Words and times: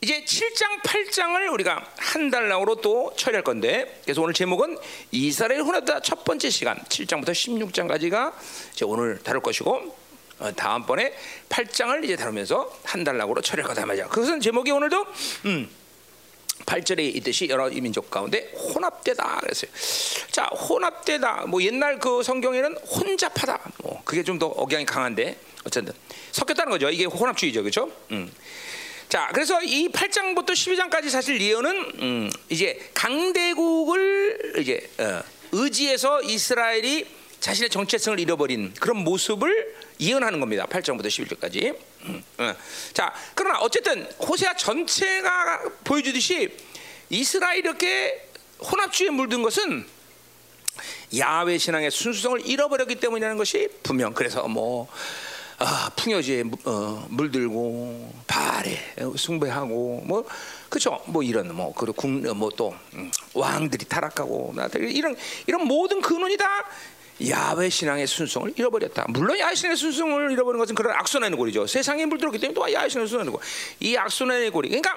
이제 0.00 0.24
7장, 0.24 0.80
8장을 0.84 1.52
우리가 1.52 1.84
한 1.96 2.30
달락으로 2.30 2.76
또 2.76 3.12
처리할 3.16 3.42
건데, 3.42 4.00
그래서 4.04 4.22
오늘 4.22 4.32
제목은 4.32 4.78
이스라엘 5.10 5.60
혼합다 5.62 6.00
첫 6.02 6.22
번째 6.24 6.50
시간, 6.50 6.78
7장부터 6.84 7.30
16장까지가 7.30 8.32
이제 8.72 8.84
오늘 8.84 9.18
다룰 9.24 9.42
것이고, 9.42 9.96
어, 10.38 10.52
다음번에 10.54 11.12
8장을 11.48 12.04
이제 12.04 12.14
다루면서 12.14 12.78
한 12.84 13.02
달락으로 13.02 13.40
처리할 13.42 13.68
거다 13.68 13.86
말이야. 13.86 14.06
그것은 14.06 14.40
제목이 14.40 14.70
오늘도 14.70 15.04
음, 15.46 15.68
8절에 16.64 17.16
있듯이 17.16 17.48
여러 17.48 17.68
민족 17.68 18.08
가운데 18.08 18.52
혼합되다 18.56 19.40
그랬어요. 19.40 19.68
자, 20.30 20.44
혼합되다. 20.44 21.46
뭐 21.46 21.60
옛날 21.64 21.98
그 21.98 22.22
성경에는 22.22 22.76
혼잡하다. 22.76 23.60
뭐 23.82 24.00
그게 24.04 24.22
좀 24.22 24.38
더 24.38 24.46
억양이 24.46 24.86
강한데 24.86 25.36
어쨌든 25.64 25.92
섞였다는 26.30 26.70
거죠. 26.70 26.88
이게 26.88 27.04
혼합주의죠, 27.04 27.62
그렇죠? 27.62 27.90
음. 28.12 28.32
자, 29.08 29.30
그래서 29.32 29.62
이 29.62 29.88
8장부터 29.88 30.50
12장까지 30.50 31.08
사실 31.08 31.40
예언은 31.40 31.92
음, 32.00 32.30
이제 32.50 32.90
강대국을 32.92 34.54
이제 34.58 34.90
어, 34.98 35.22
의지해서 35.52 36.20
이스라엘이 36.22 37.06
자신의 37.40 37.70
정체성을 37.70 38.20
잃어버린 38.20 38.74
그런 38.74 38.98
모습을 38.98 39.76
예언하는 39.98 40.40
겁니다. 40.40 40.66
8장부터 40.66 41.06
11절까지. 41.06 41.74
음, 42.02 42.22
어. 42.36 42.54
자, 42.92 43.14
그러나 43.34 43.60
어쨌든 43.60 44.04
호세아 44.20 44.54
전체가 44.56 45.62
보여주듯이 45.84 46.50
이스라엘 47.08 47.60
이렇게 47.60 48.28
혼합주의에 48.60 49.10
물든 49.10 49.42
것은 49.42 49.86
야외 51.16 51.56
신앙의 51.56 51.90
순수성을 51.90 52.46
잃어버렸기 52.46 52.96
때문이라는 52.96 53.38
것이 53.38 53.68
분명. 53.82 54.12
그래서 54.12 54.46
뭐 54.46 54.86
아, 55.60 55.90
풍요지에 55.96 56.44
어, 56.66 57.06
물들고 57.10 58.12
발에 58.28 58.94
숭배하고 59.16 60.02
뭐 60.06 60.24
그죠? 60.68 61.00
뭐 61.06 61.22
이런 61.22 61.52
뭐 61.54 61.74
그리고 61.74 61.94
국뭐또 61.94 62.76
음, 62.94 63.10
왕들이 63.34 63.84
타락하고 63.86 64.54
이런 64.78 65.16
이런 65.48 65.66
모든 65.66 66.00
근원이 66.00 66.36
다 66.36 66.46
야외 67.28 67.68
신앙의 67.68 68.06
순성을 68.06 68.54
잃어버렸다. 68.56 69.06
물론 69.08 69.36
야외 69.40 69.56
신앙의 69.56 69.76
순성을 69.76 70.30
잃어버린 70.30 70.60
것은 70.60 70.76
그런 70.76 70.94
악순환의 70.94 71.36
고리죠. 71.36 71.66
세상에 71.66 72.06
물들었기 72.06 72.38
때문에 72.38 72.54
또 72.54 72.72
야외 72.72 72.88
신앙의 72.88 73.08
순환의 73.08 73.32
고리. 73.32 73.42
이 73.80 73.96
악순환의 73.96 74.50
고리. 74.50 74.68
그러니까 74.68 74.96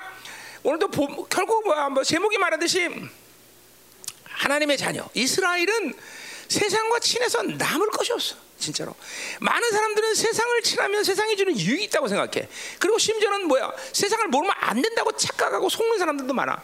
오늘도 0.61 0.89
보, 0.89 1.25
결국 1.25 1.65
뭐야, 1.65 1.89
뭐 1.89 2.03
제목이 2.03 2.37
말하듯이 2.37 2.87
하나님의 4.25 4.77
자녀 4.77 5.07
이스라엘은 5.15 5.95
세상과 6.49 6.99
친해서 6.99 7.41
남을 7.41 7.89
것이 7.89 8.13
없어. 8.13 8.50
진짜로. 8.61 8.95
많은 9.41 9.71
사람들은 9.71 10.15
세상을 10.15 10.61
친하면 10.61 11.03
세상이 11.03 11.35
주는 11.35 11.57
유익이 11.59 11.83
있다고 11.85 12.07
생각해. 12.07 12.47
그리고 12.79 12.97
심지어는 12.97 13.47
뭐야? 13.47 13.73
세상을 13.91 14.27
모르면 14.27 14.55
안 14.57 14.81
된다고 14.81 15.11
착각하고 15.11 15.67
속는 15.67 15.97
사람들도 15.97 16.33
많아. 16.33 16.63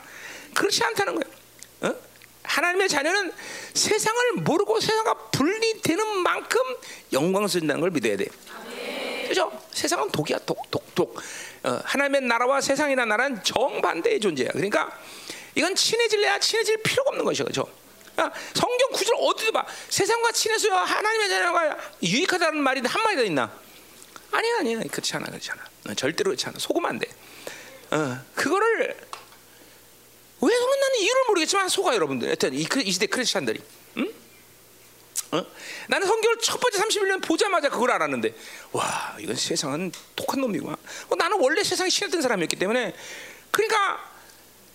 그렇지 0.54 0.84
않다는 0.86 1.16
거예요. 1.16 1.36
어? 1.82 2.00
하나님의 2.44 2.88
자녀는 2.88 3.34
세상을 3.74 4.34
모르고 4.44 4.80
세상과 4.80 5.14
분리되는 5.32 6.20
만큼 6.20 6.62
영광스럽다는 7.12 7.82
걸 7.82 7.92
믿어야 7.92 8.16
돼. 8.16 8.28
그죠? 9.28 9.52
세상은 9.74 10.10
독이야, 10.10 10.40
독, 10.46 10.72
독, 10.72 10.96
독. 10.96 11.20
어, 11.64 11.82
하나님의 11.84 12.22
나라와 12.22 12.62
세상이나 12.62 13.04
나라는 13.06 13.44
정반대의 13.44 14.22
존재야. 14.22 14.50
그러니까 14.54 14.98
이건 15.56 15.76
친해질래야 15.76 16.40
친해질 16.40 16.78
필요가 16.82 17.10
없는 17.10 17.26
것이죠. 17.26 17.44
그죠? 17.44 17.68
아, 18.18 18.32
성경 18.54 18.92
구절 18.92 19.16
어디도 19.20 19.52
봐. 19.52 19.66
세상과 19.90 20.32
친해서 20.32 20.70
하나님의 20.76 21.30
자녀가 21.30 21.78
유익하다는 22.04 22.62
말이 22.62 22.82
한 22.86 23.04
마디 23.04 23.16
더 23.16 23.24
있나? 23.24 23.52
아니야, 24.32 24.58
아니야. 24.60 24.80
그렇지 24.92 25.16
않아, 25.16 25.28
그렇지 25.28 25.52
않아. 25.52 25.64
어, 25.90 25.94
절대로 25.94 26.30
그렇지 26.30 26.48
않아. 26.48 26.60
속으면 26.60 26.90
안 26.90 27.00
돼. 27.00 27.08
어, 27.92 28.20
그거를 28.36 28.98
왜 30.40 30.56
속는 30.56 30.80
나는 30.80 31.00
이유를 31.00 31.24
모르겠지만 31.28 31.70
속아 31.70 31.96
여러분들. 31.96 32.28
하여튼 32.28 32.54
이, 32.54 32.68
이 32.84 32.92
시대 32.92 33.06
크리스찬들이. 33.06 33.62
응? 33.98 34.14
어? 35.32 35.46
나는 35.88 36.08
성경을 36.08 36.38
첫 36.42 36.60
번째 36.60 36.80
31년 36.80 37.24
보자마자 37.24 37.70
그걸 37.70 37.92
알았는데 37.92 38.34
와 38.72 39.16
이건 39.20 39.36
세상은 39.36 39.92
독한 40.16 40.42
놈이구나. 40.42 40.74
어, 40.74 41.16
나는 41.16 41.40
원래 41.40 41.64
세상에 41.64 41.90
신었던 41.90 42.22
사람이었기 42.22 42.56
때문에 42.56 42.94
그러니까 43.52 44.12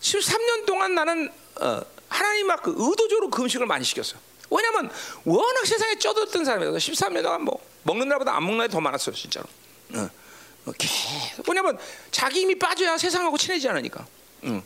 13년 0.00 0.66
동안 0.66 0.94
나는 0.94 1.31
어, 1.60 1.81
하나님 2.12 2.46
막그 2.46 2.74
의도적으로 2.76 3.30
그 3.30 3.42
음식을 3.42 3.66
많이 3.66 3.84
시켰어. 3.84 4.16
왜냐면 4.50 4.90
워낙 5.24 5.66
세상에 5.66 5.98
쪄들었던 5.98 6.44
사람이라서 6.44 6.76
13년 6.76 7.22
동안 7.22 7.42
뭐 7.42 7.58
먹는 7.84 8.08
날보다 8.08 8.36
안 8.36 8.42
먹는 8.42 8.58
날이 8.58 8.70
더 8.70 8.80
많았어요 8.80 9.14
진짜로. 9.14 9.46
어. 9.94 10.08
어, 10.66 10.72
계속 10.78 11.48
왜냐면 11.48 11.78
자기 12.10 12.40
힘이 12.40 12.58
빠져야 12.58 12.96
세상하고 12.98 13.36
친해지지 13.38 13.68
않으니까. 13.68 14.06
응. 14.44 14.62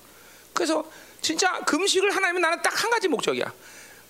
그래서 0.53 0.85
진짜 1.23 1.61
금식을 1.61 2.15
하나님은 2.15 2.43
나는 2.43 2.61
딱 2.63 2.83
한 2.83 2.91
가지 2.91 3.09
목적이야. 3.09 3.53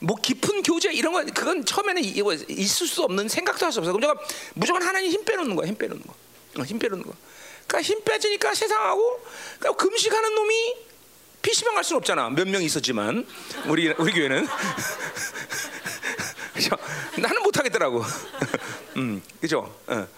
뭐 0.00 0.16
깊은 0.16 0.62
교제 0.62 0.92
이런 0.92 1.12
건 1.12 1.26
그건 1.32 1.64
처음에는 1.64 2.02
있을 2.48 2.86
수 2.86 3.02
없는 3.02 3.28
생각도 3.28 3.64
할 3.64 3.72
수 3.72 3.78
없어. 3.80 3.92
그럼 3.92 4.00
제가 4.02 4.14
무조건 4.54 4.82
하나님 4.82 5.10
힘 5.10 5.24
빼놓는 5.24 5.54
거야. 5.56 5.68
힘 5.68 5.76
빼놓는 5.76 6.02
거. 6.02 6.14
어, 6.58 6.64
힘 6.64 6.78
빼놓는 6.78 7.04
거. 7.04 7.12
그러니까 7.66 7.82
힘 7.82 8.02
빼지니까 8.04 8.54
세상하고 8.54 9.22
그러니까 9.58 9.82
금식하는 9.84 10.34
놈이 10.34 10.74
PC방 11.46 11.74
갈 11.76 11.84
수는 11.84 11.98
없잖아. 11.98 12.28
몇 12.30 12.48
명 12.48 12.60
있었지만 12.62 13.24
우리 13.68 13.94
우리 13.98 14.12
교회는? 14.12 14.48
나는 17.18 17.42
못 17.42 17.56
하겠더라고. 17.56 18.02
음, 18.96 19.22
그죠? 19.40 19.72
어. 19.86 20.08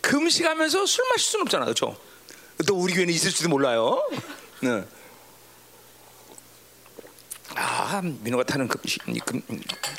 금식하면서 0.00 0.86
술 0.86 1.04
마실 1.10 1.26
수는 1.28 1.42
없잖아, 1.42 1.66
그죠? 1.66 1.94
또 2.66 2.74
우리 2.76 2.94
교회는 2.94 3.12
있을지도 3.12 3.50
몰라요. 3.50 4.02
네. 4.62 4.82
아, 7.54 8.00
민호가 8.02 8.44
타는 8.44 8.68
그, 8.68 8.78
그, 9.24 9.40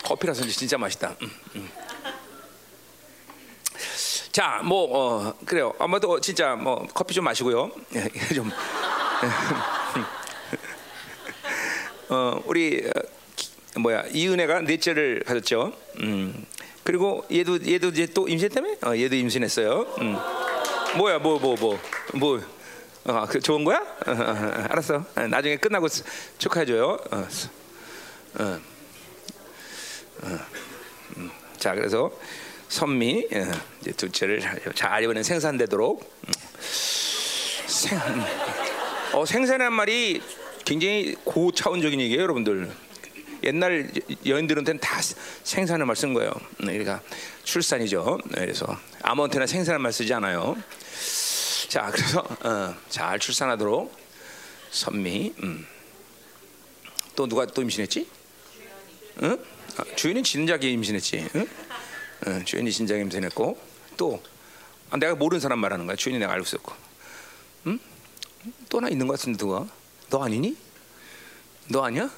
커피라서 0.03 0.43
진짜 0.47 0.77
맛있다. 0.77 1.15
음, 1.21 1.31
음. 1.55 1.69
자, 4.31 4.61
뭐 4.63 4.87
어, 5.27 5.33
그래요. 5.45 5.73
아마도 5.77 6.19
진짜 6.19 6.55
뭐 6.55 6.87
커피 6.93 7.13
좀 7.13 7.25
마시고요. 7.25 7.69
좀 8.33 8.51
어, 12.09 12.41
우리 12.45 12.83
어, 12.85 13.79
뭐야 13.79 14.05
이은혜가 14.11 14.61
넷째를 14.61 15.23
가졌죠. 15.25 15.73
음. 15.99 16.45
그리고 16.83 17.25
얘도 17.31 17.59
얘도 17.67 17.89
이제 17.89 18.07
또 18.07 18.27
임신 18.27 18.49
때문에 18.49 18.77
어, 18.83 18.95
얘도 18.95 19.15
임신했어요. 19.15 19.95
음. 20.01 20.17
뭐야 20.97 21.19
뭐 21.19 21.37
뭐 21.39 21.55
뭐 21.55 21.79
뭐, 22.15 22.41
어, 23.05 23.25
그 23.29 23.39
좋은 23.39 23.63
거야? 23.63 23.77
어, 23.77 24.11
어, 24.11 24.65
알았어. 24.69 25.05
나중에 25.29 25.57
끝나고 25.57 25.87
축하해줘요. 26.39 26.97
어, 27.11 27.27
어, 28.39 28.59
음. 31.17 31.31
자, 31.57 31.75
그래서 31.75 32.11
선미 32.69 33.27
이제 33.81 33.91
둘째를 33.91 34.41
잘 34.75 35.03
이번엔 35.03 35.23
생산되도록 35.23 36.11
음. 36.27 36.31
생, 36.61 37.97
음. 37.97 38.23
어, 39.13 39.25
생산한 39.25 39.73
말이 39.73 40.21
굉장히 40.69 41.15
고차원적인 41.23 41.99
얘기예요, 41.99 42.21
여러분들. 42.21 42.71
옛날 43.41 43.91
여인들한테는 44.23 44.79
다 44.79 45.01
생산을 45.43 45.87
말쓴 45.87 46.13
거예요. 46.13 46.31
네, 46.59 46.77
그러니까 46.77 47.01
출산이죠. 47.43 48.19
네, 48.25 48.41
그래서 48.41 48.79
아무한테나 49.01 49.47
생산을 49.47 49.79
말 49.79 49.91
쓰지 49.91 50.13
않아요. 50.13 50.55
자, 51.69 51.89
그래서 51.91 52.19
어, 52.19 52.75
잘 52.87 53.17
출산하도록 53.17 53.97
선미. 54.69 55.33
음. 55.41 55.65
또 57.15 57.25
누가 57.25 57.47
또 57.47 57.63
임신했지? 57.63 58.07
응? 59.23 59.43
아, 59.77 59.83
주인이 59.95 60.21
진작에 60.21 60.69
임신했지. 60.69 61.29
응? 61.33 61.47
응, 62.27 62.45
주인이 62.45 62.71
진작에 62.71 63.01
임신했고 63.01 63.59
또 63.97 64.21
아, 64.91 64.97
내가 64.97 65.15
모르는 65.15 65.39
사람 65.39 65.57
말하는 65.57 65.87
거야. 65.87 65.95
주인이 65.95 66.19
내가 66.19 66.33
알고 66.33 66.43
있었고. 66.43 66.73
응? 67.65 67.79
또 68.69 68.77
하나 68.77 68.89
있는 68.89 69.07
것 69.07 69.17
같은데 69.17 69.35
누가? 69.35 69.65
너 70.09 70.23
아니니? 70.23 70.57
너 71.67 71.83
아니야? 71.83 72.09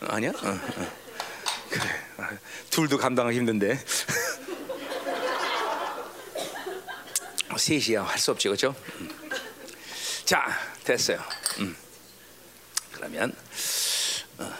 아니야? 0.00 0.30
어, 0.30 0.48
어. 0.48 0.92
그래. 1.70 1.84
아, 2.18 2.30
둘도 2.70 2.98
감당하기 2.98 3.38
힘든데. 3.38 3.78
셋이야 7.58 8.02
할 8.04 8.18
수 8.20 8.30
없지 8.30 8.46
그렇죠? 8.48 8.72
음. 9.00 9.10
자 10.24 10.46
됐어요. 10.84 11.18
음. 11.58 11.76
그러면 12.92 13.34
어, 14.38 14.52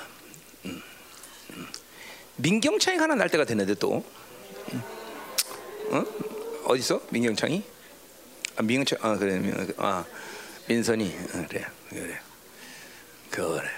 음, 0.65 0.83
음. 1.51 1.69
민경창이 2.37 2.99
하나 2.99 3.15
날 3.15 3.29
때가 3.31 3.45
됐는데 3.45 3.75
또 3.75 4.05
음. 4.73 4.83
어? 5.93 6.05
어디 6.65 6.81
있어 6.81 7.01
민경창이? 7.11 7.63
아, 8.57 8.63
민경창 8.63 8.99
아 9.01 9.17
그래 9.17 9.41
아 9.77 10.05
민선이 10.67 11.17
어, 11.35 11.47
그래 11.49 11.67
그래 11.91 12.21
그래 13.31 13.69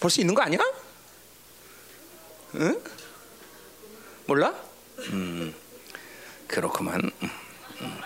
벌써 0.00 0.20
있는 0.20 0.34
거 0.34 0.42
아니야? 0.42 0.58
응? 2.56 2.82
몰라? 4.26 4.54
음, 5.10 5.54
그렇구만. 6.46 7.00
음, 7.22 7.30
음. 7.82 8.00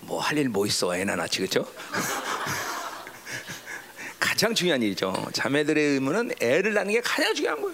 뭐할 0.00 0.38
일 0.38 0.48
뭐 0.48 0.66
있어 0.66 0.96
애나 0.96 1.16
낳지 1.16 1.38
그렇죠? 1.38 1.70
가장 4.18 4.54
중요한 4.54 4.82
일이죠. 4.82 5.28
자매들의 5.32 5.84
의무는 5.94 6.32
애를 6.40 6.74
낳는 6.74 6.92
게 6.94 7.00
가장 7.00 7.34
중요한 7.34 7.60
거야. 7.60 7.72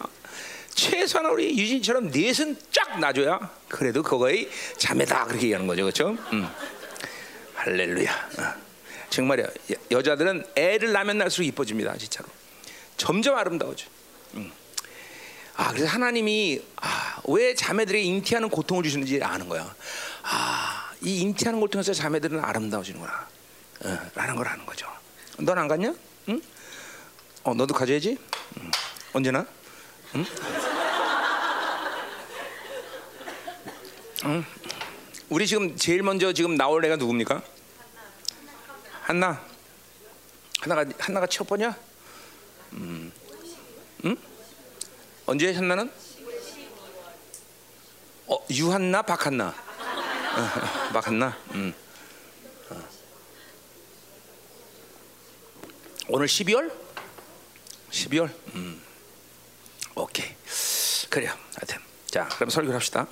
최소한 0.75 1.31
우리 1.31 1.57
유진처럼 1.59 2.11
넷은 2.11 2.57
쫙 2.71 2.99
놔줘야 3.01 3.39
그래도 3.69 4.03
그거의 4.03 4.51
자매다 4.77 5.25
그렇게 5.27 5.45
얘기하는 5.45 5.67
거죠, 5.67 5.83
그렇죠? 5.83 6.11
음. 6.33 6.47
할렐루야. 7.55 8.31
어. 8.39 8.66
정말이야. 9.17 9.47
여, 9.93 10.03
자들은 10.03 10.45
애를 10.57 10.93
낳으면 10.93 11.17
날수록 11.17 11.47
이뻐집니다, 11.47 11.97
진짜로. 11.97 12.29
점점 12.99 13.35
아름다워져. 13.37 13.87
음. 14.35 14.53
아 15.55 15.71
그래서 15.71 15.87
하나님이 15.87 16.61
아, 16.77 17.19
왜 17.27 17.55
자매들에게 17.55 18.05
잉태하는 18.05 18.51
고통을 18.51 18.83
주시는지 18.83 19.23
아는 19.23 19.49
거야. 19.49 19.75
아이 20.23 21.21
잉태하는 21.21 21.61
걸 21.61 21.71
통해서 21.71 21.95
자매들은 21.95 22.45
아름다워지는구나. 22.45 23.29
어, 23.85 23.99
라는 24.15 24.37
걸 24.37 24.49
아는 24.49 24.67
거죠. 24.67 24.87
넌 25.39 25.57
안 25.57 25.67
갔냐? 25.67 25.95
응? 26.29 26.43
어 27.43 27.55
너도 27.55 27.73
가져야지. 27.73 28.19
응. 28.61 28.71
언제나? 29.15 29.47
응? 30.15 30.27
응? 34.27 34.45
우리 35.31 35.47
지금 35.47 35.75
제일 35.75 36.03
먼저 36.03 36.35
지금 36.35 36.57
나올 36.59 36.85
애가 36.85 36.97
누굽니까? 36.97 37.56
한나. 39.07 39.41
한나가 40.59 40.85
한나가 40.99 41.27
첫 41.29 41.47
번이야? 41.47 41.77
음. 42.73 43.13
응? 44.05 44.17
언제 45.27 45.55
한나는? 45.55 45.93
어 48.27 48.37
유한나 48.51 49.03
박한나. 49.03 49.55
어, 49.55 50.91
박한나. 50.93 51.39
음. 51.53 51.73
어. 52.71 52.83
오늘 56.09 56.27
12월? 56.27 56.73
12월? 57.93 58.29
음. 58.57 58.83
오케이. 59.95 60.35
그래요. 61.09 61.33
하여튼. 61.55 61.79
자, 62.11 62.27
그럼 62.35 62.51
설교를 62.51 62.75
합시다. 62.75 63.07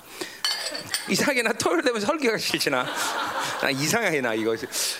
이상하게 1.09 1.41
나 1.43 1.53
토요일 1.53 1.83
되면 1.83 2.01
설교가 2.01 2.37
싫지나. 2.37 2.85
나 3.65 3.71
이상하게 3.71 4.21
나 4.21 4.35
이거 4.35 4.55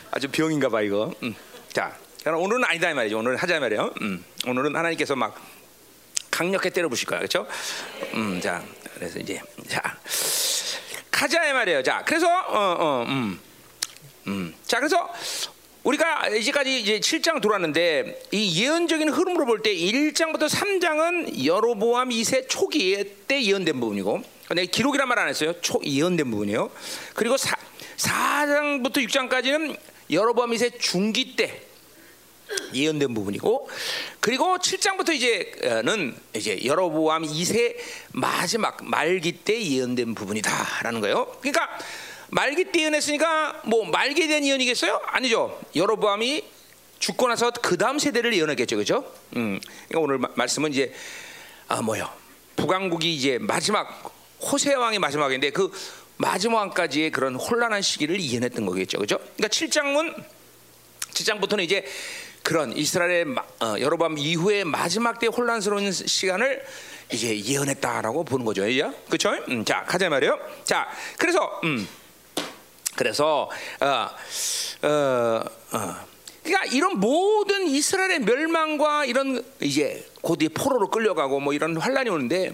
아주 0.10 0.28
병인가 0.28 0.70
봐 0.70 0.82
이거. 0.82 1.14
음. 1.22 1.36
자, 1.72 1.96
오늘은 2.26 2.64
아니다 2.66 2.90
이 2.90 2.96
말이죠. 2.96 3.20
오늘 3.20 3.36
하자 3.36 3.60
말이에요. 3.60 3.94
음. 4.02 4.26
오늘은 4.48 4.76
하나님께서 4.76 5.16
막 5.16 5.40
강력하게 6.32 6.72
때려부실 6.72 7.08
거야, 7.08 7.20
그렇죠? 7.20 7.46
음, 8.16 8.42
자, 8.42 8.64
그래서 8.96 9.20
이제 9.20 9.40
자 9.68 9.96
가자 11.12 11.48
이 11.48 11.54
말이에요. 11.54 11.84
자, 11.84 12.02
그래서 12.08 12.26
어, 12.28 12.76
어, 12.80 13.06
음, 13.08 13.40
음, 14.26 14.56
자, 14.66 14.80
그래서 14.80 15.14
우리가 15.84 16.30
이제까지 16.30 16.82
이제 16.82 17.00
7장 17.00 17.42
돌았는데 17.42 18.20
이 18.32 18.64
예언적인 18.64 19.10
흐름으로 19.10 19.46
볼 19.46 19.62
때 19.62 19.76
1장부터 19.76 20.50
3장은 20.50 21.46
여로보암 21.46 22.10
2세 22.10 22.50
초기에 22.50 23.04
때 23.28 23.44
예언된 23.44 23.80
부분이고 23.80 24.24
근데 24.48 24.66
기록이란 24.66 25.08
말 25.08 25.20
안 25.20 25.28
했어요. 25.28 25.54
초 25.62 25.80
예언된 25.84 26.32
부분이에요. 26.32 26.72
그리고 27.14 27.38
4, 27.38 27.56
4장부터 27.98 29.08
6장까지는 29.08 29.78
여로보암 30.10 30.52
2세 30.52 30.80
중기 30.80 31.36
때 31.36 31.62
예언된 32.74 33.14
부분이고 33.14 33.70
그리고 34.20 34.58
7장부터 34.58 35.14
이제는 35.14 36.16
이제 36.36 36.64
여로보암 36.64 37.24
2세 37.24 37.76
마지막 38.12 38.84
말기 38.84 39.32
때 39.32 39.62
예언된 39.62 40.16
부분이다라는 40.16 41.02
거예요. 41.02 41.38
그러니까 41.40 41.70
말기 42.30 42.66
때 42.66 42.82
예언했으니까 42.82 43.62
뭐 43.66 43.86
말기에 43.86 44.28
대한 44.28 44.46
예언이겠어요? 44.46 45.02
아니죠. 45.06 45.60
여로보암이 45.76 46.44
죽고 47.00 47.28
나서 47.28 47.52
그 47.52 47.78
다음 47.78 48.00
세대를 48.00 48.34
예언했겠죠, 48.34 48.78
그렇죠? 48.78 49.12
음, 49.36 49.60
그러니까 49.88 50.00
오늘 50.00 50.18
마, 50.18 50.30
말씀은 50.36 50.72
이제 50.72 50.94
아 51.68 51.82
뭐요? 51.82 52.10
북왕국이 52.56 53.14
이제 53.14 53.38
마지막 53.40 54.14
호세 54.42 54.74
왕이 54.74 55.00
마지막인데 55.00 55.50
그 55.52 55.72
마지막까지의 56.18 57.12
그런 57.12 57.36
혼란한 57.36 57.82
시기를 57.82 58.22
예언했던 58.22 58.66
거겠죠, 58.66 58.98
그렇죠? 58.98 59.18
그러니까 59.18 59.48
7장은 59.48 60.24
7장부터는 61.12 61.64
이제 61.64 61.86
그런 62.44 62.78
이스라엘의 62.78 63.26
어, 63.60 63.76
여로밤 63.80 64.18
이후에 64.18 64.64
마지막 64.64 65.20
때 65.20 65.28
혼란스러운 65.28 65.92
시간을 65.92 66.64
이제 67.12 67.40
예언했다라고 67.40 68.24
보는 68.24 68.46
거죠, 68.46 68.68
이제 68.68 68.88
그렇죠? 69.08 69.32
음, 69.50 69.66
자 69.66 69.84
가자 69.84 70.10
말이요. 70.10 70.38
자 70.64 70.88
그래서 71.18 71.60
음, 71.64 71.88
그래서 72.96 73.50
어, 73.82 74.88
어, 74.88 75.44
어. 75.72 75.96
그러니까 76.44 76.66
이런 76.72 77.00
모든 77.00 77.68
이스라엘의 77.68 78.20
멸망과 78.20 79.06
이런 79.06 79.44
이제 79.60 80.08
곧이 80.22 80.50
포로로 80.50 80.90
끌려가고 80.90 81.40
뭐 81.40 81.54
이런 81.54 81.76
환란이 81.76 82.10
오는데 82.12 82.54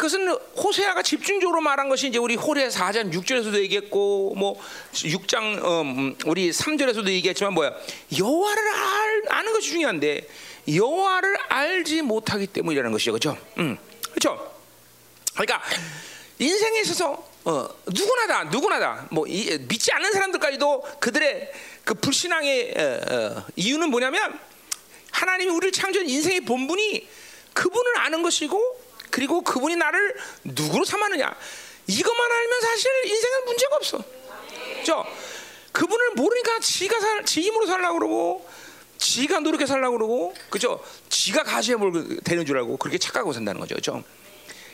그것은 0.00 0.28
호세아가 0.56 1.02
집중적으로 1.02 1.60
말한 1.60 1.90
것이 1.90 2.08
이제 2.08 2.16
우리 2.16 2.34
호세 2.34 2.68
4장 2.68 3.12
6절에서도 3.12 3.54
얘기했고 3.56 4.34
뭐 4.34 4.58
6장 4.94 5.62
어, 5.62 5.82
음, 5.82 6.16
우리 6.24 6.50
3절에서도 6.50 7.06
얘기했지만 7.08 7.52
뭐야 7.52 7.74
여호와를 8.16 8.62
알, 8.66 9.22
아는 9.28 9.52
것이 9.52 9.72
중요한데 9.72 10.26
여호와를 10.74 11.36
알지 11.50 12.00
못하기 12.00 12.46
때문이라는 12.46 12.90
것이죠, 12.92 13.12
그렇죠? 13.12 13.36
음, 13.58 13.76
그렇죠. 14.10 14.54
그러니까 15.34 15.62
인생에 16.38 16.80
있어서 16.80 17.22
어, 17.44 17.68
누구나 17.88 18.26
다 18.26 18.44
누구나 18.44 18.78
다뭐 18.78 19.26
믿지 19.68 19.92
않는 19.92 20.12
사람들까지도 20.12 20.80
그들의 21.00 21.52
그 21.84 21.92
불신앙의 21.92 22.74
어, 22.74 22.82
어, 22.82 23.44
이유는 23.54 23.90
뭐냐면 23.90 24.38
하나님이 25.10 25.50
우리를 25.50 25.72
창조한 25.72 26.08
인생의 26.08 26.40
본분이 26.46 27.06
그분을 27.52 27.98
아는 27.98 28.22
것이고 28.22 28.89
그리고 29.10 29.42
그분이 29.42 29.76
나를 29.76 30.16
누구로 30.44 30.84
삼았느냐 30.84 31.34
이것만 31.86 32.32
알면 32.32 32.60
사실 32.60 32.90
인생은 33.06 33.44
문제가 33.44 33.76
없어. 33.76 34.04
저 34.84 35.06
그분을 35.72 36.12
모르니까 36.16 36.58
지가 36.60 37.00
살, 37.00 37.24
지 37.24 37.40
힘으로 37.40 37.66
살라고 37.66 37.98
그러고 37.98 38.48
지가 38.98 39.40
노력해 39.40 39.66
살라고 39.66 39.96
그러고 39.96 40.34
그죠? 40.50 40.84
지가 41.08 41.42
가시에 41.42 41.74
뭘 41.74 42.18
되는 42.22 42.44
줄 42.44 42.58
알고 42.58 42.76
그렇게 42.76 42.98
착각하고 42.98 43.32
산다는 43.32 43.60
거죠. 43.60 43.74
그죠? 43.74 44.02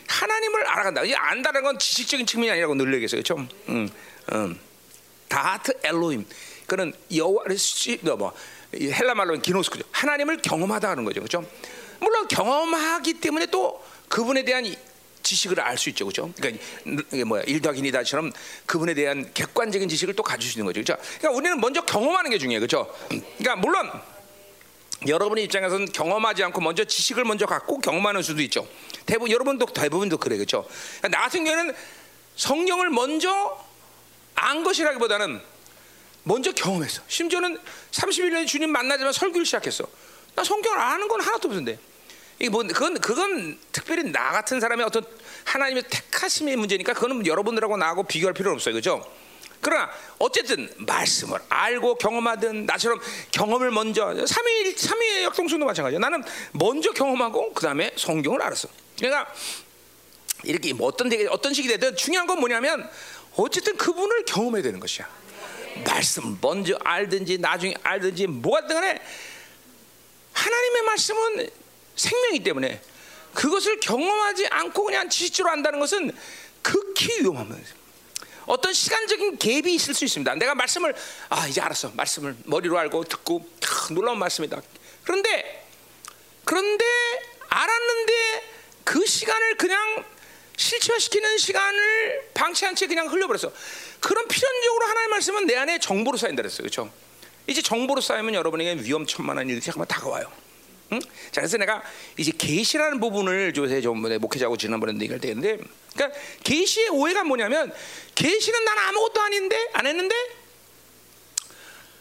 하나님을 0.07 0.65
알아간다. 0.65 1.03
이 1.03 1.13
안다는 1.13 1.63
건 1.63 1.79
지식적인 1.79 2.25
측면이 2.25 2.51
아니라고 2.51 2.75
늘 2.75 2.93
얘기했어요. 2.93 3.21
그죠? 3.21 3.47
음, 3.69 3.89
음. 4.33 4.59
다트 5.27 5.73
엘로임. 5.83 6.25
그는 6.65 6.93
여호와를 7.13 7.57
뭐 8.17 8.33
헬라 8.73 9.15
말로는 9.15 9.41
기노스크죠. 9.41 9.83
하나님을 9.91 10.37
경험하다 10.41 10.89
하는 10.89 11.03
거죠. 11.03 11.21
그죠? 11.21 11.45
물론 11.99 12.27
경험하기 12.27 13.15
때문에 13.15 13.47
또 13.47 13.83
그분에 14.09 14.43
대한 14.43 14.75
지식을 15.23 15.59
알 15.59 15.77
수 15.77 15.89
있죠, 15.89 16.05
그렇죠? 16.05 16.31
그러니까 16.37 16.63
뭐야 17.25 17.43
일 17.43 17.61
더하기 17.61 17.85
이다처럼 17.87 18.31
그분에 18.65 18.93
대한 18.93 19.33
객관적인 19.33 19.89
지식을 19.89 20.15
또 20.15 20.23
가질 20.23 20.49
수 20.49 20.57
있는 20.57 20.65
거죠, 20.65 20.81
그렇죠? 20.81 21.01
그러니까 21.19 21.37
우리는 21.37 21.59
먼저 21.59 21.81
경험하는 21.81 22.31
게 22.31 22.37
중요해요, 22.37 22.59
그렇죠? 22.61 22.93
그러니까 23.09 23.57
물론 23.57 23.91
여러분의 25.07 25.43
입장에서는 25.43 25.91
경험하지 25.91 26.43
않고 26.45 26.61
먼저 26.61 26.83
지식을 26.85 27.25
먼저 27.25 27.45
갖고 27.45 27.79
경험하는 27.79 28.21
수도 28.21 28.41
있죠. 28.43 28.67
대부분 29.05 29.29
여러분도 29.29 29.65
대부분도 29.67 30.17
그래, 30.17 30.37
그렇죠? 30.37 30.65
그러니까 30.99 31.09
나 31.09 31.23
같은 31.25 31.43
경우에는 31.43 31.75
성경을 32.35 32.89
먼저 32.89 33.65
안 34.35 34.63
것이라기보다는 34.63 35.41
먼저 36.23 36.51
경험했어. 36.51 37.01
심지어는 37.07 37.59
31년에 37.91 38.47
주님 38.47 38.71
만나자마자 38.71 39.19
설교를 39.19 39.45
시작했어. 39.45 39.85
나 40.35 40.43
성경을 40.43 40.79
아는 40.79 41.07
건 41.07 41.21
하나도 41.21 41.47
없는데. 41.47 41.79
이게 42.39 42.49
뭐 42.49 42.63
그건 42.63 42.99
그건 42.99 43.57
특별히 43.71 44.11
나 44.11 44.31
같은 44.31 44.59
사람의 44.59 44.85
어떤 44.85 45.03
하나님의 45.45 45.83
택하심의 45.89 46.55
문제니까 46.55 46.93
그거는 46.93 47.25
여러분들하고 47.25 47.77
나하고 47.77 48.03
비교할 48.03 48.33
필요는 48.33 48.55
없어요, 48.55 48.73
그렇죠? 48.73 49.09
그러나 49.61 49.89
어쨌든 50.19 50.69
말씀을 50.77 51.39
알고 51.49 51.95
경험하든 51.95 52.67
나처럼 52.67 52.99
경험을 53.31 53.71
먼저 53.71 54.13
삼위 54.25 54.71
삼위의 54.75 55.23
역동성도 55.23 55.65
마찬가지야. 55.65 55.99
나는 55.99 56.23
먼저 56.51 56.91
경험하고 56.91 57.53
그 57.53 57.63
다음에 57.63 57.91
성경을 57.95 58.41
알았어. 58.41 58.67
그러니까 58.97 59.33
이렇게 60.43 60.73
뭐 60.73 60.87
어떤 60.87 61.09
어떤 61.29 61.53
식이 61.53 61.67
되든 61.69 61.95
중요한 61.95 62.27
건 62.27 62.39
뭐냐면 62.39 62.87
어쨌든 63.35 63.75
그분을 63.77 64.25
경험해야 64.25 64.61
되는 64.61 64.79
것이야. 64.79 65.09
말씀 65.85 66.37
먼저 66.41 66.77
알든지 66.83 67.39
나중에 67.39 67.73
알든지 67.83 68.27
뭐가 68.27 68.67
등간에 68.67 68.99
하나님의 70.33 70.81
말씀은 70.83 71.49
생명이기 71.97 72.43
때문에 72.45 72.81
그것을 73.33 73.79
경험하지 73.79 74.47
않고 74.47 74.85
그냥 74.85 75.09
지식적으로 75.09 75.51
안다는 75.51 75.79
것은 75.79 76.15
극히 76.61 77.21
위험합니다. 77.21 77.75
어떤 78.45 78.73
시간적인 78.73 79.37
갭이 79.37 79.67
있을 79.67 79.93
수 79.93 80.05
있습니다. 80.05 80.35
내가 80.35 80.55
말씀을 80.55 80.95
아 81.29 81.47
이제 81.47 81.59
알았어. 81.59 81.91
말씀을 81.93 82.35
머리로 82.45 82.77
알고 82.79 83.03
듣고 83.03 83.47
아, 83.87 83.93
놀라운 83.93 84.17
말씀이다. 84.19 84.61
그런데 85.03 85.67
그런데 86.45 86.85
알았는데 87.49 88.13
그 88.85 89.05
시간을 89.05 89.57
그냥 89.57 90.05
실체화시키는 90.55 91.37
시간을 91.37 92.29
방치한 92.33 92.75
채 92.75 92.87
그냥 92.87 93.07
흘려버렸어. 93.07 93.51
그런 93.99 94.27
필연적으로 94.27 94.85
하나님의 94.85 95.09
말씀은 95.09 95.45
내 95.45 95.55
안에 95.57 95.79
정보로 95.79 96.17
쌓인다 96.17 96.41
그랬어요. 96.41 96.59
그렇죠? 96.59 96.91
이제 97.47 97.61
정보로 97.61 98.01
쌓이면 98.01 98.33
여러분에게 98.33 98.81
위험천만한 98.81 99.49
일이 99.49 99.61
잠깐만 99.61 99.87
다가와요. 99.87 100.31
응? 100.91 100.99
자, 101.31 101.41
그래서 101.41 101.57
내가 101.57 101.83
이제 102.15 102.31
계시라는 102.37 102.99
부분을 102.99 103.53
요새 103.55 103.81
좀 103.81 104.01
목회자하고 104.01 104.57
지난번에 104.57 104.93
얘기할 104.93 105.19
때인데, 105.19 105.57
그러니까 105.93 106.19
계시의 106.43 106.89
오해가 106.89 107.23
뭐냐면 107.23 107.73
계시는 108.15 108.63
난 108.63 108.77
아무것도 108.79 109.21
아닌데 109.21 109.69
안 109.73 109.85
했는데 109.85 110.15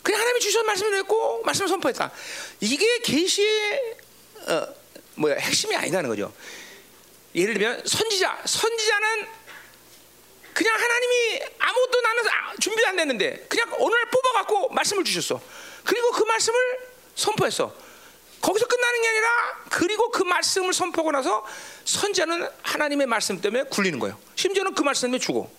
그냥 0.02 0.20
하나님이 0.20 0.40
주신 0.40 0.64
말씀을 0.66 0.98
했고 0.98 1.42
말씀을 1.44 1.68
선포했다. 1.68 2.12
이게 2.60 2.98
계시의 3.00 3.96
어, 4.48 4.66
뭐야 5.16 5.36
핵심이 5.36 5.74
아니다는 5.74 6.08
거죠. 6.08 6.32
예를 7.34 7.54
들면 7.54 7.82
선지자, 7.84 8.42
선지자는 8.44 9.26
그냥 10.54 10.74
하나님이 10.74 11.42
아무것도 11.58 12.00
나는 12.00 12.22
준비 12.60 12.84
안 12.86 12.96
됐는데 12.96 13.46
그냥 13.48 13.68
날 13.70 14.10
뽑아갖고 14.10 14.68
말씀을 14.70 15.04
주셨어. 15.04 15.40
그리고 15.84 16.12
그 16.12 16.22
말씀을 16.22 16.58
선포했어. 17.14 17.85
거기서 18.40 18.66
끝나는 18.66 19.02
게 19.02 19.08
아니라 19.08 19.28
그리고 19.70 20.10
그 20.10 20.22
말씀을 20.22 20.72
선포하고 20.72 21.10
나서 21.10 21.44
선지자는 21.84 22.48
하나님의 22.62 23.06
말씀 23.06 23.40
때문에 23.40 23.64
굴리는 23.64 23.98
거예요. 23.98 24.18
심지어는 24.36 24.74
그 24.74 24.82
말씀 24.82 25.08
때문에 25.08 25.18
죽어. 25.18 25.50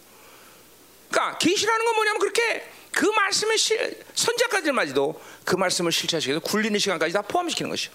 그러니까 1.10 1.38
계시라는 1.38 1.86
건 1.86 1.96
뭐냐면 1.96 2.20
그렇게 2.20 2.70
그 2.92 3.06
말씀을 3.06 3.58
실, 3.58 4.04
선지자까지마저도 4.16 5.22
그 5.46 5.56
말씀을 5.56 5.92
실체시켜서 5.92 6.40
굴리는 6.40 6.78
시간까지 6.80 7.14
다 7.14 7.22
포함시키는 7.22 7.70
것이죠. 7.70 7.92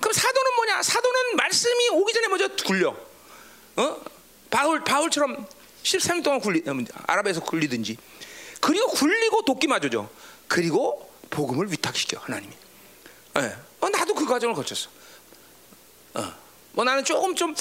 그럼 0.00 0.12
사도는 0.12 0.54
뭐냐? 0.56 0.82
사도는 0.82 1.36
말씀이 1.36 1.88
오기 1.90 2.12
전에 2.12 2.28
먼저 2.28 2.48
굴려. 2.64 2.96
어? 3.76 4.00
바울 4.50 4.82
바울처럼 4.84 5.46
13일 5.82 6.24
동안 6.24 6.40
굴리 6.40 6.62
아랍에서 7.06 7.40
굴리든지 7.40 7.96
그리고 8.60 8.88
굴리고 8.88 9.42
도끼 9.42 9.66
맞으죠. 9.66 10.10
그리고 10.46 11.12
복음을 11.30 11.70
위탁시켜 11.70 12.18
하나님이. 12.20 12.52
예. 13.38 13.67
어, 13.80 13.88
나도 13.88 14.14
그 14.14 14.26
과정을 14.26 14.54
거쳤어. 14.54 14.90
어. 16.14 16.34
뭐 16.72 16.84
나는 16.84 17.04
조금 17.04 17.34
좀 17.34 17.54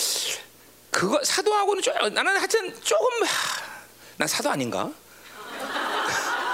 그거 0.92 1.24
사도하고는 1.24 1.82
좀 1.82 1.94
나는 2.14 2.38
하여튼 2.38 2.82
조금 2.82 3.24
하, 3.24 3.28
난 4.18 4.28
사도 4.28 4.50
아닌가? 4.50 4.92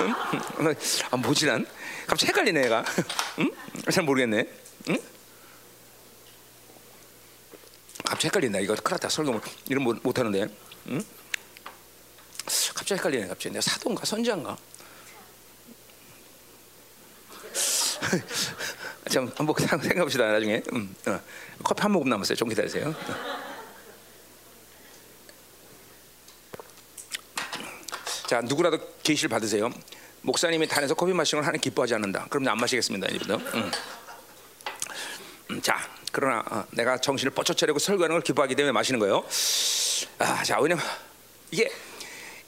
응? 0.02 0.76
아, 1.12 1.18
뭐지 1.18 1.46
난? 1.46 1.66
갑자기 2.08 2.30
헷갈리네 2.30 2.66
얘가. 2.66 2.84
응? 3.40 3.52
잘 3.92 4.04
모르겠네. 4.04 4.48
응? 4.90 4.98
갑자기 8.04 8.28
헷갈린다. 8.28 8.60
이거 8.60 8.76
큰일 8.76 8.94
났다. 8.96 9.10
설교 9.10 9.40
이런 9.70 9.84
못, 9.84 10.00
못 10.04 10.20
하는데. 10.20 10.48
응? 10.88 11.04
갑자기 12.76 12.96
헷갈리네. 12.96 13.28
갑자기 13.28 13.50
내가 13.54 13.62
사도인가 13.62 14.06
선지자인가? 14.06 14.58
좀 19.12 19.32
한번 19.36 19.56
생각해 19.60 20.02
봅시다. 20.02 20.26
나중에. 20.32 20.62
음, 20.74 20.96
어. 21.08 21.20
커피 21.64 21.82
한 21.82 21.92
모금 21.92 22.10
남았어요. 22.10 22.36
좀 22.36 22.50
기다리세요. 22.50 22.90
어. 22.90 23.44
자 28.28 28.42
누구라도 28.42 28.80
계시를 29.04 29.30
받으세요. 29.30 29.70
목사님이 30.22 30.68
단에서 30.68 30.94
커피 30.94 31.14
마시는 31.14 31.42
걸 31.42 31.48
하는 31.48 31.60
기뻐하지 31.60 31.96
않는다. 31.96 32.28
그럼 32.30 32.48
안 32.48 32.58
마시겠습니다, 32.58 33.08
이분들. 33.12 33.36
음. 33.56 33.72
음, 35.52 35.62
자, 35.62 35.78
그러나 36.14 36.42
어, 36.50 36.66
내가 36.72 36.98
정신을 36.98 37.34
뻗쳐 37.34 37.54
차리고 37.54 37.78
설교하는 37.80 38.14
걸 38.16 38.22
기뻐하기 38.22 38.56
때문에 38.56 38.72
마시는 38.72 39.00
거예요. 39.02 39.26
아, 40.20 40.42
자, 40.44 40.60
왜냐면 40.62 40.84
이게 41.52 41.70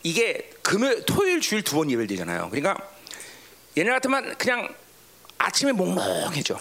이게 0.04 0.50
금요일, 0.62 1.04
토요일, 1.06 1.42
주일 1.42 1.64
두 1.64 1.76
번 1.76 1.92
예배를 1.92 2.08
드잖아요. 2.08 2.50
그러니까 2.50 2.78
얘네 3.78 3.90
같으면 3.92 4.38
그냥 4.38 4.74
아침에 5.38 5.72
몽롱해져. 5.72 6.60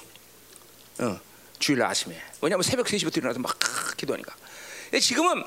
어, 1.00 1.20
주일날 1.58 1.88
아침에. 1.88 2.20
왜냐면 2.40 2.62
새벽 2.62 2.86
3시부터 2.86 3.16
일어나서 3.18 3.38
막 3.40 3.58
기도하니까. 3.96 4.34
지금은 5.00 5.44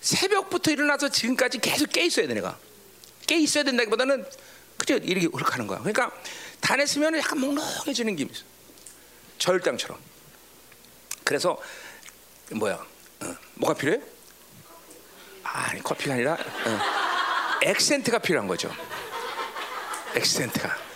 새벽부터 0.00 0.70
일어나서 0.70 1.08
지금까지 1.08 1.58
계속 1.58 1.90
깨 1.90 2.04
있어야 2.04 2.26
돼 2.26 2.34
내가. 2.34 2.58
깨 3.26 3.36
있어야 3.38 3.64
된다기보다는 3.64 4.24
그저 4.76 4.96
이렇게 4.96 5.26
hul하는 5.26 5.66
거야. 5.66 5.78
그러니까 5.78 6.10
단에 6.60 6.84
쓰면 6.84 7.16
약간 7.16 7.38
몽롱해지는 7.40 8.16
기분이 8.16 8.36
있어. 8.36 8.44
절당처럼. 9.38 9.98
그래서 11.24 11.58
뭐야? 12.52 12.74
어, 12.74 13.36
뭐가 13.54 13.74
필요해? 13.74 14.00
아니 15.42 15.82
커피가 15.82 16.14
아니라 16.14 16.34
어, 16.34 16.80
액센트가 17.62 18.18
필요한 18.18 18.46
거죠. 18.46 18.70
액센트가. 20.14 20.93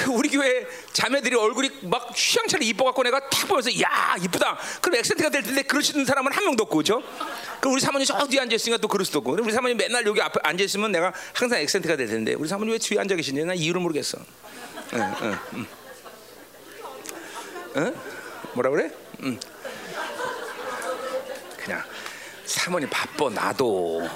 그 0.00 0.10
우리 0.12 0.30
교회 0.30 0.66
자매들이 0.92 1.36
얼굴이 1.36 1.70
막 1.82 2.10
휘황찬에 2.16 2.64
이뻐갖고 2.64 3.02
내가 3.02 3.20
탁 3.28 3.46
보면서 3.46 3.70
야 3.80 4.16
이쁘다. 4.20 4.58
그럼 4.80 4.98
액센트가 4.98 5.28
될 5.28 5.42
텐데 5.42 5.62
그러시는 5.62 6.06
사람은 6.06 6.32
한 6.32 6.44
명도 6.44 6.62
없고 6.62 6.78
그죠? 6.78 7.02
그럼 7.60 7.74
우리 7.74 7.80
사모님 7.80 8.06
저 8.06 8.26
뒤에 8.26 8.40
앉아 8.40 8.54
있으니까 8.56 8.78
또 8.80 8.88
그럴 8.88 9.04
수도 9.04 9.18
없고. 9.18 9.32
우리 9.32 9.52
사모님 9.52 9.76
맨날 9.76 10.06
여기 10.06 10.22
앞에 10.22 10.40
앉아 10.42 10.64
있으면 10.64 10.90
내가 10.92 11.12
항상 11.34 11.60
액센트가 11.60 11.96
될 11.96 12.06
텐데 12.06 12.32
우리 12.34 12.48
사모님 12.48 12.72
왜 12.72 12.78
뒤에 12.78 12.98
앉아 12.98 13.14
계시냐? 13.14 13.44
나 13.44 13.52
이유를 13.52 13.80
모르겠어. 13.80 14.18
응, 14.94 15.14
응, 15.22 15.38
응. 15.54 15.66
응? 17.76 17.94
뭐라 18.54 18.70
그래? 18.70 18.90
응. 19.22 19.38
그냥 21.62 21.82
사모님 22.46 22.88
바빠 22.88 23.28
나도. 23.28 24.08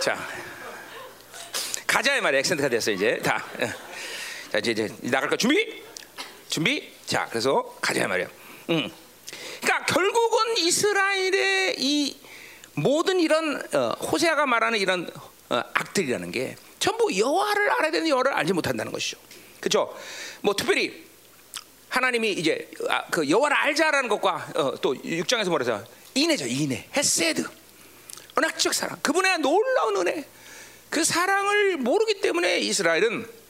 자 0.00 0.18
가자 1.86 2.16
이 2.16 2.20
말이야 2.20 2.40
액센트가 2.40 2.68
됐어 2.68 2.90
이제 2.90 3.20
다. 3.22 3.44
자 4.52 4.58
이제, 4.58 4.72
이제 4.72 4.94
나갈까 5.00 5.36
준비? 5.36 5.82
준비? 6.50 6.92
자 7.06 7.26
그래서 7.30 7.74
가자 7.80 8.06
말이야. 8.06 8.26
음. 8.68 8.90
그러니까 9.62 9.86
결국은 9.86 10.58
이스라엘의 10.58 11.76
이 11.78 12.20
모든 12.74 13.18
이런 13.18 13.62
어, 13.74 13.88
호세아가 14.04 14.44
말하는 14.44 14.78
이런 14.78 15.10
어, 15.48 15.62
악들이라는 15.72 16.30
게 16.32 16.56
전부 16.78 17.16
여호와를 17.16 17.70
알아야 17.70 17.90
되는 17.92 18.08
여호와를 18.08 18.34
알지 18.34 18.52
못한다는 18.52 18.92
것이죠. 18.92 19.16
그렇죠? 19.58 19.96
뭐 20.42 20.54
특별히 20.54 21.02
하나님이 21.88 22.32
이제 22.32 22.70
아, 22.90 23.06
그 23.06 23.30
여호와를 23.30 23.56
알자라는 23.56 24.10
것과 24.10 24.52
어, 24.54 24.74
또 24.82 24.94
6장에서 24.94 25.48
뭐라서 25.48 25.82
인해죠 26.14 26.46
인해 26.46 26.88
헤세드 26.94 27.42
은학적 28.36 28.74
사랑 28.74 28.98
그분의 29.00 29.38
놀라운 29.38 29.96
은혜 29.96 30.26
그 30.90 31.04
사랑을 31.04 31.78
모르기 31.78 32.20
때문에 32.20 32.58
이스라엘은 32.60 33.41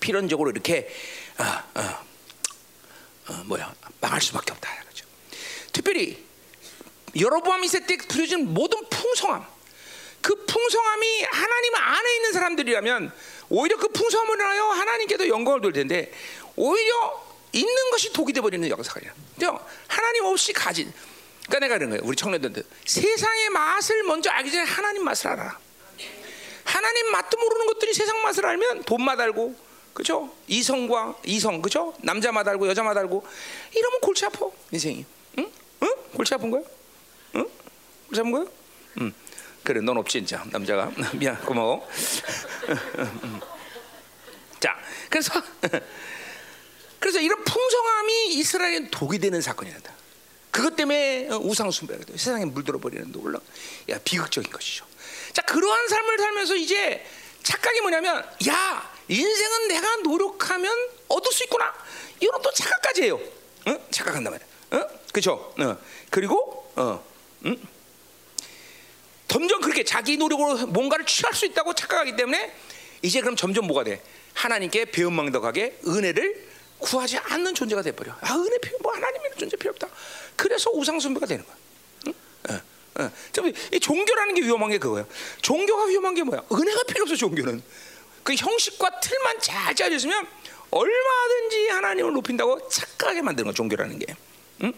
필연적으로 0.00 0.50
이렇게 0.50 0.88
어, 1.38 1.44
어, 1.80 2.04
어, 3.28 3.32
뭐야 3.44 3.72
망할 4.00 4.20
수밖에 4.20 4.52
없다. 4.52 4.68
그죠? 4.88 5.06
특별히 5.72 6.24
여로보암 7.18 7.64
이세 7.64 7.86
때 7.86 7.96
부려진 7.96 8.52
모든 8.52 8.84
풍성함, 8.88 9.44
그 10.20 10.44
풍성함이 10.46 11.22
하나님 11.24 11.74
안에 11.74 12.14
있는 12.16 12.32
사람들이라면 12.32 13.12
오히려 13.48 13.76
그 13.76 13.88
풍성함을 13.88 14.40
하여 14.40 14.64
하나님께도 14.64 15.28
영광을 15.28 15.60
돌 15.60 15.72
텐데 15.72 16.12
오히려 16.56 17.30
있는 17.52 17.90
것이 17.90 18.12
독이 18.12 18.32
되버리는 18.32 18.68
역사가 18.68 19.00
아니야. 19.00 19.58
하나님 19.88 20.24
없이 20.24 20.52
가진. 20.52 20.92
그러니까 21.46 21.58
내가 21.58 21.78
그런 21.78 21.90
거예요. 21.90 22.02
우리 22.04 22.16
청년들 22.16 22.62
세상의 22.86 23.50
맛을 23.50 24.04
먼저 24.04 24.30
알기 24.30 24.52
전에 24.52 24.64
하나님 24.64 25.04
맛을 25.04 25.28
알아. 25.28 25.58
하나님 26.64 27.10
맛도 27.10 27.36
모르는 27.36 27.66
것들이 27.66 27.92
세상 27.92 28.22
맛을 28.22 28.46
알면 28.46 28.84
돈맛 28.84 29.18
알고 29.18 29.56
그죠? 30.00 30.34
이성과 30.48 31.16
이성, 31.26 31.60
그죠? 31.60 31.92
남자마다 31.98 32.52
알고 32.52 32.66
여자마다 32.68 33.00
알고 33.00 33.22
이러면 33.76 34.00
골치 34.00 34.24
아파 34.24 34.46
인생이. 34.70 35.04
응? 35.36 35.52
응? 35.82 35.94
골치 36.14 36.32
아픈 36.32 36.50
거야? 36.50 36.62
응? 37.34 37.46
골치 38.06 38.20
아픈 38.20 38.32
거야? 38.32 38.46
응. 39.02 39.12
그래, 39.62 39.82
넌 39.82 39.98
없지 39.98 40.24
진짜 40.24 40.42
남자가. 40.46 40.90
미안, 41.12 41.38
고마워. 41.44 41.86
자, 44.58 44.74
그래서 45.10 45.34
그래서 46.98 47.20
이런 47.20 47.44
풍성함이 47.44 48.36
이스라엘에 48.36 48.88
독이 48.90 49.18
되는 49.18 49.42
사건이다. 49.42 49.92
그것 50.50 50.76
때문에 50.76 51.28
우상 51.42 51.70
숭배가 51.70 52.06
돼. 52.06 52.16
세상에 52.16 52.46
물들어 52.46 52.78
버리는 52.78 53.12
놀라, 53.12 53.38
야 53.90 53.98
비극적인 54.02 54.50
것이죠. 54.50 54.86
자, 55.34 55.42
그러한 55.42 55.88
삶을 55.88 56.18
살면서 56.18 56.56
이제 56.56 57.04
착각이 57.42 57.82
뭐냐면, 57.82 58.24
야, 58.48 58.89
인생은 59.10 59.68
내가 59.68 59.96
노력하면 59.96 60.72
얻을 61.08 61.32
수 61.32 61.42
있구나. 61.44 61.74
이런 62.20 62.40
또 62.42 62.50
착각까지 62.52 63.02
해요. 63.02 63.20
응? 63.66 63.78
착각한단 63.90 64.32
말이야. 64.32 64.48
응? 64.74 64.86
그렇죠? 65.12 65.52
어. 65.58 65.78
그리고 66.10 66.72
어. 66.76 67.04
응? 67.46 67.56
점점 69.26 69.60
그렇게 69.60 69.82
자기 69.84 70.16
노력으로 70.16 70.66
뭔가를 70.68 71.06
취할 71.06 71.34
수 71.34 71.44
있다고 71.44 71.74
착각하기 71.74 72.14
때문에 72.16 72.54
이제 73.02 73.20
그럼 73.20 73.34
점점 73.34 73.66
뭐가 73.66 73.82
돼? 73.82 74.00
하나님께 74.34 74.86
배은망덕하게 74.86 75.80
은혜를 75.86 76.48
구하지 76.78 77.18
않는 77.18 77.54
존재가 77.54 77.82
돼버려. 77.82 78.14
아 78.20 78.36
은혜 78.36 78.58
필요 78.58 78.78
뭐 78.80 78.94
하나님의 78.94 79.32
존재 79.36 79.56
필요 79.56 79.70
없다. 79.70 79.88
그래서 80.36 80.70
우상 80.70 81.00
숭배가 81.00 81.26
되는 81.26 81.44
거야. 81.44 81.56
응? 82.06 82.14
어. 82.50 83.02
어. 83.02 83.12
좀, 83.32 83.52
이 83.72 83.80
종교라는 83.80 84.34
게 84.34 84.42
위험한 84.42 84.70
게 84.70 84.78
그거예요. 84.78 85.06
종교가 85.42 85.86
위험한 85.86 86.14
게 86.14 86.22
뭐야? 86.22 86.44
은혜가 86.52 86.84
필요 86.84 87.02
없어 87.02 87.16
종교는. 87.16 87.60
그 88.22 88.34
형식과 88.34 89.00
틀만 89.00 89.40
잘 89.40 89.74
짜져 89.74 89.96
있으면 89.96 90.26
얼마든지 90.70 91.68
하나님을 91.68 92.12
높인다고 92.12 92.68
착각하게 92.68 93.22
만드는 93.22 93.50
거 93.50 93.54
종교라는 93.54 93.98
게. 93.98 94.14
응? 94.62 94.72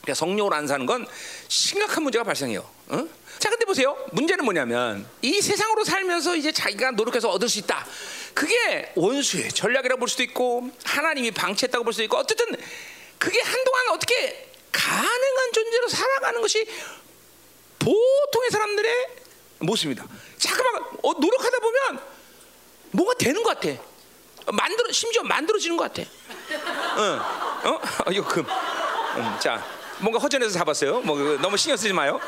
그러니까 0.00 0.14
성령으로 0.14 0.54
안 0.54 0.66
사는 0.66 0.86
건 0.86 1.06
심각한 1.48 2.02
문제가 2.02 2.24
발생해요. 2.24 2.68
어? 2.88 3.08
자, 3.38 3.48
근데 3.48 3.64
보세요. 3.64 3.96
문제는 4.12 4.44
뭐냐면 4.44 5.06
이 5.22 5.40
세상으로 5.40 5.84
살면서 5.84 6.36
이제 6.36 6.52
자기가 6.52 6.92
노력해서 6.92 7.30
얻을 7.30 7.48
수 7.48 7.58
있다. 7.58 7.86
그게 8.34 8.92
원수의 8.94 9.50
전략이라고 9.50 9.98
볼 9.98 10.08
수도 10.08 10.22
있고 10.22 10.70
하나님이 10.84 11.30
방치했다고 11.32 11.84
볼 11.84 11.92
수도 11.92 12.04
있고 12.04 12.18
어쨌든 12.18 12.46
그게 13.18 13.40
한동안 13.40 13.88
어떻게 13.90 14.50
가능한 14.72 15.52
존재로 15.52 15.88
살아가는 15.88 16.40
것이 16.40 16.66
보통의 17.78 18.50
사람들의 18.50 19.06
모습입니다. 19.60 20.06
잠깐만 20.38 20.82
어, 21.02 21.12
노력하다 21.14 21.58
보면 21.58 22.00
뭐가 22.92 23.14
되는 23.14 23.42
것 23.42 23.60
같아. 23.60 23.80
만들어 24.52 24.90
심지어 24.92 25.22
만들어지는 25.22 25.76
것 25.76 25.92
같아. 25.92 26.08
어, 26.96 27.68
어, 27.68 27.80
어 28.06 28.10
이거 28.10 28.26
금. 28.26 28.44
음, 28.44 29.36
자, 29.40 29.64
뭔가 29.98 30.18
허전해서 30.18 30.52
잡았어요. 30.52 31.00
뭐 31.00 31.16
그거 31.16 31.42
너무 31.42 31.56
신경 31.56 31.76
쓰지 31.76 31.92
마요. 31.92 32.20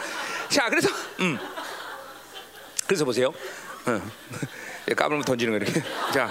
자, 0.49 0.69
그래서 0.69 0.89
음, 1.21 1.39
그래서 2.87 3.05
보세요. 3.05 3.29
어. 3.87 4.03
까불면 4.95 5.25
던지는 5.25 5.59
거 5.59 5.65
이렇게. 5.65 5.83
자, 6.13 6.31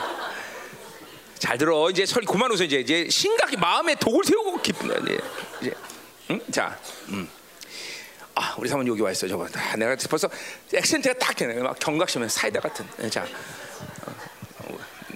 잘 1.39 1.57
들어. 1.57 1.89
이제 1.89 2.05
소리 2.05 2.25
그만 2.25 2.51
웃어 2.51 2.63
이제 2.63 2.77
이제 2.77 3.09
심각히 3.09 3.57
마음에 3.57 3.95
독을 3.95 4.23
세우고 4.23 4.61
기쁜 4.61 4.89
이제 5.03 5.19
이제. 5.61 5.73
응? 6.29 6.41
자, 6.51 6.77
음. 7.09 7.27
아, 8.35 8.55
우리 8.57 8.69
사모님 8.69 8.91
여기 8.91 9.01
와 9.01 9.11
있어. 9.11 9.27
저거. 9.27 9.47
아, 9.55 9.75
내가 9.75 9.95
벌써 10.09 10.29
액센트가 10.73 11.17
딱 11.17 11.35
되네. 11.35 11.55
막 11.55 11.77
경각심에 11.79 12.27
사이다 12.27 12.59
같은. 12.59 12.85
예, 13.03 13.09
자, 13.09 13.23
어, 13.23 13.25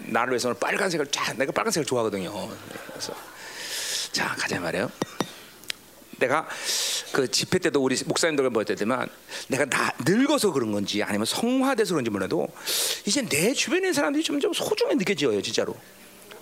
나를 0.07 0.33
위해서는 0.33 0.57
빨간색을 0.59 1.07
쫙 1.11 1.37
내가 1.37 1.51
빨간색을 1.51 1.85
좋아하거든요. 1.85 2.49
그래서 2.87 3.13
자 4.11 4.27
가자 4.37 4.59
말이에요. 4.59 4.91
내가 6.17 6.47
그 7.11 7.29
집회 7.29 7.59
때도 7.59 7.81
우리 7.81 8.01
목사님들과 8.05 8.49
뭐였지만 8.49 9.09
내가 9.47 9.65
나, 9.65 9.91
늙어서 10.05 10.51
그런 10.51 10.71
건지 10.71 11.03
아니면 11.03 11.25
성화돼서 11.25 11.93
그런지 11.93 12.09
몰라도 12.09 12.47
이제 13.05 13.21
내 13.21 13.53
주변에 13.53 13.91
사람들이 13.91 14.23
점점 14.23 14.53
소중히 14.53 14.95
느껴져요 14.95 15.41
진짜로. 15.41 15.75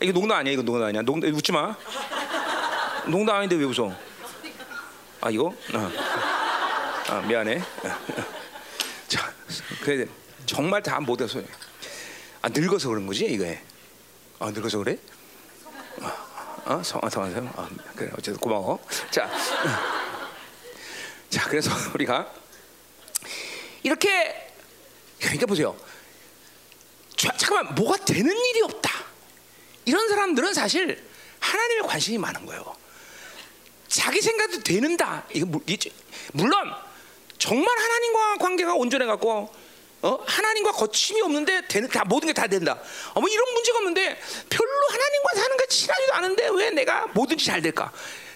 이게 0.01 0.12
농담 0.12 0.39
아니야 0.39 0.53
이거 0.53 0.62
농담 0.62 0.88
아니야. 0.88 1.01
농담 1.01 1.34
웃지 1.34 1.51
마. 1.51 1.75
농담 3.08 3.38
아닌데 3.38 3.55
왜 3.55 3.65
웃어? 3.65 3.96
아 5.22 5.29
이거? 5.29 5.46
어. 5.74 5.91
아 7.10 7.22
미안해. 7.22 7.62
자 9.08 9.34
그래 9.82 10.05
정말 10.46 10.82
다 10.84 11.00
못해서 11.00 11.41
아 12.44 12.50
늙어서 12.50 12.90
그런 12.90 13.08
거지 13.08 13.26
이거에 13.26 13.60
아 14.40 14.52
늙어서 14.52 14.78
그래 14.80 14.98
어, 16.66 16.82
성아, 16.82 17.10
성아, 17.10 17.30
성. 17.30 17.54
아, 17.58 17.70
그래, 17.94 18.10
어쨌든 18.14 18.38
고마워. 18.38 18.80
자, 19.12 19.30
자, 21.30 21.50
그래서 21.50 21.70
우리가 21.94 22.34
이렇게 23.84 24.50
그러니까 25.20 25.46
보세요. 25.46 25.76
자, 27.18 27.36
잠깐만, 27.36 27.76
뭐가 27.76 27.98
되는 28.06 28.32
일이 28.32 28.62
없다. 28.62 28.92
이런 29.86 30.08
사람들은 30.08 30.54
사실 30.54 31.06
하나님의 31.40 31.88
관심이 31.88 32.18
많은 32.18 32.46
거예요. 32.46 32.76
자기 33.90 34.22
생각도 34.22 34.64
되는다. 34.64 35.26
이거 35.34 35.60
물론 36.32 36.74
정말 37.38 37.78
하나님과 37.78 38.38
관계가 38.38 38.74
온전해 38.76 39.06
갖고 39.06 39.54
어? 40.04 40.20
하나님과 40.26 40.74
거침이 40.74 41.22
없는데 41.22 41.68
되는 41.68 41.88
다 41.90 42.04
모든 42.06 42.28
게 42.28 42.34
다 42.34 42.46
된다. 42.48 42.80
어, 43.14 43.22
뭐 43.22 43.30
이런 43.30 43.54
문제가 43.54 43.78
없는데 43.80 44.20
별로 44.50 44.72
하나님과 44.90 45.30
사는 45.36 45.58
게 45.58 45.66
친하지도 45.68 46.14
않은데 46.14 46.50
왜 46.54 46.70
내가 46.72 47.08
뭐든지 47.08 47.46
잘 47.46 47.62
될까? 47.62 47.92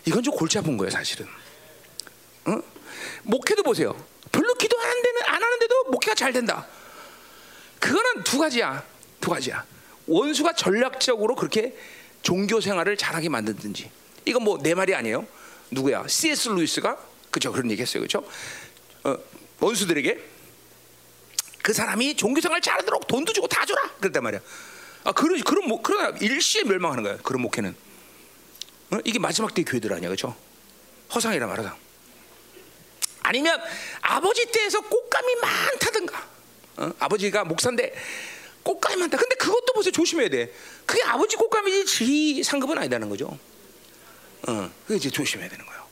이건 0.06 0.24
좀 0.24 0.34
골치 0.34 0.58
아픈 0.58 0.78
거예요, 0.78 0.90
사실은. 0.90 1.28
어? 2.46 2.58
목회도 3.24 3.64
보세요. 3.64 3.94
별로 4.32 4.54
기도 4.56 4.80
안 4.80 4.88
하는데는 4.90 5.22
안 5.26 5.44
하는데도 5.44 5.84
목회가 5.92 6.16
잘 6.16 6.32
된다. 6.32 6.66
그거는 7.80 8.24
두 8.24 8.40
가지야. 8.40 8.84
두 9.20 9.30
가지야. 9.30 9.66
원수가 10.08 10.54
전략적으로 10.54 11.36
그렇게 11.36 11.76
종교 12.22 12.62
생활을 12.62 12.96
잘하게 12.96 13.28
만든든지. 13.28 13.92
이건 14.24 14.44
뭐 14.44 14.58
내 14.62 14.74
말이 14.74 14.96
아니에요. 14.96 15.28
누구야? 15.72 16.08
C.S. 16.08 16.48
루이스가 16.50 16.98
그죠 17.30 17.52
그런 17.52 17.70
얘기했어요, 17.72 18.04
그죠? 18.04 18.24
어, 19.04 19.18
원수들에게 19.60 20.37
그 21.62 21.74
사람이 21.74 22.16
종교생활 22.16 22.62
잘하도록 22.62 23.08
돈도 23.08 23.34
주고 23.34 23.48
다 23.48 23.66
줘라 23.66 23.82
그랬단 24.00 24.24
말이야. 24.24 24.40
아 25.04 25.12
그런 25.12 25.42
그런 25.42 25.68
목 25.68 25.84
그러나 25.84 26.16
일시에 26.20 26.64
멸망하는 26.64 27.04
거야. 27.04 27.18
그런 27.18 27.42
목회는 27.42 27.76
어? 28.92 28.98
이게 29.04 29.20
마지막 29.20 29.54
때 29.54 29.64
교회들 29.64 29.92
아니야, 29.94 30.08
그렇죠? 30.08 30.36
허상이라 31.14 31.48
말하자. 31.48 31.76
아니면 33.24 33.62
아버지 34.02 34.46
때에서 34.52 34.82
꽃감이 34.82 35.36
많다든가. 35.36 36.28
어? 36.78 36.92
아버지가 37.00 37.44
목사인데 37.44 37.94
꽃감이 38.64 38.98
많다. 38.98 39.18
근데 39.18 39.36
그것도 39.36 39.74
보세요. 39.74 39.92
조심해야 39.92 40.30
돼. 40.30 40.54
그게 40.86 41.04
아버지 41.04 41.36
꽃감이지 41.36 41.86
지 41.86 42.44
상급은 42.44 42.78
아니다는 42.78 43.10
거죠. 43.10 43.38
어, 44.48 44.72
그게 44.86 44.96
이제 44.98 45.10
조심해야 45.10 45.50
되는 45.50 45.66
거예요. 45.66 45.88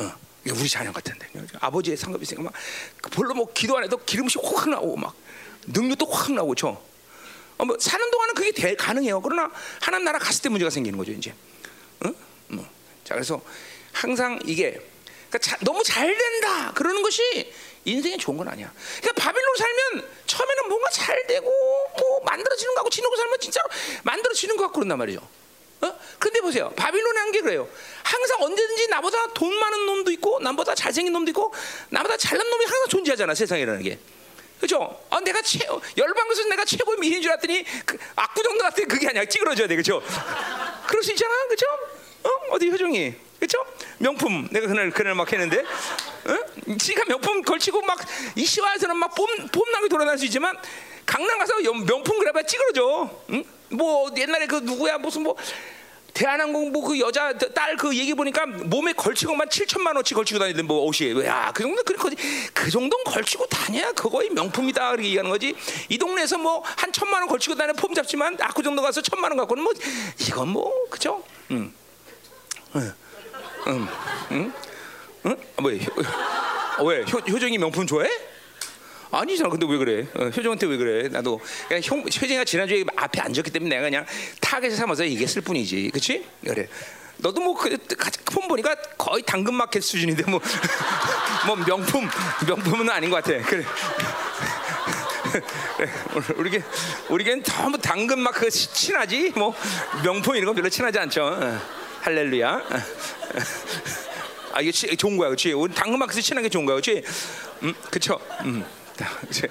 어. 0.00 0.27
우리 0.52 0.68
자녀 0.68 0.92
같은데 0.92 1.28
아버지의 1.60 1.96
상급이 1.96 2.22
있으니까 2.22 2.44
막 2.44 2.52
별로 3.10 3.34
뭐 3.34 3.52
기도 3.52 3.76
안 3.76 3.84
해도 3.84 3.96
기름이 3.98 4.28
확 4.42 4.68
나오고 4.68 4.96
막 4.96 5.14
능력도 5.66 6.06
확 6.06 6.32
나오고 6.32 6.54
저 6.54 6.80
어, 7.58 7.64
뭐 7.64 7.76
사는 7.78 8.10
동안은 8.10 8.34
그게 8.34 8.52
대, 8.52 8.74
가능해요. 8.76 9.20
그러나 9.20 9.50
하나님 9.80 10.04
나라 10.04 10.18
갔을 10.18 10.42
때 10.42 10.48
문제가 10.48 10.70
생기는 10.70 10.96
거죠 10.96 11.12
이제. 11.12 11.34
응? 12.04 12.14
뭐. 12.48 12.66
자 13.04 13.14
그래서 13.14 13.40
항상 13.92 14.38
이게 14.44 14.80
그러니까 15.28 15.38
자, 15.38 15.56
너무 15.60 15.82
잘 15.82 16.16
된다 16.16 16.72
그러는 16.72 17.02
것이 17.02 17.52
인생에 17.84 18.16
좋은 18.16 18.36
건 18.36 18.48
아니야. 18.48 18.72
그러니까 19.00 19.22
바빌론 19.22 19.56
살면 19.56 20.10
처음에는 20.26 20.68
뭔가 20.68 20.90
잘 20.90 21.26
되고 21.26 21.46
뭐 21.98 22.20
만들어지는 22.24 22.74
거 22.74 22.76
같고 22.76 22.90
지는 22.90 23.10
거 23.10 23.16
살면 23.16 23.40
진짜로 23.40 23.68
만들어지는 24.04 24.56
것 24.56 24.64
같고 24.64 24.74
그런단 24.80 24.98
말이죠. 24.98 25.20
어? 25.80 25.98
근데 26.18 26.40
보세요. 26.40 26.70
바빌론의 26.76 27.20
한게 27.22 27.40
그래요. 27.40 27.68
항상 28.02 28.42
언제든지 28.42 28.88
나보다 28.88 29.28
돈 29.34 29.54
많은 29.58 29.86
놈도 29.86 30.10
있고, 30.12 30.40
나보다 30.40 30.74
잘생긴 30.74 31.12
놈도 31.12 31.30
있고, 31.30 31.52
나보다 31.90 32.16
잘난 32.16 32.48
놈이 32.48 32.64
항상 32.64 32.88
존재하잖아, 32.88 33.34
세상이라는 33.34 33.82
게. 33.82 33.98
그죠? 34.60 35.00
아, 35.10 35.20
내가 35.20 35.40
최, 35.42 35.60
열방에서 35.96 36.44
내가 36.48 36.64
최고의 36.64 36.98
미인인 36.98 37.22
줄 37.22 37.30
알았더니, 37.30 37.64
그, 37.86 37.96
악구정도 38.16 38.64
같은 38.64 38.88
그게 38.88 39.06
아니야. 39.08 39.24
찌그러져야 39.24 39.68
돼. 39.68 39.76
그죠? 39.76 40.02
그럴 40.88 41.02
수 41.02 41.12
있잖아. 41.12 41.32
그죠? 41.48 41.66
어? 42.24 42.30
어디 42.50 42.68
효정이? 42.68 43.14
그죠? 43.38 43.64
명품. 43.98 44.48
내가 44.50 44.66
그날, 44.66 44.90
그날 44.90 45.14
막 45.14 45.32
했는데, 45.32 45.60
어? 45.60 46.76
지가 46.76 47.04
명품 47.04 47.42
걸치고 47.42 47.82
막, 47.82 48.00
이 48.34 48.44
시와에서는 48.44 48.96
막 48.96 49.14
뽐, 49.14 49.28
뽐나게 49.52 49.88
돌아다닐 49.88 50.18
수 50.18 50.24
있지만, 50.24 50.56
강남 51.08 51.38
가서 51.38 51.54
명품 51.86 52.18
그래봐 52.18 52.42
찌그러져. 52.42 53.08
응? 53.30 53.42
뭐 53.70 54.10
옛날에 54.16 54.46
그 54.46 54.56
누구야 54.56 54.98
무슨 54.98 55.22
뭐 55.22 55.34
대한항공 56.12 56.70
뭐 56.72 56.82
그 56.82 56.98
여자 57.00 57.32
딸 57.54 57.76
그 57.76 57.96
얘기 57.96 58.12
보니까 58.12 58.44
몸에 58.46 58.92
걸치고 58.92 59.34
만 59.34 59.48
7천만 59.48 59.94
원치 59.94 60.14
걸치고 60.14 60.38
다니던 60.40 60.66
뭐 60.66 60.84
옷이 60.84 61.10
야그 61.24 61.62
정도 61.62 61.82
그렇게 61.82 62.16
그 62.52 62.70
정도는 62.70 63.04
걸치고 63.04 63.46
다녀야 63.46 63.92
그거의 63.92 64.28
명품이다 64.30 64.90
그렇게 64.90 65.06
얘기하는 65.08 65.30
거지 65.30 65.54
이 65.88 65.96
동네에서 65.98 66.36
뭐 66.38 66.62
한 66.76 66.92
천만 66.92 67.20
원 67.22 67.28
걸치고 67.28 67.54
다니는 67.54 67.76
폼 67.76 67.94
잡지만 67.94 68.36
아그 68.40 68.62
정도 68.62 68.82
가서 68.82 69.00
천만 69.00 69.30
원 69.30 69.38
갖고는 69.38 69.62
뭐 69.62 69.72
이건 70.18 70.48
뭐 70.48 70.72
그죠? 70.90 71.22
응, 71.52 71.72
응, 72.76 72.92
응, 73.68 73.88
응, 74.32 74.52
응? 75.26 75.36
아, 75.56 75.62
뭐 75.62 75.70
왜? 76.90 77.02
효, 77.02 77.18
효정이 77.18 77.58
명품 77.58 77.86
좋아해? 77.86 78.10
아니잖아. 79.10 79.48
근데 79.50 79.66
왜 79.68 79.78
그래? 79.78 80.06
어, 80.14 80.24
효정한테 80.26 80.66
왜 80.66 80.76
그래? 80.76 81.08
나도 81.08 81.40
그냥 81.66 81.82
형, 81.82 82.00
효정이가 82.00 82.44
지난주에 82.44 82.84
앞에 82.96 83.20
앉았기 83.20 83.50
때문에 83.50 83.70
내가 83.76 83.82
그냥 83.88 84.04
타겟을 84.40 84.76
삼아서 84.76 85.04
얘기했을 85.06 85.42
뿐이지. 85.42 85.90
그렇지? 85.92 86.24
그래. 86.44 86.68
너도 87.18 87.40
뭐 87.40 87.54
그 87.54 87.68
폰 88.30 88.46
보니까 88.46 88.74
거의 88.98 89.22
당근마켓 89.22 89.82
수준인데 89.82 90.22
뭐뭐 90.24 90.40
뭐 91.46 91.56
명품 91.56 92.08
명품은 92.46 92.90
아닌 92.90 93.08
것 93.10 93.24
같아. 93.24 93.42
그래. 93.48 93.64
우리게 96.36 96.62
우리겐 97.08 97.42
전부 97.42 97.78
당근마켓 97.78 98.50
친하지 98.50 99.32
뭐 99.34 99.54
명품 100.04 100.36
이런 100.36 100.46
거 100.46 100.52
별로 100.54 100.68
친하지 100.68 100.98
않죠. 100.98 101.24
어. 101.24 101.60
할렐루야. 102.02 102.50
어. 102.54 102.78
아 104.52 104.60
이게 104.60 104.70
좋은 104.96 105.16
거야, 105.16 105.28
그렇지? 105.28 105.52
우리 105.52 105.72
당근마켓 105.74 106.22
친한 106.22 106.42
게 106.42 106.48
좋은 106.48 106.64
거야, 106.64 106.76
그렇지? 106.76 107.02
음, 107.62 107.74
그렇죠. 107.90 108.18
음. 108.44 108.64
이제 109.28 109.48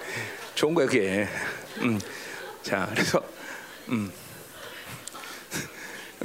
좋은 0.56 0.74
거야 0.74 0.86
그게. 0.86 1.28
음. 1.78 2.00
자 2.64 2.88
그래서 2.92 3.22
음. 3.90 4.12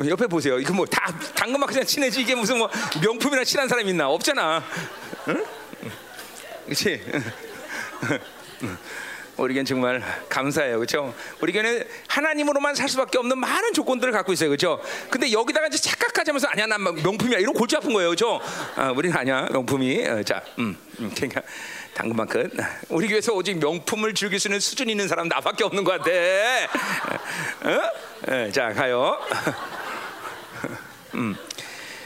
옆에 0.08 0.26
보세요. 0.26 0.58
이거 0.58 0.72
뭐 0.72 0.87
다 0.87 1.12
당근마켓이랑 1.35 1.87
친해지 1.87 2.22
이게 2.22 2.35
무슨 2.35 2.58
뭐 2.58 2.70
명품이랑 3.02 3.44
친한 3.44 3.68
사람 3.68 3.87
있나? 3.87 4.08
없잖아. 4.08 4.62
응? 5.28 5.44
그렇지? 6.64 7.02
우리겐 9.37 9.64
정말 9.64 10.02
감사해요, 10.28 10.76
그렇죠? 10.76 11.14
우리겐 11.40 11.87
하나님으로만 12.06 12.74
살 12.74 12.88
수밖에 12.88 13.18
없는 13.18 13.38
많은 13.38 13.72
조건들을 13.72 14.12
갖고 14.12 14.32
있어요, 14.32 14.50
그렇죠? 14.50 14.80
근데 15.11 15.32
여기다가 15.32 15.66
이제 15.66 15.78
착각하자면서 15.78 16.48
아니야, 16.48 16.66
난 16.66 16.82
명품이야, 16.82 17.38
이런 17.38 17.52
골치 17.54 17.74
아픈 17.76 17.92
거예요, 17.92 18.11
그렇죠? 18.11 18.40
아, 18.76 18.90
우리는 18.90 19.16
아니야, 19.16 19.48
명품이. 19.50 20.06
어, 20.06 20.22
자, 20.22 20.42
음, 20.58 20.76
음, 21.00 21.11
그러니까 21.14 21.42
당근만큼 21.94 22.50
우리 22.88 23.07
교회에서 23.09 23.33
오직 23.35 23.59
명품을 23.59 24.14
즐길 24.14 24.40
수 24.40 24.48
있는 24.48 24.61
수준 24.61 24.88
있는 24.88 25.09
사람 25.09 25.28
나밖에 25.28 25.64
없는 25.64 25.85
것 25.85 25.92
같아. 26.00 26.11
어? 27.64 27.90
어, 28.28 28.50
자, 28.50 28.72
가요. 28.72 29.18
음. 31.14 31.37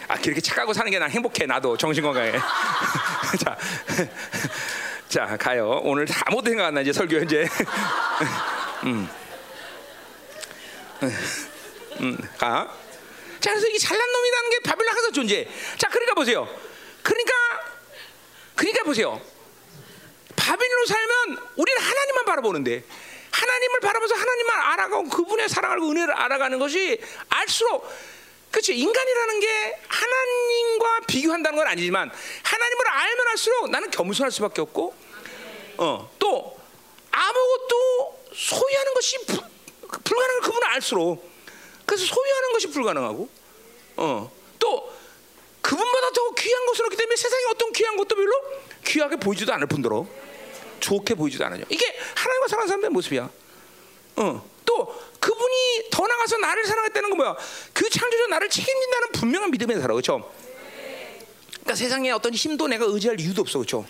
아 0.09 0.17
그렇게 0.17 0.41
착하고 0.41 0.73
사는 0.73 0.91
게 0.91 0.99
난 0.99 1.11
행복해 1.11 1.47
나도 1.47 1.77
정신 1.77 2.03
건강해. 2.03 2.33
자, 3.41 3.57
자 5.09 5.37
가요. 5.37 5.81
오늘 5.85 6.07
아무도 6.27 6.49
생각 6.49 6.67
안나 6.67 6.81
이제 6.81 6.93
설교 6.93 7.19
이제. 7.19 7.47
음, 8.85 9.09
음, 12.01 12.19
가. 12.39 12.69
자 13.41 13.51
그래서 13.51 13.67
이게 13.69 13.79
잘난 13.79 14.13
놈이라는 14.13 14.51
게 14.51 14.59
바빌론 14.61 14.95
항상 14.95 15.13
존재. 15.13 15.49
자 15.77 15.89
그러니까 15.89 16.15
보세요. 16.15 16.49
그러니까 17.03 17.33
그러니까 18.55 18.85
보세요. 18.85 19.21
바빌로 20.37 20.87
살면 20.87 21.39
우리는 21.57 21.83
하나님만 21.83 22.25
바라보는데 22.25 22.85
하나님을 23.31 23.81
바라보면서 23.81 24.15
하나님만 24.15 24.61
알아가고 24.61 25.09
그분의 25.09 25.49
사랑을 25.49 25.79
은혜를 25.79 26.13
알아가는 26.15 26.59
것이 26.59 27.01
알수록 27.29 27.87
그렇죠. 28.51 28.73
인간이라는 28.73 29.41
게 29.41 29.79
하나님과 29.87 31.01
비교한다는 31.07 31.59
건 31.59 31.67
아니지만 31.67 32.11
하나님을 32.43 32.89
알면 32.89 33.29
할수록 33.29 33.71
나는 33.71 33.91
겸손할 33.91 34.31
수밖에 34.31 34.63
없고, 34.63 34.95
어, 35.77 36.11
또 36.19 36.59
아무것도 37.11 38.25
소유하는 38.35 38.95
것이 38.95 39.19
부, 39.27 39.43
불가능한 40.05 40.41
그분을 40.41 40.69
알수록 40.69 41.31
그래서 41.85 42.07
소유하는 42.07 42.53
것이 42.53 42.69
불가능하고, 42.69 43.29
어, 43.97 44.33
또 44.59 44.97
그분보다 45.61 46.11
더 46.13 46.31
귀한 46.31 46.67
것은 46.67 46.85
없기 46.87 46.97
때문에 46.97 47.17
세상에 47.17 47.45
어떤 47.51 47.73
귀한 47.73 47.97
것도 47.97 48.15
별로 48.15 48.33
귀하게 48.87 49.17
보이지도 49.17 49.53
않을 49.53 49.67
뿐더러 49.67 50.07
좋게 50.81 51.15
보이지도 51.15 51.45
않아요. 51.47 51.65
이게 51.69 51.85
하나님과 52.15 52.49
사랑하는 52.49 52.69
사람들의 52.69 52.91
모습이야. 52.91 53.31
어. 54.17 54.51
또 54.65 54.95
그분이 55.21 55.91
더 55.91 56.07
나가서 56.07 56.39
나를 56.39 56.67
사랑했다는 56.67 57.11
건 57.11 57.17
뭐야? 57.19 57.37
그 57.73 57.89
창조주 57.89 58.27
나를 58.29 58.51
책임진다는 58.51 59.13
분명한 59.13 59.51
믿음에 59.53 59.75
살아, 59.75 59.95
그렇죠? 59.95 60.31
그러니까 61.51 61.75
세상에 61.75 62.11
어떤 62.11 62.35
힘도 62.35 62.67
내가 62.69 62.85
의지할 62.85 63.21
이유도 63.21 63.43
없어, 63.43 63.59
그렇죠? 63.59 63.87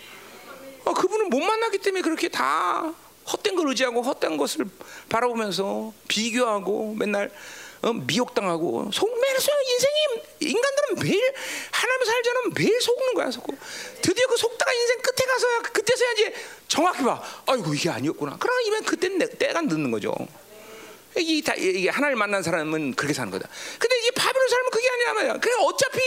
어, 0.84 0.92
그분을 0.92 1.26
못 1.26 1.40
만났기 1.40 1.78
때문에 1.78 2.02
그렇게 2.02 2.28
다 2.28 2.92
헛된 3.32 3.56
걸 3.56 3.68
의지하고 3.68 4.02
헛된 4.02 4.36
것을 4.36 4.66
바라보면서 5.08 5.92
비교하고 6.08 6.94
맨날 6.96 7.26
어, 7.26 7.32
미혹당하고 7.92 8.90
속매서 8.92 9.52
인생이 9.62 10.22
인간들은 10.40 11.02
매일 11.02 11.34
하나님 11.70 12.04
살자는 12.04 12.54
매일 12.54 12.80
속는 12.80 13.14
거야 13.14 13.30
속고. 13.30 13.54
드디어 14.02 14.26
그 14.26 14.36
속다가 14.36 14.72
인생 14.72 14.98
끝에 15.02 15.26
가서야 15.26 15.58
그때서야 15.62 16.12
이제 16.12 16.34
정확히 16.68 17.02
봐. 17.04 17.22
아이고 17.46 17.74
이게 17.74 17.90
아니었구나. 17.90 18.38
그때는 18.84 19.18
내, 19.18 19.28
때가 19.28 19.62
늦는 19.62 19.90
거죠. 19.90 20.14
이게, 21.16 21.42
다, 21.42 21.54
이게 21.56 21.88
하나님 21.88 22.18
만난 22.18 22.42
사람은 22.42 22.94
그렇게 22.94 23.14
사는 23.14 23.30
거다. 23.30 23.48
근데 23.78 23.98
이게 23.98 24.10
바빌론 24.10 24.48
살면 24.48 24.70
그게 24.70 24.88
아니란 24.90 25.14
말이야. 25.14 25.32
그래 25.38 25.54
어차피 25.60 26.00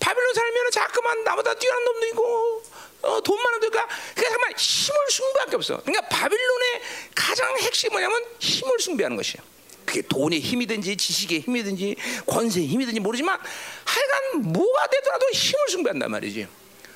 바빌론 0.00 0.34
살면 0.34 0.70
자꾸만 0.72 1.24
나보다 1.24 1.54
뛰어난 1.54 1.84
놈도 1.84 2.06
있고 2.08 2.62
어, 3.02 3.20
돈 3.22 3.40
많은 3.40 3.60
데가 3.60 3.88
그러니까 4.14 4.34
정말 4.34 4.54
힘을 4.56 4.96
숭배할 5.10 5.48
게 5.48 5.56
없어. 5.56 5.80
그러니까 5.82 6.08
바빌론의 6.08 6.82
가장 7.14 7.58
핵심이 7.58 7.92
뭐냐면 7.92 8.22
힘을 8.38 8.78
숭배하는 8.80 9.16
것이야 9.16 9.42
그게 9.90 10.02
돈의 10.02 10.38
힘이든지 10.38 10.96
지식의 10.96 11.40
힘이든지 11.40 11.96
권세의 12.26 12.68
힘이든지 12.68 13.00
모르지만 13.00 13.38
하여간 13.84 14.52
뭐가 14.52 14.86
되더라도 14.86 15.26
힘을 15.32 15.68
숭배한단 15.68 16.08
말이지. 16.12 16.46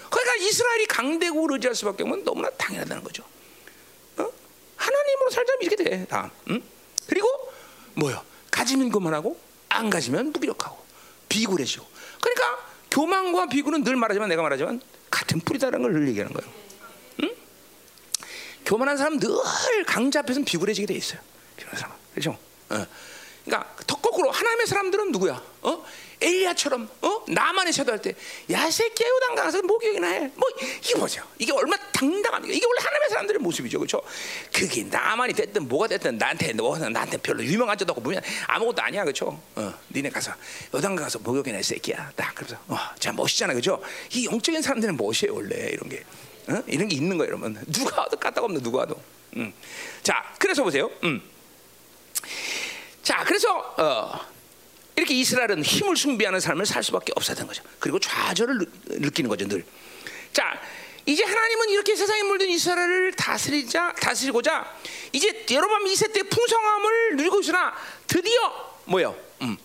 그러니까 0.09 0.35
이스라엘이 0.37 0.87
강대국을 0.87 1.55
의지할 1.55 1.75
수밖에 1.75 2.05
없는 2.05 2.23
너무나 2.23 2.49
당연하다는 2.51 3.03
거죠. 3.03 3.25
어? 4.19 4.31
하나님으로 4.77 5.31
살자면 5.31 5.63
이렇게 5.63 5.77
돼. 5.83 6.07
다. 6.07 6.31
응? 6.51 6.63
그리고 7.09 7.27
뭐요? 7.95 8.23
가지면 8.53 8.91
그만하고 8.91 9.37
안 9.71 9.91
가지면 9.91 10.31
무기력하고 10.31 10.79
비굴해지고. 11.29 11.85
그러니까 12.21 12.69
교만과 12.93 13.47
비굴은 13.47 13.83
늘 13.83 13.97
말하지만 13.97 14.29
내가 14.29 14.43
말하지만 14.43 14.81
같은 15.11 15.41
뿌리다라는 15.41 15.83
걸 15.83 15.93
늘 15.93 16.09
얘기하는 16.11 16.33
거예요. 16.33 16.53
응? 17.25 17.35
교만한 18.65 18.97
사람 18.97 19.19
늘 19.19 19.31
강자 19.85 20.21
앞에서는 20.21 20.45
비굴해지게 20.45 20.87
돼 20.87 20.95
있어요. 20.95 21.21
교만한 21.59 21.81
사람. 21.81 21.97
그렇죠? 22.13 22.39
어. 22.75 22.87
그러니까 23.45 23.75
더 23.87 23.97
거꾸로 23.97 24.31
하나님의 24.31 24.67
사람들은 24.67 25.13
누구야? 25.13 25.43
어? 25.63 25.85
엘리야처럼 26.23 26.89
어? 27.03 27.25
나만의 27.29 27.73
셔도할 27.75 28.01
때 28.01 28.15
야 28.51 28.71
새끼야 28.71 29.07
요단 29.09 29.35
가서 29.35 29.61
목욕이나 29.63 30.07
해. 30.07 30.31
뭐 30.35 30.49
이게 30.83 30.95
뭐죠? 30.97 31.23
이게 31.39 31.53
얼마 31.53 31.77
나 31.77 31.83
당당합니까? 31.93 32.55
이게 32.55 32.65
원래 32.67 32.79
하나님의 32.81 33.09
사람들의 33.11 33.41
모습이죠, 33.41 33.79
그렇죠? 33.79 34.01
그게 34.51 34.85
나만이 34.85 35.35
됐든 35.35 35.69
뭐가 35.69 35.89
됐든 35.89 36.17
나한테 36.17 36.55
뭐 36.55 36.79
나한테 36.79 37.19
별로 37.19 37.45
유명한 37.45 37.77
자도 37.77 37.93
없고 37.93 38.01
뭐냐 38.01 38.21
아무것도 38.47 38.81
아니야, 38.81 39.03
그렇죠? 39.05 39.39
어, 39.57 39.75
니네 39.95 40.09
가서 40.09 40.33
요단 40.73 40.97
가서 40.97 41.19
목욕이나 41.19 41.59
해, 41.59 41.63
새끼야. 41.63 42.13
딱 42.17 42.35
그래서 42.35 42.57
어, 42.69 42.79
참 42.99 43.17
멋있잖아, 43.17 43.53
그렇죠? 43.53 43.83
이 44.13 44.25
영적인 44.27 44.63
사람들은 44.63 44.97
멋이에요, 44.97 45.35
원래 45.35 45.69
이런 45.71 45.89
게. 45.91 46.03
어? 46.49 46.63
이런 46.67 46.89
게 46.89 46.97
있는 46.97 47.19
거예요, 47.19 47.33
여러분. 47.33 47.63
누가 47.69 48.03
와도 48.03 48.17
까딱 48.19 48.43
없는 48.45 48.63
누가 48.63 48.79
와도. 48.81 48.99
음. 49.37 49.53
자, 50.03 50.25
그래서 50.39 50.63
보세요. 50.63 50.91
음. 51.03 51.21
자, 53.05 53.23
그래서 53.23 53.75
어, 53.77 54.19
이렇게 54.97 55.15
이스라엘은 55.15 55.63
힘을 55.63 55.95
숭배하는 55.95 56.41
삶을 56.41 56.65
살 56.65 56.83
수밖에 56.83 57.13
없었던 57.15 57.47
거죠. 57.47 57.63
그리고 57.79 58.01
좌절을 58.01 58.59
느, 58.59 58.65
느끼는 58.89 59.29
거죠, 59.29 59.47
늘. 59.47 59.65
자, 60.33 60.59
이제 61.05 61.23
하나님은 61.23 61.69
이렇게 61.69 61.95
세상에 61.95 62.23
물든 62.23 62.49
이스라엘을 62.49 63.13
다스리자 63.13 63.93
다스리고자 64.01 64.75
이제 65.13 65.45
여러분 65.51 65.85
2세 65.85 66.15
때 66.15 66.23
풍성함을 66.23 67.17
누리고 67.17 67.41
있으나 67.41 67.75
드디어 68.07 68.75
뭐요? 68.87 69.15
음, 69.43 69.59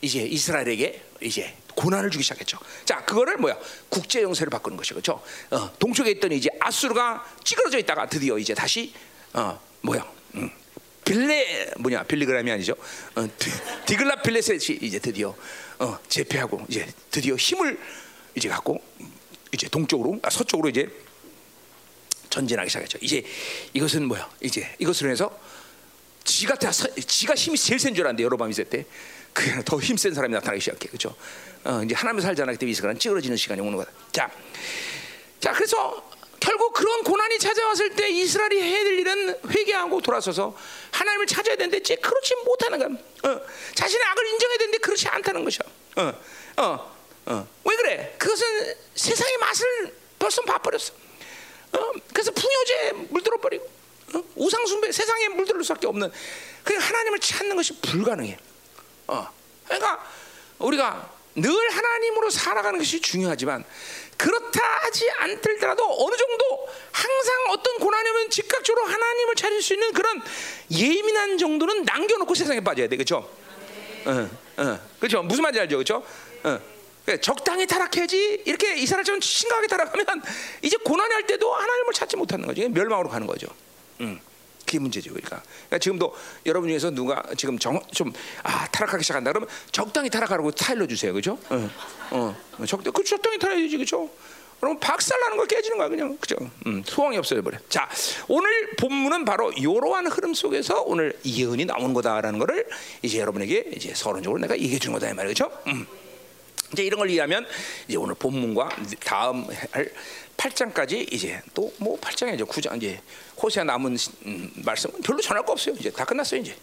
이제 0.00 0.22
이스라엘에게 0.22 1.04
이제 1.20 1.54
고난을 1.74 2.10
주기 2.10 2.24
시작했죠. 2.24 2.58
자, 2.86 3.04
그거를 3.04 3.36
뭐야? 3.36 3.58
국제 3.90 4.22
정세를 4.22 4.48
바꾸는 4.48 4.78
것이죠. 4.78 4.94
그렇죠? 4.94 5.22
어, 5.50 5.70
동쪽에 5.78 6.12
있던 6.12 6.32
이제 6.32 6.48
아수르가 6.60 7.26
찌그러져 7.44 7.76
있다가 7.78 8.08
드디어 8.08 8.38
이제 8.38 8.54
다시 8.54 8.94
어, 9.34 9.60
뭐야? 9.82 10.02
음, 10.36 10.50
빌레 11.06 11.70
뭐냐 11.78 12.02
빌리그람이 12.02 12.50
아니죠. 12.50 12.74
어, 13.14 13.26
디 13.86 13.96
글라 13.96 14.16
빌레셋이 14.16 14.80
이제 14.82 14.98
드디어 14.98 15.34
어, 15.78 15.98
제패하고 16.08 16.66
이제 16.68 16.86
드디어 17.10 17.36
힘을 17.36 17.78
이제 18.34 18.48
갖고 18.48 18.82
이제 19.52 19.68
동쪽으로 19.68 20.18
아, 20.22 20.28
서쪽으로 20.28 20.68
이제 20.68 20.90
전진하기 22.28 22.68
시작했죠. 22.68 22.98
이제 23.00 23.24
이것은 23.72 24.06
뭐야? 24.08 24.28
이제 24.40 24.68
이것으로 24.80 25.08
해서 25.08 25.30
지가 26.24 26.56
다 26.56 26.72
지가 26.72 27.34
힘이 27.36 27.56
제일 27.56 27.78
센 27.78 27.94
줄 27.94 28.04
알았는데 28.04 28.24
여로밤 28.24 28.50
있을 28.50 28.64
때 28.64 28.84
그게 29.32 29.62
더힘센 29.64 30.12
사람이 30.12 30.34
나타나기 30.34 30.60
시작해. 30.60 30.88
그렇죠? 30.88 31.14
어, 31.64 31.82
이제 31.84 31.94
하나님 31.94 32.20
살잖아. 32.20 32.50
그때 32.50 32.66
이스라엘은 32.66 32.98
찌그러지는 32.98 33.36
시간이 33.36 33.60
오는 33.60 33.76
거다. 33.76 33.92
자, 34.10 34.28
자 35.38 35.52
그래서 35.52 36.05
결국 36.40 36.72
그런 36.72 37.02
고난이 37.02 37.38
찾아왔을 37.38 37.90
때 37.94 38.08
이스라엘이 38.08 38.60
해야 38.60 38.84
될 38.84 38.98
일은 38.98 39.40
회개하고 39.48 40.00
돌아서서 40.00 40.56
하나님을 40.92 41.26
찾아야 41.26 41.56
되는데 41.56 41.82
쟤 41.82 41.96
그렇지 41.96 42.34
못하는 42.44 42.78
거야. 42.78 42.88
어, 43.32 43.40
자신의 43.74 44.06
악을 44.06 44.26
인정해야 44.26 44.58
되는데 44.58 44.78
그렇지 44.78 45.08
않다는 45.08 45.44
것이야. 45.44 45.60
어, 45.96 46.62
어, 46.62 46.96
어. 47.26 47.48
왜 47.64 47.76
그래? 47.76 48.14
그것은 48.18 48.74
세상의 48.94 49.38
맛을 49.38 49.94
벌써 50.18 50.42
봐버렸어. 50.42 50.92
어, 51.72 51.92
그래서 52.12 52.30
풍요제에 52.30 52.92
물들어 53.10 53.38
버리고 53.38 53.68
어? 54.14 54.22
우상 54.36 54.66
숭배 54.66 54.92
세상에 54.92 55.28
물들을 55.28 55.62
수밖에 55.64 55.86
없는 55.86 56.10
그냥 56.62 56.82
하나님을 56.82 57.18
찾는 57.18 57.56
것이 57.56 57.80
불가능해. 57.80 58.38
어, 59.08 59.28
그러니까 59.64 60.10
우리가 60.58 61.16
늘 61.34 61.70
하나님으로 61.70 62.30
살아가는 62.30 62.78
것이 62.78 63.00
중요하지만 63.00 63.64
그렇다 64.16 64.60
하지 64.82 65.10
않더라도 65.10 65.84
어느 65.84 66.16
정도 66.16 66.68
항상 66.90 67.34
어떤 67.50 67.78
고난이 67.78 68.08
오면 68.10 68.30
즉각적으로 68.30 68.86
하나님을 68.86 69.34
찾을 69.34 69.62
수 69.62 69.74
있는 69.74 69.92
그런 69.92 70.22
예민한 70.70 71.38
정도는 71.38 71.84
남겨놓고 71.84 72.34
세상에 72.34 72.60
빠져야 72.60 72.88
돼, 72.88 72.96
그렇죠? 72.96 73.28
어, 74.06 74.30
어, 74.58 74.80
그렇죠. 74.98 75.22
무슨 75.22 75.42
말인지 75.42 75.60
알죠, 75.60 75.76
그렇죠? 75.76 76.04
어. 76.44 76.76
적당히 77.20 77.66
타락해야지 77.68 78.42
이렇게 78.46 78.74
이스라엘처럼 78.74 79.20
심각하게 79.20 79.68
타락하면 79.68 80.22
이제 80.62 80.76
고난이 80.76 81.14
할 81.14 81.26
때도 81.26 81.54
하나님을 81.54 81.92
찾지 81.92 82.16
못하는 82.16 82.46
거죠. 82.46 82.68
멸망으로 82.68 83.08
가는 83.08 83.26
거죠. 83.28 83.46
음. 84.00 84.20
그게 84.66 84.78
문제죠. 84.80 85.10
그러니까. 85.10 85.42
그러니까 85.68 85.78
지금도 85.78 86.14
여러분 86.44 86.68
중에서 86.68 86.90
누가 86.90 87.22
지금 87.36 87.58
좀 87.58 87.80
아, 88.42 88.66
타락하기 88.68 89.02
시작한다 89.02 89.32
그러면 89.32 89.48
적당히 89.70 90.10
타락하라고 90.10 90.50
타일러 90.50 90.86
주세요. 90.86 91.14
그죠? 91.14 91.38
어. 91.48 91.70
어. 92.10 92.36
적당 92.66 92.92
그 92.92 93.04
적당히 93.04 93.38
타락해야지. 93.38 93.78
그죠? 93.78 94.10
그럼 94.60 94.80
박살나는 94.80 95.36
거 95.36 95.44
깨지는 95.44 95.78
거야 95.78 95.88
그냥 95.88 96.16
그죠? 96.18 96.36
음, 96.66 96.82
소망이 96.84 97.16
없어져 97.16 97.42
버려. 97.42 97.58
자 97.68 97.88
오늘 98.26 98.74
본문은 98.76 99.24
바로 99.24 99.52
이러한 99.52 100.06
흐름 100.08 100.34
속에서 100.34 100.82
오늘 100.82 101.16
예언이 101.24 101.66
나오는 101.66 101.94
거다라는 101.94 102.38
거를 102.38 102.66
이제 103.02 103.20
여러분에게 103.20 103.70
이제 103.76 103.92
서론적으로 103.94 104.40
내가 104.40 104.58
얘기해 104.58 104.78
주는 104.78 104.98
거다 104.98 105.10
이 105.10 105.14
말이죠. 105.14 105.50
음. 105.68 105.86
이제 106.72 106.82
이런 106.82 106.98
걸 106.98 107.10
이해하면 107.10 107.46
이제 107.86 107.96
오늘 107.96 108.14
본문과 108.16 108.70
다음 109.04 109.46
할 109.70 109.92
8장까지 110.36 111.12
이제 111.12 111.40
또 111.54 111.72
뭐 111.78 111.98
8장에 112.00 112.34
이제 112.34 112.44
9장 112.44 112.76
이제 112.76 113.00
호세아 113.42 113.64
남은 113.64 113.96
음, 114.26 114.50
말씀은 114.64 115.00
별로 115.02 115.20
전할 115.20 115.44
거 115.44 115.52
없어요. 115.52 115.74
이제 115.78 115.90
다 115.90 116.04
끝났어요 116.04 116.40
이제. 116.40 116.56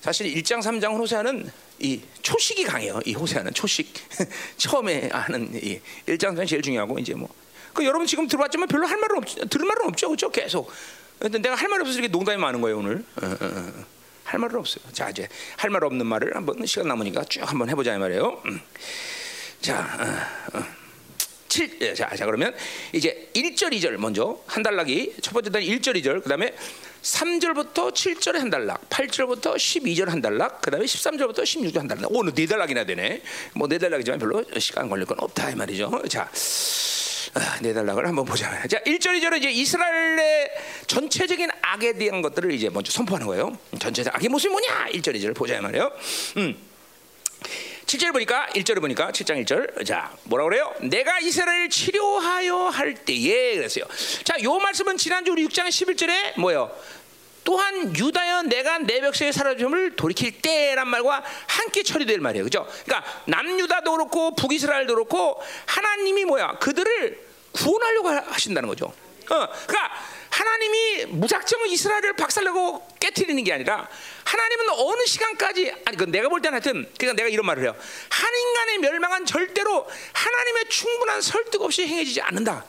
사실 0.00 0.26
1장 0.34 0.60
3장 0.60 0.98
호세아는 0.98 1.50
이 1.78 2.00
초식이 2.22 2.64
강해요. 2.64 3.00
이 3.04 3.14
호세아는 3.14 3.54
초식 3.54 3.92
처음에 4.56 5.08
하는 5.12 5.50
이 5.54 5.80
1장 6.06 6.34
3장 6.34 6.46
제일 6.48 6.62
중요하고 6.62 6.98
이제 6.98 7.14
뭐 7.14 7.28
그 7.72 7.84
여러분 7.86 8.06
지금 8.06 8.26
들어봤지만 8.28 8.68
별로 8.68 8.86
할 8.86 8.98
말은 8.98 9.16
없 9.16 9.24
들을 9.48 9.66
말은 9.66 9.86
없죠. 9.86 10.08
그렇죠? 10.08 10.30
계속. 10.30 10.70
근데 11.18 11.38
내가 11.38 11.54
할 11.54 11.68
말이 11.68 11.80
없어서 11.80 11.98
이렇게 12.00 12.12
농담이 12.12 12.36
많은 12.38 12.60
거예요, 12.60 12.78
오늘. 12.78 13.04
어, 13.16 13.26
어, 13.26 13.36
어. 13.40 13.84
할 14.24 14.40
말은 14.40 14.56
없어요. 14.56 14.84
자, 14.92 15.08
이제 15.08 15.28
할 15.56 15.70
말 15.70 15.82
없는 15.84 16.04
말을 16.06 16.36
한번 16.36 16.64
시간 16.66 16.88
남으니까 16.88 17.24
쭉 17.24 17.40
한번 17.48 17.70
해 17.70 17.74
보자 17.74 17.94
이 17.94 17.98
말이에요. 17.98 18.42
음. 18.44 18.60
자. 19.60 20.28
7, 21.52 21.78
예, 21.82 21.94
자, 21.94 22.08
자 22.16 22.24
그러면 22.24 22.54
이제 22.94 23.28
1절 23.34 23.74
2절 23.74 23.98
먼저 23.98 24.40
한 24.46 24.62
달락이 24.62 25.16
첫 25.20 25.32
번째 25.34 25.50
달 25.50 25.62
1절 25.62 26.02
2절 26.02 26.22
그 26.22 26.28
다음에 26.30 26.54
3절부터 27.02 27.92
7절에 27.92 28.38
한 28.38 28.48
달락, 28.48 28.88
8절부터 28.88 29.56
12절 29.56 30.06
한 30.06 30.22
달락, 30.22 30.62
그 30.62 30.70
다음에 30.70 30.86
13절부터 30.86 31.42
16절 31.42 31.78
한 31.78 31.88
달락. 31.88 32.10
오늘 32.14 32.32
네 32.32 32.46
달락이나 32.46 32.84
되네. 32.84 33.20
뭐 33.54 33.68
네 33.68 33.76
달락이지만 33.76 34.18
별로 34.18 34.42
시간 34.58 34.88
걸릴 34.88 35.04
건 35.04 35.18
없다 35.20 35.50
이 35.50 35.54
말이죠. 35.54 36.02
자. 36.08 36.30
아, 37.34 37.58
네 37.60 37.74
달락을 37.74 38.06
한번 38.06 38.24
보자. 38.24 38.66
자, 38.68 38.78
1절 38.78 39.20
2절은 39.20 39.38
이제 39.38 39.50
이스라엘의 39.50 40.50
전체적인 40.86 41.50
악에 41.60 41.94
대한 41.94 42.22
것들을 42.22 42.50
이제 42.52 42.70
먼저 42.70 42.90
선포하는 42.92 43.26
거예요. 43.26 43.58
전체적 43.78 44.14
악의 44.14 44.28
모습이 44.28 44.50
뭐냐? 44.52 44.88
1절 44.92 45.16
2절을 45.16 45.34
보자 45.34 45.58
이 45.58 45.60
말이에요. 45.60 45.90
음. 46.38 46.56
7절 47.92 48.12
보니까 48.12 48.46
1절을 48.54 48.80
보니까 48.80 49.10
7장 49.10 49.44
1절 49.44 49.84
자 49.84 50.10
뭐라 50.24 50.44
그래요? 50.44 50.72
내가 50.80 51.18
이스라엘을 51.20 51.68
치료하여 51.68 52.56
할 52.68 52.94
때에 52.94 53.56
그랬어요. 53.56 53.84
자 54.24 54.42
요 54.42 54.58
말씀은 54.58 54.96
지난주 54.96 55.32
우리 55.32 55.46
6장 55.46 55.68
11절에 55.68 56.40
뭐예요? 56.40 56.74
또한 57.44 57.94
유다여 57.94 58.44
내가 58.44 58.78
내 58.78 59.00
백성의 59.00 59.32
사라짐을 59.32 59.96
돌이킬 59.96 60.40
때란 60.40 60.88
말과 60.88 61.22
함께 61.48 61.82
처리될 61.82 62.18
말이에요. 62.20 62.44
그죠? 62.44 62.66
그러니까 62.84 63.04
남유다도 63.26 63.92
그렇고 63.92 64.34
북이스라엘도 64.36 64.94
그렇고 64.94 65.42
하나님이 65.66 66.24
뭐야? 66.24 66.58
그들을 66.60 67.20
구원하려고 67.52 68.08
하신다는 68.08 68.68
거죠. 68.68 68.86
어, 68.86 68.94
그러니까 69.66 69.90
하나님이 70.30 71.06
무작정 71.06 71.68
이스라엘을 71.68 72.14
박살내고 72.14 72.88
깨뜨리는 73.00 73.44
게 73.44 73.52
아니라 73.52 73.88
하나님은 74.24 74.70
어느 74.70 75.04
시간까지 75.06 75.72
아니 75.84 75.96
그 75.96 76.04
내가 76.04 76.28
볼 76.28 76.40
때는 76.40 76.54
하여튼 76.54 76.88
그러니까 76.98 77.22
내가 77.22 77.28
이런 77.28 77.46
말을 77.46 77.62
해요. 77.62 77.76
한 78.08 78.34
인간의 78.34 78.78
멸망은 78.78 79.26
절대로 79.26 79.88
하나님의 80.12 80.68
충분한 80.68 81.20
설득 81.20 81.62
없이 81.62 81.86
행해지지 81.86 82.20
않는다. 82.20 82.64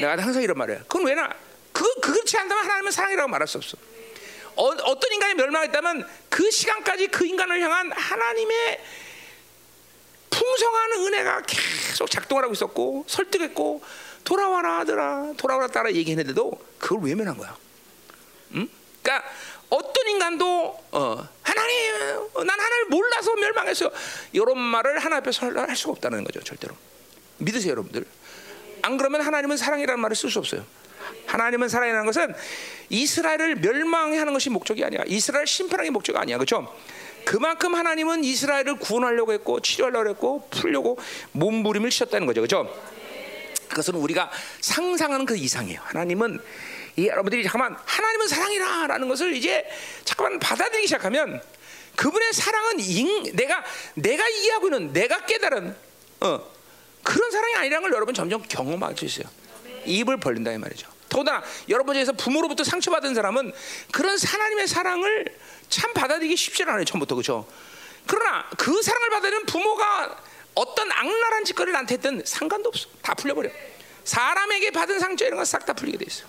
내가 0.00 0.16
항상 0.22 0.42
이런 0.42 0.56
말을 0.56 0.76
해요. 0.76 0.84
그건 0.88 1.06
왜냐? 1.06 1.28
그 1.72 1.84
그렇지 2.00 2.36
않다면 2.38 2.64
하나님은 2.64 2.92
사랑이라고 2.92 3.28
말할 3.28 3.46
수 3.46 3.58
없어. 3.58 3.76
어, 4.56 4.64
어떤 4.64 5.12
인간이 5.12 5.34
멸망했다면 5.34 6.08
그 6.28 6.50
시간까지 6.50 7.08
그 7.08 7.26
인간을 7.26 7.60
향한 7.60 7.92
하나님의 7.92 8.80
풍성한 10.30 10.92
은혜가 10.92 11.42
계속 11.42 12.10
작동을 12.10 12.44
하고 12.44 12.52
있었고 12.52 13.04
설득했고 13.08 13.82
돌아와라 14.24 14.78
아들아 14.80 15.32
돌아와라 15.36 15.68
딸아 15.68 15.92
얘기했는데도 15.92 16.52
그걸 16.78 17.00
외면한 17.02 17.36
거야. 17.36 17.56
응? 18.54 18.68
그러니까 19.02 19.28
어떤 19.70 20.08
인간도 20.08 20.78
어, 20.92 21.28
하나님 21.42 21.94
난 22.34 22.60
하나님 22.60 22.88
몰라서 22.90 23.34
멸망했어요. 23.36 23.90
이런 24.32 24.58
말을 24.58 24.98
하나 24.98 25.16
앞에서 25.16 25.46
할 25.46 25.76
수가 25.76 25.92
없다는 25.92 26.24
거죠 26.24 26.40
절대로. 26.40 26.74
믿으세요 27.38 27.72
여러분들. 27.72 28.04
안 28.82 28.96
그러면 28.96 29.20
하나님은 29.22 29.56
사랑이라는 29.56 30.00
말을 30.00 30.16
쓸 30.16 30.30
수 30.30 30.38
없어요. 30.38 30.64
하나님은 31.26 31.68
사랑이라는 31.68 32.06
것은 32.06 32.34
이스라엘을 32.88 33.56
멸망하는 33.56 34.32
것이 34.32 34.50
목적이 34.50 34.84
아니야. 34.84 35.02
이스라엘 35.06 35.46
심판하는 35.46 35.84
게 35.86 35.90
목적이 35.90 36.18
아니야. 36.18 36.36
그렇죠? 36.36 36.74
그만큼 37.24 37.74
하나님은 37.74 38.24
이스라엘을 38.24 38.78
구원하려고 38.78 39.32
했고 39.32 39.60
치료하려고 39.60 40.08
했고 40.10 40.48
풀려고 40.50 40.98
몸부림을 41.32 41.90
치셨다는 41.90 42.26
거죠. 42.26 42.40
그렇죠? 42.40 42.74
그것은 43.68 43.94
우리가 43.94 44.30
상상하는 44.60 45.26
그 45.26 45.36
이상이에요. 45.36 45.80
하나님은 45.82 46.40
이 47.00 47.06
여러분들이 47.08 47.42
잠깐만 47.42 47.76
하나님은 47.86 48.28
사랑이라라는 48.28 49.08
것을 49.08 49.34
이제 49.34 49.66
잠깐만 50.04 50.38
받아들이기 50.38 50.86
시작하면 50.86 51.42
그분의 51.96 52.32
사랑은 52.34 52.78
인, 52.80 53.36
내가 53.36 53.64
내가 53.94 54.28
이해하고 54.28 54.66
있는 54.66 54.92
내가 54.92 55.24
깨달은 55.24 55.74
어, 56.20 56.50
그런 57.02 57.30
사랑이 57.30 57.54
아니라는 57.54 57.82
걸 57.82 57.92
여러분 57.94 58.14
점점 58.14 58.42
경험할 58.42 58.96
수 58.96 59.06
있어요. 59.06 59.24
입을 59.86 60.18
벌린다 60.18 60.52
이 60.52 60.58
말이죠. 60.58 60.88
더구나 61.08 61.42
여러분 61.70 61.94
중에서 61.94 62.12
부모로부터 62.12 62.64
상처받은 62.64 63.14
사람은 63.14 63.52
그런 63.92 64.18
하나님의 64.18 64.68
사랑을 64.68 65.24
참 65.70 65.92
받아들이기 65.94 66.36
쉽지 66.36 66.62
않아요 66.64 66.84
처음부터 66.84 67.14
그렇죠. 67.14 67.48
그러나 68.06 68.46
그 68.58 68.82
사랑을 68.82 69.08
받아들이는 69.08 69.46
부모가 69.46 70.22
어떤 70.54 70.92
악랄한 70.92 71.44
짓거리를 71.46 71.72
나한테 71.72 71.94
했든 71.94 72.22
상관도 72.26 72.68
없어. 72.68 72.88
다 73.00 73.14
풀려버려. 73.14 73.50
사람에게 74.04 74.70
받은 74.70 74.98
상처 74.98 75.24
이런 75.24 75.36
건 75.36 75.44
싹 75.44 75.64
다 75.66 75.72
풀리게 75.72 75.98
돼 75.98 76.04
있어. 76.06 76.24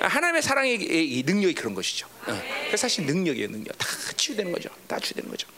하나님의 0.00 0.42
사랑의 0.42 1.22
능력이 1.26 1.54
그런 1.54 1.74
것이죠. 1.74 2.06
어. 2.26 2.42
그 2.70 2.76
사실 2.76 3.06
능력이에요, 3.06 3.48
능력. 3.48 3.76
다 3.78 3.86
치유되는 4.16 4.52
거죠. 4.52 4.68
다 4.86 4.98
치유되는 4.98 5.30
거죠. 5.30 5.48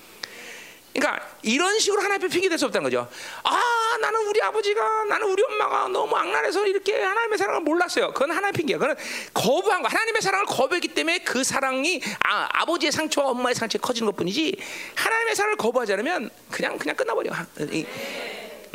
그러니까 0.98 1.24
이런 1.42 1.78
식으로 1.78 2.02
하나님 2.02 2.24
앞에 2.24 2.32
핑계 2.32 2.48
댈수 2.48 2.66
없다는 2.66 2.84
거죠. 2.84 3.08
아, 3.44 3.98
나는 4.00 4.26
우리 4.26 4.42
아버지가, 4.42 5.04
나는 5.04 5.28
우리 5.28 5.42
엄마가 5.44 5.88
너무 5.88 6.16
악랄해서 6.16 6.66
이렇게 6.66 7.00
하나님의 7.00 7.38
사랑을 7.38 7.60
몰랐어요. 7.60 8.12
그건 8.12 8.32
하나의 8.32 8.52
핑계야. 8.52 8.78
그건 8.78 8.96
거부한 9.32 9.82
거. 9.82 9.88
하나님의 9.88 10.22
사랑을 10.22 10.46
거부했기 10.46 10.88
때문에 10.88 11.18
그 11.18 11.44
사랑이 11.44 12.02
아, 12.24 12.48
아버지의 12.52 12.90
상처와 12.92 13.30
엄마의 13.30 13.54
상처가 13.54 13.86
커지는 13.86 14.10
것뿐이지 14.12 14.56
하나님의 14.94 15.36
사랑을 15.36 15.56
거부하지 15.56 15.92
않으면 15.92 16.30
그냥 16.50 16.78
그냥 16.78 16.96
끝나버려. 16.96 17.30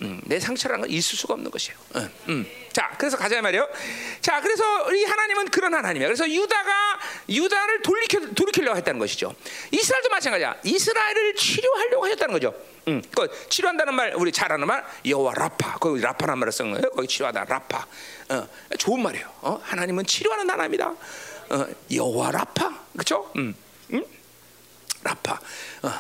음, 0.04 0.22
내 0.26 0.40
상처라는 0.40 0.82
건 0.82 0.90
있을 0.90 1.18
수가 1.18 1.34
없는 1.34 1.50
것이에요. 1.50 1.78
음, 1.96 2.10
음. 2.28 2.52
자, 2.74 2.94
그래서 2.98 3.18
가자 3.18 3.42
말이요. 3.42 3.68
자, 4.22 4.42
그래서 4.42 4.94
이 4.94 5.04
하나님은 5.04 5.46
그런 5.50 5.74
하나님이야. 5.74 6.08
그래서 6.08 6.30
유다가 6.30 7.00
유다를 7.30 7.82
돌리켜 7.82 8.20
돌이키려고 8.34 8.78
했다는 8.78 9.00
것이죠. 9.00 9.34
이스라엘도 9.72 10.10
마찬가지야. 10.10 10.58
이스라엘을 10.64 11.36
치료하려고 11.36 12.06
하셨다는 12.06 12.34
거죠. 12.34 12.54
음, 12.90 13.02
그 13.16 13.30
치료한다는 13.50 13.94
말 13.94 14.14
우리 14.16 14.32
잘 14.32 14.52
아는 14.52 14.68
말 14.68 14.86
여호와 15.06 15.34
라파. 15.36 15.78
거기 15.80 16.02
라파란 16.02 16.38
말을 16.40 16.52
쓴 16.52 16.72
거예요. 16.72 16.90
거기 16.90 17.08
치료하다 17.08 17.46
라파. 17.46 17.88
어, 18.30 18.48
좋은 18.78 19.02
말이에요. 19.02 19.32
어, 19.42 19.62
하나님은 19.64 20.06
치료하는 20.06 20.50
하나님이다. 20.50 20.90
어, 20.90 21.68
여호와 21.94 22.32
라파. 22.32 22.78
그렇죠? 22.94 23.32
음, 23.38 23.56
음? 23.94 24.04
라파. 25.04 25.40
어. 25.84 25.92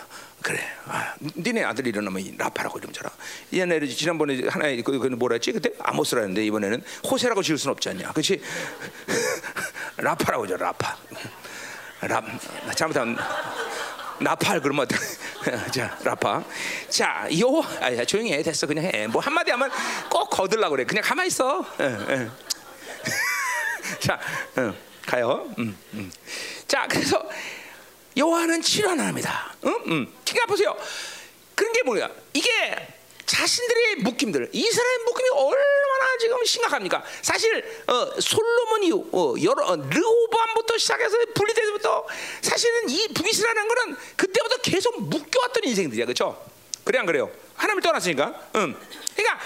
그래. 0.44 0.60
아, 0.88 1.16
니네 1.38 1.64
아들 1.64 1.88
일어나면 1.88 2.36
라파라고 2.38 2.78
이러면 2.78 2.94
잖아. 2.94 3.10
옛날에 3.54 3.88
지난번에 3.88 4.42
하나의 4.50 4.84
그, 4.84 5.00
그 5.00 5.08
뭐라 5.08 5.36
했지? 5.36 5.54
그때 5.54 5.70
아모스라는데 5.80 6.46
이번에는 6.46 6.84
호세라고 7.10 7.42
지을 7.42 7.58
수는 7.58 7.72
없지 7.72 7.90
않냐. 7.90 8.12
그렇지? 8.12 8.42
라파라고 9.98 10.46
죠 10.46 10.58
라파. 10.58 10.98
라 12.02 12.22
잘못하면 12.76 13.18
나팔 14.20 14.60
그러면 14.60 14.86
자 15.72 15.98
라파. 16.04 16.44
자 16.90 17.26
요, 17.40 17.62
아 17.80 18.04
조용히 18.04 18.34
해 18.34 18.44
됐어 18.44 18.68
그냥 18.68 18.84
해. 18.84 19.08
뭐 19.08 19.22
한마디 19.22 19.52
하면 19.52 19.72
꼭 20.10 20.30
거들라 20.30 20.68
그래. 20.68 20.84
그냥 20.84 21.06
가만 21.06 21.26
있어. 21.28 21.66
에, 21.80 21.86
에. 21.86 22.30
자 24.02 24.20
어, 24.58 24.74
가요. 25.06 25.50
음, 25.58 25.78
음. 25.94 26.12
자 26.68 26.86
그래서. 26.90 27.26
여호와는 28.18 28.62
치료하나입니다. 28.62 29.56
응? 29.66 29.72
응. 29.88 30.08
그러니까 30.26 30.46
보세요. 30.48 30.76
그런 31.56 31.72
게 31.74 31.84
뭐야? 31.84 32.10
이게 32.34 32.50
자신들의 33.26 33.96
묶임들, 33.98 34.50
이스라엘 34.52 35.00
묶임이 35.06 35.30
얼마나 35.30 36.18
지금 36.20 36.44
심각합니까? 36.46 37.04
사실 37.22 37.64
어, 37.88 38.20
솔로몬 38.20 38.84
이후 38.84 39.08
어, 39.12 39.34
여러 39.42 39.66
어, 39.66 39.76
르호보암부터 39.76 40.78
시작해서 40.78 41.18
분리돼서부터 41.34 42.06
사실은 42.42 42.90
이 42.90 43.08
북이스라엘은 43.14 43.68
거는 43.68 43.98
그때부터 44.18 44.58
계속 44.58 45.02
묶여왔던 45.04 45.64
인생들이야, 45.64 46.06
그렇죠? 46.06 46.46
그래 46.84 47.00
안 47.00 47.06
그래요? 47.06 47.32
하나님을 47.56 47.82
떠났으니까. 47.82 48.50
응. 48.56 48.76
그러니까 49.16 49.40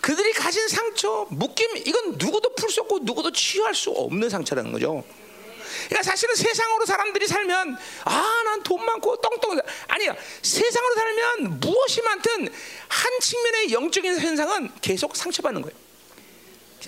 그들이 0.00 0.32
가진 0.32 0.68
상처, 0.68 1.26
묶임 1.30 1.76
이건 1.76 2.12
누구도 2.18 2.54
풀 2.54 2.70
수 2.70 2.82
없고 2.82 3.00
누구도 3.02 3.32
치유할 3.32 3.74
수 3.74 3.90
없는 3.90 4.28
상처라는 4.28 4.72
거죠. 4.72 5.04
그러니까 5.86 6.02
사실은 6.02 6.34
세상으로 6.34 6.86
사람들이 6.86 7.26
살면 7.26 7.76
아 8.04 8.42
난 8.44 8.62
돈 8.62 8.84
많고 8.84 9.16
똥똥 9.16 9.58
아니야 9.88 10.14
세상으로 10.42 10.94
살면 10.94 11.60
무엇이 11.60 12.02
많든 12.02 12.52
한 12.88 13.20
측면의 13.20 13.72
영적인 13.72 14.20
현상은 14.20 14.70
계속 14.80 15.16
상처받는 15.16 15.62
거예요. 15.62 15.76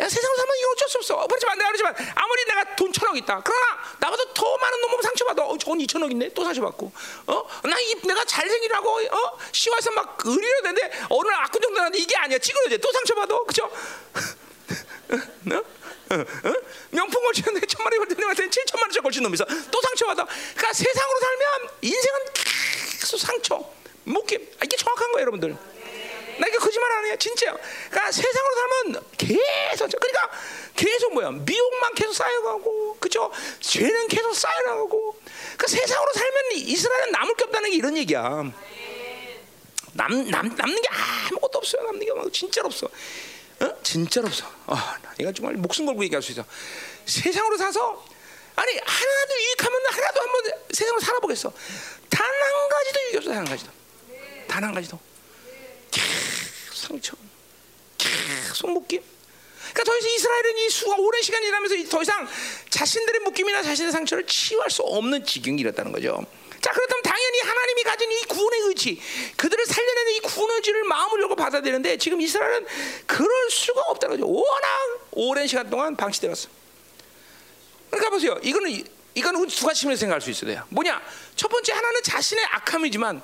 야, 0.01 0.09
세상으로 0.09 0.37
살면 0.37 0.57
이거 0.59 0.71
어쩔 0.73 0.89
수 0.89 0.99
없어. 0.99 1.27
그렇지만 1.27 1.57
내가 1.57 1.69
그러지만 1.71 1.95
아무리 2.17 2.45
내가 2.47 2.77
돈 2.77 2.93
천억 2.93 3.17
있다. 3.17 3.41
그러나 3.45 3.67
나보다 4.01 4.25
더 4.35 4.57
많은 4.59 4.81
놈은 4.81 5.03
상처받아. 5.03 5.45
어, 5.45 5.57
돈 5.57 5.79
2천억 5.79 6.11
있네. 6.11 6.35
또 6.35 6.43
상처받고. 6.45 6.93
어? 7.29 7.49
나 7.63 7.79
이, 7.79 7.95
내가 8.03 8.25
잘생기라고 8.25 8.91
어? 8.91 9.39
시와서 9.53 9.93
막 9.93 10.19
의리로 10.25 10.63
되는데 10.63 10.91
어느 11.11 11.29
날 11.29 11.45
악군 11.45 11.63
정도 11.63 11.79
나는데 11.79 11.99
이게 11.99 12.17
아니야. 12.17 12.39
찌그러져. 12.39 12.77
또 12.79 12.91
상처받아. 12.93 13.39
그죠? 13.45 13.65
어? 15.53 15.63
명품 16.91 17.23
걸치는데 17.25 17.67
천만 17.67 17.93
원이 17.99 18.09
데 18.09 18.15
7천만 18.15 18.83
원짜리 18.83 19.03
걸친 19.03 19.23
놈이 19.23 19.35
있어. 19.35 19.45
또 19.45 19.81
상처받아. 19.81 20.25
그러니까 20.25 20.73
세상으로 20.73 21.21
살면 21.21 21.69
인생은 21.83 22.19
계속 23.01 23.19
상처. 23.19 23.73
목김. 24.05 24.41
아, 24.61 24.65
이게 24.65 24.77
정확한 24.77 25.13
거예요, 25.13 25.23
여러분들. 25.23 25.57
나 26.39 26.47
이게 26.49 26.57
거짓말 26.59 26.91
안 26.93 27.07
해요, 27.07 27.17
진짜요. 27.17 27.57
그러니까 27.91 28.13
세상으로 28.13 28.55
살면 28.55 29.05
계속 29.17 29.89
그러니까 30.01 30.31
계속 30.75 31.15
뭐야 31.15 31.31
미혹만 31.31 31.95
계속 31.95 32.13
쌓여가고, 32.13 32.97
그죠? 32.99 33.31
죄는 33.61 34.09
계속 34.09 34.35
쌓여나가고. 34.35 35.21
그러니까 35.23 35.67
세상으로 35.67 36.13
살면 36.13 36.43
이스라엘은 36.55 37.13
남을 37.13 37.37
게 37.37 37.45
없다는 37.45 37.71
게 37.71 37.77
이런 37.77 37.97
얘기야. 37.97 38.53
남, 39.93 40.29
남, 40.29 40.49
남는 40.57 40.83
게 40.83 40.89
아무것도 40.89 41.59
없어요. 41.59 41.83
남는 41.85 42.01
게 42.01 42.31
진짜로 42.33 42.67
없어. 42.67 42.89
어? 43.61 43.83
진짜로 43.83 44.27
없어. 44.27 44.51
아, 44.67 44.99
내가 45.19 45.33
정말 45.33 45.55
목숨 45.55 45.87
걸고 45.87 46.03
얘기할 46.05 46.23
수 46.23 46.33
있어. 46.33 46.45
세상으로 47.07 47.57
사서 47.57 48.05
아니 48.57 48.73
하나도 48.79 49.35
유익하면 49.41 49.81
하나도 49.91 50.21
한번 50.21 50.43
세상으로 50.73 51.01
살아보겠어. 51.01 51.53
단 52.11 52.25
한 52.27 52.69
가지도 52.69 53.01
유익 53.07 53.17
없어. 53.17 53.31
단 53.31 53.39
한 53.39 53.45
가지도. 53.47 53.71
단 54.49 54.65
한 54.65 54.75
가지도. 54.75 54.99
계속 55.91 56.75
상처. 56.75 57.17
계속 57.99 58.71
묶임. 58.71 59.03
그러니까 59.73 59.85
더 59.85 59.97
이상 59.99 60.11
이스라엘은 60.11 60.59
이 60.59 60.71
수가 60.71 60.97
오랜 60.97 61.23
시간이 61.23 61.47
지나면서 61.47 61.89
더 61.91 62.03
이상 62.03 62.29
자신들의 62.71 63.21
묶임이나 63.21 63.63
자신의 63.63 63.91
상처를 63.93 64.27
치유할 64.27 64.71
수 64.71 64.83
없는 64.83 65.25
지경이 65.25 65.61
이렇다는 65.61 65.91
거죠. 65.91 66.25
자 66.65 66.73
그렇다면 66.73 67.03
당연히 67.03 67.41
하나님이 67.41 67.83
가진 67.83 68.11
이 68.11 68.21
구원의 68.23 68.61
의지, 68.61 68.99
그들을 69.37 69.67
살려내는 69.67 70.13
이 70.13 70.21
구원의 70.21 70.57
의지를 70.57 70.85
마음을 70.85 71.21
열고 71.21 71.37
받아들이는데 71.37 71.99
지금 71.99 72.23
이스라엘은 72.23 72.67
그럴 73.05 73.51
수가 73.51 73.83
없다는 73.83 74.17
거죠. 74.17 74.33
워낙 74.33 74.71
오랜 75.11 75.47
시간 75.47 75.69
동안 75.69 75.95
방치되었어. 75.95 76.49
그러니까 77.91 78.09
보세요. 78.09 78.39
이거는 78.43 78.83
이거는 79.15 79.47
두 79.47 79.67
가지 79.67 79.81
측면에서 79.81 80.01
생각할 80.01 80.23
수 80.23 80.31
있어요. 80.31 80.65
뭐냐? 80.71 81.03
첫 81.37 81.49
번째 81.49 81.71
하나는 81.71 82.03
자신의 82.03 82.43
악함이지만 82.47 83.23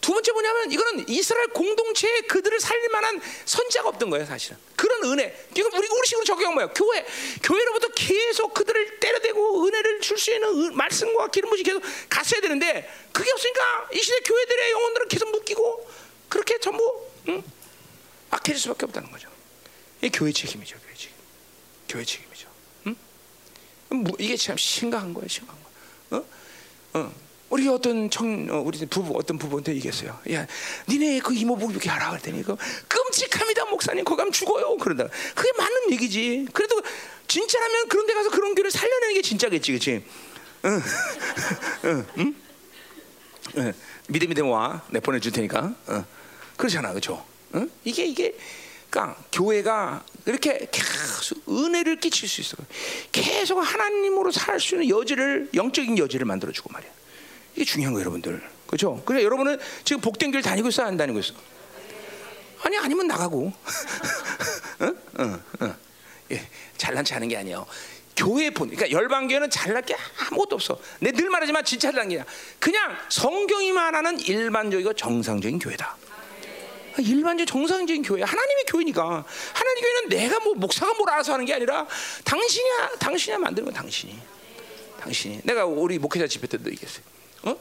두 0.00 0.12
번째 0.12 0.32
뭐냐면 0.32 0.72
이거는 0.72 1.08
이스라엘 1.08 1.48
공동체에 1.48 2.22
그들을 2.22 2.58
살릴 2.58 2.88
만한 2.88 3.20
선자가 3.44 3.90
없던 3.90 4.08
거예요, 4.10 4.24
사실은. 4.26 4.56
그런 4.76 5.04
은혜. 5.04 5.46
이건 5.54 5.72
우리 5.74 5.86
우리식으로 5.88 6.24
적용 6.24 6.54
뭐야? 6.54 6.68
교회, 6.68 7.04
교회로부터 7.42 7.88
계속 7.88 8.54
그들을 8.54 8.98
때려대고 9.00 9.66
은혜를 9.66 10.00
줄 10.00 10.16
수 10.18 10.32
있는 10.32 10.48
은, 10.48 10.76
말씀과 10.76 11.28
기름 11.28 11.50
부이 11.50 11.62
계속 11.62 11.82
갔어야 12.08 12.40
되는데 12.40 12.88
그게 13.12 13.30
없으니까 13.30 13.88
이 13.94 13.98
시대 13.98 14.20
교회들의 14.20 14.70
영혼들은 14.72 15.08
계속 15.08 15.30
묶이고 15.30 15.90
그렇게 16.28 16.58
전부 16.60 17.06
응? 17.28 17.42
악해질 18.30 18.60
수밖에 18.60 18.86
없다는 18.86 19.10
거죠. 19.10 19.28
이게 20.02 20.10
교회 20.18 20.32
책임이죠, 20.32 20.76
교회 20.84 20.94
책임. 20.94 21.14
교회 21.88 22.04
책임이죠. 22.04 22.48
응? 22.86 22.96
뭐, 23.90 24.12
이게 24.18 24.36
참 24.36 24.56
심각한 24.56 25.12
거예요, 25.12 25.28
심각한 25.28 25.62
거. 26.10 26.16
어? 26.16 26.26
어. 26.94 27.14
우리 27.50 27.68
어떤 27.68 28.08
청 28.10 28.46
어, 28.48 28.60
우리 28.64 28.78
부부 28.86 29.18
어떤 29.18 29.36
부부한테 29.36 29.74
얘기했어요. 29.74 30.18
야, 30.32 30.46
니네 30.88 31.18
그 31.20 31.34
이모부 31.34 31.70
이렇게 31.70 31.88
하라 31.90 32.10
그랬더니 32.10 32.42
그 32.44 32.56
끔찍합니다 32.88 33.64
목사님 33.66 34.04
거기 34.04 34.30
죽어요 34.30 34.76
그러다. 34.78 35.08
그게 35.34 35.50
맞는 35.58 35.92
얘기지. 35.92 36.46
그래도 36.52 36.80
진짜라면 37.26 37.88
그런 37.88 38.06
데 38.06 38.14
가서 38.14 38.30
그런 38.30 38.54
교를 38.54 38.70
살려내는 38.70 39.14
게 39.14 39.22
진짜겠지, 39.22 39.72
그렇지? 39.72 40.04
응, 41.84 42.06
응. 43.56 43.72
믿음 44.08 44.28
믿음 44.28 44.48
와, 44.48 44.82
내 44.90 45.00
보내줄 45.00 45.32
테니까. 45.32 45.74
응. 45.88 46.04
그렇잖아, 46.56 46.90
그렇죠? 46.90 47.24
응? 47.54 47.68
이게 47.84 48.04
이게 48.04 48.36
그러니까 48.90 49.20
교회가 49.32 50.04
이렇게 50.26 50.68
계속 50.70 51.42
은혜를 51.48 51.98
끼칠 52.00 52.28
수 52.28 52.40
있어. 52.42 52.56
계속 53.10 53.58
하나님으로 53.58 54.30
살 54.30 54.60
수 54.60 54.74
있는 54.76 54.88
여지를 54.88 55.48
영적인 55.54 55.98
여지를 55.98 56.26
만들어 56.26 56.52
주고 56.52 56.70
말이야. 56.72 56.90
이게 57.54 57.64
중요한 57.64 57.92
거예요, 57.94 58.02
여러분들. 58.04 58.42
그렇죠? 58.66 59.02
그래 59.04 59.22
여러분은 59.24 59.58
지금 59.84 60.00
복된 60.00 60.30
길 60.30 60.42
다니고 60.42 60.68
있어, 60.68 60.84
안 60.84 60.96
다니고 60.96 61.18
있어? 61.18 61.34
아니 62.62 62.76
아니면 62.78 63.06
나가고. 63.06 63.52
응? 64.82 64.96
응, 65.18 65.42
응. 65.62 65.74
예, 66.32 66.48
잘난 66.76 67.04
체 67.04 67.14
하는 67.14 67.28
게 67.28 67.36
아니에요. 67.36 67.66
교회 68.16 68.50
본, 68.50 68.68
그러니까 68.68 68.90
열방교회는 68.90 69.48
잘날 69.50 69.82
게 69.82 69.96
아무것도 70.28 70.56
없어. 70.56 70.78
내 71.00 71.10
늘 71.10 71.30
말하지만 71.30 71.64
진짜 71.64 71.90
잘난 71.90 72.08
게 72.10 72.22
그냥 72.58 72.96
성경이 73.08 73.72
말하는 73.72 74.20
일반적이고 74.20 74.92
정상적인 74.92 75.58
교회다. 75.58 75.96
일반적 76.98 77.46
정상적인 77.46 78.02
교회, 78.02 78.22
하나님의 78.22 78.64
교회니까 78.66 79.24
하나님 79.54 79.82
교회는 79.82 80.08
내가 80.10 80.38
뭐 80.40 80.54
목사가 80.54 80.92
뭘 80.94 81.08
알아서 81.10 81.32
하는 81.32 81.46
게 81.46 81.54
아니라 81.54 81.86
당신이야, 82.24 82.90
당신이야 82.98 83.38
만드는 83.38 83.66
거 83.70 83.72
당신이, 83.74 84.18
당신이. 85.00 85.40
내가 85.44 85.64
우리 85.64 85.98
목회자 85.98 86.26
집회 86.26 86.46
때도 86.46 86.70
얘기했어요. 86.70 87.02
어? 87.42 87.56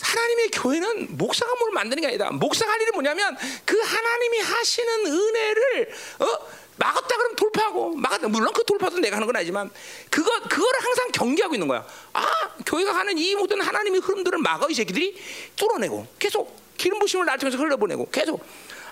하나님의 0.00 0.48
교회는 0.50 1.16
목사가 1.16 1.54
뭘 1.58 1.72
만드는 1.72 2.00
게 2.00 2.06
아니다. 2.08 2.30
목사가 2.30 2.72
할 2.72 2.80
일은 2.80 2.92
뭐냐면 2.92 3.36
그 3.64 3.78
하나님이 3.80 4.38
하시는 4.40 5.06
은혜를 5.06 5.92
어? 6.20 6.58
막았다 6.76 7.08
그러면 7.08 7.36
돌파하고 7.36 7.94
막았다 7.96 8.28
물론 8.28 8.52
그 8.52 8.64
돌파도 8.64 8.98
내가 8.98 9.16
하는 9.16 9.26
건 9.26 9.34
아니지만 9.36 9.68
그거 10.10 10.30
그거를 10.42 10.80
항상 10.80 11.10
경계하고 11.12 11.54
있는 11.54 11.66
거야. 11.66 11.84
아 12.12 12.26
교회가 12.64 12.94
하는 12.94 13.18
이 13.18 13.34
모든 13.34 13.60
하나님의 13.60 14.00
흐름들을 14.00 14.38
막아 14.38 14.66
이 14.70 14.74
새끼들이 14.74 15.20
뚫어내고 15.56 16.06
계속 16.18 16.56
기름 16.76 17.00
부심을 17.00 17.26
날 17.26 17.38
통해서 17.38 17.58
흘려보내고 17.58 18.08
계속 18.10 18.40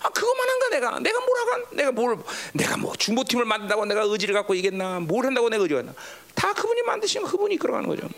아 0.02 0.08
그것만 0.08 0.48
한가 0.48 0.68
내가 0.70 0.98
내가 0.98 1.20
뭘 1.20 1.38
하간 1.38 1.64
내가 1.72 1.92
뭘 1.92 2.18
내가 2.52 2.76
뭐 2.76 2.94
중보팀을 2.96 3.44
만든다고 3.44 3.84
내가 3.84 4.02
의지를 4.02 4.34
갖고 4.34 4.54
이겠나 4.54 5.00
뭘 5.00 5.24
한다고 5.24 5.48
내가 5.48 5.62
의지가 5.62 5.80
있나 5.80 5.94
다 6.34 6.52
그분이 6.52 6.82
만드시면 6.82 7.30
그분이 7.30 7.54
이끌어가는 7.54 7.88
거죠. 7.88 8.08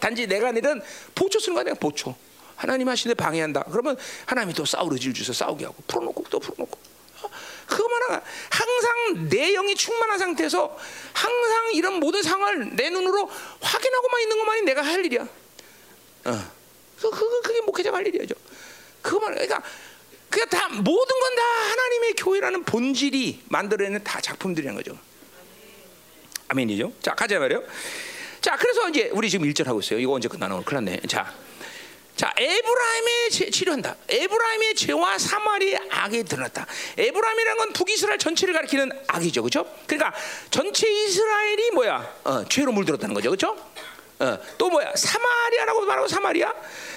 단지 0.00 0.26
내가 0.26 0.48
아니든 0.48 0.82
보초 1.14 1.38
쓰는 1.38 1.54
거야 1.54 1.64
내가 1.64 1.76
보초. 1.78 2.14
하나님 2.56 2.88
하시는데 2.88 3.14
방해한다. 3.22 3.64
그러면 3.70 3.96
하나님이 4.26 4.54
또 4.54 4.64
싸우려 4.64 4.98
질 4.98 5.14
주서 5.14 5.32
싸우게 5.32 5.64
하고 5.64 5.76
풀어놓고 5.86 6.24
또 6.30 6.38
풀어놓고. 6.38 6.78
어? 7.22 7.30
그거만 7.66 8.02
하가 8.02 8.22
항상 8.50 9.28
내 9.28 9.52
영이 9.52 9.74
충만한 9.76 10.18
상태에서 10.18 10.76
항상 11.12 11.72
이런 11.74 11.94
모든 12.00 12.22
상황을 12.22 12.76
내 12.76 12.90
눈으로 12.90 13.30
확인하고만 13.60 14.20
있는 14.22 14.38
것만이 14.38 14.62
내가 14.62 14.82
할 14.82 15.04
일이야. 15.04 15.22
어. 16.24 16.50
그, 17.00 17.10
그, 17.10 17.42
그게 17.42 17.60
목회자가 17.62 17.96
할 17.96 18.06
일이죠. 18.06 18.34
그거만 19.00 19.32
그러니까 19.32 19.62
그게 20.28 20.44
다 20.46 20.68
모든 20.68 21.20
건 21.20 21.30
다 21.36 21.42
하나님의 21.70 22.14
교회라는 22.14 22.64
본질이 22.64 23.44
만들어내는 23.48 24.04
다 24.04 24.20
작품들이라는 24.20 24.82
거죠. 24.82 24.98
아멘이죠. 26.48 26.92
자 27.00 27.14
가자 27.14 27.38
말이요. 27.38 27.62
자, 28.40 28.56
그래서 28.56 28.88
이제 28.88 29.10
우리 29.12 29.28
지금 29.28 29.46
일절 29.46 29.68
하고 29.68 29.80
있어요. 29.80 29.98
이거 29.98 30.12
언제 30.12 30.28
끝나나 30.28 30.54
오늘 30.54 30.64
큰일 30.64 30.84
났네. 30.84 31.00
자, 31.08 31.32
자, 32.16 32.32
에브라임의 32.36 33.30
죄, 33.30 33.50
치료한다. 33.50 33.96
에브라임의 34.08 34.74
죄와 34.74 35.18
사마리의 35.18 35.78
악이 35.90 36.24
드러났다. 36.24 36.66
에브라임이라는 36.96 37.58
건 37.58 37.72
북이스라엘 37.72 38.18
전체를 38.18 38.54
가리키는 38.54 38.90
악이죠, 39.06 39.42
그렇죠? 39.42 39.66
그러니까 39.86 40.14
전체 40.50 40.90
이스라엘이 40.90 41.70
뭐야? 41.72 42.14
어, 42.24 42.44
죄로 42.48 42.72
물들었다는 42.72 43.14
거죠, 43.14 43.30
그렇죠? 43.30 43.56
어, 44.18 44.38
또 44.58 44.68
뭐야? 44.68 44.92
사마리아라고 44.94 45.80
말하고 45.82 46.08
사마리아? 46.08 46.52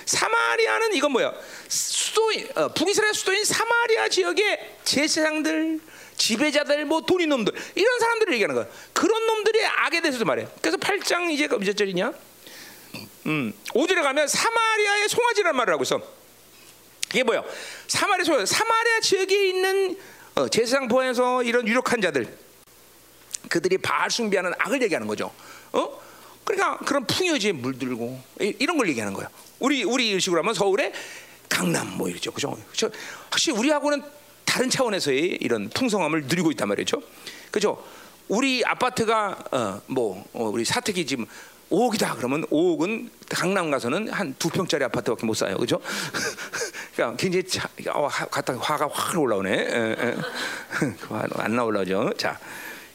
사마리아는 0.05 0.93
이건 0.93 1.11
뭐야? 1.11 1.33
수도인 1.69 2.49
어, 2.55 2.67
북이스라엘 2.69 3.13
수도인 3.13 3.45
사마리아 3.45 4.09
지역의 4.09 4.77
제사장들 4.83 5.79
지배자들 6.17 6.85
뭐 6.85 7.01
돈이 7.01 7.25
놈들 7.27 7.53
이런 7.75 7.99
사람들을 7.99 8.33
얘기하는 8.33 8.55
거야. 8.55 8.67
그런 8.93 9.25
놈들의 9.25 9.65
악에 9.65 10.01
대해서도 10.01 10.25
말해. 10.25 10.47
그래서 10.61 10.77
8장 10.77 11.31
이제 11.31 11.47
몇 11.47 11.75
절이냐? 11.75 12.13
음, 13.25 13.53
5절에 13.69 14.01
가면 14.03 14.27
사마리아의 14.27 15.09
송아지라는 15.09 15.55
말을 15.57 15.73
하고 15.73 15.83
있어. 15.83 16.01
이게 17.11 17.23
뭐야? 17.23 17.43
사마리아 17.87 18.23
송 18.23 18.45
사마리아 18.45 18.99
지역에 19.01 19.47
있는 19.49 19.97
어, 20.35 20.47
제사장 20.47 20.87
보에서 20.87 21.43
이런 21.43 21.67
유력한 21.67 22.01
자들 22.01 22.37
그들이 23.49 23.77
바알 23.77 24.09
숭배하는 24.09 24.53
악을 24.57 24.81
얘기하는 24.83 25.07
거죠. 25.07 25.31
어? 25.73 26.01
그러니까 26.43 26.77
그런 26.79 27.05
풍요지에 27.05 27.51
물들고 27.53 28.19
이 28.41 28.65
런 28.65 28.77
걸 28.77 28.89
얘기하는 28.89 29.13
거예요. 29.13 29.29
우리 29.59 29.83
우리 29.83 30.19
식으로 30.19 30.41
하면 30.41 30.53
서울에 30.53 30.91
강남 31.47 31.97
뭐 31.97 32.09
이러죠. 32.09 32.31
그죠? 32.31 32.57
확실히 33.29 33.57
우리하고는 33.57 34.03
다른 34.45 34.69
차원에서의 34.69 35.37
이런 35.41 35.69
풍성함을 35.69 36.23
누리고 36.25 36.51
있단 36.51 36.67
말이죠. 36.67 37.01
그죠? 37.51 37.83
우리 38.27 38.63
아파트가 38.65 39.37
어, 39.51 39.81
뭐 39.87 40.25
어, 40.33 40.45
우리 40.45 40.65
사택이 40.65 41.05
지금 41.05 41.25
5억이다 41.71 42.15
그러면 42.17 42.45
5억은 42.47 43.09
강남 43.29 43.71
가서는 43.71 44.09
한 44.09 44.35
두 44.37 44.49
평짜리 44.49 44.83
아파트밖에 44.83 45.25
못 45.25 45.33
사요, 45.33 45.57
그죠? 45.57 45.79
그러니까 46.93 47.17
굉장히 47.17 47.47
차, 47.47 47.67
어, 47.91 48.07
갔다 48.07 48.53
화가 48.55 48.89
확 48.91 49.19
올라오네. 49.19 49.51
에, 49.51 49.95
에. 49.99 50.15
안 51.37 51.55
나올라죠. 51.55 52.11
자, 52.17 52.39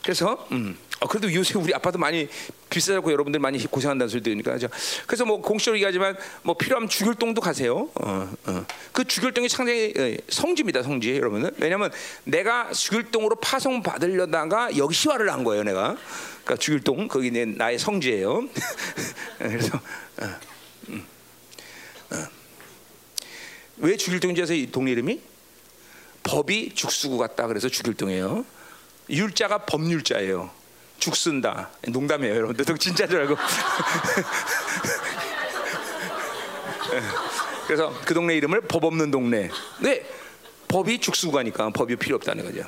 그래서 0.02 0.46
음. 0.52 0.76
어, 1.00 1.06
그래도 1.06 1.32
요새 1.32 1.58
우리 1.58 1.72
아파트 1.72 1.96
많이 1.96 2.28
비싸고 2.70 3.12
여러분들 3.12 3.38
많이 3.38 3.64
고생한다는 3.64 4.08
소리 4.08 4.22
들으니까 4.22 4.58
죠 4.58 4.68
그래서 5.06 5.24
뭐 5.24 5.40
공식적으로 5.40 5.78
얘기하지만 5.78 6.16
뭐 6.42 6.56
필요하면 6.56 6.88
주결동도 6.88 7.40
가세요. 7.40 7.88
어, 7.94 8.32
어. 8.46 8.66
그 8.92 9.04
주결동이 9.04 9.48
상당히 9.48 9.94
어, 9.96 10.16
성지입니다, 10.28 10.82
성지 10.82 11.16
여러분들. 11.16 11.52
왜냐하면 11.58 11.92
내가 12.24 12.72
주결동으로 12.72 13.36
파송 13.36 13.82
받으려다가 13.82 14.76
여기 14.76 14.94
시화를 14.94 15.32
한 15.32 15.44
거예요, 15.44 15.62
내가. 15.62 15.96
그러니까 16.44 16.56
주결동 16.56 17.08
거기 17.08 17.30
내 17.30 17.44
나의 17.44 17.78
성지예요. 17.78 18.48
그래서 19.38 19.76
어, 19.76 20.26
음, 20.88 21.06
어. 22.10 22.16
왜 23.78 23.96
주길동지에서 23.96 24.54
이 24.54 24.70
동네 24.72 24.90
이름이 24.92 25.20
법이 26.24 26.74
죽수구 26.74 27.18
같다 27.18 27.46
그래서 27.46 27.68
주길동이에요. 27.68 28.44
율자가 29.10 29.58
법률자예요. 29.58 30.57
죽 30.98 31.16
쓴다. 31.16 31.70
농담이에요, 31.86 32.34
여러분들. 32.34 32.76
진짜 32.78 33.06
줄 33.06 33.20
알고. 33.20 33.36
그래서 37.66 37.92
그 38.04 38.14
동네 38.14 38.34
이름을 38.36 38.62
법 38.62 38.84
없는 38.84 39.10
동네. 39.10 39.50
네, 39.80 40.04
법이 40.68 41.00
죽수가니까 41.00 41.70
법이 41.70 41.96
필요 41.96 42.16
없다는 42.16 42.44
거죠. 42.44 42.62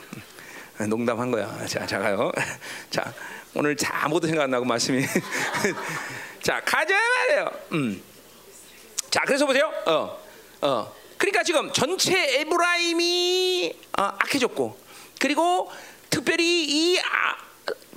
농담한 0.88 1.30
거야. 1.30 1.66
자, 1.66 1.86
자가요. 1.86 2.30
자, 2.90 3.12
오늘 3.54 3.76
자 3.76 4.04
아무도 4.04 4.26
생각 4.26 4.44
안 4.44 4.50
나고 4.50 4.64
말씀이. 4.64 5.04
자, 6.42 6.60
가자 6.64 6.94
말이에요. 6.94 7.50
음. 7.72 8.02
자, 9.10 9.22
그래서 9.26 9.46
보세요. 9.46 9.72
어, 9.86 10.18
어. 10.62 10.94
그러니까 11.18 11.42
지금 11.42 11.70
전체 11.72 12.40
에브라임이 12.40 13.74
어, 13.98 14.02
악해졌고, 14.02 14.78
그리고 15.18 15.70
특별히 16.08 16.64
이 16.64 16.98
아, 17.00 17.36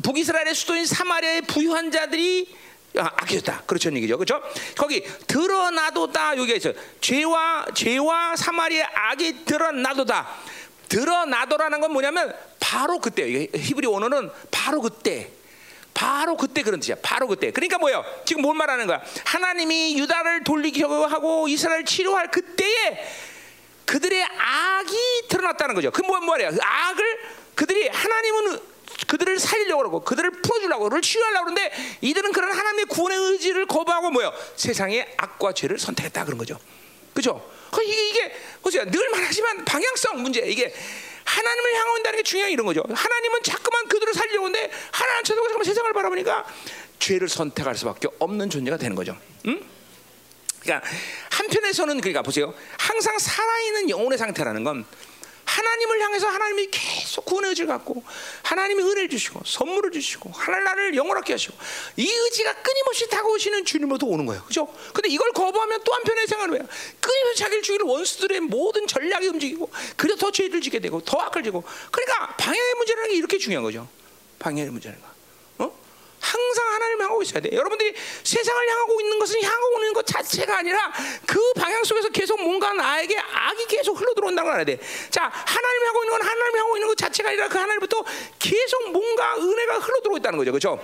북이스라엘의 0.04 0.54
수도인 0.54 0.86
사마리아의 0.86 1.41
부유한 1.43 1.91
자들이 1.91 2.56
아, 2.97 3.06
악해졌다. 3.16 3.64
그렇죠 3.66 3.91
얘기죠. 3.91 4.18
그렇죠? 4.18 4.41
거기 4.78 5.04
드러나도다 5.26 6.38
여기가 6.38 6.58
있어요. 6.58 6.74
죄와 7.01 7.66
죄와 7.74 8.36
사마리아 8.36 8.88
악이 8.93 9.45
드러나도다. 9.45 10.28
드러나도라는 10.89 11.80
건 11.80 11.91
뭐냐면 11.91 12.36
바로 12.60 12.99
그때 12.99 13.47
히브리 13.56 13.88
원어는 13.88 14.30
바로 14.51 14.80
그때 14.82 15.32
바로 15.93 16.38
그때 16.38 16.62
그런 16.62 16.80
뜻이야. 16.80 16.97
바로 17.01 17.28
그때. 17.28 17.51
그러니까 17.51 17.78
뭐예요? 17.78 18.04
지금 18.26 18.41
뭘 18.41 18.56
말하는 18.56 18.86
거야? 18.86 19.01
하나님이 19.26 19.97
유다를 19.97 20.43
돌리려고 20.43 21.06
하고 21.06 21.47
이스라엘 21.47 21.86
치료할 21.86 22.30
그때에 22.30 23.08
그들의 23.86 24.24
악이 24.24 24.97
드러났다는 25.30 25.76
거죠. 25.76 25.91
그 25.91 26.01
뭐, 26.01 26.20
뭐야? 26.20 26.51
그 26.51 26.58
악을 26.62 27.20
그들이 27.56 27.88
하나님은 27.89 28.73
그들을 29.08 29.39
살리려고 29.39 29.78
그러고 29.80 30.00
그들을 30.02 30.32
풀어주려고 30.41 30.89
그를 30.89 31.02
치유하려고 31.02 31.46
그러는데 31.46 31.72
이들은 32.02 32.32
그런 32.32 32.52
하나님의 32.52 32.86
구원의 32.86 33.18
의지를 33.18 33.66
거부하고 33.66 34.12
뭐요? 34.12 34.34
세상의 34.56 35.16
악과 35.18 35.54
죄를 35.54 35.80
선택했다 35.80 36.26
그런 36.26 36.38
거죠. 36.38 36.60
그죠? 37.14 37.48
이게 37.84 38.10
이게 38.10 38.32
보세요. 38.62 38.86
늘 38.86 39.10
말하지만 39.10 39.66
방향성 39.66 40.22
문제 40.22 40.41
이게 40.41 40.74
하나님을 41.26 41.76
향한다는 41.76 42.18
게 42.18 42.24
중요한 42.24 42.52
이런 42.52 42.66
거죠. 42.66 42.84
하나님은 42.88 43.44
자꾸만 43.44 43.88
그들을 43.88 44.14
살리려고 44.14 44.46
하는데 44.46 44.72
하나님 44.91 45.24
쳐다보고 45.24 45.50
잠깐 45.50 45.64
세상을 45.64 45.94
바라보니까 45.94 46.46
죄를 47.00 47.30
선택할 47.30 47.76
수밖에 47.76 48.08
없는 48.20 48.50
존재가 48.50 48.78
되는 48.78 48.96
거죠. 48.96 49.18
응? 49.48 49.62
그러니까 50.62 50.88
한편에서는 51.32 52.00
그러니까 52.00 52.22
보세요. 52.22 52.54
항상 52.78 53.18
살아있는 53.20 53.89
영혼의 53.89 54.18
상태라는 54.18 54.64
건 54.64 54.86
하나님을 55.54 56.01
향해서 56.01 56.28
하나님이 56.28 56.68
계속 56.72 57.26
구원의 57.26 57.49
의지를 57.49 57.68
갖고 57.68 58.04
하나님이 58.41 58.82
은혜를 58.82 59.10
주시고 59.10 59.41
선물을 59.45 59.91
주시고 59.91 60.32
나를 60.47 60.95
영원하게 60.95 61.34
하시고 61.34 61.56
이 61.97 62.10
의지가 62.10 62.54
끊임없이 62.62 63.08
다가오시는 63.10 63.66
주님으로부터 63.66 64.08
오는 64.08 64.26
거예요. 64.26 64.43
그죠? 64.45 64.68
근데 64.93 65.10
이걸 65.10 65.32
거부하면 65.32 65.82
또 65.84 65.93
한편의 65.93 66.28
생각은 66.28 66.54
왜요? 66.54 66.68
끊임없이 66.99 67.39
자기를 67.43 67.62
죽이는 67.62 67.86
원수들의 67.86 68.39
모든 68.41 68.88
전략이 68.88 69.28
움직이고 69.28 69.70
그래서 69.95 70.18
더 70.18 70.32
죄를 70.32 70.60
지게 70.62 70.80
되고 70.80 71.01
더 71.01 71.20
악을 71.20 71.43
지고 71.43 71.64
그러니까 71.91 72.36
방향의 72.38 72.74
문제라는 72.76 73.10
게 73.12 73.16
이렇게 73.18 73.38
중요한 73.38 73.64
거죠. 73.64 73.88
방향의 74.39 74.72
문제라는 74.72 75.01
거. 75.04 75.12
항상 76.24 76.74
하나님 76.74 77.02
향하고 77.02 77.22
있어야 77.22 77.42
돼. 77.42 77.50
여러분들이 77.52 77.94
세상을 78.24 78.70
향하고 78.70 79.02
있는 79.02 79.20
것은 79.20 79.44
향하고 79.44 79.78
있는 79.80 79.94
것 79.94 80.08
자체가 80.08 80.58
아니라 80.60 80.92
그 81.26 81.40
방향 81.54 81.84
속에서 81.84 82.10
계속 82.10 82.42
뭔가 82.42 82.74
나에게 82.74 83.18
악이 83.18 83.66
계속 83.68 84.00
흘러 84.00 84.14
들어온다는 84.14 84.46
걸 84.46 84.54
알아야 84.54 84.66
돼. 84.66 84.80
자, 85.10 85.24
하나님 85.24 85.88
하고 85.88 86.04
있는 86.04 86.18
건 86.18 86.28
하나님 86.28 86.60
하고 86.60 86.78
있는 86.78 86.88
것 86.88 86.98
자체가 86.98 87.30
아니라 87.30 87.48
그 87.50 87.58
하나님부터 87.58 88.04
계속 88.40 88.92
뭔가 88.92 89.36
은혜가 89.36 89.80
흘러 89.80 90.00
들어오고 90.00 90.18
있다는 90.18 90.38
거죠. 90.38 90.52
그렇죠? 90.52 90.80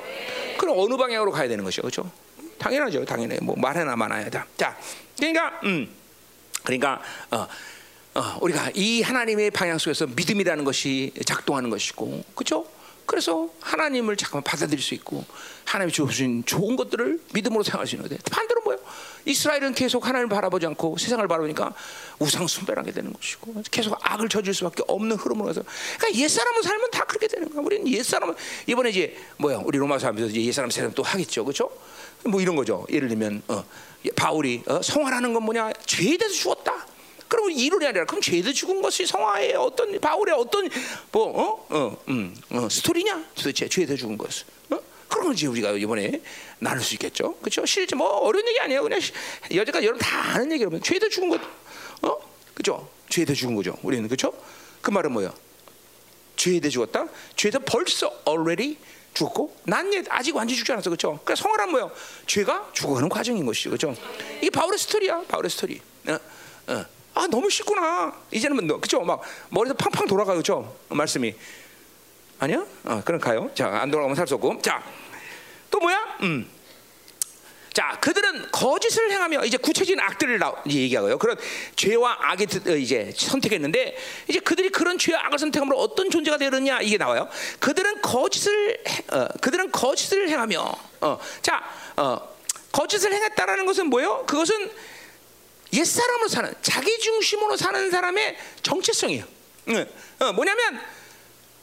그럼 0.57 0.77
어느 0.77 0.97
방향으로 0.97 1.31
가야 1.31 1.47
되는 1.47 1.63
것이죠. 1.63 1.83
그렇죠? 1.83 2.11
당연하죠. 2.57 3.05
당연해. 3.05 3.39
뭐 3.41 3.55
말해나 3.57 3.95
마나야 3.95 4.29
다. 4.29 4.45
자, 4.57 4.77
그러니까 5.17 5.59
음. 5.63 5.95
그러니까 6.63 7.01
어 7.31 7.47
어, 8.15 8.37
우리가 8.41 8.71
이 8.73 9.01
하나님의 9.01 9.51
방향 9.51 9.77
속에서 9.77 10.07
믿음이라는 10.07 10.63
것이 10.65 11.13
작동하는 11.25 11.69
것이고, 11.69 12.23
그렇죠? 12.35 12.65
그래서 13.09 13.49
하나님을 13.61 14.17
잠깐 14.17 14.43
받아들일 14.43 14.83
수 14.83 14.93
있고 14.93 15.25
하나님이 15.65 15.91
주신 15.91 16.45
좋은 16.45 16.75
것들을 16.75 17.19
믿음으로 17.33 17.63
거예요. 17.63 18.19
반대로 18.31 18.61
뭐예요? 18.61 18.79
이스라엘은 19.25 19.73
계속 19.73 20.05
하나님을 20.05 20.29
바라보지 20.29 20.67
않고 20.67 20.95
세상을 20.99 21.27
바라보니까 21.27 21.73
우상 22.19 22.45
숭배하게 22.45 22.91
되는 22.91 23.11
것이고 23.11 23.63
계속 23.71 23.97
악을 23.99 24.29
저질 24.29 24.53
수밖에 24.53 24.83
없는 24.87 25.17
흐름으로 25.17 25.47
가서 25.47 25.63
그러니까 25.97 26.19
옛사람은 26.19 26.61
살면 26.61 26.91
다 26.91 27.03
그렇게 27.05 27.27
되는 27.27 27.49
거야. 27.49 27.63
우리는 27.63 27.87
옛사람은 27.87 28.35
이번에 28.67 28.91
이제 28.91 29.17
뭐야? 29.37 29.61
우리 29.65 29.79
로마서 29.79 30.05
하면서 30.05 30.29
이제 30.29 30.45
옛사람 30.45 30.69
세상 30.69 30.91
또 30.93 31.01
하겠죠. 31.01 31.43
그렇죠? 31.45 31.71
뭐 32.25 32.39
이런 32.39 32.55
거죠. 32.55 32.85
예를 32.91 33.09
들면 33.09 33.41
어, 33.47 33.63
바울이 34.15 34.61
어, 34.67 34.83
성화라는 34.83 35.33
건 35.33 35.43
뭐냐? 35.43 35.73
죄에 35.87 36.15
대해서 36.15 36.35
죽었다. 36.35 36.85
그러면 37.29 37.51
이론이 37.51 37.85
아니라 37.85 38.05
그럼 38.05 38.21
죄도 38.21 38.51
죽은 38.51 38.81
것이 38.81 39.05
성화의 39.05 39.53
어떤 39.53 39.97
바울의 39.99 40.33
어떤 40.35 40.67
뭐 41.11 41.41
어? 41.41 41.67
어, 41.69 42.03
음, 42.09 42.35
어, 42.49 42.67
스토리냐? 42.67 43.23
도대체 43.35 43.69
죄도 43.69 43.95
죽은 43.95 44.17
것은 44.17 44.47
어? 44.71 44.79
그런 45.07 45.27
건지 45.27 45.45
우리가 45.45 45.71
이번에 45.73 46.21
나눌 46.57 46.83
수 46.83 46.95
있겠죠. 46.95 47.35
그렇죠? 47.35 47.65
실제 47.67 47.95
뭐 47.95 48.07
어려운 48.07 48.47
얘기 48.47 48.59
아니에요. 48.59 48.81
그냥 48.81 48.99
여태까지 49.53 49.85
여러분 49.85 49.99
다 50.01 50.33
아는 50.33 50.51
얘기라면 50.53 50.81
죄도 50.81 51.07
죽은 51.07 51.29
것, 51.29 51.39
어? 52.01 52.17
그죠? 52.55 52.89
죄도 53.09 53.35
죽은 53.35 53.55
거죠. 53.55 53.77
우리는 53.83 54.07
그렇죠? 54.07 54.33
그 54.81 54.89
말은 54.89 55.11
뭐야? 55.11 55.31
죄에 56.35 56.59
죽었다. 56.61 57.05
죄도 57.35 57.59
벌써 57.59 58.11
already 58.27 58.77
죽었고 59.13 59.55
난 59.65 59.91
아직 60.09 60.35
완전히 60.35 60.57
죽지 60.57 60.71
않았어. 60.71 60.89
그렇죠? 60.89 61.09
그러니까 61.23 61.35
성화란 61.35 61.69
뭐예요? 61.69 61.91
죄가 62.25 62.71
죽어가는 62.73 63.07
과정인 63.07 63.45
것이죠. 63.45 63.69
그렇죠? 63.69 63.93
이게 64.37 64.49
바울의 64.49 64.79
스토리야. 64.79 65.23
바울의 65.27 65.49
스토리. 65.51 65.81
어? 66.07 66.17
어. 66.67 66.98
아 67.19 67.27
너무 67.27 67.49
쉽구나. 67.49 68.13
이제는 68.31 68.65
뭐 68.65 68.79
그죠? 68.79 69.01
막 69.01 69.21
머리도 69.49 69.75
팡팡 69.75 70.07
돌아가요, 70.07 70.37
그죠? 70.37 70.73
말씀이 70.87 71.35
아니야? 72.39 72.65
어, 72.85 73.01
그럼 73.03 73.19
가요. 73.19 73.51
자, 73.53 73.67
안 73.67 73.91
돌아가면 73.91 74.15
살 74.15 74.25
수 74.25 74.35
없고. 74.35 74.61
자, 74.61 74.81
또 75.69 75.79
뭐야? 75.79 76.17
음. 76.21 76.49
자, 77.73 77.97
그들은 77.99 78.49
거짓을 78.53 79.11
행하며 79.11 79.43
이제 79.43 79.57
구체적인 79.57 79.99
악들을 79.99 80.39
얘기하고요. 80.69 81.17
그런 81.17 81.37
죄와 81.75 82.17
악이 82.21 82.47
어, 82.67 82.75
이제 82.75 83.11
선택했는데 83.13 83.97
이제 84.29 84.39
그들이 84.39 84.69
그런 84.69 84.97
죄와 84.97 85.25
악을 85.25 85.39
선택함으로 85.39 85.77
어떤 85.77 86.09
존재가 86.09 86.37
되느냐 86.37 86.79
이게 86.79 86.97
나와요. 86.97 87.27
그들은 87.59 88.01
거짓을 88.01 88.81
어, 89.11 89.27
그들은 89.41 89.73
거짓을 89.73 90.29
행하며 90.29 90.73
어, 91.01 91.19
자, 91.41 91.61
어, 91.97 92.17
거짓을 92.71 93.11
행했다라는 93.13 93.65
것은 93.65 93.87
뭐예요? 93.87 94.23
그것은 94.25 94.71
옛사람으로 95.73 96.27
사는 96.27 96.53
자기 96.61 96.97
중심으로 96.99 97.57
사는 97.57 97.89
사람의 97.91 98.37
정체성이에요. 98.63 99.23
어, 100.19 100.33
뭐냐면 100.33 100.79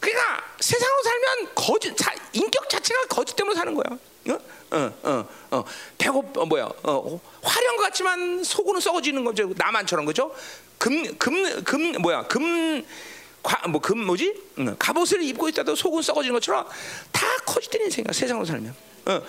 그러니까 0.00 0.44
세상으로 0.60 1.02
살면 1.02 1.54
거짓 1.54 1.96
자, 1.96 2.14
인격 2.32 2.68
자체가 2.68 3.06
거짓 3.08 3.34
때문에 3.34 3.56
사는 3.56 3.74
거야. 3.74 3.98
어? 4.28 4.38
어, 4.72 4.92
어, 5.02 5.28
어. 5.50 5.64
배고 5.98 6.32
어, 6.36 6.46
뭐야? 6.46 6.68
어, 6.82 7.20
화려한 7.42 7.76
것 7.76 7.82
같지만 7.84 8.44
속으로 8.44 8.80
썩어지는 8.80 9.24
거죠. 9.24 9.52
나만처럼 9.56 10.04
그죠? 10.06 10.34
금, 10.78 11.16
금, 11.18 11.64
금 11.64 11.92
뭐야? 12.02 12.22
금 12.26 12.84
뭐 13.68 13.80
금 13.80 14.04
뭐지? 14.04 14.34
응. 14.58 14.74
갑옷을 14.78 15.22
입고 15.22 15.48
있다도 15.50 15.76
속은 15.76 16.02
썩어지는 16.02 16.34
것처럼 16.34 16.66
다 17.12 17.24
거짓된 17.46 17.82
인생이야. 17.82 18.12
세상으로 18.12 18.44
살면. 18.44 18.74
어. 19.06 19.22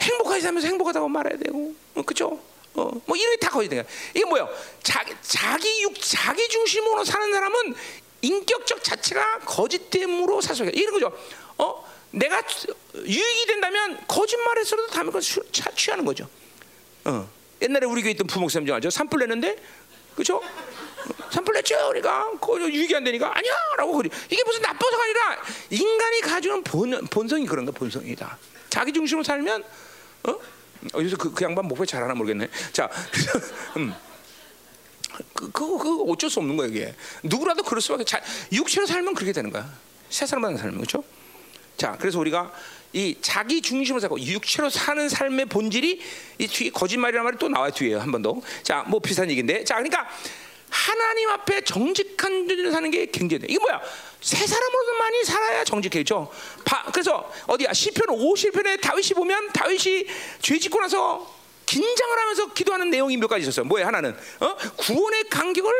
행복하게 0.00 0.40
살면서 0.40 0.66
행복하다고 0.66 1.08
말해야 1.08 1.38
되고, 1.38 1.72
어, 1.94 2.02
그죠? 2.02 2.40
어, 2.74 2.90
뭐 3.06 3.16
이런 3.16 3.32
게 3.34 3.40
다 3.40 3.50
거짓된 3.50 3.82
거야. 3.82 3.92
이게 4.14 4.24
뭐요? 4.24 4.48
자기 4.82 5.14
자기 5.22 5.82
육 5.82 5.94
자기 6.00 6.48
중심으로 6.48 7.04
사는 7.04 7.32
사람은 7.32 7.74
인격적 8.22 8.84
자체가 8.84 9.40
거짓됨으로 9.40 10.40
사소해. 10.40 10.70
이런 10.74 10.92
거죠. 10.92 11.12
어, 11.58 11.84
내가 12.10 12.42
유익이 12.94 13.46
된다면 13.46 13.98
거짓말해서라도 14.06 14.88
담을 14.88 15.12
걸 15.12 15.20
취하는 15.22 16.04
거죠. 16.04 16.28
어. 17.04 17.28
옛날에 17.62 17.86
우리 17.86 18.02
교회 18.02 18.12
있던 18.12 18.26
부목사님 18.26 18.66
좀 18.66 18.76
알죠? 18.76 18.88
산불 18.90 19.20
내는데, 19.20 19.56
그죠? 20.16 20.42
산불 21.30 21.54
내 21.54 21.60
어째 21.60 21.74
우리가 21.82 22.30
그 22.40 22.58
유익이 22.60 22.94
안 22.94 23.04
되니까 23.04 23.32
아니야라고 23.36 23.92
그래. 23.96 24.10
이게 24.30 24.42
무슨 24.44 24.62
나빠서가 24.62 25.02
아니라 25.02 25.42
인간이 25.70 26.20
가지는 26.20 26.62
본 26.62 27.06
본성이 27.06 27.46
그런 27.46 27.64
거 27.64 27.72
본성이다. 27.72 28.38
자기 28.70 28.92
중심으로 28.92 29.24
살면 29.24 29.64
어? 30.24 30.38
어디서 30.92 31.16
그, 31.16 31.32
그 31.32 31.44
양반 31.44 31.66
목표 31.66 31.84
잘하나 31.84 32.14
모르겠네. 32.14 32.48
자, 32.72 32.88
음. 33.76 33.92
그, 35.34 35.50
그, 35.50 35.78
그 35.78 36.02
어쩔 36.10 36.30
수 36.30 36.40
없는 36.40 36.56
거야 36.56 36.68
이게. 36.68 36.94
누구라도 37.22 37.62
그럴 37.62 37.80
수밖에. 37.80 38.04
자, 38.04 38.20
육체로 38.52 38.86
살면 38.86 39.14
그렇게 39.14 39.32
되는 39.32 39.50
거야. 39.50 39.70
새 40.08 40.26
사람만 40.26 40.56
살면 40.56 40.76
그렇죠? 40.76 41.04
자, 41.76 41.96
그래서 42.00 42.18
우리가 42.18 42.52
이 42.92 43.16
자기 43.20 43.62
중심으로 43.62 44.00
살고 44.00 44.20
육체로 44.20 44.68
사는 44.68 45.08
삶의 45.08 45.46
본질이 45.46 46.00
이 46.38 46.46
뒤에 46.46 46.70
거짓말이라는 46.70 47.24
말이 47.24 47.36
또 47.38 47.48
나와요 47.48 47.70
뒤에 47.70 47.94
한 47.96 48.10
번 48.10 48.22
더. 48.22 48.40
자, 48.62 48.84
뭐 48.88 49.00
비슷한 49.00 49.30
얘기인데. 49.30 49.64
자, 49.64 49.74
그러니까 49.74 50.08
하나님 50.70 51.28
앞에 51.30 51.62
정직한 51.62 52.48
존재로 52.48 52.70
사는 52.70 52.90
게 52.90 53.06
굉장히 53.06 53.44
이게 53.48 53.58
뭐야? 53.58 53.80
새 54.20 54.46
사람으로만이 54.46 55.24
살아야 55.24 55.64
정직해죠. 55.64 56.30
그래서 56.92 57.32
어디야? 57.46 57.72
시편 57.72 58.06
50편에 58.08 58.80
다윗이 58.80 59.10
보면 59.10 59.52
다윗이 59.52 60.06
죄 60.40 60.58
짓고 60.58 60.80
나서 60.80 61.40
긴장을 61.66 62.18
하면서 62.18 62.52
기도하는 62.52 62.90
내용이 62.90 63.16
몇 63.16 63.28
가지 63.28 63.42
있었어요. 63.42 63.64
뭐야? 63.66 63.86
하나는 63.86 64.16
어? 64.40 64.56
구원의 64.76 65.28
간격을 65.28 65.72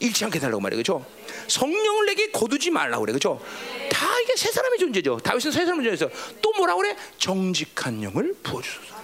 잃지 0.00 0.24
않게 0.24 0.38
달라고 0.38 0.60
말이에요. 0.60 0.82
그렇죠? 0.82 1.06
성령을 1.48 2.06
내게 2.06 2.30
거두지 2.30 2.70
말라고 2.70 3.02
그래. 3.02 3.12
그렇죠? 3.12 3.40
다 3.90 4.20
이게 4.20 4.34
새 4.36 4.50
사람의 4.50 4.78
존재죠. 4.78 5.18
다윗은 5.18 5.50
새 5.52 5.64
사람의 5.64 5.84
존재에서 5.84 6.10
또 6.40 6.52
뭐라고 6.56 6.80
그래? 6.80 6.96
정직한 7.18 8.02
영을 8.02 8.34
부어 8.42 8.62
주소서. 8.62 9.00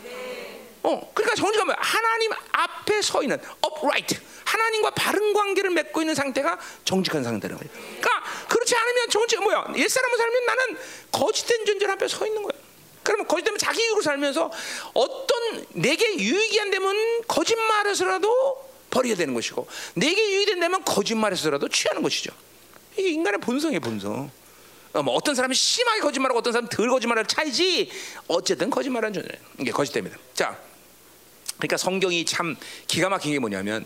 어, 0.83 1.11
그러니까 1.13 1.35
정직하면 1.35 1.75
하나님 1.79 2.31
앞에 2.53 3.03
서 3.03 3.23
있는 3.23 3.37
upright 3.65 4.21
하나님과 4.47 4.91
바른 4.91 5.33
관계를 5.33 5.71
맺고 5.71 6.01
있는 6.01 6.15
상태가 6.15 6.59
정직한 6.85 7.23
상태라는 7.25 7.59
거예요. 7.59 7.85
그러니까 8.01 8.23
그렇지 8.49 8.75
않으면 8.77 9.11
정직 9.11 9.43
뭐야? 9.43 9.67
옛 9.77 9.89
사람을 9.89 10.17
살면 10.17 10.47
나는 10.47 10.79
거짓된 11.11 11.67
존재 11.67 11.87
앞에 11.87 12.09
서 12.09 12.27
있는 12.27 12.43
거야. 12.43 12.53
그러면 13.03 13.27
거짓되면 13.27 13.59
자기 13.59 13.83
이익으로 13.83 14.03
살면서 14.03 14.51
어떤 14.95 15.67
내게 15.71 16.19
유익이 16.19 16.61
안 16.61 16.71
되면 16.71 17.23
거짓말해서라도 17.27 18.67
버려야 18.91 19.17
되는 19.17 19.35
것이고 19.35 19.69
내게 19.95 20.31
유익이 20.33 20.47
된다면 20.47 20.83
거짓말해서라도 20.85 21.69
취하는 21.69 22.03
것이죠. 22.03 22.33
이게 22.97 23.11
인간의 23.11 23.41
본성이에요, 23.41 23.81
본성. 23.81 24.31
어, 24.95 25.03
뭐 25.03 25.15
어떤 25.15 25.35
사람이 25.35 25.55
심하게 25.55 26.01
거짓말하고 26.01 26.39
어떤 26.39 26.53
사람은 26.53 26.71
덜 26.71 26.89
거짓말할 26.89 27.27
차이지 27.27 27.91
어쨌든 28.29 28.71
거짓말하는 28.71 29.13
존재 29.13 29.39
이게 29.61 29.71
거짓됩니다. 29.71 30.17
자, 30.35 30.59
그러니까 31.57 31.77
성경이 31.77 32.25
참 32.25 32.57
기가 32.87 33.09
막힌 33.09 33.33
게 33.33 33.39
뭐냐면 33.39 33.85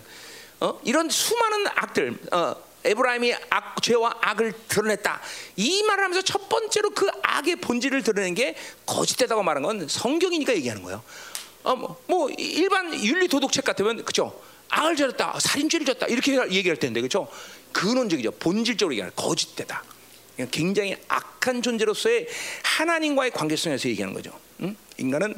어? 0.61 0.81
이런 0.85 1.09
수많은 1.09 1.67
악들 1.75 2.19
어, 2.33 2.55
에브라임이 2.85 3.35
악, 3.51 3.83
죄와 3.83 4.17
악을 4.21 4.53
드러냈다. 4.69 5.21
이 5.57 5.83
말을 5.83 6.05
하면서 6.05 6.23
첫 6.23 6.49
번째로 6.49 6.91
그 6.91 7.11
악의 7.23 7.57
본질을 7.57 8.03
드러낸 8.03 8.35
게 8.35 8.57
거짓되다고 8.87 9.43
말한 9.43 9.63
건 9.63 9.89
성경이니까 9.89 10.55
얘기하는 10.55 10.83
거예요. 10.83 11.03
어, 11.63 11.77
뭐, 11.77 12.03
뭐 12.07 12.31
일반 12.39 12.93
윤리 13.05 13.29
도덕책 13.29 13.65
같으면 13.65 14.05
그죠? 14.05 14.41
악을 14.71 14.97
저렸다, 14.97 15.39
살인죄를 15.41 15.85
졌다 15.85 16.07
이렇게 16.07 16.33
얘기할 16.51 16.77
텐데 16.79 17.01
그죠? 17.01 17.29
근원적이죠. 17.73 18.33
본질적으로 18.33 18.95
얘기하는 18.95 19.15
거짓되다. 19.15 19.83
굉장히 20.51 20.97
악한 21.09 21.61
존재로서의 21.61 22.27
하나님과의 22.63 23.31
관계성에서 23.33 23.89
얘기하는 23.91 24.15
거죠. 24.15 24.39
응? 24.63 24.75
인간은 24.97 25.35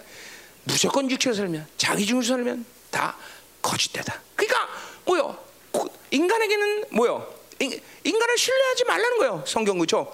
무조건 0.65 1.11
육체로 1.11 1.35
살면 1.35 1.67
자기 1.77 2.07
중심으로 2.07 2.45
살면 2.45 2.65
다 2.91 3.17
거짓되다. 3.63 4.21
그러니까 4.37 4.69
뭐요? 5.05 5.39
인간에게는 6.11 6.85
뭐요? 6.91 7.35
인간을 8.05 8.39
신뢰하지 8.39 8.85
말라는 8.85 9.19
거예요. 9.19 9.45
성경 9.47 9.79
그죠? 9.79 10.13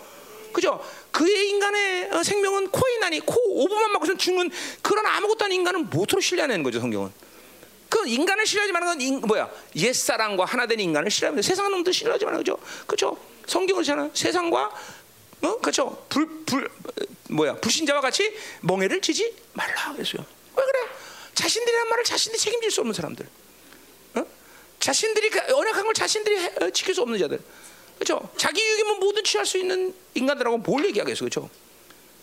그죠? 0.53 0.85
그의 1.11 1.49
인간의 1.51 2.11
어, 2.13 2.23
생명은 2.23 2.71
코에 2.71 2.99
나니 2.99 3.21
코 3.21 3.35
오분만 3.63 3.93
맞고서 3.93 4.17
죽는 4.17 4.51
그런 4.83 5.07
아무것도 5.07 5.45
아닌 5.45 5.61
인간은 5.61 5.91
무엇으로 5.91 6.21
신뢰하는 6.21 6.63
거죠, 6.63 6.81
성경은. 6.81 7.13
그 7.89 8.07
인간을 8.07 8.47
신뢰하지 8.47 8.73
말는 8.73 8.89
건 8.89 9.01
인, 9.01 9.21
뭐야? 9.23 9.51
옛사랑과 9.77 10.45
하나 10.45 10.67
된 10.67 10.79
인간을 10.81 11.11
신뢰하면 11.11 11.43
세상 11.43 11.71
놈들 11.71 11.93
신뢰하지 11.93 12.25
말는 12.25 12.41
거죠. 12.41 12.59
그죠? 12.87 13.17
성경을 13.47 13.83
잖아 13.83 14.11
세상과 14.13 14.71
어? 15.43 15.59
그죠? 15.59 16.05
불, 16.09 16.45
불 16.45 16.71
뭐야? 17.31 17.57
불신자와 17.57 18.01
같이 18.01 18.35
멍해를 18.61 19.01
지지 19.01 19.35
말라 19.55 19.93
그랬어요. 19.93 20.25
왜 20.57 20.65
그래? 20.65 20.79
자신들이란 21.35 21.89
말을 21.89 22.05
자신들이 22.05 22.41
책임질 22.41 22.71
수 22.71 22.81
없는 22.81 22.93
사람들. 22.93 23.27
자신들이 24.81 25.31
그 25.31 25.41
언약한 25.55 25.85
걸 25.85 25.95
자신들이 25.95 26.39
해, 26.39 26.53
어, 26.61 26.71
지킬 26.71 26.95
수 26.95 27.03
없는 27.03 27.19
자들. 27.19 27.41
그렇죠? 27.99 28.29
자기 28.37 28.61
유익이면 28.63 29.01
모두 29.01 29.23
취할 29.23 29.45
수 29.45 29.59
있는 29.59 29.95
인간들하고 30.15 30.59
뭘 30.59 30.85
얘기하겠어, 30.87 31.21
그렇죠? 31.21 31.51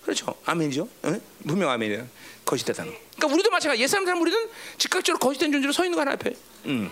그렇죠? 0.04 0.36
아멘이죠. 0.46 0.88
응? 1.06 1.22
분명 1.46 1.70
아멘이야. 1.72 2.06
거짓되다는. 2.46 2.94
그러니까 3.16 3.34
우리도 3.34 3.50
마찬가지. 3.50 3.82
옛 3.82 3.88
사람들 3.88 4.14
우리는 4.14 4.50
즉각적으로 4.78 5.20
거짓된 5.20 5.52
존재로 5.52 5.74
서 5.74 5.84
있는 5.84 5.96
거 5.96 6.02
하나 6.02 6.12
앞에. 6.14 6.34
음. 6.66 6.92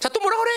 자또 0.00 0.20
뭐라 0.20 0.36
그래? 0.38 0.50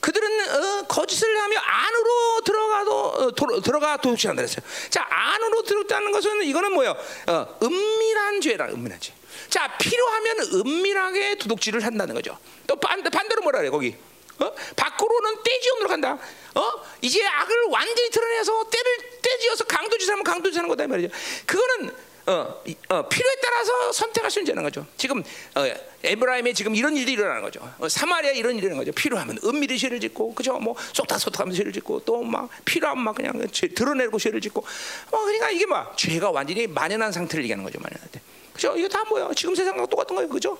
그들은 0.00 0.28
어, 0.50 0.86
거짓을 0.86 1.40
하며 1.40 1.58
안으로 1.58 2.40
들어가도 2.44 3.06
어, 3.08 3.30
도, 3.32 3.60
들어가 3.62 3.96
도둑질한다 3.96 4.42
그랬어요. 4.42 4.64
자 4.90 5.06
안으로 5.08 5.62
들어가는 5.62 6.12
것은 6.12 6.42
이거는 6.42 6.72
뭐예요? 6.72 6.96
어, 7.28 7.58
은밀한 7.62 8.40
죄라 8.40 8.66
은밀한 8.66 9.00
죄. 9.00 9.14
자 9.48 9.76
필요하면 9.78 10.36
은밀하게 10.54 11.36
도둑질을 11.36 11.84
한다는 11.84 12.14
거죠. 12.14 12.38
또 12.66 12.76
반, 12.76 13.02
반대로 13.02 13.42
뭐라 13.42 13.58
그래 13.60 13.70
거기? 13.70 13.94
어? 14.38 14.52
밖으로는 14.76 15.42
떼지엄으로 15.44 15.88
간다. 15.88 16.18
어? 16.54 16.72
이제 17.02 17.24
악을 17.24 17.56
완전히 17.70 18.10
드러내서 18.10 18.68
때를 18.70 19.20
떼지어서 19.22 19.64
강도짓하면 19.64 20.24
강도짓하는 20.24 20.68
거다 20.68 20.86
말이죠. 20.88 21.14
그거는 21.46 21.94
어, 22.26 22.62
어, 22.88 23.08
필요에 23.08 23.34
따라서 23.42 23.92
선택할 23.92 24.30
수 24.30 24.40
있는 24.40 24.62
거죠. 24.62 24.86
지금 24.96 25.22
어, 25.54 25.66
에브라임에 26.02 26.54
지금 26.54 26.74
이런 26.74 26.96
일이 26.96 27.12
일어나는 27.12 27.42
거죠. 27.42 27.60
어, 27.78 27.88
사마리아 27.88 28.32
이런 28.32 28.52
일이 28.56 28.66
일어나는 28.66 28.84
거죠. 28.84 28.92
필요하면 28.94 29.38
은밀히 29.44 29.78
죄를 29.78 30.00
짓고, 30.00 30.34
그죠? 30.34 30.58
뭐 30.58 30.74
쏙다쏙하면서 30.94 31.56
죄를 31.56 31.72
짓고, 31.72 32.00
또 32.06 32.22
막 32.22 32.48
필요하면 32.64 33.04
막 33.04 33.14
그냥 33.14 33.46
죄, 33.52 33.68
드러내고 33.68 34.18
죄를 34.18 34.40
짓고, 34.40 34.64
뭐 35.10 35.20
그러니까 35.20 35.50
이게 35.50 35.66
막 35.66 35.96
죄가 35.98 36.30
완전히 36.30 36.66
만연한 36.66 37.12
상태를 37.12 37.44
얘기하는 37.44 37.62
거죠. 37.62 37.78
만연한 37.78 38.08
때. 38.10 38.20
그죠? 38.54 38.74
이거 38.76 38.88
다 38.88 39.04
뭐야? 39.04 39.30
지금 39.34 39.54
세상과 39.54 39.86
똑같은 39.86 40.14
거예요, 40.16 40.28
그죠? 40.28 40.58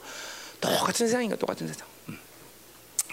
똑같은 0.60 1.06
세상인가 1.06 1.36
똑같은 1.36 1.66
세상. 1.66 1.86
음. 2.08 2.18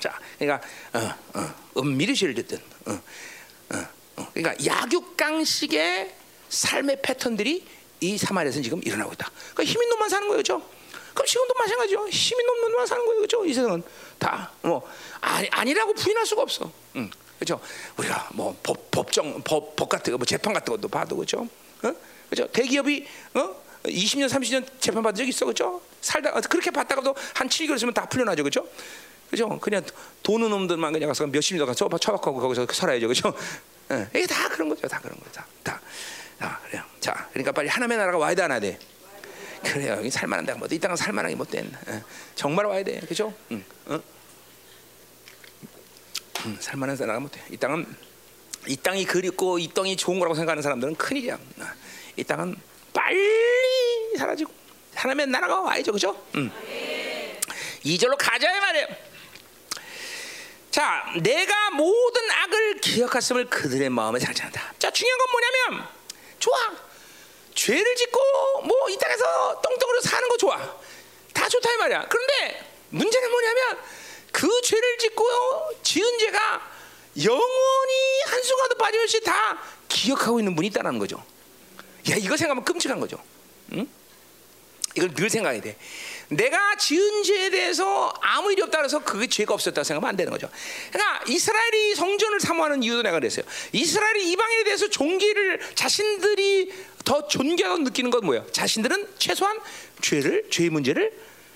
자, 0.01 0.19
그러니까 0.37 0.67
어, 0.93 1.39
어, 1.39 1.81
은밀히 1.81 2.15
짓든, 2.15 2.59
어, 2.87 2.91
어, 2.91 3.87
어. 4.17 4.27
그러니까 4.33 4.65
약육강식의 4.65 6.15
삶의 6.49 7.01
패턴들이 7.01 7.65
이 8.01 8.17
사마리아에서 8.17 8.61
지금 8.61 8.81
일어나고 8.83 9.13
있다. 9.13 9.31
그러니까 9.53 9.63
힘 9.63 9.81
있는 9.81 9.89
놈만 9.89 10.09
사는 10.09 10.27
거예요, 10.27 10.43
그렇죠? 10.43 10.67
그럼 11.13 11.27
지금도 11.27 11.53
마찬가지죠. 11.53 12.09
힘 12.09 12.39
있는 12.39 12.61
놈만 12.61 12.87
사는 12.87 13.05
거예요, 13.05 13.19
그렇죠? 13.19 13.45
이 13.45 13.53
세상은 13.53 13.83
다뭐 14.17 14.89
아니, 15.21 15.47
아니라고 15.51 15.93
부인할 15.93 16.25
수가 16.25 16.41
없어. 16.41 16.71
응, 16.95 17.09
그렇죠? 17.37 17.61
우리가 17.97 18.29
뭐 18.33 18.57
법, 18.63 18.89
법정 18.89 19.41
법, 19.43 19.75
법 19.75 19.89
같은 19.89 20.11
거, 20.11 20.17
뭐 20.17 20.25
재판 20.25 20.53
같은 20.53 20.73
것도 20.73 20.87
봐도 20.87 21.15
그렇죠? 21.15 21.47
어? 21.83 21.93
그렇죠? 22.29 22.51
대기업이 22.51 23.05
어? 23.35 23.61
20년, 23.83 24.29
30년 24.29 24.65
재판 24.79 25.01
받은 25.03 25.17
적 25.17 25.27
있어, 25.27 25.45
그렇죠? 25.45 25.81
살다 26.01 26.31
그렇게 26.41 26.71
받다가도 26.71 27.15
한 27.33 27.49
7개월 27.49 27.75
있으면 27.75 27.93
다 27.93 28.05
풀려나죠, 28.07 28.43
그렇죠? 28.43 28.67
그죠? 29.29 29.59
그냥 29.59 29.83
돈은 30.23 30.49
놈들만 30.49 30.91
그냥 30.93 31.07
가서 31.07 31.25
몇십 31.25 31.57
년 31.57 31.65
가서 31.65 31.87
처박하고 31.97 32.39
거기서 32.39 32.67
살아야죠, 32.71 33.07
그렇죠? 33.07 33.33
예, 33.91 34.07
이게 34.13 34.27
다 34.27 34.47
그런 34.49 34.69
거죠, 34.69 34.87
다 34.87 34.99
그런 34.99 35.17
거죠, 35.19 35.31
다. 35.31 35.45
다. 35.63 35.81
자, 36.39 36.59
그래요. 36.65 36.83
자, 36.99 37.29
그러니까 37.31 37.51
빨리 37.51 37.69
하나님의 37.69 37.97
나라가 37.97 38.17
와야 38.17 38.35
돼, 38.35 38.41
안 38.43 38.59
돼? 38.59 38.77
그래요. 39.63 39.93
여기 39.93 40.09
살만한 40.09 40.45
데가 40.45 40.57
뭐, 40.57 40.67
이 40.71 40.79
땅은 40.79 40.95
살만하게 40.95 41.35
못 41.35 41.49
된. 41.49 41.71
어. 41.87 42.01
정말 42.35 42.65
와야 42.65 42.83
돼, 42.83 42.99
그죠? 43.01 43.33
응, 43.51 43.63
어? 43.85 44.01
응, 46.45 46.57
살만한 46.59 46.97
나라가 46.97 47.19
못 47.19 47.31
돼. 47.31 47.41
이 47.51 47.57
땅은 47.57 47.85
이 48.67 48.75
땅이 48.75 49.05
그립고 49.05 49.59
이 49.59 49.67
땅이 49.67 49.95
좋은 49.95 50.19
거라고 50.19 50.35
생각하는 50.35 50.61
사람들은 50.61 50.95
큰일이야. 50.95 51.35
어. 51.35 51.65
이 52.17 52.23
땅은 52.23 52.55
빨리 52.93 54.17
사라지고 54.17 54.51
하나님의 54.95 55.27
나라가 55.27 55.61
와야죠, 55.61 55.91
그죠? 55.91 56.21
응. 56.35 56.51
이절로 57.83 58.15
가자 58.17 58.51
말이에요. 58.59 58.87
자, 60.69 61.03
내가 61.21 61.71
모든 61.71 62.29
악을 62.31 62.79
기억했음을 62.79 63.49
그들의 63.49 63.89
마음에 63.89 64.19
않는다. 64.23 64.73
자, 64.79 64.91
중요한 64.91 65.17
건 65.17 65.27
뭐냐면 65.31 65.89
좋아. 66.39 66.57
죄를 67.53 67.95
짓고 67.95 68.19
뭐 68.63 68.89
이 68.89 68.97
땅에서 68.97 69.61
똥똥으로 69.61 70.01
사는 70.01 70.27
거 70.29 70.37
좋아. 70.37 70.57
다 71.33 71.47
좋다 71.47 71.73
이 71.73 71.77
말이야. 71.77 72.07
그런데 72.09 72.65
문제는 72.89 73.31
뭐냐면 73.31 73.79
그 74.31 74.61
죄를 74.61 74.97
짓고 74.97 75.25
지은 75.83 76.19
죄가 76.19 76.71
영원히 77.23 78.21
한순간도 78.27 78.77
빠짐없이 78.77 79.21
다 79.21 79.61
기억하고 79.89 80.39
있는 80.39 80.55
분이 80.55 80.67
있다는 80.69 80.97
거죠. 80.99 81.23
야 82.09 82.15
이거 82.15 82.35
생각하면 82.37 82.63
끔찍한 82.63 82.99
거죠. 82.99 83.21
응? 83.73 83.87
이걸 84.95 85.13
늘 85.13 85.29
생각해야 85.29 85.61
돼. 85.61 85.77
내가 86.29 86.75
지은 86.75 87.23
죄에 87.23 87.49
대해서 87.49 88.13
아무 88.21 88.51
일이 88.51 88.61
없다 88.61 88.77
그래서 88.77 89.03
그게 89.03 89.27
죄가 89.27 89.53
없었다 89.53 89.83
생각하면 89.83 90.09
안 90.09 90.15
되는 90.15 90.31
거죠. 90.31 90.49
그러니까 90.91 91.23
이스라엘이 91.27 91.95
성전을 91.95 92.39
사모하는 92.39 92.83
이유도 92.83 93.01
내가 93.01 93.19
그랬어요. 93.19 93.45
이스라엘이 93.71 94.31
이방인에 94.31 94.63
대해서 94.63 94.89
존귀를 94.89 95.61
자신들이 95.75 96.73
더 97.05 97.27
존귀하다고 97.27 97.83
느끼는 97.83 98.11
건 98.11 98.25
뭐예요? 98.25 98.45
자신들은 98.51 99.09
최소한 99.17 99.59
죄를 100.01 100.49
죄의 100.49 100.69
문제를 100.69 101.11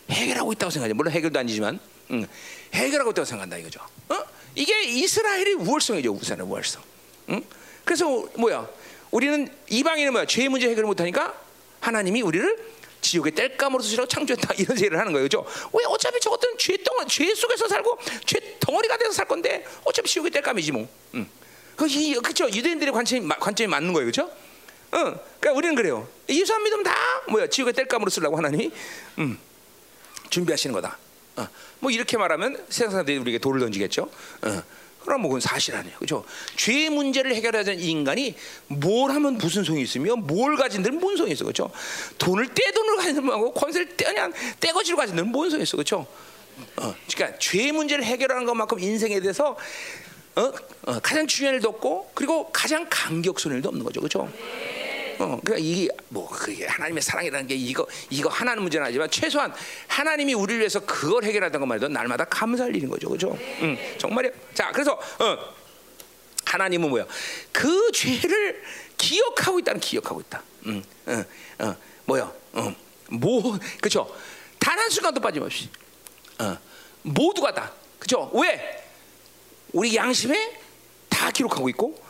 해결하고 0.10 0.54
있다고 0.54 0.70
생각해요. 0.72 0.94
물론 0.96 1.12
해결도 1.14 1.40
아니지만 1.40 1.80
응. 2.12 2.28
해결하고 2.74 3.12
있다고 3.12 3.26
생각한다 3.26 3.58
이거죠. 3.58 3.82
어? 4.10 4.24
이게 4.56 4.84
이스라엘의 4.84 5.54
우월성이죠. 5.56 6.12
우산의 6.12 6.46
우월성. 6.46 6.82
응? 7.30 7.44
그래서 7.84 8.28
뭐야? 8.38 8.68
우리는 9.16 9.48
이방인은 9.70 10.12
뭐야? 10.12 10.26
죄의 10.26 10.50
문제 10.50 10.68
해결을 10.68 10.88
못하니까 10.88 11.34
하나님이 11.80 12.22
우리를 12.22 12.76
지옥에 13.00 13.32
뗄감으로 13.32 13.82
쓰시라고 13.82 14.10
창조했다 14.10 14.56
이런 14.60 14.78
얘기를 14.78 15.00
하는 15.00 15.14
거예요, 15.14 15.24
그죠? 15.24 15.46
왜 15.72 15.86
어차피 15.88 16.20
저것들은 16.20 16.56
죄 16.58 16.76
덩어리, 16.84 17.08
죄 17.08 17.34
속에서 17.34 17.66
살고 17.70 17.98
죄 18.26 18.58
덩어리가 18.60 18.98
돼서 18.98 19.14
살 19.14 19.26
건데 19.26 19.66
어차피 19.86 20.10
지옥에 20.10 20.30
뗄감이지 20.32 20.74
뭐. 20.74 20.90
응. 21.14 21.30
그 21.78 21.88
그죠? 22.22 22.50
유대인들의 22.50 22.92
관점이 22.94 23.30
관점이 23.40 23.68
맞는 23.70 23.94
거예요, 23.94 24.06
그죠? 24.08 24.30
응. 24.96 25.18
그러니까 25.40 25.54
우리는 25.54 25.76
그래요. 25.76 26.06
예수 26.28 26.54
안 26.54 26.62
믿으면 26.64 26.84
다 26.84 26.94
뭐야? 27.30 27.48
지옥에 27.48 27.72
뗄감으로 27.72 28.10
쓰려고 28.10 28.36
하나님이 28.36 28.70
음, 29.20 29.40
준비하시는 30.30 30.74
거다. 30.74 30.98
어. 31.38 31.48
뭐 31.80 31.90
이렇게 31.90 32.18
말하면 32.18 32.66
세상 32.68 32.92
사람들이 32.92 33.18
우리에게 33.20 33.40
돌을 33.40 33.62
던지겠죠. 33.62 34.10
어. 34.42 34.64
그럼 35.06 35.22
뭐 35.22 35.30
그건 35.30 35.42
사실 35.42 35.76
아니에요. 35.76 35.98
그죠? 36.00 36.26
죄 36.58 36.90
문제를 36.90 37.36
해결하자는 37.36 37.80
인간이 37.80 38.36
뭘 38.68 39.12
하면 39.12 39.38
무슨 39.38 39.64
소용이 39.64 39.84
있으며 39.84 40.16
뭘 40.16 40.58
가진 40.58 40.82
데는 40.84 41.00
뭔 41.00 41.16
소용이 41.16 41.34
있어. 41.34 41.46
그죠? 41.46 41.70
돈을 42.18 42.54
떼돈을 42.54 42.98
가진 42.98 43.16
놈하고 43.16 43.54
권세를 43.54 43.96
떼, 43.96 44.06
그냥 44.06 44.34
떼거지로 44.60 44.98
가진 44.98 45.16
데는 45.16 45.32
뭔 45.32 45.50
소용이 45.50 45.64
있어. 45.64 45.78
그죠? 45.78 46.08
어. 46.78 46.96
그러니까 47.14 47.38
죄 47.40 47.72
문제를 47.72 48.04
해결하는 48.04 48.46
것만큼 48.46 48.80
인생에 48.80 49.20
대해서 49.20 49.56
어? 50.36 50.52
어, 50.84 51.00
가장 51.00 51.28
중요한 51.28 51.56
일도 51.56 51.70
없고 51.70 52.12
그리고 52.14 52.50
가장 52.52 52.86
감격스러운 52.90 53.58
일도 53.58 53.70
없는 53.70 53.86
거죠. 53.86 54.02
그죠? 54.02 54.30
어, 55.20 55.40
그러니까 55.44 55.58
이게 55.58 55.88
뭐 56.10 56.28
그게 56.30 56.66
하나님의 56.66 57.02
사랑이라는 57.02 57.48
게 57.48 57.56
이거 57.56 57.86
이거 58.10 58.30
하나는 58.30 58.62
문제는 58.64 58.86
아니지만 58.86 59.10
최소한 59.10 59.54
하나님이 59.88 60.34
우리를 60.34 60.60
위해서 60.60 60.80
그걸 60.86 61.24
해결하던 61.24 61.60
것만 61.60 61.78
해도 61.78 61.88
날마다 61.88 62.26
감사할 62.26 62.76
일인 62.76 62.90
거죠, 62.90 63.10
그죠? 63.10 63.38
응, 63.62 63.78
정말이야. 63.98 64.32
자, 64.54 64.72
그래서 64.72 64.94
어, 64.94 65.38
하나님은 66.46 66.90
뭐야? 66.90 67.06
그 67.52 67.92
죄를 67.92 68.62
기억하고 68.98 69.60
있다는 69.60 69.80
기억하고 69.82 70.22
있다. 70.22 70.42
응, 70.68 70.84
어, 71.08 71.24
어, 71.60 71.76
뭐야? 72.06 72.32
어, 72.54 72.76
뭐, 73.10 73.58
그죠? 73.82 74.14
단 74.60 74.80
한 74.80 74.90
순간도 74.90 75.22
빠짐없이, 75.22 75.70
어, 76.40 76.58
모두가 77.04 77.54
다, 77.54 77.72
그죠? 78.00 78.30
왜? 78.34 78.84
우리 79.74 79.96
양심에 79.96 80.60
다 81.10 81.30
기록하고 81.32 81.70
있고, 81.70 82.04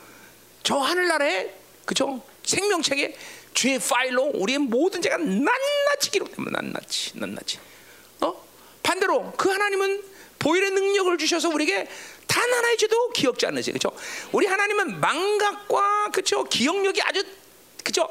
저 0.62 0.76
하늘나라에, 0.78 1.50
그죠? 1.84 2.22
생명책에 2.46 3.14
죄의 3.54 3.78
파일로 3.80 4.30
우리의 4.34 4.58
모든 4.58 5.02
죄가 5.02 5.18
낱낱이 5.18 6.10
기록되면 6.12 6.52
낱낱이 6.52 7.18
낱낱이. 7.18 7.58
어? 8.20 8.46
반대로 8.82 9.32
그 9.32 9.50
하나님은 9.50 10.02
보일의 10.38 10.70
능력을 10.70 11.18
주셔서 11.18 11.48
우리에게 11.48 11.88
단 12.26 12.52
하나의 12.52 12.76
죄도 12.78 13.10
기억지 13.10 13.46
않으세요. 13.46 13.74
그렇죠 13.74 13.96
우리 14.32 14.46
하나님은 14.46 15.00
망각과 15.00 16.10
그렇죠 16.12 16.44
기억력이 16.44 17.02
아주 17.02 17.24
그렇죠 17.82 18.08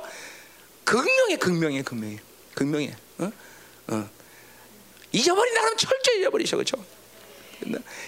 극명해 0.83 1.37
극명해 1.37 1.81
극명해. 1.83 2.19
극명해. 2.53 2.95
어? 3.19 3.31
어. 3.87 4.09
잊어버린다 5.11 5.61
그러면 5.61 5.77
철저히 5.77 6.19
잊어버리셔. 6.19 6.57
그렇죠 6.57 6.83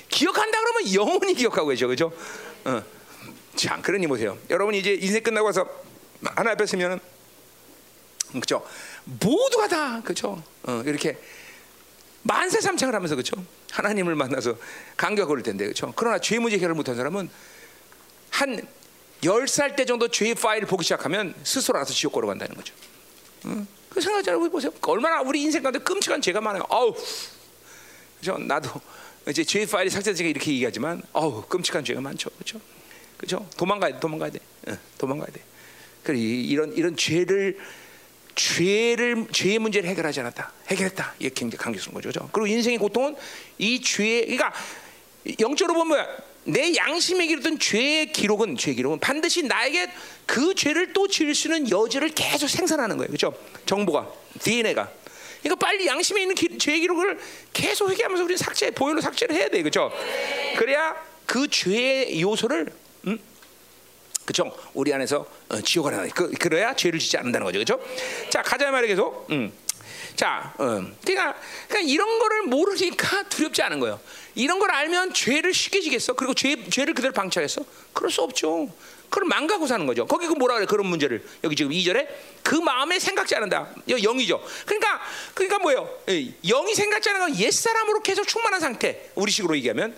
기억한다 0.09 0.59
그러면 0.59 0.93
영원히 0.93 1.33
기억하고 1.33 1.69
계셔. 1.69 1.87
그렇죠 1.87 2.11
어. 2.65 2.83
자 3.55 3.79
그러니 3.81 4.07
보세요. 4.07 4.37
여러분 4.49 4.75
이제 4.75 4.93
인생 4.93 5.23
끝나고 5.23 5.45
와서 5.45 5.86
하나 6.23 6.51
앞에 6.51 6.65
서면은 6.65 6.99
그죠 8.33 8.65
모두가 9.05 9.67
다 9.67 10.01
그죠 10.01 10.41
어, 10.63 10.83
이렇게 10.85 11.17
만세 12.23 12.59
삼창을 12.59 12.93
하면서 12.93 13.15
그죠 13.15 13.35
하나님을 13.71 14.15
만나서 14.15 14.55
감격을 14.97 15.37
올 15.37 15.43
텐데 15.43 15.67
그죠 15.67 15.93
그러나 15.95 16.19
죄 16.19 16.39
문제 16.39 16.57
해결을 16.57 16.75
못한 16.75 16.95
사람은 16.95 17.29
한 18.31 18.67
열 19.23 19.47
살 19.47 19.75
때 19.75 19.83
정도 19.85 20.07
죄의 20.09 20.35
파일을 20.35 20.67
보기 20.67 20.83
시작하면 20.83 21.33
스스로 21.43 21.77
알아서 21.77 21.91
지옥 21.91 22.13
걸어간다는 22.13 22.55
거죠. 22.55 22.71
어? 23.45 23.65
그 23.89 23.99
생각하잖아요. 23.99 24.47
보세요. 24.51 24.71
얼마나 24.83 25.21
우리 25.21 25.41
인생 25.41 25.63
가운데 25.63 25.79
끔찍한 25.79 26.21
죄가 26.21 26.39
많아요. 26.39 26.63
아우, 26.69 26.93
그죠? 28.19 28.37
나도 28.37 28.69
이제 29.27 29.43
죄의 29.43 29.65
파일이 29.65 29.89
삭제되니까 29.89 30.29
이렇게 30.29 30.51
얘기하지만, 30.51 31.01
아우, 31.13 31.41
끔찍한 31.47 31.83
죄가 31.83 31.99
많죠. 31.99 32.29
그죠? 32.37 32.61
그죠? 33.17 33.49
도망가야 33.57 33.93
돼, 33.93 33.99
도망가야 33.99 34.29
돼, 34.29 34.39
어, 34.67 34.77
도망가야 34.99 35.31
돼. 35.31 35.41
그래 36.07 36.17
이런 36.19 36.71
이런 36.73 36.95
죄를 36.95 37.57
죄를 38.33 39.27
죄의 39.29 39.59
문제를 39.59 39.89
해결하지 39.89 40.21
않았다. 40.21 40.53
해결했다. 40.67 41.15
이게 41.19 41.29
굉장히 41.35 41.61
강조스러운 41.61 41.95
거죠. 41.95 42.07
그죠? 42.07 42.29
그리고 42.31 42.47
인생의 42.47 42.77
고통은 42.77 43.15
이 43.57 43.81
죄, 43.81 44.21
그러니까 44.21 44.53
영적으로 45.41 45.79
보면 45.79 46.05
내 46.45 46.73
양심에 46.73 47.27
기록된 47.27 47.59
죄의 47.59 48.13
기록은 48.13 48.55
죄 48.55 48.73
기록은 48.73 48.99
반드시 48.99 49.43
나에게 49.43 49.91
그 50.25 50.55
죄를 50.55 50.93
또 50.93 51.09
지을 51.09 51.35
수 51.35 51.49
있는 51.49 51.69
여지를 51.69 52.09
계속 52.09 52.47
생산하는 52.47 52.95
거예요. 52.95 53.07
그렇죠? 53.07 53.33
정보가 53.65 54.09
DNA가. 54.39 54.89
그러니까 55.41 55.65
빨리 55.65 55.87
양심에 55.87 56.21
있는 56.21 56.35
기, 56.35 56.57
죄의 56.57 56.79
기록을 56.79 57.19
계속 57.51 57.89
회개하면서 57.89 58.23
우리 58.23 58.37
삭제, 58.37 58.71
보혈로 58.71 59.01
삭제를 59.01 59.35
해야 59.35 59.49
돼. 59.49 59.61
그렇죠? 59.61 59.91
그래야 60.57 60.95
그 61.25 61.49
죄의 61.49 62.21
요소를 62.21 62.67
음? 62.67 62.86
그죠? 64.27 64.53
우리 64.73 64.93
안에서 64.93 65.25
어, 65.47 65.61
지옥을 65.61 65.93
하나. 65.93 66.05
그, 66.13 66.29
그래야 66.31 66.75
죄를 66.75 66.99
짓지 66.99 67.15
않는다는 67.17 67.45
거죠. 67.45 67.59
그죠? 67.59 67.79
자, 68.29 68.41
가자 68.41 68.69
말이 68.69 68.89
계속. 68.89 69.25
음. 69.31 69.53
자, 70.17 70.53
음. 70.59 70.97
그러니까, 71.05 71.39
그러니까 71.69 71.89
이런 71.89 72.19
거를 72.19 72.43
모르니까 72.43 73.23
두렵지 73.29 73.61
않은 73.61 73.79
거예요. 73.79 74.01
이런 74.35 74.59
걸 74.59 74.69
알면 74.69 75.13
죄를 75.13 75.53
쉽게 75.53 75.79
지겠어? 75.79 76.11
그리고 76.13 76.33
죄, 76.33 76.61
죄를 76.69 76.93
그대로 76.93 77.13
방치하겠어? 77.13 77.61
그럴 77.93 78.11
수 78.11 78.21
없죠. 78.21 78.69
그럼 79.09 79.29
망가고 79.29 79.65
사는 79.65 79.85
거죠. 79.87 80.05
거기 80.05 80.27
그 80.27 80.33
뭐라 80.33 80.55
그래? 80.55 80.65
그런 80.65 80.87
문제를. 80.87 81.25
여기 81.45 81.55
지금 81.55 81.71
2절에 81.71 82.05
그 82.43 82.55
마음에 82.55 82.99
생각지 82.99 83.33
않는다. 83.35 83.73
영이죠. 83.87 84.43
그러니까 84.65 84.99
그러니까 85.33 85.59
뭐예요? 85.59 85.89
영이 86.45 86.75
생각지 86.75 87.09
않는 87.11 87.21
건 87.21 87.39
옛사람으로 87.39 88.01
계속 88.01 88.27
충만한 88.27 88.59
상태. 88.59 89.09
우리식으로 89.15 89.55
얘기하면 89.55 89.95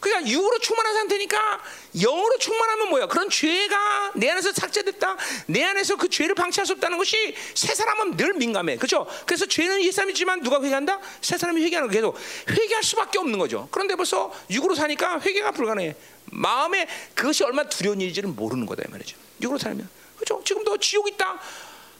그러니까 0.00 0.30
육으로 0.30 0.58
충만한 0.58 0.94
상태니까 0.94 1.60
영으로 2.00 2.38
충만하면 2.38 2.88
뭐야? 2.88 3.06
그런 3.06 3.28
죄가 3.28 4.12
내 4.16 4.30
안에서 4.30 4.52
삭제됐다. 4.52 5.16
내 5.46 5.62
안에서 5.62 5.96
그 5.96 6.08
죄를 6.08 6.34
방치할 6.34 6.66
수 6.66 6.72
없다는 6.72 6.96
것이 6.96 7.34
새 7.54 7.74
사람은 7.74 8.16
늘 8.16 8.32
민감해. 8.32 8.76
그렇죠? 8.76 9.06
그래서 9.26 9.46
죄는 9.46 9.82
옛 9.82 9.92
사람이지만 9.92 10.42
누가 10.42 10.60
회개한다? 10.60 10.98
새 11.20 11.36
사람이 11.36 11.62
회개하는 11.62 11.88
거 11.88 11.92
계속 11.92 12.18
회개할 12.48 12.82
수밖에 12.82 13.18
없는 13.18 13.38
거죠. 13.38 13.68
그런데 13.70 13.94
벌써 13.94 14.32
육으로 14.50 14.74
사니까 14.74 15.20
회개가 15.20 15.52
불가능해. 15.52 15.94
마음에 16.32 16.88
그것이 17.14 17.44
얼마나 17.44 17.68
두려운 17.68 18.00
일인지는 18.00 18.34
모르는 18.34 18.64
거다 18.66 18.82
이 18.86 18.90
말이죠. 18.90 19.16
육으로 19.42 19.58
살면. 19.58 19.88
그렇죠? 20.16 20.42
지금도 20.44 20.78
지옥 20.78 21.08
있다. 21.08 21.38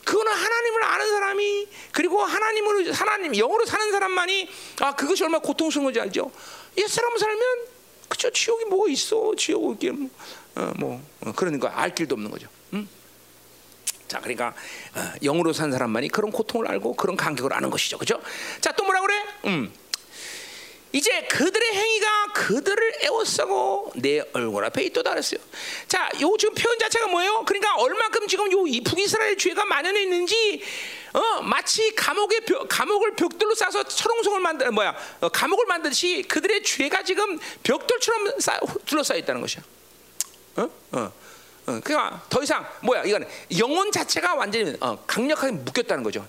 그거는 0.05 0.33
하나님을 0.33 0.85
아는 0.85 1.11
사람이 1.11 1.69
그리고 1.93 2.23
하나님으로 2.23 2.93
하나님 2.93 3.33
영으로 3.33 3.67
사는 3.67 3.91
사람만이 3.93 4.49
아 4.81 4.97
그것이 4.97 5.23
얼마나 5.23 5.43
고통스러운지 5.43 6.01
알죠. 6.01 6.31
옛 6.79 6.87
사람을 6.87 7.19
살면 7.19 7.80
그죠? 8.11 8.29
지옥이 8.31 8.65
뭐가 8.65 8.91
있어? 8.91 9.33
지옥이 9.37 9.91
뭐, 9.91 10.11
어, 10.57 10.73
뭐 10.77 11.03
어, 11.21 11.33
그러는 11.33 11.61
거알 11.61 11.95
길도 11.95 12.15
없는 12.17 12.31
거죠. 12.31 12.49
음? 12.73 12.89
자, 14.09 14.19
그러니까 14.19 14.49
어, 14.95 15.13
영으로 15.23 15.53
산 15.53 15.71
사람만이 15.71 16.09
그런 16.09 16.33
고통을 16.33 16.67
알고 16.67 16.97
그런 16.97 17.17
간격을 17.17 17.53
아는 17.55 17.71
것이죠, 17.71 17.99
그죠? 17.99 18.21
자, 18.61 18.73
또 18.73 18.85
뭐라 18.85 19.01
그래? 19.01 19.15
음. 19.45 19.73
이제 20.93 21.23
그들의 21.29 21.73
행위가 21.73 22.33
그들을 22.35 23.05
애워싸고 23.05 23.93
내 23.95 24.25
얼굴 24.33 24.65
앞에 24.65 24.83
있도다 24.87 25.11
그랬어요. 25.11 25.39
자, 25.87 26.11
요 26.21 26.37
지금 26.37 26.53
표현 26.55 26.77
자체가 26.81 27.07
뭐예요? 27.07 27.45
그러니까 27.47 27.77
얼마큼 27.77 28.27
지금 28.27 28.51
요 28.51 28.65
북이스라엘 28.83 29.39
죄가 29.39 29.67
만연해 29.67 30.03
있는지 30.03 30.61
어, 31.13 31.43
마치 31.43 31.95
감옥의 31.95 32.41
벽, 32.43 32.69
감옥을 32.69 33.17
벽돌로 33.17 33.55
싸서 33.55 33.83
철옹성을 33.85 34.41
만들 34.41 34.71
뭐야 34.71 34.97
어, 35.21 35.29
감옥을 35.29 35.67
만드듯이 35.67 36.23
그들의 36.23 36.63
죄가 36.63 37.03
지금 37.03 37.39
벽돌처럼 37.63 38.41
쌓, 38.41 38.61
둘러싸여 38.87 39.19
있다는 39.19 39.41
것이야. 39.41 39.63
어? 40.57 40.71
어. 40.93 41.13
어, 41.67 41.81
그러니까 41.85 42.23
더 42.29 42.43
이상 42.43 42.67
뭐야 42.83 43.05
이거는 43.05 43.29
영혼 43.59 43.91
자체가 43.93 44.35
완전히 44.35 44.77
어, 44.81 45.03
강력하게 45.07 45.53
묶였다는 45.53 46.03
거죠. 46.03 46.27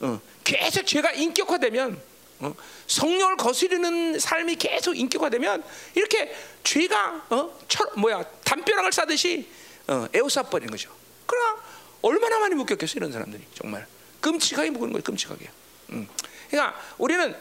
어, 0.00 0.20
계속 0.44 0.86
죄가 0.86 1.12
인격화되면 1.12 2.00
어? 2.40 2.54
성령을 2.86 3.36
거스르는 3.36 4.18
삶이 4.18 4.56
계속 4.56 4.98
인격화되면 4.98 5.62
이렇게 5.94 6.34
죄가 6.64 7.26
어? 7.30 7.58
철, 7.68 7.86
뭐야 7.96 8.24
담벼락을 8.44 8.92
싸듯이 8.92 9.48
어, 9.86 10.06
에워싸 10.12 10.42
버리는 10.42 10.70
거죠. 10.70 10.90
그러나 11.26 11.62
얼마나 12.02 12.38
많이 12.40 12.54
묶였겠어 12.54 12.94
이런 12.96 13.12
사람들이 13.12 13.42
정말 13.54 13.86
끔찍하게 14.22 14.70
묶는 14.70 14.92
거예요. 14.92 15.02
끔찍하게. 15.02 15.50
음. 15.90 16.08
그러니까 16.50 16.80
우리는 16.96 17.36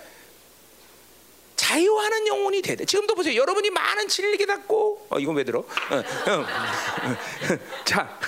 자유하는 1.55 2.27
영혼이 2.27 2.61
돼야 2.61 2.75
돼. 2.75 2.85
지금도 2.85 3.15
보세요. 3.15 3.39
여러분이 3.39 3.69
많은 3.69 4.07
진리 4.09 4.35
깨닫고 4.37 5.07
어 5.09 5.19
이건 5.19 5.35
왜 5.35 5.43
들어? 5.43 5.59
어, 5.59 5.65
어, 5.95 6.31
어, 6.33 6.45
자, 7.85 8.19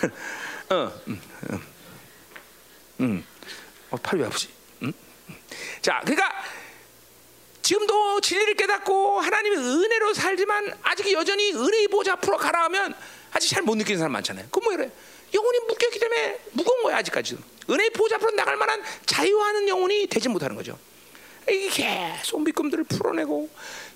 어, 0.69 0.91
음, 1.07 1.21
음, 1.51 1.67
음. 3.01 3.25
어, 3.89 3.97
팔이 3.97 4.21
왜 4.21 4.27
아프지? 4.27 4.49
음? 4.83 4.93
자, 5.81 5.99
그러니까 6.05 6.31
지금도 7.63 8.21
진리를 8.21 8.55
깨닫고 8.55 9.19
하나님의 9.21 9.57
은혜로 9.59 10.13
살지만 10.13 10.77
아직 10.83 11.11
여전히 11.11 11.53
은혜의 11.53 11.87
보좌 11.87 12.13
앞으로 12.13 12.37
가라 12.37 12.63
하면 12.65 12.93
아직 13.31 13.49
잘 13.49 13.63
못 13.63 13.75
느끼는 13.75 13.97
사람 13.97 14.11
많잖아요. 14.11 14.47
그럼 14.51 14.63
뭐 14.65 14.73
이래? 14.73 14.91
영혼이 15.33 15.59
묶였기 15.67 15.97
때문에 15.99 16.39
무거운 16.51 16.83
거야 16.83 16.97
아직까지도. 16.97 17.41
은혜의 17.69 17.89
보좌 17.91 18.15
앞으로 18.15 18.31
나갈 18.31 18.57
만한 18.57 18.81
자유하는 19.05 19.67
영혼이 19.67 20.07
되지 20.07 20.29
못하는 20.29 20.55
거죠. 20.55 20.77
이게 21.49 21.69
계속 21.69 22.41
믿음들을 22.43 22.85
풀어내고 22.85 23.49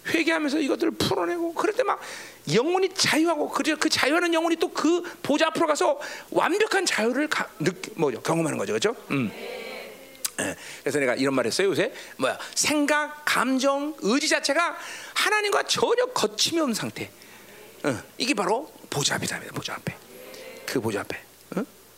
회개하면서 0.08 0.60
이것들을 0.60 0.92
풀어내고 0.92 1.54
그럴 1.54 1.74
때 1.76 1.84
막 1.84 2.00
영혼이 2.54 2.90
자유하고 2.94 3.50
그래 3.50 3.76
그 3.80 3.90
자유하는 3.90 4.34
영혼이 4.34 4.56
또 4.58 4.68
그 4.70 5.02
보좌 5.24 5.48
앞으로 5.48 5.66
가서 5.68 6.00
완벽한 6.30 6.86
자유를 6.86 7.28
가, 7.30 7.50
느, 7.60 7.72
뭐죠 7.96 8.22
경험하는 8.22 8.58
거죠, 8.58 8.74
그렇죠? 8.74 8.96
음. 9.12 9.32
예, 10.40 10.56
그래서 10.82 11.00
내가 11.00 11.16
이런 11.16 11.34
말했어요 11.34 11.68
요새 11.70 11.92
뭐야 12.18 12.38
생각, 12.54 13.24
감정, 13.26 13.96
의지 14.00 14.30
자체가 14.30 14.78
하나님과 15.16 15.64
전혀 15.64 16.06
거침이 16.08 16.60
없는 16.60 16.76
상태. 16.76 17.10
어, 17.84 17.98
이게 18.18 18.34
바로 18.34 18.72
보좌 18.90 19.16
앞이다, 19.16 19.40
보좌 19.56 19.74
앞에. 19.74 19.96
그 20.66 20.80
보좌 20.80 21.00
앞에. 21.02 21.27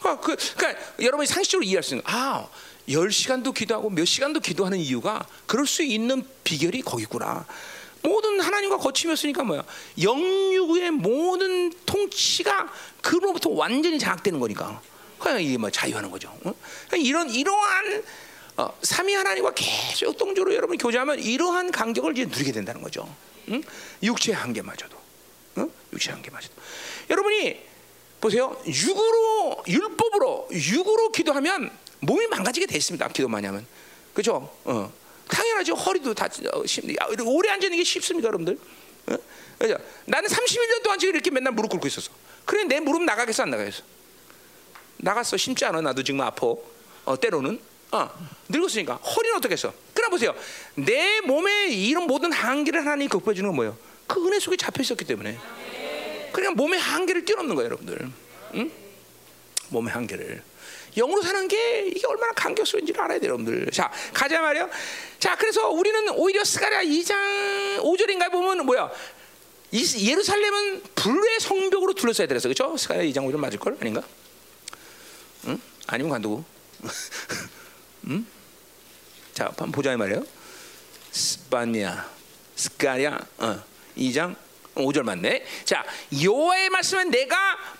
어? 0.03 0.09
어, 0.09 0.19
그, 0.19 0.35
그러니까 0.55 0.81
여러분이 0.99 1.27
상식적으로 1.27 1.65
이해할 1.65 1.83
수 1.83 1.95
있는 1.95 2.03
아, 2.07 2.47
열 2.89 3.11
시간도 3.11 3.51
기도하고 3.51 3.89
몇 3.89 4.05
시간도 4.05 4.39
기도하는 4.39 4.77
이유가 4.79 5.25
그럴 5.45 5.67
수 5.67 5.83
있는 5.83 6.25
비결이 6.43 6.81
거기 6.81 7.03
있구나. 7.03 7.45
모든 8.01 8.39
하나님과 8.39 8.77
거침이었으니까 8.77 9.43
뭐야? 9.43 9.63
영육의 10.01 10.91
모든 10.91 11.71
통치가 11.85 12.71
그로부터 13.01 13.49
완전히 13.49 13.99
장악되는 13.99 14.39
거니까. 14.39 14.81
그러니까 15.19 15.41
이게 15.41 15.57
뭐 15.57 15.69
자유하는 15.69 16.09
거죠. 16.09 16.35
어? 16.45 16.53
이런 16.97 17.29
이러한 17.29 18.03
어, 18.57 18.77
삼위 18.81 19.13
하나님과 19.13 19.53
계속 19.53 20.17
동조로 20.17 20.53
여러분 20.53 20.77
교제하면 20.77 21.19
이러한 21.19 21.71
간격을 21.71 22.17
이제 22.17 22.25
누리게 22.25 22.51
된다는 22.51 22.81
거죠. 22.81 23.13
응? 23.49 23.61
육체의 24.03 24.35
한계마저도, 24.35 24.97
응? 25.57 25.71
육체의 25.93 26.15
한계마저도. 26.15 26.53
여러분이 27.09 27.68
보세요. 28.21 28.61
육으로 28.65 29.63
율법으로 29.67 30.49
육으로 30.51 31.11
기도하면 31.11 31.71
몸이 32.01 32.27
망가지게 32.27 32.65
돼 32.65 32.77
있습니다. 32.77 33.07
기도 33.09 33.27
많이 33.27 33.45
하면, 33.47 33.65
그죠? 34.13 34.53
어. 34.65 34.91
당연하죠. 35.27 35.75
허리도 35.75 36.13
다 36.13 36.27
어, 36.53 36.63
오래 37.25 37.49
앉아 37.51 37.67
있는 37.67 37.77
게 37.77 37.83
쉽습니까, 37.83 38.27
여러분들? 38.27 38.57
어? 39.07 39.15
그죠? 39.59 39.77
나는 40.05 40.27
31년 40.27 40.81
동안 40.83 40.97
지금 40.97 41.13
이렇게 41.13 41.29
맨날 41.29 41.53
무릎 41.53 41.69
꿇고 41.69 41.87
있었어. 41.87 42.11
그래 42.45 42.63
내 42.63 42.79
무릎 42.79 43.03
나가겠어, 43.03 43.43
안 43.43 43.51
나가겠어? 43.51 43.83
나갔어. 44.97 45.37
심지 45.37 45.63
않아. 45.65 45.81
나도 45.81 46.03
지금 46.03 46.21
아파. 46.21 46.47
어, 47.05 47.19
때로는. 47.19 47.59
어, 47.91 48.09
늙었으니까 48.49 48.95
허리는 48.95 49.35
어떻게 49.37 49.53
했어? 49.53 49.73
그러나 49.93 50.11
보세요. 50.11 50.35
내 50.75 51.21
몸에 51.21 51.69
이런 51.69 52.05
모든 52.05 52.31
한계를 52.31 52.81
하나님 52.81 53.09
극복해 53.09 53.35
주는 53.35 53.49
건 53.49 53.55
뭐예요? 53.55 53.77
그 54.05 54.25
은혜 54.27 54.39
속에 54.39 54.57
잡혀 54.57 54.81
있었기 54.81 55.05
때문에. 55.05 55.37
그러니까 56.31 56.55
몸의 56.55 56.79
한계를 56.79 57.25
뛰어넘는 57.25 57.55
거예요, 57.55 57.65
여러분들. 57.67 58.11
응? 58.55 58.71
몸의 59.69 59.93
한계를. 59.93 60.43
영으로 60.95 61.21
사는 61.21 61.47
게 61.47 61.87
이게 61.87 62.05
얼마나 62.07 62.33
감격스러운지를 62.33 62.99
알아야 63.01 63.19
돼요, 63.19 63.29
여러분들. 63.29 63.69
자, 63.71 63.91
가자 64.13 64.41
말이요. 64.41 64.69
자, 65.19 65.35
그래서 65.35 65.69
우리는 65.69 66.09
오히려 66.09 66.43
스가랴 66.43 66.83
2장 66.83 67.79
5절인가 67.79 68.31
보면 68.31 68.65
뭐야? 68.65 68.89
예루살렘은 69.71 70.81
불의 70.95 71.39
성벽으로 71.39 71.93
둘러싸야 71.93 72.27
되서 72.27 72.47
그렇죠? 72.47 72.75
스가랴 72.75 73.03
2장 73.03 73.29
5절 73.29 73.37
맞을 73.37 73.59
걸 73.59 73.77
아닌가? 73.79 74.01
응? 75.45 75.61
아니면 75.87 76.11
관두고. 76.11 76.43
응? 78.07 78.25
자, 79.33 79.45
한번 79.45 79.71
보자 79.71 79.95
말이에요. 79.95 80.25
스바냐, 81.11 82.09
스가랴 82.55 83.19
어, 83.37 83.63
2장 83.97 84.35
5절 84.75 85.03
맞네. 85.03 85.43
자, 85.65 85.83
여호와의 86.21 86.69
말씀은 86.69 87.11
내가 87.11 87.37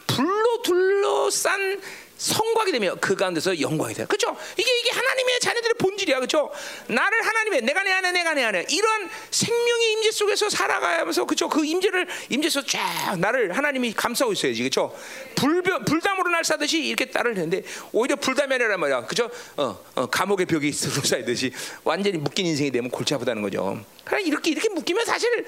불로 0.08 0.62
둘러싼 0.64 1.80
성곽이 2.20 2.74
되며 2.74 2.96
그 3.00 3.16
가운데서 3.16 3.62
영광이 3.62 3.94
돼. 3.94 4.06
그렇죠? 4.06 4.36
이게 4.58 4.70
이게 4.82 4.92
하나님의 4.92 5.40
자녀들의 5.40 5.76
본질이야. 5.80 6.18
그렇죠? 6.18 6.52
나를 6.88 7.26
하나님의 7.26 7.62
내가 7.62 7.82
내 7.84 7.92
안에 7.94 8.12
내가 8.12 8.34
내 8.34 8.44
안에 8.44 8.66
이런 8.70 9.10
생명의 9.32 9.94
임재 9.94 10.12
속에서 10.12 10.50
살아가면서 10.50 11.24
그렇죠? 11.24 11.48
그 11.48 11.66
임재를 11.66 12.08
임재에서 12.28 12.64
쫙 12.66 13.18
나를 13.18 13.56
하나님이 13.56 13.94
감싸고 13.94 14.34
있어야지. 14.34 14.60
그렇죠? 14.60 14.94
불 15.36 15.64
불담으로 15.64 16.30
날 16.30 16.44
싸듯이 16.44 16.84
이렇게 16.84 17.06
따를 17.06 17.36
텐데 17.36 17.64
오히려 17.94 18.18
불담이란 18.18 18.78
말이야. 18.78 19.06
그렇죠? 19.06 19.32
어, 19.56 19.80
어, 19.96 20.06
감옥의 20.08 20.46
벽이 20.46 20.74
쌓이듯이 20.74 21.54
완전히 21.86 22.18
묶인 22.18 22.46
인생이 22.46 22.70
되면 22.70 22.92
골치 22.92 23.14
아프다는 23.14 23.42
거죠. 23.42 23.80
그러니까 24.04 24.28
이렇게 24.28 24.52
이렇게 24.52 24.68
묶이면 24.68 25.06
사실 25.06 25.46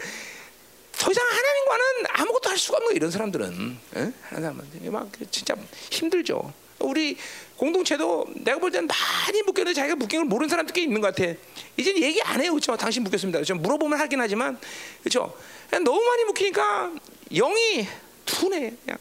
더 1.02 1.10
이상 1.10 1.26
하나님과는 1.26 1.84
아무것도 2.10 2.49
할 2.52 2.58
수가 2.60 2.78
없는 2.78 2.95
이런 2.95 3.10
사람들은. 3.10 3.80
에? 3.97 4.12
하나님 4.22 4.91
막 4.91 5.10
진짜 5.32 5.56
힘들죠. 5.89 6.54
우리 6.78 7.18
공동체도 7.58 8.28
내가 8.36 8.60
볼 8.60 8.70
때는 8.70 8.88
많이 8.88 9.41
묶였는데 9.41 9.74
자기가 9.74 9.95
묶인 9.95 10.20
걸 10.20 10.26
모르는 10.26 10.47
사람들 10.47 10.74
꽤 10.74 10.84
있는 10.84 11.02
것 11.02 11.16
같아. 11.16 11.34
이제 11.76 11.95
얘기 11.99 12.22
안 12.22 12.39
해요, 12.39 12.52
그렇죠? 12.52 12.78
당신 12.78 13.04
묶였습니다. 13.04 13.39
그렇죠? 13.39 13.56
물어보면 13.56 13.99
하긴 13.99 14.22
하지만, 14.22 14.60
그렇죠? 15.02 15.36
너무 15.72 15.99
많이 16.04 16.24
묶이니까 16.26 16.91
영이 17.34 17.88
둔해. 18.26 18.74
그냥 18.86 18.99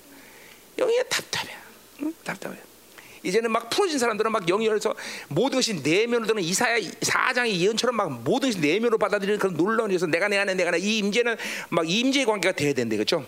영이 0.78 1.02
답답해. 1.10 1.54
응? 2.00 2.14
답답해. 2.24 2.56
이제는 3.22 3.50
막 3.50 3.70
풀어진 3.70 3.98
사람들은 3.98 4.32
막 4.32 4.46
영이 4.46 4.66
열서 4.66 4.94
모든 5.28 5.58
것이 5.58 5.74
내면으로 5.74 6.26
드는 6.26 6.42
이사야 6.42 6.78
사장의 7.02 7.60
예언처럼 7.60 7.96
막 7.96 8.22
모든 8.22 8.50
것이 8.50 8.60
내면으로 8.60 8.98
받아들이는 8.98 9.38
그런 9.38 9.90
일에서 9.90 10.06
내가 10.06 10.28
내 10.28 10.38
안에 10.38 10.54
내가 10.54 10.76
이 10.76 10.98
임재는 10.98 11.36
막 11.70 11.88
임재의 11.88 12.26
관계가 12.26 12.54
돼야 12.54 12.72
된대 12.72 12.96
그렇죠? 12.96 13.24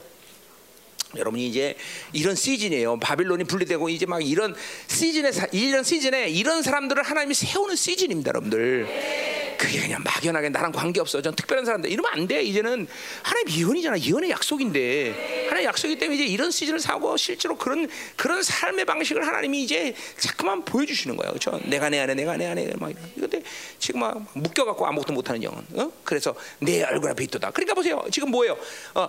여러분이 1.16 1.46
이제 1.46 1.74
이런 2.12 2.34
시즌이에요. 2.34 2.98
바빌론이 2.98 3.44
분리되고 3.44 3.88
이제 3.88 4.06
막 4.06 4.24
이런 4.24 4.54
시즌에 4.88 5.30
이런 5.52 5.84
시즌에 5.84 6.28
이런 6.28 6.62
사람들을 6.62 7.02
하나님이 7.02 7.34
세우는 7.34 7.76
시즌입니다, 7.76 8.28
여러분들. 8.28 9.52
그게 9.62 9.80
그냥 9.80 10.02
막연하게 10.02 10.48
나랑 10.48 10.72
관계 10.72 11.00
없어. 11.00 11.22
전 11.22 11.36
특별한 11.36 11.64
사람들 11.64 11.88
이러면 11.88 12.10
안 12.12 12.26
돼. 12.26 12.42
이제는 12.42 12.88
하나님 13.22 13.48
예언이잖아. 13.48 14.00
예언의 14.00 14.30
약속인데 14.30 15.46
하나님 15.48 15.68
약속이기 15.68 16.00
때문에 16.00 16.16
이제 16.16 16.26
이런 16.26 16.50
시즌을 16.50 16.80
사고 16.80 17.16
실제로 17.16 17.56
그런 17.56 17.88
그런 18.16 18.42
삶의 18.42 18.84
방식을 18.84 19.24
하나님이 19.24 19.62
이제 19.62 19.94
자꾸만 20.18 20.64
보여주시는 20.64 21.16
거예요, 21.16 21.32
그렇죠? 21.32 21.60
내가 21.66 21.90
내 21.90 22.00
안에, 22.00 22.14
내가 22.14 22.36
내 22.36 22.46
안에 22.46 22.72
막 22.76 22.92
이런데 23.14 23.40
지금 23.78 24.00
막 24.00 24.26
묶여갖고 24.34 24.84
아무것도 24.84 25.12
못하는 25.12 25.42
영은. 25.44 25.64
어? 25.74 25.92
그래서 26.02 26.34
내 26.58 26.82
얼굴 26.82 27.10
앞에 27.10 27.22
있다. 27.22 27.52
그러니까 27.52 27.74
보세요. 27.74 28.02
지금 28.10 28.32
뭐예요? 28.32 28.56
어, 28.94 29.08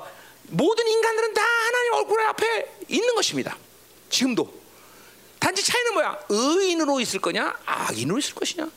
모든 0.50 0.88
인간들은 0.88 1.34
다 1.34 1.41
하나님 1.41 1.94
얼굴 1.94 2.22
앞에 2.22 2.76
있는 2.88 3.16
것입니다. 3.16 3.58
지금도. 4.10 4.54
단지 5.39 5.64
차이는 5.64 5.94
뭐야? 5.94 6.20
의인으로 6.30 7.00
있을 7.02 7.20
거냐? 7.20 7.54
악인으로 7.66 8.18
있을 8.20 8.36
것이냐? 8.36 8.70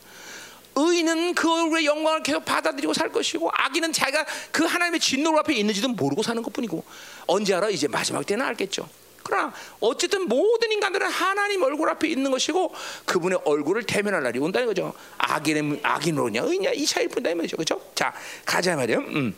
의인은 0.75 1.35
그 1.35 1.51
얼굴의 1.51 1.87
영광을 1.87 2.23
계속 2.23 2.45
받아들이고 2.45 2.93
살 2.93 3.11
것이고 3.11 3.51
악인은 3.53 3.93
자기가 3.93 4.27
그 4.51 4.65
하나님의 4.65 5.01
진노 5.01 5.37
앞에 5.39 5.55
있는지도 5.55 5.89
모르고 5.89 6.23
사는 6.23 6.43
것뿐이고 6.43 6.85
언제 7.27 7.55
알아? 7.55 7.71
이제 7.71 7.89
마지막 7.89 8.25
때는 8.27 8.45
알겠죠. 8.45 8.89
그러나 9.23 9.53
어쨌든 9.81 10.29
모든 10.29 10.71
인간들은 10.71 11.09
하나님 11.09 11.63
얼굴 11.63 11.89
앞에 11.91 12.09
있는 12.09 12.31
것이고 12.31 12.73
그분의 13.07 13.41
얼굴을 13.45 13.83
대면할 13.85 14.23
날이 14.23 14.39
온다는 14.39 14.69
거죠. 14.69 14.93
악인은 15.19 15.81
악인으로냐 15.83 16.43
의냐 16.43 16.71
이 16.73 16.87
차이일 16.87 17.09
뿐이다 17.09 17.31
이 17.31 17.35
말이죠. 17.35 17.57
그렇죠? 17.57 17.81
자 17.95 18.13
가자 18.45 18.77
말이요. 18.77 18.99
음. 18.99 19.35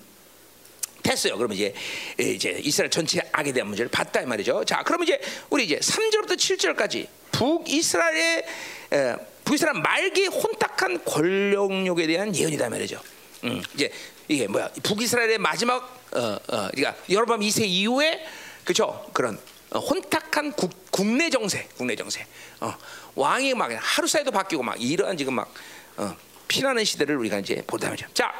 됐어요. 1.09 1.36
그러면 1.38 1.56
이제 1.56 1.74
이제 2.18 2.61
이스라엘 2.62 2.90
전체 2.90 3.20
악에 3.32 3.52
대한 3.52 3.68
문제를 3.68 3.90
봤다 3.90 4.20
이 4.20 4.26
말이죠. 4.26 4.64
자, 4.64 4.82
그러면 4.84 5.06
이제 5.06 5.18
우리 5.48 5.64
이제 5.64 5.78
3절부터 5.78 6.36
7절까지 6.36 7.06
북이스라엘의 7.32 8.44
에, 8.92 9.16
북이스라엘 9.44 9.80
말기 9.80 10.26
혼탁한 10.26 11.04
권력욕에 11.04 12.06
대한 12.06 12.34
예언이다 12.34 12.68
말이죠. 12.68 13.00
음, 13.44 13.62
이제 13.74 13.90
이게 14.28 14.46
뭐야? 14.46 14.70
북이스라엘의 14.82 15.38
마지막 15.38 15.98
어, 16.12 16.20
어, 16.20 16.68
그러니까 16.74 16.94
여로밤 17.09 17.40
2세 17.40 17.64
이후에 17.66 18.26
그죠? 18.64 19.09
그런 19.14 19.38
어, 19.70 19.78
혼탁한 19.78 20.52
국, 20.52 20.70
국내 20.90 21.30
정세, 21.30 21.68
국내 21.78 21.96
정세. 21.96 22.26
어, 22.61 22.74
왕이 23.14 23.54
막 23.54 23.70
하루 23.78 24.06
사이도 24.06 24.30
바뀌고 24.30 24.62
막 24.62 24.80
이러한 24.80 25.16
지금 25.16 25.34
막 25.34 25.52
어, 25.96 26.14
피나는 26.48 26.84
시대를 26.84 27.16
우리가 27.16 27.38
이제 27.38 27.62
보다 27.66 27.88
말이죠. 27.88 28.09
자, 28.12 28.32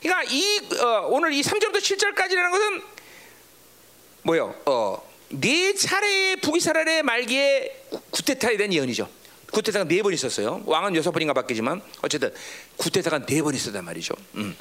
그러니까 0.00 0.22
이 0.32 0.60
어, 0.80 1.06
오늘 1.08 1.32
이 1.32 1.42
3절부터 1.42 1.76
7절까지라는 1.78 2.50
것은 2.50 2.82
뭐요? 4.22 4.54
어, 4.66 5.02
네 5.28 5.74
차례의 5.74 6.36
북이스라엘의 6.36 7.02
말기에 7.02 7.84
구테타에 8.10 8.56
대한 8.56 8.72
예언이죠. 8.72 9.08
구태사가 9.52 9.84
네 9.86 10.00
번 10.02 10.12
있었어요. 10.12 10.62
왕은 10.64 10.94
여섯 10.96 11.10
번인가 11.10 11.32
바뀌지만 11.34 11.82
어쨌든 12.02 12.32
구태사가 12.76 13.26
네 13.26 13.42
번 13.42 13.54
있었단 13.54 13.84
말이죠. 13.84 14.14
음. 14.36 14.56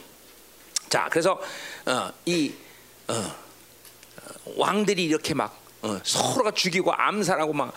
자, 0.90 1.08
그래서 1.12 1.40
어, 1.86 2.12
이 2.26 2.52
어, 3.08 3.14
어, 3.14 3.34
왕들이 4.58 5.06
이렇게 5.06 5.34
막 5.36 5.58
어, 5.84 6.00
서로가 6.04 6.52
죽이고 6.52 6.92
암살하고 6.92 7.54
막 7.54 7.74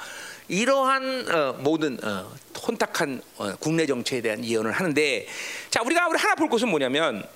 이러한 0.48 1.26
어, 1.30 1.52
모든 1.60 1.98
어, 2.02 2.32
혼탁한 2.66 3.22
어, 3.36 3.56
국내 3.60 3.86
정치에 3.86 4.20
대한 4.22 4.44
예언을 4.44 4.72
하는데, 4.72 5.26
자 5.70 5.82
우리가 5.82 6.08
우리 6.08 6.18
하나 6.18 6.34
볼 6.34 6.48
것은 6.48 6.68
뭐냐면 6.68 7.26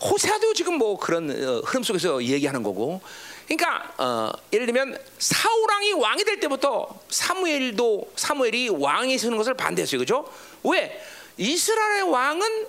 호세아도 0.00 0.52
지금 0.54 0.74
뭐 0.74 0.98
그런 0.98 1.30
어, 1.30 1.60
흐름 1.64 1.82
속에서 1.82 2.22
얘기하는 2.22 2.62
거고, 2.62 3.00
그러니까 3.46 3.92
어, 3.98 4.32
예를 4.52 4.66
들면 4.66 4.98
사울 5.18 5.70
왕이 5.70 5.92
왕이 5.92 6.24
될 6.24 6.40
때부터 6.40 7.00
사무엘도 7.10 8.12
사무엘이 8.16 8.70
왕이 8.70 9.18
서는 9.18 9.36
것을 9.36 9.54
반대했어요, 9.54 9.98
그죠? 9.98 10.30
왜 10.62 11.00
이스라엘의 11.36 12.02
왕은 12.10 12.66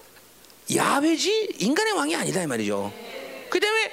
야훼지 0.75 1.55
인간의 1.59 1.93
왕이 1.93 2.15
아니다 2.15 2.41
이 2.41 2.47
말이죠. 2.47 2.91
그 3.49 3.59
때문에 3.59 3.91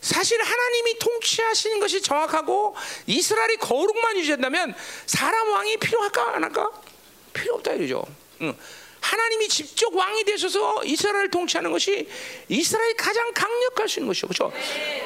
사실 0.00 0.42
하나님이 0.42 0.98
통치하시는 0.98 1.80
것이 1.80 2.02
정확하고 2.02 2.74
이스라엘이 3.06 3.56
거룩만 3.56 4.16
유지한다면 4.18 4.74
사람 5.06 5.50
왕이 5.50 5.76
필요할까 5.78 6.36
안 6.36 6.44
할까? 6.44 6.70
필요 7.32 7.54
없다 7.54 7.72
이러죠. 7.72 8.04
응. 8.42 8.56
하나님이 9.12 9.48
직접 9.48 9.94
왕이 9.94 10.24
되셔서 10.24 10.84
이스라엘을 10.84 11.30
통치하는 11.30 11.70
것이 11.70 12.08
이스라엘이 12.48 12.94
가장 12.94 13.30
강력할 13.34 13.88
수 13.88 13.98
있는 14.00 14.08
것이죠. 14.08 14.26
그렇죠? 14.26 14.52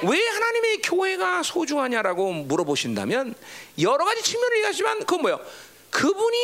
왜 0.02 0.28
하나님의 0.28 0.82
교회가 0.82 1.42
소중하냐라고 1.42 2.32
물어보신다면 2.32 3.34
여러 3.80 4.04
가지 4.04 4.22
측면을 4.22 4.56
얘기하지만 4.58 5.00
그건 5.00 5.22
뭐예요? 5.22 5.40
그분이 5.90 6.38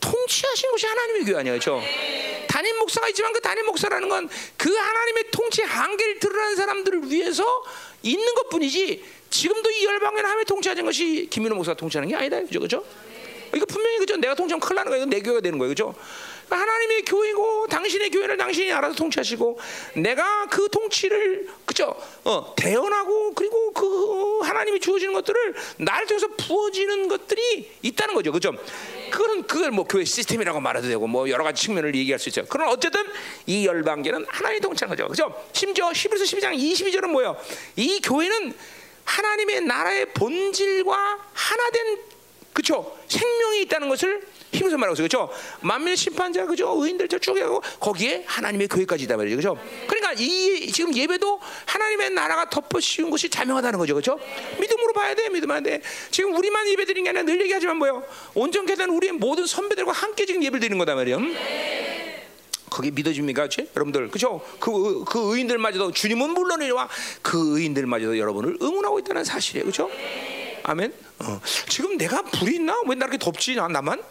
통치하신 0.00 0.70
것이 0.70 0.86
하나님의 0.86 1.24
교회 1.24 1.40
아니에요. 1.40 1.58
그렇죠? 1.58 1.82
단임 2.48 2.78
목사가 2.78 3.08
있지만 3.08 3.32
그 3.32 3.40
단임 3.40 3.66
목사라는 3.66 4.08
건 4.08 4.28
그 4.56 4.74
하나님의 4.74 5.24
통치 5.30 5.60
한계를 5.60 6.18
드러나는 6.20 6.56
사람들을 6.56 7.10
위해서 7.10 7.44
있는 8.02 8.34
것뿐이지 8.34 9.04
지금도 9.28 9.70
이 9.70 9.84
열방에 9.84 10.16
하나님의 10.16 10.44
통치하는 10.46 10.86
것이 10.86 11.28
김민호 11.30 11.56
목사가 11.56 11.76
통치하는 11.76 12.08
게 12.08 12.14
아니다. 12.14 12.40
그죠? 12.40 12.60
그죠? 12.60 12.84
이거 13.54 13.66
분명히 13.66 13.98
그죠? 13.98 14.16
내가 14.16 14.34
통치하면 14.34 14.60
큰일 14.60 14.76
나는 14.76 14.90
거예요. 14.90 15.02
이건 15.02 15.10
내 15.10 15.20
교회가 15.20 15.40
되는 15.42 15.58
거예요. 15.58 15.68
그죠? 15.70 15.94
하나님의 16.54 17.02
교회고 17.02 17.66
당신의 17.68 18.10
교회를 18.10 18.36
당신이 18.36 18.72
알아서 18.72 18.94
통치하시고 18.94 19.58
내가 19.96 20.46
그 20.46 20.68
통치를 20.70 21.48
그죠? 21.64 21.94
어, 22.24 22.54
대언하고 22.56 23.34
그리고 23.34 23.72
그 23.72 24.40
하나님이 24.40 24.80
주어지는 24.80 25.12
것들을 25.14 25.54
나를 25.78 26.06
통해서 26.06 26.28
부어지는 26.28 27.08
것들이 27.08 27.70
있다는 27.82 28.14
거죠. 28.14 28.32
그죠? 28.32 28.52
그거는 29.10 29.44
그걸 29.44 29.70
뭐 29.70 29.84
교회 29.84 30.04
시스템이라고 30.04 30.60
말해도 30.60 30.88
되고 30.88 31.06
뭐 31.06 31.28
여러 31.28 31.44
가지 31.44 31.62
측면을 31.62 31.94
얘기할 31.94 32.18
수 32.18 32.28
있죠. 32.28 32.44
그러나 32.48 32.72
어쨌든 32.72 33.04
이 33.46 33.66
열방계는 33.66 34.26
하나님이 34.28 34.60
통치하는 34.60 34.96
거죠. 34.96 35.08
그죠? 35.08 35.48
심지어 35.52 35.90
11서 35.90 36.22
12장 36.22 36.56
22절은 36.56 37.08
뭐예요? 37.08 37.36
이 37.76 38.00
교회는 38.00 38.54
하나님의 39.04 39.60
나라의 39.62 40.06
본질과 40.14 41.18
하나 41.32 41.70
된 41.70 42.13
그렇죠? 42.54 42.96
생명이 43.08 43.62
있다는 43.62 43.88
것을 43.88 44.22
힘써 44.52 44.78
말하고 44.78 44.94
있어요. 44.94 45.08
그렇죠? 45.08 45.30
만민의 45.60 45.96
심판자 45.96 46.46
그죠? 46.46 46.72
의인들 46.78 47.08
저쭉 47.08 47.36
하고 47.36 47.60
거기에 47.80 48.22
하나님의 48.26 48.68
교회까지 48.68 49.04
있다 49.04 49.16
말이죠. 49.16 49.36
그렇죠? 49.36 49.60
그러니까 49.88 50.14
이 50.16 50.70
지금 50.72 50.94
예배도 50.94 51.40
하나님의 51.66 52.10
나라가 52.10 52.48
덮어 52.48 52.78
씌운 52.78 53.10
것이 53.10 53.28
자명하다는 53.28 53.78
거죠. 53.78 53.94
그렇죠? 53.94 54.20
믿음으로 54.60 54.92
봐야 54.92 55.16
돼. 55.16 55.28
믿으면 55.28 55.64
돼. 55.64 55.82
지금 56.12 56.36
우리만 56.36 56.68
예배 56.68 56.84
드리는 56.84 57.02
게 57.02 57.10
아니라 57.10 57.24
늘 57.24 57.40
얘기하지만 57.42 57.76
뭐요? 57.76 58.04
온전케 58.34 58.76
된 58.76 58.88
우리의 58.88 59.14
모든 59.14 59.46
선배들과 59.46 59.90
함께 59.90 60.24
지금 60.24 60.40
예배를 60.44 60.60
드리는 60.60 60.78
거다 60.78 60.94
말이에요. 60.94 61.18
그게 62.70 62.90
믿어집니까, 62.90 63.42
그렇지? 63.42 63.70
여러분들, 63.76 64.10
그죠? 64.10 64.40
그, 64.58 65.04
그 65.04 65.34
의인들마저도 65.34 65.92
주님은 65.92 66.30
물론이와 66.30 66.88
그 67.22 67.58
의인들마저도 67.58 68.18
여러분을 68.18 68.58
응원하고 68.60 68.98
있다는 69.00 69.22
사실이에요, 69.22 69.64
그렇죠? 69.64 69.90
아멘. 70.64 70.92
어. 71.20 71.40
지금 71.68 71.96
내가 71.96 72.22
불이 72.22 72.56
있나? 72.56 72.80
왜나 72.86 73.04
이렇게 73.06 73.18
덥지? 73.18 73.54
나 73.54 73.68
나만? 73.68 74.02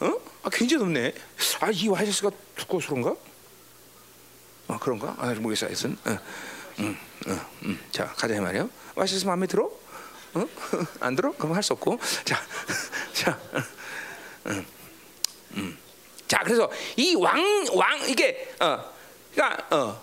어? 0.00 0.12
아 0.42 0.50
굉장히 0.50 0.84
덥네. 0.84 1.12
아 1.60 1.70
이 1.70 1.88
와이셔츠가 1.88 2.30
두꺼워서 2.56 2.88
그런가? 2.88 3.14
아 4.68 4.78
그런가? 4.78 5.14
아 5.18 5.32
모르겠어. 5.34 5.66
하여튼. 5.66 5.96
어. 6.04 6.18
음, 6.80 6.96
어, 7.26 7.50
음. 7.64 7.78
자 7.90 8.06
가자 8.16 8.40
말이요. 8.40 8.70
와이셔츠 8.94 9.24
마음에 9.26 9.46
들어? 9.46 9.70
어? 10.34 10.46
안 11.00 11.16
들어? 11.16 11.32
그럼 11.32 11.54
할 11.54 11.62
수 11.62 11.72
없고. 11.74 11.98
자, 12.24 12.40
자, 13.12 13.38
음, 14.46 14.66
음. 15.56 15.78
자 16.28 16.38
그래서 16.44 16.70
이 16.96 17.14
왕 17.16 17.66
왕 17.74 18.08
이게 18.08 18.54
어, 18.60 18.84
그러니까 19.34 19.76
어, 19.76 20.02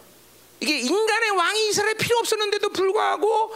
이게 0.59 0.79
인간의 0.79 1.29
왕이 1.31 1.69
이스라엘 1.69 1.95
필요 1.95 2.17
없었는데도 2.19 2.69
불구하고. 2.69 3.53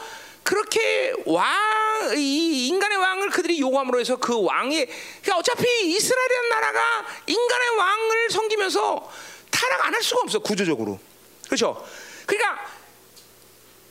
그렇게 0.50 1.14
왕, 1.28 2.18
이 2.18 2.70
인간의 2.70 2.97
왕을 2.97 3.30
그들이 3.30 3.60
요구함으로 3.60 4.00
해서 4.00 4.16
그 4.16 4.43
왕이, 4.43 4.84
그러니까 5.22 5.38
어차피 5.38 5.68
이스라엘이라는 5.91 6.50
나라가 6.50 7.06
인간의 7.28 7.70
왕을 7.78 8.30
섬기면서 8.32 9.12
타락 9.52 9.86
안 9.86 9.93
할 9.93 10.02
수가 10.02 10.22
없어, 10.24 10.39
구조적으로. 10.39 11.00
그렇죠? 11.45 11.86
그러니까 12.26 12.66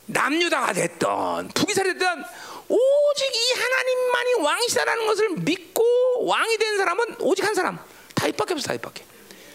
남유다가 0.07 0.73
됐던, 0.73 1.47
북이스라엘 1.49 1.93
됐던, 1.93 2.25
오직 2.67 3.35
이 3.35 3.53
하나님만이 3.57 4.33
왕이시다라는 4.41 5.07
것을 5.07 5.29
믿고 5.37 6.25
왕이 6.25 6.57
된 6.57 6.77
사람은 6.77 7.15
오직 7.21 7.45
한 7.45 7.53
사람. 7.55 7.79
다윗밖에 8.15 8.53
없어, 8.55 8.67
다윗밖에. 8.67 9.05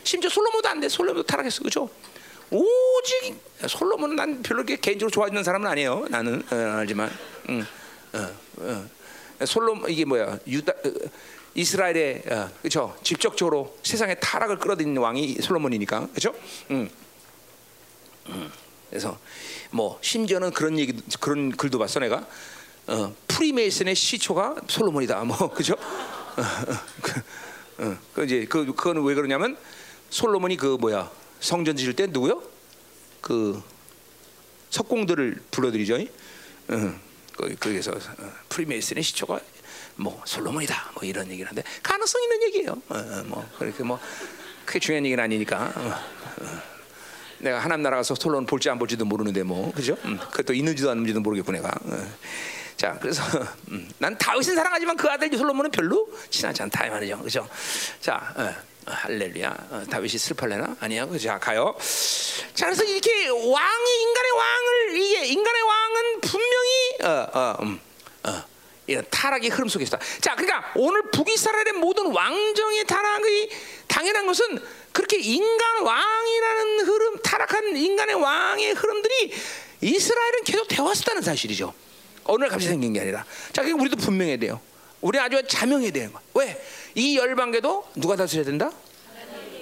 심지어 0.05 0.31
솔로몬도 0.31 0.67
안 0.71 0.81
돼, 0.81 0.89
솔로몬도 0.89 1.27
타락했어, 1.27 1.59
그렇죠? 1.59 1.91
오직 2.55 3.37
솔로몬은 3.67 4.15
난 4.15 4.43
별로 4.43 4.63
개인적으로 4.65 5.11
좋아하는 5.11 5.43
사람은 5.43 5.67
아니에요. 5.67 6.07
나는 6.09 6.43
어, 6.53 6.55
알지만, 6.55 7.11
음, 7.49 7.67
어, 8.13 8.29
어. 8.59 9.45
솔로 9.45 9.77
이게 9.89 10.05
뭐야? 10.05 10.39
유다 10.47 10.73
어, 10.73 10.93
이스라엘의 11.57 12.23
어, 12.31 12.51
그렇죠? 12.61 12.97
직접적으로 13.03 13.77
세상의 13.83 14.19
타락을 14.21 14.59
끌어들이는 14.59 14.97
왕이 14.97 15.39
솔로몬이니까, 15.41 16.09
그렇죠? 16.15 16.35
그래서 18.89 19.19
뭐 19.73 19.99
심지어는 20.01 20.53
그런 20.53 20.79
얘기 20.79 20.95
그런 21.19 21.51
글도 21.51 21.81
봤어 21.81 21.99
내가 21.99 22.25
어, 22.87 23.13
프리메이슨의 23.27 23.97
시초가 23.97 24.57
솔로몬이다, 24.69 25.25
뭐 25.25 25.51
그죠? 25.53 25.75
그, 27.03 27.21
어, 27.79 27.99
그 28.15 28.25
이제 28.25 28.47
그 28.49 28.65
그거는 28.67 29.03
왜 29.03 29.15
그러냐면 29.17 29.57
솔로몬이 30.11 30.57
그 30.57 30.77
뭐야? 30.79 31.11
성전 31.45 31.77
지을 31.77 31.95
때 31.95 32.07
누구요? 32.07 32.43
그 33.21 33.63
석공들을 34.71 35.43
불러들이죠. 35.51 35.99
응. 36.71 37.01
거기서 37.61 37.93
어, 37.93 38.33
프리메이슨의 38.49 39.03
시초가 39.03 39.41
뭐 39.97 40.23
솔로몬이다. 40.25 40.93
뭐 40.95 41.05
이런 41.05 41.31
얘기를 41.31 41.51
하는데 41.51 41.69
가능성 41.83 42.23
있는 42.23 42.43
얘기예요. 42.45 42.73
어, 42.89 43.23
뭐 43.27 43.47
그렇게 43.59 43.83
뭐 43.83 44.01
그게 44.65 44.79
중요한 44.79 45.05
얘기는 45.05 45.23
아니니까. 45.23 45.73
어, 45.77 46.45
어. 46.45 46.63
내가 47.41 47.59
하나님 47.59 47.83
나라 47.83 47.99
가서 47.99 48.15
솔로몬 48.15 48.47
볼지 48.47 48.71
안 48.71 48.79
볼지도 48.79 49.05
모르는데 49.05 49.43
뭐 49.43 49.71
그죠? 49.73 49.99
음, 50.07 50.17
그것도 50.17 50.55
있는지도 50.55 50.91
않는지도 50.91 51.21
모르겠고 51.21 51.53
내가. 51.53 51.69
어. 51.69 52.13
자, 52.79 52.99
그래서 53.01 53.23
음, 53.69 53.91
난 53.99 54.17
다윗은 54.17 54.55
사랑하지만 54.55 54.97
그 54.97 55.09
아들 55.11 55.31
솔로몬은 55.37 55.71
별로 55.71 56.09
친하지 56.31 56.63
않다 56.63 56.87
이 56.87 56.91
말이죠. 56.91 57.19
그죠? 57.19 57.47
자. 58.01 58.65
어. 58.87 58.93
할렐루야. 58.93 59.57
어, 59.71 59.85
다윗이 59.91 60.19
슬퍼래나? 60.19 60.77
아니야. 60.81 61.07
자 61.19 61.39
가요. 61.39 61.75
자 62.55 62.67
그래서 62.67 62.85
이렇게 62.85 63.29
왕이 63.29 64.03
인간의 64.03 64.31
왕을 64.33 64.97
이게 64.97 65.27
인간의 65.27 65.63
왕은 65.63 66.21
분명히 66.21 66.69
어, 67.03 67.39
어, 67.39 67.57
음, 67.63 67.81
어, 68.25 68.45
이런 68.87 69.05
타락의 69.11 69.51
흐름 69.51 69.69
속에 69.69 69.85
있다. 69.85 69.99
자 70.21 70.35
그러니까 70.35 70.73
오늘 70.75 71.03
북이스라엘의 71.11 71.73
모든 71.81 72.13
왕정의 72.13 72.85
타락이 72.87 73.51
당연한 73.89 74.27
것은 74.27 74.63
그렇게 74.93 75.19
인간 75.19 75.83
왕이라는 75.83 76.87
흐름, 76.87 77.23
타락한 77.23 77.77
인간의 77.77 78.15
왕의 78.17 78.75
흐름들이 78.75 79.33
이스라엘은 79.81 80.45
계속 80.45 80.69
되었었다는 80.69 81.23
사실이죠. 81.23 81.75
오늘 82.27 82.49
갑자기 82.49 82.69
생긴 82.71 82.93
게 82.93 83.01
아니라. 83.01 83.25
자, 83.53 83.63
그러니까 83.63 83.83
우리도 83.83 83.97
분명해야 83.97 84.37
돼요. 84.39 84.61
우리 85.01 85.19
아주 85.19 85.43
자명해야 85.47 85.91
거야. 85.91 86.23
왜? 86.35 86.65
이 86.95 87.17
열방계도 87.17 87.91
누가 87.97 88.17
다스려야 88.17 88.45
된다? 88.45 88.71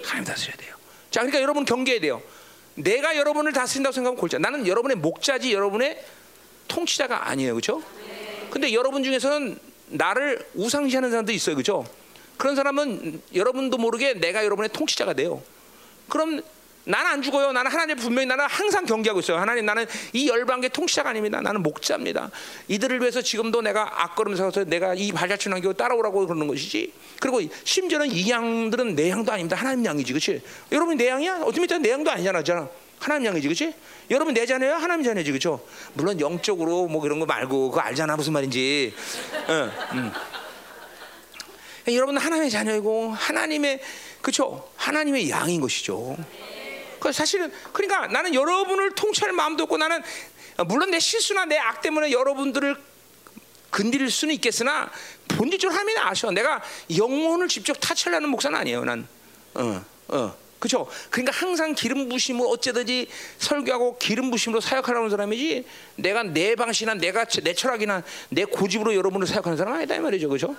하나님 0.04 0.24
다스려야 0.24 0.56
돼요. 0.56 0.74
자, 1.10 1.20
그러니까 1.20 1.40
여러분 1.40 1.64
경계해야 1.64 2.00
돼요. 2.00 2.22
내가 2.74 3.16
여러분을 3.16 3.52
다스린다고 3.52 3.92
생각하면 3.92 4.18
골자. 4.18 4.38
나는 4.38 4.66
여러분의 4.66 4.96
목자지 4.96 5.52
여러분의 5.52 6.02
통치자가 6.68 7.28
아니에요, 7.28 7.54
그렇죠? 7.54 7.82
근데 8.50 8.72
여러분 8.72 9.02
중에서는 9.02 9.58
나를 9.88 10.46
우상시하는 10.54 11.10
사람도 11.10 11.32
있어요, 11.32 11.54
그렇죠? 11.54 11.86
그런 12.36 12.56
사람은 12.56 13.22
여러분도 13.34 13.76
모르게 13.76 14.14
내가 14.14 14.44
여러분의 14.44 14.70
통치자가 14.70 15.12
돼요. 15.12 15.42
그럼 16.08 16.42
나는 16.84 17.10
안 17.10 17.22
죽어요. 17.22 17.52
나는 17.52 17.70
하나님 17.70 17.96
분명히 17.96 18.26
나는 18.26 18.44
항상 18.46 18.84
경계하고 18.84 19.20
있어요. 19.20 19.38
하나님 19.38 19.64
나는 19.66 19.86
이 20.12 20.28
열방의 20.28 20.70
통치자가 20.70 21.10
아닙니다. 21.10 21.40
나는 21.40 21.62
목자입니다. 21.62 22.30
이들을 22.68 23.00
위해서 23.00 23.22
지금도 23.22 23.62
내가 23.62 24.02
앞걸음 24.02 24.34
서서 24.34 24.64
내가 24.64 24.94
이 24.94 25.12
발자취 25.12 25.48
남기고 25.48 25.74
따라오라고 25.74 26.26
그러는 26.26 26.48
것이지. 26.48 26.92
그리고 27.20 27.40
심지어는 27.64 28.10
이 28.10 28.28
양들은 28.28 28.96
내 28.96 29.10
양도 29.10 29.32
아닙니다. 29.32 29.56
하나님 29.56 29.84
양이지, 29.84 30.12
그렇지? 30.12 30.42
여러분 30.72 30.96
내 30.96 31.08
양이야? 31.08 31.42
어쩌면 31.44 31.82
내 31.82 31.90
양도 31.90 32.10
아니잖아, 32.10 32.42
잖아. 32.42 32.68
하나님 32.98 33.26
양이지, 33.26 33.46
그렇지? 33.46 33.74
여러분 34.10 34.34
내 34.34 34.44
자녀야? 34.44 34.76
하나님 34.76 35.04
자녀지, 35.04 35.30
그렇죠? 35.30 35.64
물론 35.94 36.20
영적으로 36.20 36.86
뭐 36.86 37.00
그런 37.00 37.20
거 37.20 37.26
말고 37.26 37.70
그거 37.70 37.80
알잖아 37.80 38.16
무슨 38.16 38.32
말인지. 38.32 38.94
응, 39.48 39.70
응. 39.94 40.12
여러분 41.94 42.16
하나님의 42.16 42.50
자녀이고 42.50 43.10
하나님의 43.12 43.80
그렇죠? 44.20 44.68
하나님의 44.76 45.30
양인 45.30 45.60
것이죠. 45.60 46.16
그 47.02 47.10
사실은 47.10 47.52
그러니까 47.72 48.06
나는 48.06 48.32
여러분을 48.32 48.92
통치할 48.92 49.32
마음도 49.32 49.64
없고 49.64 49.76
나는 49.76 50.00
물론 50.68 50.92
내 50.92 51.00
실수나 51.00 51.44
내 51.46 51.58
악 51.58 51.82
때문에 51.82 52.12
여러분들을 52.12 52.76
건드릴 53.72 54.10
수는 54.10 54.34
있겠으나 54.36 54.88
본질적으로 55.28 55.76
하나님이 55.76 55.98
아셔. 56.00 56.30
내가 56.30 56.62
영혼을 56.96 57.48
직접 57.48 57.74
타치하려는 57.80 58.28
목사는 58.28 58.56
아니에요. 58.56 58.84
난 58.84 59.08
어, 59.54 59.84
어. 60.08 60.36
그렇죠? 60.60 60.88
그러니까 61.10 61.36
항상 61.36 61.74
기름 61.74 62.08
부심을 62.08 62.46
어쩌든지 62.48 63.08
설교하고 63.38 63.98
기름 63.98 64.30
부심으로 64.30 64.60
사역하려는 64.60 65.10
사람이지 65.10 65.64
내가 65.96 66.22
내 66.22 66.54
방식이나 66.54 66.94
내가 66.94 67.24
내 67.24 67.52
철학이나 67.52 68.04
내 68.28 68.44
고집으로 68.44 68.94
여러분을 68.94 69.26
사역하는 69.26 69.56
사람 69.58 69.74
아니다 69.74 69.96
이 69.96 69.98
말이죠. 69.98 70.28
그렇죠? 70.28 70.54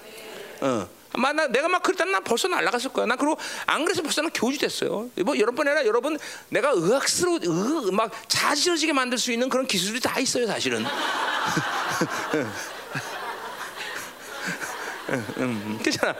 어. 0.59 0.89
아마 1.13 1.31
나, 1.31 1.47
내가 1.47 1.67
막 1.67 1.81
그랬다면 1.83 2.11
난 2.11 2.23
벌써 2.23 2.47
날아갔을 2.47 2.91
거야. 2.91 3.05
난 3.05 3.17
그리고 3.17 3.37
안 3.65 3.85
그래서 3.85 4.01
벌써 4.01 4.21
난 4.21 4.31
교주 4.31 4.57
됐어요. 4.59 5.09
뭐 5.23 5.37
여러 5.37 5.51
번 5.51 5.67
아니라 5.67 5.85
여러분 5.85 6.17
내가 6.49 6.71
의학스러워 6.71 7.39
의, 7.41 7.91
막 7.91 8.11
자지러지게 8.27 8.93
만들 8.93 9.17
수 9.17 9.31
있는 9.31 9.47
그런 9.49 9.67
기술이 9.67 9.99
다 9.99 10.19
있어요, 10.19 10.47
사실은. 10.47 10.83
그렇잖아. 15.83 16.15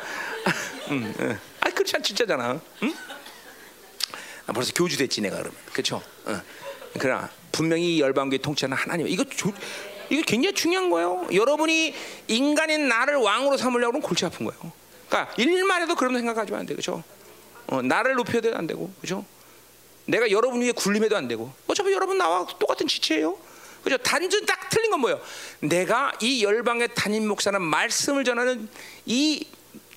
음, 0.90 1.14
음. 1.20 1.40
아, 1.62 1.70
그렇지 1.70 1.96
않 1.96 2.04
진짜잖아. 2.04 2.62
응? 2.84 2.94
아, 4.46 4.54
벌써 4.54 4.74
교주 4.74 4.98
됐지 4.98 5.22
내가 5.22 5.38
그러면. 5.38 5.56
그렇죠? 5.72 6.02
어. 6.26 6.42
그러나 7.00 7.30
분명히 7.52 8.00
열방교회 8.00 8.40
통치하는 8.40 8.78
하나님. 8.78 9.08
이거 9.08 9.24
조, 9.24 9.52
이거 10.10 10.22
굉장히 10.28 10.54
중요한 10.54 10.90
거예요. 10.90 11.28
여러분이 11.34 11.96
인간인 12.28 12.88
나를 12.88 13.16
왕으로 13.16 13.58
삼으려고 13.58 13.94
하면 13.94 14.02
골치 14.02 14.26
아픈 14.26 14.46
거예요. 14.46 14.83
그러니까 15.14 15.32
일만 15.38 15.84
해도 15.84 15.94
그런 15.94 16.16
생각하지면 16.18 16.62
안 16.62 16.66
돼, 16.66 16.74
그렇죠? 16.74 17.04
어, 17.68 17.84
나를 17.84 18.16
높여도 18.16 18.56
안 18.58 18.66
되고, 18.66 18.92
그렇죠? 19.00 19.24
내가 20.06 20.30
여러분 20.32 20.60
위에 20.62 20.72
굴림해도 20.72 21.16
안 21.16 21.28
되고, 21.28 21.54
어차피 21.68 21.92
여러분 21.94 22.18
나와 22.18 22.48
똑같은 22.58 22.88
지체예요. 22.88 23.38
그죠? 23.84 23.98
단순 23.98 24.44
딱 24.48 24.70
틀린 24.70 24.90
건 24.90 25.02
뭐예요? 25.02 25.22
내가 25.60 26.14
이 26.20 26.44
열방의 26.44 26.90
담임 26.96 27.28
목사는 27.28 27.62
말씀을 27.62 28.24
전하는 28.24 28.68
이 29.06 29.46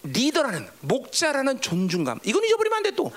리더라는 0.03 0.69
목자라는 0.81 1.63
존중감, 1.63 2.21
이건 2.23 2.45
잊어버리면 2.45 2.77
안 2.77 2.83
돼 2.83 2.91
또. 2.91 3.11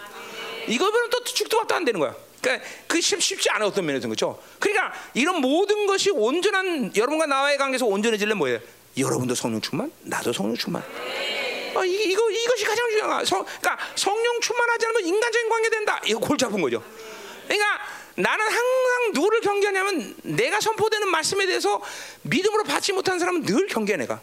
이거는 0.69 1.09
또 1.09 1.23
죽도 1.25 1.57
밥도 1.57 1.75
안 1.75 1.83
되는 1.83 1.99
거야. 1.99 2.15
그러니까 2.41 2.65
그 2.87 3.01
쉽지 3.01 3.49
않아 3.49 3.65
어떤 3.67 3.85
면에서 3.85 4.07
그렇죠. 4.07 4.41
그러니까 4.59 4.93
이런 5.13 5.41
모든 5.41 5.85
것이 5.85 6.11
온전한 6.11 6.95
여러분과 6.95 7.25
나와의 7.25 7.57
관계에서 7.57 7.85
온전해지려면 7.87 8.37
뭐예요? 8.37 8.59
여러분도 8.97 9.35
성령 9.35 9.59
충만, 9.59 9.91
나도 10.03 10.31
성령 10.31 10.55
충만. 10.55 10.81
어, 11.75 11.85
이, 11.85 12.03
이거 12.11 12.29
이것이 12.29 12.65
가장 12.65 12.89
중요한. 12.89 13.25
성, 13.25 13.43
그러니까 13.43 13.77
성령 13.95 14.39
충만하지 14.41 14.85
않으면 14.87 15.05
인간적인 15.05 15.49
관계 15.49 15.69
된다. 15.69 16.01
이거 16.05 16.19
골치 16.19 16.45
아픈 16.45 16.61
거죠. 16.61 16.83
그러니까 17.47 17.79
나는 18.15 18.45
항상 18.45 19.11
누구를 19.13 19.41
경계하냐면 19.41 20.15
내가 20.23 20.59
선포되는 20.59 21.07
말씀에 21.09 21.45
대해서 21.45 21.81
믿음으로 22.23 22.63
받지 22.63 22.91
못한 22.93 23.17
사람은 23.19 23.43
늘 23.43 23.67
경계해 23.67 23.97
내가. 23.97 24.21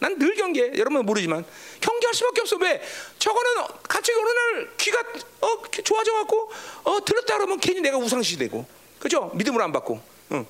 난 0.00 0.18
늘 0.18 0.34
경계. 0.34 0.72
여러분 0.76 1.04
모르지만 1.06 1.44
경계할 1.80 2.14
수밖에 2.14 2.40
없어. 2.42 2.56
왜? 2.56 2.82
저거는 3.18 3.64
갑자기 3.84 4.18
어느 4.18 4.28
날 4.28 4.70
귀가 4.76 5.00
어 5.40 5.62
좋아져 5.82 6.12
갖고 6.12 6.50
어 6.84 7.04
들었다 7.04 7.36
그러면 7.36 7.58
괜히 7.60 7.80
내가 7.80 7.96
우상시 7.96 8.36
되고. 8.36 8.66
그죠? 8.98 9.30
믿음으로 9.34 9.64
안 9.64 9.72
받고. 9.72 10.00
응. 10.32 10.46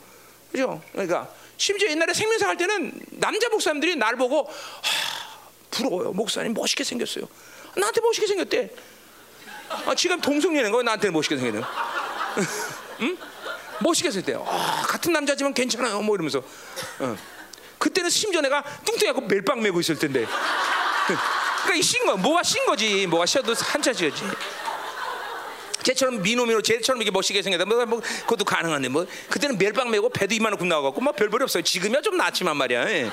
그죠? 0.50 0.82
그러니까 0.92 1.28
심지어 1.56 1.88
옛날에 1.88 2.12
생명사 2.12 2.48
할 2.48 2.56
때는 2.56 2.92
남자 3.10 3.48
목사님들이 3.48 3.96
날 3.96 4.16
보고 4.16 4.42
하, 4.48 5.13
부러워요. 5.74 6.12
목사님 6.12 6.54
멋있게 6.54 6.84
생겼어요. 6.84 7.28
나한테 7.76 8.00
멋있게 8.00 8.26
생겼대. 8.26 8.70
아, 9.86 9.94
지금 9.94 10.20
동성애는 10.20 10.70
거 10.70 10.82
나한테 10.82 11.10
멋있게 11.10 11.36
생겼네. 11.36 11.64
응? 13.00 13.18
멋있게 13.80 14.10
생겼대. 14.10 14.38
아, 14.46 14.82
같은 14.86 15.12
남자지만 15.12 15.52
괜찮아요. 15.52 16.00
뭐 16.02 16.14
이러면서. 16.14 16.42
응. 17.00 17.18
그때는 17.78 18.08
심지어 18.08 18.40
내가 18.40 18.62
뚱뚱하고 18.84 19.22
멜빵 19.22 19.60
메고 19.60 19.80
있을 19.80 19.98
텐데. 19.98 20.26
그러니까 21.64 21.82
신 21.82 22.06
거, 22.06 22.16
뭐가 22.16 22.42
신 22.42 22.64
거지. 22.66 23.06
뭐가 23.06 23.26
셔도 23.26 23.54
한참 23.54 23.92
씌었지. 23.92 24.22
쟤처럼 25.82 26.22
미노미노 26.22 26.62
쟤처럼 26.62 27.02
이렇게 27.02 27.10
멋있게 27.10 27.42
생겼다. 27.42 27.66
뭐, 27.66 27.84
뭐 27.84 28.00
그것도 28.00 28.44
가능한데 28.44 28.88
뭐 28.88 29.06
그때는 29.28 29.58
멜빵 29.58 29.90
메고 29.90 30.08
배도 30.08 30.34
이만큼 30.34 30.66
나와갖고 30.68 31.00
막 31.00 31.14
별볼이 31.14 31.42
없어요. 31.42 31.62
지금이야 31.62 32.00
좀 32.00 32.16
낫지만 32.16 32.56
말이야. 32.56 32.90
예. 32.90 33.10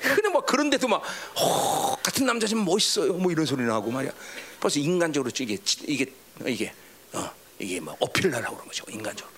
근데 0.00 0.28
뭐 0.28 0.39
그런데도 0.50 0.88
막 0.88 1.00
어, 1.36 1.94
같은 2.02 2.26
남자지만 2.26 2.64
멋있어요. 2.64 3.12
뭐 3.12 3.30
이런 3.30 3.46
소리 3.46 3.62
나고 3.62 3.88
말이야. 3.92 4.10
벌써 4.58 4.80
인간적으로 4.80 5.30
이게 5.38 5.56
이게 5.86 6.06
이게 6.44 6.72
어, 7.12 7.30
이게 7.60 7.78
뭐 7.78 7.96
어필을 8.00 8.34
하라고 8.34 8.56
그런 8.56 8.66
거죠. 8.66 8.84
인간적으로. 8.90 9.32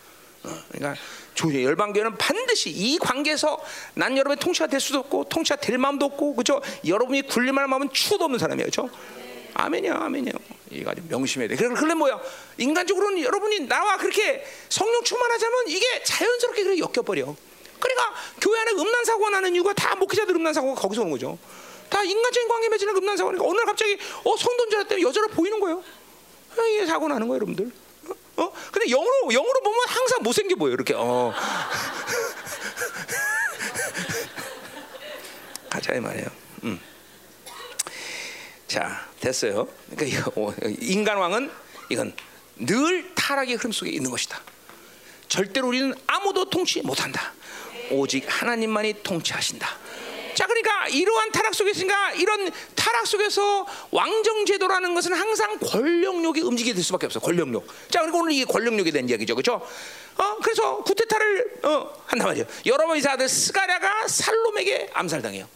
어, 0.44 0.58
그러니까 0.72 1.00
조제 1.34 1.62
열방교회는 1.64 2.16
반드시 2.16 2.70
이 2.70 2.98
관계에서 2.98 3.62
난 3.92 4.16
여러분의 4.16 4.38
통치가 4.38 4.66
될 4.66 4.80
수도 4.80 5.00
없고 5.00 5.24
통치가 5.28 5.56
될 5.56 5.76
마음도 5.76 6.06
없고 6.06 6.34
그죠? 6.34 6.62
여러분이 6.86 7.26
굴릴 7.26 7.52
만한 7.52 7.68
마음은 7.68 7.90
추도 7.92 8.24
없는 8.24 8.38
사람이에요, 8.38 8.70
그렇죠? 8.70 8.90
아멘이야, 9.52 9.94
아멘이야. 9.94 10.32
이거 10.70 10.92
아주 10.92 11.02
명심해야 11.10 11.48
돼. 11.48 11.56
그래, 11.56 11.68
그래 11.74 11.92
뭐야? 11.92 12.18
인간적으로는 12.56 13.22
여러분이 13.22 13.68
나와 13.68 13.98
그렇게 13.98 14.42
성령 14.70 15.04
충만하자면 15.04 15.68
이게 15.68 16.02
자연스럽게 16.04 16.62
그렇게 16.62 16.80
엮여버려. 16.80 17.36
그러니까 17.83 18.14
교회 18.41 18.61
안에 18.61 18.70
음란 18.72 19.05
사고가 19.05 19.30
나는 19.30 19.55
이유가 19.55 19.72
다 19.74 19.97
목회자들 19.97 20.37
음란 20.37 20.55
사고가 20.55 20.80
거기서 20.80 21.03
오는 21.03 21.11
거죠. 21.11 21.37
다 21.89 22.03
인간적인 22.03 22.49
관계 22.49 22.68
맺는 22.68 22.97
음란 22.97 23.16
사고니까 23.16 23.45
어느 23.45 23.57
날 23.57 23.66
갑자기 23.66 23.99
어 24.24 24.37
성돈자 24.37 24.85
때문에 24.85 25.07
여자로 25.09 25.28
보이는 25.28 25.59
거예요. 25.61 25.83
아, 26.57 26.62
이게 26.62 26.87
사고 26.87 27.09
나는 27.09 27.26
거예요, 27.28 27.37
여러분들. 27.37 27.72
어? 28.37 28.53
근데 28.70 28.87
영으로 28.89 29.33
영으로 29.33 29.61
보면 29.61 29.80
항상 29.89 30.22
못생겨 30.22 30.55
보여 30.57 30.72
이렇게. 30.72 30.95
어. 30.97 31.35
가자 35.68 35.95
이 35.95 36.01
말이에요. 36.01 36.26
음. 36.64 36.80
자 38.68 39.07
됐어요. 39.20 39.68
그러니까 39.91 40.18
이거, 40.18 40.55
인간 40.80 41.18
왕은 41.18 41.51
이건 41.91 42.14
늘 42.57 43.14
타락의 43.14 43.57
흐름 43.57 43.72
속에 43.72 43.91
있는 43.91 44.11
것이다. 44.11 44.41
절대로 45.28 45.68
우리는 45.68 45.95
아무도 46.07 46.49
통치 46.49 46.80
못한다. 46.83 47.33
오직 47.91 48.24
하나님만이 48.26 49.03
통치하신다. 49.03 49.68
자, 50.35 50.47
그러니까 50.47 50.89
이러한 50.89 51.30
타락 51.30 51.55
속에 51.55 51.70
있으니까 51.72 52.12
이런 52.12 52.51
타락 52.74 53.07
속에서 53.07 53.66
왕정 53.91 54.47
제도라는 54.47 54.95
것은 54.95 55.12
항상 55.12 55.59
권력력이 55.59 56.41
움직이게 56.41 56.74
될 56.74 56.83
수밖에 56.83 57.07
없어. 57.07 57.20
권력력. 57.20 57.66
자, 57.91 58.01
그리고 58.01 58.20
오늘 58.20 58.33
이게 58.33 58.45
권력력에 58.45 58.91
대한 58.91 59.09
이야기죠, 59.09 59.35
그렇죠? 59.35 59.66
어, 60.16 60.37
그래서 60.43 60.83
구테타를 60.83 61.61
어, 61.64 61.93
한단 62.07 62.28
말이죠. 62.28 62.47
여러분 62.66 62.97
이사 62.97 63.12
아들 63.12 63.28
스가랴가 63.28 64.09
살롬에게 64.09 64.91
암살당해요. 64.95 65.49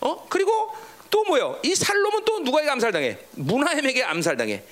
어, 0.00 0.26
그리고 0.28 0.72
또 1.10 1.24
뭐요? 1.24 1.58
이 1.62 1.74
살롬은 1.74 2.24
또 2.24 2.40
누가에게 2.40 2.70
암살당해? 2.70 3.18
문하햄에게 3.32 4.04
암살당해. 4.04 4.62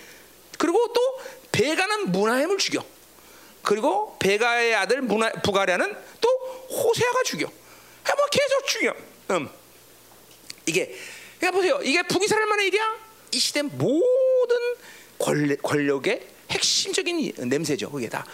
그리고 0.59 0.93
또 0.93 1.01
베가는 1.53 2.13
문하햄을 2.13 2.59
죽여. 2.59 2.85
그리고 3.67 4.17
베가의 4.19 4.75
아들 4.75 5.03
문하, 5.03 5.31
부가랴는 5.43 5.97
또 6.21 6.29
호세아가 6.71 7.23
죽여. 7.25 7.47
뭐 7.47 8.27
계속 8.31 8.67
죽여. 8.67 8.95
음. 9.31 9.49
이게 10.67 10.97
그러니까 11.39 11.59
보세요. 11.59 11.81
이게 11.83 12.03
북이스라엘만의 12.03 12.69
일이야? 12.69 12.99
이 13.33 13.39
시대 13.39 13.63
모든 13.63 14.57
권력, 15.19 15.63
권력의 15.63 16.27
핵심적인 16.51 17.33
냄새죠. 17.49 17.91
그게 17.91 18.09
다 18.09 18.25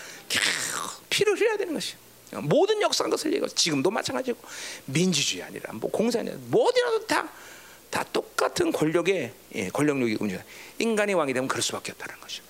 피를 1.10 1.38
흘려야 1.38 1.56
되는 1.56 1.74
것이. 1.74 1.94
모든 2.42 2.80
역사한 2.80 3.10
것을 3.10 3.32
얘기하고 3.32 3.48
지금도 3.54 3.90
마찬가지고 3.90 4.38
민주주의 4.86 5.42
아니라 5.42 5.72
뭐 5.72 5.90
공사 5.90 6.20
아니라 6.20 6.36
뭐 6.48 6.68
어디라도 6.68 7.06
다 7.06 7.28
다 7.92 8.02
똑같은 8.10 8.72
권력의 8.72 9.32
예, 9.54 9.68
권력력이 9.68 10.16
움직여. 10.18 10.42
인간이 10.78 11.12
왕이 11.12 11.34
되면 11.34 11.46
그럴 11.46 11.62
수밖에 11.62 11.92
없다는 11.92 12.18
거죠. 12.22 12.42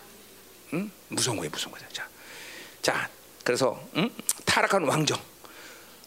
응? 0.72 0.90
무서운 1.08 1.36
거예요, 1.36 1.50
무서운 1.50 1.72
거죠. 1.72 1.84
자, 1.92 2.08
자, 2.82 3.08
그래서 3.44 3.80
응? 3.96 4.10
타락한 4.44 4.82
왕정. 4.82 5.18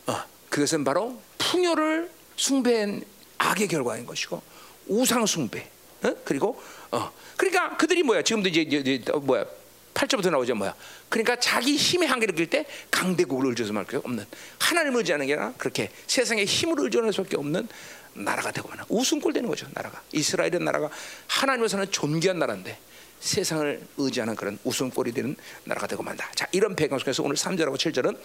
어, 0.07 0.23
그것은 0.49 0.84
바로 0.84 1.19
풍요를 1.38 2.11
숭배한 2.36 3.01
악의 3.38 3.69
결과인 3.69 4.05
것이고 4.05 4.41
우상 4.88 5.26
숭배, 5.26 5.69
어? 6.03 6.13
그리고 6.26 6.61
어 6.91 7.11
그러니까 7.38 7.76
그들이 7.78 8.03
뭐야 8.03 8.21
지금도 8.21 8.49
이제, 8.49 8.61
이제, 8.61 8.78
이제 8.78 9.11
어, 9.11 9.19
뭐야 9.19 9.45
8절부터 9.93 10.30
나오죠 10.30 10.53
뭐야 10.55 10.76
그러니까 11.09 11.38
자기 11.38 11.76
힘의 11.76 12.07
한계를 12.09 12.36
느낄 12.36 12.49
때 12.49 12.65
강대국을 12.91 13.49
의지해서 13.49 13.73
말게 13.73 13.97
없는 13.97 14.26
하나님을 14.59 14.99
의지하는 14.99 15.26
게 15.26 15.34
아니라 15.34 15.53
그렇게 15.57 15.91
세상의 16.07 16.45
힘을 16.45 16.76
의존할 16.80 17.13
수밖에 17.13 17.38
없는 17.38 17.67
나라가 18.13 18.51
되고 18.51 18.67
만 18.69 18.80
우승골 18.89 19.34
되는 19.34 19.49
거죠 19.49 19.67
나라가 19.73 20.01
이스라엘은 20.11 20.63
나라가 20.63 20.89
하나님을 21.28 21.69
사는 21.69 21.89
존귀한 21.89 22.38
나라인데 22.38 22.78
세상을 23.26 23.82
의지하는 23.97 24.36
그런 24.36 24.59
웃음꼴이 24.63 25.11
되는 25.11 25.36
나라가 25.63 25.88
되고 25.88 26.03
만다. 26.03 26.30
자, 26.36 26.47
이런 26.51 26.76
배경 26.76 26.99
속에서 26.99 27.23
오늘 27.23 27.36
3절하고 27.36 27.76
7절은 27.76 28.17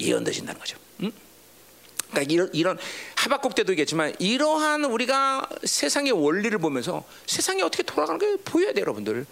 예언되신다는 0.00 0.58
거죠. 0.58 0.76
음? 1.02 1.12
그러니까 2.10 2.48
이런, 2.52 2.78
하박국 3.16 3.54
때도 3.54 3.72
얘기했지만 3.72 4.14
이러한 4.18 4.84
우리가 4.84 5.48
세상의 5.62 6.12
원리를 6.12 6.58
보면서 6.58 7.04
세상이 7.26 7.62
어떻게 7.62 7.84
돌아가는 7.84 8.18
게 8.18 8.36
보여야 8.44 8.72
돼요, 8.72 8.82
여러분들. 8.82 9.26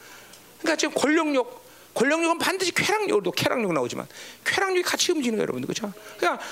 그러니까 0.60 0.76
지금 0.76 0.94
권력력 0.94 1.66
권력력은 1.94 2.36
반드시 2.38 2.72
쾌락력도 2.72 3.30
쾌락력 3.32 3.72
나오지만 3.72 4.06
쾌락력이 4.44 4.82
같이 4.82 5.12
움직이는 5.12 5.38
여러분들 5.40 5.66
그렇죠? 5.66 5.94
그러니까 6.18 6.44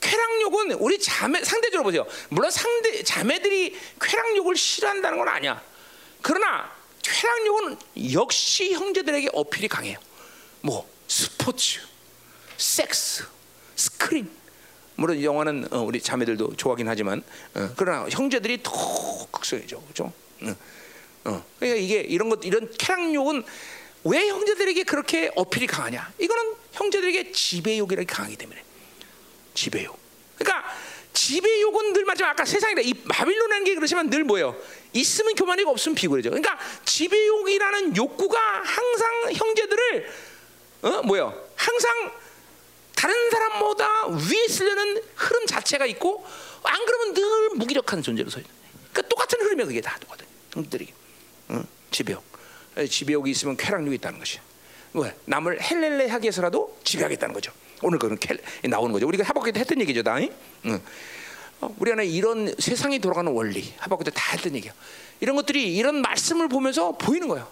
쾌락력은 0.00 0.74
우리 0.74 1.00
자매 1.00 1.42
상대적으로 1.42 1.82
보세요. 1.82 2.06
물론 2.28 2.52
상대 2.52 3.02
자매들이 3.02 3.76
쾌락력을 4.00 4.54
싫어한다는 4.54 5.18
건 5.18 5.26
아니야. 5.26 5.60
그러나 6.22 6.75
쾌락력은 7.06 7.78
역시 8.12 8.72
형제들에게 8.72 9.30
어필이 9.32 9.68
강해요. 9.68 9.98
뭐 10.60 10.88
스포츠, 11.06 11.80
섹스, 12.56 13.24
스크린. 13.76 14.28
물론 14.96 15.22
영화는 15.22 15.68
어, 15.72 15.80
우리 15.82 16.00
자매들도 16.00 16.56
좋아하긴 16.56 16.88
하지만 16.88 17.22
어, 17.54 17.70
그러나 17.76 18.08
형제들이 18.08 18.62
더 18.62 19.26
극성이죠, 19.30 19.80
그렇죠? 19.82 20.12
어, 20.42 20.56
어. 21.26 21.44
그러니까 21.58 21.80
이게 21.80 22.00
이런 22.00 22.28
것 22.28 22.40
이런 22.44 22.70
쾌락욕은 22.78 23.44
왜 24.04 24.28
형제들에게 24.28 24.84
그렇게 24.84 25.30
어필이 25.36 25.66
강하냐? 25.66 26.12
이거는 26.18 26.54
형제들에게 26.72 27.32
지배욕이라게 27.32 28.06
강하기 28.06 28.36
때문에 28.36 28.62
지배욕. 29.54 29.98
그러니까 30.38 30.68
지배욕은 31.16 31.94
늘 31.94 32.04
마지막 32.04 32.30
아까 32.30 32.44
세상이다 32.44 32.82
이 32.82 32.92
바빌론이라는 32.92 33.64
게 33.64 33.74
그렇지만 33.74 34.10
늘 34.10 34.22
뭐예요? 34.22 34.54
있으면 34.92 35.34
교만이고 35.34 35.70
없으면 35.70 35.94
비굴해져. 35.94 36.28
그러니까 36.28 36.58
지배욕이라는 36.84 37.96
욕구가 37.96 38.38
항상 38.38 39.32
형제들을 39.32 40.12
어 40.82 41.02
뭐요? 41.02 41.34
항상 41.56 42.12
다른 42.94 43.30
사람보다 43.30 44.08
위에 44.08 44.44
있으려는 44.46 45.02
흐름 45.14 45.46
자체가 45.46 45.86
있고 45.86 46.26
안 46.62 46.84
그러면 46.84 47.14
늘 47.14 47.50
무기력한 47.54 48.02
존재로 48.02 48.28
서 48.28 48.38
있는. 48.38 48.50
그러니까 48.92 49.08
똑같은 49.08 49.40
흐름이야 49.40 49.66
그게 49.66 49.80
다 49.80 49.96
똑같은 49.98 50.26
형들이 50.52 50.92
어? 51.48 51.62
지배욕. 51.90 52.22
지배욕이 52.90 53.30
있으면 53.30 53.56
쾌락욕이 53.56 53.94
있다는 53.94 54.18
것이야. 54.18 54.42
왜? 54.92 55.16
남을 55.24 55.62
헬렐레하게 55.62 56.28
해서라도 56.28 56.78
지배하겠다는 56.84 57.32
거죠. 57.32 57.52
오늘 57.82 57.98
그런 57.98 58.18
나오는 58.64 58.92
거죠. 58.92 59.06
우리가 59.06 59.24
하박국에 59.24 59.58
했던 59.58 59.80
얘기죠, 59.80 60.02
다. 60.02 60.16
응. 60.18 60.80
어, 61.60 61.74
우리 61.78 61.92
안에 61.92 62.04
이런 62.06 62.54
세상이 62.58 62.98
돌아가는 62.98 63.30
원리, 63.32 63.72
하박국에 63.78 64.10
다 64.10 64.32
했던 64.32 64.54
얘기야. 64.54 64.72
이런 65.20 65.36
것들이 65.36 65.74
이런 65.74 66.02
말씀을 66.02 66.48
보면서 66.48 66.92
보이는 66.92 67.28
거예요. 67.28 67.48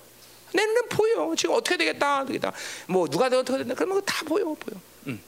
내 0.52 0.64
눈에 0.64 0.82
보여. 0.90 1.34
지금 1.36 1.54
어떻게 1.56 1.76
되겠다, 1.76 2.24
되겠다. 2.24 2.52
뭐 2.86 3.08
누가 3.08 3.28
되어 3.28 3.40
어떻게 3.40 3.58
된다. 3.58 3.74
그러면 3.74 4.02
다 4.04 4.24
보여, 4.24 4.44
보여. 4.44 4.80
응. 5.08 5.18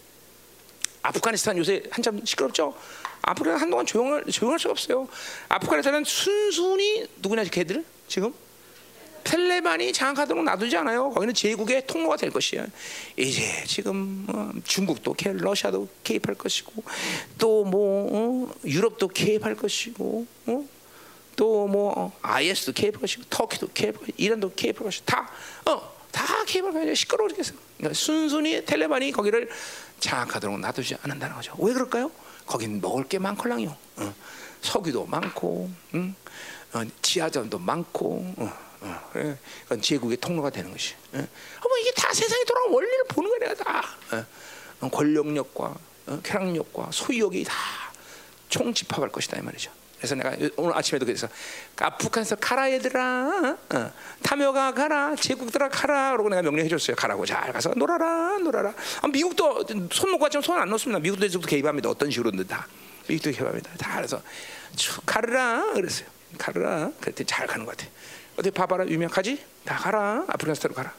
아프가니스탄 1.03 1.57
요새 1.59 1.83
한참 1.91 2.25
시끄럽죠. 2.25 2.75
아프리카 3.23 3.57
한동안 3.57 3.87
조용할 3.87 4.25
조용할 4.27 4.59
수가 4.59 4.73
없어요. 4.73 5.09
아프가니스탄은 5.49 6.05
순순히 6.05 7.07
누구냐 7.21 7.45
걔들 7.45 7.85
지금 8.09 8.33
텔레반이 9.27 9.93
장악하도록 9.93 10.45
놔두지 10.45 10.77
않아요. 10.79 11.11
거기는 11.11 11.35
제국의 11.35 11.87
통로가 11.87 12.17
될 12.17 12.31
것이야. 12.31 12.65
이제 13.17 13.65
지금 13.67 14.25
어, 14.29 14.53
중국도 14.65 15.15
개, 15.15 15.33
러시아도 15.33 15.89
개입할 16.05 16.37
것이고 16.37 16.73
또뭐 17.37 18.09
어, 18.13 18.55
유럽도 18.65 19.09
개입할 19.09 19.57
것이고 19.57 20.27
어? 20.47 20.65
또뭐 21.35 22.13
IS도 22.23 22.73
개입할 22.73 23.01
것이고 23.01 23.25
터키도 23.29 23.69
것이고 23.69 24.07
이란도 24.17 24.55
개입할 24.55 24.85
것이고 24.85 25.05
다 25.05 25.29
어, 25.67 25.93
다 26.13 26.45
개입할 26.47 26.73
것이고 26.73 26.95
시끄러워지겠어. 26.95 27.53
그러니까 27.79 27.95
순순히 27.95 28.65
텔레반이 28.65 29.11
거기를 29.11 29.51
장악하도록 29.99 30.61
놔두지 30.61 30.97
않는다는 31.03 31.35
거죠. 31.35 31.53
왜 31.59 31.73
그럴까요? 31.73 32.13
거긴 32.47 32.81
먹을 32.81 33.05
게 33.09 33.19
많걸랑요. 33.19 33.77
어. 33.97 34.15
석유도 34.61 35.07
많고, 35.07 35.71
응? 35.95 36.15
어, 36.73 36.83
지하전도 37.03 37.59
많고, 37.59 38.35
어. 38.37 38.66
어, 38.87 39.37
그건 39.63 39.81
제국의 39.81 40.19
통로가 40.19 40.51
되는 40.51 40.71
것이. 40.71 40.95
어, 41.13 41.19
뭐 41.19 41.79
이게 41.81 41.91
다 41.93 42.13
세상에 42.13 42.45
돌아온 42.45 42.73
원리를 42.73 43.05
보는 43.09 43.39
거야 43.39 43.55
다. 43.55 43.85
어, 44.81 44.89
권력력과 44.91 45.75
어, 46.07 46.21
쾌락력과 46.23 46.91
소유욕이 46.93 47.45
다 47.45 47.55
총집합할 48.49 49.11
것이다 49.11 49.39
이 49.39 49.43
말이죠. 49.43 49.71
그래서 49.99 50.15
내가 50.15 50.37
오늘 50.57 50.77
아침에도 50.77 51.07
그래서 51.07 51.29
아프간에서 51.77 52.37
가라 52.37 52.71
얘들아. 52.73 53.57
어, 53.75 53.93
탐욕아 54.23 54.73
가라. 54.75 55.17
제국들아 55.17 55.69
가라. 55.71 56.13
그러고 56.13 56.29
내가 56.29 56.43
명령해 56.43 56.69
줬어요. 56.69 56.95
가라고. 56.97 57.25
잘 57.25 57.53
가서 57.53 57.73
놀아라 57.77 58.39
놀아라. 58.39 58.75
아, 59.01 59.09
미국도 59.09 59.65
손 59.91 60.11
놓고 60.13 60.25
왔지만 60.25 60.43
손안 60.43 60.69
놓습니다. 60.69 61.01
미국도 61.01 61.29
지금도 61.29 61.49
개입합니다. 61.49 61.89
어떤 61.89 62.11
식으로든 62.11 62.47
다. 62.47 62.69
미국도 63.09 63.31
개입합니다. 63.33 63.71
다 63.79 63.97
그래서 63.97 64.23
가르라. 65.07 65.73
그랬어요. 65.73 66.09
가르라. 66.37 66.91
그랬더니 67.01 67.27
잘 67.27 67.47
가는 67.47 67.65
것 67.65 67.77
같아 67.77 67.91
어디 68.37 68.51
봐봐라 68.51 68.87
유명하지? 68.87 69.43
다 69.65 69.77
가라 69.77 70.25
아프리카스타로 70.29 70.75
가라. 70.75 70.93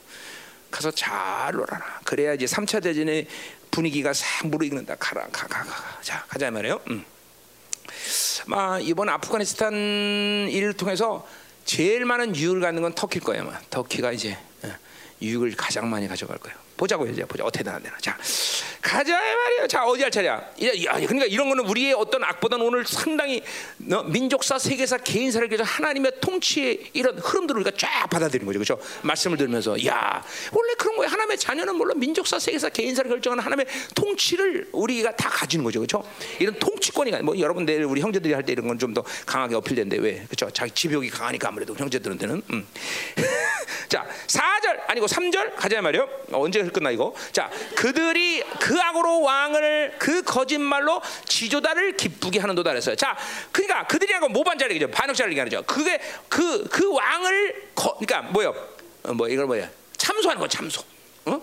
가서 0.71 0.91
잘 0.91 1.53
놀아라. 1.53 2.01
그래야 2.03 2.33
이제 2.33 2.45
3차 2.45 2.81
대전의 2.83 3.27
분위기가 3.71 4.11
싹 4.13 4.47
무르익는다. 4.47 4.95
가라, 4.95 5.27
가, 5.31 5.47
가, 5.47 5.63
가. 5.63 6.01
자, 6.01 6.25
가자 6.27 6.51
말이에요. 6.51 6.81
음. 6.89 7.05
아, 8.51 8.79
이번 8.81 9.09
아프가니스탄 9.09 9.73
일을 10.49 10.73
통해서 10.73 11.27
제일 11.65 12.05
많은 12.05 12.35
유익을 12.35 12.61
갖는 12.61 12.81
건 12.81 12.93
터키일 12.93 13.23
거예요. 13.23 13.53
터키가 13.69 14.11
이제 14.13 14.37
예, 14.63 14.75
유익을 15.21 15.55
가장 15.55 15.89
많이 15.89 16.07
가져갈 16.07 16.37
거예요. 16.37 16.57
보자고요. 16.77 17.11
이제 17.11 17.25
보자. 17.25 17.43
어떻게 17.43 17.63
되나. 17.63 17.79
자, 17.99 18.17
가자 18.81 19.17
말이에요. 19.17 19.67
자, 19.67 19.85
어디 19.85 20.03
할 20.03 20.11
차례야? 20.11 20.33
야, 20.33 20.93
그러니까 20.99 21.25
이런 21.25 21.49
거는 21.49 21.65
우리의 21.65 21.93
어떤 21.93 22.23
악보다는 22.23 22.65
오늘 22.65 22.85
상당히 22.85 23.41
너, 23.77 24.03
민족사, 24.03 24.57
세계사, 24.59 24.97
개인사를 24.97 25.47
그래서 25.47 25.63
하나님의 25.63 26.13
통치의 26.21 26.91
이런 26.93 27.17
흐름들을 27.17 27.61
우리가 27.61 27.75
쫙 27.77 28.07
받아들이는 28.09 28.45
거죠. 28.45 28.59
그렇죠? 28.59 28.79
말씀을 29.01 29.37
들으면서 29.37 29.83
야, 29.85 30.23
원래 30.51 30.73
그런 30.77 30.95
거예요. 30.97 31.09
하나님의 31.11 31.37
자녀는 31.39 31.75
물론 31.75 31.99
민족사, 31.99 32.39
세계사, 32.39 32.69
개인사를 32.69 33.09
결정하는 33.09 33.43
하나님의 33.43 33.65
통치를 33.95 34.69
우리가 34.71 35.15
다 35.15 35.29
가지는 35.29 35.63
거죠. 35.63 35.79
그렇죠? 35.79 36.03
이런 36.39 36.57
통치권이 36.59 37.11
뭐 37.23 37.37
여러분 37.39 37.65
내일 37.65 37.83
우리 37.83 38.01
형제들이 38.01 38.33
할 38.33 38.43
때 38.45 38.53
이런 38.53 38.67
건 38.67 38.77
좀 38.77 38.93
더 38.93 39.03
강하게 39.25 39.55
어필되는데 39.55 39.97
왜? 39.97 40.23
그렇죠? 40.27 40.49
자기 40.53 40.71
지벽이 40.71 41.09
강하니까 41.09 41.49
아무래도 41.49 41.75
형제들한테는 41.75 42.41
음. 42.51 42.67
자, 43.89 44.05
4절 44.27 44.81
아니고 44.87 45.07
3절 45.07 45.55
가자 45.55 45.81
말이요. 45.81 46.07
언제 46.31 46.66
끝나 46.71 46.91
이거? 46.91 47.13
자, 47.31 47.49
그들이 47.75 48.43
그 48.59 48.79
악으로 48.79 49.21
왕을 49.21 49.95
그 49.97 50.23
거짓말로 50.23 51.01
지조다를 51.25 51.97
기쁘게 51.97 52.39
하는도다 52.39 52.71
그랬어요. 52.71 52.95
자, 52.95 53.17
그러니까 53.51 53.87
그들이란 53.87 54.31
모반자를 54.31 54.75
얘기죠. 54.75 54.91
반역자를 54.91 55.31
얘기하죠. 55.33 55.63
그게 55.63 55.99
그그 56.29 56.93
왕을 56.93 57.71
거, 57.75 57.97
그러니까 57.97 58.31
뭐요? 58.31 58.53
어, 59.03 59.13
뭐 59.13 59.27
이걸 59.27 59.45
뭐야? 59.45 59.69
참소하는 59.97 60.39
거 60.39 60.47
참소. 60.47 60.83
어? 61.25 61.41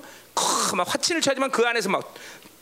막 0.77 0.93
화친을 0.93 1.21
차지만 1.21 1.51
그 1.51 1.67
안에서 1.67 1.89
막 1.89 2.15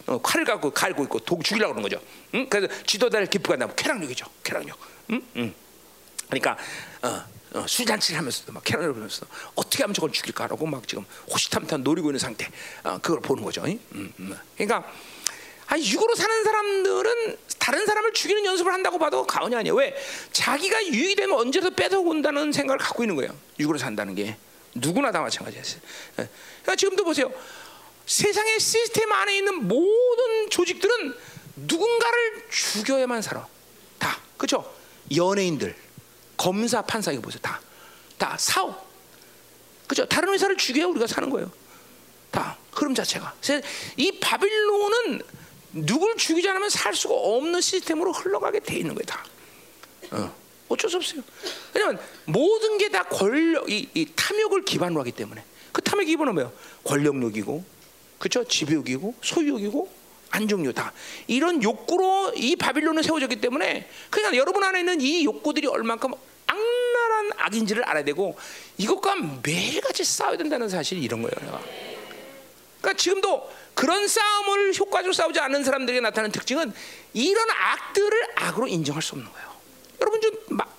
어, 0.06 0.20
칼을 0.20 0.44
갖고 0.44 0.70
갈고 0.70 1.04
있고 1.04 1.18
독 1.20 1.44
죽이려고 1.44 1.74
그러는 1.74 1.88
거죠. 1.88 2.04
응? 2.34 2.46
그래서 2.48 2.68
지도자를 2.84 3.26
기쁘게 3.26 3.54
한다면 3.54 3.74
쾌락력이죠. 3.76 4.26
쾌락력. 4.42 4.76
응? 5.10 5.22
응. 5.36 5.54
그러니까 6.28 6.56
어, 7.02 7.24
어, 7.54 7.66
수잔치를 7.66 8.18
하면서도 8.18 8.52
막 8.52 8.64
캐런을 8.64 8.92
보면서 8.94 9.26
어떻게 9.54 9.82
하면 9.82 9.94
저걸 9.94 10.12
죽일까라고 10.12 10.66
막 10.66 10.86
지금 10.88 11.04
호시탐탐 11.30 11.82
노리고 11.82 12.08
있는 12.08 12.18
상태. 12.18 12.48
어, 12.82 12.98
그걸 13.02 13.20
보는 13.20 13.42
거죠. 13.42 13.62
음, 13.64 14.12
음. 14.18 14.38
그러니까 14.56 14.90
아, 15.66 15.78
육으로 15.78 16.14
사는 16.14 16.44
사람들은 16.44 17.36
다른 17.58 17.86
사람을 17.86 18.12
죽이는 18.12 18.44
연습을 18.44 18.72
한다고 18.72 18.98
봐도 18.98 19.26
가언이 19.26 19.54
아니에요. 19.54 19.74
왜? 19.74 19.94
자기가 20.32 20.86
유익이 20.86 21.14
되면 21.14 21.38
언제서 21.38 21.70
뺏어온다는 21.70 22.52
생각을 22.52 22.78
갖고 22.78 23.02
있는 23.02 23.16
거예요. 23.16 23.34
육으로 23.58 23.78
산다는 23.78 24.14
게 24.14 24.36
누구나 24.74 25.10
다 25.12 25.20
마찬가지예요. 25.20 25.64
예. 25.64 26.28
그러니까 26.62 26.76
지금도 26.76 27.04
보세요. 27.04 27.32
세상의 28.06 28.60
시스템 28.60 29.12
안에 29.12 29.36
있는 29.38 29.66
모든 29.66 30.50
조직들은 30.50 31.14
누군가를 31.56 32.48
죽여야만 32.50 33.22
살아. 33.22 33.46
다. 33.98 34.18
그렇죠? 34.36 34.74
연예인들, 35.14 35.74
검사, 36.42 36.82
판사 36.82 37.12
이거 37.12 37.22
보세요. 37.22 37.38
다. 37.40 37.60
다 38.18 38.36
사업. 38.36 38.84
그죠? 39.86 40.04
다른 40.06 40.32
회사를 40.32 40.56
죽여야 40.56 40.86
우리가 40.86 41.06
사는 41.06 41.30
거예요. 41.30 41.48
다. 42.32 42.58
흐름 42.72 42.96
자체가. 42.96 43.32
이 43.96 44.18
바빌론은 44.18 45.22
누굴 45.74 46.16
죽이지 46.16 46.48
않으면 46.48 46.68
살 46.68 46.96
수가 46.96 47.14
없는 47.14 47.60
시스템으로 47.60 48.10
흘러가게 48.10 48.58
돼 48.58 48.76
있는 48.76 48.94
거예요. 48.96 49.04
다. 49.06 49.24
어. 50.10 50.34
어쩔 50.68 50.90
수 50.90 50.96
없어요. 50.96 51.22
왜냐면 51.74 52.00
모든 52.24 52.76
게 52.78 52.88
다 52.88 53.04
권력, 53.04 53.70
이, 53.70 53.88
이 53.94 54.06
탐욕을 54.16 54.64
기반으로 54.64 55.00
하기 55.02 55.12
때문에 55.12 55.44
그 55.70 55.80
탐욕 55.80 56.04
기반은 56.06 56.34
뭐예요? 56.34 56.52
권력욕이고, 56.82 57.64
그렇죠? 58.18 58.42
지배욕이고, 58.44 59.14
소유욕이고, 59.22 60.02
안정욕 60.32 60.74
다 60.74 60.92
이런 61.26 61.62
욕구로 61.62 62.32
이 62.34 62.56
바빌론은 62.56 63.02
세워졌기 63.02 63.36
때문에 63.36 63.88
그러니까 64.10 64.36
여러분 64.38 64.64
안에 64.64 64.80
있는 64.80 65.00
이 65.00 65.24
욕구들이 65.24 65.66
얼만큼 65.66 66.12
악랄한 67.02 67.30
악인지를 67.36 67.84
알아야 67.84 68.04
되고 68.04 68.36
이것과 68.78 69.16
매일같이 69.42 70.04
싸워야 70.04 70.36
된다는 70.36 70.68
사실이 70.68 71.00
이런 71.02 71.22
거예요. 71.22 71.62
그러니까 72.80 73.00
지금도 73.00 73.50
그런 73.74 74.06
싸움을 74.06 74.74
효과적으로 74.78 75.12
싸우지 75.12 75.40
않는 75.40 75.64
사람들에게 75.64 76.00
나타나는 76.00 76.32
특징은 76.32 76.72
이런 77.14 77.50
악들을 77.50 78.26
악으로 78.36 78.68
인정할 78.68 79.02
수 79.02 79.14
없는 79.14 79.30
거예요. 79.30 79.52
여러분 80.00 80.20
좀 80.20 80.32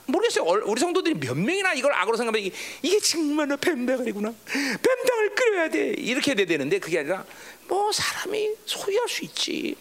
모르겠어요. 0.06 0.44
우리 0.66 0.80
성도들이 0.80 1.16
몇 1.16 1.36
명이나 1.38 1.74
이걸 1.74 1.94
악으로 1.94 2.18
생각하면 2.18 2.52
이게, 2.82 3.00
정말로 3.00 3.56
뱀다가리구나. 3.58 4.34
뱀당을 4.46 5.36
끓여야 5.36 5.70
돼. 5.70 5.94
이렇게 5.98 6.36
돼야 6.36 6.46
되는데 6.46 6.80
그게 6.80 7.00
아니라 7.00 7.26
뭐 7.68 7.92
사람이 7.92 8.50
소유할 8.66 9.08
수 9.08 9.24
있지. 9.24 9.76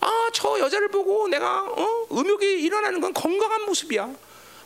아, 0.00 0.30
저 0.32 0.60
여자를 0.60 0.88
보고 0.88 1.26
내가 1.28 1.62
어? 1.64 2.06
음욕이 2.12 2.60
일어나는 2.62 3.00
건 3.00 3.12
건강한 3.14 3.62
모습이야. 3.62 4.14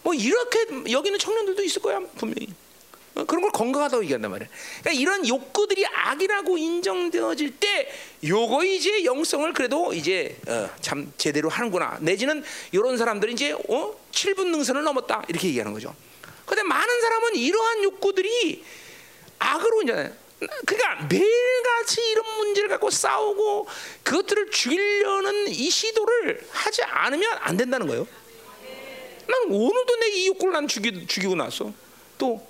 뭐 0.03 0.15
이렇게 0.15 0.67
여기는 0.91 1.19
청년들도 1.19 1.63
있을 1.63 1.83
거야 1.83 2.01
분명히. 2.17 2.49
어, 3.15 3.25
그런 3.25 3.43
걸 3.43 3.51
건강하다고 3.53 4.05
얘기한단 4.05 4.31
말이야. 4.31 4.49
그러니까 4.81 5.01
이런 5.01 5.29
욕구들이 5.29 5.85
악이라고 5.87 6.57
인정되어질 6.57 7.59
때, 7.59 7.93
요거 8.25 8.65
이제 8.65 9.05
영성을 9.05 9.53
그래도 9.53 9.93
이제 9.93 10.37
어, 10.49 10.71
참 10.81 11.13
제대로 11.19 11.49
하는구나. 11.51 11.99
내지는 12.01 12.43
이런 12.73 12.97
사람들이 12.97 13.33
이제 13.35 13.53
어? 13.53 13.95
7분 14.13 14.47
능선을 14.47 14.83
넘었다 14.83 15.25
이렇게 15.29 15.49
얘기하는 15.49 15.73
거죠. 15.75 15.95
근데 16.47 16.63
많은 16.63 17.01
사람은 17.01 17.37
이러한 17.37 17.85
욕구들이 17.85 18.65
악으로 19.39 19.83
이제 19.83 20.13
그러니까 20.67 21.07
매일같이 21.09 22.01
이런 22.11 22.37
문제를 22.39 22.69
갖고 22.69 22.91
싸우고 22.91 23.67
그것들을 24.03 24.51
죽이려는 24.51 25.49
이 25.49 25.71
시도를 25.71 26.47
하지 26.51 26.83
않으면 26.83 27.39
안 27.41 27.57
된다는 27.57 27.87
거예요. 27.87 28.07
난 29.27 29.43
오늘도 29.49 29.97
내이 29.97 30.27
욕구를 30.29 30.53
난 30.53 30.69
죽이, 30.69 31.07
죽이고 31.07 31.35
나서 31.35 31.73
또 32.19 32.47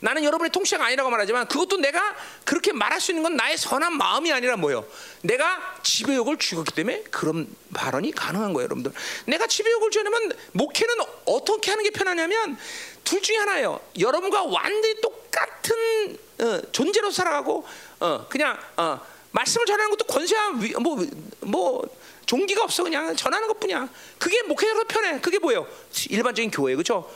나는 0.00 0.24
여러분의 0.24 0.50
통치자가 0.50 0.86
아니라고 0.86 1.10
말하지만 1.10 1.46
그것도 1.46 1.76
내가 1.78 2.16
그렇게 2.44 2.72
말할 2.72 3.00
수 3.00 3.12
있는 3.12 3.22
건 3.22 3.36
나의 3.36 3.56
선한 3.56 3.96
마음이 3.96 4.32
아니라 4.32 4.56
뭐예요? 4.56 4.86
내가 5.22 5.78
지배욕을 5.82 6.38
죽였기 6.38 6.74
때문에 6.74 7.02
그런 7.10 7.46
발언이 7.74 8.12
가능한 8.12 8.52
거예요, 8.52 8.64
여러분들. 8.64 8.92
내가 9.26 9.46
지배욕을 9.46 9.90
주려면 9.90 10.32
목회는 10.52 10.94
어떻게 11.26 11.70
하는 11.70 11.84
게 11.84 11.90
편하냐면 11.90 12.58
둘 13.04 13.22
중에 13.22 13.36
하나예요. 13.36 13.80
여러분과 13.98 14.44
완전히 14.44 15.00
똑같은 15.00 16.18
어, 16.40 16.60
존재로 16.72 17.10
살아가고 17.10 17.66
어, 18.00 18.26
그냥 18.28 18.58
어, 18.76 19.00
말씀을 19.32 19.66
전하는 19.66 19.90
것도 19.90 20.04
권세한 20.06 20.58
뭐뭐 20.82 21.06
뭐 21.40 21.99
종기가 22.26 22.62
없어 22.64 22.82
그냥 22.84 23.14
전하는 23.16 23.48
것뿐이야. 23.48 23.88
그게 24.18 24.42
목회자로 24.42 24.84
편해. 24.84 25.20
그게 25.20 25.38
뭐예요? 25.38 25.66
일반적인 26.08 26.50
교회 26.50 26.74
그렇죠? 26.74 27.10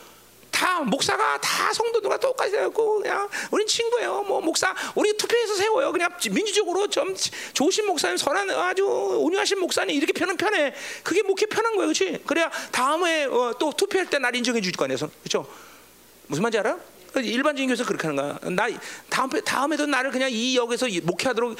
다 0.51 0.81
목사가 0.81 1.41
다 1.41 1.73
성도들과 1.73 2.17
똑같이 2.19 2.55
하고 2.57 3.01
그냥 3.03 3.29
우린 3.51 3.67
친구예요. 3.67 4.23
뭐 4.23 4.41
목사 4.41 4.73
우리 4.95 5.17
투표해서 5.17 5.57
세워요. 5.57 5.91
그냥 5.91 6.11
민주적으로 6.31 6.87
좀 6.87 7.15
좋으신 7.55 7.87
목사님 7.87 8.17
선한 8.17 8.51
아주 8.51 8.85
온유하신 8.87 9.59
목사님 9.59 9.97
이렇게 9.97 10.13
편은 10.13 10.37
편해. 10.37 10.73
그게 11.03 11.23
목회 11.23 11.47
편한 11.47 11.75
거예요, 11.75 11.93
그렇지? 11.93 12.23
그래야 12.25 12.51
다음에 12.71 13.25
어, 13.25 13.55
또 13.59 13.73
투표할 13.73 14.09
때 14.09 14.19
날 14.19 14.35
인정해 14.37 14.61
줄 14.61 14.73
거 14.73 14.85
아니에요, 14.85 14.99
그렇죠? 15.23 15.45
무슨 16.29 16.43
말인지 16.43 16.59
알아? 16.59 16.79
일반적인 17.17 17.69
교회에서 17.69 17.85
그렇게 17.85 18.07
하는 18.09 18.17
거야. 18.23 18.39
나 18.53 18.69
다음 19.09 19.29
다음에도 19.31 19.87
나를 19.87 20.11
그냥 20.13 20.31
이 20.33 20.57
역에서 20.57 20.87
목회하도록 21.03 21.57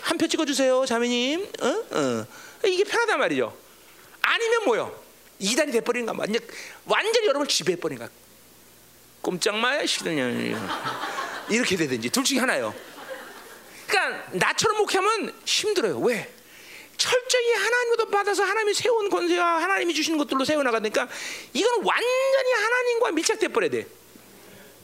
한 0.00 0.16
표 0.18 0.26
찍어주세요, 0.26 0.86
자매님. 0.86 1.46
어? 1.60 1.66
어. 1.90 2.26
이게 2.64 2.84
편하단 2.84 3.18
말이죠. 3.18 3.56
아니면 4.22 4.64
뭐요? 4.64 5.04
이단이 5.38 5.72
돼버린 5.72 6.06
거 6.06 6.14
완전 6.16 6.42
완전히 6.84 7.26
여러분을 7.26 7.48
지배해버린 7.48 7.98
거야. 7.98 8.08
꼼짝마야 9.22 9.86
시드냐 9.86 10.28
이렇게 11.48 11.76
되든지 11.76 12.10
둘 12.10 12.24
중에 12.24 12.38
하나요. 12.38 12.74
그러니까 13.86 14.24
나처럼 14.32 14.78
목회하면 14.78 15.34
힘들어요. 15.44 15.98
왜? 16.00 16.32
철저히 16.96 17.52
하나님으로 17.52 18.10
받아서 18.10 18.42
하나님이 18.42 18.74
세운 18.74 19.08
권세와 19.08 19.62
하나님이 19.62 19.94
주시는 19.94 20.18
것들로 20.18 20.44
세워나가니까 20.44 21.08
이건 21.52 21.84
완전히 21.84 22.52
하나님과 22.52 23.12
밀착돼 23.12 23.48
버려야 23.48 23.70
돼. 23.70 23.86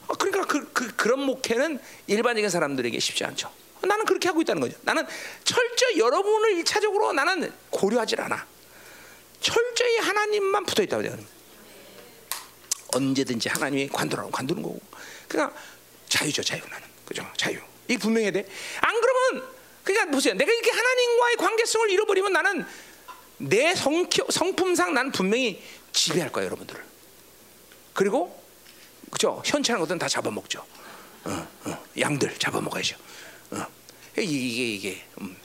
어, 0.07 0.13
그러니까 0.13 0.45
그, 0.45 0.71
그, 0.71 0.95
그런 0.95 1.19
목회는 1.19 1.79
일반적인 2.07 2.49
사람들에게 2.49 2.97
쉽지 2.99 3.25
않죠. 3.25 3.51
나는 3.85 4.05
그렇게 4.05 4.27
하고 4.27 4.41
있다는 4.41 4.61
거죠. 4.61 4.77
나는 4.81 5.05
철저히 5.43 5.99
여러분을 5.99 6.53
일차적으로 6.57 7.13
나는 7.13 7.51
고려하지 7.69 8.15
않아. 8.17 8.45
철저히 9.41 9.97
하나님만 9.97 10.65
붙어 10.65 10.83
있다고 10.83 11.03
해요. 11.03 11.17
언제든지 12.93 13.49
하나님이 13.49 13.89
관두라고 13.89 14.31
관두는 14.31 14.63
거고. 14.63 14.79
그냥 15.27 15.53
자유죠, 16.07 16.43
자유 16.43 16.61
나는. 16.69 16.87
그죠? 17.05 17.25
자유. 17.37 17.59
이 17.87 17.97
분명해야 17.97 18.31
돼. 18.31 18.47
안 18.81 19.01
그러면 19.01 19.47
그러니까 19.83 20.11
보세요. 20.11 20.33
내가 20.33 20.51
이렇게 20.51 20.71
하나님과의 20.71 21.35
관계성을 21.37 21.89
잃어버리면 21.91 22.33
나는 22.33 22.65
내 23.37 23.75
성, 23.75 24.07
성품상 24.29 24.93
나는 24.93 25.11
분명히 25.11 25.63
지배할 25.91 26.31
거예요, 26.31 26.47
여러분들을. 26.47 26.83
그리고 27.93 28.43
그죠? 29.11 29.41
현치하는 29.45 29.79
것들은 29.81 29.99
다 29.99 30.07
잡아먹죠. 30.07 30.65
어, 31.25 31.47
어, 31.65 31.85
양들 31.99 32.37
잡아먹어야죠. 32.37 32.97
어. 33.51 33.65
이게 34.17 34.37
이게, 34.37 34.73
이게 34.73 35.01
음. 35.21 35.35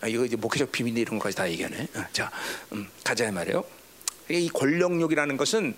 아, 0.00 0.06
이거 0.06 0.24
이제 0.24 0.36
목회적 0.36 0.70
비밀 0.70 0.96
이런 0.96 1.18
것까지 1.18 1.36
다 1.36 1.50
얘기하네. 1.50 1.88
어, 1.94 2.04
자, 2.12 2.30
음, 2.72 2.88
가자 3.02 3.30
말이에요. 3.30 3.64
이 4.30 4.48
권력욕이라는 4.48 5.36
것은 5.36 5.74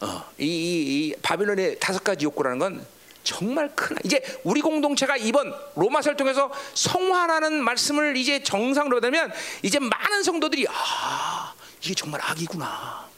어, 0.00 0.24
이, 0.38 0.44
이, 0.44 1.08
이 1.08 1.14
바빌론의 1.22 1.78
다섯 1.78 2.02
가지 2.02 2.24
욕구라는 2.24 2.58
건 2.58 2.86
정말 3.22 3.74
큰 3.74 3.96
이제 4.04 4.22
우리 4.44 4.60
공동체가 4.60 5.16
이번 5.16 5.54
로마서를 5.76 6.16
통해서 6.16 6.50
성화라는 6.74 7.64
말씀을 7.64 8.16
이제 8.16 8.42
정상으로 8.42 9.00
되면 9.00 9.32
이제 9.62 9.78
많은 9.78 10.22
성도들이 10.22 10.66
아 10.68 11.54
이게 11.80 11.94
정말 11.94 12.20
악이구나. 12.22 13.08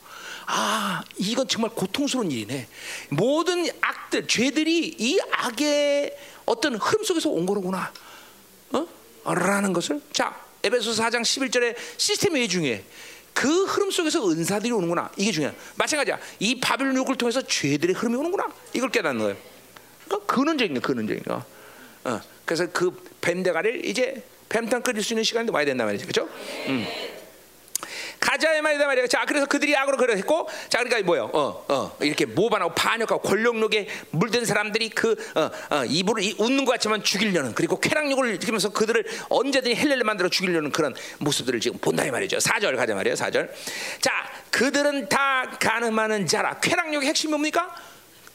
아 0.49 1.03
이건 1.17 1.49
정말 1.49 1.71
고통스러운 1.73 2.31
일이네. 2.31 2.69
모든 3.09 3.69
악들 3.81 4.29
죄들이 4.29 4.95
이 4.99 5.19
악의 5.33 6.17
어떤 6.45 6.77
흐름 6.77 7.03
속에서 7.03 7.31
온 7.31 7.47
거로구나. 7.47 7.93
어? 9.27 9.35
라는 9.35 9.73
것을 9.73 10.01
자 10.13 10.35
에베소서 10.63 11.03
4장 11.03 11.23
11절에 11.23 11.75
시스템이 11.97 12.49
중요해. 12.49 12.83
그 13.35 13.65
흐름 13.65 13.91
속에서 13.91 14.27
은사들이 14.31 14.73
오는구나. 14.73 15.11
이게 15.17 15.31
중요해. 15.31 15.55
마찬가지야. 15.75 16.19
이 16.39 16.59
바빌론 16.59 16.97
욕을 16.97 17.17
통해서 17.17 17.43
죄들의 17.43 17.95
흐름이 17.95 18.17
오는구나. 18.17 18.47
이걸 18.73 18.91
깨닫는 18.91 19.21
거예요. 19.21 19.37
어, 20.13 20.19
근원적인 20.27 20.75
거, 20.75 20.81
근원적인 20.81 21.23
거. 21.25 21.45
어. 22.05 22.21
그래서 22.45 22.67
그 22.73 22.97
뱀대가리를 23.21 23.85
이제 23.85 24.23
뱀탕 24.49 24.83
끓일 24.83 25.03
수 25.03 25.13
있는 25.13 25.25
시간도 25.25 25.53
와야 25.53 25.65
된단 25.65 25.87
말이죠. 25.87 26.07
그렇죠? 26.07 26.29
음. 26.69 26.87
가자의 28.21 28.63
말이다 28.63 28.87
말이야. 28.87 29.07
자, 29.07 29.25
그래서 29.27 29.47
그들이 29.47 29.77
악으로 29.77 29.97
그랬고, 29.97 30.49
자, 30.69 30.79
그러니까 30.83 31.03
뭐요? 31.05 31.31
어, 31.33 31.65
어, 31.69 31.97
이렇게 32.01 32.27
모반하고 32.27 32.75
반역하고 32.75 33.23
권력욕에 33.23 33.89
물든 34.11 34.45
사람들이 34.45 34.91
그 34.91 35.17
어, 35.35 35.51
어, 35.75 35.85
입으로 35.85 36.23
웃는 36.39 36.65
것 36.65 36.73
같지만 36.73 37.03
죽이려는 37.03 37.55
그리고 37.55 37.79
쾌락욕을 37.81 38.29
일으키면서 38.31 38.71
그들을 38.71 39.05
언제든지 39.29 39.77
헬렐레 39.77 40.03
만들어 40.03 40.29
죽이려는 40.29 40.71
그런 40.73 40.95
모습들을 41.19 41.61
지금 41.61 41.79
본다 41.79 42.05
이 42.05 42.11
말이죠. 42.11 42.39
4절 42.39 42.77
가자 42.77 42.95
말이에요. 42.95 43.15
4절. 43.15 43.51
자, 44.01 44.13
그들은 44.51 45.09
다 45.09 45.51
가늠하는 45.61 46.27
자라. 46.27 46.59
쾌락욕의 46.61 47.09
핵심이 47.09 47.31
뭡니까? 47.31 47.75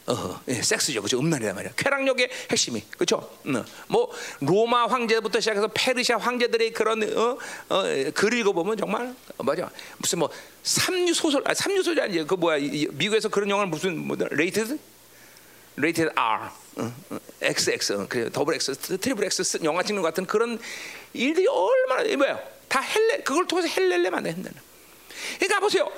어, 0.06 0.40
예, 0.48 0.54
섹스죠, 0.54 1.00
그죠? 1.00 1.18
음란이란 1.18 1.54
말이야. 1.54 1.72
쾌락욕의 1.76 2.28
핵심이, 2.50 2.82
그렇죠? 2.90 3.16
어, 3.16 3.64
뭐 3.86 4.10
로마 4.40 4.86
황제부터 4.86 5.38
시작해서 5.38 5.68
페르시아 5.72 6.16
황제들의 6.16 6.72
그런 6.72 7.02
어, 7.16 7.38
어, 7.68 7.82
글 8.14 8.32
읽어보면 8.34 8.76
정말 8.76 9.14
어, 9.36 9.42
맞아. 9.44 9.70
무슨 9.98 10.18
뭐 10.18 10.30
삼류 10.62 11.14
소설, 11.14 11.42
아, 11.46 11.54
삼류 11.54 11.82
소설이 11.82 12.00
아니지. 12.00 12.24
그 12.24 12.34
뭐야? 12.34 12.56
이, 12.56 12.88
미국에서 12.90 13.28
그런 13.28 13.48
영화를 13.48 13.70
무슨 13.70 13.96
뭐 13.98 14.16
rated, 14.18 14.76
rated 15.76 16.10
R, 16.16 16.50
어, 16.76 16.92
어, 17.10 17.18
XX, 17.40 17.92
어, 17.92 18.06
그 18.08 18.30
double 18.32 18.54
X, 18.54 18.98
triple 18.98 19.24
X 19.24 19.60
영화 19.62 19.84
찍는 19.84 20.02
것 20.02 20.08
같은 20.08 20.26
그런 20.26 20.58
일들이 21.12 21.46
얼마나 21.46 22.16
뭐야? 22.16 22.40
다 22.68 22.80
헬레 22.80 23.18
그걸 23.18 23.46
통해서 23.46 23.68
헬렐레 23.68 24.10
만든다. 24.10 24.50
그러니까 25.38 25.60
보세요. 25.60 25.88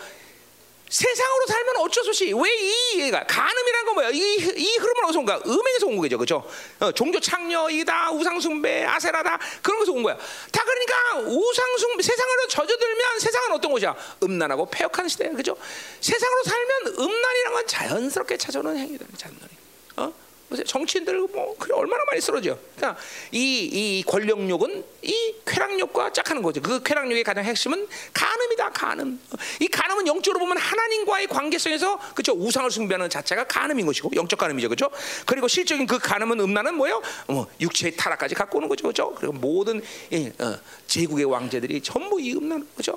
세상으로 0.89 1.47
살면 1.47 1.77
어쩔 1.79 2.05
수 2.05 2.11
없이 2.11 2.33
왜이 2.33 3.01
얘가 3.01 3.25
간음이란 3.27 3.85
건 3.87 3.95
뭐야? 3.95 4.11
이, 4.11 4.19
이 4.19 4.77
흐름은 4.77 5.05
어디서 5.05 5.19
온 5.19 5.25
거야? 5.25 5.41
음행에서 5.45 5.87
온 5.87 5.97
거죠, 5.97 6.19
그죠? 6.19 6.49
어, 6.81 6.93
종교 6.93 7.19
창녀 7.19 7.69
이다 7.71 8.13
우상 8.13 8.39
숭배 8.41 8.85
아세라다 8.85 9.39
그런 9.63 9.79
것에서 9.81 9.93
온 9.93 10.03
거야. 10.03 10.17
다 10.53 10.63
그러니까 10.63 11.31
우상 11.31 11.79
숭배 11.79 12.03
세상으로 12.03 12.47
젖어들면 12.49 13.19
세상은 13.19 13.53
어떤 13.53 13.73
곳이야? 13.73 13.95
음란하고 14.23 14.67
폐역한 14.71 15.09
시대야, 15.09 15.31
그죠? 15.33 15.57
세상으로 16.01 16.43
살면 16.45 16.95
음란이란 16.99 17.53
건 17.55 17.67
자연스럽게 17.67 18.37
찾아오는 18.37 18.77
행위다, 18.77 19.05
자연스럽게. 19.17 19.57
어? 19.97 20.24
보세요. 20.55 20.65
정치인들 20.65 21.19
뭐 21.33 21.55
그래 21.59 21.75
얼마나 21.75 22.03
많이 22.07 22.21
쓰러져. 22.21 22.57
그러니까 22.77 23.01
이, 23.33 23.69
이 23.73 24.03
권력욕은 24.07 24.85
이 25.03 25.35
쾌락욕과 25.45 26.13
짝하는 26.13 26.43
거죠. 26.43 26.63
그 26.63 26.83
쾌락욕의 26.83 27.25
가장 27.25 27.45
핵심은 27.45 27.87
간음이다. 28.13 28.71
간음. 28.71 29.21
이 29.61 29.69
간음은 29.69 30.07
영적으로 30.07 30.41
보면 30.41 30.57
하나님과의 30.59 31.27
관계성에서 31.27 31.99
그죠 32.15 32.33
우상을 32.33 32.71
숭배하는 32.71 33.11
자체가 33.11 33.45
간음인 33.45 33.87
것이고 33.87 34.11
영적 34.15 34.39
간음이죠, 34.39 34.69
그죠? 34.69 34.91
그리고 35.27 35.49
실적인 35.49 35.87
그 35.87 35.99
간음은 35.99 36.41
음란은 36.41 36.75
뭐예요? 36.75 37.03
뭐 37.29 37.47
육체의 37.61 37.97
타락까지 37.97 38.35
갖고 38.35 38.59
오는 38.59 38.69
거죠, 38.69 38.87
그죠? 38.87 39.15
그리고 39.15 39.35
모든 39.35 39.83
이, 40.11 40.31
어, 40.39 40.59
제국의 40.87 41.25
왕제들이 41.25 41.83
전부 41.83 42.21
이 42.21 42.35
음란, 42.35 42.67
그죠? 42.77 42.97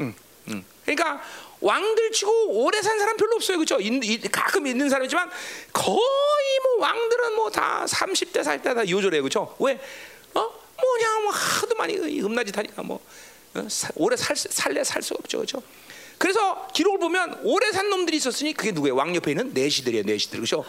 음, 0.00 0.14
음. 0.48 0.64
그러니까 0.84 1.22
왕들 1.60 2.12
치고 2.12 2.62
오래 2.64 2.80
산 2.82 2.98
사람 2.98 3.16
별로 3.16 3.34
없어요. 3.36 3.58
그렇죠? 3.58 3.78
가끔 4.30 4.66
있는 4.66 4.88
사람이지만 4.88 5.30
거의 5.72 5.98
뭐 6.62 6.86
왕들은 6.86 7.34
뭐 7.34 7.50
다 7.50 7.84
30대 7.86 8.42
40대 8.42 8.74
다 8.74 8.88
요절해요. 8.88 9.22
그렇죠? 9.22 9.54
왜? 9.58 9.80
어? 10.34 10.40
뭐냐 10.40 11.20
뭐 11.22 11.32
하도 11.32 11.74
많이 11.74 11.96
음란짓 12.20 12.56
하니까 12.56 12.82
뭐 12.82 13.00
어? 13.54 13.66
오래 13.96 14.16
살 14.16 14.36
살래 14.36 14.84
살수 14.84 15.14
없죠. 15.14 15.38
그렇죠? 15.38 15.62
그래서 16.18 16.66
기록을 16.74 16.98
보면 16.98 17.40
오래 17.44 17.70
산 17.70 17.90
놈들이 17.90 18.16
있었으니 18.16 18.52
그게 18.52 18.72
누구예요? 18.72 18.96
왕 18.96 19.14
옆에 19.14 19.30
있는 19.30 19.52
내시들이에요. 19.54 20.04
내시들. 20.04 20.40
그렇죠? 20.40 20.64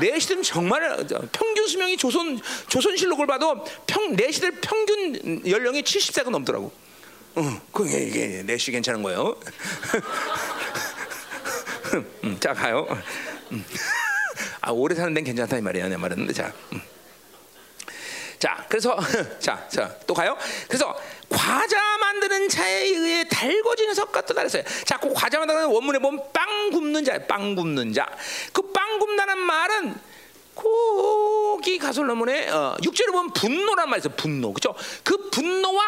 내시들은 0.00 0.42
정말 0.42 1.06
평균 1.32 1.66
수명이 1.68 1.96
조선 1.96 2.40
조선실록을 2.68 3.26
봐도 3.26 3.64
평 3.86 4.14
내시들 4.16 4.60
평균 4.60 5.42
연령이 5.48 5.82
70세가 5.82 6.30
넘더라고. 6.30 6.72
응, 7.38 7.60
그게 7.72 7.98
이게 8.04 8.42
내시 8.44 8.70
괜찮은 8.70 9.02
거예요. 9.02 9.34
음, 12.24 12.36
자 12.40 12.52
가요. 12.52 12.86
음. 13.52 13.64
아 14.60 14.70
오래 14.70 14.94
사는 14.94 15.12
데는 15.12 15.24
괜찮다 15.24 15.58
이 15.58 15.60
말이야 15.60 15.88
내 15.88 15.96
말은. 15.96 16.32
자, 16.32 16.52
음. 16.72 16.80
자 18.38 18.64
그래서 18.68 18.96
자, 19.40 19.66
자 19.68 19.90
또 20.06 20.14
가요. 20.14 20.36
그래서 20.68 20.94
과자 21.30 21.76
만드는 21.98 22.48
자에 22.48 22.82
의해 22.84 23.24
달궈지는 23.28 23.94
석 23.94 24.12
같다 24.12 24.34
그랬어요. 24.34 24.62
자, 24.84 24.98
그 24.98 25.12
과자 25.14 25.38
만드는 25.38 25.66
원문에 25.66 25.98
보면 25.98 26.22
빵 26.32 26.70
굽는 26.70 27.04
자, 27.04 27.18
빵 27.26 27.54
굽는 27.54 27.92
자. 27.94 28.06
그 28.52 28.62
빵 28.72 28.98
굽다는 28.98 29.38
말은 29.38 29.94
거기 30.54 31.78
가솔로문에 31.78 32.50
어, 32.50 32.76
육절에 32.84 33.10
보면 33.10 33.32
분노란 33.32 33.88
말이 33.88 34.00
있어요. 34.00 34.14
분노, 34.16 34.52
그렇죠? 34.52 34.74
그 35.02 35.30
분노와 35.30 35.82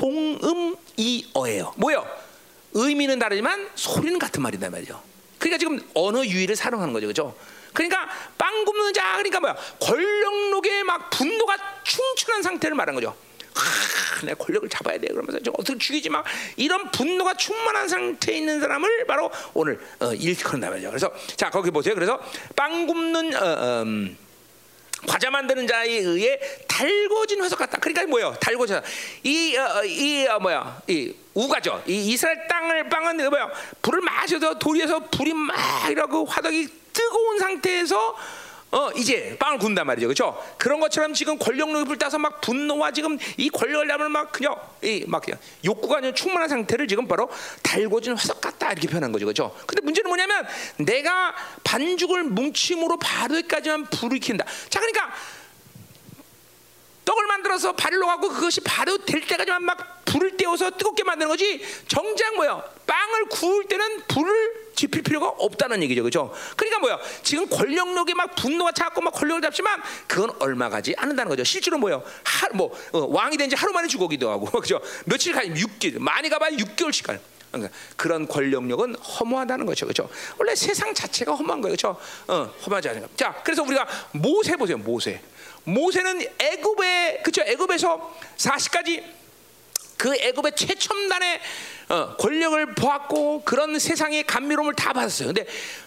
동음이어예요. 0.00 1.74
뭐요? 1.76 2.06
의미는 2.72 3.18
다르지만 3.18 3.68
소리는 3.74 4.18
같은 4.18 4.42
말이다 4.42 4.70
말이죠. 4.70 5.02
그러니까 5.38 5.58
지금 5.58 5.80
언어 5.94 6.24
유희를 6.24 6.56
사용하는 6.56 6.92
거죠, 6.92 7.06
그렇죠? 7.06 7.36
그러니까 7.72 8.08
빵 8.36 8.64
굽는 8.64 8.92
자 8.92 9.16
그러니까 9.16 9.40
뭐야? 9.40 9.56
권력록에 9.80 10.82
막 10.82 11.10
분노가 11.10 11.56
충천한 11.84 12.42
상태를 12.42 12.74
말한 12.76 12.94
거죠. 12.94 13.14
아, 13.54 14.24
내 14.24 14.34
권력을 14.34 14.68
잡아야 14.68 14.98
돼. 14.98 15.08
그러면서 15.08 15.38
저 15.44 15.50
어떻게 15.56 15.78
죽이지 15.78 16.08
마. 16.08 16.22
이런 16.56 16.90
분노가 16.90 17.34
충만한 17.34 17.88
상태에 17.88 18.36
있는 18.38 18.60
사람을 18.60 19.06
바로 19.06 19.30
오늘 19.54 19.80
어, 20.00 20.12
일컬는다 20.12 20.70
말이죠. 20.70 20.88
그래서 20.90 21.12
자 21.36 21.50
거기 21.50 21.70
보세요. 21.70 21.94
그래서 21.94 22.20
빵 22.56 22.86
굽는 22.86 23.34
어, 23.34 23.82
음, 23.82 24.16
과자 25.06 25.30
만드는 25.30 25.66
자에 25.66 25.88
의해 25.90 26.38
달궈진 26.66 27.40
화석 27.40 27.58
같다. 27.58 27.78
그러니까 27.78 28.06
뭐예요? 28.06 28.36
달궈져. 28.40 28.82
이, 29.22 29.56
어, 29.56 29.84
이 29.84 30.26
어, 30.26 30.38
뭐야? 30.38 30.82
이 30.88 31.14
우가죠. 31.34 31.82
이 31.86 32.12
이스라엘 32.12 32.46
땅을 32.48 32.88
빵은 32.88 33.30
뭐야? 33.30 33.50
불을 33.82 34.00
마셔도 34.02 34.58
돌에서 34.58 34.98
불이 35.08 35.32
막 35.32 35.56
이러고 35.90 36.24
화덕이 36.24 36.68
뜨거운 36.92 37.38
상태에서 37.38 38.16
어 38.72 38.90
이제 38.92 39.36
빵을 39.38 39.58
굽는단 39.58 39.86
말이죠, 39.86 40.06
그렇죠? 40.06 40.40
그런 40.56 40.78
것처럼 40.78 41.12
지금 41.12 41.38
권력력이 41.38 41.86
불타서 41.86 42.18
막 42.18 42.40
분노와 42.40 42.92
지금 42.92 43.18
이 43.36 43.50
권력을 43.50 44.08
막 44.08 44.30
그냥 44.30 44.54
이막 44.82 45.22
그냥 45.22 45.40
욕구가 45.64 45.98
아니라 45.98 46.14
충만한 46.14 46.48
상태를 46.48 46.86
지금 46.86 47.08
바로 47.08 47.28
달궈진 47.62 48.12
화석 48.12 48.40
같다 48.40 48.70
이렇게 48.72 48.86
표현한 48.86 49.10
거죠, 49.10 49.26
그렇죠? 49.26 49.56
근데 49.66 49.82
문제는 49.82 50.08
뭐냐면 50.08 50.46
내가 50.76 51.34
반죽을 51.64 52.24
뭉침으로 52.24 52.98
바르기까지만 52.98 53.86
불을 53.86 54.20
킨다. 54.20 54.44
자, 54.68 54.78
그러니까 54.78 55.12
떡을 57.10 57.26
만들어서 57.26 57.72
발로 57.72 58.06
가고 58.06 58.28
그것이 58.28 58.60
바로 58.60 58.96
될 58.98 59.26
때까지만 59.26 59.64
막 59.64 60.04
불을 60.04 60.36
떼어서 60.36 60.70
뜨겁게 60.70 61.02
만드는 61.02 61.28
거지. 61.28 61.60
정작 61.88 62.36
뭐야? 62.36 62.62
빵을 62.86 63.26
구울 63.30 63.66
때는 63.66 64.02
불을 64.06 64.70
지필 64.76 65.02
필요가 65.02 65.26
없다는 65.26 65.82
얘기죠, 65.82 66.02
그렇죠? 66.02 66.32
그러니까 66.56 66.78
뭐야? 66.78 66.98
지금 67.24 67.48
권력력에 67.48 68.14
막 68.14 68.34
분노가 68.36 68.70
차고 68.70 69.00
막 69.00 69.10
권력을 69.10 69.42
잡지만 69.42 69.82
그건 70.06 70.30
얼마 70.38 70.68
가지 70.68 70.94
않는다는 70.96 71.28
거죠. 71.30 71.42
실제로 71.42 71.78
뭐요? 71.78 72.02
하뭐 72.22 72.72
어, 72.92 73.06
왕이 73.10 73.36
된 73.36 73.50
지 73.50 73.56
하루 73.56 73.72
만에 73.72 73.88
죽어기도 73.88 74.30
하고, 74.30 74.46
그렇죠? 74.50 74.80
며칠 75.06 75.32
가 75.32 75.42
6개월, 75.42 75.98
많이 75.98 76.28
가봐야 76.28 76.50
6개월씩 76.50 77.06
가요. 77.06 77.18
그러니까 77.50 77.74
그런 77.96 78.28
권력력은 78.28 78.94
허무하다는 78.94 79.66
거죠, 79.66 79.84
그렇죠? 79.86 80.08
원래 80.38 80.54
세상 80.54 80.94
자체가 80.94 81.34
허무한 81.34 81.60
거예요, 81.60 81.74
그렇죠? 81.76 82.00
어, 82.28 82.54
허무하지 82.64 82.90
않은 82.90 83.02
거. 83.02 83.08
자, 83.16 83.34
그래서 83.42 83.64
우리가 83.64 83.88
모세 84.12 84.54
보세요, 84.54 84.78
모세. 84.78 85.20
모세는 85.64 86.26
애굽에 86.38 87.20
그렇죠? 87.22 87.42
애굽에서 87.42 88.18
40까지 88.36 89.04
그 89.96 90.14
애굽의 90.16 90.52
최첨단의 90.56 91.40
어, 91.90 92.16
권력을 92.16 92.74
보았고 92.74 93.42
그런 93.42 93.78
세상의 93.78 94.24
감미로움을 94.24 94.74
다 94.74 94.92
받았어요. 94.92 95.28
근데 95.28 95.46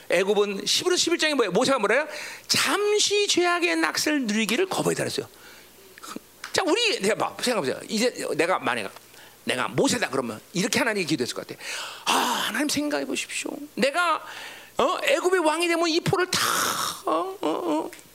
애굽은 0.10 0.66
11월 0.66 0.94
11장에 0.94 1.34
뭐예요? 1.34 1.52
모세가 1.52 1.80
뭐래요? 1.80 2.08
잠시 2.48 3.28
죄악의 3.28 3.78
낙을 3.78 4.24
누리기를 4.24 4.68
거부했다 4.68 5.04
그랬어요. 5.04 5.28
자, 6.52 6.62
우리 6.64 7.00
내가 7.02 7.16
봐 7.16 7.36
생각해 7.42 7.66
보세요. 7.66 7.82
이제 7.90 8.14
내가 8.36 8.60
만약 8.60 8.94
내가 9.46 9.68
모세다 9.70 10.10
그러면 10.10 10.40
이렇게 10.54 10.78
하나님이 10.80 11.06
기도했을 11.06 11.36
것 11.36 11.48
같아. 11.48 11.60
아, 12.06 12.14
하나님 12.48 12.70
생각해 12.70 13.06
보십시오. 13.06 13.52
내가 13.76 14.24
어, 14.78 14.98
애굽의 15.04 15.40
왕이 15.40 15.68
되면 15.68 15.88
이 15.88 16.00
포를 16.02 16.28
다 16.30 16.40
어, 17.06 17.38
어, 17.42 17.50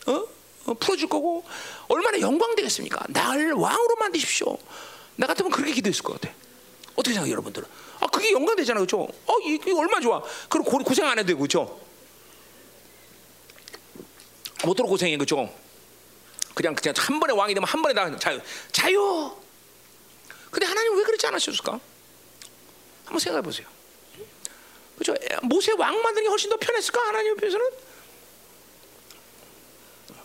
어, 0.07 0.13
어? 0.13 0.38
어, 0.69 0.75
풀어줄 0.75 1.09
거고 1.09 1.45
얼마나 1.89 2.21
영광 2.21 2.55
되겠습니까? 2.55 3.05
나를 3.09 3.53
왕으로 3.53 3.97
만드십시오. 3.97 4.59
나 5.17 5.27
같으면 5.27 5.51
그렇게 5.51 5.73
기도했을 5.73 6.03
것 6.03 6.21
같아. 6.21 6.35
어떻게 6.95 7.15
생각해요, 7.15 7.33
여러분들은? 7.33 7.67
아, 8.01 8.07
그게 8.09 8.33
영광 8.33 8.55
되잖아, 8.57 8.79
그렇죠? 8.81 9.01
어, 9.01 9.39
이게 9.45 9.73
얼마 9.73 9.99
좋아. 10.01 10.23
그럼 10.49 10.65
고생 10.65 11.07
안 11.07 11.19
해도 11.19 11.29
되고, 11.29 11.41
그렇죠? 11.41 11.81
못도록 14.65 14.91
고생해, 14.91 15.17
그렇죠? 15.17 15.53
그냥 16.55 16.75
그냥 16.75 16.95
한 16.97 17.21
번에 17.21 17.33
왕이 17.33 17.55
되면 17.55 17.67
한 17.69 17.81
번에 17.81 17.95
다 17.95 18.15
자유, 18.19 18.41
자유. 18.73 19.33
근데 20.51 20.67
하나님 20.67 20.97
왜 20.97 21.05
그렇지 21.05 21.27
않으셨을까? 21.27 21.81
한번 23.05 23.21
생각해 23.21 23.43
보세요. 23.43 23.67
그렇죠? 24.99 25.15
모세 25.43 25.73
왕 25.79 26.03
만드는 26.03 26.25
게 26.25 26.29
훨씬 26.29 26.51
더 26.51 26.57
편했을까? 26.57 27.01
하나님 27.01 27.33
옆에서는? 27.33 27.71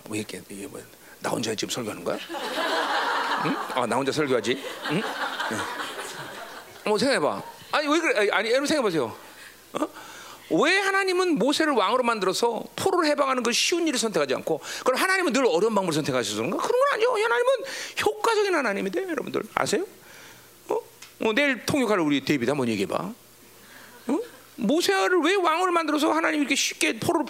왜 0.10 0.20
이렇게 0.20 0.42
이게 0.50 0.68
뭐, 0.68 0.82
나 1.20 1.30
혼자 1.30 1.56
지금 1.56 1.72
설교하는 1.74 2.04
거야? 2.04 2.18
응? 3.46 3.56
아, 3.74 3.86
나 3.86 3.96
혼자 3.96 4.12
설교하지? 4.12 4.64
응? 4.92 5.02
응. 5.52 5.58
뭐 6.86 6.98
생각해봐. 6.98 7.42
아니 7.72 7.88
왜 7.88 8.00
그래? 8.00 8.30
아니 8.32 8.50
여러분 8.50 8.68
생각해보세요. 8.68 9.16
어? 9.74 9.88
왜 10.50 10.78
하나님은 10.80 11.40
모세를 11.40 11.74
왕으로 11.74 12.04
만들어서 12.04 12.64
포로를 12.76 13.10
해방하는 13.10 13.42
그 13.42 13.52
쉬운 13.52 13.88
일을 13.88 13.98
선택하지 13.98 14.36
않고 14.36 14.62
그럼 14.84 15.00
하나님은 15.00 15.34
늘 15.34 15.46
어려운 15.46 15.74
방법을 15.74 15.94
선택하셔서 15.94 16.36
그런가? 16.36 16.58
그런 16.58 16.80
건 16.80 16.88
아니요. 16.94 17.10
하나님은 17.12 17.52
효과적인 18.06 18.54
하나님인데 18.54 19.04
여러분들 19.04 19.44
아세요? 19.56 19.86
어? 20.68 20.76
어, 20.76 21.34
내일 21.34 21.66
통역할 21.66 22.00
우리 22.00 22.24
데이비드 22.24 22.52
한번 22.52 22.68
얘기해봐. 22.68 22.96
어? 24.08 24.20
모세를 24.58 25.20
왜 25.22 25.36
왕으로 25.36 25.72
만들어서 25.72 26.12
하나님이 26.12 26.42
이렇게 26.42 26.56
쉽게 26.56 27.00
포로를 27.00 27.26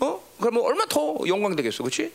어? 0.00 0.27
그러면 0.38 0.62
얼마 0.62 0.84
더 0.86 1.16
영광 1.26 1.54
되겠어, 1.56 1.82
그렇지? 1.82 2.12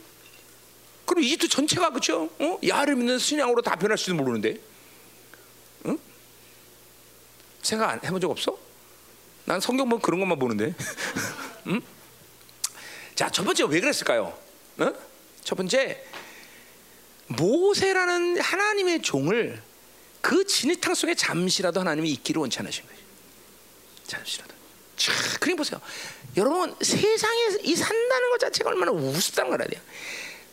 그럼 1.05 1.23
이집트 1.23 1.49
전체가 1.49 1.89
그렇죠? 1.89 2.29
어? 2.39 2.59
야를 2.65 2.95
믿는 2.95 3.19
신앙으로 3.19 3.61
다 3.61 3.75
변할지도 3.75 4.15
모르는데, 4.15 4.57
응? 5.85 5.97
생각 7.61 7.89
안 7.89 7.99
해본 8.03 8.21
적 8.21 8.31
없어? 8.31 8.57
난 9.45 9.59
성경 9.59 9.89
보면 9.89 10.01
그런 10.01 10.19
것만 10.19 10.39
보는데, 10.39 10.73
응? 11.67 11.81
자, 13.15 13.29
첫 13.29 13.43
번째 13.43 13.65
왜 13.65 13.79
그랬을까요? 13.81 14.37
어? 14.77 14.93
첫 15.43 15.55
번째 15.55 16.03
모세라는 17.27 18.39
하나님의 18.39 19.01
종을 19.01 19.61
그 20.21 20.45
진흙탕 20.45 20.95
속에 20.95 21.15
잠시라도 21.15 21.81
하나님이 21.81 22.09
있기를 22.11 22.39
원치 22.39 22.59
않으신 22.59 22.85
거예요. 22.85 22.99
잠시라도. 24.07 24.53
자, 24.95 25.11
그림 25.39 25.57
보세요. 25.57 25.81
여러분 26.37 26.75
세상에 26.81 27.39
이 27.63 27.75
산다는 27.75 28.29
것 28.31 28.39
자체가 28.39 28.69
얼마나 28.69 28.91
우습다는 28.91 29.51
걸 29.51 29.61
알아야 29.61 29.69
돼요. 29.69 29.81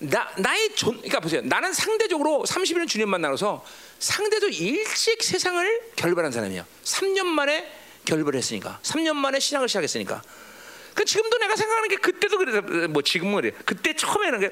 나 0.01 0.31
나의 0.39 0.75
존, 0.75 0.95
그러니까 0.95 1.21
보세요. 1.21 1.43
나는 1.43 1.73
상대적으로 1.73 2.45
30년 2.47 2.89
주님 2.89 3.09
만나서 3.09 3.65
상대적으로 3.99 4.51
일찍 4.51 5.23
세상을 5.23 5.93
결별한 5.97 6.33
사람이에요. 6.33 6.65
3년 6.85 7.25
만에 7.27 7.71
결별했으니까, 8.07 8.81
3년 8.83 9.15
만에 9.15 9.41
신앙을 9.41 9.69
시작했으니까. 9.69 10.23
그 10.95 11.05
지금도 11.05 11.37
내가 11.39 11.55
생각하는 11.55 11.89
게 11.89 11.97
그때도 11.97 12.39
그래, 12.39 12.87
뭐 12.87 13.03
지금은 13.03 13.43
그래. 13.43 13.53
그때 13.65 13.95
처음에는 13.95 14.41
게 14.41 14.51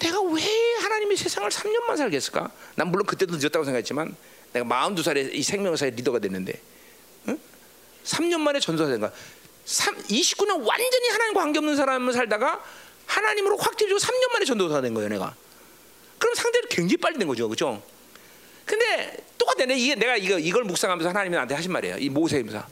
내가 0.00 0.20
왜 0.20 0.42
하나님이 0.80 1.16
세상을 1.16 1.48
3년만 1.48 1.96
살게 1.96 2.16
했을까? 2.16 2.50
난 2.74 2.88
물론 2.88 3.06
그때도 3.06 3.36
늦었다고 3.36 3.64
생각했지만 3.64 4.16
내가 4.52 4.66
42살에 4.66 5.32
이 5.32 5.42
생명사의 5.42 5.92
리더가 5.92 6.18
됐는데 6.18 6.60
응? 7.28 7.38
3년 8.04 8.40
만에 8.40 8.58
전도사 8.58 8.90
된 8.90 9.00
거야. 9.00 9.12
3, 9.64 9.96
29년 10.02 10.66
완전히 10.66 11.08
하나님과 11.10 11.40
관계없는 11.40 11.76
사람을 11.76 12.12
살다가 12.12 12.62
하나님으로 13.06 13.56
확 13.56 13.76
뒤지고 13.76 13.98
3년 13.98 14.32
만에 14.32 14.44
전도사 14.44 14.80
된 14.80 14.94
거예요, 14.94 15.08
내가. 15.08 15.34
그럼 16.18 16.34
상대로 16.34 16.68
굉장히 16.68 16.96
빨리 16.96 17.18
된 17.18 17.28
거죠, 17.28 17.48
그렇죠? 17.48 17.82
근데 18.64 19.16
똑같아. 19.38 19.66
내 19.66 19.94
내가 19.94 20.16
이거 20.16 20.38
이걸 20.38 20.64
묵상하면서 20.64 21.08
하나님이 21.08 21.34
나한테 21.34 21.54
하신 21.54 21.72
말이에요. 21.72 21.98
이 21.98 22.08
모세임사. 22.08 22.66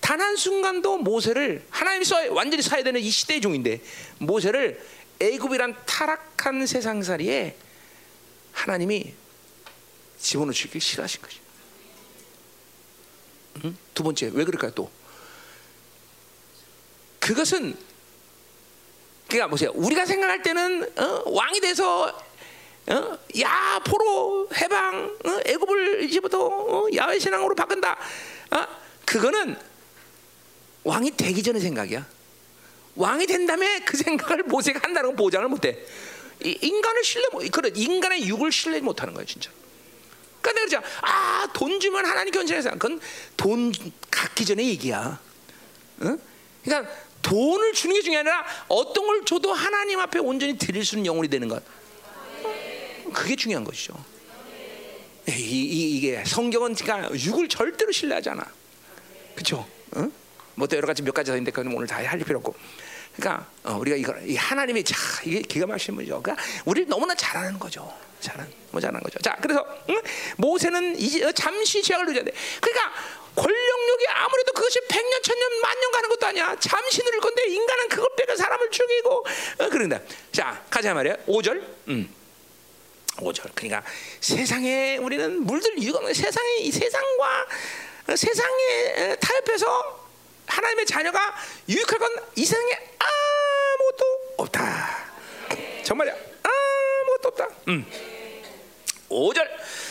단한 0.00 0.36
순간도 0.36 0.98
모세를 0.98 1.64
하나님이 1.70 2.04
써 2.04 2.32
완전히 2.32 2.62
사야 2.62 2.82
되는 2.82 3.00
이 3.00 3.10
시대의 3.10 3.40
종인데 3.40 3.80
모세를 4.18 4.80
애굽이란 5.20 5.76
타락한 5.86 6.66
세상살이에 6.66 7.56
하나님이 8.52 9.14
집어넣기 10.18 10.80
싫어하신 10.80 11.22
거죠. 11.22 11.38
응? 13.64 13.76
두 13.94 14.02
번째 14.02 14.30
왜 14.32 14.44
그럴까요 14.44 14.72
또? 14.72 14.90
그것은 17.20 17.76
그러니까 19.28 19.48
보세요. 19.48 19.70
우리가 19.74 20.04
생각할 20.04 20.42
때는 20.42 20.90
어? 20.98 21.22
왕이 21.30 21.60
돼서 21.60 22.08
어? 22.88 23.18
야 23.40 23.80
포로 23.86 24.48
해방 24.56 25.16
어? 25.24 25.40
애굽을 25.46 26.02
이제부터 26.04 26.44
어? 26.44 26.86
야외 26.96 27.18
신앙으로 27.18 27.54
바꾼다. 27.54 27.92
어? 28.50 28.66
그거는 29.04 29.56
왕이 30.82 31.16
되기 31.16 31.42
전의 31.42 31.60
생각이야. 31.60 32.06
왕이 32.96 33.26
된 33.26 33.46
다음에 33.46 33.80
그 33.80 33.96
생각을 33.96 34.42
모세가 34.44 34.80
한다는 34.82 35.10
건 35.10 35.16
보장을 35.16 35.46
못해. 35.48 35.78
인간을 36.42 37.04
신뢰 37.04 37.28
못, 37.32 37.48
그래 37.52 37.70
인간의 37.74 38.26
육을 38.26 38.50
신뢰 38.50 38.80
못하는 38.80 39.14
거야 39.14 39.24
진짜. 39.24 39.50
그러니까 40.40 40.66
내가 40.66 40.82
그러자 40.82 41.02
아돈 41.02 41.78
주면 41.80 42.04
하나님 42.06 42.32
견제해서 42.32 42.70
그건 42.70 43.00
돈 43.36 43.72
갖기 44.10 44.44
전에 44.44 44.64
얘기야. 44.64 45.20
응? 46.02 46.18
그러니까 46.64 46.92
돈을 47.22 47.72
주는 47.72 47.94
게 47.94 48.02
중요한 48.02 48.26
아니라 48.26 48.44
어떤 48.68 49.06
걸 49.06 49.24
줘도 49.24 49.52
하나님 49.52 50.00
앞에 50.00 50.18
온전히 50.18 50.56
드릴 50.56 50.84
수 50.84 50.96
있는 50.96 51.06
영혼이 51.06 51.28
되는 51.28 51.48
것. 51.48 51.62
그게 53.12 53.36
중요한 53.36 53.64
것이죠. 53.64 53.94
이, 55.28 55.32
이, 55.32 55.96
이게 55.96 56.24
성경은 56.24 56.74
그러니까 56.74 57.12
육을 57.14 57.48
절대로 57.48 57.92
신뢰하지 57.92 58.30
않아. 58.30 58.44
그렇죠? 59.34 59.66
응? 59.96 60.12
뭐또 60.54 60.76
여러 60.76 60.86
가지 60.86 61.02
몇 61.02 61.12
가지 61.12 61.30
더 61.30 61.36
있는데 61.36 61.50
그건 61.50 61.72
오늘 61.74 61.86
다 61.86 61.96
할 61.96 62.18
필요 62.18 62.38
없고. 62.38 62.54
그러니까 63.16 63.46
어, 63.64 63.74
우리가 63.74 63.96
이거 63.96 64.14
이 64.20 64.36
하나님이 64.36 64.84
자 64.84 64.96
이게 65.24 65.40
기가 65.42 65.66
막힌 65.66 65.94
분이죠. 65.96 66.22
그러니까 66.22 66.42
우리를 66.64 66.88
너무나 66.88 67.14
잘하는 67.14 67.58
거죠. 67.58 67.92
잘한 68.20 68.50
뭐 68.70 68.80
잘하는 68.80 69.00
거죠. 69.02 69.18
자 69.20 69.36
그래서 69.40 69.64
응? 69.88 70.00
모세는 70.36 70.98
이제 70.98 71.24
어, 71.24 71.32
잠시 71.32 71.82
죄악을 71.82 72.06
누려야 72.06 72.24
돼. 72.24 72.32
그러니까 72.60 72.92
권력력이 73.36 74.06
아무래도 74.08 74.52
그것이 74.52 74.80
백년 74.88 75.22
천년 75.22 75.60
만년 75.60 75.90
가는 75.92 76.08
것도 76.08 76.26
아니야. 76.26 76.56
잠시 76.60 77.02
누릴 77.02 77.20
건데 77.20 77.44
인간은 77.46 77.88
그걸 77.88 78.08
빼고 78.16 78.36
사람을 78.36 78.70
죽이고 78.70 79.26
어, 79.58 79.68
그런다. 79.68 80.00
자 80.32 80.62
가자 80.70 80.94
말이야. 80.94 81.16
5절. 81.26 81.62
음. 81.88 82.14
5절. 83.16 83.50
그러니까 83.54 83.82
세상에 84.20 84.96
우리는 84.98 85.42
물들 85.44 85.78
이유가 85.78 85.98
없는 85.98 86.14
세상에 86.14 86.56
이 86.58 86.70
세상과 86.72 87.46
어, 88.08 88.16
세상에 88.16 89.16
타협해서 89.20 90.08
하나님의 90.46 90.86
자녀가 90.86 91.34
유익할 91.68 91.98
건 91.98 92.10
이 92.36 92.44
세상에 92.44 92.72
아무것도 92.98 94.34
없다. 94.38 95.10
정말이야. 95.84 96.14
아무것도 96.42 97.28
없다. 97.28 97.48
음. 97.68 97.86
5절. 99.10 99.46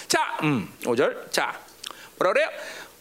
자, 0.08 0.38
음, 0.44 0.74
5절. 0.84 1.32
자, 1.32 1.60
뭐라 2.18 2.34
그래요? 2.34 2.50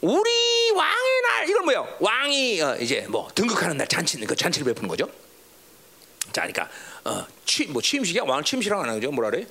우리 0.01 0.71
왕의 0.71 1.23
날 1.23 1.49
이건 1.49 1.65
뭐예요? 1.65 1.97
왕이 2.01 2.61
어, 2.61 2.77
이제 2.77 3.07
뭐 3.09 3.29
등극하는 3.35 3.77
날 3.77 3.87
잔치 3.89 4.19
그 4.19 4.37
잔치를 4.37 4.67
베푸는 4.67 4.89
거죠. 4.89 5.07
자, 6.33 6.43
그러니까 6.43 6.69
어, 7.05 7.27
취 7.45 7.67
뭐 7.67 7.83
취임식이야 7.83 8.23
왕 8.25 8.43
취임식이라고 8.45 8.83
하는 8.83 8.95
거죠. 8.95 9.11
뭐라 9.11 9.31
그래? 9.31 9.47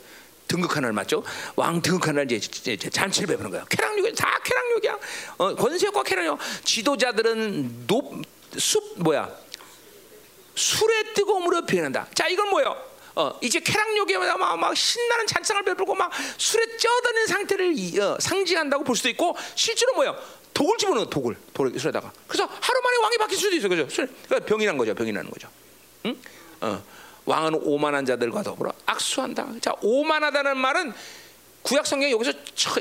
등극하는 0.48 0.88
날 0.88 0.94
맞죠? 0.94 1.24
왕 1.56 1.82
등극하는 1.82 2.26
날 2.26 2.32
이제, 2.32 2.74
이제 2.74 2.90
잔치를 2.90 3.28
베푸는 3.28 3.52
거야. 3.52 3.65
쾌락욕이 3.69 4.14
다 4.15 4.40
쾌락욕이야. 4.44 4.99
어, 5.38 5.56
권세욕과 5.56 6.03
쾌락욕. 6.03 6.40
지도자들은 6.64 7.88
높 7.88 8.24
숲 8.56 8.95
뭐야? 8.98 9.30
술의 10.56 11.14
뜨거움으로 11.14 11.65
표현한다. 11.65 12.07
자, 12.15 12.28
이건 12.28 12.49
뭐예요? 12.49 12.76
어, 13.15 13.38
이제 13.41 13.60
쾌락욕에 13.60 14.18
막, 14.18 14.57
막 14.57 14.78
신나는 14.78 15.28
잔상을 15.28 15.64
베풀고 15.64 15.95
막 15.95 16.11
술에 16.38 16.78
쪄드는 16.78 17.28
상태를 17.28 17.76
어, 18.02 18.18
상징한다고 18.19 18.84
볼 18.84 18.95
수도 18.95 19.10
있고 19.10 19.36
실제로 19.56 19.94
뭐예요? 19.94 20.15
독을 20.57 20.75
집어넣어 20.79 21.05
독을 21.05 21.38
독을 21.53 21.77
술에다가. 21.77 22.11
그래서 22.27 22.45
하루 22.45 22.81
만에 22.81 22.97
왕이 23.03 23.17
바뀔 23.19 23.38
수도 23.38 23.55
있어, 23.55 23.67
그죠? 23.69 23.88
술, 23.89 24.09
그러니까 24.25 24.47
병이란 24.47 24.75
거죠, 24.75 24.95
병이라는 24.95 25.29
거죠. 25.29 25.47
응? 26.05 26.17
어. 26.61 26.84
왕은 27.25 27.59
오만한 27.61 28.05
자들과 28.07 28.41
더불어 28.41 28.71
악수한다. 28.88 29.45
자, 29.61 29.75
오만하다는 29.84 30.57
말은 30.57 30.93
구약 31.61 31.85
성경 31.85 32.09
여기서 32.09 32.31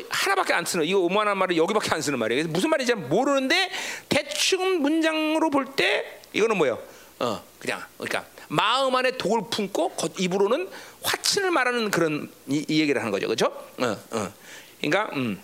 하나밖에 0.09 0.55
안 0.55 0.65
쓰는 0.65 0.87
이거 0.87 1.01
오만한 1.01 1.37
말은 1.37 1.57
여기밖에 1.57 1.91
안 1.93 2.01
쓰는 2.01 2.19
말이에요. 2.19 2.47
무슨 2.49 2.71
말인지 2.71 2.95
모르는데 2.95 3.71
대충 4.09 4.81
문장으로 4.81 5.51
볼 5.51 5.67
때 5.77 6.21
이거는 6.33 6.57
뭐예요? 6.57 6.79
어, 7.19 7.43
그냥 7.59 7.83
그러니까 7.99 8.25
마음 8.49 8.95
안에 8.95 9.19
독을 9.19 9.51
품고 9.51 9.93
입으로는 10.19 10.71
화친을 11.03 11.51
말하는 11.51 11.91
그런 11.91 12.31
이, 12.49 12.65
이 12.69 12.81
얘기를 12.81 13.03
하는 13.03 13.11
거죠, 13.13 13.27
그렇죠? 13.27 13.47
어, 13.79 13.97
어. 14.13 14.33
그러니까 14.81 15.11
음, 15.15 15.43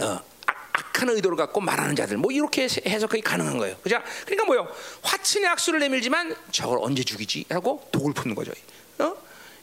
어, 0.00 0.20
악한 0.98 1.08
의도를 1.10 1.36
갖고 1.36 1.60
말하는 1.60 1.94
자들 1.94 2.16
뭐 2.16 2.32
이렇게 2.32 2.64
해석이 2.64 3.20
가능한 3.20 3.58
거예요. 3.58 3.76
그죠? 3.82 4.00
그러니까 4.24 4.44
뭐요? 4.46 4.68
화친의 5.02 5.48
악수를 5.50 5.78
내밀지만 5.80 6.34
저걸 6.50 6.78
언제 6.80 7.04
죽이지? 7.04 7.46
하고 7.50 7.86
독을 7.92 8.12
푸는 8.12 8.34
거죠. 8.34 8.52
어? 8.98 9.14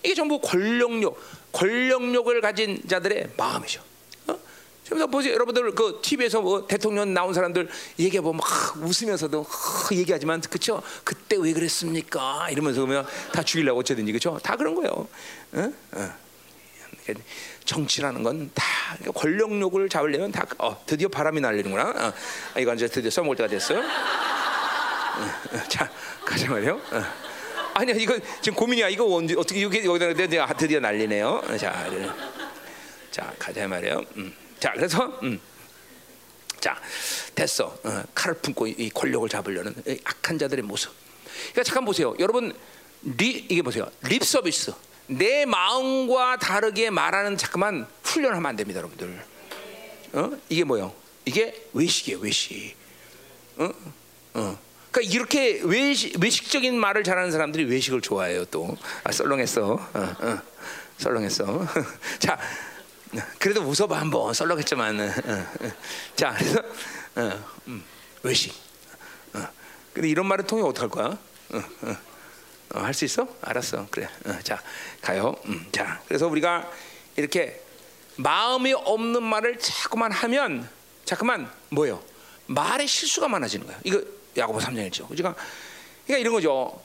이게 0.03 0.13
전부 0.15 0.39
권력력, 0.39 1.19
권력력을 1.51 2.39
가진 2.41 2.81
자들의 2.87 3.31
마음이죠. 3.35 3.81
어? 4.27 4.39
지금 4.83 5.09
보세요, 5.11 5.33
여러분들 5.33 5.75
그 5.75 5.99
TV에서 6.01 6.41
뭐 6.41 6.65
대통령 6.65 7.13
나온 7.13 7.33
사람들 7.33 7.67
얘기해 7.99 8.21
보면 8.21 8.37
막 8.37 8.77
웃으면서도 8.77 9.45
얘기하지만 9.91 10.41
그쵸? 10.41 10.81
그때 11.03 11.35
왜 11.37 11.51
그랬습니까? 11.51 12.49
이러면서 12.49 12.81
보면 12.81 13.05
다 13.33 13.43
죽이려고 13.43 13.81
어쩌든지 13.81 14.11
그쵸? 14.13 14.39
다 14.41 14.55
그런 14.55 14.73
거예요. 14.75 15.07
어? 15.53 15.73
어. 17.09 17.13
정치라는 17.65 18.23
건 18.23 18.51
다 18.53 19.11
권력욕을 19.13 19.89
잡으려면 19.89 20.31
다 20.31 20.45
어, 20.59 20.83
드디어 20.85 21.07
바람이 21.07 21.41
날리는구나. 21.41 21.83
어, 21.89 22.13
아, 22.53 22.59
이거 22.59 22.73
이제 22.73 22.87
드디어 22.87 23.09
써먹을 23.09 23.35
때가 23.35 23.49
됐어. 23.49 23.73
어, 23.75 23.79
어, 23.79 25.63
자 25.67 25.89
가자 26.23 26.49
말이요. 26.49 26.73
어. 26.91 27.03
아니야 27.73 27.95
이거 27.97 28.17
지금 28.41 28.55
고민이야. 28.57 28.89
이거 28.89 29.05
언제 29.13 29.35
어떻게 29.35 29.61
여기 29.63 29.83
여기다 29.83 30.13
드디어, 30.13 30.47
드디어 30.57 30.79
날리네요. 30.79 31.41
어, 31.45 31.57
자, 31.57 31.89
자 33.11 33.33
가자 33.39 33.67
말이요. 33.67 34.01
음. 34.17 34.33
자 34.59 34.71
그래서 34.73 35.19
음. 35.23 35.39
자 36.59 36.79
됐어. 37.33 37.77
어, 37.83 38.03
칼을 38.13 38.37
품고 38.37 38.67
이 38.67 38.89
권력을 38.93 39.27
잡으려는 39.27 39.73
악한 40.03 40.37
자들의 40.37 40.63
모습. 40.63 40.91
그러니까 41.51 41.63
잠깐 41.63 41.85
보세요. 41.85 42.13
여러분 42.19 42.55
리, 43.01 43.45
이게 43.49 43.61
보세요. 43.61 43.89
립 44.03 44.23
서비스. 44.23 44.73
내 45.07 45.45
마음과 45.45 46.37
다르게 46.37 46.89
말하는 46.89 47.37
자꾸만 47.37 47.87
훈련하면 48.03 48.45
안 48.45 48.55
됩니다, 48.55 48.79
여러분들. 48.79 49.23
어? 50.13 50.31
이게 50.49 50.63
뭐요? 50.63 50.93
이게 51.25 51.67
외식이에요, 51.73 52.19
외식. 52.19 52.75
어? 53.57 53.69
어. 54.33 54.59
그러니까 54.91 55.13
이렇게 55.13 55.61
외식, 55.63 56.17
외식적인 56.19 56.79
말을 56.79 57.03
잘하는 57.03 57.31
사람들이 57.31 57.65
외식을 57.65 58.01
좋아해요, 58.01 58.45
또. 58.45 58.75
아, 59.03 59.11
썰렁했어. 59.11 59.73
어, 59.73 59.79
어. 59.93 60.41
썰렁했어. 60.97 61.67
자, 62.19 62.39
그래도 63.37 63.61
웃어봐 63.61 63.99
한번 63.99 64.33
썰렁했지만. 64.33 64.99
어, 64.99 65.03
어. 65.03 65.71
자, 66.15 66.33
그래서 66.37 66.59
어, 67.15 67.45
음, 67.67 67.83
외식. 68.23 68.53
어. 69.33 69.45
근데 69.93 70.09
이런 70.09 70.25
말을 70.27 70.47
통해 70.47 70.63
어떡할 70.63 70.89
거야? 70.89 71.05
어, 71.07 71.57
어. 71.81 71.97
어, 72.73 72.79
할 72.79 72.93
수 72.93 73.05
있어? 73.05 73.27
알았어. 73.41 73.87
그래. 73.91 74.07
어, 74.25 74.37
자, 74.43 74.61
가요. 75.05 75.35
음, 75.45 75.67
자, 75.71 76.01
그래서 76.07 76.27
우리가 76.27 76.69
이렇게 77.15 77.61
마음이 78.15 78.73
없는 78.73 79.21
말을 79.21 79.59
자꾸만 79.59 80.11
하면 80.11 80.67
자꾸만 81.05 81.49
뭐요? 81.69 82.03
말에 82.47 82.87
실수가 82.87 83.27
많아지는 83.27 83.67
거야. 83.67 83.79
이거 83.83 84.01
야고보 84.35 84.59
3장 84.59 84.89
1절. 84.89 85.07
그러니까 85.07 85.35
그러니까 86.05 86.17
이런 86.17 86.33
거죠. 86.33 86.81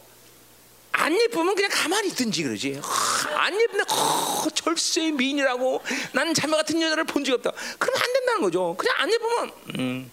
안 0.92 1.18
예쁘면 1.18 1.55
그냥 1.55 1.70
가만히 1.72 2.09
있든지 2.09 2.42
그러지. 2.42 2.78
하, 2.82 3.44
안 3.44 3.59
예쁜데 3.59 3.84
하, 3.88 4.51
절세 4.55 5.10
미인이라고 5.12 5.82
난 6.12 6.34
자매 6.34 6.56
같은 6.59 6.80
여자를 6.82 7.05
본 7.05 7.24
적이 7.24 7.36
없다. 7.36 7.52
그러면 7.78 8.02
안 8.02 8.12
된다는 8.12 8.42
거죠. 8.42 8.74
그냥 8.76 8.97
안 8.98 9.10
예쁘면 9.10 9.52
음, 9.78 10.10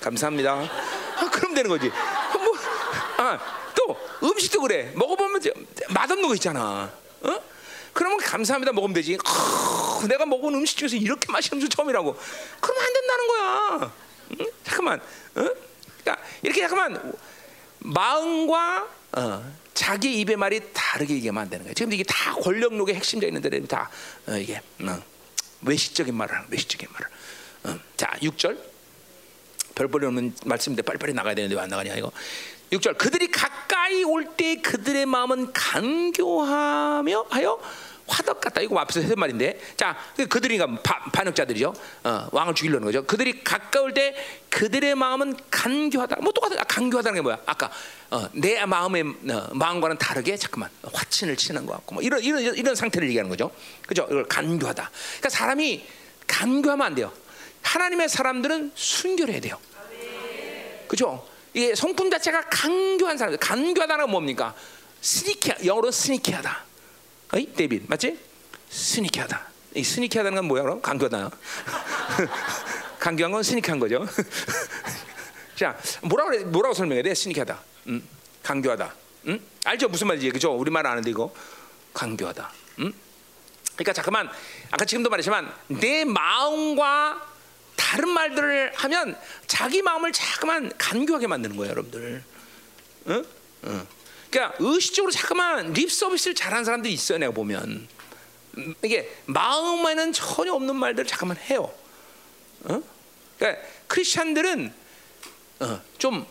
감사합니다. 0.00 0.52
아, 0.52 1.30
그럼 1.32 1.54
되는 1.54 1.68
거지. 1.68 1.88
뭐, 1.88 2.56
아, 3.16 3.40
또 3.74 3.96
음식도 4.22 4.60
그래. 4.60 4.92
먹어보면 4.94 5.40
맛없는 5.88 6.28
거 6.28 6.34
있잖아. 6.34 7.03
어? 7.24 7.40
그러면 7.92 8.18
감사합니다 8.18 8.72
먹으면 8.72 8.94
되지. 8.94 9.16
하, 9.24 10.06
내가 10.08 10.26
먹은 10.26 10.54
음식 10.54 10.76
중에서 10.76 10.96
이렇게 10.96 11.30
맛있는 11.30 11.62
음식 11.62 11.74
처음이라고. 11.76 12.16
그러면 12.60 12.84
안 12.84 12.92
된다는 12.92 13.26
거야. 13.28 13.92
응? 14.40 14.46
잠깐만. 14.64 14.98
어? 15.00 15.50
그러니까 16.02 16.24
이렇게 16.42 16.60
잠깐만 16.68 17.12
마음과 17.78 18.88
어, 19.16 19.52
자기 19.74 20.20
입의 20.20 20.36
말이 20.36 20.60
다르게 20.72 21.14
얘기하면 21.14 21.42
안 21.42 21.50
되는 21.50 21.64
거예요. 21.64 21.74
지금 21.74 21.92
이게 21.92 22.02
다 22.02 22.34
권력욕의 22.34 22.94
핵심자 22.96 23.26
있는데 23.28 23.64
다 23.66 23.90
어, 24.26 24.36
이게 24.36 24.60
어, 24.82 25.02
외식적인 25.62 26.14
말을 26.14 26.34
하는 26.34 26.48
외식적인 26.50 26.88
말을. 26.92 27.06
어, 27.64 27.80
자, 27.96 28.10
6절. 28.20 28.58
별볼이 29.74 30.06
없는 30.06 30.34
말씀인데 30.44 30.82
빨리빨리 30.82 31.14
나가야 31.14 31.34
되는데 31.34 31.56
왜 31.56 31.60
안 31.62 31.68
나가냐 31.68 31.94
이거. 31.94 32.10
6절 32.74 32.98
그들이 32.98 33.30
가까이 33.30 34.02
올 34.04 34.24
때 34.36 34.56
그들의 34.56 35.06
마음은 35.06 35.52
간교하며 35.52 37.26
하여 37.30 37.60
화덕 38.06 38.40
같다. 38.40 38.60
이거 38.60 38.78
앞에서 38.80 39.00
했던 39.00 39.18
말인데. 39.18 39.58
자, 39.76 39.96
그들이 40.28 40.58
그러니까 40.58 40.82
반역자들이죠. 41.10 41.72
어, 42.04 42.28
왕을 42.32 42.54
죽이려는 42.54 42.84
거죠. 42.84 43.04
그들이 43.06 43.42
가까울 43.42 43.94
때 43.94 44.14
그들의 44.50 44.94
마음은 44.94 45.36
간교하다. 45.50 46.16
뭐 46.20 46.30
똑같아. 46.32 46.60
아, 46.60 46.64
간교하다는 46.64 47.14
게 47.16 47.22
뭐야? 47.22 47.38
아까 47.46 47.70
어, 48.10 48.28
내 48.32 48.64
마음의 48.66 49.02
어, 49.30 49.48
마음과는 49.54 49.96
다르게 49.98 50.36
잠깐만 50.36 50.68
화친을 50.92 51.36
치는 51.36 51.64
것 51.64 51.72
같고 51.74 51.94
뭐 51.94 52.02
이런 52.02 52.20
이런 52.22 52.42
이런 52.42 52.74
상태를 52.74 53.08
얘기하는 53.08 53.30
거죠. 53.30 53.50
그죠? 53.86 54.06
이걸 54.10 54.24
간교하다. 54.28 54.90
그러니까 54.92 55.28
사람이 55.30 55.86
간교하면 56.26 56.86
안 56.86 56.94
돼요. 56.94 57.10
하나님의 57.62 58.10
사람들은 58.10 58.72
순결해야 58.74 59.40
돼요. 59.40 59.58
그죠? 60.88 61.26
이게 61.54 61.74
성품 61.74 62.10
자체가 62.10 62.42
간교한 62.50 63.16
사람들. 63.16 63.38
간교하다는 63.38 64.04
건 64.04 64.10
뭡니까? 64.10 64.54
스니키 65.00 65.52
영어로 65.64 65.90
스니키하다. 65.90 66.64
어이 67.32 67.52
데빈 67.54 67.84
맞지? 67.88 68.18
스니키하다. 68.70 69.48
이 69.76 69.84
스니키하다는 69.84 70.36
건 70.36 70.44
뭐야 70.46 70.62
그럼? 70.62 70.82
간교다. 70.82 71.30
간교한 72.98 73.30
건 73.32 73.42
스니키한 73.42 73.78
거죠. 73.78 74.04
자, 75.54 75.78
뭐라고 76.02 76.30
그래? 76.30 76.44
뭐라고 76.44 76.74
설명해야 76.74 77.04
돼? 77.04 77.14
스니키하다. 77.14 77.60
음, 77.86 78.08
간교하다. 78.42 78.94
음? 79.28 79.40
알죠? 79.64 79.88
무슨 79.88 80.08
말인지 80.08 80.30
그죠? 80.30 80.52
우리 80.52 80.70
말 80.72 80.84
아는데 80.86 81.10
이거 81.10 81.32
간교하다. 81.92 82.50
음? 82.80 82.92
그러니까 83.76 83.92
잠깐만 83.92 84.28
아까 84.70 84.84
지금도 84.84 85.08
말했지만 85.10 85.52
내 85.68 86.04
마음과 86.04 87.33
다른 87.94 88.08
말들을 88.08 88.72
하면 88.74 89.16
자기 89.46 89.80
마음을 89.80 90.10
자꾸만 90.10 90.72
간교하게 90.76 91.28
만드는 91.28 91.56
거예요, 91.56 91.70
여러분들. 91.70 92.24
응? 93.06 93.24
응. 93.66 93.86
그러니까 94.28 94.56
의식적으로 94.58 95.12
자꾸만 95.12 95.72
립 95.72 95.92
서비스를 95.92 96.34
잘하는 96.34 96.64
사람들이 96.64 96.92
있어요, 96.92 97.18
내가 97.18 97.30
보면. 97.30 97.86
이게 98.82 99.16
마음에는 99.26 100.12
전혀 100.12 100.52
없는 100.54 100.74
말들을 100.74 101.06
잠깐만 101.06 101.36
해요. 101.36 101.72
어? 102.64 102.82
그러니까 103.38 103.62
크리스천들은 103.86 104.72
어, 105.60 105.80
좀 105.96 106.26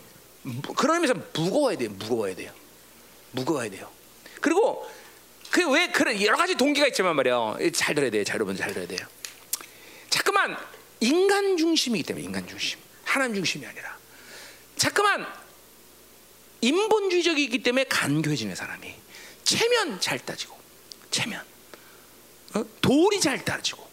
그런 0.76 0.96
의미에서 0.96 1.14
무거워야 1.32 1.78
돼요. 1.78 1.88
무거워야 1.98 2.34
돼요. 2.34 2.52
무거워야 3.30 3.70
돼요. 3.70 3.90
그리고 4.42 4.86
그 5.50 5.62
왜 5.62 5.88
그런 5.88 6.20
여러 6.20 6.36
가지 6.36 6.56
동기가 6.56 6.86
있지만 6.88 7.16
말이에요. 7.16 7.56
잘 7.74 7.94
들어야 7.94 8.10
돼요. 8.10 8.22
잘 8.22 8.34
여러분 8.34 8.54
잘 8.54 8.74
들어야 8.74 8.86
돼요. 8.86 8.98
인간 11.00 11.56
중심이기 11.56 12.04
때문에 12.04 12.24
인간 12.24 12.46
중심, 12.46 12.78
하나님 13.04 13.34
중심이 13.36 13.66
아니라. 13.66 13.96
자꾸만. 14.76 15.26
인본주의적이기 16.60 17.62
때문에 17.62 17.84
간교해지는 17.84 18.54
사람이. 18.54 18.94
체면 19.44 20.00
잘 20.00 20.18
따지고 20.18 20.58
체면. 21.10 21.44
어? 22.54 22.64
돌이 22.80 23.20
잘 23.20 23.44
따지고. 23.44 23.86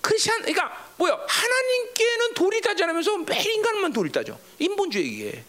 크리스천 0.00 0.38
그러니까 0.38 0.90
뭐야? 0.96 1.16
하나님께는 1.28 2.34
돌이 2.34 2.60
따지 2.60 2.82
않으면서 2.82 3.18
매일 3.18 3.52
인간만 3.52 3.92
돌이 3.92 4.10
따져. 4.10 4.36
인본주의에 4.58 5.44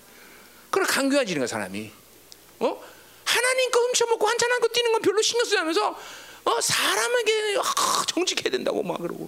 그래 0.69 0.85
간교해지는 0.85 1.47
사람이. 1.47 1.91
어? 2.59 2.83
하나님 3.25 3.71
거 3.71 3.79
훔쳐먹고 3.79 4.27
한잔한 4.27 4.59
거 4.59 4.67
뛰는 4.67 4.91
건 4.91 5.01
별로 5.01 5.21
신경 5.23 5.45
쓰지 5.45 5.57
않으면서 5.57 5.99
어? 6.45 6.61
사람에게 6.61 7.57
아, 7.57 8.03
정직해야 8.07 8.51
된다고 8.51 8.83
막 8.83 9.01
그러고. 9.01 9.27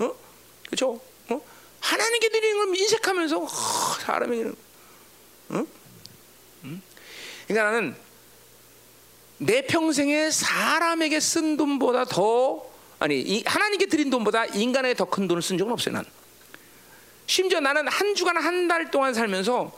어 0.00 0.29
그렇죠 0.70 1.00
어 1.28 1.40
하나님께 1.80 2.28
드리는 2.28 2.56
걸 2.58 2.76
인색하면서 2.76 3.44
아, 3.44 3.98
사람에게는 4.00 4.54
어 5.50 5.66
그러니까 7.48 7.70
나는 7.70 7.96
내 9.38 9.66
평생에 9.66 10.30
사람에게 10.30 11.18
쓴 11.20 11.56
돈보다 11.56 12.04
더 12.04 12.64
아니 12.98 13.42
하나님께 13.46 13.86
드린 13.86 14.10
돈보다 14.10 14.44
인간에게 14.46 14.94
더 14.94 15.06
큰 15.06 15.26
돈을 15.26 15.42
쓴 15.42 15.56
적은 15.58 15.72
없어요. 15.72 15.94
난 15.94 16.04
심지어 17.26 17.60
나는 17.60 17.88
한 17.88 18.14
주간 18.14 18.36
한 18.36 18.68
달 18.68 18.90
동안 18.90 19.14
살면서 19.14 19.72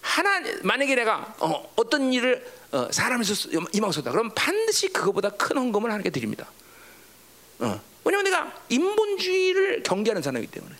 하나 0.00 0.42
만약에 0.64 0.94
내가 0.96 1.34
어, 1.38 1.70
떤 1.88 2.12
일을 2.12 2.44
어, 2.72 2.88
사람에서 2.90 3.50
임하고 3.72 3.92
다 4.02 4.10
그럼 4.10 4.30
반드시 4.34 4.88
그거보다 4.88 5.30
큰 5.30 5.56
헌금을 5.56 5.88
하나님께 5.90 6.10
드립니다. 6.10 6.50
어. 7.60 7.80
왜냐면 8.04 8.24
내가 8.24 8.62
인본주의를 8.68 9.82
경계하는 9.82 10.22
사람이기 10.22 10.52
때문에. 10.52 10.74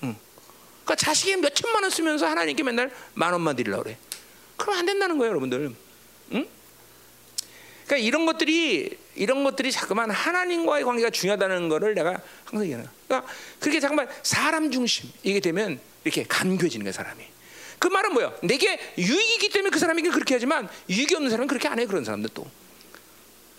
그러니까 0.00 0.94
자식이 0.96 1.36
몇 1.36 1.54
천만 1.54 1.84
원 1.84 1.90
쓰면서 1.90 2.26
하나님께 2.26 2.64
맨날 2.64 2.92
만 3.14 3.32
원만 3.32 3.54
드리려고 3.54 3.84
그래. 3.84 3.96
그럼 4.56 4.76
안 4.78 4.86
된다는 4.86 5.18
거예요, 5.18 5.30
여러분들. 5.30 5.72
응? 6.32 6.46
그러니까 7.86 7.96
이런 7.96 8.26
것들이 8.26 8.98
이런 9.14 9.44
것들이 9.44 9.70
자꾸만 9.70 10.10
하나님과의 10.10 10.84
관계가 10.84 11.10
중요하다는 11.10 11.68
것을 11.68 11.94
내가 11.94 12.20
항상 12.44 12.64
얘기하는. 12.64 12.88
그러니까 13.06 13.32
그렇게 13.60 13.78
잠깐만 13.78 14.08
사람 14.22 14.70
중심 14.70 15.10
이게 15.22 15.38
되면 15.38 15.78
이렇게 16.04 16.24
간교해지는 16.24 16.84
거야 16.84 16.92
사람이. 16.92 17.24
그 17.78 17.88
말은 17.88 18.12
뭐야? 18.12 18.34
내게 18.42 18.78
유익이기 18.98 19.50
때문에 19.50 19.70
그 19.70 19.78
사람에게 19.78 20.10
그렇게 20.10 20.34
하지만 20.34 20.68
유익이 20.88 21.14
없는 21.14 21.30
사람은 21.30 21.46
그렇게 21.46 21.68
안 21.68 21.78
해. 21.78 21.86
그런 21.86 22.04
사람들 22.04 22.30
또 22.34 22.50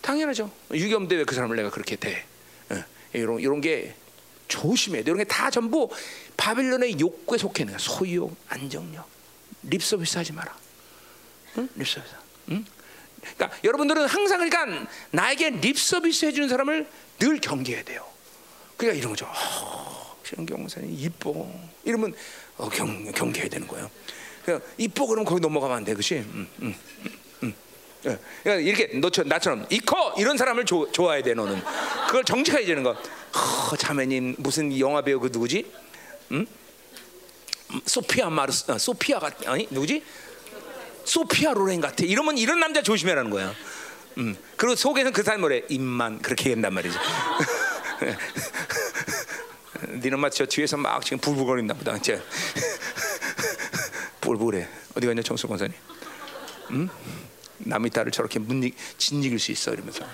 당연하죠. 0.02 0.52
유익이 0.74 0.94
없는데 0.94 1.16
왜그 1.18 1.36
사람을 1.36 1.56
내가 1.56 1.70
그렇게 1.70 1.96
대? 1.96 2.26
어, 2.70 2.84
이런 3.14 3.40
이런 3.40 3.62
게 3.62 3.96
조심해야 4.48 5.04
돼. 5.04 5.12
이런 5.12 5.18
게 5.18 5.24
다 5.26 5.50
전부 5.50 5.90
바빌론의 6.38 7.00
욕구에 7.00 7.38
속해 7.38 7.64
있는 7.64 7.78
거야. 7.78 7.80
소유욕, 7.80 8.36
안정력, 8.50 9.08
립서비스 9.64 10.18
하지 10.18 10.34
마라. 10.34 10.58
응? 11.58 11.70
립서비스. 11.76 12.16
응? 12.52 12.66
그러니까 13.36 13.58
여러분들은 13.64 14.08
항상 14.08 14.40
그러니까 14.40 14.88
나에게 15.12 15.52
립서비스 15.52 16.26
해주는 16.26 16.50
사람을 16.50 16.88
늘 17.20 17.40
경계해야 17.40 17.84
돼요. 17.84 18.06
그러니까 18.78 18.98
이런 19.00 19.12
거죠. 19.12 19.28
어, 19.28 20.18
경사님 20.24 20.96
이뻐. 20.98 21.48
이러면 21.84 22.16
어, 22.58 22.68
경, 22.70 23.12
경계해야 23.12 23.50
되는 23.50 23.68
거예요. 23.68 23.90
그러니까 24.44 24.68
이뻐 24.78 25.06
그러면 25.06 25.26
거기 25.26 25.40
넘어가면 25.40 25.78
안 25.78 25.84
돼, 25.84 25.94
그렇지? 25.94 26.16
응, 26.16 26.48
응. 26.64 26.76
그러니까 28.02 28.56
이렇게 28.56 28.98
너처럼 28.98 29.30
나처럼 29.30 29.66
이커 29.70 30.16
이런 30.18 30.38
사람을 30.38 30.66
조, 30.66 30.92
좋아해야 30.92 31.24
돼 31.24 31.34
너는. 31.34 31.62
그걸 32.08 32.24
정직하게 32.24 32.66
되는 32.66 32.84
거. 32.84 32.92
어, 32.92 33.76
자매님 33.78 34.36
무슨 34.40 34.78
영화 34.80 35.02
배우 35.02 35.20
그 35.20 35.30
누구지? 35.32 35.72
응? 36.32 36.46
소피아 37.86 38.30
마르스, 38.30 38.70
아, 38.70 38.78
소피아가 38.78 39.32
아니 39.46 39.68
누구지? 39.70 40.04
소피아 41.06 41.54
로렌 41.54 41.80
같아. 41.82 42.04
이러면 42.04 42.38
이런 42.38 42.60
남자 42.60 42.82
조심해라는 42.82 43.32
거야. 43.32 43.54
음. 44.18 44.36
그리고 44.58 44.76
속에는 44.76 45.14
그 45.14 45.24
사람 45.24 45.42
뭐래? 45.42 45.64
입만 45.70 46.22
그렇게 46.22 46.52
한단 46.52 46.74
말이지. 46.74 46.98
니는 50.04 50.20
마저 50.20 50.46
뒤에서 50.46 50.78
막 50.78 51.04
지금 51.04 51.18
불불거린다 51.20 51.74
보다. 51.74 51.98
제 52.00 52.22
불불해. 54.20 54.68
어디 54.96 55.08
갔냐 55.08 55.22
정수 55.22 55.48
권사님? 55.48 55.74
음? 56.72 56.90
남의 57.66 57.92
딸을 57.92 58.12
저렇게 58.12 58.40
문익 58.40 58.76
진익일 58.98 59.40
수 59.40 59.52
있어 59.52 59.74
이러면서. 59.74 60.06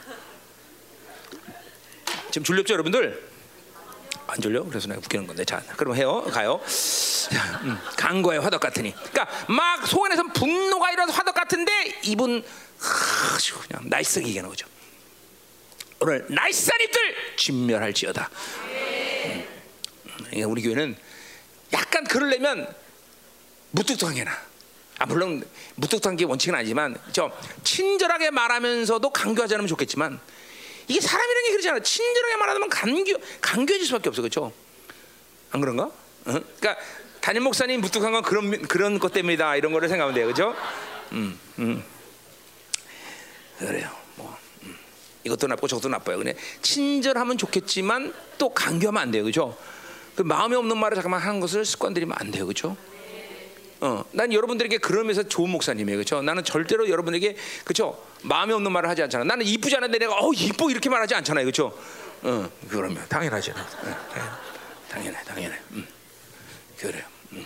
지금 2.32 2.44
졸렸죠 2.44 2.74
여러분들? 2.74 3.28
안 4.28 4.42
졸려? 4.42 4.64
그래서 4.64 4.88
내가 4.88 5.00
웃기는 5.00 5.26
건데. 5.26 5.46
자, 5.46 5.62
그럼 5.78 5.96
해요. 5.96 6.22
가요. 6.24 6.60
자, 7.32 7.60
음, 7.64 7.78
강거의 7.98 8.40
화덕 8.40 8.60
같으니. 8.60 8.94
그러니까 8.94 9.28
막 9.48 9.88
속안에서 9.88 10.24
분노가 10.34 10.92
일어나서 10.92 11.14
화덕 11.14 11.34
같은데 11.34 11.72
이분 12.04 12.44
하, 12.80 13.38
그냥 13.68 13.90
나이스하게 13.90 14.28
얘기하는 14.28 14.50
거죠. 14.50 14.68
오늘 16.00 16.26
나이스한 16.30 16.82
입들 16.82 17.16
진멸할지어다. 17.38 18.30
음. 20.34 20.44
우리 20.46 20.62
교회는 20.62 20.96
약간 21.74 22.04
그러려면 22.04 22.68
무뚝뚝하게 23.72 24.24
나. 24.24 24.47
아 25.00 25.06
물론 25.06 25.44
무뚝뚝한 25.76 26.16
게 26.16 26.26
원칙은 26.26 26.56
아니지만 26.56 26.98
저 27.12 27.32
친절하게 27.64 28.32
말하면서도 28.32 29.10
강교하지 29.12 29.56
않으면 29.56 29.68
좋겠지만 29.68 30.20
이게 30.88 31.02
사람이라는 31.02 31.44
게 31.44 31.52
그렇잖아. 31.52 31.80
친절하게 31.80 32.36
말하면 32.38 32.70
강교 32.70 33.14
강교해질 33.42 33.86
수밖에 33.88 34.10
없어, 34.10 34.22
그렇죠? 34.22 34.52
안 35.52 35.62
그런가? 35.62 35.84
어? 35.84 35.92
그러니까 36.26 36.78
담임 37.22 37.44
목사님 37.44 37.82
무뚝한 37.82 38.12
건 38.12 38.22
그런 38.24 38.62
그런 38.68 39.00
것 39.00 39.12
때문이다 39.12 39.58
이런 39.58 39.72
거를 39.74 39.90
생각하면 39.90 40.16
돼요, 40.16 40.26
그렇죠? 40.26 40.56
음, 41.12 41.38
음. 41.60 41.84
그래요. 43.60 43.90
뭐 44.16 44.36
음. 44.64 44.78
이것도 45.26 45.48
나쁘고 45.48 45.68
저것도 45.68 45.90
나빠요. 45.90 46.18
근데 46.18 46.36
친절하면 46.62 47.38
좋겠지만 47.38 48.14
또 48.38 48.50
강교하면 48.50 49.02
안 49.02 49.12
돼요, 49.12 49.24
그렇죠? 49.24 49.58
그 50.16 50.24
마음에 50.24 50.56
없는 50.56 50.78
말을 50.78 50.96
잠깐만 50.96 51.22
하는 51.22 51.40
것을 51.40 51.66
습관 51.66 51.94
들이면 51.94 52.16
안 52.18 52.32
돼요, 52.32 52.46
그렇죠? 52.46 52.78
어, 53.80 54.04
난 54.12 54.34
여러분들에게 54.34 54.78
그러면서 54.80 55.24
좋은 55.24 55.50
목사님이에요, 55.52 55.98
그렇죠? 55.98 56.22
나는 56.22 56.44
절대로 56.44 56.90
여러분에게 56.90 57.36
그렇죠? 57.64 58.04
마음에 58.24 58.54
없는 58.54 58.72
말을 58.72 58.90
하지 58.90 59.04
않잖아. 59.04 59.24
나는 59.24 59.46
이쁘지 59.46 59.76
않은데 59.76 60.00
내가 60.00 60.14
어 60.16 60.32
이뻐 60.34 60.70
이렇게 60.72 60.90
말하지 60.90 61.14
않잖아요, 61.16 61.46
그렇죠? 61.46 61.78
어, 62.24 62.50
그러면 62.70 63.06
당연하죠. 63.08 63.52
어, 63.52 64.38
당연해, 64.90 65.18
당연해. 65.26 65.56
음. 65.72 65.88
그래요. 66.78 67.04
음. 67.34 67.46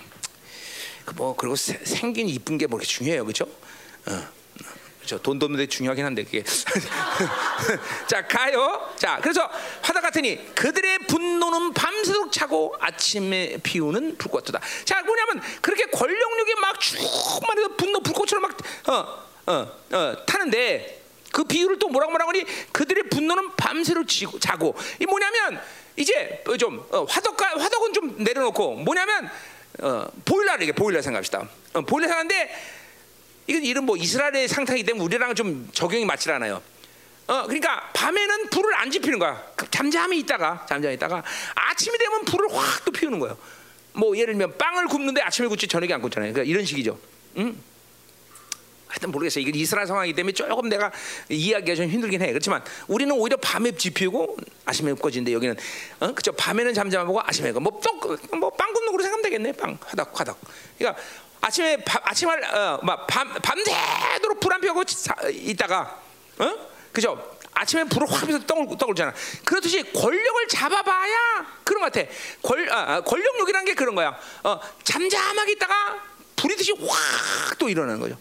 그뭐 1.06 1.36
그리고 1.36 1.56
세, 1.56 1.80
생긴 1.84 2.30
이쁜 2.30 2.58
게 2.58 2.66
뭐 2.68 2.80
중요해요, 2.80 3.24
그렇죠? 3.26 3.46
어. 4.06 4.41
그렇죠. 5.02 5.18
돈도 5.20 5.48
없는데 5.48 5.68
중요하긴 5.68 6.06
한데 6.06 6.24
그게. 6.24 6.44
자 8.08 8.26
가요. 8.28 8.94
자 8.98 9.18
그래서 9.22 9.50
화다 9.82 10.00
같으니 10.00 10.54
그들의 10.54 11.00
분노는 11.08 11.74
밤새도록 11.74 12.32
차고 12.32 12.76
아침에 12.80 13.58
피우는 13.64 14.18
불꽃이다. 14.18 14.60
자 14.86 15.02
뭐냐면 15.02 15.42
그렇게 15.62 15.86
권력력이 15.86 16.56
막 16.62 16.80
쭉만 16.80 17.58
해서 17.58 17.70
분노 17.76 18.00
불꽃처럼 18.02 18.44
막어어 18.86 19.26
어, 19.48 19.72
어, 19.92 20.26
타는데 20.26 21.02
그 21.32 21.46
비유를 21.46 21.80
또 21.80 21.88
뭐라고 21.90 22.12
말하거니 22.12 22.46
그들의 22.72 23.06
분노는 23.10 23.56
밤새로 23.58 24.06
지고 24.06 24.38
자고 24.40 24.76
이 25.00 25.06
뭐냐면 25.06 25.60
이제 25.98 26.44
좀 26.60 26.86
어, 26.92 27.06
화덕과 27.06 27.60
화덕은 27.60 27.94
좀 27.94 28.24
내려놓고 28.24 28.76
뭐냐면 28.76 29.30
어, 29.80 30.06
보일러를 30.26 30.62
이게 30.62 30.74
보일러 30.74 31.02
생각합시다. 31.02 31.48
어, 31.74 31.82
보일러 31.82 32.08
생각하는데 32.08 32.81
이건 33.48 33.64
이런 33.64 33.86
뭐 33.86 33.98
이스라엘의 33.98 34.48
상태이기 34.48 34.86
때문에 34.86 35.04
우리랑 35.04 35.36
좀 35.36 35.70
적용이 35.74 36.06
맞질 36.06 36.32
않아요. 36.32 36.62
어, 37.28 37.44
그러니까 37.44 37.90
밤에는 37.94 38.50
불을 38.50 38.76
안 38.76 38.92
지피는 38.92 39.20
거야. 39.20 39.42
잠잠히 39.72 40.20
있다가 40.20 40.66
잠잠히 40.68 40.96
있다가 40.96 41.24
아침이 41.56 41.98
되면 41.98 42.26
불을 42.26 42.54
확 42.54 42.84
또 42.86 42.92
피우는 42.92 43.20
거예요. 43.20 43.38
뭐 43.94 44.16
예를 44.18 44.34
들면 44.34 44.58
빵을 44.58 44.88
굽는데 44.88 45.22
아침에 45.22 45.48
굽지 45.48 45.68
저녁에 45.68 45.94
안 45.94 46.02
굽잖아요. 46.02 46.34
그러니까 46.34 46.50
이런 46.50 46.66
식이죠. 46.66 46.98
응? 47.38 47.56
하여튼 48.88 49.12
모르겠어요. 49.12 49.44
이건 49.44 49.56
이스라엘 49.56 49.88
상황이기 49.88 50.14
때문에 50.16 50.34
조금 50.34 50.68
내가 50.68 50.92
이해하기가 51.30 51.76
좀 51.76 51.88
힘들긴 51.88 52.22
해. 52.22 52.28
그렇지만 52.28 52.62
우리는 52.88 53.14
오히려 53.16 53.38
밤에 53.38 53.72
지피고 53.72 54.38
아침에 54.66 54.94
꺼지는데 54.94 55.32
여기는 55.32 55.56
어? 56.02 56.14
그죠? 56.14 56.34
밤에는 56.34 56.74
잠잠하고 56.74 57.22
아침에 57.22 57.54
뭐떡뭐빵 57.54 58.74
굽는 58.74 58.92
거로 58.92 59.04
생각하면 59.04 59.22
되겠네. 59.22 59.52
빵 59.54 59.78
화덕 59.86 60.20
화덕. 60.20 60.38
그러니까 60.78 61.02
아침에 61.42 61.78
밤, 61.78 62.02
아침을 62.06 62.56
어, 62.56 62.80
밤 63.08 63.34
밤새도록 63.34 64.40
불안 64.40 64.62
펴고 64.62 64.84
있다가 65.32 66.00
어? 66.38 66.72
그죠? 66.92 67.38
아침에 67.54 67.84
불을 67.84 68.10
확 68.10 68.26
펴서 68.26 68.46
떡을 68.46 68.78
떡을잖아. 68.78 69.14
그렇듯이 69.44 69.84
권력을 69.92 70.48
잡아봐야 70.48 71.62
그런 71.64 71.82
것 71.82 71.92
같아. 71.92 72.10
권 72.42 72.70
아, 72.70 72.96
아 72.96 73.02
권력욕이라는 73.02 73.66
게 73.66 73.74
그런 73.74 73.96
거야. 73.96 74.18
어, 74.44 74.60
잠잠하게 74.84 75.54
있다가 75.54 76.02
불이 76.36 76.56
듯이 76.56 76.72
확 76.72 77.58
또 77.60 77.70
일어나는 77.70 78.00
거죠. 78.00 78.18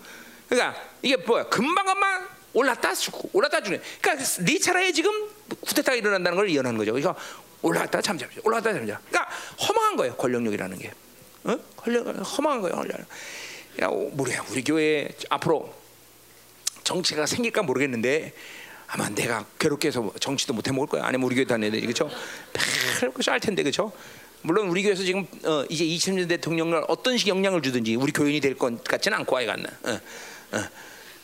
그러니까 0.49 0.79
이게 1.01 1.17
뭐야? 1.17 1.45
금방 1.45 1.87
금방 1.87 2.29
올랐다 2.53 2.95
죽고 2.95 3.31
올랐다 3.33 3.63
죽네. 3.63 3.81
그러니까 4.01 4.25
네 4.45 4.59
차례에 4.59 4.93
지금 4.93 5.11
쿠데타가 5.67 5.97
일어난다는 5.97 6.37
걸 6.37 6.51
예언하는 6.51 6.77
거죠. 6.77 6.93
그러니까 6.93 7.15
올랐다 7.63 8.03
잠잠, 8.03 8.29
올랐다 8.43 8.73
잠잠. 8.73 8.99
그러니까 9.09 9.31
허망한 9.67 9.97
거예요. 9.97 10.17
권력욕이라는 10.17 10.79
게. 10.79 10.93
어? 11.45 11.57
권력 11.77 12.07
허망한 12.07 12.61
거예요. 12.63 12.77
권력. 12.77 13.01
야, 13.83 13.89
모르야. 13.89 14.45
우리 14.51 14.63
교회 14.63 15.09
앞으로 15.31 15.75
정치가 16.85 17.27
생길까 17.27 17.63
모르겠는데 17.63 18.33
아마 18.89 19.09
내가 19.09 19.47
괴롭게 19.59 19.89
해서 19.89 20.13
정치도 20.21 20.53
못 20.53 20.67
해 20.67 20.73
먹을 20.73 20.89
거야. 20.89 21.05
아니면 21.05 21.27
우리 21.27 21.35
교회 21.37 21.45
다니는 21.45 21.69
애들 21.69 21.81
그렇죠? 21.93 22.11
할 23.31 23.41
텐데 23.41 23.63
그렇죠? 23.63 23.93
물론 24.43 24.69
우리 24.69 24.83
교회에서 24.83 25.05
지금 25.05 25.27
어, 25.45 25.65
이제 25.69 25.85
2000년 25.85 26.29
대통령을 26.29 26.83
어떤 26.89 27.17
식 27.17 27.29
영향을 27.29 27.63
주든지 27.63 27.95
우리 27.97 28.11
교인이 28.11 28.41
될 28.41 28.57
것 28.57 28.83
같지는 28.85 29.19
않고 29.19 29.37
아예 29.37 29.47
갔나. 29.47 29.69
어. 29.85 30.01
어, 30.53 30.65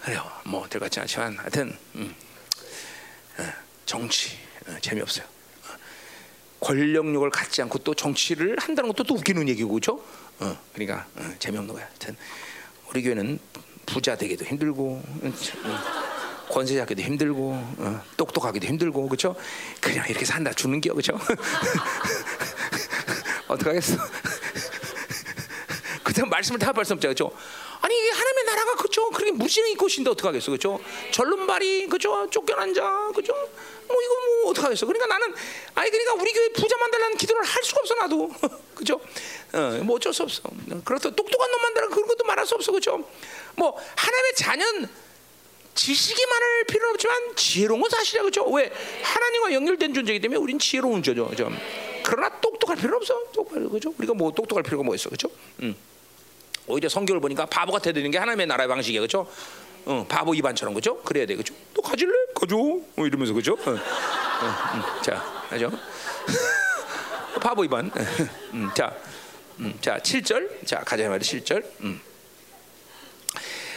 그래요. 0.02 0.30
뭐될 0.44 0.80
같지 0.80 1.00
않지만 1.00 1.36
하여튼 1.38 1.76
음, 1.96 2.14
어, 3.38 3.42
정치 3.84 4.36
어, 4.68 4.76
재미없어요. 4.80 5.26
어, 6.66 6.68
권력력을 6.68 7.30
갖지 7.30 7.62
않고 7.62 7.78
또 7.78 7.94
정치를 7.94 8.56
한다는 8.58 8.88
것도 8.88 9.04
또 9.04 9.14
웃기는 9.14 9.48
얘기고 9.48 9.70
그렇죠? 9.70 10.02
어, 10.40 10.58
그러니까 10.74 11.06
어, 11.16 11.32
재미없는 11.38 11.72
거야. 11.72 11.86
하여튼 11.86 12.16
우리 12.90 13.02
교회는 13.02 13.38
부자 13.86 14.16
되기도 14.16 14.44
힘들고 14.44 15.02
권세 16.50 16.74
잡기도 16.74 17.02
힘들고 17.02 17.52
어, 17.78 18.02
똑똑하기도 18.16 18.66
힘들고 18.66 19.08
그렇죠? 19.08 19.36
그냥 19.80 20.04
이렇게 20.08 20.24
산다 20.24 20.52
주는 20.52 20.80
겨 20.80 20.92
그렇죠? 20.92 21.18
어떡하겠어? 23.48 23.96
그냥 26.02 26.28
말씀을 26.30 26.58
다할수 26.58 26.94
없죠 26.94 27.08
그렇죠? 27.08 27.30
아니 27.80 27.96
이게 27.96 28.10
하나님의 28.10 28.44
나라가 28.44 28.74
그죠? 28.76 29.10
그렇게 29.10 29.30
무신의 29.32 29.74
곳인데 29.74 30.10
어떡하겠어, 30.10 30.50
그죠? 30.50 30.80
절름발이 31.12 31.88
그죠? 31.88 32.28
쫓겨난 32.30 32.74
자, 32.74 33.10
그죠? 33.14 33.32
뭐 33.88 34.02
이거 34.02 34.14
뭐 34.42 34.50
어떡하겠어? 34.50 34.86
그러니까 34.86 35.06
나는 35.06 35.34
아니 35.74 35.90
그러니까 35.90 36.14
우리 36.14 36.32
교회 36.32 36.48
부자 36.50 36.76
만달라는 36.76 37.16
기도를 37.16 37.44
할 37.44 37.62
수가 37.62 37.80
없어 37.80 37.94
나도, 37.94 38.30
그죠? 38.74 39.00
어, 39.52 39.80
뭐 39.82 39.96
어쩔 39.96 40.12
수 40.12 40.22
없어. 40.22 40.42
그렇다 40.84 41.10
똑똑한 41.10 41.50
놈 41.50 41.62
만달라 41.62 41.88
그런 41.88 42.06
것도 42.06 42.24
말할 42.24 42.46
수 42.46 42.54
없어, 42.54 42.72
그죠? 42.72 43.04
뭐 43.54 43.76
하나님의 43.96 44.34
자녀는 44.36 44.88
지식이 45.74 46.26
많을 46.26 46.64
필요는 46.64 46.94
없지만 46.94 47.36
지혜로운 47.36 47.80
건 47.80 47.90
사실이야, 47.90 48.22
그죠? 48.22 48.44
왜 48.50 48.72
하나님과 49.02 49.52
연결된 49.52 49.94
존재이기 49.94 50.20
때문에 50.20 50.40
우린 50.40 50.58
지혜로운 50.58 51.02
존재죠, 51.02 51.28
그죠? 51.28 51.50
그러나 52.02 52.40
똑똑할 52.40 52.76
필요 52.76 52.96
없어, 52.96 53.14
똑똑할 53.32 53.68
그죠? 53.68 53.92
우리가 53.98 54.14
뭐 54.14 54.32
똑똑할 54.32 54.62
필요가 54.62 54.84
뭐 54.84 54.94
있어, 54.94 55.10
그죠? 55.10 55.28
음. 55.60 55.76
오히려 56.66 56.88
성경을 56.88 57.20
보니까 57.20 57.46
바보 57.46 57.72
같아 57.72 57.92
되는 57.92 58.10
게 58.10 58.18
하나님의 58.18 58.46
나라의 58.46 58.68
방식이야, 58.68 59.00
그렇죠? 59.00 59.30
어, 59.86 60.04
바보 60.08 60.34
입안처럼 60.34 60.74
그죠? 60.74 61.00
그래야 61.02 61.26
돼, 61.26 61.36
그죠? 61.36 61.54
너 61.72 61.80
가질래? 61.80 62.12
가져. 62.34 62.56
어, 62.56 63.06
이러면서 63.06 63.32
그죠? 63.32 63.54
어, 63.54 63.70
어, 63.70 63.74
음, 63.74 65.02
자, 65.02 65.16
하죠. 65.50 65.70
바보 67.40 67.64
입안. 67.64 67.90
음, 68.52 68.68
자, 68.74 68.92
음, 69.60 69.78
자, 69.80 69.98
7절. 69.98 70.66
자, 70.66 70.80
가자 70.80 71.08
말이 71.08 71.24
7절. 71.24 71.64
음. 71.82 72.00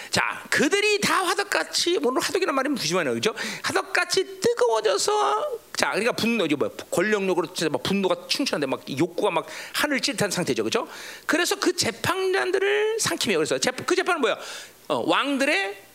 자, 0.10 0.44
그들이 0.50 1.00
다 1.00 1.24
화덕같이 1.26 2.00
오늘 2.04 2.22
화덕이란 2.24 2.56
말이 2.56 2.70
말이에요, 2.70 3.14
그죠? 3.14 3.36
화덕같이 3.62 4.40
뜨거워져서 4.40 5.60
자, 5.76 5.92
그러니까 5.92 6.14
분노죠, 6.14 6.58
뭐 6.58 6.70
권력력으로 6.90 7.54
진짜 7.54 7.70
막 7.70 7.84
분노가 7.84 8.28
충천한데 8.28 8.66
막 8.66 8.82
욕구가 8.98 9.30
막 9.30 9.46
하늘 9.74 10.00
찌릿한 10.00 10.32
상태죠, 10.32 10.64
그죠? 10.64 10.88
그래서 11.28 11.56
그 11.58 11.76
재판관들을 11.76 13.00
삼키며 13.00 13.38
그래서 13.38 13.60
그 13.86 13.96
재판은 13.96 14.22
뭐야? 14.22 14.40
어, 14.88 15.04
왕들의 15.06 15.89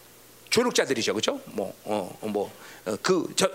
조력자들이죠, 0.55 1.15
그죠? 1.15 1.41
뭐, 1.47 1.75
어, 1.83 2.17
뭐. 2.21 2.49
어, 2.87 2.97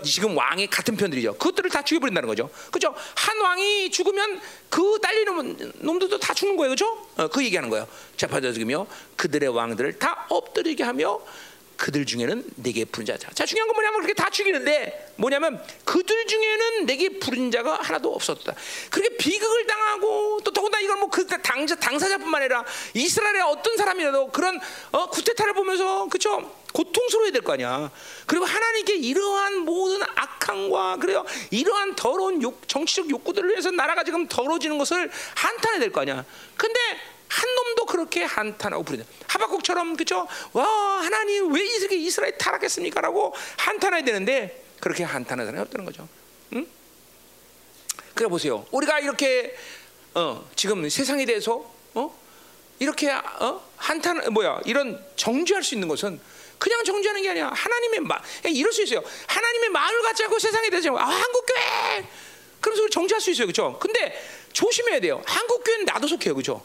지금 0.02 0.36
왕의 0.36 0.66
같은 0.66 0.96
편들이죠. 0.96 1.34
그것들을 1.34 1.70
다 1.70 1.82
죽여버린다는 1.82 2.26
거죠. 2.26 2.50
그죠? 2.70 2.94
한 3.14 3.40
왕이 3.40 3.90
죽으면 3.90 4.38
그 4.68 4.98
딸리는 5.00 5.72
놈들도 5.76 6.18
다 6.18 6.34
죽는 6.34 6.56
거예요, 6.56 6.70
그죠? 6.70 7.06
어, 7.16 7.28
그 7.28 7.42
얘기하는 7.42 7.70
거예요. 7.70 7.88
재판자 8.18 8.52
죽이며 8.52 8.86
그들의 9.16 9.48
왕들을 9.48 9.98
다 9.98 10.26
엎드리게 10.28 10.82
하며 10.82 11.18
그들 11.80 12.04
중에는 12.04 12.44
내게 12.56 12.84
부른 12.84 13.06
자자. 13.06 13.30
자 13.32 13.46
중요한 13.46 13.66
건 13.66 13.74
뭐냐면 13.74 14.02
그렇게 14.02 14.12
다 14.12 14.28
죽이는데 14.28 15.14
뭐냐면 15.16 15.64
그들 15.86 16.26
중에는 16.26 16.84
내게 16.84 17.08
부른 17.18 17.50
자가 17.50 17.76
하나도 17.76 18.14
없었다. 18.14 18.54
그렇게 18.90 19.16
비극을 19.16 19.66
당하고 19.66 20.40
또 20.44 20.52
더군다나 20.52 20.82
이걸 20.84 20.98
뭐그 20.98 21.26
당사 21.42 21.74
당사자뿐만 21.76 22.42
아니라 22.42 22.66
이스라엘의 22.92 23.40
어떤 23.40 23.78
사람이라도 23.78 24.30
그런 24.30 24.60
어, 24.92 25.08
구테타를 25.08 25.54
보면서 25.54 26.06
그죠 26.08 26.54
고통스러워야 26.74 27.32
될 27.32 27.40
거 27.40 27.54
아니야. 27.54 27.90
그리고 28.26 28.44
하나님께 28.44 28.96
이러한 28.96 29.60
모든 29.60 30.02
악함과 30.02 30.98
그래요 30.98 31.24
이러한 31.50 31.96
더러운 31.96 32.42
욕, 32.42 32.68
정치적 32.68 33.08
욕구들을 33.08 33.48
위해서 33.48 33.70
나라가 33.70 34.04
지금 34.04 34.28
더러워지는 34.28 34.76
것을 34.76 35.10
한탄해야 35.34 35.80
될 35.80 35.90
거 35.92 36.02
아니야. 36.02 36.26
근데 36.58 36.78
한 37.30 37.54
놈도 37.54 37.86
그렇게 37.86 38.24
한탄하고 38.24 38.82
부르냐. 38.82 39.04
하박국처럼 39.28 39.96
그죠? 39.96 40.26
와 40.52 40.64
하나님 40.64 41.52
왜 41.54 41.64
이렇게 41.64 41.94
이스라엘 41.96 42.36
타락했습니까라고 42.36 43.34
한탄해야 43.56 44.02
되는데 44.04 44.64
그렇게 44.80 45.04
한탄하는 45.04 45.46
사람이 45.52 45.62
없다는 45.62 45.84
거죠. 45.86 46.08
응? 46.54 46.66
그래 48.14 48.28
보세요. 48.28 48.66
우리가 48.72 48.98
이렇게 48.98 49.56
어, 50.14 50.44
지금 50.56 50.88
세상에 50.88 51.24
대해서 51.24 51.64
어? 51.94 52.18
이렇게 52.80 53.10
어? 53.12 53.64
한탄 53.76 54.32
뭐야 54.32 54.60
이런 54.64 55.02
정죄할 55.14 55.62
수 55.62 55.74
있는 55.74 55.86
것은 55.86 56.20
그냥 56.58 56.82
정죄하는 56.82 57.22
게 57.22 57.30
아니야. 57.30 57.50
하나님의 57.54 58.00
마 58.00 58.20
이럴 58.44 58.72
수 58.72 58.82
있어요. 58.82 59.02
하나님의 59.28 59.68
마음을 59.68 60.02
갖지 60.02 60.24
않고 60.24 60.38
세상에 60.40 60.68
대해서 60.68 60.96
아 60.96 61.04
한국 61.04 61.46
교회 61.46 62.08
그러면서 62.60 62.88
정죄할 62.90 63.20
수 63.20 63.30
있어요, 63.30 63.46
그렇죠? 63.46 63.78
근데 63.78 64.20
조심해야 64.52 65.00
돼요. 65.00 65.22
한국 65.26 65.62
교회는 65.62 65.84
나도 65.84 66.08
속해요, 66.08 66.34
그렇죠? 66.34 66.62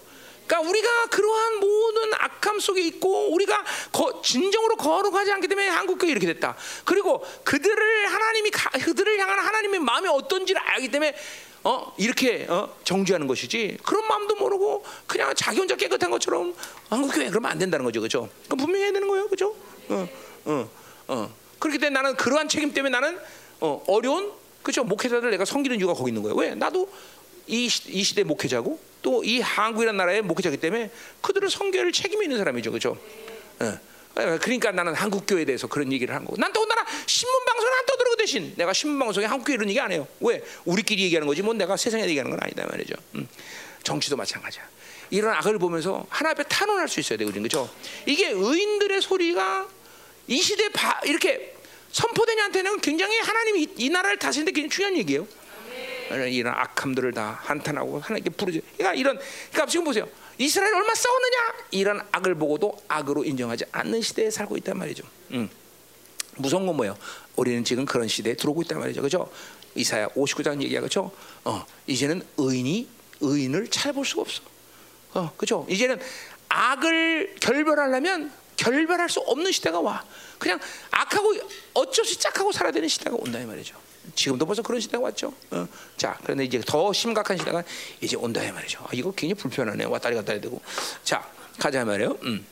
그러니까 0.47 0.69
우리가 0.69 1.05
그러한 1.07 1.59
모든 1.59 2.13
악함 2.13 2.59
속에 2.59 2.81
있고 2.81 3.33
우리가 3.33 3.63
거, 3.91 4.21
진정으로 4.21 4.75
거룩하지 4.75 5.31
않기 5.31 5.47
때문에 5.47 5.67
한국 5.67 5.97
교회 5.97 6.11
이렇게 6.11 6.27
됐다. 6.27 6.55
그리고 6.83 7.25
그들을 7.43 8.07
하나님이 8.07 8.51
그들을 8.51 9.19
향한 9.19 9.39
하나님의 9.39 9.79
마음이 9.79 10.07
어떤지를 10.07 10.61
알기 10.61 10.89
때문에 10.89 11.15
어 11.63 11.93
이렇게 11.97 12.45
어 12.47 12.75
정죄하는 12.83 13.25
것이지 13.25 13.77
그런 13.83 14.07
마음도 14.07 14.35
모르고 14.35 14.85
그냥 15.07 15.33
자기 15.35 15.57
혼자 15.57 15.75
깨끗한 15.75 16.11
것처럼 16.11 16.53
한국 16.89 17.11
교회 17.11 17.27
그러면 17.29 17.51
안 17.51 17.57
된다는 17.57 17.83
거죠, 17.83 17.99
그렇죠? 18.01 18.29
그 18.47 18.55
분명히 18.55 18.83
해야 18.83 18.93
되는 18.93 19.07
거예요, 19.07 19.25
그렇죠? 19.25 19.55
어, 19.89 20.07
어, 20.45 20.69
어. 21.07 21.33
그렇기 21.57 21.79
때문에 21.79 22.01
나는 22.01 22.15
그러한 22.15 22.47
책임 22.49 22.71
때문에 22.71 22.91
나는 22.91 23.17
어, 23.61 23.83
어려운 23.87 24.31
그렇죠 24.61 24.83
목회자들 24.83 25.31
내가 25.31 25.45
섬기는 25.45 25.77
이유가 25.77 25.93
거기 25.93 26.09
있는 26.09 26.21
거예요. 26.21 26.35
왜? 26.35 26.53
나도 26.53 26.87
이, 27.47 27.65
이 27.65 28.03
시대 28.03 28.23
목회자고 28.23 28.79
또 29.05 29.21
이 29.23 29.39
한국이라는 29.39 29.95
나라의 29.95 30.23
목회자기 30.23 30.57
때문에 30.57 30.89
그들을 31.21 31.47
섬겨를 31.51 31.91
책임이 31.91 32.25
있는 32.25 32.39
사람이죠, 32.39 32.71
그렇죠? 32.71 32.97
어. 33.59 33.79
그러니까 34.15 34.71
나는 34.71 34.95
한국 34.95 35.25
교회에 35.27 35.45
대해서 35.45 35.67
그런 35.67 35.91
얘기를 35.91 36.15
한 36.15 36.25
거고. 36.25 36.37
난 36.37 36.51
더군다나 36.51 36.83
신문 37.05 37.45
방송을 37.45 37.73
안 37.73 37.85
떠들고 37.85 38.15
대신 38.15 38.53
내가 38.55 38.73
신문 38.73 38.97
방송에 38.97 39.27
한국 39.27 39.45
교회 39.45 39.55
이런 39.55 39.69
얘기 39.69 39.79
안 39.79 39.91
해요. 39.91 40.07
왜? 40.21 40.41
우리끼리 40.63 41.03
얘기하는 41.03 41.27
거지. 41.27 41.43
뭐 41.43 41.53
내가 41.53 41.77
세상에 41.77 42.03
얘기하는 42.07 42.31
건 42.31 42.39
아니다 42.41 42.65
말이죠. 42.65 42.95
음. 43.15 43.27
정치도 43.83 44.15
마찬가지야. 44.15 44.63
이런 45.11 45.33
악을 45.35 45.59
보면서 45.59 46.07
하나 46.09 46.31
앞에 46.31 46.43
탄원할 46.43 46.87
수 46.87 46.99
있어야 46.99 47.17
되거든요, 47.19 47.47
그렇죠? 47.47 47.69
이게 48.07 48.29
의인들의 48.29 49.01
소리가 49.01 49.67
이 50.27 50.41
시대 50.41 50.69
바, 50.69 50.99
이렇게 51.03 51.53
선포되냐한테는 51.91 52.79
굉장히 52.81 53.19
하나님이 53.19 53.61
이, 53.63 53.67
이 53.77 53.89
나라를 53.89 54.17
다스리는데 54.17 54.53
굉장히 54.53 54.69
중요한 54.69 54.97
얘기예요. 54.97 55.27
이런 56.09 56.53
악함들을 56.53 57.13
다 57.13 57.39
한탄하고 57.43 57.99
하나님께 57.99 58.29
부르지. 58.31 58.61
그러니까 58.77 58.93
이런 58.93 59.17
그러니까 59.51 59.65
지금 59.65 59.85
보세요. 59.85 60.07
이스라엘 60.37 60.73
얼마 60.73 60.93
싸웠느냐? 60.93 61.37
이런 61.71 62.01
악을 62.11 62.35
보고도 62.35 62.77
악으로 62.87 63.23
인정하지 63.23 63.65
않는 63.71 64.01
시대에 64.01 64.29
살고 64.29 64.57
있단 64.57 64.77
말이죠. 64.77 65.03
음. 65.31 65.49
무서운 66.37 66.65
건 66.65 66.75
뭐예요? 66.75 66.97
우리는 67.35 67.63
지금 67.63 67.85
그런 67.85 68.07
시대에 68.07 68.35
들어오고 68.35 68.63
있단 68.63 68.79
말이죠. 68.79 69.01
그죠? 69.01 69.31
이사야 69.75 70.09
59장 70.09 70.61
얘기야. 70.61 70.81
그죠? 70.81 71.11
어, 71.43 71.65
이제는 71.87 72.21
의인이 72.37 72.87
의인을 73.21 73.69
찾아볼 73.69 74.05
수가 74.05 74.21
없어. 74.21 74.41
어, 75.13 75.31
그죠? 75.37 75.65
이제는 75.69 75.99
악을 76.49 77.35
결별하려면 77.39 78.31
결별할 78.57 79.09
수 79.09 79.19
없는 79.21 79.51
시대가 79.51 79.79
와. 79.79 80.03
그냥 80.37 80.59
악하고 80.91 81.33
어쩔 81.73 82.05
수 82.05 82.17
짝하고 82.19 82.51
살아야 82.51 82.71
되는 82.71 82.87
시대가 82.87 83.15
온다 83.17 83.39
이 83.39 83.45
말이죠. 83.45 83.75
지금도 84.13 84.45
벌써 84.45 84.61
그런 84.61 84.79
시대가 84.79 85.03
왔죠. 85.03 85.33
어. 85.51 85.67
자, 85.97 86.17
그런데 86.23 86.43
이제 86.45 86.61
더 86.65 86.93
심각한 86.93 87.37
시대가 87.37 87.63
이제 88.01 88.15
온다 88.15 88.43
이 88.43 88.51
말이죠. 88.51 88.79
아, 88.83 88.89
이거 88.93 89.11
굉장히 89.11 89.33
불편하네. 89.41 89.85
왔다리 89.85 90.15
갔다리 90.15 90.39
되고. 90.41 90.61
자, 91.03 91.27
가자 91.59 91.83
말이에요. 91.85 92.17
음. 92.23 92.45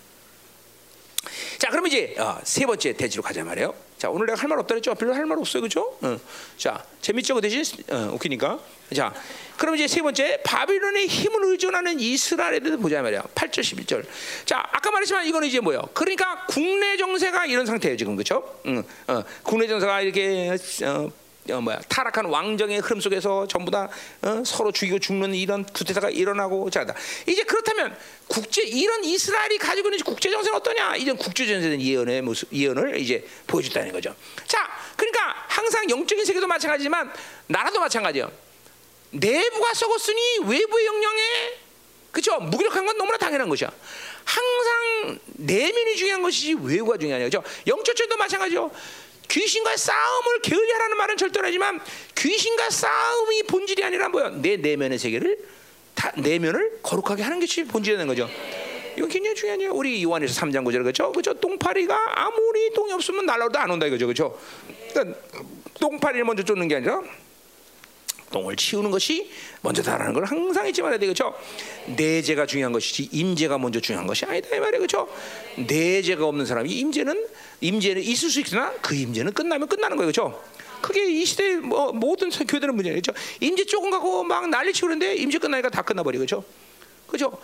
자, 1.57 1.69
그럼 1.69 1.87
이제 1.87 2.15
어, 2.17 2.37
세 2.43 2.65
번째 2.65 2.93
대지로 2.93 3.23
가자 3.23 3.43
말이에요. 3.43 3.73
자, 3.97 4.09
오늘 4.09 4.25
내가 4.25 4.37
할 4.41 4.49
말 4.49 4.59
없다 4.59 4.73
그랬죠? 4.73 4.93
별로 4.95 5.13
할 5.13 5.25
말 5.25 5.37
없어요, 5.37 5.61
그죠? 5.61 5.97
어. 6.01 6.19
자, 6.57 6.83
재밌죠, 7.01 7.35
그 7.35 7.41
대신 7.41 7.63
어, 7.89 8.11
웃기니까. 8.13 8.59
자, 8.93 9.13
그럼 9.57 9.75
이제 9.75 9.87
세 9.87 10.01
번째 10.01 10.41
바빌론의 10.43 11.07
힘을 11.07 11.45
의존하는 11.51 11.99
이스라엘에 12.01 12.59
대해서 12.59 12.77
보자 12.77 13.01
말이야. 13.01 13.21
8절 13.33 13.61
11절. 13.61 14.05
자, 14.45 14.59
아까 14.73 14.91
말했지만 14.91 15.25
이거는 15.25 15.47
이제 15.47 15.61
뭐예요? 15.61 15.81
그러니까 15.93 16.45
국내 16.47 16.97
정세가 16.97 17.45
이런 17.45 17.65
상태예요, 17.65 17.95
지금 17.95 18.17
그렇죠? 18.17 18.59
응, 18.65 18.83
어, 19.07 19.23
국내 19.43 19.67
정세가 19.67 20.01
이렇게 20.01 20.49
어, 20.85 21.09
어, 21.49 21.59
뭐야 21.59 21.79
타락한 21.89 22.25
왕정의 22.25 22.79
흐름 22.79 23.01
속에서 23.01 23.47
전부 23.47 23.69
다 23.69 23.89
어, 24.21 24.43
서로 24.45 24.71
죽이고 24.71 24.99
죽는 24.99 25.35
이런 25.35 25.65
구태타가 25.65 26.09
일어나고 26.09 26.69
자다. 26.69 26.93
이제 27.27 27.43
그렇다면 27.43 27.97
국제 28.27 28.63
이런 28.63 29.03
이스라엘이 29.03 29.57
가지고 29.57 29.89
있는 29.89 29.99
국제 30.05 30.29
정세는 30.29 30.57
어떠냐? 30.57 30.95
이제 30.95 31.11
국제 31.11 31.45
정세는 31.45 31.81
예언의 31.81 32.21
모습 32.21 32.51
예언을 32.53 32.97
이제 32.99 33.27
보여줬다는 33.47 33.91
거죠. 33.91 34.15
자, 34.47 34.69
그러니까 34.95 35.35
항상 35.49 35.89
영적인 35.89 36.23
세계도 36.23 36.47
마찬가지지만 36.47 37.11
나라도 37.47 37.79
마찬가지요. 37.79 38.31
내부가 39.11 39.73
썩었으니 39.73 40.39
외부의 40.45 40.85
영향에 40.85 41.21
그죠 42.11 42.39
무기력한 42.39 42.85
건 42.85 42.97
너무나 42.97 43.17
당연한 43.17 43.49
것이야. 43.49 43.69
항상 44.23 45.19
내면이 45.25 45.95
중요한 45.97 46.21
것이지 46.21 46.53
외부가 46.53 46.97
중요한 46.97 47.21
거죠. 47.23 47.43
영적적도 47.67 48.15
마찬가지요. 48.15 48.71
귀신과 49.29 49.77
싸움을 49.77 50.41
게을리하라는 50.41 50.97
말은 50.97 51.17
절대로 51.17 51.47
하지만 51.47 51.79
귀신과 52.15 52.69
싸움이 52.69 53.43
본질이 53.43 53.83
아니라 53.83 54.09
뭐야? 54.09 54.29
내 54.41 54.57
내면의 54.57 54.99
세계를 54.99 55.37
다, 55.95 56.11
내면을 56.17 56.79
거룩하게 56.83 57.23
하는 57.23 57.39
것이 57.39 57.63
본질이라는 57.65 58.07
거죠. 58.07 58.29
이건 58.95 59.09
굉장히 59.09 59.35
중요해요. 59.35 59.71
우리 59.73 60.03
요한에서 60.03 60.39
3장 60.41 60.63
9절 60.63 60.83
그죠? 60.83 61.11
그죠? 61.11 61.33
똥파리가 61.33 62.25
아무리 62.25 62.71
똥이 62.73 62.91
없으면 62.93 63.25
날라도 63.25 63.57
안 63.57 63.71
온다 63.71 63.87
이거죠. 63.87 64.07
그죠? 64.07 64.39
그러니까 64.91 65.19
똥파리를 65.79 66.23
먼저 66.25 66.43
쫓는 66.43 66.67
게 66.67 66.75
아니라 66.75 67.01
똥을 68.33 68.55
치우는 68.55 68.91
것이 68.91 69.31
먼저다라는 69.61 70.13
걸 70.13 70.25
항상 70.25 70.67
잊지 70.67 70.81
말아야 70.81 70.99
되겠죠. 70.99 71.33
내재가 71.95 72.45
중요한 72.45 72.73
것이지 72.73 73.09
임재가 73.11 73.57
먼저 73.59 73.79
중요한 73.79 74.07
것이 74.07 74.25
아니다 74.25 74.55
이 74.55 74.59
말이에요, 74.59 74.79
그렇죠? 74.79 75.07
내재가 75.55 76.25
없는 76.25 76.45
사람이 76.45 76.69
임재는 76.71 77.27
임재는 77.63 78.01
있을 78.03 78.29
수 78.29 78.41
있으나 78.41 78.73
그 78.81 78.93
임재는 78.93 79.31
끝나면 79.33 79.67
끝나는 79.67 79.95
거예요, 79.95 80.11
그렇죠? 80.11 80.43
그게 80.81 81.05
이 81.09 81.25
시대 81.25 81.55
뭐 81.55 81.93
모든 81.93 82.29
교회들은 82.29 82.75
문제예요, 82.75 82.99
그렇죠? 83.01 83.13
임재 83.39 83.63
조금 83.65 83.89
가고 83.89 84.23
막 84.23 84.49
난리치고 84.49 84.87
그러는데 84.87 85.15
임재 85.15 85.37
끝나니까 85.37 85.69
다 85.69 85.81
끝나버려, 85.81 86.19
그렇죠? 86.19 86.43
그렇죠? 87.07 87.37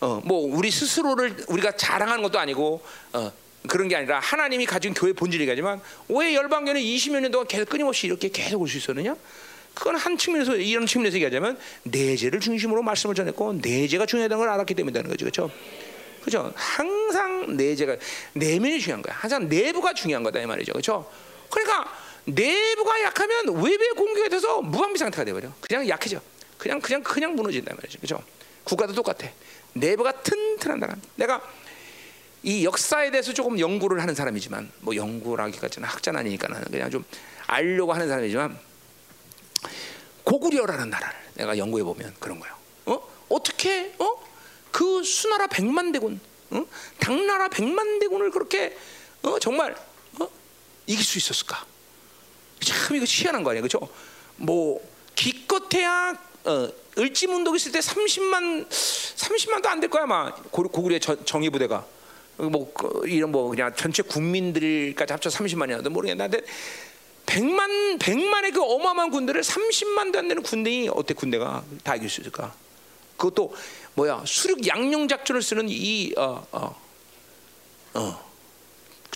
어, 0.00 0.22
뭐 0.24 0.38
우리 0.56 0.70
스스로를 0.70 1.36
우리가 1.48 1.72
자랑하는 1.72 2.22
것도 2.22 2.38
아니고 2.38 2.80
어, 3.12 3.32
그런 3.66 3.88
게 3.88 3.96
아니라 3.96 4.20
하나님이 4.20 4.66
가진 4.66 4.94
교회 4.94 5.12
본질이지만 5.12 5.80
왜 6.10 6.34
열방교는 6.36 6.80
20여 6.80 7.18
년 7.20 7.32
동안 7.32 7.48
계속 7.48 7.68
끊임없이 7.68 8.06
이렇게 8.06 8.28
계속 8.28 8.60
올 8.62 8.68
수 8.68 8.78
있었느냐? 8.78 9.16
그건 9.74 9.96
한 9.96 10.16
측면에서 10.16 10.54
이런 10.56 10.86
측면에서 10.86 11.16
얘기하자면 11.16 11.58
내재를 11.82 12.38
중심으로 12.40 12.82
말씀을 12.82 13.14
전했고 13.16 13.54
내재가 13.54 14.06
중요하다는 14.06 14.38
걸 14.38 14.48
알았기 14.48 14.74
때문이라는 14.74 15.10
거죠, 15.10 15.24
그렇죠? 15.26 15.50
그죠? 16.26 16.52
항상 16.56 17.56
내재가 17.56 17.94
내면이 18.32 18.80
중요한 18.80 19.00
거야. 19.00 19.14
항상 19.14 19.48
내부가 19.48 19.94
중요한 19.94 20.24
거다 20.24 20.40
이 20.40 20.46
말이죠, 20.46 20.72
그렇죠? 20.72 21.08
그러니까 21.48 21.88
내부가 22.24 23.00
약하면 23.02 23.46
외부의 23.54 23.90
공격에 23.96 24.28
대해서 24.28 24.60
무방비 24.60 24.98
상태가 24.98 25.22
돼 25.22 25.32
버려. 25.32 25.52
그냥 25.60 25.88
약해져. 25.88 26.20
그냥 26.58 26.80
그냥 26.80 27.00
그냥 27.04 27.36
무너진다 27.36 27.76
말이죠, 27.76 28.00
그렇죠? 28.00 28.24
국가도 28.64 28.92
똑같아. 28.92 29.28
내부가 29.74 30.10
튼튼한다. 30.22 30.96
내가 31.14 31.40
이 32.42 32.64
역사에 32.64 33.12
대해서 33.12 33.32
조금 33.32 33.60
연구를 33.60 34.02
하는 34.02 34.16
사람이지만 34.16 34.72
뭐 34.80 34.96
연구라기까지는 34.96 35.88
학자는 35.88 36.18
아니니까는 36.18 36.64
그냥 36.72 36.90
좀 36.90 37.04
알려고 37.46 37.92
하는 37.92 38.08
사람이지만 38.08 38.58
고구려라는 40.24 40.90
나라를 40.90 41.16
내가 41.34 41.56
연구해 41.56 41.84
보면 41.84 42.16
그런 42.18 42.40
거예요. 42.40 42.56
어? 42.86 43.00
어떻게 43.28 43.94
어? 44.00 44.26
그 44.76 45.02
수나라 45.02 45.46
백만 45.46 45.90
대군, 45.90 46.20
어? 46.50 46.66
당나라 46.98 47.48
백만 47.48 47.98
대군을 47.98 48.30
그렇게 48.30 48.76
어? 49.22 49.38
정말 49.38 49.74
어? 50.20 50.28
이길 50.86 51.02
수 51.02 51.16
있었을까? 51.16 51.64
참 52.60 52.94
이거 52.94 53.06
희한한 53.08 53.42
거 53.42 53.50
아니야, 53.50 53.62
그렇죠? 53.62 53.88
뭐 54.36 54.78
기껏해야 55.14 56.12
어, 56.44 56.68
을지문독 56.98 57.56
있을 57.56 57.72
때 57.72 57.78
30만 57.78 58.68
30만도 58.68 59.64
안 59.64 59.80
될 59.80 59.88
거야, 59.88 60.02
아마 60.02 60.34
고구려 60.34 60.98
정예 60.98 61.48
부대가 61.48 61.86
뭐 62.36 62.70
그, 62.74 63.08
이런 63.08 63.32
뭐 63.32 63.48
그냥 63.48 63.74
전체 63.74 64.02
국민들까지 64.02 65.10
합쳐 65.14 65.30
30만이라도 65.30 65.88
모르겠는데 65.88 66.42
백만 67.24 67.96
백만의 67.98 68.50
그 68.50 68.62
어마어마한 68.62 69.10
군대를 69.10 69.40
30만도 69.40 70.16
안 70.16 70.28
되는 70.28 70.42
군대이 70.42 70.90
어때 70.92 71.14
군대가 71.14 71.64
다 71.82 71.96
이길 71.96 72.10
수 72.10 72.20
있을까? 72.20 72.52
그것도 73.16 73.54
뭐야 73.94 74.22
수륙 74.26 74.66
양용 74.66 75.08
작전을 75.08 75.42
쓰는 75.42 75.66
이 75.68 76.12
어, 76.16 76.46
어, 76.52 76.80
어, 77.94 78.32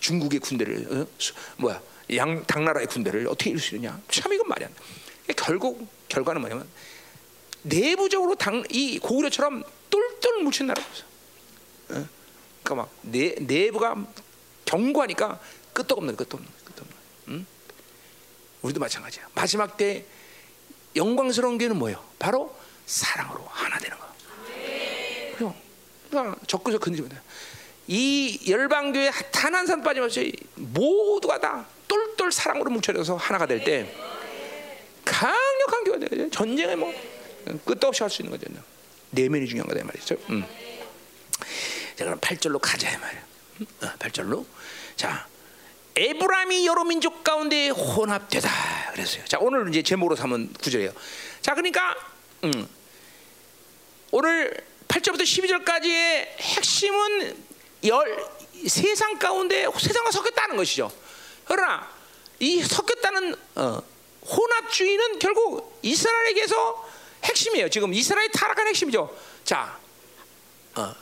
중국의 0.01 0.41
군대를 0.41 0.87
어? 0.91 1.07
수, 1.19 1.35
뭐야 1.57 1.81
양 2.15 2.45
당나라의 2.45 2.87
군대를 2.87 3.27
어떻게 3.29 3.51
이길 3.51 3.61
수 3.61 3.75
있느냐? 3.77 4.01
참 4.11 4.33
이건 4.33 4.49
말이 4.49 4.65
안 4.65 4.75
돼. 4.75 5.35
결국 5.35 5.87
결과는 6.09 6.41
뭐냐면 6.41 6.69
내부적으로 7.63 8.35
당, 8.35 8.65
이 8.71 8.99
고구려처럼 8.99 9.63
똘똘 9.91 10.43
뭉친 10.43 10.67
나라가 10.67 10.89
없어. 10.89 11.05
어? 11.91 12.09
그러니까 12.63 12.75
막 12.75 12.91
내, 13.03 13.35
내부가 13.39 13.97
견고하니까 14.65 15.39
끄떡없는 15.73 16.17
끄떡없는 16.17 16.53
끄떡없는. 16.65 16.97
응? 17.29 17.47
우리도 18.63 18.81
마찬가지야. 18.81 19.29
마지막 19.35 19.77
때 19.77 20.05
영광스러운 20.97 21.59
게는 21.59 21.77
뭐예요? 21.79 22.03
바로 22.19 22.55
사랑으로 23.01 23.47
하나 23.49 23.79
되는 23.79 23.97
거. 23.97 24.07
그죠? 25.33 25.55
그러니까 26.11 26.37
적그서 26.49 26.79
건드리면 26.79 27.21
이 27.87 28.41
열방교회 28.49 29.11
단한 29.31 29.67
사람 29.67 29.83
빠짐없이 29.83 30.33
모두가 30.57 31.39
다 31.39 31.67
똘똘 31.87 32.33
사랑으로 32.33 32.71
뭉쳐져서 32.73 33.17
하나가 33.17 33.47
될 33.47 33.63
때 33.65 33.95
강력한 35.05 35.85
교회가 35.85 36.09
돼요. 36.09 36.31
전쟁에 36.31 36.75
뭐 36.77 36.93
끝도 37.65 37.89
없이 37.89 38.03
할 38.03 38.11
수 38.11 38.23
있는 38.23 38.37
거죠. 38.37 38.53
내면이 39.11 39.47
중요한 39.47 39.69
거다 39.69 39.81
이 39.81 39.85
말이죠. 39.85 40.17
음. 40.31 40.45
자 41.97 42.05
그럼 42.05 42.19
8절로 42.21 42.59
가자 42.61 42.91
이 42.91 42.97
말이야. 42.97 43.23
음? 43.61 43.67
어, 43.83 43.87
8절로 43.99 44.45
자 44.97 45.27
에브라임이 45.97 46.67
여러 46.67 46.85
민족 46.85 47.25
가운데 47.25 47.69
혼합되다 47.69 48.49
그랬어요. 48.93 49.25
자 49.27 49.39
오늘 49.41 49.69
이제 49.69 49.83
제목으로 49.83 50.15
삼은 50.17 50.53
구절이에요. 50.55 50.93
자 51.41 51.55
그러니까 51.55 51.97
음, 52.45 52.69
오늘 54.13 54.53
8절부터 54.89 55.23
12절까지의 55.23 56.27
핵심은 56.41 57.45
열 57.85 58.31
세상 58.67 59.19
가운데 59.19 59.67
세상과 59.79 60.11
섞였다는 60.11 60.57
것이죠. 60.57 60.91
그러나 61.45 61.89
이 62.41 62.61
섞였다는 62.61 63.37
어, 63.55 63.83
혼합주의는 64.27 65.19
결국 65.21 65.79
이스라엘에게서 65.83 66.89
핵심이에요. 67.25 67.69
지금 67.71 67.95
이스라엘 67.95 68.31
타락한 68.33 68.67
핵심이죠. 68.67 69.17
자, 69.45 69.79
어, 70.75 70.93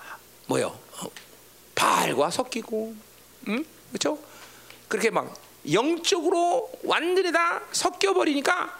뭐요? 0.47 0.78
어, 1.01 1.10
바알과 1.74 2.30
섞이고, 2.30 2.94
음? 3.48 3.64
그렇죠? 3.89 4.18
그렇게 4.86 5.10
막 5.10 5.35
영적으로 5.72 6.70
완전히 6.85 7.32
다 7.32 7.62
섞여 7.72 8.12
버리니까 8.12 8.78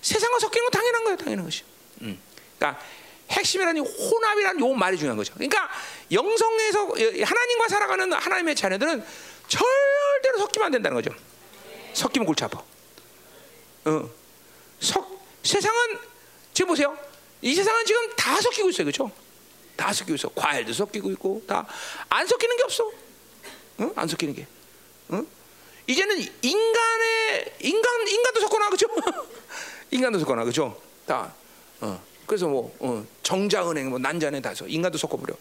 세상과 0.00 0.38
섞이는 0.38 0.64
건 0.64 0.70
당연한 0.70 1.04
거예요. 1.04 1.16
당연한 1.16 1.44
것이. 1.44 1.62
음. 2.02 2.20
그러니까 2.58 2.82
핵심이라는 3.30 3.82
혼합이라는 3.84 4.60
요 4.60 4.68
말이 4.74 4.96
중요한 4.96 5.16
거죠. 5.16 5.34
그러니까 5.34 5.68
영성에서 6.12 6.80
하나님과 7.24 7.68
살아가는 7.68 8.12
하나님의 8.12 8.54
자녀들은 8.54 9.04
절대로 9.48 10.38
섞이면 10.38 10.66
안 10.66 10.72
된다는 10.72 10.94
거죠. 10.96 11.10
섞이면 11.94 12.26
골치 12.26 12.44
아파. 12.44 12.62
어. 13.86 14.10
석, 14.80 15.20
세상은 15.42 15.98
지금 16.52 16.68
보세요. 16.68 16.96
이 17.42 17.54
세상은 17.54 17.84
지금 17.84 18.14
다 18.16 18.40
섞이고 18.40 18.70
있어요. 18.70 18.84
그렇죠? 18.84 19.10
다 19.76 19.92
섞이고 19.92 20.14
있어. 20.14 20.28
과일도 20.30 20.72
섞이고 20.72 21.10
있고 21.12 21.42
다 21.46 21.66
안 22.08 22.26
섞이는 22.26 22.56
게 22.56 22.62
없어. 22.62 22.90
응? 23.80 23.92
안 23.94 24.08
섞이는 24.08 24.34
게. 24.34 24.46
응? 25.12 25.26
이제는 25.86 26.18
인간의 26.42 27.54
인간 27.60 28.08
인간도 28.08 28.40
섞어놔 28.40 28.70
그죠? 28.70 28.86
인간도 29.90 30.18
섞어놔 30.18 30.44
그죠? 30.44 30.80
다. 31.06 31.32
어. 31.80 32.02
그래서 32.26 32.46
뭐 32.48 32.74
어, 32.80 33.06
정자은행, 33.22 33.90
뭐 33.90 33.98
난자은행 33.98 34.42
다서 34.42 34.66
인간도 34.66 34.98
섞어버려. 34.98 35.34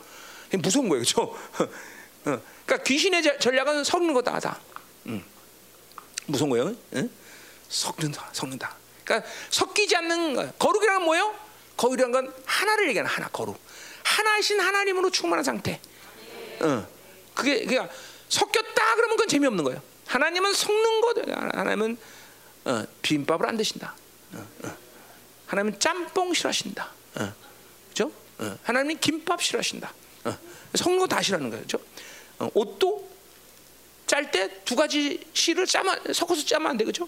무서운 0.60 0.90
거예요? 0.90 1.04
어. 1.18 2.42
그러니까 2.66 2.78
귀신의 2.84 3.24
전략은 3.40 3.84
섞는 3.84 4.14
거다 4.14 4.40
다. 4.40 4.60
음. 5.08 5.24
무서운 6.28 6.50
거예요. 6.50 6.76
응? 6.94 7.10
섞는다, 7.70 8.30
섞는다. 8.32 8.76
그러니까 9.04 9.30
섞이지 9.50 9.96
않는 9.98 10.36
거. 10.36 10.52
거룩이란 10.54 11.04
뭐예요? 11.04 11.36
거룩이란 11.78 12.12
건 12.12 12.34
하나를 12.46 12.88
얘기하는 12.90 13.10
하나, 13.10 13.28
거룩. 13.28 13.60
하나이신 14.04 14.60
하나님으로 14.60 15.10
충만한 15.10 15.44
상태. 15.44 15.80
어. 16.62 16.88
그게 17.34 17.66
그러니까 17.66 17.94
섞였다 18.30 18.96
그러면 18.96 19.18
그건 19.18 19.28
재미없는 19.28 19.64
거예요. 19.64 19.82
하나님은 20.08 20.54
섞는 20.54 21.02
거, 21.02 21.14
하나님은 21.54 21.98
어, 22.66 22.84
비빔밥을 23.02 23.48
안 23.48 23.58
드신다. 23.58 23.96
어, 24.34 24.48
어. 24.64 24.85
하나님은 25.48 25.80
짬뽕 25.80 26.34
싫어하신다. 26.34 26.92
어. 27.16 27.34
그죠? 27.90 28.12
어. 28.40 28.58
하나님은 28.64 29.00
김밥 29.00 29.42
싫어하신다. 29.42 29.94
어. 30.26 30.38
거다 31.00 31.22
싫어하는 31.22 31.50
거죠. 31.50 31.80
어, 32.40 32.50
옷도 32.54 33.10
짤 34.08 34.30
때 34.32 34.50
두 34.66 34.76
가지 34.76 35.26
실을 35.34 35.66
짜면 35.66 36.14
섞어서 36.14 36.46
짜면 36.46 36.72
안 36.72 36.78
돼, 36.78 36.86
그죠? 36.86 37.08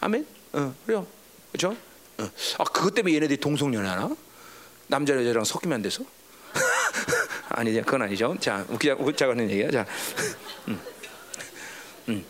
아멘. 0.00 0.26
어, 0.52 0.74
그래요, 0.84 1.06
그죠? 1.52 1.76
어. 2.18 2.30
아 2.58 2.64
그것 2.64 2.94
때문에 2.94 3.14
얘네들이 3.16 3.38
동성연애 3.38 3.88
하나? 3.88 4.14
남자 4.86 5.14
여자랑 5.14 5.44
섞이면 5.44 5.76
안 5.76 5.82
돼서? 5.82 6.04
아니죠, 7.50 7.82
그건 7.82 8.02
아니죠. 8.02 8.36
자, 8.40 8.64
웃기자, 8.68 8.94
웃자고는 8.94 9.50
얘기야. 9.50 9.70
자, 9.70 9.86
음. 10.68 10.80
음. 12.08 12.24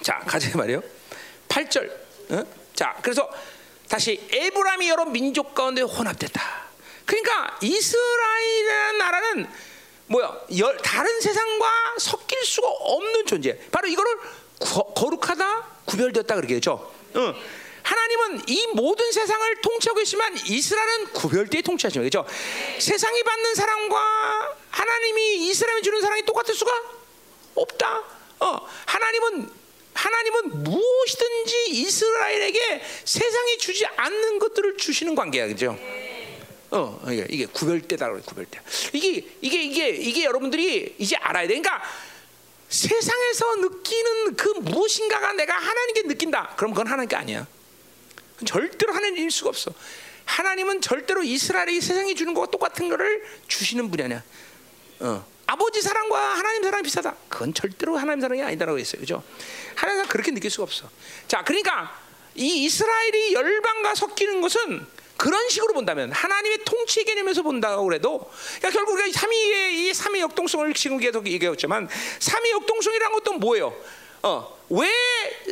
자, 0.00 0.18
가자 0.20 0.56
말이요. 0.56 0.82
8절. 1.48 1.90
어? 2.30 2.44
자, 2.74 2.96
그래서 3.02 3.28
다시 3.92 4.18
에브라임이 4.30 4.88
여러 4.88 5.04
민족 5.04 5.54
가운데 5.54 5.82
혼합됐다. 5.82 6.62
그러니까 7.04 7.58
이스라엘이라는 7.60 8.98
나라는 8.98 9.50
뭐야? 10.06 10.34
열, 10.56 10.78
다른 10.78 11.20
세상과 11.20 11.68
섞일 11.98 12.42
수가 12.42 12.68
없는 12.68 13.26
존재. 13.26 13.58
바로 13.70 13.88
이거를 13.88 14.16
거, 14.60 14.84
거룩하다, 14.94 15.68
구별되었다 15.84 16.36
그렇게 16.36 16.54
했죠. 16.54 16.90
응. 17.16 17.34
하나님은 17.82 18.44
이 18.48 18.66
모든 18.68 19.12
세상을 19.12 19.60
통치하고 19.60 20.00
있지만 20.00 20.38
이스라엘은 20.38 21.12
구별되어 21.12 21.60
통치하시는 21.60 22.06
거죠. 22.06 22.24
세상이 22.78 23.22
받는 23.22 23.54
사랑과 23.54 24.56
하나님이 24.70 25.48
이스라엘이 25.48 25.82
주는 25.82 26.00
사랑이 26.00 26.22
똑같을 26.22 26.54
수가 26.54 26.72
없다. 27.56 28.02
어, 28.40 28.68
하나님은 28.86 29.61
하나님은 29.94 30.62
무엇이든지 30.64 31.70
이스라엘에게 31.70 32.82
세상이 33.04 33.58
주지 33.58 33.86
않는 33.86 34.38
것들을 34.38 34.76
주시는 34.76 35.14
관계야, 35.14 35.46
그죠? 35.48 35.78
어, 36.70 37.00
이게, 37.10 37.26
이게 37.28 37.46
구별대다 37.46 38.10
그래, 38.10 38.22
구별대. 38.24 38.60
이게 38.94 39.26
이게 39.42 39.62
이게 39.62 39.88
이게 39.90 40.24
여러분들이 40.24 40.94
이제 40.98 41.16
알아야 41.16 41.46
돼. 41.46 41.48
그러니까 41.48 41.82
세상에서 42.70 43.56
느끼는 43.56 44.36
그 44.36 44.48
무엇인가가 44.48 45.34
내가 45.34 45.54
하나님께 45.54 46.02
느낀다. 46.04 46.54
그럼 46.56 46.72
그건 46.72 46.86
하나님께 46.86 47.14
아니야. 47.14 47.46
절대로 48.46 48.94
하나님일 48.94 49.30
수가 49.30 49.50
없어. 49.50 49.72
하나님은 50.24 50.80
절대로 50.80 51.22
이스라엘이 51.22 51.80
세상이 51.80 52.14
주는 52.14 52.32
것과 52.32 52.50
똑같은 52.50 52.88
것을 52.88 53.22
주시는 53.48 53.90
분이 53.90 54.04
아니야. 54.04 54.22
어. 55.00 55.26
아버지 55.46 55.82
사랑과 55.82 56.18
하나님 56.38 56.62
사랑이 56.62 56.82
비슷하다. 56.82 57.14
그건 57.28 57.52
절대로 57.52 57.98
하나님 57.98 58.22
사랑이 58.22 58.42
아니다라고 58.42 58.78
했어요. 58.78 59.00
그죠? 59.00 59.22
하나님 59.82 59.98
사랑 59.98 60.08
그렇게 60.08 60.30
느낄 60.30 60.48
수가 60.48 60.62
없어. 60.62 60.88
자, 61.26 61.42
그러니까 61.42 61.98
이 62.36 62.64
이스라엘이 62.64 63.34
열방과 63.34 63.96
섞이는 63.96 64.40
것은 64.40 64.86
그런 65.16 65.48
식으로 65.48 65.74
본다면 65.74 66.12
하나님의 66.12 66.58
통치 66.64 67.04
개념에서 67.04 67.42
본다고 67.42 67.84
그래도 67.84 68.30
그러니까 68.58 68.70
결국 68.70 68.94
우리가 68.94 69.18
삼위의 69.18 69.80
이 69.80 69.92
삼위 69.92 70.20
역동성을 70.20 70.72
지금 70.74 70.98
계속 70.98 71.26
얘기했지만 71.26 71.88
삼위 72.20 72.50
역동성이라는 72.52 73.12
것도 73.18 73.32
뭐예요? 73.34 73.74
어, 74.22 74.56
왜 74.72 74.88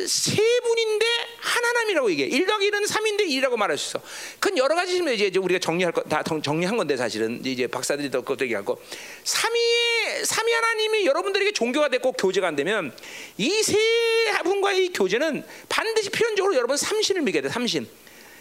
세 0.07 0.41
분인데 0.61 1.05
한 1.39 1.63
하나님이라고 1.65 2.09
얘기해? 2.11 2.27
1 2.29 2.45
더하기 2.45 2.71
1은 2.71 2.87
3인데 2.87 3.21
1이라고 3.27 3.57
말할 3.57 3.77
수 3.77 3.89
있어. 3.89 4.01
그건 4.39 4.57
여러 4.57 4.73
가지 4.73 4.97
이제 4.97 5.37
우리가 5.37 5.59
정리할 5.59 5.91
거 5.91 6.01
다 6.03 6.23
정리한 6.23 6.77
건데 6.77 6.97
사실은 6.97 7.41
이제 7.45 7.67
박사들이 7.67 8.09
더 8.09 8.21
그것도 8.21 8.45
얘기하고 8.45 8.81
삼위의 9.23 10.25
삼위 10.25 10.51
하나님이 10.51 11.05
여러분들에게 11.05 11.51
종교가 11.51 11.89
됐고 11.89 12.13
교제가 12.13 12.47
안 12.47 12.55
되면 12.55 12.95
이 13.37 13.61
세 13.63 13.77
분과의 14.43 14.89
교제는 14.93 15.45
반드시 15.69 16.09
필연적으로 16.09 16.55
여러분 16.55 16.75
삼신을 16.77 17.21
믿게 17.21 17.41
돼. 17.41 17.49
삼신. 17.49 17.87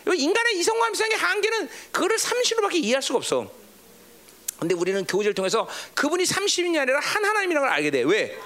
인간의 0.07 0.57
이성과 0.59 0.87
함성의 0.87 1.17
한계는 1.17 1.69
그거를 1.93 2.19
삼신으로밖에 2.19 2.79
이해할 2.79 3.03
수가 3.03 3.19
없어. 3.19 3.53
근데 4.59 4.75
우리는 4.75 5.05
교제를 5.05 5.35
통해서 5.35 5.69
그분이 5.95 6.25
삼신이 6.27 6.79
아니라 6.79 7.01
한 7.01 7.25
하나님이라는 7.25 7.69
걸 7.69 7.77
알게 7.77 7.91
돼. 7.91 8.03
왜? 8.03 8.39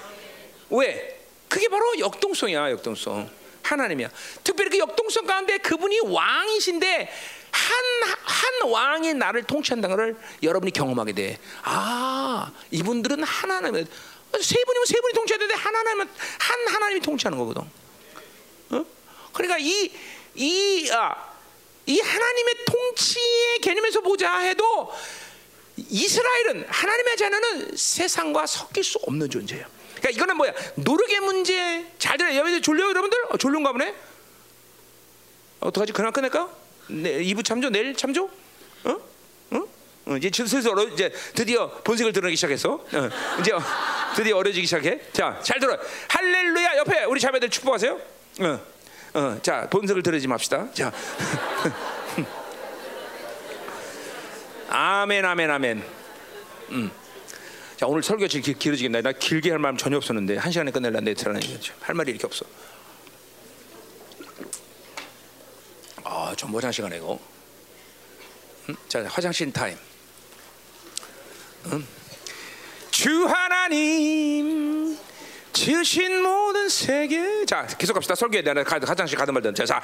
왜? 0.70 1.13
그게 1.54 1.68
바로 1.68 1.96
역동성이야, 2.00 2.72
역동성. 2.72 3.30
하나님이야. 3.62 4.10
특별히 4.42 4.70
그 4.70 4.78
역동성 4.78 5.24
가운데 5.24 5.56
그분이 5.58 6.00
왕이신데 6.00 7.12
한, 7.52 7.76
한 8.24 8.68
왕이 8.68 9.14
나를 9.14 9.44
통치한다는 9.44 9.96
걸 9.96 10.16
여러분이 10.42 10.72
경험하게 10.72 11.12
돼. 11.12 11.38
아, 11.62 12.50
이분들은 12.72 13.22
하나님, 13.22 13.72
세 13.72 14.64
분이면 14.64 14.86
세 14.86 15.00
분이 15.00 15.14
통치해야 15.14 15.38
되는데 15.38 15.54
하나님은 15.54 16.08
한 16.40 16.74
하나님이 16.74 17.00
통치하는 17.00 17.38
거거든. 17.38 17.62
어? 18.70 18.84
그러니까 19.32 19.56
이, 19.60 19.92
이, 20.34 20.90
아, 20.90 21.14
이 21.86 22.00
하나님의 22.00 22.54
통치의 22.66 23.58
개념에서 23.60 24.00
보자 24.00 24.38
해도 24.38 24.92
이스라엘은 25.76 26.66
하나님의 26.68 27.16
자녀는 27.16 27.76
세상과 27.76 28.44
섞일 28.44 28.82
수 28.82 28.98
없는 29.06 29.30
존재예요. 29.30 29.73
그러니까 30.04 30.10
이거는 30.10 30.36
뭐야? 30.36 30.52
노력의 30.74 31.20
문제. 31.20 31.86
잘 31.98 32.18
들어요. 32.18 32.34
여러분들 32.34 32.60
졸려요, 32.60 32.90
여러분들? 32.90 33.18
어, 33.30 33.38
졸른가 33.38 33.72
보네. 33.72 33.94
어떡하지? 35.60 35.94
그냥 35.94 36.12
끝낼까? 36.12 36.50
네, 36.88 37.22
2부 37.22 37.42
참조, 37.42 37.70
내일 37.70 37.94
참조? 37.96 38.28
어? 38.84 39.00
어? 39.52 39.62
어 40.06 40.16
이제 40.18 40.30
슬슬 40.30 40.60
이제 40.92 41.10
드디어 41.34 41.70
본색을 41.82 42.12
드러내기 42.12 42.36
시작했어. 42.36 42.74
어, 42.74 43.10
이제 43.40 43.52
드디어 44.14 44.36
어려지기 44.36 44.66
시작해. 44.66 45.00
자, 45.14 45.40
잘 45.42 45.58
들어. 45.58 45.78
할렐루야. 46.08 46.76
옆에 46.76 47.04
우리 47.04 47.18
자매들 47.18 47.48
축복하세요. 47.48 47.98
어, 48.40 48.60
어, 49.14 49.38
자, 49.40 49.66
본색을 49.70 50.02
드러내지 50.02 50.28
맙시다. 50.28 50.70
자, 50.74 50.92
아멘, 54.68 55.24
아멘, 55.24 55.50
아멘. 55.50 55.82
음. 56.72 57.03
자 57.76 57.86
오늘 57.86 58.02
설교 58.02 58.26
길, 58.28 58.40
길, 58.40 58.58
길어지겠네. 58.58 59.02
나 59.02 59.12
길게 59.12 59.50
할 59.50 59.58
마음 59.58 59.76
전혀 59.76 59.96
없었는데 59.96 60.36
한 60.36 60.52
시간에 60.52 60.70
끝낼란데 60.70 61.14
할 61.80 61.94
말이 61.94 62.10
이렇게 62.12 62.26
없어. 62.26 62.44
아좀 66.04 66.50
모장 66.52 66.70
시간에 66.70 66.98
이거. 66.98 67.18
음? 68.68 68.76
자 68.88 69.04
화장실 69.08 69.52
타임. 69.52 69.76
음? 71.66 71.86
주 72.90 73.24
하나님 73.26 74.96
지으신 75.52 76.22
모든 76.22 76.68
세계 76.68 77.44
자 77.44 77.66
계속 77.66 77.94
갑시다 77.94 78.14
설교에 78.14 78.42
가- 78.42 78.78
화장실 78.86 79.18
가든 79.18 79.34
말든 79.34 79.54
자, 79.54 79.64
자. 79.64 79.82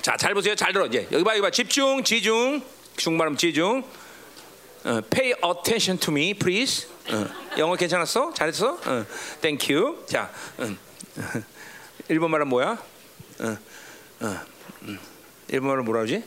자, 0.00 0.16
잘 0.16 0.34
보세요. 0.34 0.54
잘 0.56 0.72
들어. 0.72 0.84
이제 0.86 1.06
여기 1.12 1.22
봐, 1.22 1.30
여기 1.32 1.42
봐. 1.42 1.50
집중, 1.50 2.02
지중. 2.02 2.60
중발음 2.96 3.36
지중. 3.36 3.84
어, 4.84 5.00
pay 5.00 5.32
attention 5.44 5.98
to 5.98 6.12
me, 6.12 6.34
please. 6.34 6.88
어, 7.08 7.26
영어 7.58 7.76
괜찮았어? 7.76 8.32
잘했어? 8.34 8.72
어, 8.74 9.06
thank 9.40 9.72
you. 9.72 10.04
자, 10.06 10.30
음. 10.58 10.76
일본 12.08 12.32
말은 12.32 12.48
뭐야? 12.48 12.70
어, 13.40 13.58
어, 14.20 14.40
음. 14.82 14.98
일본 15.48 15.68
말은 15.68 15.84
뭐라 15.84 16.00
그러지? 16.00 16.24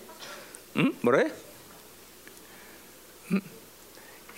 음? 0.77 0.93
해? 1.17 1.31
음? 3.31 3.41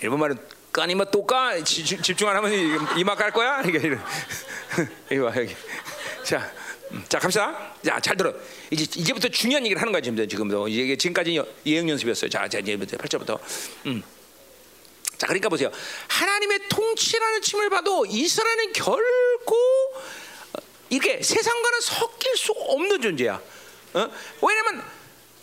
일본 0.02 0.19
말은 0.19 0.38
까니마 0.72 1.06
또까 1.06 1.64
집중 1.64 2.30
안 2.30 2.38
하면 2.38 2.52
이마 2.98 3.15
깔 3.15 3.31
거야? 3.31 3.61
이게. 3.61 3.80
이거 5.11 5.30
봐 5.30 5.41
여기. 5.41 5.56
자, 6.23 6.52
음, 6.91 7.03
자 7.09 7.19
갑시다. 7.19 7.73
자, 7.85 7.99
잘 7.99 8.15
들어. 8.15 8.34
이제 8.72 8.84
이제부터 8.84 9.27
중요한 9.30 9.64
얘기를 9.65 9.81
하는 9.81 9.91
거야 9.91 10.01
지금 10.01 10.27
지금도 10.27 10.68
이게 10.68 10.95
지금까지 10.95 11.41
예행 11.65 11.89
연습이었어요. 11.89 12.30
자, 12.30 12.47
자 12.47 12.59
이제부터 12.59 12.97
8절부터. 12.97 13.39
음. 13.88 14.03
자, 15.18 15.26
그러니까 15.26 15.49
보세요. 15.49 15.72
하나님의 16.07 16.59
통치라는 16.69 17.41
침을 17.41 17.69
봐도 17.69 18.05
이스라엘은 18.05 18.73
결코 18.73 19.55
어, 20.53 20.59
이렇게 20.89 21.22
세상과는 21.22 21.81
섞일 21.81 22.38
수 22.38 22.51
없는 22.51 23.01
존재야. 23.01 23.41
어? 23.93 24.11
왜냐면 24.41 24.84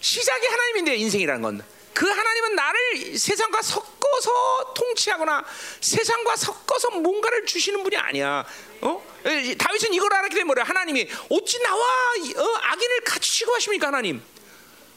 시작이 0.00 0.46
하나님인데 0.46 0.96
인생이라는 0.96 1.42
건. 1.42 1.73
그 1.94 2.08
하나님은 2.08 2.56
나를 2.56 3.16
세상과 3.16 3.62
섞어서 3.62 4.74
통치하거나 4.74 5.44
세상과 5.80 6.36
섞어서 6.36 6.90
뭔가를 6.90 7.46
주시는 7.46 7.84
분이 7.84 7.96
아니야. 7.96 8.44
어? 8.80 9.14
에, 9.24 9.54
다윗은 9.54 9.94
이걸 9.94 10.12
알았기 10.12 10.34
때문에? 10.34 10.60
하나님이 10.62 11.08
어찌 11.30 11.62
나와 11.62 11.80
어? 11.80 12.58
악인을 12.62 13.00
같이 13.04 13.30
취급하십니까 13.30 13.86
하나님? 13.86 14.20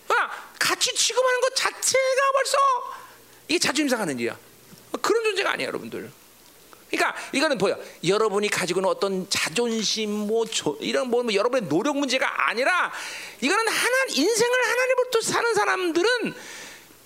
어? 0.09 0.13
같이 0.59 0.93
취급하는 0.95 1.39
것 1.41 1.55
자체가 1.55 2.31
벌써 2.33 2.57
이게 3.47 3.59
자존심 3.59 3.89
상하는 3.89 4.17
일이야. 4.19 4.37
그런 5.01 5.23
존재가 5.23 5.51
아니야, 5.51 5.67
여러분들. 5.67 6.11
그러니까 6.89 7.15
이거는 7.31 7.57
보여. 7.57 7.77
여러분이 8.05 8.49
가지고 8.49 8.79
있는 8.79 8.89
어떤 8.89 9.29
자존심, 9.29 10.09
뭐 10.09 10.45
조, 10.45 10.77
이런 10.79 11.09
뭐, 11.09 11.21
뭐 11.21 11.33
여러분의 11.33 11.69
노력 11.69 11.97
문제가 11.97 12.49
아니라 12.49 12.91
이거는 13.41 13.67
하나 13.67 14.05
인생을 14.09 14.69
하나님으로부터 14.69 15.21
사는 15.21 15.53
사람들은 15.53 16.33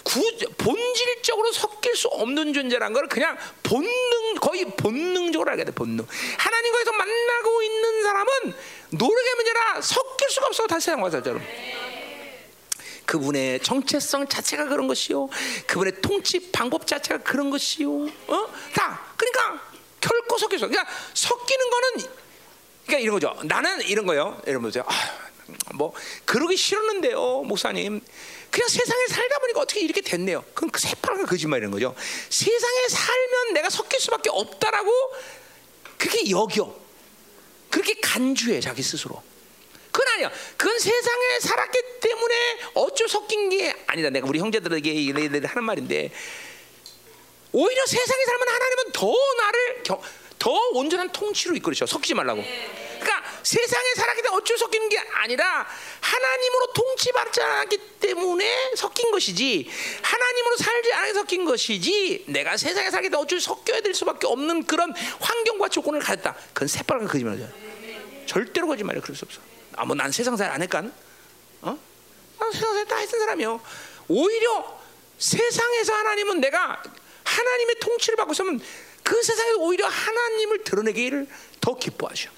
구, 0.03 0.21
본질적으로 0.57 1.51
섞일 1.51 1.95
수 1.95 2.07
없는 2.07 2.53
존재란 2.53 2.93
걸 2.93 3.07
그냥 3.07 3.37
본능 3.63 4.35
거의 4.39 4.65
본능적으로 4.65 5.51
알게 5.51 5.65
돼 5.65 5.71
본능. 5.71 6.05
하나님과에서 6.37 6.91
만나고 6.91 7.63
있는 7.63 8.03
사람은 8.03 8.31
노력의 8.89 9.35
문제라 9.35 9.81
섞일 9.81 10.29
수가 10.29 10.47
없어 10.47 10.67
다시 10.67 10.91
와서처럼. 10.91 11.41
그분의 13.05 13.59
정체성 13.61 14.27
자체가 14.27 14.65
그런 14.65 14.87
것이요. 14.87 15.27
그분의 15.67 16.01
통치 16.01 16.51
방법 16.51 16.87
자체가 16.87 17.23
그런 17.23 17.49
것이요. 17.49 17.89
어? 18.27 18.47
다. 18.73 19.01
그러니까 19.17 19.61
결코 19.99 20.37
섞여서. 20.37 20.67
그러니까 20.67 20.89
섞이는 21.13 21.69
거는 21.69 22.09
그러니까 22.85 22.99
이런 22.99 23.19
거죠. 23.19 23.35
나는 23.43 23.81
이런 23.81 24.05
거요. 24.05 24.41
여러분 24.47 24.69
보세요. 24.69 24.85
아, 24.87 24.93
뭐 25.73 25.93
그러기 26.25 26.55
싫었는데요, 26.55 27.43
목사님. 27.43 28.01
그냥 28.51 28.67
세상에 28.67 29.07
살다 29.07 29.39
보니까 29.39 29.61
어떻게 29.61 29.79
이렇게 29.79 30.01
됐네요. 30.01 30.43
그건 30.53 30.69
그 30.71 30.79
새파란 30.79 31.25
거짓말이라는 31.25 31.71
거죠. 31.71 31.95
세상에 32.29 32.87
살면 32.89 33.53
내가 33.53 33.69
섞일 33.69 33.99
수밖에 33.99 34.29
없다라고 34.29 34.91
그렇게 35.97 36.29
여겨. 36.29 36.81
그렇게 37.69 37.93
간주해 38.01 38.59
자기 38.59 38.83
스스로. 38.83 39.23
그건 39.91 40.13
아니야. 40.15 40.31
그건 40.57 40.77
세상에 40.79 41.39
살았기 41.39 41.79
때문에 42.01 42.35
어쩔 42.73 43.07
섞인 43.07 43.49
게 43.49 43.73
아니다. 43.87 44.09
내가 44.09 44.27
우리 44.27 44.39
형제들에게 44.39 45.07
얘네들 45.07 45.45
하는 45.45 45.63
말인데 45.63 46.11
오히려 47.53 47.85
세상에 47.85 48.25
살면 48.25 48.47
하나님은 48.47 48.91
더 48.93 49.13
나를 49.37 49.83
겨, 49.83 50.01
더 50.39 50.51
온전한 50.73 51.11
통치로 51.11 51.55
이끌으셔. 51.55 51.85
섞이지 51.85 52.13
말라고. 52.15 52.43
그러니까 53.01 53.23
세상에 53.43 53.93
살았기 53.95 54.21
때문에 54.21 54.37
어쩔 54.41 54.57
섞이는 54.57 54.89
게 54.89 54.97
아니라 54.99 55.67
하나님으로 55.99 56.73
통치받지 56.73 57.41
않았기 57.41 57.77
때문에 57.99 58.75
섞인 58.75 59.11
것이지 59.11 59.69
하나님으로 60.01 60.57
살지 60.57 60.93
않아 60.93 61.13
섞인 61.13 61.45
것이지 61.45 62.25
내가 62.27 62.55
세상에 62.57 62.89
살기 62.91 63.09
때문에 63.09 63.23
어쩔 63.23 63.41
섞여야 63.41 63.81
될 63.81 63.93
수밖에 63.93 64.27
없는 64.27 64.65
그런 64.65 64.93
환경과 65.19 65.69
조건을 65.69 65.99
가졌다. 65.99 66.35
그건 66.53 66.67
새빨간 66.67 67.07
거짓말이야. 67.07 67.47
절대로 68.27 68.67
거짓말이야. 68.67 69.01
그럴 69.01 69.15
수 69.15 69.25
없어. 69.25 69.41
아, 69.75 69.85
뭐 69.85 69.95
난 69.95 70.11
세상 70.11 70.37
살 70.37 70.51
안 70.51 70.61
했간? 70.61 70.93
어? 71.61 71.77
난 72.39 72.51
세상 72.51 72.73
살다 72.73 72.95
했던 72.97 73.19
사람이요. 73.19 73.61
오히려 74.07 74.81
세상에서 75.17 75.93
하나님은 75.93 76.39
내가 76.41 76.81
하나님의 77.23 77.75
통치를 77.79 78.15
받고 78.17 78.33
있으면 78.33 78.59
그 79.03 79.21
세상에서 79.23 79.57
오히려 79.59 79.87
하나님을 79.87 80.63
드러내기를 80.63 81.27
더 81.61 81.75
기뻐하셔. 81.75 82.29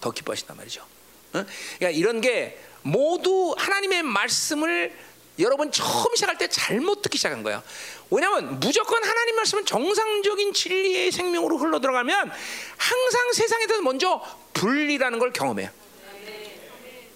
더 0.00 0.10
기뻐하신단 0.10 0.56
말이죠. 0.56 0.82
어? 1.32 1.44
그러니까 1.78 1.90
이런 1.90 2.20
게 2.20 2.58
모두 2.82 3.54
하나님의 3.56 4.02
말씀을 4.02 4.92
여러분 5.38 5.70
처음 5.72 6.14
시작할 6.14 6.38
때 6.38 6.48
잘못 6.48 7.02
듣기 7.02 7.16
시작한 7.16 7.42
거야. 7.42 7.62
왜냐하면 8.10 8.60
무조건 8.60 9.02
하나님 9.02 9.36
말씀은 9.36 9.64
정상적인 9.64 10.52
진리의 10.52 11.12
생명으로 11.12 11.56
흘러 11.56 11.80
들어가면 11.80 12.30
항상 12.76 13.32
세상에 13.32 13.66
대해서 13.66 13.82
먼저 13.82 14.20
분리라는 14.52 15.18
걸 15.18 15.32
경험해요. 15.32 15.70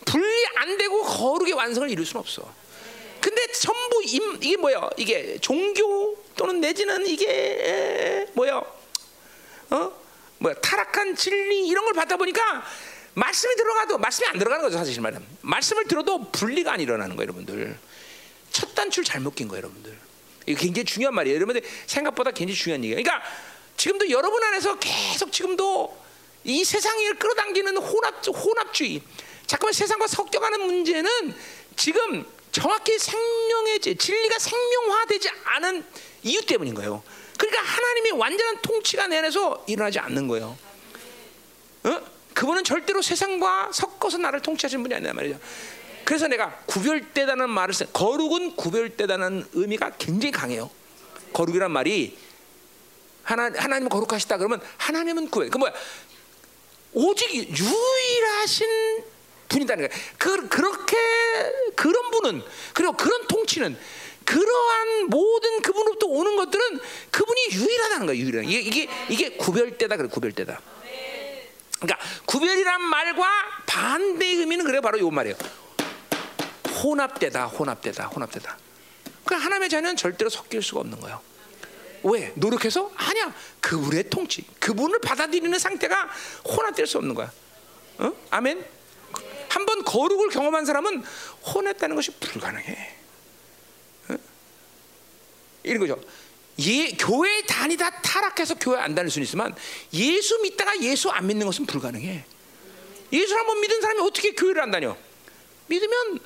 분리 0.07 0.47
안 0.57 0.77
되고 0.79 1.03
거룩의 1.03 1.55
완성을 1.55 1.91
이룰 1.91 2.07
수는 2.07 2.21
없어. 2.21 2.49
근데 3.21 3.47
전부 3.53 4.03
임, 4.05 4.39
이게 4.43 4.57
뭐야? 4.57 4.91
이게 4.97 5.39
종교 5.39 6.17
또는 6.37 6.61
내지는 6.61 7.07
이게 7.07 8.27
뭐야? 8.35 8.63
어? 9.71 10.04
뭐야? 10.45 10.55
타락한 10.57 11.17
진리 11.17 11.67
이런 11.67 11.85
걸 11.85 11.95
받다 11.95 12.17
보니까 12.17 12.63
말씀이 13.15 13.55
들어가도 13.57 13.99
말씀이 13.99 14.29
안 14.29 14.39
들어가는 14.39 14.63
거죠 14.63 14.77
사실 14.77 15.01
말은. 15.01 15.25
말씀을 15.41 15.85
들어도 15.85 16.31
분리가 16.31 16.73
안 16.73 16.81
일어나는 16.81 17.17
거예요, 17.17 17.29
여러분들. 17.29 17.79
첫 18.51 18.75
단추를 18.75 19.05
잘못 19.05 19.35
낀 19.35 19.49
거예요, 19.49 19.63
여러분들. 19.63 19.97
이거 20.47 20.61
굉장히 20.61 20.85
중요한 20.85 21.15
말이에요. 21.15 21.37
여러분들 21.37 21.63
생각보다 21.87 22.31
굉장히 22.33 22.57
중요한 22.57 22.85
얘기예요. 22.85 23.03
그러니까 23.03 23.27
지금도 23.77 24.11
여러분 24.11 24.43
안에서 24.45 24.79
계속 24.79 25.33
지금도 25.33 25.97
이 26.45 26.63
세상을 26.65 27.19
끌어당기는 27.19 27.77
혼합 27.79 28.27
혼합주의, 28.27 29.01
잠깐만 29.47 29.73
세상과 29.73 30.07
섞여가는 30.07 30.61
문제는 30.61 31.35
지금 31.77 32.27
정확히 32.53 32.99
생명의 32.99 33.81
진리가 33.81 34.39
생명화되지 34.39 35.31
않은 35.45 35.85
이유 36.23 36.45
때문인 36.45 36.75
거예요. 36.75 37.03
그러니까 37.39 37.63
하나님이 37.63 38.11
완전한 38.13 38.59
통치가 38.63 39.07
내 39.07 39.19
안에서 39.19 39.65
일어나지 39.67 39.99
않는 39.99 40.29
거예요. 40.29 40.57
어? 41.85 42.01
그분은 42.35 42.65
절대로 42.65 43.01
세상과 43.01 43.71
섞어서 43.73 44.19
나를 44.19 44.41
통치하시는 44.41 44.83
분이 44.83 44.95
아니란 44.95 45.15
말이죠. 45.15 45.39
그래서 46.05 46.29
내가 46.29 46.59
구별되다는 46.67 47.49
말을 47.49 47.73
쓴 47.73 47.87
거룩은 47.93 48.57
구별되다는 48.57 49.49
의미가 49.53 49.93
굉장히 49.99 50.33
강해요. 50.33 50.71
거룩이란 51.33 51.71
말이 51.71 52.17
하나 53.23 53.51
하나님 53.57 53.89
거룩하시다 53.89 54.37
그러면 54.37 54.61
하나님은 54.77 55.31
구별. 55.31 55.49
그 55.51 55.59
뭐야? 55.59 55.73
오직 56.93 57.33
유일하신 57.35 59.05
분이다는 59.49 59.89
거야. 59.89 60.01
그 60.19 60.49
그렇게 60.49 60.97
그런 61.75 62.11
분은 62.11 62.43
그리고 62.73 62.93
그런 62.93 63.27
통치는 63.27 63.79
그러한 64.25 65.07
모든 65.09 65.63
그분으로부터 65.63 66.07
오는 66.07 66.37
것들은 66.37 66.81
그분이 67.11 67.49
유일하다는 67.53 68.07
거야. 68.07 68.17
유일한. 68.17 68.45
이게 68.45 68.61
이게 68.61 68.89
이게 69.09 69.37
구별되다 69.37 69.97
그래. 69.97 70.09
구별되다. 70.09 70.61
그러니까 71.81 71.99
구별이란 72.25 72.83
말과 72.83 73.29
반대의 73.67 74.37
의미는 74.37 74.65
그래 74.65 74.81
바로 74.81 74.99
요 74.99 75.11
말이에요. 75.11 75.37
혼합되다, 76.83 77.47
혼합되다, 77.47 78.07
혼합되다. 78.07 78.59
그 79.25 79.35
하나님의 79.35 79.69
자녀는 79.69 79.97
절대로 79.97 80.29
섞일 80.31 80.63
수가 80.63 80.81
없는 80.81 81.01
거예요. 81.01 81.21
왜? 82.03 82.33
노력해서? 82.37 82.91
아니야. 82.97 83.35
그분의 83.61 84.11
통치, 84.11 84.45
그분을 84.61 85.01
받아들이는 85.01 85.59
상태가 85.59 86.11
혼합될 86.45 86.87
수 86.87 86.99
없는 86.99 87.15
거야. 87.15 87.33
어? 87.99 88.13
아멘. 88.31 88.65
한번 89.49 89.85
거룩을 89.85 90.29
경험한 90.29 90.65
사람은 90.65 91.05
혼했다는 91.47 91.97
것이 91.97 92.11
불가능해. 92.13 92.97
어? 95.65 95.69
이런 95.69 95.81
거죠. 95.81 96.01
예, 96.61 96.91
교회 96.93 97.43
다니다 97.43 97.91
타락해서 98.03 98.55
교회 98.57 98.79
안 98.79 98.95
다닐 98.95 99.11
수는 99.11 99.25
있지만 99.25 99.55
예수 99.93 100.39
믿다가 100.43 100.81
예수 100.83 101.11
안 101.11 101.27
믿는 101.27 101.47
것은 101.47 101.67
불가능해. 101.67 102.25
예수 103.13 103.35
한번 103.37 103.61
믿은 103.61 103.81
사람이 103.81 104.01
어떻게 104.01 104.33
교회를 104.33 104.63
안 104.63 104.71
다녀? 104.71 104.97
믿으면 105.67 106.21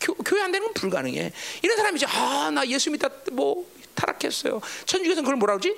교, 0.00 0.14
교회 0.14 0.42
안 0.42 0.52
되는 0.52 0.66
건 0.66 0.74
불가능해. 0.74 1.32
이런 1.62 1.76
사람이 1.76 1.96
이제 1.96 2.06
아 2.06 2.50
나 2.52 2.66
예수 2.68 2.90
믿다 2.90 3.08
뭐 3.32 3.68
타락했어요. 3.94 4.60
천주교에서는 4.84 5.24
그걸 5.24 5.36
뭐라 5.36 5.56
그러지? 5.56 5.76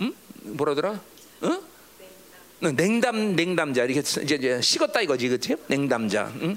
응? 0.00 0.14
뭐라 0.42 0.74
더라? 0.74 1.00
응? 1.44 1.62
냉담 2.76 3.36
냉담자 3.36 3.84
이렇게 3.84 4.00
이제, 4.00 4.34
이제 4.34 4.60
식었다 4.60 5.00
이거지 5.00 5.28
그렇지? 5.28 5.56
냉담자. 5.66 6.30
응? 6.42 6.56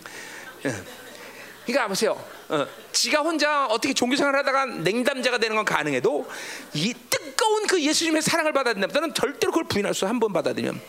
그러니까 1.66 1.88
보세요. 1.88 2.33
어, 2.50 2.68
지가 2.92 3.22
혼자 3.22 3.66
어떻게 3.68 3.94
종교생활 3.94 4.36
하다가 4.36 4.66
냉담자가 4.66 5.38
되는 5.38 5.56
건 5.56 5.66
가능해도 5.66 6.30
이 6.74 6.94
뜨거운 7.10 7.68
그 7.68 7.82
예수님의 7.82 8.22
사랑을 8.22 8.54
받아들이면 8.54 9.14
절대로 9.14 9.52
그걸 9.52 9.64
부인할 9.66 9.94
수 9.94 10.06
한 10.06 10.20
번 10.20 10.34
받아들이면 10.34 10.80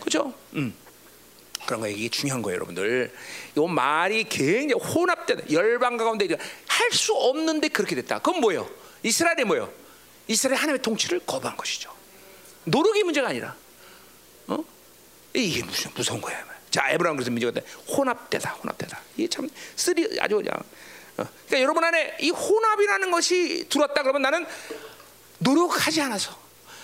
그죠? 0.00 0.34
음. 0.54 0.74
그런 1.64 1.80
거 1.80 1.86
이게 1.88 2.08
중요한 2.08 2.42
거예요, 2.42 2.56
여러분들. 2.56 3.12
이 3.56 3.60
말이 3.60 4.24
굉장히 4.24 4.72
혼합되다. 4.82 5.50
열방 5.52 5.96
가운데 5.96 6.26
할 6.66 6.92
수 6.92 7.14
없는데 7.14 7.68
그렇게 7.68 7.94
됐다. 7.94 8.18
그건 8.18 8.40
뭐예요? 8.40 8.68
이스라엘이 9.04 9.44
뭐예요? 9.44 9.72
이스라엘 10.26 10.56
하나님의 10.58 10.82
통치를 10.82 11.20
거부한 11.24 11.56
것이죠. 11.56 11.90
노력이 12.64 13.02
문제가 13.04 13.28
아니라, 13.28 13.54
어? 14.48 14.58
이게 15.34 15.64
무슨 15.64 15.90
무서운 15.94 16.20
거야. 16.20 16.44
자, 16.72 16.88
에브라임 16.88 17.16
그래서 17.16 17.30
문제가 17.30 17.52
혼합되다, 17.86 18.50
혼합되다. 18.50 18.98
이게 19.16 19.28
참 19.28 19.48
쓰리 19.76 20.18
아주 20.18 20.36
그냥. 20.36 20.54
어. 21.18 21.28
그러니까 21.46 21.60
여러분 21.60 21.84
안에 21.84 22.16
이 22.20 22.30
혼합이라는 22.30 23.10
것이 23.10 23.66
들어왔다 23.68 24.02
그러면 24.02 24.22
나는 24.22 24.46
노력하지 25.38 26.00
않아서 26.00 26.34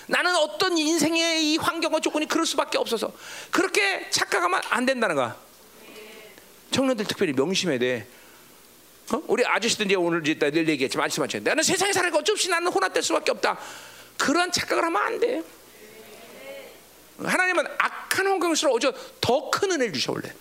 나는 0.05 0.35
어떤 0.35 0.77
인생의 0.77 1.53
이 1.53 1.57
환경과 1.57 1.99
조건이 2.01 2.27
그럴 2.27 2.45
수밖에 2.45 2.77
없어서 2.77 3.11
그렇게 3.49 4.07
착각하면 4.11 4.61
안 4.69 4.85
된다는 4.85 5.15
거야. 5.15 5.35
청년들 6.69 7.05
특별히 7.05 7.33
명심해야 7.33 7.79
돼. 7.79 8.07
어? 9.11 9.23
우리 9.25 9.43
아저씨들 9.43 9.87
이제 9.87 9.95
오늘 9.95 10.21
이제 10.27 10.37
늘 10.37 10.69
얘기했지만 10.69 11.05
아저씨 11.05 11.19
맞죠? 11.19 11.39
나는 11.39 11.63
세상에 11.63 11.91
사는 11.91 12.11
거 12.11 12.19
어쩔 12.19 12.37
수 12.37 12.47
나는 12.49 12.71
혼합될 12.71 13.01
수밖에 13.01 13.31
없다. 13.31 13.57
그런 14.17 14.51
착각을 14.51 14.83
하면 14.83 15.01
안 15.01 15.19
돼. 15.19 15.41
하나님은 17.27 17.65
악한 17.77 18.27
환경일수록 18.27 18.75
어저 18.75 18.93
더 19.21 19.49
큰 19.51 19.71
은혜를 19.71 19.93
주셔 19.93 20.11
원래. 20.11 20.33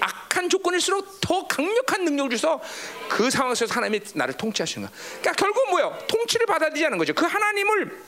악한 0.00 0.48
조건일수록 0.48 1.20
더 1.20 1.46
강력한 1.46 2.04
능력을 2.04 2.30
주셔서 2.30 2.60
그 3.08 3.30
상황에서 3.30 3.66
하나님이 3.66 4.00
나를 4.14 4.34
통치하시는 4.34 4.86
거야. 4.88 4.98
그러니까 5.20 5.32
결국 5.32 5.70
뭐요? 5.70 5.98
통치를 6.08 6.46
받아들이지 6.46 6.84
않은 6.86 6.98
거죠. 6.98 7.14
그 7.14 7.24
하나님을 7.26 8.02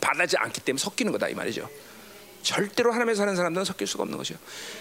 받아지 0.00 0.36
않기 0.36 0.60
때문에 0.62 0.80
섞이는 0.80 1.12
거다 1.12 1.28
이 1.28 1.34
말이죠. 1.34 1.68
절대로 2.42 2.92
하나님에 2.92 3.14
사는 3.14 3.34
사람들은 3.34 3.64
섞일 3.64 3.86
수가 3.86 4.04
없는 4.04 4.16
것이요. 4.16 4.38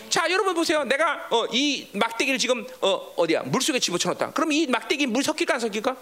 자, 0.10 0.30
여러분 0.32 0.54
보세요. 0.54 0.84
내가 0.84 1.28
어, 1.30 1.46
이 1.52 1.90
막대기를 1.94 2.38
지금 2.40 2.66
어, 2.82 3.14
어디야 3.18 3.44
물 3.44 3.62
속에 3.62 3.80
집어쳐놨다. 3.80 4.32
그럼 4.32 4.52
이 4.52 4.68
막대기 4.68 5.08
물 5.08 5.24
섞일까 5.24 5.56
안 5.56 5.60
섞일까? 5.60 5.98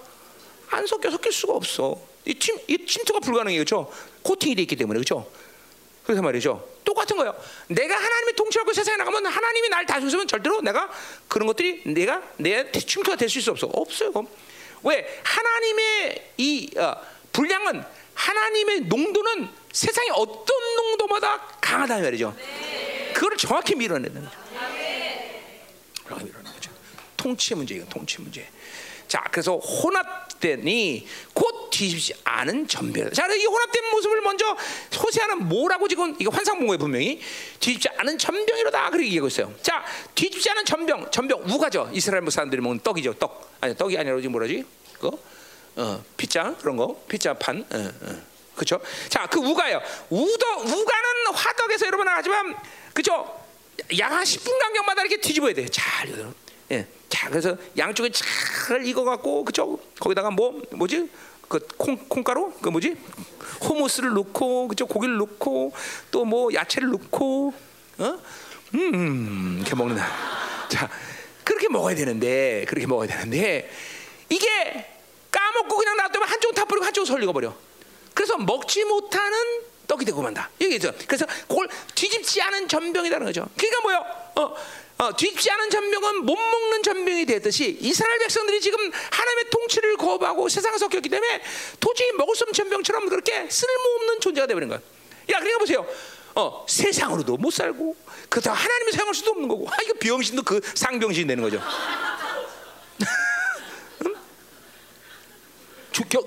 안 0.70 0.86
섞여 0.86 1.10
섞일 1.10 1.32
수가 1.32 1.54
없어. 1.54 2.00
이, 2.26 2.38
침, 2.38 2.58
이 2.68 2.86
침투가 2.86 3.20
불가능해요, 3.20 3.60
그렇죠? 3.60 3.92
코팅이 4.24 4.56
돼 4.56 4.64
있기 4.64 4.76
때문에 4.76 4.98
그렇죠? 4.98 5.30
그래서 6.06 6.22
말이죠. 6.22 6.68
똑같은 6.84 7.18
거예요. 7.18 7.36
내가 7.68 7.96
하나님의 7.96 8.36
통치하고 8.36 8.72
세상에 8.74 8.98
나가면 8.98 9.26
하나님이 9.26 9.70
날 9.70 9.86
다스리면 9.86 10.28
절대로 10.28 10.62
내가 10.62 10.90
그런 11.28 11.48
것들이 11.48 11.82
내가 11.86 12.22
내 12.38 12.72
침투가 12.72 13.16
될 13.16 13.28
수 13.30 13.50
없어. 13.52 13.68
없어요. 13.68 14.12
왜 14.84 15.22
하나님의 15.24 16.32
이 16.38 16.72
어, 16.78 16.96
분량은 17.34 17.84
하나님의 18.14 18.82
농도는 18.82 19.50
세상의 19.72 20.12
어떤 20.14 20.76
농도마다 20.76 21.40
강하다 21.60 22.00
말이죠. 22.00 22.36
그걸 23.14 23.36
정확히 23.38 23.76
밀어내는 23.76 24.24
거죠. 24.24 24.38
밀어내는 26.08 26.44
거죠. 26.44 26.72
통치 27.18 27.56
문제 27.56 27.76
이건 27.76 27.90
통치 27.90 28.22
문제. 28.22 28.48
자, 29.08 29.24
그래서 29.32 29.58
혼합되니 29.58 31.08
곧 31.34 31.70
뒤집지 31.70 32.14
않은 32.24 32.68
전별. 32.68 33.12
자, 33.12 33.28
이 33.34 33.46
혼합된 33.46 33.92
모습을 33.92 34.22
먼저 34.22 34.46
호세아는 34.98 35.48
뭐라고 35.48 35.88
지금 35.88 36.16
이거 36.20 36.32
환상 36.32 36.58
본 36.58 36.68
거예요 36.68 36.80
분명히 36.80 37.22
뒤집지 37.60 37.90
않은 37.98 38.18
전병이로다 38.18 38.90
그렇게 38.90 39.08
얘기하고 39.08 39.28
있어요. 39.28 39.54
자, 39.62 39.84
뒤집지 40.16 40.50
않은 40.52 40.66
전병, 40.66 41.12
전병 41.12 41.44
우가죠. 41.50 41.90
이스라엘 41.94 42.30
사람들이 42.30 42.62
먹는 42.62 42.80
떡이죠, 42.82 43.14
떡. 43.16 43.56
아니 43.62 43.76
떡이 43.76 43.98
아니라 43.98 44.18
지금 44.18 44.32
뭐라지? 44.32 44.66
그거 44.94 45.18
어, 45.76 46.04
피자 46.18 46.56
그런 46.62 46.78
거, 46.78 47.04
피자 47.08 47.34
판. 47.34 47.66
어, 47.72 47.78
어. 47.78 48.36
그렇죠? 48.56 48.80
자, 49.10 49.28
그 49.28 49.40
우가요. 49.40 49.82
우도 50.10 50.46
우가는 50.60 51.28
화덕에서 51.34 51.88
여러분 51.88 52.08
하지만 52.08 52.56
그죠? 52.94 53.46
양한 54.00 54.24
10분 54.24 54.58
간격마다 54.58 55.02
이렇게 55.02 55.18
뒤집어야 55.20 55.54
돼. 55.54 55.68
잘 55.68 56.34
예. 56.72 56.88
자, 57.10 57.30
그래서 57.30 57.56
양쪽에 57.78 58.10
잘 58.12 58.86
익어 58.86 59.04
갖고 59.04 59.46
그죠? 59.46 59.80
거기다가 60.00 60.32
뭐 60.32 60.62
뭐지? 60.72 61.10
그 61.48 61.60
콩, 61.78 61.96
콩가루? 62.10 62.54
그 62.62 62.70
뭐지? 62.70 62.98
호무스를 63.62 64.14
넣고 64.14 64.68
그죠 64.68 64.88
고기를 64.88 65.18
넣고 65.18 65.72
또 66.12 66.26
뭐 66.26 66.52
야채를 66.54 66.90
넣고 66.92 67.54
어? 68.00 68.20
음 68.74 69.58
이렇게 69.62 69.76
먹는다. 69.76 70.08
자 70.70 70.90
그렇게 71.44 71.70
먹어야 71.70 71.96
되는데 71.96 72.66
그렇게 72.68 72.88
먹어야 72.88 73.08
되는데 73.08 73.70
이게 74.30 74.48
까먹고 75.32 75.78
그냥 75.78 75.96
놔두면 75.98 76.28
한쪽은 76.28 76.56
다 76.56 76.66
버리고 76.66 76.86
한쪽은 76.86 77.06
설리고 77.06 77.32
버려. 77.32 77.54
그래서 78.14 78.38
먹지 78.38 78.84
못하는 78.86 79.38
떡이 79.88 80.04
되고 80.04 80.22
만다. 80.22 80.50
여기죠 80.60 80.92
그래서 81.06 81.26
그걸 81.48 81.68
뒤집지 81.94 82.42
않은 82.42 82.68
전병이라는 82.68 83.26
거죠. 83.28 83.48
그러니까 83.56 83.82
뭐요? 83.82 84.06
어 84.38 84.56
어, 84.98 85.16
뒤집지 85.16 85.52
않은 85.52 85.70
전병은 85.70 86.26
못 86.26 86.36
먹는 86.36 86.84
전병이 86.84 87.26
됐듯이 87.26 87.78
이스라엘 87.82 88.20
백성들이 88.20 88.62
지금 88.62 88.80
하나님의 89.12 89.50
통치를 89.50 89.98
거부하고 89.98 90.48
세상에 90.48 90.78
섞였기 90.78 91.10
때문에 91.10 91.42
도저히 91.80 92.12
먹을 92.14 92.36
수 92.36 92.44
없는 92.44 92.54
전병처럼 92.54 93.10
그렇게 93.10 93.50
쓸모없는 93.50 94.22
존재가 94.22 94.48
되버린 94.48 94.70
거야. 94.70 94.80
야, 94.80 95.40
그러니까 95.40 95.60
보세요. 95.60 95.86
어, 96.36 96.66
세상으로도 96.68 97.38
못 97.38 97.52
살고 97.52 97.96
그렇다고 98.30 98.56
하나님을 98.56 98.94
사용할 98.94 99.14
수도 99.14 99.32
없는 99.32 99.50
거고. 99.50 99.70
아, 99.70 99.76
이거 99.84 99.94
병신도 100.00 100.44
그 100.44 100.62
상병신이 100.76 101.28
되는 101.28 101.44
거죠. 101.44 101.62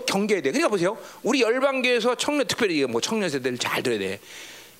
경계해야 0.06 0.42
돼. 0.42 0.50
그러니까 0.50 0.68
보세요. 0.68 0.98
우리 1.22 1.42
열방교에서 1.42 2.14
청년 2.16 2.46
특별히 2.46 2.84
뭐 2.84 3.00
청년 3.00 3.30
세대를 3.30 3.58
잘 3.58 3.82
들어야 3.82 3.98
돼. 3.98 4.20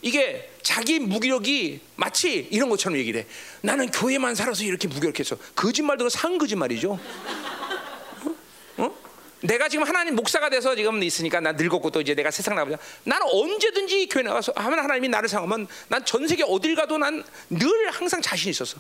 이게 0.03 0.51
자기 0.62 0.99
무기력이 1.01 1.81
마치 1.97 2.49
이런 2.51 2.69
것처럼 2.69 2.99
얘기를 2.99 3.23
해. 3.23 3.27
나는 3.62 3.91
교회만 3.91 4.35
살아서 4.35 4.62
이렇게 4.65 4.87
무기력했어. 4.89 5.37
거짓말도 5.57 6.09
상 6.09 6.39
거짓말이죠. 6.39 6.93
어? 6.93 8.35
어? 8.79 8.99
내가 9.41 9.69
지금 9.69 9.87
하나님 9.87 10.15
목사가 10.15 10.49
돼서 10.51 10.77
지금 10.77 11.03
있으니까 11.03 11.41
나 11.41 11.53
늙었고 11.53 11.91
또 11.91 12.01
이제 12.01 12.15
내가 12.15 12.31
세상 12.31 12.55
나가자. 12.55 12.79
나는 13.05 13.27
언제든지 13.33 14.07
교회 14.09 14.23
나가서 14.23 14.53
하면 14.57 14.79
하나님이 14.79 15.09
나를 15.09 15.29
사용하면 15.29 15.66
난 15.89 16.05
전 16.05 16.27
세계 16.29 16.45
어딜 16.45 16.75
가도 16.77 16.99
난 16.99 17.25
늘 17.51 17.91
항상 17.91 18.23
자신 18.23 18.51
있었어. 18.51 18.79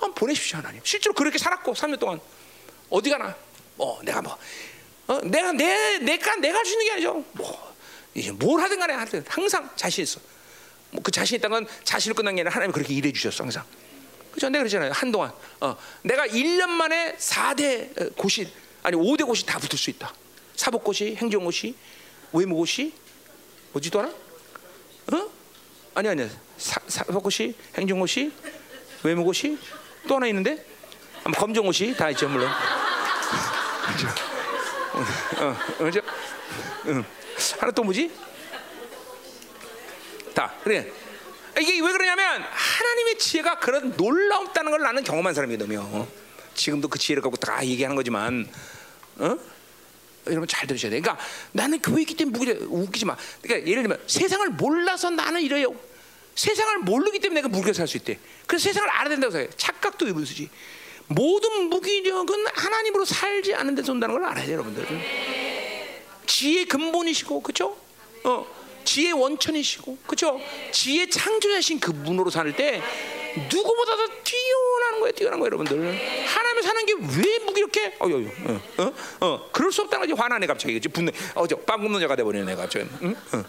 어, 0.00 0.10
보내십시오 0.12 0.58
하나님. 0.58 0.80
실제로 0.82 1.14
그렇게 1.14 1.38
살았고 1.38 1.74
3년 1.74 1.98
동안 2.00 2.20
어디 2.90 3.10
가나. 3.10 3.34
어, 3.78 4.00
내가 4.02 4.20
뭐 4.22 4.36
어, 5.06 5.20
내가 5.22 5.52
내 5.52 5.98
내가 5.98 6.34
내가 6.36 6.58
할 6.58 6.64
수 6.66 6.72
있는 6.72 6.86
게 6.86 6.92
아니죠. 6.94 7.24
뭐 7.32 7.74
이제 8.14 8.30
뭘 8.32 8.60
하든 8.62 8.78
간에 8.78 8.92
하든 8.94 9.24
항상 9.28 9.70
자신 9.76 10.02
있어. 10.02 10.20
뭐그 10.92 11.10
자신 11.10 11.38
있다는 11.38 11.64
건 11.64 11.74
자신을 11.84 12.14
끝난 12.14 12.34
게 12.34 12.42
아니라 12.42 12.54
하나님 12.54 12.72
그렇게 12.72 12.94
일해 12.94 13.12
주셨어 13.12 13.44
항상. 13.44 13.64
그죠? 14.32 14.48
내가 14.48 14.62
그러잖아요. 14.62 14.92
한동안 14.92 15.32
어, 15.60 15.76
내가 16.02 16.26
1년 16.26 16.68
만에 16.68 17.16
4대 17.16 18.16
고시 18.16 18.48
아니 18.82 18.96
5대 18.96 19.26
고시 19.26 19.44
다 19.44 19.58
붙을 19.58 19.78
수 19.78 19.90
있다. 19.90 20.12
사법고시, 20.56 21.16
행정고시, 21.16 21.74
외무고시 22.32 22.94
뭐지도 23.72 24.00
않아? 24.00 24.08
어? 25.12 25.30
아니 25.94 26.08
아니 26.08 26.28
사, 26.56 26.80
사법고시, 26.86 27.54
행정고시, 27.76 28.32
외무고시 29.02 29.58
또 30.08 30.16
하나 30.16 30.26
있는데 30.28 30.64
검정고시 31.36 31.94
다 31.96 32.10
있죠 32.10 32.28
물론. 32.28 32.50
어, 34.92 34.98
어, 35.40 35.46
어, 35.46 35.86
어, 35.86 37.04
하나 37.58 37.72
또 37.72 37.82
뭐지? 37.82 38.10
다 40.34 40.54
그래. 40.62 40.90
이게 41.60 41.80
왜 41.80 41.92
그러냐면 41.92 42.42
하나님의 42.42 43.18
지혜가 43.18 43.58
그런 43.58 43.94
놀라웠다는 43.96 44.70
걸 44.70 44.80
나는 44.80 45.04
경험한 45.04 45.34
사람이거든요. 45.34 46.08
지금도 46.54 46.88
그 46.88 46.98
지혜를 46.98 47.22
갖고 47.22 47.36
다 47.36 47.64
얘기하는 47.64 47.94
거지만, 47.96 48.48
어? 49.18 49.36
여러분 50.28 50.46
잘 50.46 50.66
들으셔야 50.66 50.90
돼. 50.90 51.00
그러니까 51.00 51.22
나는 51.52 51.80
교회이기 51.80 52.14
때문에 52.14 52.52
웃기지 52.68 53.04
마. 53.04 53.16
그러니까 53.42 53.68
예를 53.68 53.82
들면 53.82 54.02
세상을 54.06 54.48
몰라서 54.50 55.10
나는 55.10 55.42
이래요. 55.42 55.74
세상을 56.34 56.78
모르기 56.78 57.18
때문에 57.18 57.40
내가 57.40 57.48
무기를 57.48 57.74
살수 57.74 57.98
있대. 57.98 58.18
그래서 58.46 58.64
세상을 58.64 58.88
알아야 58.88 59.08
된다고 59.10 59.32
생각해. 59.32 59.50
착각도 59.56 60.08
이분수지. 60.08 60.48
모든 61.08 61.64
무기력은 61.64 62.46
하나님으로 62.54 63.04
살지 63.04 63.54
않는 63.54 63.74
데서 63.74 63.92
온다는 63.92 64.14
걸 64.14 64.24
알아야 64.24 64.46
돼요, 64.46 64.54
여러분들. 64.54 64.86
지혜 66.26 66.64
근본이시고 66.64 67.42
그죠? 67.42 67.76
어, 68.24 68.46
지혜 68.84 69.10
원천이시고 69.12 69.98
그죠? 70.06 70.40
지혜 70.72 71.08
창조자신 71.08 71.80
그분으로 71.80 72.30
살 72.30 72.52
때 72.56 72.82
누구보다도 73.50 74.08
뛰어나는 74.24 75.00
거예요, 75.00 75.12
뛰어난 75.12 75.38
거예요, 75.40 75.46
여러분들. 75.46 76.26
하나님을 76.26 76.62
사는 76.62 76.84
게 76.86 76.92
왜 76.92 77.38
무기력해? 77.38 77.94
어, 78.00 78.06
어, 78.06 78.52
어, 78.76 78.82
어, 78.84 78.92
어, 79.26 79.48
그럴 79.52 79.72
수 79.72 79.80
없다는 79.82 80.06
거지. 80.06 80.20
화나네 80.20 80.46
갑자기, 80.46 80.74
그지? 80.74 80.88
분노. 80.90 81.10
어, 81.34 81.46
저 81.46 81.56
빵 81.56 81.80
굽는 81.80 81.98
자가 82.00 82.14
돼버리네, 82.16 82.44
내가 82.44 82.62
갑자기. 82.62 82.86
응? 83.02 83.16
어. 83.32 83.44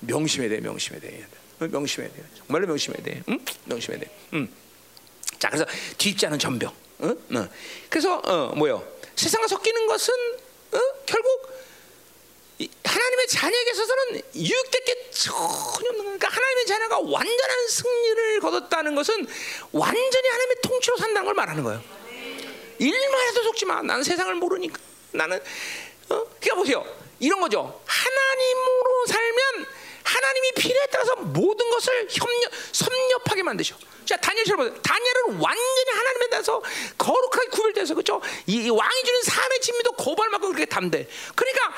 명심해야 0.00 0.48
돼, 0.48 0.60
명심해야 0.60 1.00
돼. 1.02 1.26
어, 1.60 1.66
명심해야 1.66 2.10
돼. 2.10 2.24
정말로 2.38 2.66
명심해야 2.68 3.02
돼. 3.04 3.22
응? 3.28 3.38
명심해야 3.66 4.00
돼. 4.00 4.10
응. 4.32 4.48
자, 5.38 5.50
그래서 5.50 5.66
않은 6.24 6.38
전병. 6.38 6.72
어? 7.00 7.08
어. 7.08 7.48
그래서 7.90 8.18
어, 8.24 8.54
뭐요? 8.56 8.82
세상과 9.14 9.46
섞이는 9.46 9.86
것은 9.88 10.14
어? 10.72 10.78
결국 11.04 11.48
이 11.48 11.67
하나님의 12.82 13.28
자녀에게 13.28 13.70
있어서는 13.70 14.22
유익될 14.34 14.84
게 14.84 15.10
전혀 15.10 15.36
없는 15.90 16.04
거니까 16.04 16.18
그러니까 16.18 16.28
하나님의 16.28 16.66
자녀가 16.66 16.98
완전한 16.98 17.68
승리를 17.68 18.40
거뒀다는 18.40 18.94
것은 18.94 19.26
완전히 19.72 20.28
하나님의 20.28 20.56
통치로 20.62 20.96
산다는 20.96 21.24
걸 21.26 21.34
말하는 21.34 21.62
거예요. 21.62 21.82
일만 22.78 23.28
해도 23.28 23.42
속지 23.42 23.64
마. 23.64 23.82
나는 23.82 24.02
세상을 24.02 24.34
모르니까. 24.34 24.78
나는 25.12 25.36
어? 25.36 26.24
그러니까 26.40 26.54
보세요. 26.56 26.84
이런 27.20 27.40
거죠. 27.40 27.80
하나님으로 27.86 29.06
살면 29.06 29.66
하나님이 30.02 30.52
필요에 30.52 30.86
따라서 30.90 31.16
모든 31.16 31.70
것을 31.70 32.08
협력, 32.10 32.50
섭렵하게 32.72 33.42
만드셔. 33.42 33.76
자, 34.04 34.16
다니엘처럼 34.16 34.64
보세요. 34.64 34.82
다니엘은 34.82 35.40
완전히 35.40 35.90
하나님에 35.90 36.30
대해서 36.30 36.62
거룩하게 36.96 37.48
구별돼서 37.48 37.94
그죠? 37.94 38.20
이, 38.46 38.64
이 38.64 38.70
왕이 38.70 39.04
주는 39.04 39.22
삶의 39.22 39.60
진미도 39.60 39.92
고발만큼 39.92 40.52
그렇게 40.52 40.64
담대. 40.64 41.06
그러니까 41.34 41.74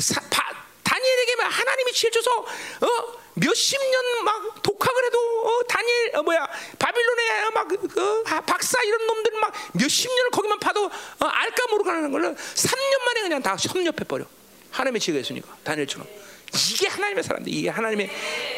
사, 0.00 0.20
바, 0.30 0.42
다니엘에게 0.82 1.34
하나님이 1.42 1.92
치해줘서 1.92 2.30
어? 2.40 3.20
몇십 3.34 3.78
년 3.80 4.10
막 4.24 4.62
독학을 4.62 5.04
해도 5.04 5.18
어, 5.46 5.62
다니엘 5.66 6.16
어, 6.16 6.22
뭐야 6.22 6.46
바빌론에 6.78 7.50
막 7.54 7.68
그, 7.68 8.22
박사 8.22 8.82
이런 8.82 9.06
놈들 9.06 9.32
막 9.40 9.52
몇십 9.72 10.10
년을 10.10 10.30
거기만 10.30 10.58
파도 10.60 10.84
어, 10.84 11.24
알까 11.24 11.66
모르까 11.70 11.92
하는 11.94 12.12
걸를 12.12 12.34
3년 12.34 13.04
만에 13.04 13.20
그냥 13.22 13.42
다 13.42 13.56
섭렵해 13.56 14.04
버려. 14.06 14.24
하나님의 14.70 15.00
지혜가 15.00 15.20
있으니까 15.20 15.56
다니엘처럼 15.64 16.06
이게 16.54 16.86
하나님의 16.86 17.24
사람들 17.24 17.52
이게 17.52 17.68
하나님의 17.68 18.10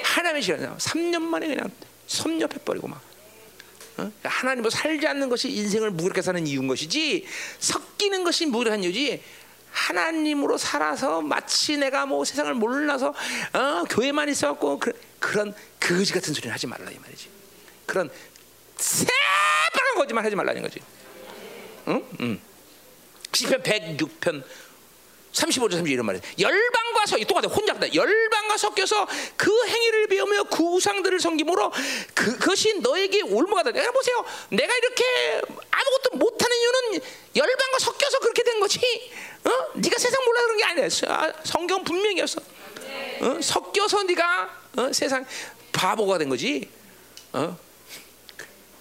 하나님의 0.04 0.42
지혜가 0.42 0.76
3년 0.76 1.22
만에 1.22 1.46
그냥 1.46 1.70
섭렵해 2.06 2.58
버리고 2.64 2.88
막 2.88 3.00
어? 3.98 4.10
하나님으로 4.22 4.70
살지 4.70 5.06
않는 5.06 5.28
것이 5.28 5.50
인생을 5.50 5.90
무기력하게 5.90 6.22
사는 6.22 6.46
이유인 6.46 6.68
것이지 6.68 7.26
섞이는 7.60 8.24
것이 8.24 8.46
무기력한 8.46 8.82
이유지 8.84 9.22
하나님으로 9.72 10.58
살아서 10.58 11.20
마치 11.20 11.76
내가 11.76 12.06
뭐 12.06 12.24
세상을 12.24 12.52
몰라서 12.54 13.14
어, 13.52 13.84
교회만 13.88 14.28
있어갖고 14.28 14.78
그, 14.78 14.92
그런 15.18 15.54
거지 15.80 16.12
같은 16.12 16.32
소리를 16.34 16.52
하지 16.52 16.66
말라 16.66 16.90
이 16.90 16.98
말이지. 16.98 17.28
그런 17.86 18.10
새빨간 18.76 19.96
거짓말 19.96 20.24
하지 20.24 20.36
말라는 20.36 20.62
거지. 20.62 20.80
응? 21.88 22.04
응. 22.20 22.40
시편 23.32 23.62
106편 23.62 24.44
35절 25.32 25.72
30 25.72 25.88
이런 25.88 26.06
말이에요. 26.06 26.22
열방과 26.38 27.06
섞여 27.06 27.24
똑같아 27.24 27.48
혼잡다. 27.48 27.94
열방과 27.94 28.56
섞여서 28.58 29.08
그 29.36 29.66
행위를 29.66 30.06
배우며 30.08 30.44
그 30.44 30.62
우상들을 30.62 31.18
섬김으로 31.20 31.72
그, 32.14 32.38
그것이 32.38 32.78
너에게 32.80 33.22
올무가 33.22 33.62
다. 33.62 33.70
내가 33.70 33.90
보세요. 33.92 34.24
내가 34.50 34.74
이렇게 34.76 35.04
아무것도 35.70 36.16
못하는 36.18 36.56
이유는 36.56 37.00
열방과 37.36 37.78
섞여서 37.78 38.18
그렇게 38.20 38.42
된 38.42 38.60
거지. 38.60 38.80
어? 39.44 39.50
네가 39.74 39.98
세상 39.98 40.22
몰라 40.24 40.42
그런 40.42 40.56
게 40.58 40.64
아니야. 40.64 40.88
아, 41.08 41.32
성경 41.44 41.82
분명히였어. 41.82 42.40
어? 43.22 43.40
섞여서 43.40 44.02
네가 44.04 44.60
어? 44.76 44.92
세상 44.92 45.24
바보가 45.72 46.18
된 46.18 46.28
거지. 46.28 46.68
어? 47.32 47.56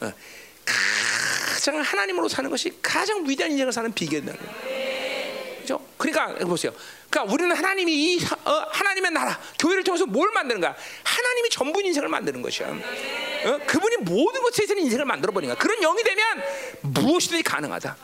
어. 0.01 0.13
가장 0.65 1.79
하나님으로 1.79 2.27
사는 2.27 2.49
것이 2.49 2.77
가장 2.81 3.27
위대한 3.27 3.51
인생을 3.51 3.71
사는 3.71 3.91
비결이다. 3.93 4.33
그죠? 5.71 5.85
그러니까 5.97 6.45
보세요. 6.45 6.73
그러니까 7.09 7.33
우리는 7.33 7.55
하나님이 7.55 7.93
이 7.93 8.19
어, 8.45 8.65
하나님의 8.69 9.11
나라 9.11 9.39
교회를 9.59 9.83
통해서 9.83 10.05
뭘 10.05 10.31
만드는 10.31 10.59
거야? 10.61 10.75
하나님이 11.03 11.49
전부 11.49 11.81
인생을 11.81 12.09
만드는 12.09 12.41
것이야. 12.41 12.67
어? 12.67 13.59
그분이 13.65 13.97
모든 13.97 14.41
것에 14.41 14.65
는 14.65 14.79
인생을 14.79 15.05
만들어 15.05 15.31
버리는 15.33 15.53
거야. 15.53 15.61
그런 15.61 15.79
영이 15.81 16.03
되면 16.03 16.43
무엇이든지 16.81 17.43
가능하다. 17.43 17.97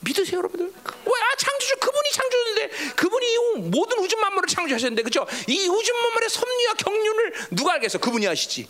믿으세요, 0.00 0.38
여러분들? 0.38 0.66
왜 0.66 1.12
아, 1.12 1.36
창조주 1.36 1.76
그분이 1.76 2.10
창조주인데 2.12 2.94
그분이 2.96 3.36
모든 3.70 3.98
우주 3.98 4.16
만물을 4.16 4.48
창조하셨는데 4.48 5.02
그죠? 5.02 5.26
이 5.46 5.68
우주 5.68 5.92
만물의 5.92 6.28
섭리와 6.28 6.74
경륜을 6.74 7.32
누가 7.52 7.74
알겠어? 7.74 7.98
그분이 7.98 8.26
아시지. 8.26 8.68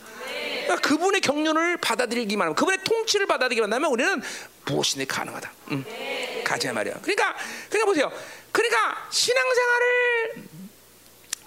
그러니까 0.65 0.77
그분의 0.89 1.21
경륜을 1.21 1.79
받아들이기만 1.79 2.47
하면 2.47 2.55
그분의 2.55 2.85
통치를 2.85 3.27
받아들이기만 3.27 3.73
하면 3.73 3.91
우리는 3.91 4.23
무엇이든 4.67 5.07
가능하다. 5.07 5.53
응. 5.73 5.85
가자 6.53 6.73
말이야. 6.73 6.95
그러니까 7.01 7.35
그러니까 7.71 7.87
보세요. 7.87 8.13
그러니까 8.53 9.09
신앙생활을 9.11 10.45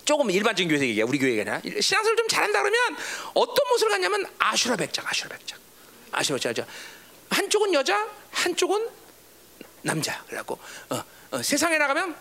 조금 0.03 0.31
일반적인 0.31 0.67
교회 0.69 0.87
얘기야. 0.87 1.05
우리 1.05 1.19
교회가 1.19 1.61
신앙생활 1.61 2.15
좀 2.15 2.27
잘한다 2.27 2.61
그러면 2.61 2.97
어떤 3.33 3.55
모습을 3.69 3.91
갖냐면 3.91 4.25
아슈라 4.39 4.75
백작, 4.75 5.07
아슈라 5.07 5.29
백작, 5.29 5.59
아슈라 6.11 6.39
백작. 6.39 6.67
한쪽은 7.29 7.73
여자, 7.73 8.07
한쪽은 8.31 8.89
남자. 9.83 10.23
그래갖고 10.25 10.57
어, 10.89 11.03
어, 11.31 11.41
세상에 11.43 11.77
나가면 11.77 12.15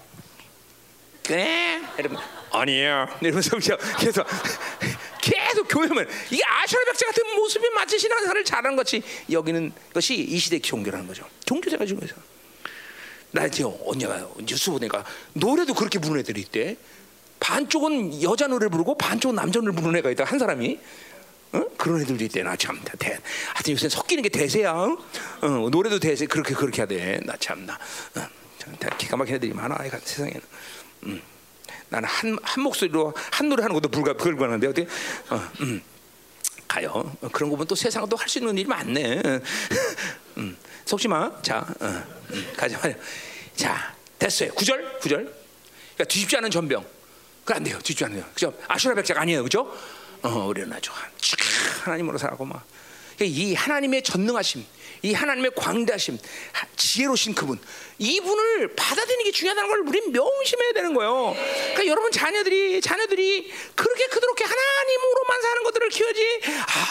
그래 1.27 1.81
여러분 1.99 2.19
아니에요. 2.53 3.19
이러면서 3.23 3.57
계속 3.99 4.27
계속 5.23 5.69
교회면 5.69 6.07
이게 6.31 6.43
아슈라 6.45 6.85
백제 6.85 7.07
같은 7.07 7.37
모습이 7.37 7.71
마치 7.71 7.99
신앙생활을 7.99 8.45
잘하는 8.45 8.77
것이 8.77 9.03
여기는 9.31 9.73
것이 9.95 10.17
이 10.17 10.39
시대 10.39 10.59
종교라는 10.59 11.07
거죠. 11.07 11.27
종교제가 11.47 11.87
중요해서. 11.87 12.34
나 13.35 13.49
지금 13.49 13.73
언제가 13.85 14.25
뉴스 14.47 14.71
보니까 14.71 15.05
노래도 15.33 15.75
그렇게 15.75 15.99
부르는 15.99 16.21
애들이 16.21 16.41
있대. 16.43 16.77
반쪽은 17.41 18.23
여자 18.23 18.47
노래 18.47 18.69
부르고 18.69 18.97
반쪽은 18.97 19.35
남자 19.35 19.59
노래 19.61 19.75
부르는 19.75 19.99
애가 19.99 20.11
있다 20.13 20.23
한 20.23 20.39
사람이. 20.39 20.79
어? 21.53 21.65
그런 21.77 22.01
애들도 22.03 22.23
있대. 22.25 22.45
나 22.45 22.55
참, 22.55 22.81
대, 22.99 23.19
하여튼 23.55 23.73
요새 23.73 23.89
섞이는 23.89 24.23
게 24.23 24.29
대세야. 24.29 24.73
어? 24.73 25.69
노래도 25.71 25.99
대세 25.99 26.27
그렇게 26.27 26.55
그렇게 26.55 26.83
하대. 26.83 27.19
나 27.25 27.35
참나. 27.37 27.75
어, 27.75 28.27
기가 28.99 29.17
막힌 29.17 29.35
애들이 29.35 29.53
많아. 29.53 29.79
세상에는. 30.05 30.41
음. 31.07 31.21
나는 31.89 32.09
한, 32.09 32.39
한 32.41 32.63
목소리로 32.63 33.13
한 33.33 33.49
노래 33.49 33.63
하는 33.63 33.75
것도 33.75 33.89
불가 33.89 34.15
불가능한데 34.15 34.67
어떻게? 34.69 34.87
어, 35.31 35.43
음. 35.61 35.83
가요. 36.69 36.91
어, 37.21 37.29
그런 37.33 37.51
거 37.51 37.57
보면 37.57 37.67
또 37.67 37.75
세상은 37.75 38.09
또 38.09 38.17
할 38.17 38.29
수 38.29 38.39
있는 38.39 38.57
일이 38.57 38.69
많네. 38.69 39.21
음. 40.39 40.57
속지 40.85 41.09
마. 41.09 41.31
자, 41.43 41.67
어, 41.81 41.87
음. 42.31 42.53
가자 42.57 42.79
말이야. 42.79 42.97
자, 43.57 43.95
됐어요. 44.19 44.53
구절, 44.55 44.99
구절. 44.99 45.19
그러니까 45.25 46.05
뒤집지 46.05 46.37
않은 46.37 46.51
전병. 46.51 46.85
그안 47.45 47.63
돼요. 47.63 47.79
뒤집지 47.79 48.05
않아요. 48.05 48.25
그죠? 48.35 48.53
아슈라 48.69 48.95
백작 48.95 49.19
아니에요. 49.19 49.43
그죠? 49.43 49.77
어, 50.23 50.29
우리는 50.47 50.73
아주 50.73 50.91
하나님으로 51.85 52.19
살고 52.19 52.45
막. 52.45 52.65
그러니까 53.17 53.39
이 53.41 53.55
하나님의 53.55 54.03
전능하심, 54.03 54.65
이 55.05 55.13
하나님의 55.13 55.51
광대하심, 55.55 56.19
지혜로신 56.77 57.35
그분, 57.35 57.61
이분을 57.99 58.75
받아들이는 58.75 59.25
게 59.25 59.33
중요하다는 59.33 59.69
걸 59.69 59.81
우리는 59.81 60.13
명심해야 60.13 60.73
되는 60.73 60.95
거예요. 60.95 61.37
그러니까 61.37 61.87
여러분 61.87 62.11
자녀들이 62.11 62.81
자녀들이 62.81 63.53
그렇게 63.75 64.07
그렇게 64.07 64.45
하나님으로만 64.45 65.43
사는 65.43 65.63
것들을 65.65 65.89
키워지. 65.91 66.41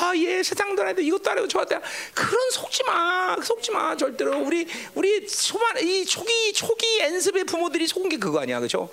아, 0.02 0.14
예, 0.18 0.44
세상도 0.44 0.84
아니고 0.84 1.02
이것도 1.02 1.32
아니고 1.32 1.48
저것도 1.48 1.82
그런 2.14 2.52
속지 2.52 2.84
마, 2.84 3.36
속지 3.44 3.72
마 3.72 3.98
절대로. 3.98 4.38
우리 4.42 4.68
우리 4.94 5.28
초반 5.28 5.80
이 5.80 6.06
초기 6.06 6.54
초기 6.54 7.00
연습의 7.00 7.46
부모들이 7.46 7.88
속은 7.88 8.10
게 8.10 8.18
그거 8.18 8.42
아니야, 8.42 8.60
그렇죠? 8.60 8.92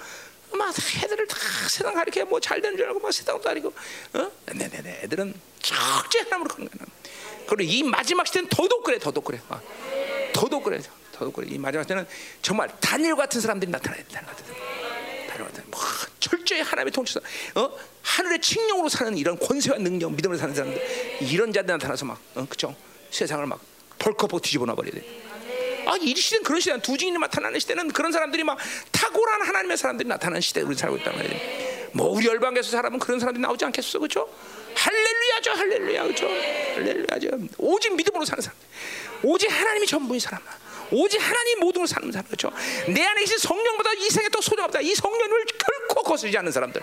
막 0.53 0.75
애들을 1.05 1.27
다 1.27 1.37
세상 1.69 1.93
가리켜 1.93 2.25
뭐잘 2.25 2.63
되는 2.63 2.75
줄 2.75 2.87
알고 2.87 2.99
막 3.01 3.13
세상도 3.13 3.51
아니고 3.51 3.73
어? 4.15 4.31
네네네 4.47 5.03
애들은 5.05 5.35
적재 5.63 6.21
하나로 6.21 6.45
가는 6.45 6.69
거야 6.69 6.87
그리고 7.51 7.71
이 7.71 7.83
마지막 7.83 8.27
시대는 8.27 8.49
더더욱 8.49 8.85
그래 8.85 8.99
더더욱 8.99 9.25
그래 9.25 9.41
어. 9.49 9.61
더더욱 10.33 10.63
그래 10.63 10.81
더더욱 11.13 11.35
그래 11.35 11.49
이 11.51 11.59
마지막 11.59 11.85
때는 11.85 12.07
정말 12.41 12.71
단일 12.81 13.17
같은 13.17 13.41
사람들이 13.41 13.71
나타나야 13.71 14.03
된다는 14.05 14.29
같은 14.29 14.71
뭐, 15.71 15.81
철저히 16.19 16.61
하나님의 16.61 16.93
통치사 16.93 17.21
어? 17.55 17.71
하늘의 18.03 18.41
칙령으로 18.41 18.89
사는 18.89 19.17
이런 19.17 19.39
권세와 19.39 19.79
능력 19.79 20.13
믿음으로 20.13 20.39
사는 20.39 20.55
사람들 20.55 21.19
이런 21.23 21.53
자들 21.53 21.73
나타나서 21.75 22.05
막 22.05 22.21
어? 22.35 22.47
그죠 22.49 22.75
세상을 23.11 23.45
막 23.47 23.61
벌컥 23.99 24.31
뒤집어 24.43 24.67
놔 24.67 24.75
버려야 24.75 24.93
돼 24.93 25.31
아, 25.87 25.97
이 26.01 26.15
시대는 26.15 26.45
그런 26.45 26.61
시대야. 26.61 26.79
두 26.79 26.97
증인이 26.97 27.19
나타나는 27.19 27.59
시대는 27.59 27.89
그런 27.89 28.13
사람들이 28.13 28.45
막 28.45 28.59
탁월한 28.93 29.43
하나님의 29.43 29.77
사람들이 29.77 30.09
나타나는 30.09 30.41
시대에 30.41 30.63
우리 30.63 30.77
살고 30.77 30.99
있단 30.99 31.17
말이에요. 31.17 31.91
뭐 31.95 32.11
우리 32.11 32.27
열방에서 32.27 32.71
살아면 32.71 33.01
그런 33.01 33.19
사람들이 33.19 33.43
나오지 33.43 33.65
않겠어, 33.65 33.99
그렇죠? 33.99 34.29
할렐루야죠, 34.75 35.51
할렐루야, 35.53 36.03
그렇죠? 36.05 36.29
할렐루야죠. 36.29 37.29
오직 37.59 37.95
믿음으로 37.95 38.25
사는 38.25 38.41
사람, 38.43 38.57
오직 39.23 39.51
하나님이 39.51 39.87
전부인 39.87 40.21
사람, 40.21 40.41
오직 40.91 41.21
하나님 41.21 41.61
모든 41.61 41.81
걸 41.81 41.89
사는 41.89 42.11
사람 42.11 42.27
그렇죠. 42.27 42.51
내 42.89 43.05
안에 43.05 43.21
계신 43.21 43.39
성령보다 43.39 43.93
이 43.95 44.03
세상에 44.05 44.29
더 44.29 44.41
소중하다. 44.41 44.81
이 44.81 44.95
성령을 44.95 45.45
결코 45.59 46.03
거스르지 46.03 46.37
않는 46.39 46.51
사람들. 46.53 46.83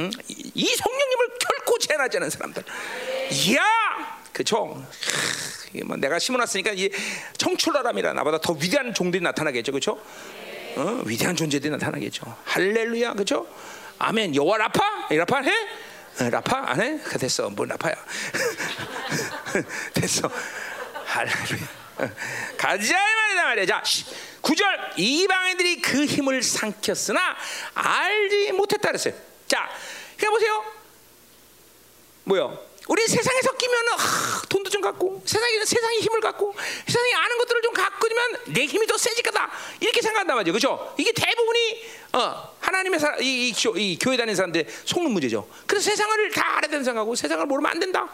음, 0.00 0.10
이 0.28 0.66
성령님을 0.66 1.26
결코 1.38 1.78
제한하지 1.78 2.16
않는 2.18 2.30
사람들. 2.30 2.64
이야, 3.46 3.62
그렇죠. 4.32 4.84
뭐 5.84 5.96
내가 5.96 6.18
심어놨으니까 6.18 6.72
이 6.72 6.90
청출하람이라 7.38 8.12
나보다 8.12 8.40
더 8.40 8.52
위대한 8.54 8.92
종들이 8.92 9.22
나타나겠죠, 9.22 9.72
그렇죠? 9.72 10.00
어, 10.76 11.02
위대한 11.04 11.36
존재들이 11.36 11.70
나타나겠죠. 11.70 12.36
할렐루야, 12.44 13.12
그렇죠? 13.14 13.46
아멘. 13.98 14.34
여호와 14.34 14.58
라파, 14.58 15.08
라파 15.10 15.42
해? 15.42 15.52
어, 16.20 16.30
라파 16.30 16.70
안 16.70 16.80
해? 16.80 16.98
그 17.02 17.18
됐어. 17.18 17.48
뭐 17.50 17.64
라파야? 17.64 17.94
됐어. 19.94 20.30
할렐루야. 21.06 21.82
가자 22.56 22.98
말이다 22.98 23.44
말이야. 23.44 23.66
자, 23.66 23.82
9절 24.42 24.64
이방인들이 24.96 25.80
그 25.80 26.04
힘을 26.04 26.42
삼켰으나 26.42 27.36
알지 27.74 28.52
못했다 28.52 28.88
그랬어요. 28.88 29.14
자, 29.46 29.70
그러 30.16 30.30
보세요. 30.30 30.64
뭐요? 32.24 32.71
우리 32.88 33.06
세상에 33.06 33.40
섞이면 33.42 33.88
아, 33.90 34.42
돈도 34.48 34.70
좀 34.70 34.80
갖고 34.80 35.22
세상에 35.24 35.64
세상의 35.64 36.00
힘을 36.00 36.20
갖고 36.20 36.54
세상에 36.86 37.14
아는 37.14 37.38
것들을 37.38 37.62
좀 37.62 37.72
갖고 37.72 38.08
면내 38.08 38.66
힘이 38.66 38.86
더 38.86 38.98
세질 38.98 39.22
거다 39.22 39.50
이렇게 39.80 40.02
생각한단 40.02 40.36
말이죠, 40.36 40.52
그렇죠? 40.52 40.94
이게 40.98 41.12
대부분이 41.12 41.84
어, 42.14 42.56
하나님의 42.60 43.00
사, 43.00 43.16
이, 43.20 43.48
이, 43.48 43.52
교, 43.52 43.76
이 43.76 43.98
교회 43.98 44.16
다니는 44.16 44.34
사람들 44.34 44.66
속는 44.84 45.10
문제죠. 45.12 45.48
그래서 45.66 45.90
세상을 45.90 46.30
다 46.32 46.58
알아야 46.58 46.70
된다 46.70 46.84
생각하고 46.84 47.14
세상을 47.14 47.46
모르면 47.46 47.70
안 47.70 47.78
된다. 47.78 48.08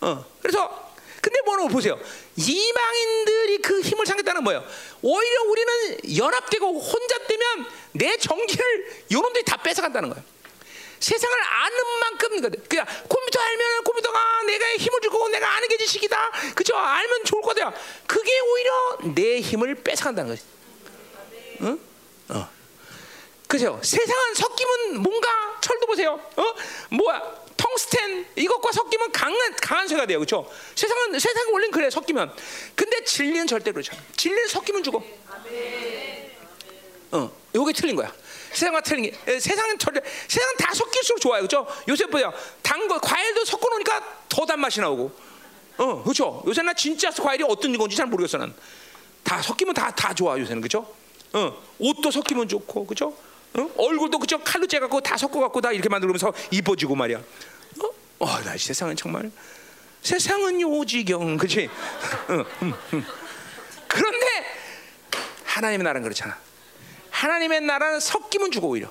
어, 0.00 0.24
그래서 0.40 0.88
근데 1.20 1.40
뭐는 1.44 1.68
보세요. 1.68 1.98
이방인들이 2.36 3.58
그 3.58 3.80
힘을 3.80 4.06
상겠다는 4.06 4.42
뭐예요? 4.44 4.64
오히려 5.02 5.42
우리는 5.42 6.16
연합되고 6.16 6.80
혼자 6.80 7.18
되면 7.26 7.66
내 7.92 8.16
정기를 8.16 9.04
요놈들이 9.12 9.44
다 9.44 9.56
뺏어간다는 9.58 10.10
거예요. 10.10 10.24
세상을 11.00 11.36
아는 11.42 11.76
만큼 12.00 12.28
그냥 12.68 12.86
컴퓨터 13.08 13.40
알면 13.40 13.84
컴퓨터가 13.84 14.42
내가 14.42 14.66
힘을 14.76 15.00
주고 15.00 15.28
내가 15.28 15.56
아는 15.56 15.68
게 15.68 15.76
지식이다. 15.76 16.30
그죠? 16.54 16.76
알면 16.76 17.24
좋을 17.24 17.42
거다. 17.42 17.72
그게 18.06 18.30
오히려 18.40 18.98
내 19.14 19.40
힘을 19.40 19.74
뺏어간다는 19.76 20.30
거지. 20.30 20.42
응? 21.62 21.80
어. 22.30 22.48
그죠? 23.46 23.80
세상은 23.82 24.34
섞이면 24.34 25.02
뭔가 25.02 25.58
철도 25.60 25.86
보세요. 25.86 26.20
어? 26.36 26.44
뭐야? 26.90 27.48
텅스텐 27.56 28.26
이것과 28.36 28.72
섞이면 28.72 29.10
강한 29.12 29.56
강한 29.56 29.88
쇠가 29.88 30.06
돼요. 30.06 30.18
그렇죠? 30.18 30.50
세상은 30.74 31.18
세상은 31.18 31.52
원래 31.52 31.68
그래 31.68 31.90
섞이면. 31.90 32.34
근데 32.74 33.04
진리는 33.04 33.46
절대 33.46 33.72
않아. 33.72 33.96
진리는 34.16 34.48
섞이면 34.48 34.82
죽어. 34.82 35.02
어, 37.10 37.32
요게 37.54 37.72
틀린 37.72 37.96
거야. 37.96 38.12
세상과 38.52 38.80
틀린 38.82 39.10
게 39.10 39.38
세상은 39.40 39.78
절대 39.78 40.00
세상 40.26 40.56
다 40.56 40.72
섞일수록 40.74 41.20
좋아요. 41.20 41.40
그렇죠? 41.46 41.66
요새 41.88 42.06
뭐야? 42.06 42.32
단거 42.62 42.98
과일도 43.00 43.44
섞어 43.44 43.68
놓으니까 43.70 44.02
더 44.28 44.46
단맛이 44.46 44.80
나오고. 44.80 45.12
어, 45.78 46.02
그렇죠? 46.02 46.42
요새 46.46 46.62
나 46.62 46.72
진짜 46.74 47.10
과일이 47.10 47.44
어떤 47.46 47.76
건지 47.78 47.96
잘 47.96 48.06
모르겠어 48.06 48.38
난. 48.38 48.54
다 49.22 49.40
섞이면 49.42 49.74
다 49.74 49.90
다 49.90 50.14
좋아 50.14 50.38
요새는 50.38 50.60
그렇죠? 50.62 50.92
어, 51.32 51.62
옷도 51.78 52.10
섞이면 52.10 52.48
좋고 52.48 52.86
그렇죠? 52.86 53.14
어? 53.54 53.70
얼굴도 53.76 54.18
그죠 54.18 54.38
칼로 54.42 54.66
째갖고 54.66 55.00
다 55.00 55.16
섞어갖고 55.16 55.60
다 55.60 55.72
이렇게 55.72 55.88
만들면서 55.88 56.32
이뻐지고 56.50 56.94
말이야. 56.94 57.18
어, 57.18 57.90
어, 58.20 58.26
나 58.42 58.56
세상은 58.56 58.96
정말 58.96 59.30
세상은 60.02 60.60
요지경 60.60 61.36
그렇지? 61.36 61.68
어, 62.28 62.44
음, 62.62 62.74
음. 62.94 63.06
그런데 63.86 64.26
하나님의 65.44 65.84
나라는 65.84 66.02
그렇잖아. 66.02 66.38
하나님의 67.22 67.62
나라는 67.62 67.98
섞이면 67.98 68.52
죽어 68.52 68.68
오히려. 68.68 68.88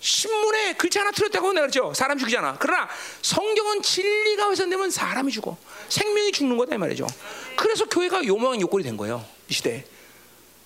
신문에 0.00 0.74
글자 0.74 1.00
하나 1.00 1.12
틀렸다고 1.12 1.52
내가 1.52 1.62
그랬죠. 1.66 1.94
사람 1.94 2.18
죽이잖아. 2.18 2.56
그러나 2.60 2.88
성경은 3.22 3.80
진리가 3.80 4.50
훼손되면 4.50 4.90
사람이 4.90 5.30
죽어. 5.32 5.56
생명이 5.88 6.32
죽는 6.32 6.56
거다 6.56 6.74
이 6.74 6.78
말이죠. 6.78 7.06
그래서 7.56 7.84
교회가 7.86 8.24
요망한 8.26 8.60
요건이 8.60 8.82
된 8.82 8.96
거예요. 8.96 9.24
이 9.48 9.54
시대에. 9.54 9.84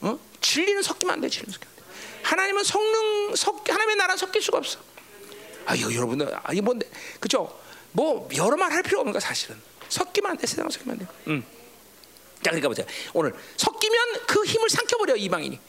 어? 0.01 0.19
진리는 0.41 0.83
섞이면 0.83 1.15
안 1.15 1.21
돼. 1.21 1.29
진리는 1.29 1.53
섞이면 1.53 1.75
안 1.77 1.85
돼. 1.85 2.23
하나님은 2.23 2.65
성능 2.65 3.37
섞 3.37 3.69
하나님의 3.69 3.97
나라 3.97 4.17
섞일 4.17 4.41
수가 4.43 4.59
없어. 4.59 4.79
아, 5.67 5.75
이거 5.75 5.95
여러분들 5.95 6.35
아, 6.43 6.53
이 6.55 6.61
뭔데? 6.63 6.89
그죠? 7.21 7.61
뭐 7.93 8.29
여러 8.35 8.57
말 8.57 8.73
할 8.73 8.83
필요 8.83 9.01
없는 9.01 9.13
거 9.13 9.21
사실은. 9.21 9.61
섞이면 9.91 10.31
안 10.33 10.37
돼. 10.39 10.47
세상 10.47 10.69
섞이면 10.71 10.99
안 10.99 11.07
돼. 11.07 11.13
음. 11.29 11.45
자, 12.43 12.51
그러니까 12.51 12.69
보자. 12.69 12.85
오늘 13.13 13.35
섞이면 13.57 14.27
그 14.27 14.43
힘을 14.45 14.71
삼켜버려 14.71 15.17
이방인이. 15.17 15.61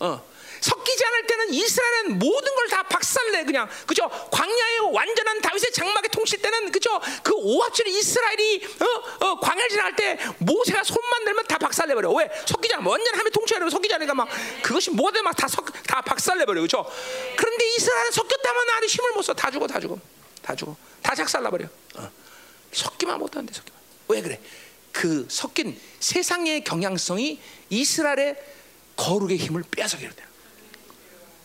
어. 0.00 0.28
섞이지 0.60 1.04
않을 1.04 1.26
때는 1.26 1.54
이스라엘은 1.54 2.18
모든 2.18 2.54
걸 2.54 2.68
다 2.68 2.82
박살내 2.82 3.44
그냥. 3.44 3.68
그죠? 3.86 4.08
광야의 4.30 4.92
완전한 4.92 5.40
다윗의 5.40 5.72
장막에 5.72 6.08
통칠 6.08 6.40
때는 6.40 6.70
그죠? 6.70 7.00
그 7.22 7.32
오합질 7.34 7.86
이스라엘이 7.88 8.66
어, 9.20 9.26
어 9.26 9.40
광야를 9.40 9.68
지나갈 9.68 9.96
때 9.96 10.18
모세가 10.38 10.84
손만 10.84 11.24
내면 11.24 11.44
다 11.46 11.58
박살내 11.58 11.94
버려. 11.94 12.10
왜? 12.12 12.28
섞이지 12.46 12.74
않아 12.74 12.88
완전 12.88 13.14
하면 13.18 13.32
통치하려고 13.32 13.70
섞이지 13.70 13.94
않으니까 13.94 14.14
막 14.14 14.28
그것이 14.62 14.90
뭐든 14.90 15.24
막다 15.24 15.46
다 15.86 16.02
박살내 16.02 16.44
버려. 16.44 16.60
그죠? 16.60 16.86
그런데 17.36 17.68
이스라엘은 17.76 18.12
섞였다면 18.12 18.70
아리 18.76 18.86
힘을 18.86 19.12
못 19.12 19.22
써. 19.22 19.34
다 19.34 19.50
죽어 19.50 19.66
다 19.66 19.80
죽어. 19.80 19.98
다 20.42 20.54
죽어. 20.54 20.76
다 21.02 21.14
작살나 21.14 21.50
버려. 21.50 21.66
어. 21.96 22.10
섞기만 22.72 23.18
못하는데 23.18 23.52
섞기만 23.52 23.80
왜 24.08 24.22
그래? 24.22 24.40
그 24.92 25.26
섞인 25.28 25.80
세상의 26.00 26.64
경향성이 26.64 27.40
이스라엘의 27.70 28.36
거룩의 28.98 29.38
힘을 29.38 29.62
빼앗아게 29.70 30.08
돼. 30.10 30.24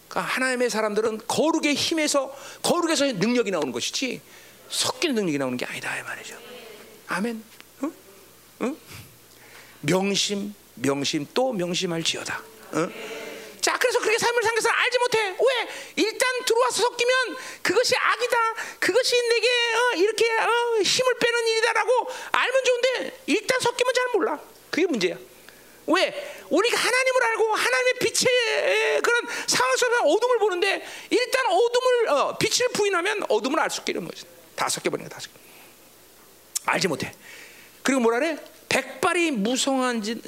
그러니까 0.09 0.33
하나님의 0.33 0.69
사람들은 0.69 1.21
거룩의 1.27 1.75
힘에서 1.75 2.35
거룩에서 2.63 3.05
능력이 3.05 3.51
나오는 3.51 3.71
것이지 3.71 4.21
섞이는 4.69 5.15
능력이 5.15 5.37
나오는 5.37 5.55
게 5.55 5.65
아니다 5.65 5.97
이 5.97 6.03
말이죠. 6.03 6.35
아멘. 7.07 7.43
응? 7.83 7.93
응? 8.63 8.77
명심, 9.81 10.53
명심 10.75 11.27
또 11.33 11.53
명심할지어다. 11.53 12.43
응? 12.73 12.93
자, 13.61 13.77
그래서 13.77 13.99
그렇게 13.99 14.17
삶을 14.17 14.43
상해서 14.43 14.69
알지 14.69 14.97
못해. 14.99 15.19
왜? 15.29 16.03
일단 16.03 16.27
들어와서 16.45 16.81
섞이면 16.81 17.37
그것이 17.61 17.95
악이다. 17.95 18.37
그것이 18.79 19.15
내게 19.29 19.47
어, 19.47 19.95
이렇게 19.95 20.25
어, 20.25 20.81
힘을 20.81 21.13
빼는 21.19 21.47
일이다라고 21.47 22.07
알면 22.31 22.63
좋은데 22.65 23.21
일단 23.27 23.59
섞이면 23.61 23.93
잘 23.93 24.07
몰라. 24.13 24.39
그게 24.69 24.87
문제야. 24.87 25.17
왜? 25.87 26.35
우리가 26.49 26.77
하나님을 26.77 27.23
알고 27.23 27.55
하나님의 27.55 27.93
빛의 27.99 29.01
그런 29.01 29.27
상황 29.47 29.75
속에서 29.75 30.03
어둠을 30.03 30.39
보는데 30.39 30.85
일단 31.09 31.45
어둠을 31.47 32.07
어, 32.09 32.37
빛을 32.37 32.69
부인하면 32.73 33.23
어둠을 33.29 33.59
알 33.59 33.69
수 33.69 33.81
있게 33.81 33.93
되는 33.93 34.07
거지. 34.07 34.25
다 34.55 34.69
섞여버리는 34.69 35.09
거다 35.09 35.19
섞여. 35.19 35.35
알지 36.65 36.87
못해. 36.87 37.13
그리고 37.81 38.01
뭐라 38.01 38.19
그래? 38.19 38.37
백발이 38.69 39.31
무성한지 39.31 40.21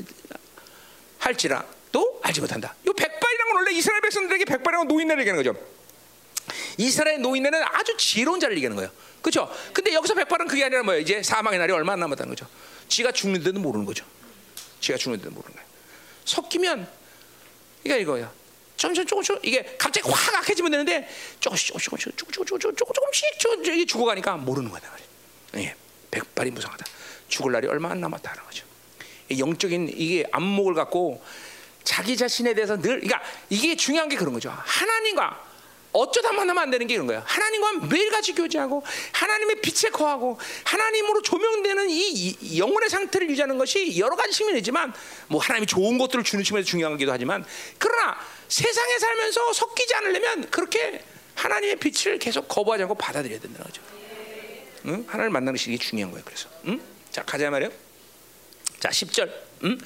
할지라 1.19 1.65
또 1.91 2.19
알지 2.23 2.41
못한다. 2.41 2.76
이 2.86 2.91
백발이란 2.95 3.48
건 3.48 3.56
원래 3.56 3.72
이스라엘 3.72 4.02
백성들에게 4.02 4.45
백발이라고 4.45 4.86
노인네를 4.86 5.22
얘기하는 5.22 5.44
거죠. 5.44 5.60
이스라엘 6.77 7.22
노인네는 7.22 7.64
아주 7.64 7.95
지혜로운 7.98 8.40
자를 8.40 8.56
얘기하는 8.57 8.76
거예요. 8.76 8.91
그렇죠? 9.22 9.52
근데 9.73 9.94
여기서 9.94 10.14
백발은 10.14 10.48
그게 10.48 10.65
아니라 10.65 10.84
뭐예요? 10.84 11.02
이제 11.02 11.23
사망의 11.23 11.57
날이 11.57 11.72
얼마 11.72 11.94
안 11.94 11.99
남았다는 12.02 12.36
거죠. 12.36 12.48
지가 12.90 13.11
죽는데도 13.11 13.60
모르는 13.60 13.86
거죠. 13.86 14.06
지가 14.86 14.98
죽는데도 14.98 15.32
모르는 15.32 15.56
거예요. 15.56 15.68
섞이면 16.26 16.88
이게 17.84 17.99
이거야. 17.99 18.32
점점 18.78 19.06
조금씩 19.06 19.40
이게 19.41 19.76
갑자기 19.80 20.07
확 20.10 20.36
악해지면 20.36 20.72
되는데 20.72 21.07
조금씩 21.40 21.68
조금씩 21.68 21.90
조금씩 21.90 22.18
조금씩 22.48 22.78
조금씩 22.78 23.40
조금씩 23.40 23.88
죽어가니까 23.88 24.38
모르는 24.38 24.70
거다 24.70 24.90
말이야. 24.91 25.07
예, 25.70 25.76
백발이 26.12 26.52
무상하다. 26.52 26.86
죽을 27.28 27.52
날이 27.52 27.68
얼마 27.68 27.90
안 27.90 27.99
남았다는 28.02 28.44
거죠. 28.44 28.66
영적인 29.36 29.91
이게 29.95 30.28
안목을 30.32 30.76
갖고 30.76 31.24
자기 31.84 32.16
자신에 32.16 32.53
대해서 32.53 32.76
늘 32.76 32.99
그러니까 32.99 33.24
이게 33.49 33.76
중요한 33.76 34.10
게 34.10 34.16
그런 34.16 34.34
거죠. 34.34 34.53
하나님과 34.56 35.55
어쩌다 35.95 36.34
만나면 36.34 36.63
안 36.63 36.72
되는 36.72 36.88
게 36.88 36.93
이런 36.93 37.07
거예요. 37.07 37.23
하나님과 37.26 37.88
매일같이 37.88 38.34
교제하고 38.34 38.84
하나님의 39.13 39.61
빛에 39.61 39.89
거하고 39.89 40.38
하나님으로 40.65 41.22
조명되는 41.22 41.89
이 41.89 42.59
영혼의 42.59 42.89
상태를 42.89 43.30
유지하는 43.30 43.57
것이 43.57 43.97
여러 43.97 44.15
가지 44.15 44.34
측면이지만 44.34 44.93
뭐 45.27 45.41
하나님이 45.41 45.67
좋은 45.67 45.97
것들을 45.97 46.23
주는 46.23 46.43
측면에서 46.43 46.69
중요하기도 46.69 47.11
하지만 47.11 47.45
그러나 47.77 48.17
세상에 48.49 48.99
살면서 48.99 49.53
섞이지 49.53 49.95
않으려면 49.95 50.49
그렇게 50.51 51.01
하나님의 51.35 51.77
빛을 51.77 52.19
계속 52.19 52.47
거부하지 52.47 52.84
않고 52.84 52.95
받아들여야 52.95 53.39
된다는 53.39 53.65
거죠. 53.65 53.81
응? 54.88 55.05
하나님을 55.07 55.30
만나는 55.30 55.53
것이 55.53 55.77
중요한 55.77 56.11
거예요. 56.11 56.23
그래서 56.26 56.49
응? 56.65 56.80
자 57.11 57.23
가자 57.23 57.49
말이요. 57.49 57.69
자 58.80 58.89
10절 58.89 59.44
음? 59.65 59.77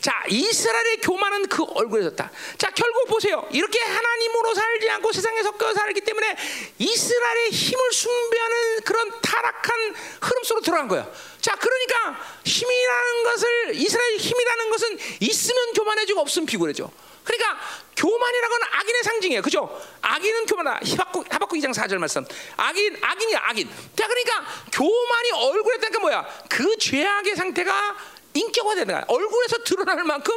자 0.00 0.22
이스라엘의 0.28 0.98
교만은 1.02 1.48
그 1.48 1.64
얼굴에 1.64 2.02
섰다. 2.04 2.30
자 2.58 2.70
결국 2.70 3.08
보세요. 3.08 3.46
이렇게 3.50 3.78
하나님으로 3.80 4.54
살지 4.54 4.90
않고 4.90 5.12
세상에 5.12 5.42
섞여 5.42 5.74
살기 5.74 6.00
때문에 6.02 6.36
이스라엘의 6.78 7.50
힘을 7.50 7.92
숭배하는 7.92 8.80
그런 8.84 9.20
타락한 9.20 9.94
흐름 10.20 10.44
속으로 10.44 10.62
들어간 10.62 10.88
거야. 10.88 11.06
자, 11.40 11.54
그러니까 11.54 12.20
힘이라는 12.44 13.22
것을 13.24 13.74
이스라엘 13.76 14.16
힘이라는 14.16 14.70
것은 14.70 14.98
있으면 15.20 15.72
교만해지고 15.74 16.20
없으면 16.20 16.46
비굴해져. 16.46 16.90
그러니까 17.22 17.58
교만이라는 17.96 18.48
건 18.48 18.68
악인의 18.72 19.02
상징이에요. 19.04 19.42
그죠? 19.42 19.82
악인은 20.02 20.46
교만하다. 20.46 20.90
하박국, 20.90 21.32
하박국 21.32 21.58
2장 21.58 21.72
4절 21.74 21.98
말씀. 21.98 22.24
악인, 22.56 22.96
악인이야, 23.00 23.38
악인. 23.42 23.68
자, 23.96 24.06
그러니까 24.06 24.44
교만이 24.72 25.30
얼굴에 25.34 25.78
뜨니까 25.78 26.00
뭐야? 26.00 26.26
그 26.48 26.76
죄악의 26.78 27.36
상태가 27.36 27.96
인격화되는 28.36 28.94
거야. 28.94 29.04
얼굴에서 29.08 29.58
드러날 29.64 30.04
만큼 30.04 30.34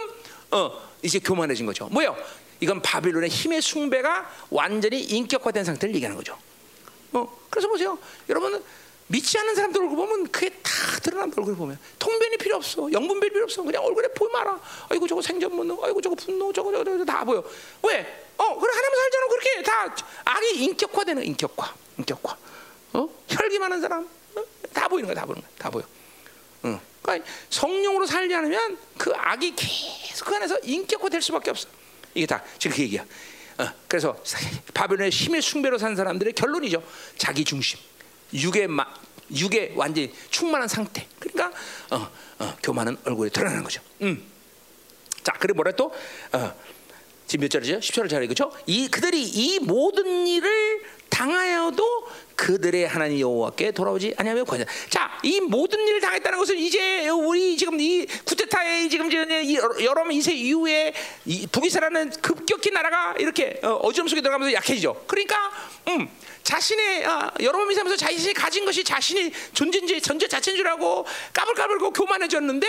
어, 0.51 0.71
이제 1.01 1.19
교만해진 1.19 1.65
거죠. 1.65 1.87
뭐요? 1.91 2.15
이건 2.59 2.81
바빌론의 2.81 3.29
힘의 3.29 3.61
숭배가 3.61 4.29
완전히 4.49 5.01
인격화된 5.01 5.63
상태를 5.63 5.95
얘기하는 5.95 6.17
거죠. 6.17 6.37
어, 7.13 7.39
그래서 7.49 7.67
보세요. 7.67 7.97
여러분 8.27 8.63
믿지 9.07 9.37
않는 9.39 9.55
사람들 9.55 9.81
얼굴 9.81 9.97
보면 9.97 10.27
그게 10.31 10.49
다 10.61 10.71
드러난 11.01 11.31
얼굴 11.35 11.55
보면 11.55 11.79
통변이 11.97 12.37
필요 12.37 12.57
없어 12.57 12.91
영분별 12.91 13.31
필요 13.31 13.43
없어 13.43 13.63
그냥 13.63 13.83
얼굴에 13.83 14.07
보이면 14.09 14.39
알아 14.39 14.59
아이고 14.89 15.07
저거 15.07 15.19
생전 15.19 15.49
본능 15.49 15.79
아이고 15.83 15.99
저거 15.99 16.15
분노 16.15 16.53
저거 16.53 16.71
저거, 16.71 16.83
저거 16.83 17.03
다 17.05 17.23
보여 17.23 17.43
왜? 17.81 18.25
어 18.37 18.59
그래 18.59 18.71
하나님 18.71 18.97
살잖아 18.99 19.27
그렇게 19.27 19.63
다 19.63 19.95
악이 20.25 20.63
인격화되는 20.63 21.25
인격화 21.25 21.73
인격화 21.97 22.37
어 22.93 23.09
혈기 23.27 23.57
많은 23.57 23.81
사람 23.81 24.07
어? 24.35 24.43
다 24.71 24.87
보이는 24.87 25.07
거야 25.07 25.15
다 25.19 25.25
보이는 25.25 25.41
거야 25.41 25.51
다 25.57 25.69
보여 25.71 25.83
응. 26.65 26.79
그러니까 27.11 27.31
성령으로 27.49 28.05
살지 28.05 28.33
않으면 28.33 28.77
그 28.97 29.11
악이 29.15 29.55
계속 29.55 30.25
그 30.25 30.35
안에서 30.35 30.59
인격화 30.59 31.09
될 31.09 31.21
수밖에 31.21 31.49
없어 31.49 31.67
이게 32.13 32.25
다 32.25 32.43
지금 32.57 32.75
그 32.75 32.83
얘기야 32.83 33.05
어, 33.57 33.67
그래서 33.87 34.15
바벨론의 34.73 35.09
힘의 35.09 35.41
숭배로 35.41 35.77
산 35.77 35.95
사람들의 35.95 36.33
결론이죠 36.33 36.83
자기 37.17 37.43
중심 37.43 37.79
육의 38.33 38.67
마, 38.67 38.85
육의 39.31 39.73
완전히 39.75 40.13
충만한 40.29 40.67
상태. 40.67 41.07
그러니까 41.19 41.57
어, 41.91 42.09
어, 42.39 42.57
교만은 42.63 42.97
얼굴에 43.03 43.29
드러나는 43.29 43.63
거죠. 43.63 43.81
음. 44.01 44.23
자, 45.23 45.33
그리고 45.39 45.57
뭐라 45.57 45.71
또 45.73 45.93
어, 46.31 46.53
지금 47.29 47.43
몇 47.43 47.49
절이죠? 47.49 47.77
10절을 47.77 48.09
잘 48.09 48.23
읽죠? 48.23 48.51
이 48.65 48.87
그들이 48.87 49.21
이 49.21 49.59
모든 49.59 50.25
일을 50.25 50.81
당하여도 51.09 52.07
그들의 52.35 52.87
하나님 52.87 53.19
여호와께 53.19 53.71
돌아오지 53.71 54.15
아니하며 54.17 54.45
관자. 54.45 54.65
자, 54.89 55.11
이 55.21 55.39
모든 55.39 55.79
일을 55.79 56.01
당했다는 56.01 56.39
것은 56.39 56.57
이제 56.57 57.07
우리 57.09 57.55
지금 57.55 57.79
이 57.79 58.07
쿠데타의 58.25 58.89
지금 58.89 59.11
여러 59.13 60.09
이세 60.09 60.33
이후에 60.33 60.93
이 61.27 61.45
북이스라는 61.51 62.09
급격히 62.19 62.71
나라가 62.71 63.13
이렇게 63.19 63.59
어지럼 63.61 64.07
속에 64.07 64.21
들어가면서 64.21 64.51
약해지죠. 64.53 65.03
그러니까 65.05 65.35
음. 65.89 66.09
자신의 66.49 67.05
아, 67.05 67.31
여러 67.41 67.59
번 67.59 67.71
살면서 67.75 67.95
자신이 67.95 68.33
가진 68.33 68.65
것이 68.65 68.83
자신이 68.83 69.31
존재인지 69.53 70.01
전제 70.01 70.27
자체인 70.27 70.57
줄 70.57 70.67
알고 70.67 71.05
까불까불고 71.31 71.91
교만해졌는데 71.91 72.67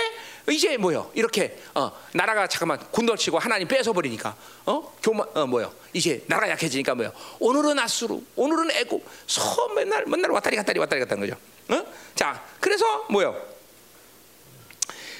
이제 0.51 0.77
뭐요? 0.77 1.11
이렇게 1.15 1.59
어, 1.75 1.91
나라가 2.13 2.47
잠깐만 2.47 2.79
곤돌치고 2.91 3.39
하나님 3.39 3.67
뺏어 3.67 3.95
버리니까 3.95 4.37
어 4.67 4.95
교만 5.03 5.27
어 5.33 5.47
뭐요? 5.47 5.73
이제 5.95 6.23
나라 6.27 6.43
가 6.43 6.51
약해지니까 6.51 6.95
뭐요? 6.95 7.11
오늘은 7.39 7.79
아수르, 7.79 8.21
오늘은 8.37 8.71
애고 8.73 9.03
서 9.27 9.69
맨날 9.69 10.05
맨날 10.07 10.31
왔다리 10.31 10.57
갔다리 10.57 10.79
왔다리 10.79 11.01
갔다는 11.01 11.27
거죠. 11.27 11.41
어? 11.71 11.87
자, 12.15 12.45
그래서 12.61 13.07
뭐요? 13.09 13.35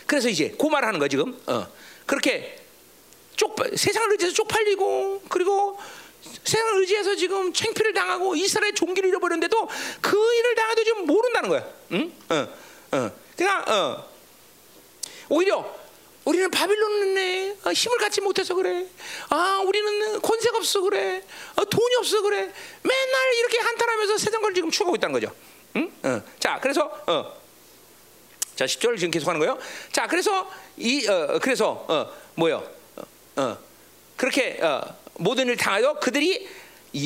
그래서 0.07 0.29
이제 0.29 0.51
고말하는 0.59 0.99
거 0.99 1.09
지금 1.09 1.41
어, 1.47 1.67
그렇게 2.05 2.59
쪽 3.37 3.57
세상을 3.75 4.13
의지해서 4.13 4.35
쪽팔리고 4.35 5.23
그리고 5.31 5.79
세상을 6.45 6.81
의지해서 6.81 7.15
지금 7.17 7.53
챙피를 7.53 7.93
당하고 7.93 8.37
이스라엘 8.37 8.75
종기를 8.75 9.09
잃어버렸는데도 9.09 9.69
그 10.01 10.35
일을 10.35 10.55
당해도 10.55 10.85
지금 10.85 11.07
모른다는 11.07 11.49
거야. 11.49 11.67
응? 11.93 12.13
어, 12.29 12.49
어. 12.97 13.11
그러니까 13.37 13.75
어. 13.75 14.11
오히려 15.29 15.81
우리는 16.25 16.51
바빌론에 16.51 17.57
어, 17.65 17.73
힘을 17.73 17.99
갖지 17.99 18.21
못해서 18.21 18.55
그래. 18.55 18.87
아, 19.31 19.63
우리는 19.65 20.21
권세가 20.21 20.59
없어 20.59 20.83
그래. 20.83 21.25
아, 21.57 21.65
돈이 21.65 21.95
없어 21.97 22.23
그래. 22.23 22.53
맨날 22.83 23.35
이렇게 23.39 23.59
한탄하면서 23.59 24.19
세상 24.19 24.43
걸 24.43 24.55
지금 24.55 24.71
추구하고 24.71 24.97
있다는 24.97 25.13
거죠. 25.13 25.35
응? 25.77 25.93
어. 26.03 26.23
자, 26.39 26.59
그래서 26.61 26.85
어. 27.07 27.41
자, 28.55 28.67
10절 28.67 28.99
지금 28.99 29.11
계속하는 29.11 29.39
거예요. 29.41 29.59
자, 29.91 30.07
그래서 30.07 30.51
이 30.77 31.07
어, 31.09 31.39
그래서 31.41 31.87
어, 31.89 32.13
뭐요? 32.35 32.69
어, 32.97 33.03
어. 33.37 33.59
그렇게 34.17 34.59
어, 34.61 35.00
모든 35.21 35.45
일을 35.45 35.57
당하여 35.57 35.95
그들이 35.95 36.49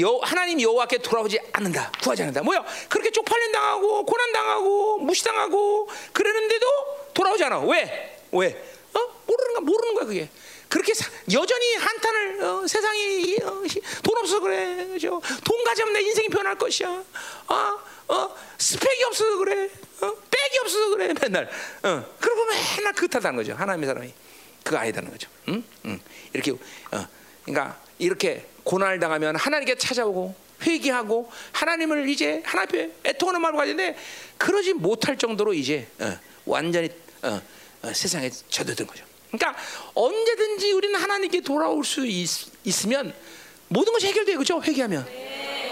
여, 0.00 0.18
하나님 0.22 0.60
여호와께 0.60 0.98
돌아오지 0.98 1.38
않는다. 1.52 1.92
구하지 2.02 2.22
않는다. 2.22 2.42
뭐야? 2.42 2.64
그렇게 2.88 3.10
쪽팔림 3.10 3.52
당하고 3.52 4.06
고난 4.06 4.32
당하고 4.32 4.98
무시당하고 4.98 5.88
그러는데도 6.12 6.66
돌아오지 7.12 7.44
않아. 7.44 7.60
왜? 7.60 8.18
왜? 8.32 8.64
어? 8.94 9.00
모르는 9.26 9.54
거 9.54 9.60
모르는 9.60 9.94
거야 9.94 10.06
그게. 10.06 10.28
그렇게 10.68 10.94
사, 10.94 11.10
여전히 11.32 11.74
한탄을 11.74 12.42
어, 12.42 12.66
세상이 12.66 13.36
어, 13.42 13.62
돈 14.02 14.16
없어 14.18 14.40
그래. 14.40 14.86
그죠? 14.86 15.20
돈 15.44 15.64
가지면 15.64 15.92
내 15.92 16.00
인생이 16.00 16.28
변할 16.28 16.56
것이야. 16.56 17.04
아, 17.48 17.78
어, 18.08 18.36
스펙이 18.58 19.04
없어서 19.04 19.36
그래. 19.36 19.68
어? 20.00 20.12
백이 20.30 20.58
없어서 20.62 20.88
그래. 20.90 21.12
맨날. 21.20 21.50
어. 21.82 22.04
그러고 22.18 22.44
맨날 22.46 22.92
그 22.94 23.06
탓하는 23.06 23.36
거죠. 23.36 23.54
하나님의 23.54 23.86
사람이. 23.86 24.14
그거 24.62 24.78
아니다는 24.78 25.10
거죠. 25.10 25.28
응? 25.48 25.62
응. 25.84 26.00
이렇게 26.32 26.52
어. 26.52 27.06
그러니까 27.44 27.83
이렇게 27.98 28.46
고난을 28.64 28.98
당하면 28.98 29.36
하나님께 29.36 29.76
찾아오고 29.76 30.34
회개하고 30.62 31.30
하나님을 31.52 32.08
이제 32.08 32.42
하나님 32.44 32.68
앞에 32.68 32.90
애통하는 33.04 33.40
마음을 33.40 33.58
가지는데 33.58 33.98
그러지 34.38 34.72
못할 34.72 35.16
정도로 35.18 35.52
이제 35.54 35.86
어, 36.00 36.18
완전히 36.46 36.90
어, 37.22 37.40
어, 37.82 37.92
세상에 37.92 38.30
젖어든 38.48 38.86
거죠. 38.86 39.04
그러니까 39.30 39.60
언제든지 39.94 40.72
우리는 40.72 40.98
하나님께 40.98 41.40
돌아올 41.40 41.84
수 41.84 42.06
있, 42.06 42.28
으면 42.84 43.12
모든 43.68 43.92
것이 43.92 44.06
해결돼요, 44.06 44.36
그렇죠? 44.36 44.62
회개하면. 44.62 45.06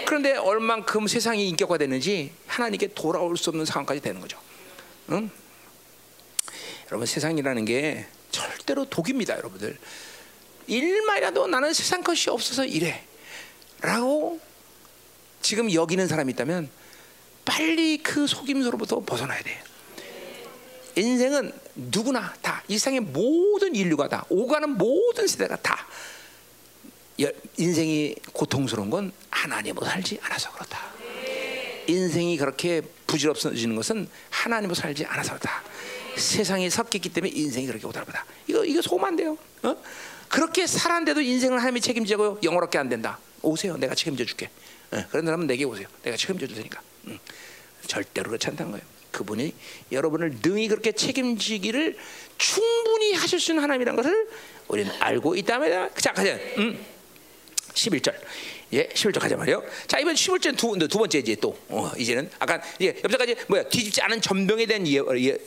그런데 0.05 0.35
얼만큼 0.35 1.07
세상이 1.07 1.47
인격화되는지 1.49 2.33
하나님께 2.47 2.87
돌아올 2.93 3.37
수 3.37 3.49
없는 3.49 3.65
상황까지 3.65 4.01
되는 4.01 4.19
거죠. 4.19 4.37
응? 5.11 5.29
여러분 6.87 7.07
세상이라는 7.07 7.65
게 7.65 8.05
절대로 8.31 8.85
독입니다, 8.85 9.37
여러분들. 9.37 9.77
일말이라도 10.67 11.47
나는 11.47 11.73
세상 11.73 12.03
것이 12.03 12.29
없어서 12.29 12.65
이래. 12.65 13.03
라고 13.81 14.39
지금 15.41 15.71
여기는 15.71 16.07
사람이 16.07 16.31
있다면 16.33 16.69
빨리 17.45 17.97
그 17.97 18.27
속임수로부터 18.27 19.01
벗어나야 19.01 19.41
돼요. 19.43 19.61
인생은 20.95 21.51
누구나 21.75 22.33
다, 22.41 22.63
이 22.67 22.77
세상의 22.77 22.99
모든 23.01 23.75
인류가 23.75 24.07
다, 24.07 24.25
오가는 24.29 24.69
모든 24.77 25.27
세대가 25.27 25.55
다 25.57 25.87
인생이 27.57 28.15
고통스러운 28.31 28.89
건 28.89 29.11
하나님으로 29.29 29.85
살지 29.85 30.19
않아서 30.23 30.51
그렇다. 30.51 30.79
인생이 31.87 32.37
그렇게 32.37 32.81
부질없어지는 33.07 33.75
것은 33.75 34.07
하나님으로 34.29 34.75
살지 34.75 35.05
않아서 35.05 35.31
그렇다. 35.31 35.63
세상이 36.17 36.69
섞였기 36.69 37.09
때문에 37.09 37.33
인생이 37.35 37.67
그렇게 37.67 37.85
오다보다. 37.85 38.25
이거 38.47 38.63
이거 38.63 38.81
안 39.05 39.15
돼요. 39.15 39.37
어? 39.63 39.75
그렇게 40.33 40.65
살았는데도 40.65 41.21
인생을 41.21 41.59
하나님이 41.59 41.79
책임지고 41.79 42.39
영어롭게 42.41 42.79
안 42.79 42.89
된다. 42.89 43.19
오세요. 43.43 43.77
내가 43.77 43.93
책임져 43.93 44.25
줄게. 44.25 44.49
네, 44.89 45.05
그런 45.11 45.25
사람은 45.25 45.45
내게 45.45 45.63
오세요. 45.63 45.87
내가 46.01 46.17
책임져 46.17 46.47
줄 46.47 46.55
테니까. 46.55 46.81
음. 47.05 47.19
절대로 47.85 48.29
그렇지 48.29 48.47
않다는 48.47 48.71
거예요. 48.71 48.83
그분이 49.11 49.53
여러분을 49.91 50.37
능히 50.41 50.67
그렇게 50.69 50.91
책임지기를 50.91 51.99
충분히 52.39 53.13
하실 53.13 53.39
수 53.39 53.51
있는 53.51 53.61
하나님이라는 53.61 53.95
것을 53.95 54.27
우리는 54.69 54.91
알고 54.99 55.35
있다면 55.35 55.91
자 55.97 56.13
가자. 56.13 56.33
음. 56.57 56.83
11절. 57.75 58.15
예, 58.73 58.87
11절 58.87 59.19
가자 59.19 59.37
말이요. 59.37 59.63
자, 59.87 59.99
이번 59.99 60.15
11절 60.15 60.57
두, 60.57 60.75
두 60.87 60.97
번째 60.97 61.19
이제 61.19 61.35
또 61.35 61.55
어, 61.69 61.91
이제는 61.95 62.29
아까 62.39 62.59
예, 62.81 62.87
옆에까지 63.03 63.35
뭐야 63.47 63.63
뒤집지 63.69 64.01
않은 64.01 64.19
전병에 64.19 64.65
대한 64.65 64.87
예, 64.87 64.99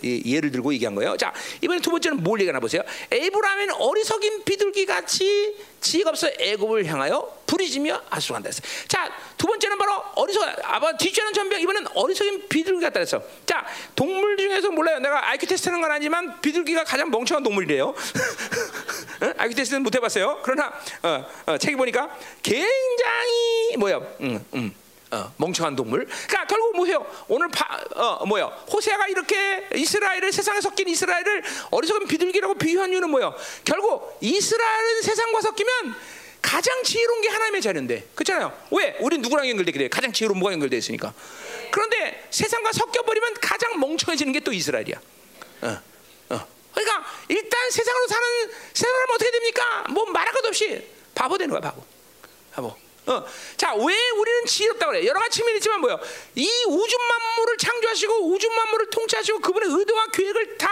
예, 0.04 0.40
를 0.40 0.52
들고 0.52 0.72
얘기한 0.74 0.94
거예요. 0.94 1.16
자, 1.16 1.32
이번에 1.60 1.80
두 1.80 1.90
번째는 1.90 2.22
뭘 2.22 2.40
얘기하나 2.40 2.60
보세요. 2.60 2.82
에브라임은 3.10 3.74
어리석인 3.74 4.44
비둘기 4.44 4.86
같이 4.86 5.56
지혜가 5.80 6.10
없어 6.10 6.28
애굽을 6.38 6.86
향하여 6.86 7.36
부리지며 7.46 8.02
아수간다 8.10 8.48
했어. 8.48 8.62
자, 8.88 9.12
두 9.36 9.46
번째는 9.46 9.78
바로 9.78 10.02
어리석 10.14 10.42
아바 10.62 10.96
뒤지는 10.96 11.32
전병 11.32 11.60
이번엔 11.60 11.86
어리석인 11.94 12.48
비둘기 12.48 12.80
같다 12.84 13.00
했어. 13.00 13.22
자, 13.44 13.66
동물 13.94 14.36
중에서 14.36 14.70
몰라요. 14.70 14.98
내가 14.98 15.30
IQ 15.30 15.46
테스트하는 15.46 15.80
건 15.80 15.90
아니지만 15.90 16.40
비둘기가 16.40 16.84
가장 16.84 17.10
멍청한 17.10 17.42
동물이래요. 17.42 17.94
IQ 19.38 19.54
테스트는 19.54 19.82
못 19.82 19.94
해봤어요. 19.94 20.40
그러나 20.42 20.72
어, 21.02 21.26
어, 21.46 21.58
책이 21.58 21.76
보니까 21.76 22.16
굉장히 22.42 23.15
뭐야, 23.78 23.98
음, 24.20 24.44
음. 24.55 24.74
어, 25.12 25.32
멍청한 25.36 25.76
동물. 25.76 26.05
그러니까 26.06 26.47
결국 26.47 26.76
뭐예요? 26.76 27.06
오늘 27.28 27.48
파, 27.48 27.78
어, 27.94 28.26
뭐야? 28.26 28.47
호세아가 28.47 29.06
이렇게 29.09 29.68
이스라엘을 29.74 30.32
세상에 30.32 30.60
섞인 30.60 30.88
이스라엘을 30.88 31.44
어리석은 31.70 32.09
비둘기라고 32.09 32.55
비유한 32.55 32.90
이유는 32.93 33.10
뭐예요? 33.10 33.34
결국 33.64 34.18
이스라엘은 34.20 35.02
세상과 35.02 35.40
섞이면 35.43 35.94
가장 36.43 36.82
지혜로운 36.82 37.22
게 37.22 37.28
하나님의 37.28 37.62
자녀인데 37.62 38.09
그렇잖아요. 38.14 38.52
왜? 38.72 38.97
우리 39.01 39.18
누구랑 39.18 39.48
연결되게 39.48 39.78
돼? 39.78 39.88
가장 39.88 40.12
지혜로운 40.12 40.38
뭐가 40.38 40.52
연결돼 40.52 40.76
있으니까. 40.76 41.12
그런데 41.70 42.26
세상과 42.30 42.72
섞여 42.72 43.02
버리면 43.02 43.34
가장 43.40 43.78
멍청해지는 43.78 44.32
게 44.32 44.40
또 44.40 44.52
이스라엘이야. 44.52 44.97
어, 45.62 45.80
어. 46.30 46.47
그러니까 46.74 47.05
일단 47.28 47.70
세상으로 47.70 48.06
사는 48.09 48.26
세상을 48.74 49.05
어떻게 49.14 49.30
됩니까? 49.30 49.84
뭐 49.90 50.05
말할 50.06 50.32
것 50.34 50.44
없이 50.47 50.84
바보 51.14 51.38
되는 51.38 51.51
거야, 51.51 51.60
바보. 51.60 51.82
바보. 52.52 52.76
어. 53.06 53.24
자, 53.56 53.72
왜 53.74 53.94
우리는 54.18 54.44
지혜롭다고 54.46 54.92
그래? 54.92 55.06
여러 55.06 55.20
가지 55.20 55.38
측면이 55.38 55.58
있지만 55.58 55.80
뭐요? 55.80 55.98
이 56.34 56.48
우주 56.66 56.96
만물을 56.98 57.56
창조하시고 57.58 58.32
우주 58.32 58.50
만물을 58.50 58.90
통치하시고 58.90 59.38
그분의 59.40 59.68
의도와 59.70 60.06
계획을 60.12 60.58
다 60.58 60.68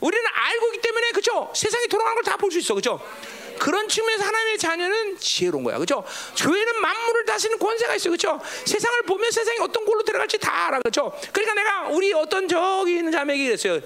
우리는 0.00 0.22
알고 0.32 0.66
있기 0.68 0.80
때문에 0.82 1.10
그죠? 1.12 1.50
세상이 1.56 1.86
돌아가는 1.88 2.14
걸 2.20 2.24
다 2.24 2.36
볼 2.36 2.50
수 2.52 2.58
있어. 2.58 2.74
그죠? 2.74 3.00
그런 3.58 3.88
측면에서 3.88 4.24
하나님의 4.24 4.58
자녀는 4.58 5.18
지혜로운 5.18 5.64
거야. 5.64 5.78
그죠? 5.78 6.04
교회는 6.36 6.80
만물을 6.80 7.24
다스리는 7.26 7.58
권세가 7.58 7.94
있어요. 7.94 8.10
그죠? 8.12 8.40
세상을 8.66 9.02
보면 9.04 9.30
세상이 9.30 9.58
어떤 9.60 9.84
골로 9.84 10.02
들어갈지 10.02 10.38
다 10.38 10.66
알아. 10.66 10.80
그죠? 10.80 11.16
그러니까 11.32 11.54
내가 11.54 11.88
우리 11.88 12.12
어떤 12.12 12.48
저기 12.48 12.96
있는 12.96 13.12
자매에게 13.12 13.44
그랬어요. 13.46 13.80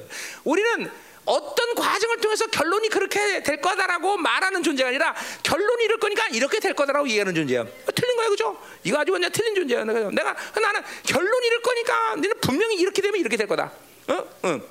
우리는 0.44 0.90
어떤 1.26 1.74
과정을 1.74 2.18
통해서 2.18 2.46
결론이 2.46 2.88
그렇게 2.88 3.42
될 3.42 3.60
거다라고 3.60 4.16
말하는 4.16 4.62
존재가 4.62 4.88
아니라 4.88 5.14
결론이 5.42 5.84
이럴 5.84 5.98
거니까 5.98 6.26
이렇게 6.28 6.60
될 6.60 6.72
거다라고 6.74 7.08
얘기하는 7.08 7.34
존재야. 7.34 7.66
틀린 7.94 8.16
거야, 8.16 8.28
그죠? 8.28 8.56
이거 8.84 8.98
아주 9.00 9.12
완전 9.12 9.30
틀린 9.32 9.54
존재야. 9.54 9.84
내가, 9.84 10.10
내가 10.10 10.36
나는 10.60 10.82
결론이 11.04 11.46
이럴 11.48 11.62
거니까 11.62 12.10
너는 12.16 12.32
분명히 12.40 12.76
이렇게 12.76 13.02
되면 13.02 13.20
이렇게 13.20 13.36
될 13.36 13.46
거다. 13.48 13.72
어, 14.08 14.24
응, 14.44 14.62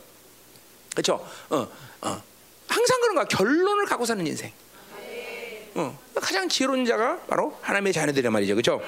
그렇죠? 0.91 1.27
어, 1.49 1.67
어. 2.01 2.23
항상 2.67 3.01
그런 3.01 3.15
거야. 3.15 3.25
결론을 3.25 3.85
갖고 3.85 4.05
사는 4.05 4.25
인생. 4.25 4.51
어, 5.75 5.99
가장 6.15 6.47
지혜로운 6.47 6.85
자가 6.85 7.19
바로 7.27 7.57
하나님의 7.61 7.91
자녀들이란 7.91 8.31
말이죠, 8.31 8.55
그렇죠? 8.55 8.81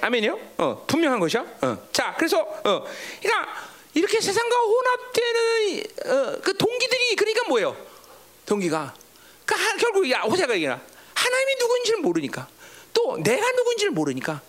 아멘이요? 0.00 0.38
어, 0.58 0.84
분명한 0.86 1.18
것이야. 1.18 1.44
어. 1.62 1.88
자, 1.90 2.14
그래서 2.16 2.40
어, 2.40 2.86
그러니까 3.20 3.73
이렇게 3.94 4.20
세상과 4.20 4.56
혼합되는 4.56 5.84
어, 6.06 6.40
그 6.42 6.56
동기들이 6.56 7.16
그러니까 7.16 7.48
뭐예요? 7.48 7.76
동기가 8.44 8.94
그러니까 9.46 9.76
결국 9.78 10.10
야 10.10 10.20
호세가 10.20 10.54
얘기나 10.54 10.80
하나님이 11.14 11.54
누구인지를 11.60 12.00
모르니까 12.00 12.48
또 12.92 13.16
내가 13.22 13.50
누구인지를 13.52 13.92
모르니까 13.92 14.40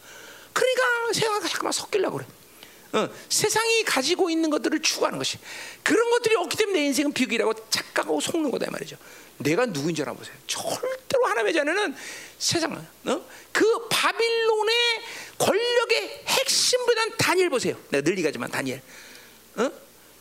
그러니까 0.52 1.14
세상과 1.14 1.48
자꾸만 1.48 1.72
섞이려고 1.72 2.18
그래. 2.18 2.28
어, 2.94 3.10
세상이 3.28 3.84
가지고 3.84 4.30
있는 4.30 4.50
것들을 4.50 4.82
추구하는 4.82 5.18
것이 5.18 5.38
그런 5.84 6.10
것들이 6.12 6.36
없기 6.36 6.56
때문에 6.56 6.80
내 6.80 6.86
인생은 6.86 7.12
비극이라고 7.12 7.54
착각하고 7.70 8.22
속는 8.22 8.52
거다 8.52 8.72
말이죠. 8.72 8.96
내가 9.38 9.68
줄 9.72 10.02
알아보세요. 10.04 10.36
절대로 10.48 11.26
하나님의 11.26 11.54
자녀는 11.54 11.96
세상은 12.40 12.78
어? 13.06 13.22
그 13.52 13.88
바빌론의 13.90 14.76
권력의 15.38 16.24
핵심보다는 16.26 17.18
다니엘 17.18 17.50
보세요. 17.50 17.76
내가 17.90 18.02
늘 18.02 18.18
얘기하지만 18.18 18.50
다니엘. 18.50 18.82
어? 19.58 19.72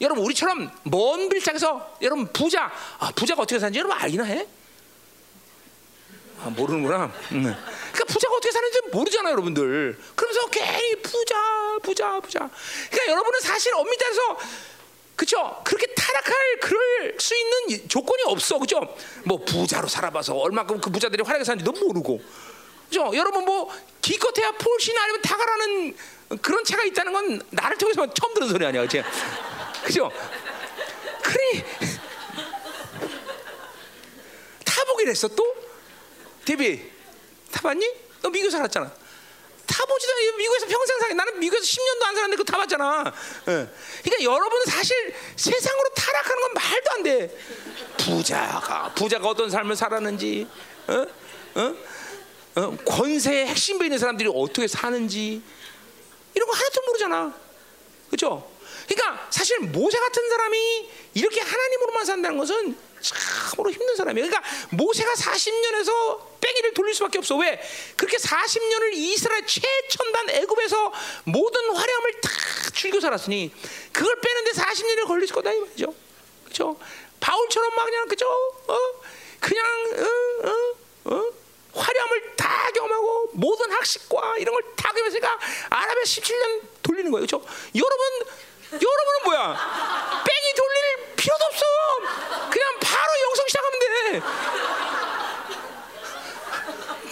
여러분 0.00 0.24
우리처럼 0.24 0.70
먼 0.84 1.28
빌장에서 1.28 1.96
여러분 2.02 2.26
부자 2.32 2.70
아, 2.98 3.10
부자가 3.14 3.42
어떻게 3.42 3.58
사는지 3.58 3.78
여러분 3.78 3.96
알기나 3.96 4.24
해? 4.24 4.46
아, 6.42 6.50
모르는구나. 6.50 7.10
응. 7.32 7.42
그러니까 7.42 8.04
부자가 8.06 8.34
어떻게 8.34 8.52
사는지 8.52 8.80
모르잖아요, 8.92 9.32
여러분들. 9.32 9.98
그러면서 10.14 10.46
괜히 10.50 10.96
부자, 11.00 11.78
부자, 11.82 12.20
부자. 12.20 12.50
그러니까 12.90 13.12
여러분은 13.12 13.40
사실 13.40 13.72
엄밀히 13.74 13.96
따서 13.96 14.38
그죠? 15.16 15.62
그렇게 15.64 15.86
타락할 15.94 16.34
그럴 16.60 17.16
수 17.18 17.34
있는 17.34 17.88
조건이 17.88 18.24
없어, 18.26 18.58
그죠? 18.58 18.80
뭐 19.24 19.38
부자로 19.44 19.88
살아봐서 19.88 20.34
얼마큼 20.34 20.80
그 20.80 20.90
부자들이 20.90 21.22
활약해 21.22 21.44
사는지도 21.44 21.72
모르고, 21.72 22.20
그죠? 22.88 23.10
여러분 23.14 23.44
뭐 23.44 23.72
기껏해야 24.02 24.52
폴시나 24.52 25.02
아니면 25.02 25.22
타가라는 25.22 25.96
그런 26.40 26.64
차가 26.64 26.84
있다는 26.84 27.12
건 27.12 27.42
나를 27.50 27.76
통해서 27.78 28.06
처음 28.12 28.34
들은 28.34 28.48
소리 28.48 28.64
아니야, 28.66 28.82
그죠? 28.82 29.02
그죠? 29.84 30.10
그래 31.22 31.64
타보긴 34.64 35.08
했어 35.08 35.28
또? 35.28 35.54
데비 36.44 36.90
타봤니? 37.50 38.04
너 38.22 38.30
미국 38.30 38.50
살았잖아. 38.50 38.92
타보지도. 39.66 40.12
미국에서 40.36 40.66
평생 40.66 40.98
살게. 40.98 41.14
나는 41.14 41.38
미국에서 41.38 41.64
10년도 41.64 42.04
안 42.04 42.14
살았는데 42.14 42.36
그거 42.36 42.52
타봤잖아. 42.52 43.12
예. 43.48 43.68
그러니까 44.02 44.22
여러분은 44.22 44.64
사실 44.66 45.14
세상으로 45.36 45.88
타락하는 45.94 46.42
건 46.42 46.54
말도 46.54 46.90
안 46.92 47.02
돼. 47.02 47.38
부자가 47.98 48.92
부자가 48.94 49.28
어떤 49.28 49.48
삶을 49.50 49.76
살았는지, 49.76 50.46
어? 50.88 51.06
어? 51.54 51.74
어? 52.56 52.76
권세의 52.84 53.46
핵심에 53.46 53.86
있는 53.86 53.98
사람들이 53.98 54.30
어떻게 54.32 54.66
사는지 54.68 55.42
이런 56.34 56.48
거 56.48 56.54
하나도 56.54 56.82
모르잖아. 56.86 57.34
그렇죠? 58.08 58.50
그러니까 58.86 59.28
사실 59.30 59.58
모세 59.60 59.98
같은 59.98 60.28
사람이 60.28 60.90
이렇게 61.14 61.40
하나님으로만 61.40 62.04
산다는 62.04 62.38
것은 62.38 62.76
참으로 63.00 63.70
힘든 63.70 63.96
사람이에요. 63.96 64.28
그러니까 64.28 64.50
모세가 64.70 65.12
40년에서 65.12 66.40
뺑이를 66.40 66.74
돌릴 66.74 66.94
수밖에 66.94 67.18
없어. 67.18 67.36
왜? 67.36 67.60
그렇게 67.96 68.16
40년을 68.16 68.92
이스라엘 68.94 69.46
최첨단 69.46 70.30
애굽에서 70.30 70.92
모든 71.24 71.74
화려함을 71.74 72.20
다 72.20 72.30
즐겨 72.74 73.00
살았으니 73.00 73.52
그걸 73.92 74.20
빼는데 74.20 74.50
40년이 74.52 75.06
걸릴 75.06 75.28
거다 75.28 75.52
이 75.52 75.60
말이죠. 75.60 75.94
그렇죠? 76.44 76.78
바울처럼 77.20 77.74
막 77.74 77.84
그냥 77.84 78.08
그죠? 78.08 78.26
어? 78.28 78.78
그냥 79.40 79.66
어? 79.96 80.48
어? 80.48 81.14
어? 81.14 81.43
화려함을 81.74 82.36
다 82.36 82.70
경험하고 82.74 83.30
모든 83.34 83.70
학식과 83.72 84.36
이런 84.38 84.54
걸 84.54 84.62
다 84.76 84.90
경험했으니까 84.92 85.38
아랍에 85.70 86.02
17년 86.02 86.60
돌리는 86.82 87.10
거예요. 87.10 87.26
그렇죠? 87.26 87.44
여러분 87.74 88.04
여러분은 88.72 89.24
뭐야? 89.24 90.22
뺑이 90.24 90.54
돌릴 90.54 91.14
필요도 91.16 91.44
없어. 91.44 91.64
그냥 92.50 92.74
바로 92.80 93.12
영성 93.22 93.46
시작하면 93.46 93.78
돼. 93.80 94.20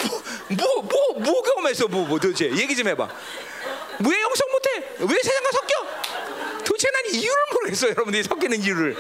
뭐, 0.09 0.23
뭐, 0.49 0.83
뭐, 0.83 1.15
뭐 1.21 1.43
경험했어? 1.43 1.89
뭐, 1.89 2.07
뭐 2.07 2.19
도대체 2.19 2.51
얘기 2.51 2.77
좀 2.77 2.89
해봐. 2.89 3.09
왜 3.09 4.21
영성 4.23 4.51
못해? 4.51 4.71
왜 4.99 5.19
세상과 5.23 5.51
섞여? 5.53 5.75
도대체 6.65 6.91
난 6.91 7.03
이유를 7.07 7.37
모르겠어, 7.55 7.87
여러분들이 7.89 8.23
섞이는 8.25 8.61
이유를. 8.61 8.95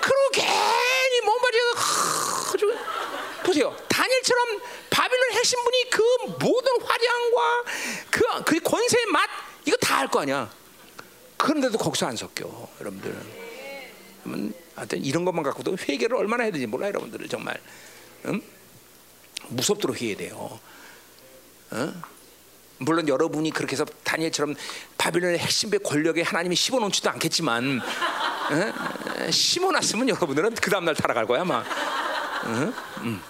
그리고 0.00 0.30
괜히 0.32 1.20
몸 1.24 1.38
빠지고 1.40 2.72
보세요. 3.48 3.74
다니엘처럼 3.88 4.60
바빌론 4.90 5.32
핵심 5.32 5.58
분이 5.64 5.90
그 5.90 6.02
모든 6.44 6.72
화려함과 6.82 7.64
그, 8.10 8.44
그 8.44 8.60
권세의 8.60 9.06
맛 9.06 9.28
이거 9.64 9.76
다 9.78 9.98
알 9.98 10.08
거 10.08 10.20
아니야. 10.20 10.50
그런데도 11.36 11.78
거기서 11.78 12.06
안 12.06 12.16
섞여, 12.16 12.68
여러분들. 12.80 13.14
하여튼 14.74 15.02
이런 15.04 15.24
것만 15.24 15.42
갖고도 15.44 15.76
회개를 15.88 16.16
얼마나 16.16 16.42
해야 16.44 16.52
되는지 16.52 16.66
몰라 16.66 16.88
여러분들은 16.88 17.28
정말 17.28 17.58
응? 18.26 18.40
무섭도록 19.48 20.00
해야 20.02 20.16
돼요. 20.16 20.60
응? 21.72 22.02
물론 22.78 23.08
여러분이 23.08 23.50
그렇게 23.50 23.72
해서 23.72 23.84
다니엘처럼 24.04 24.54
바빌론의 24.98 25.38
핵심의 25.38 25.80
권력에 25.80 26.22
하나님이 26.22 26.54
씹어놓지도 26.54 27.10
않겠지만 27.10 27.80
응? 28.50 28.72
심어놨으면 29.30 30.10
여러분들은 30.10 30.54
그 30.56 30.70
다음날 30.70 30.94
타락할 30.94 31.26
거야 31.26 31.40
아마 31.40 31.64
응? 32.46 32.72
응? 33.02 33.20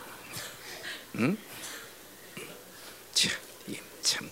응? 1.19 1.37
참, 3.13 3.33
참 4.03 4.31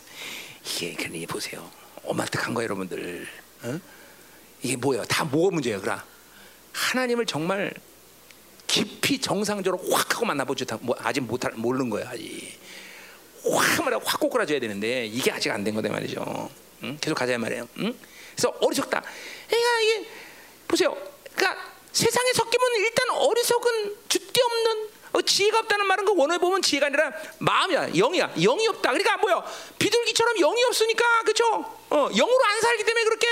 이게 0.64 0.94
그러니 0.94 1.26
보세요 1.26 1.70
어마뜩한 2.04 2.54
거 2.54 2.62
여러분들 2.62 3.26
응? 3.64 3.80
이게 4.62 4.76
뭐예요 4.76 5.04
다 5.04 5.24
뭐가 5.24 5.54
문제예요 5.54 5.80
그라 5.80 6.04
하나님을 6.72 7.26
정말 7.26 7.72
깊이 8.66 9.20
정상적으로 9.20 9.82
확 9.90 10.14
하고 10.14 10.26
만나보지 10.26 10.64
뭐 10.80 10.94
아직 10.98 11.20
못 11.20 11.40
모르는 11.54 11.88
거야 11.90 12.10
아직 12.10 12.58
확 13.44 13.84
말해 13.84 13.98
확 14.04 14.20
꼬꾸라져야 14.20 14.60
되는데 14.60 15.06
이게 15.06 15.30
아직 15.30 15.50
안 15.50 15.62
된 15.64 15.74
거다 15.74 15.88
말이죠. 15.88 16.50
응? 16.82 16.98
계속 17.00 17.14
가자 17.14 17.38
말이에요. 17.38 17.68
응? 17.78 17.96
그래서 18.34 18.48
어리석다. 18.60 19.02
그러니까 19.48 19.80
이게 19.80 20.08
보세요. 20.66 20.94
그러니까 21.34 21.72
세상에 21.92 22.32
섞이면 22.34 22.76
일단 22.80 23.10
어리석은 23.10 23.96
주대 24.08 24.40
없는 24.42 24.88
어, 25.12 25.22
지혜가 25.22 25.60
없다는 25.60 25.86
말은 25.86 26.04
그 26.04 26.14
원어에 26.16 26.38
보면 26.38 26.62
지혜가 26.62 26.86
아니라 26.86 27.12
마음이야, 27.38 27.88
영이야, 27.94 28.34
영이 28.34 28.68
없다. 28.68 28.92
그러니까 28.92 29.16
뭐요? 29.18 29.44
비둘기처럼 29.78 30.36
영이 30.36 30.64
없으니까 30.64 31.22
그죠? 31.24 31.44
어, 31.90 32.08
영으로 32.10 32.44
안 32.44 32.60
살기 32.60 32.84
때문에 32.84 33.04
그렇게 33.04 33.26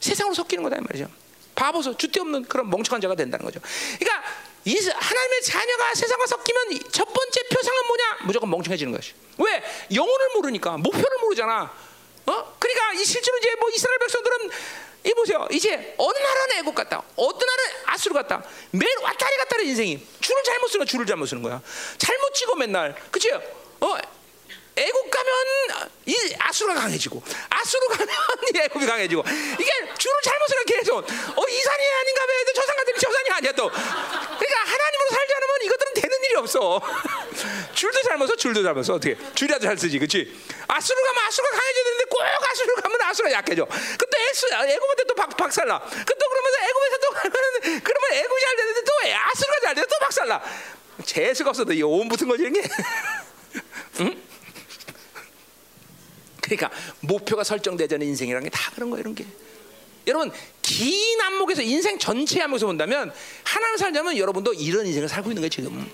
세상으로 0.00 0.34
섞이는 0.34 0.62
거다 0.64 0.80
말이죠. 0.80 1.08
바보서 1.54 1.96
주대 1.96 2.20
없는 2.20 2.44
그런 2.44 2.68
멍청한 2.70 3.00
자가 3.00 3.14
된다는 3.14 3.44
거죠. 3.44 3.60
그러니까 3.98 4.22
이 4.64 4.76
하나님의 4.76 5.42
자녀가 5.42 5.94
세상과 5.94 6.26
섞이면 6.26 6.90
첫 6.90 7.04
번째 7.04 7.42
표상은 7.48 7.86
뭐냐? 7.86 8.18
무조건 8.24 8.50
멍청해지는 8.50 8.92
것이. 8.92 9.12
왜? 9.38 9.62
영혼을 9.94 10.28
모르니까 10.34 10.76
목표를 10.78 11.18
모르잖아. 11.20 11.72
어? 12.26 12.56
그러니까 12.58 12.92
이 12.94 13.04
실제로 13.04 13.36
이제 13.38 13.54
뭐 13.56 13.68
이스라엘 13.70 13.98
백성들은 13.98 14.50
이 15.04 15.12
보세요. 15.14 15.46
이제 15.50 15.94
어느 15.98 16.18
나라는 16.18 16.56
애국 16.58 16.74
같다. 16.74 17.02
어떤 17.16 17.38
나라는 17.46 17.72
아수르 17.86 18.14
같다. 18.14 18.42
매일 18.70 18.96
왔다리 19.02 19.36
갔다리 19.38 19.68
인생이 19.68 20.06
줄을 20.20 20.42
잘못 20.44 20.68
쓰는. 20.68 20.86
줄을 20.86 21.06
잘못 21.06 21.26
쓰는 21.26 21.42
거야. 21.42 21.60
잘못 21.98 22.34
찍어 22.34 22.54
맨날. 22.56 22.94
그치? 23.10 23.32
어? 23.32 23.96
애국 24.76 25.10
가면 25.10 25.90
이 26.06 26.16
아수르가 26.38 26.80
강해지고 26.80 27.22
아수르 27.50 27.88
가면 27.88 28.08
이 28.54 28.58
애국이 28.58 28.86
강해지고 28.86 29.22
이게 29.60 29.70
줄을 29.98 30.16
잘못 30.22 30.48
쓰는 30.48 30.64
계속 30.64 30.96
어이 30.98 31.62
산이 31.62 31.88
아닌가 32.00 32.26
봐. 32.26 32.32
저산 32.54 32.76
같더니 32.76 32.98
저 32.98 33.12
산이 33.12 33.30
아니야 33.30 33.52
또. 33.52 33.68
그러니까 33.70 34.60
하나님으로 34.64 35.10
살지 35.10 35.34
않으면 35.34 35.62
이것들은 35.62 35.94
되는 35.94 36.24
일이 36.24 36.34
없어. 36.36 36.80
줄도 37.74 38.02
잘못 38.02 38.26
써, 38.26 38.36
줄도 38.36 38.62
잘못 38.62 38.82
써. 38.82 38.94
어떻게? 38.94 39.16
줄이라도 39.34 39.64
잘 39.64 39.76
쓰지, 39.76 39.98
그렇지? 39.98 40.32
아수르 40.68 41.02
가면 41.02 41.24
아수르가 41.24 41.56
강해져야 41.56 41.84
되는데 41.84 42.04
꼭 42.04 42.22
아수르 42.22 42.74
가면 42.76 43.02
아수르가 43.02 43.32
약해져. 43.36 43.66
그때 43.98 44.22
애굽한테 44.52 45.04
또 45.04 45.14
박, 45.14 45.36
박살나. 45.36 45.78
그또 45.80 46.28
그러면서 46.28 46.58
애굽에서 46.68 46.98
또 46.98 47.10
가면 47.10 47.82
그러면 47.82 48.12
애굽이 48.12 48.40
잘 48.40 48.56
되는데 48.56 48.80
또 48.82 48.92
아수르가 49.14 49.60
잘 49.62 49.74
돼, 49.74 49.82
또 49.82 49.98
박살나. 50.00 50.42
재수가 51.04 51.50
없어도 51.50 51.72
이온 51.72 52.08
붙은 52.08 52.28
거지 52.28 52.44
이게. 52.44 52.62
응? 54.00 54.31
그러니까 56.56 56.70
목표가 57.00 57.44
설정되자는 57.44 58.06
인생이라는 58.06 58.44
게 58.48 58.50
다 58.50 58.70
그런 58.74 58.90
거예요, 58.90 59.00
이런 59.00 59.14
게. 59.14 59.24
여러분 60.06 60.32
긴 60.62 61.20
안목에서 61.20 61.62
인생 61.62 61.96
전체 61.98 62.40
안목에서 62.42 62.66
본다면 62.66 63.12
하나님 63.44 63.76
살자면 63.76 64.16
여러분도 64.18 64.52
이런 64.54 64.84
인생을 64.86 65.08
살고 65.08 65.30
있는 65.30 65.42
거예요 65.42 65.48
지금. 65.48 65.90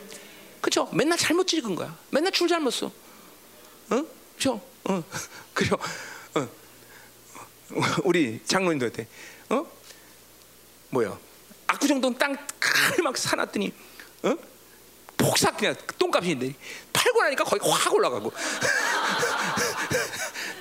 그렇죠? 0.63 0.89
맨날 0.93 1.19
잘못 1.19 1.47
찍은 1.47 1.75
거야. 1.75 1.97
맨날 2.11 2.33
줄 2.33 2.49
잘못 2.49 2.71
써. 2.71 2.87
어? 2.87 4.05
그렇죠? 4.33 4.61
어. 4.85 5.05
그래요. 5.53 5.73
어. 6.35 6.49
우리 8.05 8.41
장로님도 8.47 8.87
했대. 8.87 9.07
어? 9.51 9.67
뭐야? 10.91 11.19
압구정동 11.67 12.17
땅막 12.17 13.17
사놨더니 13.19 13.73
어? 14.23 14.35
폭삭 15.19 15.59
그냥 15.59 15.75
똥값인데 15.99 16.55
팔고 16.93 17.23
나니까 17.23 17.45
거의 17.45 17.61
확 17.63 17.93
올라가고 17.93 18.33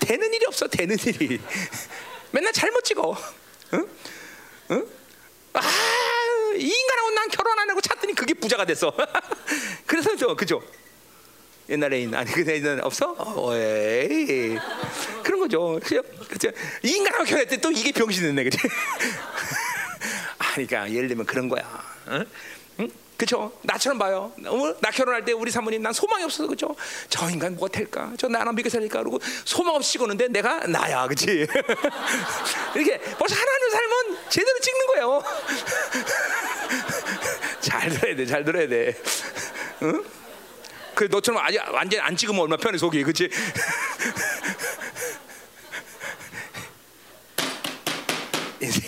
되는 0.07 0.33
일이 0.33 0.45
없어 0.45 0.67
되는 0.67 0.97
일이 1.05 1.41
맨날 2.31 2.53
잘못 2.53 2.81
찍어 2.85 3.17
응? 3.73 3.87
응? 4.71 4.87
아, 5.51 5.61
이 6.55 6.65
인간하고 6.65 7.09
난 7.11 7.27
결혼 7.27 7.59
안 7.59 7.69
하고 7.69 7.81
찾더니 7.81 8.13
그게 8.13 8.33
부자가 8.33 8.63
됐어 8.63 8.93
그래서 9.85 10.15
저 10.15 10.33
그죠 10.33 10.63
옛날에 11.67 12.07
아니 12.13 12.31
그때는 12.31 12.81
없어? 12.85 13.13
어, 13.17 13.53
에이 13.53 14.57
그런 15.23 15.41
거죠 15.41 15.77
그죠? 16.29 16.49
이 16.83 16.89
인간하고 16.91 17.25
결혼했더니 17.25 17.59
또 17.61 17.71
이게 17.71 17.91
병신이네 17.91 18.45
그지? 18.45 18.57
아니 20.39 20.65
그러니까 20.65 20.89
예를 20.89 21.09
들면 21.09 21.25
그런 21.25 21.49
거야 21.49 21.83
응? 22.07 22.25
응? 22.79 22.89
그죠? 23.17 23.51
나처럼 23.63 23.97
봐요. 23.97 24.31
어? 24.45 24.75
나 24.79 24.91
결혼할 24.91 25.25
때 25.25 25.31
우리 25.31 25.49
사모님 25.49 25.81
난 25.81 25.91
소망이 25.91 26.23
없어서 26.23 26.47
그죠? 26.47 26.75
저 27.09 27.27
인간 27.29 27.55
뭐 27.55 27.67
될까? 27.67 28.13
저 28.17 28.27
나랑 28.27 28.53
믿게 28.53 28.69
살릴까? 28.69 28.99
그러고 28.99 29.19
소망 29.43 29.75
없이 29.75 29.93
찍었는데 29.93 30.27
내가 30.27 30.67
나야, 30.67 31.05
그렇지? 31.07 31.25
이렇게 32.75 32.99
벌써 33.17 33.35
하나님 33.35 33.69
삶은 33.71 34.17
제대로 34.29 34.59
찍는 34.59 34.87
거예요. 34.87 35.23
잘 37.59 37.89
들어야 37.89 38.15
돼, 38.15 38.25
잘 38.27 38.45
들어야 38.45 38.67
돼. 38.67 38.95
응? 39.81 40.03
그 40.93 41.07
너처럼 41.11 41.43
아직 41.43 41.59
완전 41.71 42.01
안 42.01 42.15
찍으면 42.15 42.41
얼마 42.41 42.57
편해 42.57 42.77
속이, 42.77 43.03
그렇 43.03 43.13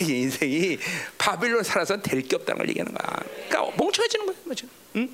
지? 0.06 0.20
인생이 0.22 0.78
바빌론 1.18 1.64
살아서 1.64 1.98
될 2.02 2.22
게 2.22 2.36
없다는 2.36 2.60
걸 2.60 2.70
얘기하는 2.70 2.94
거야. 2.94 3.20
그러니까 3.50 3.76
멍청해지는 3.78 4.26
거야, 4.26 4.36
맞죠? 4.44 4.68
응? 4.96 5.10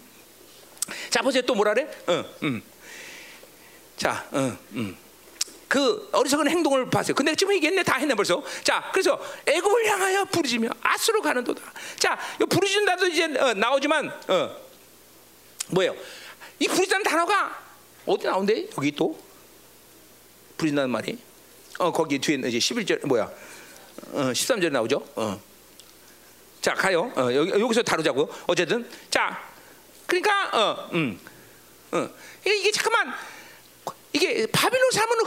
자 1.09 1.21
보세요 1.21 1.41
또 1.43 1.55
뭐라래? 1.55 1.87
응, 2.09 2.23
응. 2.43 2.61
자, 3.97 4.27
응, 4.33 4.57
응. 4.75 4.97
그 5.67 6.09
어리석은 6.11 6.49
행동을 6.49 6.89
봤어요. 6.89 7.15
근데 7.15 7.33
지금 7.35 7.53
얘기했네 7.55 7.83
다 7.83 7.97
했네 7.97 8.13
벌써. 8.13 8.43
자, 8.63 8.89
그래서 8.93 9.19
애굽을 9.45 9.87
향하여 9.87 10.25
부르짖며 10.25 10.69
아수로 10.81 11.21
가는도다. 11.21 11.61
자, 11.97 12.17
이 12.41 12.45
부르짖는다도 12.45 13.07
이제 13.07 13.23
어, 13.39 13.53
나오지만 13.53 14.11
어, 14.27 14.55
뭐예요? 15.69 15.95
이 16.59 16.67
부르짖는 16.67 17.03
단어가 17.03 17.63
어디 18.05 18.27
나온대? 18.27 18.67
여기 18.77 18.91
또 18.91 19.17
부르짖는 20.57 20.89
말이. 20.89 21.17
어 21.79 21.91
거기 21.91 22.19
뒤에 22.19 22.35
이제 22.47 22.57
11절 22.57 23.05
뭐야? 23.07 23.29
어, 24.11 24.31
13절에 24.31 24.71
나오죠. 24.71 25.05
어. 25.15 25.39
자 26.61 26.73
가요. 26.73 27.11
어, 27.15 27.33
여기, 27.33 27.51
여기서 27.51 27.83
다루자고. 27.83 28.29
어쨌든 28.47 28.89
자 29.09 29.41
그러니까 30.07 30.49
어, 30.53 30.89
음, 30.93 31.19
어. 31.91 32.09
이게, 32.45 32.71
잠깐만 32.71 33.13
이게 34.13 34.47
바빌론 34.47 34.91
삶은 34.91 35.17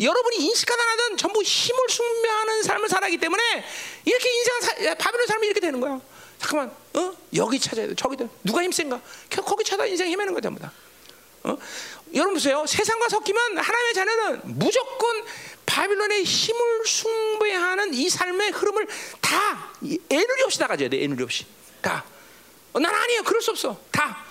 여러분이 0.00 0.36
인식하든 0.36 0.82
안 0.82 0.88
하든 0.88 1.16
전부 1.16 1.42
힘을 1.42 1.88
숭배하는 1.88 2.62
삶을 2.64 2.88
살아기 2.88 3.16
때문에 3.18 3.64
이렇게 4.04 4.28
인생 4.30 4.60
사, 4.60 4.94
바빌론 4.94 5.26
삶이 5.26 5.46
이렇게 5.46 5.60
되는 5.60 5.80
거야. 5.80 6.00
잠깐만, 6.38 6.74
어? 6.94 7.16
여기 7.36 7.58
찾아야 7.58 7.86
돼. 7.86 7.94
저기다. 7.94 8.26
누가 8.42 8.62
힘센가? 8.62 9.00
거기 9.46 9.64
찾아 9.64 9.86
인생 9.86 10.10
헤매는 10.10 10.32
거야, 10.32 10.40
전부 10.42 10.60
다. 10.60 10.72
어? 11.44 11.56
여러분 12.14 12.34
보세요. 12.34 12.64
세상과 12.66 13.08
섞이면 13.08 13.58
하나님의 13.58 13.94
자녀는 13.94 14.40
무조건 14.44 15.24
바빌론의 15.66 16.24
힘을 16.24 16.86
숭배하는 16.86 17.94
이 17.94 18.08
삶의 18.08 18.50
흐름을 18.50 18.86
다 19.20 19.72
애누리 20.10 20.42
없이 20.44 20.60
나가줘야 20.60 20.88
돼. 20.88 21.02
애누리 21.02 21.22
없이. 21.22 21.46
다. 21.80 22.04
어, 22.72 22.78
난 22.80 22.94
아니에요. 22.94 23.22
그럴 23.22 23.40
수 23.40 23.50
없어. 23.50 23.80
다. 23.90 24.24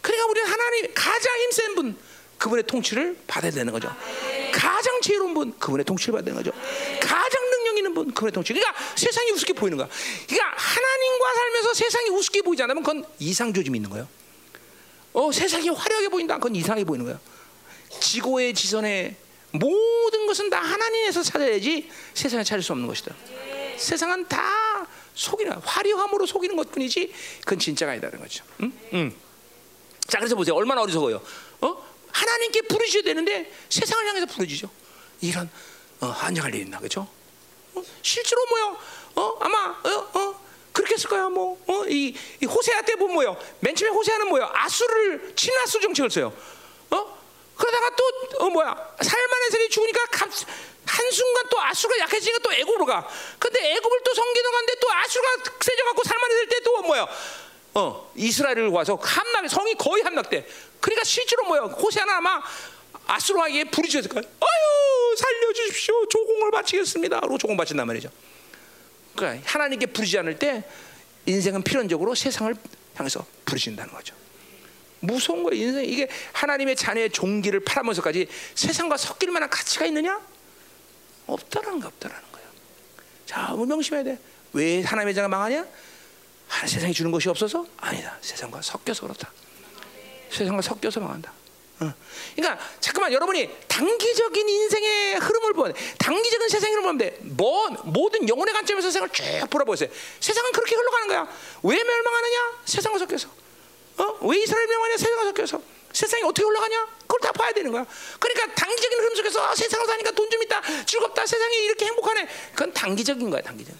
그러니까 0.00 0.26
우리는 0.26 0.48
하나님 0.48 0.92
가장 0.94 1.36
힘센 1.38 1.74
분 1.74 1.98
그분의 2.38 2.64
통치를 2.66 3.18
받아야 3.26 3.50
되는 3.50 3.72
거죠. 3.72 3.94
가장 4.52 5.00
지혜로운 5.00 5.34
분 5.34 5.58
그분의 5.58 5.84
통치를 5.84 6.14
받는 6.14 6.34
거죠. 6.34 6.52
가장 7.00 7.50
능력 7.50 7.76
있는 7.76 7.94
분 7.94 8.12
그분의 8.12 8.32
통치. 8.32 8.52
그러니까 8.52 8.74
세상이 8.96 9.30
우습게 9.32 9.52
보이는 9.54 9.76
거야. 9.76 9.88
그러니까 10.26 10.56
하나님과 10.56 11.34
살면서 11.34 11.74
세상이 11.74 12.10
우습게 12.10 12.42
보이지 12.42 12.62
않으면 12.62 12.82
그건 12.82 13.04
이상 13.18 13.52
조짐이 13.52 13.78
있는 13.78 13.90
거예요. 13.90 14.08
어, 15.12 15.32
세상이 15.32 15.68
화려하게 15.68 16.08
보인다. 16.08 16.36
그건 16.36 16.54
이상하게 16.54 16.84
보이는 16.84 17.04
거예요. 17.04 17.20
지고의 18.00 18.54
지선에 18.54 19.16
모든 19.52 20.26
것은 20.26 20.50
다 20.50 20.60
하나님에서 20.60 21.22
찾아야지 21.22 21.90
세상에 22.14 22.44
찾을 22.44 22.62
수 22.62 22.72
없는 22.72 22.86
것이다. 22.86 23.14
세상은 23.76 24.26
다 24.28 24.86
속이는 25.14 25.52
화려함으로 25.52 26.26
속이는 26.26 26.56
것뿐이지 26.56 27.12
그건 27.40 27.58
진짜가 27.58 27.92
아니다는 27.92 28.20
거죠. 28.20 28.44
응? 28.62 28.72
응. 28.92 29.16
자 30.06 30.18
그래서 30.18 30.34
보세요. 30.34 30.54
얼마나 30.54 30.82
어리석어요. 30.82 31.22
어? 31.60 31.88
하나님께 32.10 32.62
부르셔야 32.62 33.02
되는데 33.02 33.52
세상을 33.68 34.06
향해서 34.06 34.26
부르지죠. 34.26 34.70
이런 35.20 35.48
어, 36.00 36.06
한정할 36.06 36.54
일 36.54 36.62
있나 36.62 36.78
그죠? 36.78 37.08
어? 37.74 37.82
실제로 38.02 38.44
뭐요? 38.46 38.76
어 39.16 39.36
아마 39.40 39.76
어, 39.82 40.18
어 40.18 40.40
그렇게 40.72 40.94
했을 40.94 41.10
거야 41.10 41.28
뭐. 41.28 41.60
어? 41.66 41.84
호세아 42.46 42.82
때 42.82 42.94
보면 42.94 43.14
뭐요? 43.14 43.36
맨 43.60 43.74
처음에 43.74 43.92
호세아는 43.94 44.28
뭐요? 44.28 44.48
아수를 44.52 45.32
친아수 45.34 45.80
정책을 45.80 46.10
써요. 46.10 46.32
어? 47.58 47.60
그러다가 47.60 47.90
또 47.96 48.44
어, 48.44 48.50
뭐야? 48.50 48.94
살만의 49.00 49.66
이 49.66 49.68
죽으니까 49.68 50.06
갑, 50.10 50.30
한 50.86 51.10
순간 51.10 51.44
또 51.50 51.60
아수가 51.60 51.98
약해지니까 51.98 52.38
또 52.42 52.52
애굽으로 52.52 52.86
가. 52.86 53.06
근데 53.38 53.72
애굽을 53.74 54.00
또 54.04 54.14
성기는 54.14 54.50
건데 54.52 54.74
또 54.80 54.90
아수가 54.92 55.28
세져갖고 55.60 56.02
살만해질 56.04 56.48
때 56.48 56.58
또 56.64 56.82
뭐야? 56.82 57.06
어 57.74 58.12
이스라엘을 58.14 58.68
와서 58.68 58.98
함락 59.00 59.48
성이 59.48 59.74
거의 59.74 60.02
함락돼. 60.02 60.46
그러니까 60.80 61.04
실제로 61.04 61.44
뭐야? 61.44 61.62
호세아는 61.62 62.12
아마 62.14 62.42
아수로에게 63.06 63.64
부르짖었을 63.64 64.08
거야. 64.10 64.22
아유 64.22 65.16
살려주십시오. 65.16 66.06
조공을 66.08 66.50
바치겠습니다. 66.50 67.20
그리고 67.20 67.38
조공 67.38 67.56
바친단 67.56 67.86
말이죠. 67.86 68.10
그러니까 69.16 69.50
하나님께 69.50 69.86
부르지 69.86 70.18
않을 70.18 70.38
때 70.38 70.64
인생은 71.26 71.62
필연적으로 71.62 72.14
세상을 72.14 72.54
향해서 72.94 73.24
부르신다는 73.44 73.92
거죠. 73.92 74.14
무서운 75.00 75.42
거예요. 75.42 75.62
인생 75.62 75.84
이게 75.84 76.08
하나님의 76.32 76.76
자녀의 76.76 77.10
종기를 77.10 77.60
팔아면서까지 77.60 78.28
세상과 78.54 78.96
섞일 78.96 79.30
만한 79.30 79.48
가치가 79.50 79.86
있느냐? 79.86 80.20
없다라는 81.26 81.80
거 81.80 81.88
없다라는 81.88 82.22
거예요. 82.32 82.48
자, 83.26 83.54
명심해야 83.54 84.04
돼. 84.04 84.18
왜 84.52 84.82
하나님의 84.82 85.14
자가 85.14 85.28
망하냐? 85.28 85.66
하 86.48 86.66
세상이 86.66 86.94
주는 86.94 87.10
것이 87.10 87.28
없어서 87.28 87.66
아니다. 87.76 88.16
세상과 88.22 88.62
섞여서 88.62 89.02
그렇다. 89.02 89.30
세상과 90.30 90.62
섞여서 90.62 91.00
망한다. 91.00 91.32
어. 91.80 91.94
그러니까 92.34 92.64
잠깐만 92.80 93.12
여러분이 93.12 93.48
단기적인 93.68 94.48
인생의 94.48 95.16
흐름을 95.16 95.52
보면 95.52 95.74
단기적인 95.98 96.48
세상의 96.48 96.74
흐름을 96.74 96.92
보면 96.92 96.98
돼. 96.98 97.18
뭐 97.20 97.68
모든 97.84 98.28
영혼의 98.28 98.52
관점에서 98.54 98.88
세상을 98.88 99.10
쭉 99.10 99.24
돌아보세요. 99.50 99.88
세상은 100.18 100.50
그렇게 100.52 100.74
흘러가는 100.74 101.08
거야. 101.08 101.28
왜 101.62 101.82
멸망하느냐? 101.82 102.62
세상과 102.64 102.98
섞여서. 102.98 103.28
어? 103.98 104.18
왜 104.28 104.38
이스라엘 104.38 104.66
멸망하냐? 104.66 104.96
세상과 104.96 105.24
섞여서. 105.24 105.62
세상이 105.92 106.22
어떻게 106.22 106.44
올라가냐? 106.44 106.86
그걸 107.00 107.20
다 107.20 107.32
봐야 107.32 107.52
되는 107.52 107.72
거야. 107.72 107.84
그러니까 108.20 108.54
단기적인 108.54 108.98
흐름 108.98 109.14
속에서 109.16 109.42
아, 109.48 109.54
세상을 109.54 109.86
사니까 109.86 110.10
돈 110.12 110.28
좀 110.30 110.42
있다, 110.42 110.60
즐겁다, 110.84 111.24
세상이 111.26 111.56
이렇게 111.64 111.86
행복하네. 111.86 112.28
그건 112.52 112.72
단기적인 112.74 113.30
거야, 113.30 113.40
단기적. 113.40 113.74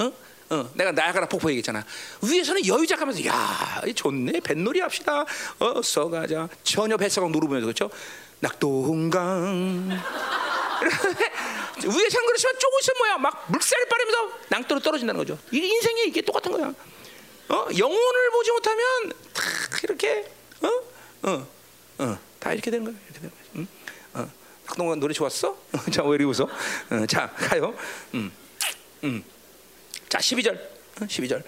어? 0.00 0.12
어, 0.50 0.70
내가 0.74 0.92
나야가라 0.92 1.26
폭포 1.28 1.50
얘기했잖아. 1.50 1.84
위에서는 2.22 2.64
여유자 2.66 2.96
하면서 2.96 3.22
야, 3.26 3.82
좋네. 3.94 4.40
뱃놀이 4.40 4.80
합시다. 4.80 5.24
어, 5.58 5.82
써가자. 5.82 6.48
전혀 6.62 6.96
뱃사각 6.96 7.30
누르면서 7.32 7.66
그렇죠? 7.66 7.90
낙동강. 8.40 9.88
위에서는 11.82 12.26
그렇지만 12.26 12.58
조금 12.58 12.78
있으면 12.80 12.98
뭐야? 12.98 13.18
막 13.18 13.44
물살을 13.50 13.86
빠르면서 13.88 14.30
낭떠러 14.48 14.80
떨어진다는 14.80 15.18
거죠. 15.18 15.36
이 15.50 15.58
인생이 15.58 16.04
이게 16.06 16.20
똑같은 16.22 16.52
거야. 16.52 16.72
어, 17.48 17.66
영혼을 17.78 18.30
보지 18.30 18.50
못하면 18.52 19.12
다 19.32 19.42
이렇게 19.82 20.30
어, 20.60 20.68
어, 21.28 21.46
어, 21.98 22.18
다 22.38 22.52
이렇게 22.52 22.70
되는 22.70 22.84
거야. 22.84 22.94
이렇게 23.04 23.20
되는 23.20 23.30
거야. 23.30 23.40
응? 23.56 23.66
어, 24.14 24.30
낙동강 24.66 25.00
노래 25.00 25.14
좋았어? 25.14 25.56
자, 25.92 26.04
왜 26.04 26.16
이리 26.16 26.24
웃어? 26.24 26.44
어, 26.44 27.06
자, 27.06 27.30
가요. 27.30 27.74
음, 28.14 28.30
음. 29.04 29.24
자, 30.08 30.18
12절. 30.18 30.58
12절. 30.96 31.42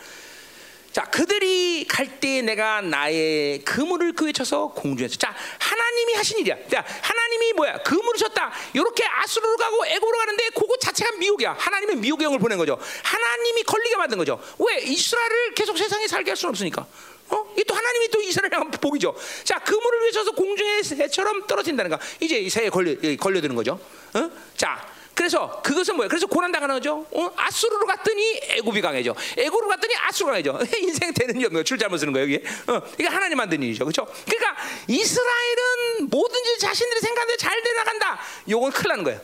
자, 0.93 1.05
그들이 1.05 1.85
갈 1.89 2.11
때 2.21 2.43
내가 2.43 2.81
나의 2.83 3.61
그물을 3.65 4.13
그에 4.13 4.33
쳐서 4.33 4.69
공중에서 4.69 5.17
자, 5.17 5.35
하나님이 5.59 6.15
하신 6.15 6.39
일이야. 6.41 6.57
자, 6.71 6.85
하나님이 7.01 7.53
뭐야? 7.55 7.79
그물을 7.79 8.19
쳤다. 8.19 8.53
이렇게 8.75 9.05
아수르로 9.07 9.57
가고 9.57 9.87
애고로 9.87 10.19
가는데 10.19 10.49
그거 10.51 10.77
자체가 10.79 11.13
미혹이야. 11.17 11.57
하나님은 11.59 12.01
미혹의 12.01 12.25
영을 12.25 12.39
보낸 12.39 12.59
거죠. 12.59 12.79
하나님이 13.03 13.63
걸리게 13.63 13.97
만든 13.97 14.19
거죠. 14.19 14.43
왜? 14.59 14.81
이스라엘을 14.83 15.55
계속 15.55 15.79
세상에 15.79 16.07
살게 16.09 16.33
할 16.33 16.37
수는 16.37 16.51
없으니까. 16.51 16.85
어? 17.29 17.55
이또 17.57 17.75
하나님이 17.75 18.09
또 18.09 18.21
이스라엘 18.21 18.53
향한 18.53 18.71
복이죠. 18.73 19.15
자, 19.45 19.59
그물을 19.61 20.01
외쳐서 20.07 20.33
공중의 20.33 20.83
새처럼 20.83 21.47
떨어진다는 21.47 21.91
거. 21.93 21.99
이제 22.21 22.39
이 22.39 22.51
새에 22.51 22.69
걸려 22.69 22.97
걸려드는 23.17 23.55
거죠. 23.55 23.81
어? 24.15 24.31
자, 24.57 24.85
그래서 25.21 25.61
그것은 25.61 25.97
뭐예요? 25.97 26.09
그래서 26.09 26.27
고난 26.27 26.51
당하는 26.51 26.77
거죠. 26.77 27.05
어? 27.11 27.31
아수르로 27.37 27.85
갔더니 27.85 28.41
애굽이 28.57 28.81
강해져. 28.81 29.15
애굽으로 29.37 29.69
갔더니 29.69 29.93
아수르가 29.95 30.33
강해져. 30.33 30.59
인생 30.81 31.13
되는 31.13 31.39
게 31.39 31.45
없는 31.45 31.63
줄 31.63 31.77
잘못 31.77 31.99
쓰는 31.99 32.15
거예요. 32.15 32.27
이게 32.27 32.43
어, 32.67 32.81
이게 32.99 33.07
하나님 33.07 33.37
만든 33.37 33.63
일이죠, 33.63 33.85
그렇죠? 33.85 34.07
그러니까 34.25 34.57
이스라엘은 34.89 36.09
뭐든지 36.09 36.59
자신들이 36.61 37.01
생각대로 37.01 37.37
잘 37.37 37.63
되나간다. 37.63 38.19
요건 38.49 38.73
큰일 38.73 38.89
나는 38.89 39.05
거예요. 39.05 39.21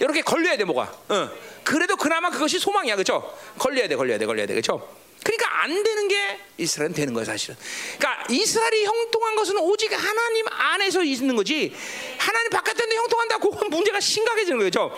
이렇게 0.00 0.20
걸려야 0.20 0.56
돼 0.56 0.64
뭐가. 0.64 0.92
어. 1.10 1.30
그래도 1.62 1.94
그나마 1.94 2.30
그것이 2.30 2.58
소망이야, 2.58 2.96
그렇죠? 2.96 3.32
걸려야 3.56 3.86
돼, 3.86 3.94
걸려야 3.94 4.18
돼, 4.18 4.26
걸려야 4.26 4.46
돼, 4.46 4.54
그렇죠? 4.54 4.88
그러니까 5.26 5.62
안 5.64 5.82
되는 5.82 6.06
게 6.06 6.38
이스라엘은 6.56 6.94
되는 6.94 7.12
거예요, 7.12 7.24
사실은. 7.24 7.56
그러니까 7.98 8.24
이스라엘이 8.30 8.84
형통한 8.84 9.34
것은 9.34 9.58
오직 9.58 9.92
하나님 9.92 10.46
안에서 10.48 11.02
있는 11.02 11.34
거지. 11.34 11.74
하나님 12.16 12.50
바깥에 12.50 12.84
형통한다, 12.94 13.38
그건 13.38 13.68
문제가 13.68 13.98
심각해지는 13.98 14.58
거예요, 14.58 14.70
죠 14.70 14.96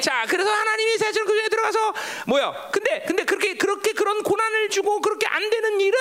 자, 0.00 0.26
그래서 0.28 0.50
하나님이 0.50 0.98
세상 0.98 1.24
그 1.24 1.32
중에 1.32 1.48
들어가서 1.48 1.94
뭐야? 2.26 2.70
근데 2.72 3.04
근데 3.06 3.24
그렇게 3.24 3.54
그렇게 3.54 3.92
그런 3.92 4.22
고난을 4.22 4.68
주고 4.70 5.00
그렇게 5.00 5.26
안 5.28 5.48
되는 5.48 5.80
일은 5.80 5.98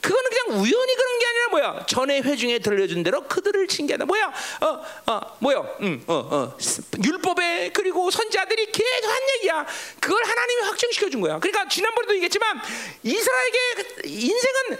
그거는 0.00 0.30
그냥 0.30 0.60
우연히 0.60 0.94
그런 0.94 1.18
게 1.18 1.26
아니라 1.26 1.48
뭐야? 1.50 1.86
전에 1.86 2.20
회중에 2.20 2.60
들려준 2.60 3.02
대로 3.02 3.22
그들을 3.22 3.66
징계한다. 3.66 4.06
뭐야? 4.06 4.32
어, 4.60 5.12
어, 5.12 5.36
뭐야? 5.40 5.58
음, 5.80 6.04
어, 6.06 6.14
어. 6.14 6.56
율법에 7.04 7.70
그리고 7.74 8.10
선자들이 8.10 8.70
계속 8.70 9.08
한 9.08 9.18
얘기야. 9.36 9.66
그걸 10.00 10.24
하나님이 10.24 10.62
확증시켜 10.62 11.10
준 11.10 11.20
거야. 11.20 11.38
그러니까 11.38 11.68
지난번에도 11.68 12.14
얘기했지만 12.14 12.60
이스라엘에게 13.08 14.02
인생은 14.04 14.78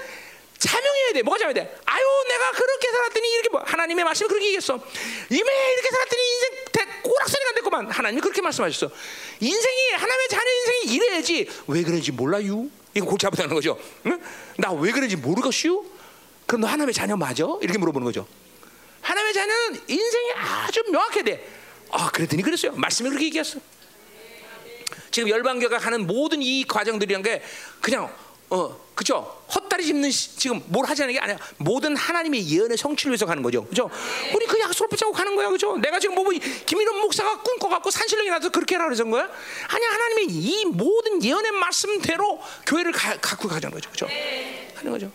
자명해야 0.59 1.13
돼. 1.15 1.23
뭐가 1.23 1.39
자명해야 1.39 1.65
돼? 1.65 1.77
아유, 1.87 2.05
내가 2.29 2.51
그렇게 2.53 2.91
살았더니 2.91 3.33
이렇게 3.33 3.49
뭐 3.51 3.63
하나님의 3.65 4.05
말씀이 4.05 4.29
그렇게 4.29 4.47
얘기했어. 4.47 4.75
이메 5.31 5.73
이렇게 5.73 5.89
살았더니 5.91 6.23
인생 6.23 7.03
꼬락서리가 7.03 7.53
됐구만. 7.55 7.91
하나님이 7.91 8.21
그렇게 8.21 8.43
말씀하셨어. 8.43 8.91
인생이 9.41 9.91
하나님의 9.93 10.29
자녀 10.29 10.51
인생이 10.51 10.95
이래야지. 10.95 11.51
왜 11.69 11.83
그런지 11.83 12.13
몰라요? 12.13 12.67
이거 12.95 13.07
골치 13.07 13.27
아프다는 13.27 13.55
거죠. 13.55 13.79
응? 14.07 14.21
나왜 14.57 14.91
그런지 14.93 15.17
모르겠슈? 15.17 15.85
그럼 16.47 16.63
너 16.63 16.67
하나님의 16.67 16.93
자녀 16.93 17.17
맞아? 17.17 17.45
이렇게 17.61 17.79
물어보는 17.79 18.05
거죠. 18.05 18.27
하나님의 19.03 19.35
자녀는 19.35 19.81
인생이 19.87 20.33
아주 20.33 20.83
명확해야 20.91 21.23
돼. 21.23 21.49
아, 21.91 22.11
그랬더니 22.11 22.43
그랬어요. 22.43 22.73
말씀이 22.73 23.09
그렇게 23.09 23.27
얘기했어. 23.27 23.61
지금 25.19 25.31
열방교가 25.31 25.79
하는 25.79 26.07
모든 26.07 26.41
이 26.41 26.65
과정들이란 26.65 27.23
게 27.23 27.43
그냥 27.81 28.09
어 28.51 28.89
그죠? 28.95 29.43
헛다리 29.53 29.85
짚는 29.85 30.13
시, 30.13 30.37
지금 30.37 30.63
뭘 30.67 30.87
하자는 30.87 31.13
게 31.13 31.19
아니야 31.19 31.37
모든 31.57 31.97
하나님의 31.97 32.49
예언의 32.49 32.77
성취를 32.79 33.11
위해서 33.11 33.27
가는 33.27 33.43
거죠. 33.43 33.65
그죠? 33.65 33.91
우리 34.33 34.47
그 34.47 34.61
약속을 34.61 34.89
붙잡고 34.91 35.13
가는 35.13 35.35
거야 35.35 35.49
그죠? 35.49 35.77
내가 35.79 35.99
지금 35.99 36.15
뭐 36.15 36.25
김일원 36.67 37.01
목사가 37.01 37.43
꿈꿔갖고 37.43 37.91
산신령이 37.91 38.31
나서 38.31 38.49
그렇게 38.51 38.77
하라 38.77 38.89
그러는 38.89 39.11
거야? 39.11 39.25
아니야 39.25 39.89
하나님의 39.91 40.27
이 40.29 40.65
모든 40.67 41.23
예언의 41.23 41.51
말씀대로 41.51 42.41
교회를 42.65 42.93
가, 42.93 43.17
갖고 43.21 43.49
가자는 43.49 43.75
거죠. 43.75 43.91
그죠? 43.91 44.07
하는 44.77 44.93
거죠. 44.93 45.11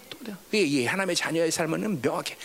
이게 0.52 0.86
하나님의 0.86 1.16
자녀의 1.16 1.52
삶은 1.52 2.02
명확해 2.02 2.36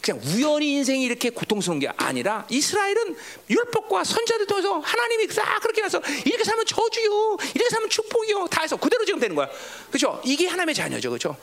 그냥 0.00 0.20
우연히 0.24 0.74
인생이 0.74 1.04
이렇게 1.04 1.30
고통스러운 1.30 1.80
게 1.80 1.88
아니라 1.96 2.46
이스라엘은 2.48 3.16
율법과 3.50 4.04
선자들 4.04 4.46
통해서 4.46 4.78
하나님이 4.78 5.28
싹 5.28 5.60
그렇게 5.60 5.82
해서 5.82 6.00
이렇게 6.24 6.44
살면 6.44 6.66
저주요, 6.66 7.36
이렇게 7.54 7.70
살면 7.70 7.90
축복이요, 7.90 8.46
다 8.46 8.62
해서 8.62 8.76
그대로 8.76 9.04
지금 9.04 9.20
되는 9.20 9.34
거야. 9.34 9.48
그렇죠? 9.88 10.20
이게 10.24 10.46
하나님의 10.46 10.74
자녀죠, 10.74 11.10
그렇죠? 11.10 11.36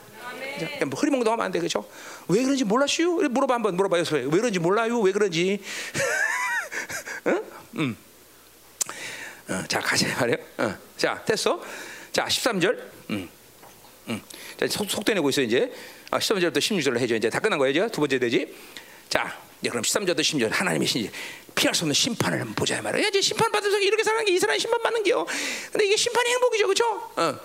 뭐 0.87 0.99
흐리멍덩하면 0.99 1.45
안 1.45 1.51
돼, 1.51 1.59
그렇죠? 1.59 1.87
왜 2.27 2.43
그런지 2.43 2.63
몰랐슈? 2.63 3.27
물어봐 3.29 3.55
한번 3.55 3.75
물어봐요, 3.75 4.03
왜 4.11 4.29
그런지 4.29 4.59
몰라요? 4.59 4.99
왜 5.01 5.11
그런지? 5.11 5.59
응? 7.27 7.43
음. 7.75 7.97
어, 9.47 9.63
자 9.67 9.79
가자 9.79 10.07
말이요. 10.19 10.37
어. 10.57 10.75
자 10.97 11.21
됐어. 11.23 11.61
자 12.11 12.25
13절. 12.25 12.79
음. 13.11 13.29
음. 14.09 14.21
자, 14.57 14.67
속, 14.67 14.89
속도 14.89 15.13
내고 15.13 15.29
있어 15.29 15.41
이제. 15.41 15.71
아, 16.15 16.19
13절부터 16.19 16.57
16절로 16.59 16.97
해줘. 16.97 17.15
이제 17.17 17.29
다 17.29 17.39
끝난 17.39 17.59
거예요. 17.59 17.71
이제 17.71 17.91
두 17.91 17.99
번째 17.99 18.19
되지. 18.19 18.47
자, 19.09 19.37
이제 19.61 19.69
그럼 19.69 19.83
13절부터 19.83 20.19
16절 20.21 20.49
하나님의 20.49 20.87
신 20.87 21.11
피할 21.53 21.75
수 21.75 21.83
없는 21.83 21.93
심판을 21.93 22.39
한번 22.39 22.55
보자 22.55 22.81
말이야. 22.81 23.09
이제 23.09 23.19
심판 23.19 23.51
받아서 23.51 23.77
이렇게 23.79 24.01
사는 24.03 24.23
게 24.23 24.31
이스라엘 24.31 24.57
심판 24.57 24.81
받는 24.81 25.03
게요. 25.03 25.25
근데 25.71 25.85
이게 25.85 25.97
심판이 25.97 26.29
행복이죠, 26.29 26.67
그렇죠? 26.67 27.11
어. 27.17 27.39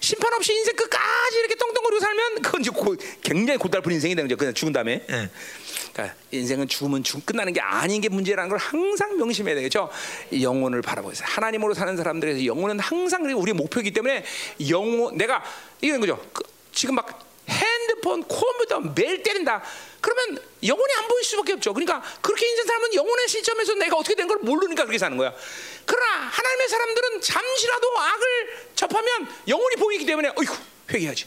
심판 0.00 0.32
없이 0.34 0.52
인생 0.52 0.74
끝까지 0.76 1.38
이렇게 1.38 1.54
떵떵거리고 1.54 2.00
살면 2.00 2.42
그건 2.42 2.60
이제 2.60 2.70
고, 2.70 2.96
굉장히 3.22 3.58
고달픈 3.58 3.92
인생이 3.92 4.14
되는 4.14 4.28
거죠. 4.28 4.36
그냥 4.36 4.52
죽은 4.52 4.72
다음에. 4.72 5.04
예. 5.08 5.30
그러니까 5.92 6.16
인생은 6.30 6.68
죽으면 6.68 7.02
죽 7.02 7.24
끝나는 7.24 7.52
게 7.52 7.60
아닌 7.60 8.00
게 8.00 8.08
문제라는 8.08 8.48
걸 8.50 8.58
항상 8.58 9.16
명심해야 9.16 9.54
되겠죠. 9.56 9.90
영혼을 10.40 10.82
바라보세요. 10.82 11.26
하나님으로 11.26 11.74
사는 11.74 11.96
사람들에서 11.96 12.44
영혼은 12.44 12.80
항상 12.80 13.24
우리의 13.24 13.54
목표이기 13.54 13.92
때문에 13.92 14.24
영혼 14.68 15.16
내가 15.16 15.42
이런 15.80 16.00
거죠. 16.00 16.22
그, 16.32 16.42
지금 16.72 16.94
막 16.94 17.29
핸드폰, 17.90 18.26
컴퓨터 18.26 18.80
매일 18.80 19.22
때린다. 19.22 19.62
그러면 20.00 20.38
영혼이 20.64 20.92
안 20.98 21.08
보일 21.08 21.24
수밖에 21.24 21.52
없죠. 21.54 21.74
그러니까 21.74 22.02
그렇게 22.22 22.46
인생 22.48 22.64
사람은 22.66 22.94
영혼의 22.94 23.28
시점에서 23.28 23.74
내가 23.74 23.96
어떻게 23.96 24.14
된 24.14 24.30
걸 24.30 24.38
모르니까 24.38 24.84
그렇게 24.84 24.96
사는 24.98 25.16
거야. 25.16 25.34
그러나 25.84 26.06
하나님의 26.28 26.68
사람들은 26.68 27.20
잠시라도 27.20 27.98
악을 27.98 28.68
접하면 28.76 29.28
영혼이 29.48 29.74
보이기 29.76 30.06
때문에 30.06 30.30
어이구 30.36 30.54
회개하지. 30.92 31.26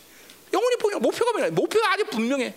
영혼이 0.53 0.75
보이는 0.77 1.01
목표가 1.01 1.31
뭐냐? 1.33 1.49
목표가 1.51 1.91
아주 1.91 2.05
분명해. 2.05 2.55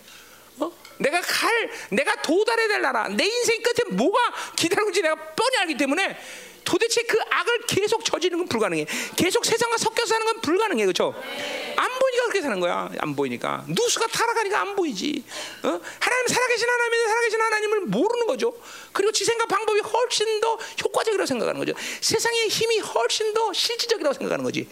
어? 0.61 0.73
내가 0.99 1.21
갈, 1.21 1.71
내가 1.91 2.23
도달해야 2.23 2.69
될 2.69 2.81
나라, 2.81 3.09
내 3.09 3.25
인생 3.25 3.61
끝에 3.63 3.91
뭐가 3.91 4.19
기다리고 4.55 4.89
있는지 4.91 5.03
내가 5.03 5.17
뻔히 5.35 5.57
알기 5.59 5.77
때문에 5.77 6.17
도대체 6.67 7.03
그 7.05 7.17
악을 7.31 7.61
계속 7.67 8.05
저지르는 8.05 8.41
건 8.41 8.49
불가능해. 8.49 8.87
계속 9.17 9.47
세상과 9.47 9.79
섞여서 9.79 10.07
사는 10.07 10.27
건 10.27 10.41
불가능해. 10.41 10.85
그렇죠? 10.85 11.15
안 11.77 11.99
보이니까 11.99 12.23
그렇게 12.25 12.43
사는 12.43 12.61
거야. 12.61 12.91
안 12.99 13.17
보이니까. 13.17 13.65
누수가 13.69 14.09
타락하니까 14.09 14.61
안 14.61 14.77
보이지. 14.77 15.25
어? 15.63 15.69
하나님 16.01 16.27
살아계신 16.27 16.69
하나님이 16.69 17.07
살아계신 17.07 17.41
하나님을 17.41 17.81
모르는 17.83 18.27
거죠. 18.27 18.53
그리고 18.93 19.13
지 19.13 19.25
생각 19.25 19.47
방법이 19.49 19.81
훨씬 19.81 20.41
더 20.41 20.59
효과적이라고 20.85 21.27
생각하는 21.27 21.59
거죠. 21.59 21.73
세상의 22.01 22.49
힘이 22.49 22.81
훨씬 22.81 23.33
더 23.33 23.53
실질적이라고 23.53 24.15
생각하는 24.15 24.45
거지. 24.45 24.69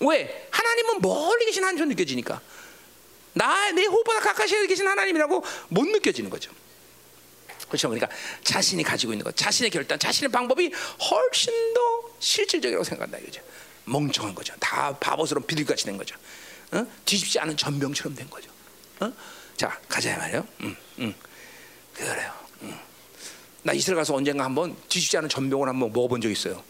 왜? 0.00 0.48
하나님은 0.50 1.00
멀리 1.02 1.44
계신 1.46 1.64
하나님처럼 1.64 1.88
느껴지니까. 1.88 2.40
나, 3.32 3.70
내 3.72 3.84
호흡보다 3.84 4.20
가까이 4.20 4.66
계신 4.68 4.86
하나님이라고 4.86 5.44
못 5.68 5.86
느껴지는 5.88 6.30
거죠. 6.30 6.52
그렇죠. 7.68 7.88
그러니까 7.88 8.08
자신이 8.44 8.82
가지고 8.82 9.12
있는 9.12 9.24
것, 9.24 9.36
자신의 9.36 9.70
결단, 9.70 9.98
자신의 9.98 10.30
방법이 10.30 10.72
훨씬 11.10 11.74
더 11.74 11.80
실질적이라고 12.18 12.84
생각한다 12.84 13.18
이거죠. 13.18 13.42
멍청한 13.84 14.34
거죠. 14.34 14.54
다 14.58 14.96
바보스러운 14.98 15.46
비둘기같이 15.46 15.84
된 15.84 15.96
거죠. 15.96 16.16
어? 16.72 16.86
뒤집지 17.04 17.38
않은 17.40 17.56
전병처럼 17.56 18.14
된 18.14 18.28
거죠. 18.28 18.50
어? 19.00 19.12
자 19.56 19.78
가자 19.88 20.16
말이요. 20.16 20.46
음, 20.60 20.76
음. 20.98 21.14
그래요. 21.94 22.32
음. 22.62 22.78
나 23.62 23.72
이스라엘 23.72 23.96
가서 23.96 24.14
언젠가 24.14 24.44
한번 24.44 24.76
뒤집지 24.88 25.16
않은 25.18 25.28
전병을 25.28 25.68
한번 25.68 25.92
먹어본 25.92 26.20
적 26.20 26.30
있어요. 26.30 26.62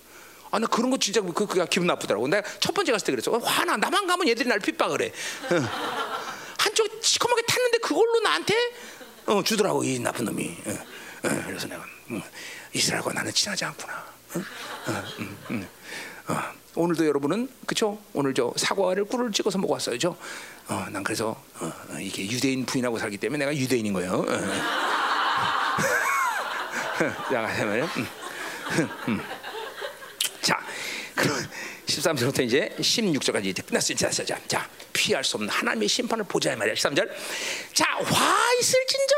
아, 0.51 0.59
나 0.59 0.67
그런 0.67 0.91
거 0.91 0.97
진짜 0.97 1.21
그, 1.21 1.33
그가 1.33 1.67
기분 1.67 1.87
나쁘더라고. 1.87 2.29
내가 2.29 2.49
첫 2.61 2.73
번째 2.73 2.93
갔을 2.93 3.07
때 3.07 3.13
그랬어. 3.13 3.37
화나. 3.39 3.77
나만 3.77 4.07
가면 4.07 4.29
얘들이 4.29 4.49
날 4.49 4.61
핍박을 4.61 5.03
해. 5.03 5.13
한저 6.59 6.85
시커멓게 7.01 7.43
탔는데 7.47 7.79
그걸로 7.79 8.21
나한테 8.21 8.55
어, 9.27 9.43
주더라고 9.43 9.83
이 9.85 9.99
나쁜 9.99 10.25
놈이. 10.25 10.57
어, 10.67 10.71
어, 10.71 11.43
그래서 11.47 11.67
내가 11.67 11.85
음, 12.11 12.23
이스라엘과 12.73 13.13
나는 13.13 13.33
친하지 13.33 13.65
않구나. 13.65 13.95
어? 14.35 14.39
어, 14.39 15.03
음, 15.19 15.37
음. 15.51 15.69
어, 16.29 16.39
오늘도 16.77 17.07
여러분은 17.07 17.49
그쵸? 17.67 17.99
오늘 18.13 18.35
저 18.35 18.53
사과를 18.57 19.07
꿀을 19.07 19.33
찍어서 19.33 19.59
먹었어요, 19.59 19.99
죠? 19.99 20.17
어, 20.69 20.87
난 20.91 21.03
그래서 21.03 21.41
이게 22.01 22.29
유대인 22.31 22.65
부인하고 22.67 22.99
살기 22.99 23.17
때문에 23.17 23.45
내가 23.45 23.57
유대인인 23.57 23.93
거예요. 23.95 24.25
자, 27.31 27.43
가자마요. 27.43 27.85
음. 27.97 28.07
음. 29.09 29.21
자, 30.41 30.59
그럼 31.15 31.37
13절부터 31.87 32.45
이제 32.45 32.75
16절까지 32.79 33.47
이제. 33.47 33.63
자, 33.63 34.11
자, 34.11 34.25
자, 34.25 34.39
자, 34.47 34.69
피할 34.97 35.23
수 35.23 35.37
없는 35.37 35.51
하나님의 35.51 35.89
심판을 35.89 36.25
보자 36.25 36.53
이 36.53 36.57
말이야. 36.57 36.75
13절. 36.75 37.09
자, 37.75 37.85
화 37.85 38.53
있을진저. 38.55 39.15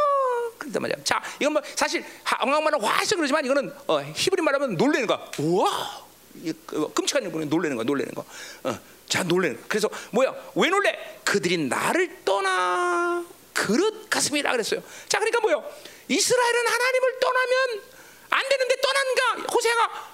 그런단 0.59 0.83
말이야. 0.83 0.97
자, 1.05 1.23
이건 1.39 1.53
뭐 1.55 1.63
사실 1.77 2.05
한국말은 2.25 2.81
화 2.83 3.03
있어 3.03 3.15
그러지만 3.17 3.45
이거는 3.45 3.73
어, 3.87 4.01
히브리 4.01 4.43
말하면 4.43 4.77
놀래는 4.77 5.07
거야. 5.07 5.31
우와, 5.39 6.05
이, 6.43 6.53
그, 6.67 6.93
끔찍한 6.93 7.23
일보니 7.23 7.47
놀래는 7.47 7.77
거, 7.77 7.85
놀래는 7.85 8.13
거. 8.13 8.25
어, 8.65 8.79
자, 9.09 9.23
놀래는. 9.23 9.57
거. 9.61 9.63
그래서 9.69 9.89
뭐야? 10.11 10.35
왜 10.57 10.69
놀래? 10.69 11.21
그들이 11.25 11.57
나를 11.59 12.25
떠나 12.25 13.25
그릇 13.53 14.11
가슴이라 14.11 14.51
그랬어요. 14.53 14.83
자, 15.09 15.19
그러니까 15.19 15.41
뭐요? 15.41 15.65
이스라엘은 16.09 16.67
하나님을 16.67 17.21
떠나면 17.21 17.83
안 18.31 18.49
되는데 18.49 18.75
떠난가? 18.81 19.53
호세가 19.53 20.09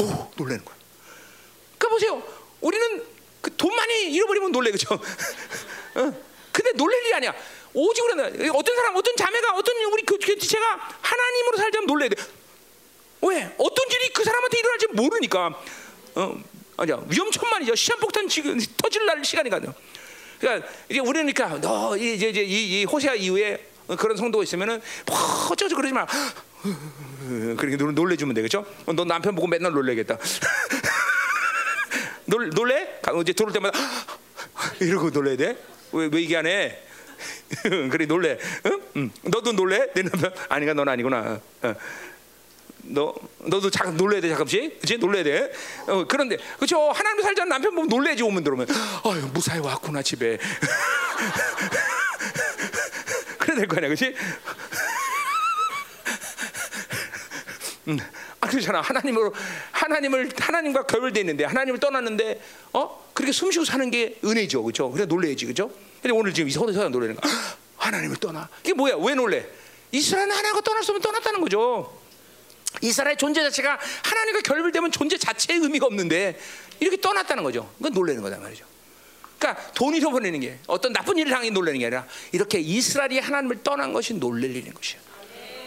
오 0.00 0.32
놀라는 0.36 0.64
거야. 0.64 0.76
그러니까 1.78 1.88
보세요. 1.88 2.22
우리는 2.60 3.15
그 3.46 3.56
돈 3.56 3.74
많이 3.76 4.10
잃어버리면 4.12 4.50
놀래 4.50 4.72
그죠? 4.72 4.88
어? 5.94 6.12
근데 6.50 6.72
놀랄 6.72 7.00
일이 7.04 7.14
아니야. 7.14 7.34
오직 7.74 8.02
우리는 8.02 8.50
어떤 8.52 8.76
사람, 8.76 8.96
어떤 8.96 9.14
자매가, 9.14 9.54
어떤 9.54 9.76
우리 9.92 10.02
지체가 10.38 10.64
하나님으로 11.00 11.56
살자면 11.58 11.86
놀래야 11.86 12.08
돼. 12.08 12.16
왜? 13.22 13.54
어떤 13.58 13.86
일이 13.90 14.12
그 14.12 14.24
사람한테 14.24 14.58
일어날지 14.58 14.86
모르니까. 14.88 15.62
어, 16.16 16.42
아니야 16.78 17.00
위험천만이죠. 17.08 17.74
시한폭탄 17.76 18.28
지금 18.28 18.58
터질 18.82 19.06
날 19.06 19.24
시간이거든. 19.24 19.72
그러니까 20.40 20.68
이제 20.88 20.98
우리는 20.98 21.32
그러니까 21.32 21.60
너 21.60 21.96
이제 21.96 22.28
이제 22.30 22.42
이, 22.42 22.80
이 22.80 22.84
호세아 22.84 23.14
이후에 23.14 23.64
그런 23.98 24.16
성도가 24.16 24.42
있으면은 24.42 24.82
뭐 25.06 25.16
어쩌고 25.52 25.76
그러지 25.76 25.92
마. 25.94 26.04
그렇게 27.56 27.76
놀래주면 27.76 28.34
되겠죠? 28.34 28.66
너 28.86 29.04
남편 29.04 29.34
보고 29.34 29.46
맨날 29.46 29.72
놀래겠다. 29.72 30.18
놀 32.26 32.50
놀래? 32.50 33.00
이제 33.22 33.32
들어올 33.32 33.52
때마다 33.52 33.78
이러고 34.80 35.10
놀래야 35.10 35.36
돼? 35.36 35.56
왜, 35.92 36.08
왜 36.12 36.20
이게 36.20 36.36
안 36.36 36.46
해? 36.46 36.78
그래 37.90 38.06
놀래. 38.06 38.38
응? 38.66 38.82
응. 38.96 39.10
너도 39.22 39.52
놀래? 39.52 39.86
내 39.94 40.02
남편 40.02 40.32
아니가 40.48 40.74
넌 40.74 40.88
아니구나. 40.88 41.40
어. 41.62 41.74
너 42.88 43.12
너도 43.40 43.68
잠깐 43.70 43.96
놀래야 43.96 44.20
돼 44.20 44.28
잠깐씩, 44.28 44.78
그렇지? 44.80 44.98
놀래야 44.98 45.24
돼. 45.24 45.52
어, 45.88 46.04
그런데 46.06 46.36
그렇죠? 46.56 46.90
하나님 46.90 47.20
살자는 47.22 47.48
남편 47.48 47.74
보면 47.74 47.88
놀래지 47.88 48.22
오면 48.22 48.44
들어오면, 48.44 48.68
아유 49.04 49.28
무사히 49.32 49.58
왔구나 49.58 50.02
집에. 50.02 50.38
그래야 53.38 53.58
될거 53.58 53.76
아니야, 53.76 53.88
그렇지? 53.88 54.14
음, 57.88 57.98
아 58.40 58.48
그렇잖아. 58.48 58.80
하나님으로 58.80 59.34
하나님을 59.72 60.30
하나님과 60.38 60.82
결별돼 60.84 61.20
있는데 61.20 61.44
하나님을 61.44 61.80
떠났는데 61.80 62.40
어 62.72 63.10
그렇게 63.14 63.32
숨쉬고 63.32 63.64
사는 63.64 63.90
게 63.90 64.18
은혜죠, 64.24 64.62
그렇죠? 64.62 64.90
그래 64.90 65.06
놀래야지, 65.06 65.46
그렇죠? 65.46 65.70
근데 66.02 66.16
오늘 66.16 66.34
지금 66.34 66.48
이 66.48 66.52
서서 66.52 66.88
놀래는 66.88 67.16
거. 67.16 67.28
하나님을 67.76 68.16
떠나. 68.16 68.48
이게 68.62 68.74
뭐야? 68.74 68.96
왜 68.96 69.14
놀래? 69.14 69.46
이스라엘은 69.92 70.30
하나님과 70.30 70.62
없으면 70.66 71.00
떠났다는 71.00 71.40
거죠. 71.40 71.98
이스라엘 72.82 73.16
존재 73.16 73.42
자체가 73.42 73.78
하나님과 74.04 74.40
결별되면 74.40 74.92
존재 74.92 75.16
자체의 75.16 75.60
의미가 75.60 75.86
없는데 75.86 76.38
이렇게 76.80 77.00
떠났다는 77.00 77.42
거죠. 77.42 77.70
그건 77.78 77.92
놀래는 77.92 78.22
거다 78.22 78.38
말이죠. 78.38 78.66
그러니까 79.38 79.72
돈 79.72 79.94
잃어버리는 79.94 80.38
게 80.40 80.58
어떤 80.66 80.92
나쁜 80.92 81.18
일을 81.18 81.30
당해 81.30 81.50
놀래는 81.50 81.78
게 81.78 81.86
아니라 81.86 82.06
이렇게 82.32 82.58
이스라엘이 82.58 83.18
하나님을 83.18 83.62
떠난 83.62 83.92
것이 83.92 84.14
놀랄 84.14 84.50
일인 84.50 84.72
것이야. 84.72 85.00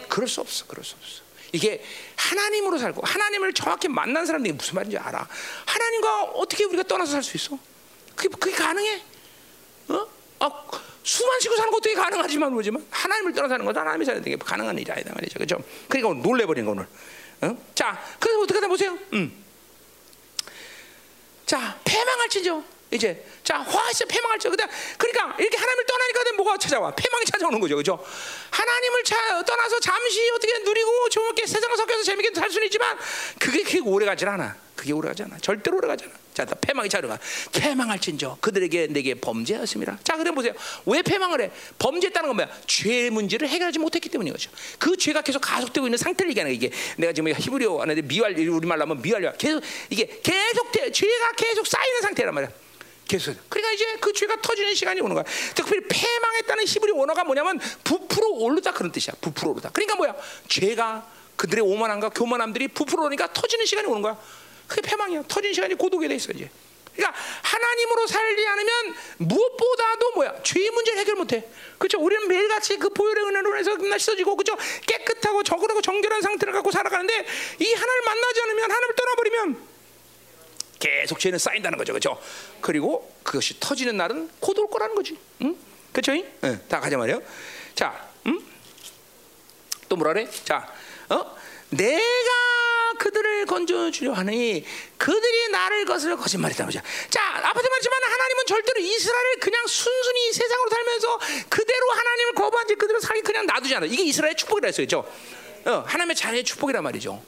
그럴 0.08 0.28
수 0.28 0.40
없어. 0.40 0.66
그럴 0.66 0.84
수 0.84 0.96
없어. 1.00 1.22
이게 1.52 1.82
하나님으로 2.16 2.78
살고 2.78 3.02
하나님을 3.04 3.52
정확히 3.52 3.88
만난 3.88 4.24
사람들이 4.26 4.52
무슨 4.52 4.74
말인지 4.74 4.98
알아. 4.98 5.26
하나님과 5.66 6.22
어떻게 6.34 6.64
우리가 6.64 6.82
떠나서 6.84 7.12
살 7.12 7.22
수 7.22 7.36
있어? 7.36 7.58
그게 8.14 8.28
그게 8.28 8.56
가능해? 8.56 9.02
어? 9.88 10.06
아, 10.40 10.50
수만 11.02 11.40
쉬고 11.40 11.56
사는 11.56 11.70
것도 11.70 11.92
가능하지만 11.94 12.52
모르지만 12.52 12.86
하나님을 12.90 13.32
떠나 13.32 13.48
사는 13.48 13.64
것도 13.64 13.80
하나님이 13.80 14.04
사는 14.04 14.22
게 14.22 14.36
가능한 14.36 14.78
일이 14.78 14.90
아니다 14.90 15.12
말이죠. 15.14 15.38
그죠? 15.38 15.58
그러니까 15.88 16.22
놀래버린 16.22 16.64
거 16.64 16.72
오늘. 16.72 16.86
어? 17.42 17.56
자, 17.74 18.00
그래서 18.18 18.40
어떻게 18.40 18.54
하다 18.58 18.68
보세요. 18.68 18.98
음. 19.14 19.44
자, 21.46 21.78
패망할지죠. 21.84 22.62
이제 22.90 23.24
자 23.44 23.58
화해서 23.58 24.04
패망할지 24.06 24.48
그다 24.48 24.66
그러니까 24.98 25.36
이렇게 25.38 25.56
하나님을 25.56 25.86
떠나니까 25.86 26.20
뭐가 26.36 26.58
찾아와? 26.58 26.90
패망이 26.94 27.24
찾아오는 27.24 27.60
거죠. 27.60 27.76
그죠? 27.76 28.04
하나님을 28.50 29.04
차, 29.04 29.42
떠나서 29.44 29.78
잠시 29.80 30.30
어떻게 30.30 30.58
누리고 30.58 31.08
좋게 31.08 31.46
세상을 31.46 31.76
섞여서 31.76 32.02
재밌게 32.02 32.34
살 32.34 32.50
수는 32.50 32.66
있지만 32.66 32.98
그게 33.38 33.62
그게 33.62 33.80
오래 33.80 34.06
가지 34.06 34.24
않아. 34.26 34.56
그게 34.74 34.92
오래 34.92 35.08
가지 35.08 35.22
않아. 35.22 35.36
절대로 35.40 35.76
오래 35.76 35.88
가지 35.88 36.04
않아. 36.04 36.14
자 36.32 36.44
패망이 36.46 36.88
찾아가 36.88 37.18
패망할진저. 37.52 38.38
그들에게 38.40 38.88
내게 38.88 39.14
범죄하였습니다 39.14 39.98
자 40.02 40.16
그래 40.16 40.30
보세요. 40.30 40.52
왜 40.86 41.02
패망을 41.02 41.42
해? 41.42 41.50
범죄했다는 41.78 42.28
건 42.28 42.36
뭐야? 42.36 42.48
죄 42.66 43.10
문제를 43.10 43.48
해결하지 43.48 43.78
못했기 43.78 44.08
때문인 44.08 44.32
거죠. 44.32 44.50
그 44.78 44.96
죄가 44.96 45.22
계속 45.22 45.40
가속되고 45.40 45.86
있는 45.86 45.98
상태를 45.98 46.30
얘기하는 46.30 46.54
이게 46.54 46.70
내가 46.96 47.12
지금 47.12 47.32
히브리어 47.32 47.80
하는데 47.80 48.02
미활 48.02 48.32
우리말로 48.32 48.82
하면 48.82 49.02
미활. 49.02 49.36
계속 49.36 49.62
이게 49.90 50.06
계속 50.22 50.72
죄가 50.72 51.32
계속 51.36 51.66
쌓이는 51.66 52.00
상태란 52.02 52.34
말이야 52.34 52.50
계속. 53.10 53.34
그러니까 53.48 53.72
이제 53.72 53.96
그 54.00 54.12
죄가 54.12 54.40
터지는 54.40 54.72
시간이 54.72 55.00
오는 55.00 55.14
거야. 55.14 55.24
특별히 55.56 55.82
패망했다는 55.88 56.64
히브리 56.64 56.92
원어가 56.92 57.24
뭐냐면 57.24 57.58
부풀어 57.82 58.28
오르다 58.28 58.72
그런 58.72 58.92
뜻이야. 58.92 59.14
부풀어 59.20 59.50
오르다. 59.50 59.70
그러니까 59.70 59.96
뭐야? 59.96 60.14
죄가 60.46 61.10
그들의 61.34 61.64
오만함과 61.64 62.10
교만함들이 62.10 62.68
부풀어 62.68 63.06
오니까 63.06 63.32
터지는 63.32 63.66
시간이 63.66 63.88
오는 63.88 64.00
거야. 64.00 64.16
그게 64.68 64.82
패망이야. 64.82 65.24
터지는 65.26 65.54
시간이 65.54 65.74
고독에 65.74 66.06
돼 66.06 66.14
있어 66.14 66.30
이제. 66.30 66.48
그러니까 66.94 67.18
하나님으로 67.42 68.06
살지 68.06 68.46
않으면 68.46 68.94
무엇보다도 69.18 70.10
뭐야 70.14 70.42
죄의 70.44 70.70
문제를 70.70 71.00
해결 71.00 71.16
못해. 71.16 71.48
그렇죠? 71.78 71.98
우리는 71.98 72.28
매일같이 72.28 72.76
그 72.78 72.90
보혈의 72.90 73.24
은혜로 73.24 73.56
해서 73.56 73.74
맨날 73.74 73.98
씻어지고 73.98 74.36
그렇죠? 74.36 74.56
깨끗하고 74.86 75.42
적으고 75.42 75.82
정결한 75.82 76.22
상태를 76.22 76.52
갖고 76.52 76.70
살아가는데 76.70 77.26
이 77.58 77.72
하나님을 77.72 78.02
만나지 78.04 78.40
않으면 78.42 78.70
하나님을 78.70 78.94
떠나버리면 78.94 79.70
계속 80.80 81.20
죄는 81.20 81.38
쌓인다는 81.38 81.78
거죠, 81.78 81.92
그렇죠? 81.92 82.20
그리고 82.60 83.14
그것이 83.22 83.60
터지는 83.60 83.96
날은 83.96 84.28
곧 84.40 84.58
올 84.58 84.68
거라는 84.68 84.94
거지, 84.96 85.16
응? 85.42 85.54
그렇죠? 85.92 86.12
응, 86.44 86.60
다 86.68 86.80
가자 86.80 86.96
말이요. 86.96 87.22
자, 87.74 88.08
응? 88.26 88.40
또 89.88 89.96
뭐라 89.96 90.14
그래? 90.14 90.28
자, 90.44 90.66
어? 91.10 91.36
내가 91.70 92.02
그들을 92.98 93.46
건져주려 93.46 94.12
하니 94.12 94.64
그들이 94.98 95.48
나를 95.50 95.84
것을 95.84 96.16
거짓말했다 96.16 96.64
말이죠. 96.64 96.80
자, 97.08 97.20
앞에서 97.36 97.68
말했지만 97.68 98.02
하나님은 98.02 98.46
절대로 98.46 98.80
이스라엘을 98.80 99.36
그냥 99.40 99.66
순순히 99.66 100.32
세상으로 100.32 100.70
살면서 100.70 101.18
그대로 101.48 101.90
하나님을 101.92 102.34
거부한 102.34 102.66
채 102.66 102.74
그대로 102.74 103.00
살기 103.00 103.22
그냥 103.22 103.46
놔두지 103.46 103.74
않아. 103.76 103.86
이게 103.86 104.02
이스라엘의 104.04 104.36
축복이라 104.36 104.66
했어요, 104.66 104.86
그렇죠? 104.86 105.70
어, 105.70 105.84
하나님의 105.86 106.16
자녀의 106.16 106.44
축복이란 106.44 106.82
말이죠. 106.82 107.22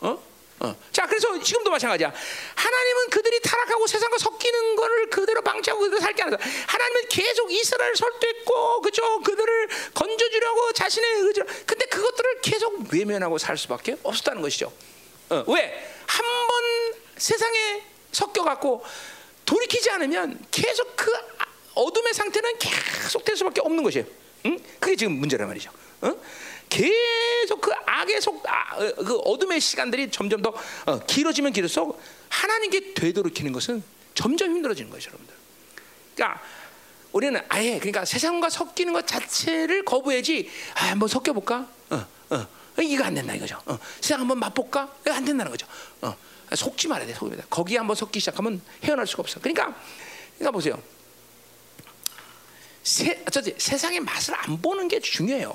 어? 0.00 0.29
어. 0.60 0.76
자, 0.92 1.06
그래서 1.06 1.38
지금도 1.42 1.70
마찬가지야. 1.70 2.12
하나님은 2.54 3.10
그들이 3.10 3.40
타락하고 3.40 3.86
세상과 3.86 4.18
섞이는 4.18 4.76
것을 4.76 5.10
그대로 5.10 5.40
방치하고 5.40 5.80
그대로 5.80 6.00
살게 6.00 6.22
하는 6.22 6.38
하나님은 6.66 7.08
계속 7.08 7.50
이스라엘을 7.50 7.96
설득했고, 7.96 8.82
그죠? 8.82 9.20
그들을 9.20 9.68
건져주려고 9.94 10.72
자신의 10.72 11.10
의지. 11.22 11.40
근데 11.66 11.86
그것들을 11.86 12.40
계속 12.42 12.92
외면하고 12.92 13.38
살 13.38 13.56
수밖에 13.56 13.96
없었다는 14.02 14.42
것이죠. 14.42 14.70
어. 15.30 15.44
왜? 15.48 15.94
한 16.06 16.24
번 16.48 16.94
세상에 17.16 17.82
섞여갖고 18.12 18.84
돌이키지 19.46 19.90
않으면 19.90 20.44
계속 20.50 20.94
그 20.96 21.12
어둠의 21.74 22.12
상태는 22.12 22.58
계속 22.58 23.24
될 23.24 23.36
수밖에 23.36 23.60
없는 23.62 23.82
것이에요. 23.84 24.06
응? 24.46 24.58
그게 24.78 24.96
지금 24.96 25.12
문제란 25.14 25.46
말이죠. 25.48 25.70
어? 26.02 26.14
계속 26.70 27.60
그 27.60 27.72
악의 27.84 28.20
속, 28.22 28.42
아, 28.48 28.76
어, 28.76 28.94
그 28.94 29.18
어둠의 29.18 29.60
시간들이 29.60 30.10
점점 30.10 30.40
더 30.40 30.54
어, 30.86 30.98
길어지면 31.00 31.52
길어서 31.52 31.98
하나님께 32.28 32.94
되도록이는 32.94 33.52
것은 33.52 33.82
점점 34.14 34.50
힘들어지는 34.52 34.90
거예요, 34.90 35.02
여러분들. 35.06 35.34
그러니까 36.14 36.40
우리는 37.12 37.40
아예 37.48 37.78
그러니까 37.78 38.04
세상과 38.04 38.48
섞이는 38.48 38.92
것 38.92 39.06
자체를 39.06 39.84
거부해지. 39.84 40.48
아, 40.74 40.90
한번 40.90 41.08
섞여 41.08 41.32
볼까? 41.32 41.68
어, 41.90 42.06
어, 42.30 42.46
이거 42.80 43.04
안 43.04 43.14
된다 43.14 43.34
이거죠. 43.34 43.60
어, 43.66 43.78
세상 44.00 44.20
한번 44.20 44.38
맛볼까? 44.38 44.94
이거 45.02 45.12
안 45.12 45.24
된다는 45.24 45.50
거죠. 45.50 45.66
어, 46.02 46.16
속지 46.54 46.88
말아야 46.88 47.06
돼, 47.06 47.14
속입니다. 47.14 47.44
거기 47.50 47.76
한번 47.76 47.96
섞기 47.96 48.20
시작하면 48.20 48.60
헤어날 48.84 49.06
수가 49.06 49.22
없어. 49.22 49.40
그러니까, 49.40 49.74
그러니까 50.38 50.50
보세요. 50.52 50.80
세, 52.82 53.22
어쩌지 53.26 53.54
세상의 53.58 54.00
맛을 54.00 54.34
안 54.36 54.60
보는 54.60 54.88
게 54.88 55.00
중요해요. 55.00 55.52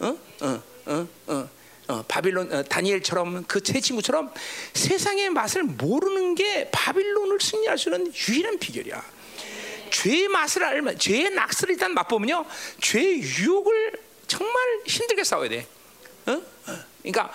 어? 0.00 0.18
어, 0.40 0.62
어, 0.86 1.08
어, 1.26 1.48
어, 1.88 2.04
바빌론 2.06 2.52
어, 2.52 2.62
다니엘처럼 2.62 3.44
그세 3.44 3.80
친구처럼 3.80 4.32
세상의 4.74 5.30
맛을 5.30 5.62
모르는 5.62 6.34
게 6.34 6.70
바빌론을 6.70 7.40
승리할 7.40 7.78
수 7.78 7.88
있는 7.88 8.12
유일한 8.28 8.58
비결이야. 8.58 9.18
죄의 9.90 10.28
맛을 10.28 10.64
알면 10.64 10.98
죄의 10.98 11.30
낙스를 11.30 11.74
일단 11.74 11.94
맛보면요, 11.94 12.44
죄의 12.80 13.22
유혹을 13.22 13.92
정말 14.26 14.54
힘들게 14.86 15.24
싸워야 15.24 15.48
돼. 15.48 15.66
어? 16.26 16.32
어. 16.32 16.78
그러니까 17.02 17.32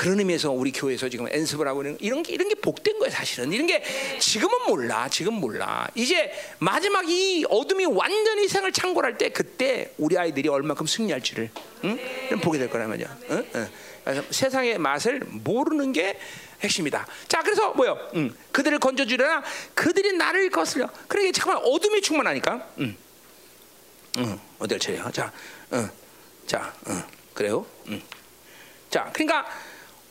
그런 0.00 0.18
의미에서 0.18 0.50
우리 0.50 0.72
교회에서 0.72 1.10
지금 1.10 1.30
연습을 1.30 1.68
하고 1.68 1.82
있는 1.82 1.98
이런 2.00 2.22
게 2.22 2.32
이런 2.32 2.48
게 2.48 2.54
복된 2.54 2.98
거야 2.98 3.10
사실은 3.10 3.52
이런 3.52 3.66
게 3.66 3.84
지금은 4.18 4.66
몰라 4.66 5.06
지금 5.10 5.34
몰라 5.34 5.86
이제 5.94 6.32
마지막 6.58 7.06
이 7.06 7.44
어둠이 7.50 7.84
완전히 7.84 8.48
생을 8.48 8.72
창궐할 8.72 9.18
때 9.18 9.28
그때 9.28 9.92
우리 9.98 10.16
아이들이 10.16 10.48
얼마큼 10.48 10.86
승리할지를 10.86 11.50
응? 11.84 11.98
보게 12.40 12.58
될 12.58 12.70
거란 12.70 12.88
말이야. 12.88 13.18
응? 13.28 13.46
응. 13.54 13.68
그래서 14.02 14.22
세상의 14.30 14.78
맛을 14.78 15.20
모르는 15.26 15.92
게 15.92 16.18
핵심이다. 16.62 17.06
자, 17.28 17.42
그래서 17.42 17.72
뭐요? 17.74 17.98
음, 18.14 18.34
그들을 18.52 18.78
건져주려나 18.78 19.42
그들이 19.74 20.14
나를 20.14 20.48
거슬려. 20.48 20.88
그러니까 21.08 21.38
잠깐만 21.38 21.62
어둠이 21.66 22.00
충만하니까. 22.00 22.68
음, 22.78 22.96
음, 24.16 24.40
어딜 24.60 24.78
차려? 24.78 25.10
자, 25.10 25.30
음, 25.74 25.90
자, 26.46 26.72
음, 26.88 27.02
그래요. 27.34 27.66
음. 27.88 28.02
자, 28.88 29.10
그러니까 29.12 29.46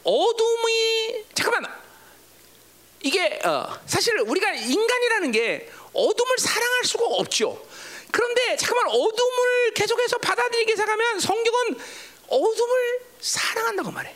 어둠이 0.03 1.25
잠깐만 1.33 1.71
이게 3.01 3.39
어, 3.45 3.79
사실 3.85 4.19
우리가 4.19 4.53
인간이라는 4.53 5.31
게 5.31 5.69
어둠을 5.93 6.37
사랑할 6.37 6.83
수가 6.85 7.05
없죠. 7.05 7.65
그런데 8.11 8.57
잠깐만 8.57 8.87
어둠을 8.87 9.73
계속해서 9.75 10.17
받아들이게 10.17 10.75
생각하면 10.75 11.19
성경은 11.19 11.79
어둠을 12.27 13.01
사랑한다고 13.19 13.91
말해. 13.91 14.13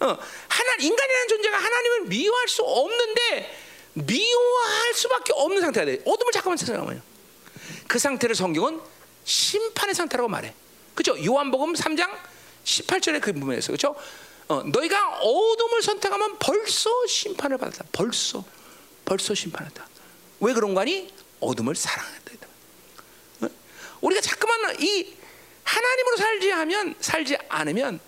어, 0.00 0.06
하나 0.06 0.74
인간이라는 0.78 1.28
존재가 1.28 1.56
하나님을 1.56 2.00
미워할 2.02 2.48
수 2.48 2.62
없는데 2.62 3.56
미워할 3.94 4.94
수밖에 4.94 5.32
없는 5.34 5.62
상태가 5.62 5.86
돼. 5.86 6.02
어둠을 6.04 6.32
잠깐만 6.32 6.56
생각하면 6.58 7.02
그 7.86 7.98
상태를 7.98 8.34
성경은 8.34 8.80
심판의 9.24 9.94
상태라고 9.94 10.28
말해. 10.28 10.52
그렇죠? 10.94 11.24
요한복음 11.24 11.74
3장 11.74 12.10
18절의 12.64 13.20
그 13.20 13.32
부분에서 13.32 13.68
그렇죠? 13.68 13.96
어, 14.48 14.62
너희가 14.62 15.18
어둠을 15.20 15.82
선택하면 15.82 16.38
벌써 16.38 16.90
심판을 17.06 17.58
받았다. 17.58 17.84
벌써 17.92 18.44
벌써 19.04 19.34
심판했다. 19.34 19.86
왜 20.40 20.52
그런 20.52 20.74
거니? 20.74 21.12
어둠을 21.40 21.74
사랑했다. 21.74 22.46
어? 23.42 23.48
우리가 24.00 24.20
자꾸만 24.20 24.80
이 24.80 25.14
하나님으로 25.64 26.16
살지 26.16 26.50
하면 26.50 26.94
살지 27.00 27.36
않으면 27.48 28.00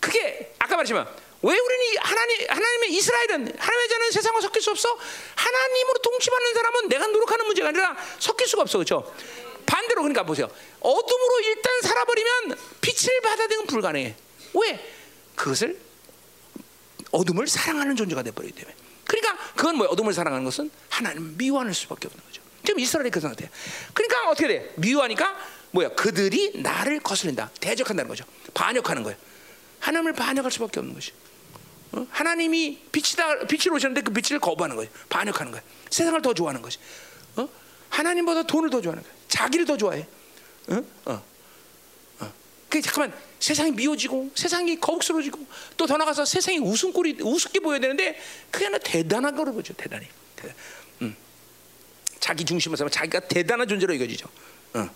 그게 0.00 0.54
아까 0.58 0.76
말했지만 0.76 1.06
왜 1.42 1.58
우리는 1.58 1.96
하나님 2.00 2.48
하나님의 2.48 2.92
이스라엘은 2.92 3.54
하나님의 3.58 3.88
자는 3.88 4.10
세상과 4.12 4.40
섞일 4.40 4.62
수 4.62 4.70
없어? 4.70 4.98
하나님으로 5.34 5.98
통치받는 5.98 6.54
사람은 6.54 6.88
내가 6.88 7.06
노력하는 7.08 7.46
문제가 7.46 7.68
아니라 7.68 7.96
섞일 8.18 8.46
수가 8.46 8.62
없어 8.62 8.78
그렇죠? 8.78 9.12
반대로 9.66 10.02
그러니까 10.02 10.22
보세요. 10.24 10.48
어둠으로 10.80 11.40
일단 11.40 11.80
살아버리면 11.82 12.58
빛을 12.80 13.20
받아들이는 13.20 13.66
불가능해. 13.66 14.14
왜? 14.54 15.01
그것을 15.42 15.76
어둠을 17.10 17.48
사랑하는 17.48 17.96
존재가 17.96 18.22
돼버리기 18.22 18.54
때문에. 18.54 18.76
그러니까 19.04 19.36
그건 19.56 19.76
뭐야? 19.76 19.90
어둠을 19.90 20.14
사랑하는 20.14 20.44
것은 20.44 20.70
하나님 20.88 21.36
미워하는 21.36 21.72
수밖에 21.72 22.06
없는 22.06 22.24
거죠. 22.24 22.40
지금 22.64 22.78
이스라엘이 22.78 23.10
그 23.10 23.18
상태야. 23.18 23.48
그러니까 23.92 24.30
어떻게 24.30 24.46
돼? 24.46 24.72
미워하니까 24.76 25.36
뭐야? 25.72 25.88
그들이 25.96 26.62
나를 26.62 27.00
거슬린다. 27.00 27.50
대적한다는 27.60 28.08
거죠. 28.08 28.24
반역하는 28.54 29.02
거예요. 29.02 29.18
하나님을 29.80 30.12
반역할 30.12 30.52
수밖에 30.52 30.78
없는 30.78 30.94
것이. 30.94 31.10
어? 31.90 32.06
하나님이 32.08 32.80
빛이다 32.92 33.46
빛을 33.46 33.74
오셨는데 33.74 34.02
그 34.02 34.12
빛을 34.12 34.38
거부하는 34.38 34.76
거예요. 34.76 34.92
반역하는 35.08 35.50
거예요. 35.50 35.66
세상을 35.90 36.22
더 36.22 36.32
좋아하는 36.34 36.62
것이. 36.62 36.78
어? 37.34 37.48
하나님보다 37.88 38.44
돈을 38.44 38.70
더 38.70 38.80
좋아하는 38.80 39.02
거예요. 39.02 39.16
자기를 39.26 39.66
더 39.66 39.76
좋아해. 39.76 40.06
어? 40.68 40.82
어. 41.06 41.24
어. 42.20 42.32
그 42.68 42.80
잠깐만 42.80 43.12
세상이 43.42 43.72
미워지고 43.72 44.30
세상이 44.36 44.78
거북스러워지고 44.78 45.44
또 45.76 45.86
더 45.86 45.96
나가서 45.96 46.24
세상이 46.24 46.58
웃음꼴이 46.58 47.18
우습게 47.20 47.58
보여야 47.58 47.80
되는데 47.80 48.16
그게 48.52 48.66
하나 48.66 48.78
대단한 48.78 49.34
거로 49.34 49.52
보죠. 49.52 49.74
대단히. 49.74 50.06
대단. 50.36 50.54
음. 51.02 51.16
자기 52.20 52.44
삼아 52.76 52.88
자기가 52.88 53.26
대단한 53.26 53.66
존재로 53.66 53.94
여겨지죠. 53.96 54.28
어. 54.74 54.88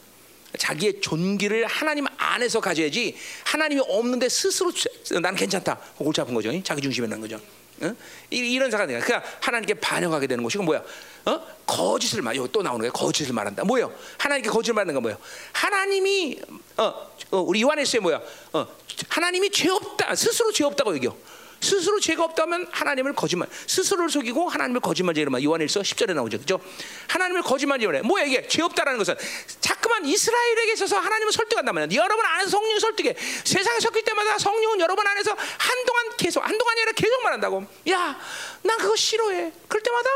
자기의 0.56 1.00
존귀를 1.00 1.66
하나님 1.66 2.06
안에서 2.16 2.60
가져야지 2.60 3.16
하나님이 3.44 3.82
없는데 3.88 4.28
스스로 4.28 4.72
나는 5.20 5.34
괜찮다. 5.36 5.76
골치 5.98 6.20
아픈 6.20 6.32
거죠. 6.32 6.50
자기 6.62 6.80
중심에 6.80 7.08
난 7.08 7.20
거죠. 7.20 7.40
어? 7.80 7.94
이런 8.30 8.70
되니까 8.86 9.04
그냥 9.04 9.22
하나님께 9.40 9.74
반역하게 9.74 10.28
되는 10.28 10.42
것이 10.44 10.56
뭐야? 10.58 10.82
어? 11.26 11.56
거짓을 11.66 12.22
말, 12.22 12.36
또 12.52 12.62
나오는 12.62 12.80
거야. 12.80 12.90
거짓을 12.92 13.34
말한다. 13.34 13.64
뭐요? 13.64 13.92
하나님께 14.18 14.48
거짓을 14.48 14.74
말하는 14.74 14.94
건 14.94 15.02
뭐요? 15.02 15.18
하나님이 15.52 16.40
어, 16.76 17.10
어 17.32 17.38
우리 17.38 17.62
요한에서의 17.62 18.00
뭐야? 18.00 18.20
어, 18.52 18.66
하나님이 19.08 19.50
죄 19.50 19.68
없다. 19.68 20.14
스스로 20.14 20.52
죄 20.52 20.64
없다고 20.64 20.94
여겨. 20.96 21.16
스스로 21.60 21.98
죄가 21.98 22.22
없다면 22.22 22.68
하나님을 22.70 23.14
거짓말, 23.14 23.48
스스로를 23.66 24.10
속이고 24.10 24.48
하나님을 24.48 24.80
거짓말쟁이로 24.80 25.42
요한일서 25.42 25.80
10절에 25.80 26.14
나오죠. 26.14 26.38
그죠? 26.38 26.60
하나님을 27.08 27.42
거짓말쟁이로 27.42 28.02
뭐야 28.04 28.24
이게? 28.24 28.46
죄 28.46 28.62
없다라는 28.62 28.98
것은 28.98 29.16
자꾸만 29.60 30.04
이스라엘에게 30.04 30.74
있어서 30.74 30.98
하나님을 30.98 31.32
설득한다면 31.32 31.92
여러분 31.94 32.24
안에서 32.24 32.50
성령 32.50 32.78
설득해. 32.78 33.16
세상에 33.44 33.80
섞일 33.80 34.04
때마다 34.04 34.38
성령은 34.38 34.80
여러분 34.80 35.06
안에서 35.06 35.34
한동안 35.58 36.16
계속 36.18 36.46
한동안이 36.46 36.80
아니라 36.82 36.92
계속 36.92 37.22
말한다고. 37.22 37.66
야, 37.90 38.20
난 38.62 38.78
그거 38.78 38.94
싫어해. 38.94 39.52
그럴 39.66 39.82
때마다 39.82 40.10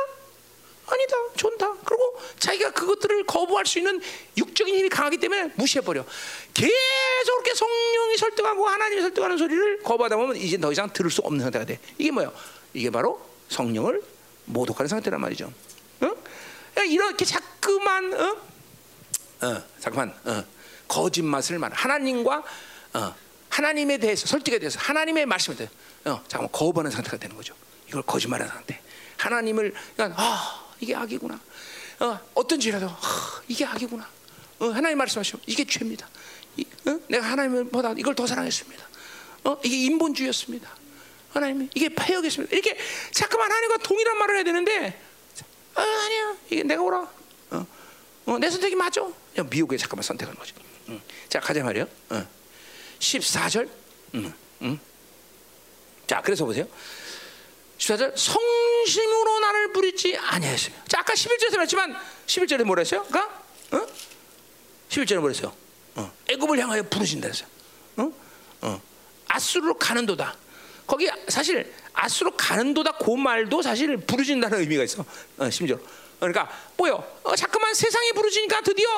아니다, 0.91 1.17
좋다. 1.37 1.75
그리고 1.85 2.21
자기가 2.39 2.73
그것들을 2.73 3.25
거부할 3.25 3.67
수 3.67 3.79
있는 3.79 4.01
육적인 4.37 4.75
힘이 4.75 4.89
강하기 4.89 5.19
때문에 5.19 5.53
무시해버려. 5.55 6.05
계속 6.55 7.43
그렇게 7.43 7.55
성령이 7.55 8.17
설득하고 8.19 8.67
하나님이 8.67 9.03
설득하는 9.03 9.39
소리를 9.39 9.83
거부하다 9.83 10.17
보면 10.17 10.37
이제 10.37 10.59
더 10.59 10.73
이상 10.73 10.93
들을 10.93 11.11
수 11.11 11.21
없는 11.23 11.43
상태가 11.43 11.65
돼. 11.65 11.79
이게 11.99 12.11
뭐야? 12.11 12.33
이게 12.75 12.91
바로 12.91 13.21
성령을 13.49 14.03
모독하는 14.47 14.89
상태란 14.89 15.21
말이죠. 15.21 15.53
어? 16.01 16.11
이렇게 16.85 17.25
자꾸만 17.25 18.13
어? 18.15 18.37
어, 19.43 19.63
잠깐만 19.79 20.15
어, 20.25 20.45
거짓말을 20.89 21.59
말 21.59 21.73
하나님과 21.73 22.43
어, 22.95 23.15
하나님에 23.49 23.99
대해서 23.99 24.27
설득에 24.27 24.59
대해서 24.59 24.79
하나님의 24.81 25.27
말씀에 25.27 25.57
대해서 25.57 25.75
어, 26.05 26.23
잠깐만 26.29 26.51
거부하는 26.53 26.91
상태가 26.91 27.17
되는 27.17 27.37
거죠. 27.37 27.55
이걸 27.89 28.03
거짓말하는 28.03 28.53
상태. 28.53 28.81
하나님을 29.17 29.75
그러니까 29.97 30.23
아 30.23 30.70
이게 30.81 30.95
악이구나. 30.95 31.41
어, 32.01 32.49
떤 32.49 32.59
죄라도 32.59 32.89
아, 32.89 33.43
이게 33.47 33.65
악이구나. 33.65 34.09
어, 34.61 34.67
하나님 34.67 34.99
말씀하시면 34.99 35.43
이게 35.47 35.65
죄입니다. 35.65 36.09
이, 36.57 36.65
어? 36.87 36.99
내가 37.09 37.27
하나님보다 37.31 37.95
이걸 37.97 38.15
더 38.15 38.27
사랑했습니다. 38.27 38.89
어? 39.45 39.59
이게 39.63 39.77
인본주의였습니다. 39.85 40.69
하나님 41.33 41.69
이게 41.75 41.89
폐역이었습니다. 41.89 42.55
이렇게 42.55 42.77
자꾸만 43.13 43.51
하나님과 43.51 43.79
동일한 43.79 44.19
말을 44.19 44.37
해야 44.37 44.45
되는데 44.45 45.01
아, 45.75 45.83
아니야 45.83 46.37
이게 46.51 46.63
내가 46.63 46.83
오라. 46.83 47.09
어, 47.51 47.67
어, 48.27 48.39
내 48.39 48.51
선택이 48.51 48.75
맞아. 48.75 49.07
미혹에 49.51 49.77
잠깐만 49.77 50.03
선택하는 50.03 50.39
거죠. 50.39 50.55
응. 50.89 51.01
자 51.29 51.39
가자 51.41 51.63
말이요. 51.63 51.87
어. 52.11 52.27
14절. 52.99 53.69
응. 54.15 54.33
응. 54.63 54.81
자 56.07 56.21
그래서 56.23 56.45
보세요. 56.45 56.67
14절 57.81 58.13
성심으로 58.17 59.41
나를 59.41 59.73
부리지 59.73 60.17
아니하였으며 60.17 60.77
자 60.87 61.01
아까 61.01 61.15
11절에서 61.15 61.57
말했지만 61.57 61.97
11절에 62.27 62.65
뭐라 62.65 62.81
했어요? 62.81 63.05
그러니까 63.09 63.43
어? 63.73 63.87
11절에 64.91 65.19
뭐라 65.19 65.33
했어요? 65.33 65.53
어. 65.95 66.13
애굽을 66.29 66.59
향하여 66.59 66.83
부르신다 66.85 67.29
했어요 67.29 67.49
어? 67.97 68.13
어. 68.61 68.83
아수르로 69.29 69.75
가는 69.79 70.05
도다 70.05 70.37
거기 70.87 71.09
사실 71.29 71.73
아수로 71.95 72.33
가는 72.37 72.75
도다 72.75 72.93
그 72.99 73.11
말도 73.13 73.63
사실 73.63 73.97
부르신다는 73.97 74.61
의미가 74.61 74.85
있어 74.85 75.05
어, 75.39 75.51
심지어 75.51 75.79
그러니까 76.19 76.51
뭐요? 76.77 77.03
어, 77.23 77.35
자꾸만 77.35 77.73
세상이 77.73 78.13
부르지니까 78.13 78.61
드디어 78.61 78.89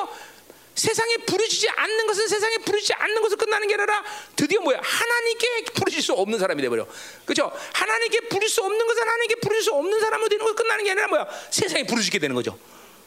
세상에 0.75 1.17
부르짖지 1.17 1.69
않는 1.69 2.07
것은 2.07 2.27
세상에 2.27 2.57
부르짖지 2.57 2.93
않는 2.93 3.21
것을 3.21 3.37
끝나는 3.37 3.67
게 3.67 3.75
아니라 3.75 4.03
드디어 4.35 4.59
뭐야? 4.61 4.79
하나님께 4.81 5.65
부르짖을 5.73 6.01
수 6.01 6.13
없는 6.13 6.39
사람이 6.39 6.61
돼버려. 6.61 6.87
그죠 7.25 7.51
하나님께 7.73 8.21
부르짖을 8.21 8.49
수 8.49 8.63
없는 8.63 8.87
것은 8.87 9.01
하나님께 9.01 9.35
부르짖을 9.35 9.63
수 9.63 9.73
없는 9.73 9.99
사람이 9.99 10.29
되는 10.29 10.45
거 10.45 10.53
끝나는 10.53 10.83
게 10.83 10.91
아니라 10.91 11.07
뭐야? 11.07 11.27
세상에 11.51 11.85
부르짖게 11.85 12.19
되는 12.19 12.35
거죠. 12.35 12.57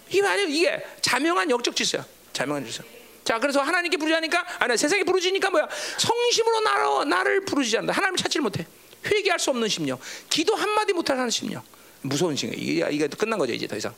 이게 0.09 0.25
아니 0.25 0.57
이게 0.57 0.85
자명한 1.01 1.51
영적 1.51 1.75
질서야. 1.75 2.05
자명한 2.33 2.65
질서. 2.65 2.85
자 3.25 3.41
그래서 3.41 3.61
하나님께 3.61 3.97
부르짖으니까 3.97 4.47
아니 4.61 4.77
세상에 4.77 5.03
부르짖으니까 5.03 5.51
뭐야? 5.51 5.69
성심으로 5.99 6.61
나로, 6.61 7.05
나를 7.05 7.45
부르짖지 7.45 7.79
않는다. 7.79 7.93
하나님을 7.95 8.17
찾지를 8.19 8.43
못해. 8.43 8.65
회개할 9.05 9.41
수 9.41 9.51
없는 9.51 9.69
심령. 9.69 9.99
기도 10.31 10.55
한마디 10.55 10.93
못하는 10.93 11.29
심령. 11.31 11.63
무서운 12.03 12.37
심령. 12.37 12.59
이게, 12.61 12.87
이게 12.91 13.09
끝난 13.09 13.39
거죠 13.39 13.53
이제 13.53 13.67
더 13.67 13.77
이상 13.77 13.93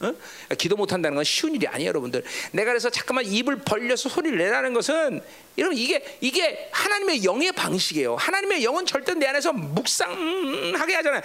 어? 0.00 0.14
기도 0.56 0.76
못 0.76 0.92
한다는 0.92 1.14
건 1.14 1.24
쉬운 1.24 1.54
일이 1.54 1.66
아니에요, 1.66 1.88
여러분들. 1.88 2.22
내가 2.52 2.70
그래서 2.70 2.88
잠깐만 2.88 3.26
입을 3.26 3.56
벌려서 3.58 4.08
소리를 4.08 4.38
내라는 4.38 4.72
것은 4.72 5.20
여러분 5.58 5.76
이게 5.76 6.02
이게 6.20 6.70
하나님의 6.72 7.24
영의 7.24 7.52
방식이에요. 7.52 8.16
하나님의 8.16 8.64
영은 8.64 8.86
절대 8.86 9.12
내 9.12 9.26
안에서 9.26 9.52
묵상하게 9.52 10.94
하잖아요. 10.94 11.20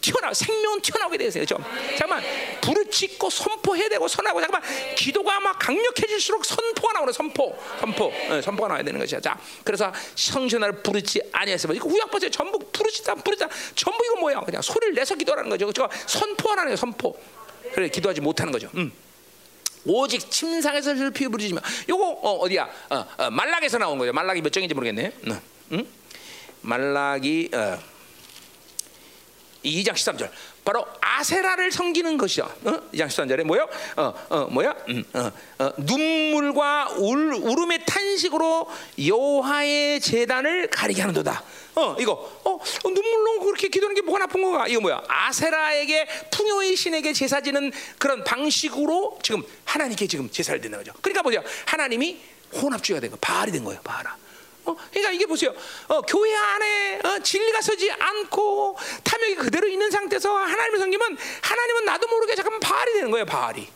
튀어나 0.00 0.32
생명은 0.32 0.80
튀어나오게 0.80 1.18
되세요. 1.18 1.44
그렇죠? 1.44 1.62
잠깐만 1.98 2.22
부르짖고 2.60 3.28
선포해야 3.28 3.88
되고 3.88 4.06
선하고 4.06 4.40
잠깐만 4.40 4.70
기도가 4.94 5.40
막 5.40 5.58
강력해질수록 5.58 6.44
선포가 6.44 6.92
나오는 6.92 7.12
선포, 7.12 7.58
선포, 7.80 8.10
네, 8.10 8.40
선포가 8.40 8.68
나와야 8.68 8.84
되는 8.84 9.00
것이야. 9.00 9.20
자, 9.20 9.38
그래서 9.64 9.92
성전을 10.14 10.82
부르지 10.82 11.20
아니했으면 11.32 11.76
이거 11.76 11.88
보세요. 12.06 12.30
전부 12.30 12.58
부르짖다 12.58 13.16
부르짖다 13.16 13.48
전부 13.74 14.04
이거 14.04 14.20
뭐야? 14.20 14.40
그냥 14.40 14.62
소리를 14.62 14.94
내서 14.94 15.16
기도하는 15.16 15.50
거죠. 15.50 15.66
그렇죠? 15.66 15.88
선포하는 16.06 16.64
거예요. 16.64 16.76
선포. 16.76 17.16
그래 17.74 17.88
기도하지 17.88 18.20
못하는 18.20 18.52
거죠. 18.52 18.70
음. 18.74 18.92
오직 19.84 20.30
침상에서 20.30 20.94
슬피 20.94 21.26
부르짖으며 21.28 21.60
요거 21.88 22.04
어, 22.04 22.32
어디야? 22.38 22.68
어, 22.90 23.06
어, 23.18 23.30
말락에서 23.30 23.78
나온 23.78 23.98
거죠. 23.98 24.12
말락이 24.12 24.42
몇 24.42 24.52
장인지 24.52 24.74
모르겠네. 24.74 25.12
응? 25.26 25.40
응? 25.72 25.86
말락이 26.62 27.50
어, 27.54 27.78
2장 29.64 29.92
13절 29.92 30.30
바로 30.70 30.86
아세라를 31.00 31.72
섬기는 31.72 32.16
것이야. 32.16 32.44
어? 32.44 32.70
2장 32.92 33.08
13절에 33.08 33.42
뭐요? 33.42 33.68
어, 33.96 34.14
어, 34.28 34.46
뭐야? 34.52 34.72
음, 34.88 35.02
어, 35.14 35.32
어, 35.58 35.72
눈물과 35.78 36.94
울, 36.98 37.34
울음의 37.34 37.86
탄식으로 37.86 38.68
여호와의 39.04 40.00
제단을 40.00 40.68
가리게 40.68 41.00
하는도다. 41.00 41.42
어, 41.74 41.96
이거 41.98 42.12
어, 42.44 42.50
어, 42.52 42.88
눈물로 42.88 43.40
그렇게 43.40 43.66
기도하는 43.66 43.96
게 43.96 44.02
뭐가 44.02 44.20
나쁜 44.20 44.42
거가? 44.42 44.68
이거 44.68 44.80
뭐야? 44.80 45.02
아세라에게 45.08 46.06
풍요의 46.30 46.76
신에게 46.76 47.14
제사 47.14 47.40
지는 47.40 47.72
그런 47.98 48.22
방식으로 48.22 49.18
지금 49.24 49.42
하나님께 49.64 50.06
지금 50.06 50.30
제사를 50.30 50.60
드는 50.60 50.78
거죠. 50.78 50.92
그러니까 51.02 51.22
보세요. 51.22 51.42
하나님이 51.66 52.20
혼합주의가 52.52 53.00
된 53.00 53.10
거, 53.10 53.16
바알이 53.20 53.50
된 53.50 53.64
거예요. 53.64 53.80
바알아. 53.82 54.19
어, 54.70 54.76
그러니까 54.90 55.12
이게 55.12 55.26
보세요. 55.26 55.54
어, 55.88 56.00
교회 56.02 56.34
안에 56.34 57.00
어, 57.04 57.18
진리가 57.22 57.60
서지 57.60 57.90
않고 57.90 58.76
탐욕이 59.04 59.34
그대로 59.36 59.68
있는 59.68 59.90
상태에서 59.90 60.34
하나님을 60.34 60.78
섬기면 60.78 61.18
하나님은 61.42 61.84
나도 61.84 62.08
모르게 62.08 62.34
잠깐 62.34 62.60
바알이 62.60 62.92
되는 62.92 63.10
거예요. 63.10 63.24
바알이. 63.24 63.68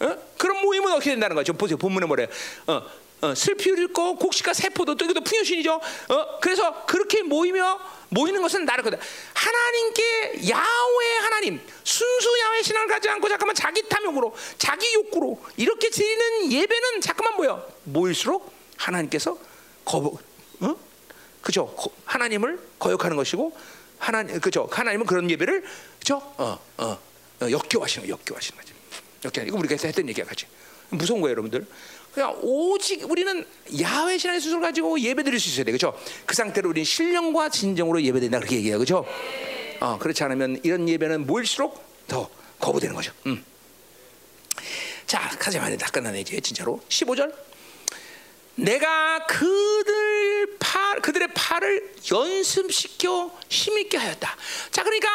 어? 0.00 0.16
그런 0.36 0.60
모임은 0.62 0.92
어떻게 0.92 1.10
된다는 1.10 1.36
거죠? 1.36 1.52
보세요. 1.52 1.76
본문에 1.78 2.06
뭐래요? 2.06 2.26
어, 2.66 2.82
어, 3.22 3.34
슬피를 3.36 3.84
읽고 3.84 4.16
곡식과 4.16 4.52
세포도 4.52 4.96
또 4.96 5.04
이것도 5.04 5.22
풍요신이죠. 5.22 5.74
어? 5.74 6.40
그래서 6.40 6.84
그렇게 6.86 7.22
모이며 7.22 7.78
모이는 8.08 8.42
것은 8.42 8.64
나를 8.64 8.82
거다. 8.82 8.98
하나님께 9.32 10.48
야외 10.50 11.18
하나님 11.22 11.60
순수 11.84 12.40
야외 12.40 12.62
신앙을 12.62 12.88
가지 12.88 13.08
않고 13.08 13.28
잠깐만 13.28 13.54
자기 13.54 13.88
탐욕으로 13.88 14.34
자기 14.58 14.92
욕구로 14.94 15.40
이렇게 15.56 15.88
드리는 15.88 16.52
예배는 16.52 17.00
잠깐만 17.00 17.36
뭐야? 17.36 17.64
모일수록 17.84 18.52
하나님께서 18.76 19.38
거부, 19.84 20.18
어? 20.60 20.76
그죠? 21.40 21.74
하나님을 22.04 22.60
거역하는 22.78 23.16
것이고 23.16 23.56
하나님, 23.98 24.40
그죠? 24.40 24.68
하나님은 24.70 25.06
그런 25.06 25.30
예배를 25.30 25.64
그죠? 25.98 26.16
어, 26.36 26.58
어, 26.78 26.98
어 27.40 27.50
역겨하시는 27.50 28.08
역겨하시는 28.08 28.58
거지. 28.58 28.72
역겨. 29.24 29.42
이거 29.42 29.58
우리가 29.58 29.76
했던 29.86 30.08
얘기야, 30.08 30.24
같이. 30.24 30.46
무서운 30.90 31.20
거예요, 31.20 31.32
여러분들. 31.32 31.66
그냥 32.12 32.36
오직 32.42 33.10
우리는 33.10 33.46
야외 33.80 34.18
신앙의 34.18 34.40
수술을 34.40 34.60
가지고 34.60 35.00
예배 35.00 35.22
드릴 35.22 35.40
수 35.40 35.48
있어야 35.48 35.64
돼, 35.64 35.72
그죠? 35.72 35.98
그 36.26 36.34
상태로 36.34 36.68
우리는 36.68 36.84
신령과 36.84 37.48
진정으로 37.48 38.02
예배 38.02 38.20
된다 38.20 38.38
그렇게 38.38 38.56
얘기해요, 38.56 38.78
그죠? 38.78 39.06
어, 39.80 39.98
그렇지 39.98 40.22
않으면 40.24 40.60
이런 40.62 40.88
예배는 40.88 41.26
모일수록 41.26 41.82
더 42.06 42.28
거부되는 42.58 42.94
거죠. 42.94 43.12
음. 43.26 43.44
자, 45.06 45.28
가자 45.38 45.60
말이야. 45.60 45.78
다 45.78 45.90
끝나네 45.90 46.20
이제 46.20 46.40
진짜로. 46.40 46.80
15절. 46.88 47.34
내가 48.54 49.26
그들 49.26 50.58
팔 50.58 51.00
그들의 51.00 51.28
팔을 51.34 51.94
연습시켜 52.10 53.36
힘있게 53.48 53.96
하였다. 53.96 54.36
자, 54.70 54.82
그러니까 54.82 55.08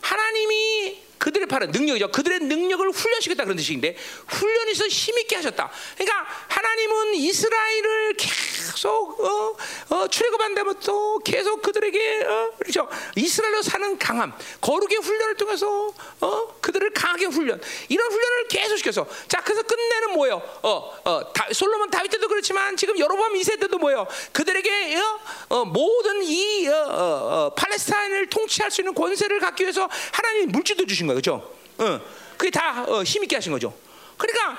하나님이 0.00 1.09
그들의 1.20 1.46
팔은 1.46 1.70
능력이죠. 1.70 2.10
그들의 2.10 2.40
능력을 2.40 2.90
훈련시켰다 2.90 3.44
그런 3.44 3.56
뜻인데 3.56 3.94
훈련해서 4.26 4.88
힘있게 4.88 5.36
하셨다. 5.36 5.70
그러니까 5.94 6.26
하나님은 6.48 7.14
이스라엘을 7.14 8.14
계속 8.16 9.20
어, 9.20 9.56
어, 9.90 10.08
출애굽한 10.08 10.54
다음부터 10.54 11.18
계속 11.18 11.60
그들에게 11.60 12.24
어, 12.24 12.50
그렇죠. 12.58 12.88
이스라엘로 13.16 13.60
사는 13.60 13.98
강함, 13.98 14.32
거룩의 14.62 14.98
훈련을 14.98 15.36
통해서 15.36 15.92
어, 16.20 16.56
그들을 16.62 16.90
강하게 16.94 17.26
훈련, 17.26 17.60
이런 17.90 18.10
훈련을 18.10 18.48
계속 18.48 18.78
시켜서 18.78 19.06
자 19.28 19.42
그래서 19.42 19.62
끝내는 19.62 20.14
뭐예요? 20.14 20.36
어, 20.62 21.00
어, 21.04 21.32
다, 21.34 21.48
솔로몬 21.52 21.90
다윗 21.90 22.08
때도 22.08 22.28
그렇지만 22.28 22.76
지금 22.78 22.98
여로보암 22.98 23.36
이세 23.36 23.56
때도 23.56 23.76
뭐예요? 23.78 24.06
그들에게 24.32 24.96
어, 24.96 25.20
어, 25.50 25.64
모든 25.66 26.22
이 26.22 26.66
어, 26.66 26.72
어, 26.72 27.02
어, 27.50 27.54
팔레스타인을 27.54 28.30
통치할 28.30 28.70
수 28.70 28.80
있는 28.80 28.94
권세를 28.94 29.38
갖기 29.38 29.64
위해서 29.64 29.86
하나님 30.12 30.48
물질도 30.48 30.86
주신 30.86 31.09
거예요, 31.10 31.20
그렇죠? 31.20 31.54
어, 31.78 32.00
그게 32.36 32.50
다 32.50 32.84
어, 32.86 33.02
힘있게 33.02 33.36
하신 33.36 33.52
거죠. 33.52 33.74
그러니까 34.16 34.58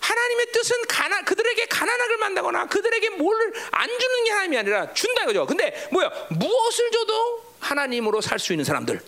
하나님의 0.00 0.46
뜻은 0.52 0.76
가난 0.88 1.24
그들에게 1.24 1.66
가난하게 1.66 2.16
만다거나 2.16 2.66
그들에게 2.66 3.10
뭘 3.10 3.52
안 3.72 3.88
주는 3.88 4.24
게 4.24 4.30
하나님이 4.30 4.58
아니라 4.58 4.92
준다 4.94 5.22
이거죠. 5.24 5.46
근데 5.46 5.88
뭐야? 5.92 6.10
무엇을 6.30 6.90
줘도 6.90 7.42
하나님으로 7.60 8.20
살 8.20 8.38
수 8.38 8.52
있는 8.52 8.64
사람들. 8.64 9.00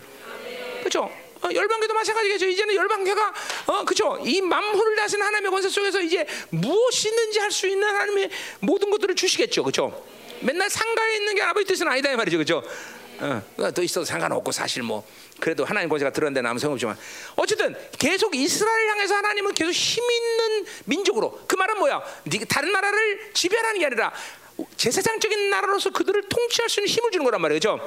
그렇죠? 0.81 1.11
어, 1.43 1.49
열방교도 1.53 1.93
마찬가지겠죠. 1.95 2.47
이제는 2.47 2.75
열방교가 2.75 3.35
어 3.67 3.85
그죠? 3.85 4.19
이 4.25 4.41
만물을 4.41 4.97
다스리는 4.97 5.27
하나님의 5.27 5.51
권세 5.51 5.69
속에서 5.69 6.01
이제 6.01 6.27
무엇이든지 6.51 7.39
할 7.39 7.51
수 7.51 7.67
있는 7.67 7.87
하나님의 7.89 8.31
모든 8.61 8.91
것들을 8.91 9.15
주시겠죠. 9.15 9.63
그렇죠? 9.63 10.05
맨날 10.41 10.71
상가에 10.71 11.17
있는 11.17 11.35
게 11.35 11.43
아버지 11.43 11.67
뜻은 11.67 11.87
아니다 11.89 12.11
이 12.11 12.17
말이죠. 12.17 12.39
그렇죠? 12.39 12.63
어, 13.21 13.43
더 13.75 13.83
있어도 13.83 14.05
상관없고 14.05 14.53
사실 14.53 14.83
뭐 14.83 15.07
그래도 15.41 15.65
하나님 15.65 15.89
권세가 15.89 16.13
들어는데 16.13 16.43
남은 16.43 16.59
소용없지만 16.59 16.97
어쨌든 17.37 17.75
계속 17.99 18.35
이스라엘 18.35 18.89
향해서 18.91 19.17
하나님은 19.17 19.53
계속 19.53 19.73
힘 19.73 20.03
있는 20.03 20.67
민족으로 20.85 21.41
그 21.47 21.57
말은 21.57 21.79
뭐야? 21.79 22.03
다른 22.49 22.73
나라를 22.73 23.33
지배하는 23.35 23.81
게 23.81 23.87
아니라 23.87 24.13
제사장적인 24.77 25.51
나라로서 25.51 25.91
그들을 25.91 26.29
통치할 26.29 26.69
수 26.69 26.81
있는 26.81 26.89
힘을 26.89 27.11
주는 27.11 27.25
거란 27.25 27.41
말이죠. 27.41 27.81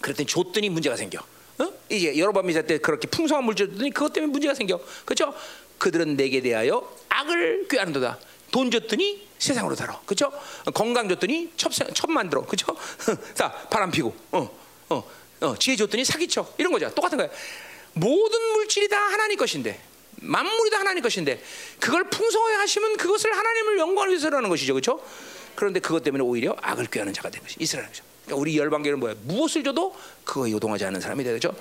그랬더니 0.00 0.26
줬더니 0.26 0.68
문제가 0.70 0.96
생겨. 0.96 1.20
어? 1.58 1.72
이제 1.90 2.16
여러 2.18 2.32
번 2.32 2.46
미사 2.46 2.62
때 2.62 2.78
그렇게 2.78 3.06
풍성한 3.08 3.44
물질 3.44 3.68
줬더니 3.70 3.90
그것 3.90 4.12
때문에 4.12 4.30
문제가 4.30 4.54
생겨. 4.54 4.80
그렇죠? 5.04 5.34
그들은 5.78 6.16
내게 6.16 6.40
대하여 6.40 6.90
악을 7.08 7.68
꾀하는도다. 7.68 8.18
돈 8.50 8.70
줬더니 8.70 9.26
세상으로 9.38 9.74
달아. 9.74 10.00
그렇죠? 10.06 10.32
건강 10.72 11.08
줬더니 11.08 11.52
첩, 11.56 11.72
첩 11.72 12.10
만들어. 12.10 12.44
그렇죠? 12.46 12.74
자, 13.34 13.52
바람 13.70 13.90
피고. 13.90 14.14
어, 14.32 14.48
어, 14.88 15.04
어, 15.40 15.56
지혜 15.58 15.76
줬더니 15.76 16.04
사기쳐. 16.04 16.54
이런 16.58 16.72
거죠. 16.72 16.92
똑같은 16.94 17.18
거야. 17.18 17.28
모든 17.92 18.40
물질이 18.52 18.88
다 18.88 18.98
하나님 18.98 19.36
것인데 19.38 19.80
만물이 20.16 20.70
다 20.70 20.78
하나님 20.78 21.02
것인데 21.02 21.42
그걸 21.78 22.08
풍성하게 22.08 22.56
하시면 22.56 22.96
그것을 22.96 23.36
하나님을 23.36 23.78
영광을 23.78 24.10
위해서 24.10 24.28
하는 24.28 24.48
것이죠. 24.48 24.74
그렇죠? 24.74 25.02
그런데 25.54 25.80
그것 25.80 26.02
때문에 26.02 26.22
오히려 26.22 26.54
악을 26.60 26.86
꾀하는 26.86 27.12
자가 27.12 27.30
된 27.30 27.42
것이 27.42 27.56
이스라엘이죠. 27.58 28.04
그러니까 28.24 28.40
우리 28.40 28.58
열방계는 28.58 28.98
뭐야? 28.98 29.14
무엇을 29.22 29.64
줘도 29.64 29.96
그거 30.24 30.50
요동하지 30.50 30.84
않는 30.86 31.00
사람이 31.00 31.24
되죠. 31.24 31.54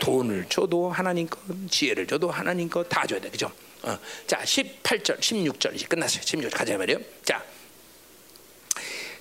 돈을 0.00 0.46
줘도 0.48 0.90
하나님 0.90 1.26
것, 1.28 1.38
지혜를 1.70 2.06
줘도 2.06 2.30
하나님 2.30 2.68
것다 2.68 3.06
줘야 3.06 3.20
돼. 3.20 3.30
그죠? 3.30 3.50
어. 3.82 3.98
자, 4.26 4.38
18절, 4.38 5.20
16절 5.20 5.74
이제 5.74 5.86
끝났어요. 5.86 6.22
16절 6.22 6.54
가자 6.54 6.76
말이요. 6.76 6.98
자. 7.24 7.42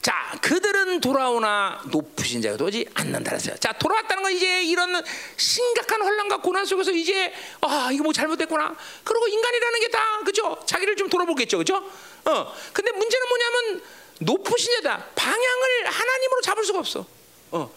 자, 0.05 0.37
그들은 0.39 1.01
돌아오나 1.01 1.81
높으신 1.89 2.39
자가 2.39 2.63
오지 2.63 2.87
않는다 2.93 3.31
그랬어요. 3.31 3.55
자, 3.57 3.71
돌아왔다는 3.73 4.21
건 4.21 4.33
이제 4.33 4.61
이런 4.63 5.03
심각한 5.35 5.99
혼란과 5.99 6.37
고난 6.41 6.63
속에서 6.63 6.91
이제 6.91 7.33
아, 7.61 7.89
이거 7.91 8.03
뭐 8.03 8.13
잘못됐구나. 8.13 8.75
그리고 9.03 9.27
인간이라는 9.27 9.79
게 9.79 9.87
다 9.87 10.19
그죠? 10.23 10.61
자기를 10.67 10.95
좀 10.95 11.09
돌아보겠죠. 11.09 11.57
그죠? 11.57 11.77
어. 11.77 12.55
근데 12.71 12.91
문제는 12.91 13.27
뭐냐면 13.29 13.81
높으신 14.19 14.73
자다. 14.75 15.05
방향을 15.15 15.85
하나님으로 15.87 16.41
잡을 16.41 16.63
수가 16.63 16.77
없어. 16.77 17.03
어. 17.49 17.71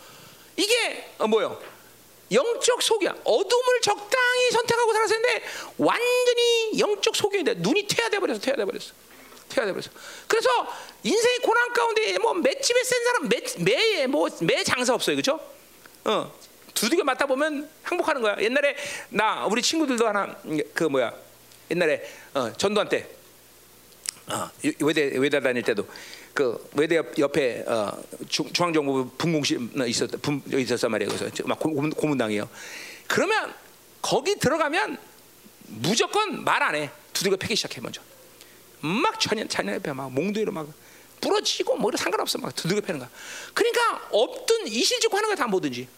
이게 0.57 1.10
어, 1.16 1.26
뭐요? 1.26 1.58
영적 2.31 2.82
소기야. 2.82 3.15
어둠을 3.24 3.81
적당히 3.81 4.50
선택하고 4.52 4.92
살았는데 4.92 5.44
완전히 5.78 6.78
영적 6.78 7.16
소기인데 7.16 7.55
눈이 7.55 7.86
퇴화돼 7.86 8.18
버렸어. 8.18 8.39
퇴화돼 8.39 8.66
버렸어. 8.66 8.92
퇴화돼 9.48 9.73
버렸어. 9.73 9.90
그래서 10.26 10.50
인생의 11.02 11.39
고난 11.41 11.73
가운데 11.73 12.18
뭐 12.18 12.35
맷집에 12.35 12.83
센 12.85 13.05
사람 13.05 13.28
매매뭐매 13.59 14.65
장사 14.65 14.94
없어요. 14.94 15.17
그렇죠? 15.17 15.41
어. 16.05 16.33
두들겨 16.75 17.02
맞다 17.02 17.27
보면 17.27 17.68
항복하는 17.83 18.23
거야. 18.23 18.36
옛날에 18.41 18.77
나 19.09 19.47
우리 19.47 19.60
친구들도 19.62 20.07
하나 20.07 20.36
그 20.75 20.85
뭐야? 20.85 21.12
옛날에 21.70 22.09
어, 22.35 22.52
전도한 22.52 22.89
때 22.89 23.09
어, 24.28 24.49
외대 24.81 25.02
외대 25.18 25.41
다닐 25.41 25.62
때도 25.62 25.89
그 26.35 26.68
외대 26.75 27.02
옆에 27.18 27.65
어, 27.67 28.01
중앙정부 28.28 29.10
분공실 29.18 29.70
있었 29.89 30.09
있었단 30.52 30.91
말이에요. 30.93 31.10
그래서 31.12 31.31
막 31.47 31.59
고문, 31.59 31.91
고문당이에요. 31.91 32.49
그러면 33.09 33.52
거기 34.01 34.36
들어가면 34.39 34.99
무조건 35.67 36.44
말 36.44 36.62
안 36.62 36.77
해. 36.77 36.91
두들겨 37.12 37.36
패기 37.39 37.57
시작해 37.57 37.81
먼저. 37.81 38.01
막 38.81 39.18
천연 39.18 39.49
찬연의 39.49 39.81
막 39.94 40.12
몽둥이로 40.12 40.52
막 40.52 40.68
부러지고 41.20 41.76
뭐 41.76 41.90
상관없어 41.97 42.38
막 42.38 42.55
두들겨 42.55 42.80
패는 42.80 43.00
거야. 43.00 43.10
그러니까 43.55 44.08
없든 44.10 44.68
이실직고 44.68 45.16
하는 45.16 45.28
거야 45.28 45.36
다 45.36 45.47
뭐든지. 45.47 45.88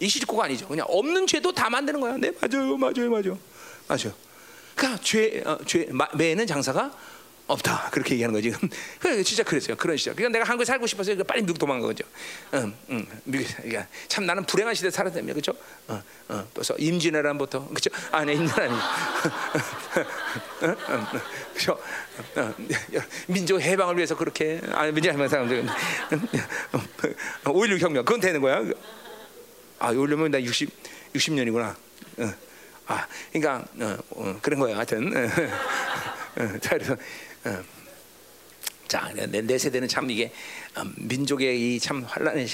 이실직고가 0.00 0.44
아니죠. 0.44 0.66
그냥 0.66 0.86
없는 0.88 1.26
죄도 1.26 1.52
다 1.52 1.68
만드는 1.68 2.00
거야. 2.00 2.16
네 2.16 2.32
맞아요, 2.40 2.76
맞아요, 2.76 3.10
맞아요, 3.10 3.38
맞아요. 3.86 4.12
그러니까 4.74 5.02
죄, 5.02 5.42
어, 5.44 5.58
죄 5.66 5.88
매는 6.14 6.46
장사가 6.46 6.90
없다 7.50 7.90
그렇게 7.90 8.14
얘기하는 8.14 8.32
거지. 8.32 8.52
그 9.00 9.22
진짜 9.24 9.42
그랬어요. 9.42 9.76
그런 9.76 9.96
시절. 9.96 10.14
그러니까 10.14 10.38
내가 10.38 10.48
한국에 10.48 10.64
살고 10.64 10.86
싶어서 10.86 11.14
빨리 11.24 11.42
미국 11.42 11.58
도망간 11.58 11.86
거죠. 11.86 12.04
응, 12.54 12.74
응. 12.90 13.06
미국. 13.24 13.46
그러니까 13.56 13.86
참 14.08 14.26
나는 14.26 14.44
불행한 14.44 14.74
시대 14.74 14.88
에 14.88 14.90
살았다며, 14.90 15.32
그렇죠? 15.32 15.52
어, 15.88 16.02
어. 16.28 16.46
임진왜란부터, 16.78 17.68
그렇죠? 17.68 17.90
아니 18.12 18.34
임진왜란이. 18.34 18.74
그렇죠? 21.52 21.78
어, 22.36 22.54
민족 23.26 23.60
해방을 23.60 23.96
위해서 23.96 24.16
그렇게 24.16 24.60
아니 24.72 24.92
민족 24.92 25.10
해방 25.10 25.28
사람들 25.28 25.66
5.16 27.44 27.78
혁명 27.80 28.04
그건 28.04 28.20
되는 28.20 28.40
거야. 28.40 28.62
아, 29.78 29.92
5.16면 29.92 30.30
나 30.30 30.42
60, 30.42 30.70
60년이구나. 31.14 31.74
어. 32.18 32.34
아, 32.86 33.06
그러니까 33.32 33.64
어, 33.80 33.96
어, 34.10 34.38
그런 34.42 34.60
거예요. 34.60 34.76
하여튼. 34.76 35.12
어, 35.16 35.30
자, 36.60 36.76
어. 36.76 36.96
자, 38.88 39.10
내, 39.14 39.26
내, 39.40 39.56
세대는 39.56 39.86
참 39.88 40.10
이게 40.10 40.32
음, 40.78 40.92
민족의 40.96 41.76
이 41.76 41.80
참 41.80 42.02
환란의 42.02 42.46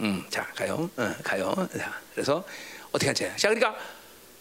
음, 0.00 0.24
자 0.30 0.46
가요, 0.54 0.88
어, 0.96 1.14
가요. 1.24 1.68
자, 1.76 2.00
그래서 2.14 2.44
어떻게 2.92 3.08
하지? 3.08 3.24
자, 3.36 3.48
그러니까 3.48 3.76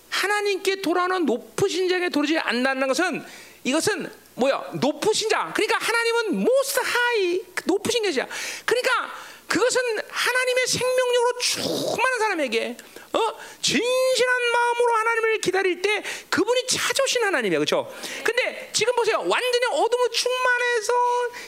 하나님께 0.09 0.81
돌아오는 0.81 1.25
높으신 1.25 1.89
자에게 1.89 2.09
도르지 2.09 2.37
않는다는 2.37 2.87
것은 2.87 3.23
이것은 3.63 4.11
뭐야? 4.35 4.71
높으신 4.79 5.29
자. 5.29 5.51
그러니까 5.53 5.77
하나님은 5.79 6.41
most 6.41 6.79
high, 6.79 7.45
높으신 7.65 8.03
계시야. 8.03 8.27
그러니까 8.65 9.11
그것은 9.47 9.81
하나님의 10.07 10.67
생명력으로 10.67 11.39
충만한 11.39 12.19
사람에게 12.19 12.77
어? 13.13 13.19
진실한 13.61 14.51
마음으로 14.53 14.93
하나님을 14.93 15.41
기다릴 15.41 15.81
때 15.81 16.03
그분이 16.29 16.67
찾아오신 16.67 17.23
하나님이야. 17.23 17.57
그렇죠? 17.59 17.91
근데 18.23 18.48
지금 18.79 18.95
보세요. 18.95 19.17
완전히 19.27 19.65
어둠을 19.65 20.09
충만해서 20.09 20.93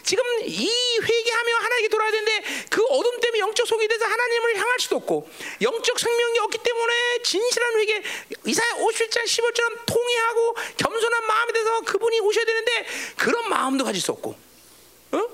지금 0.03 0.22
이 0.43 0.69
회개하며 1.01 1.56
하나님께 1.56 1.88
돌아야 1.88 2.11
되는데 2.11 2.43
그 2.69 2.84
어둠 2.88 3.22
때문에 3.22 3.40
영적 3.40 3.66
속이 3.66 3.88
돼서 3.88 4.03
하나님을 4.03 4.58
향할 4.58 4.80
수도 4.82 4.98
없고 4.98 5.30
영적 5.61 5.98
생명이 5.98 6.40
없기 6.40 6.58
때문에 6.58 6.93
진실한 7.24 7.80
회개 7.80 8.03
이사야 8.48 8.74
57장 8.74 9.24
15절처럼 9.24 9.85
통회하고 9.85 10.56
겸손한 10.76 11.26
마음이 11.26 11.53
돼서 11.53 11.82
그분이 11.85 12.19
오셔야 12.19 12.43
되는데 12.43 12.85
그런 13.16 13.48
마음도 13.48 13.85
가질 13.85 14.01
수 14.01 14.11
없고 14.11 14.35
어? 15.14 15.27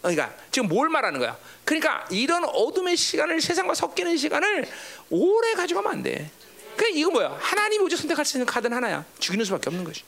그러니까 0.00 0.34
지금 0.50 0.68
뭘 0.68 0.88
말하는 0.88 1.20
거야? 1.20 1.36
그러니까 1.66 2.06
이런 2.10 2.46
어둠의 2.46 2.96
시간을 2.96 3.42
세상과 3.42 3.74
섞이는 3.74 4.16
시간을 4.16 4.66
오래 5.10 5.52
가져가면 5.52 5.92
안 5.92 6.02
돼. 6.02 6.30
그 6.74 6.88
이거 6.88 7.10
뭐야? 7.10 7.36
하나님 7.38 7.82
오직 7.82 7.98
선택할 7.98 8.24
수 8.24 8.38
있는 8.38 8.46
카드는 8.46 8.74
하나야. 8.74 9.04
죽이는 9.18 9.44
수밖에 9.44 9.68
없는 9.68 9.84
것이. 9.84 10.04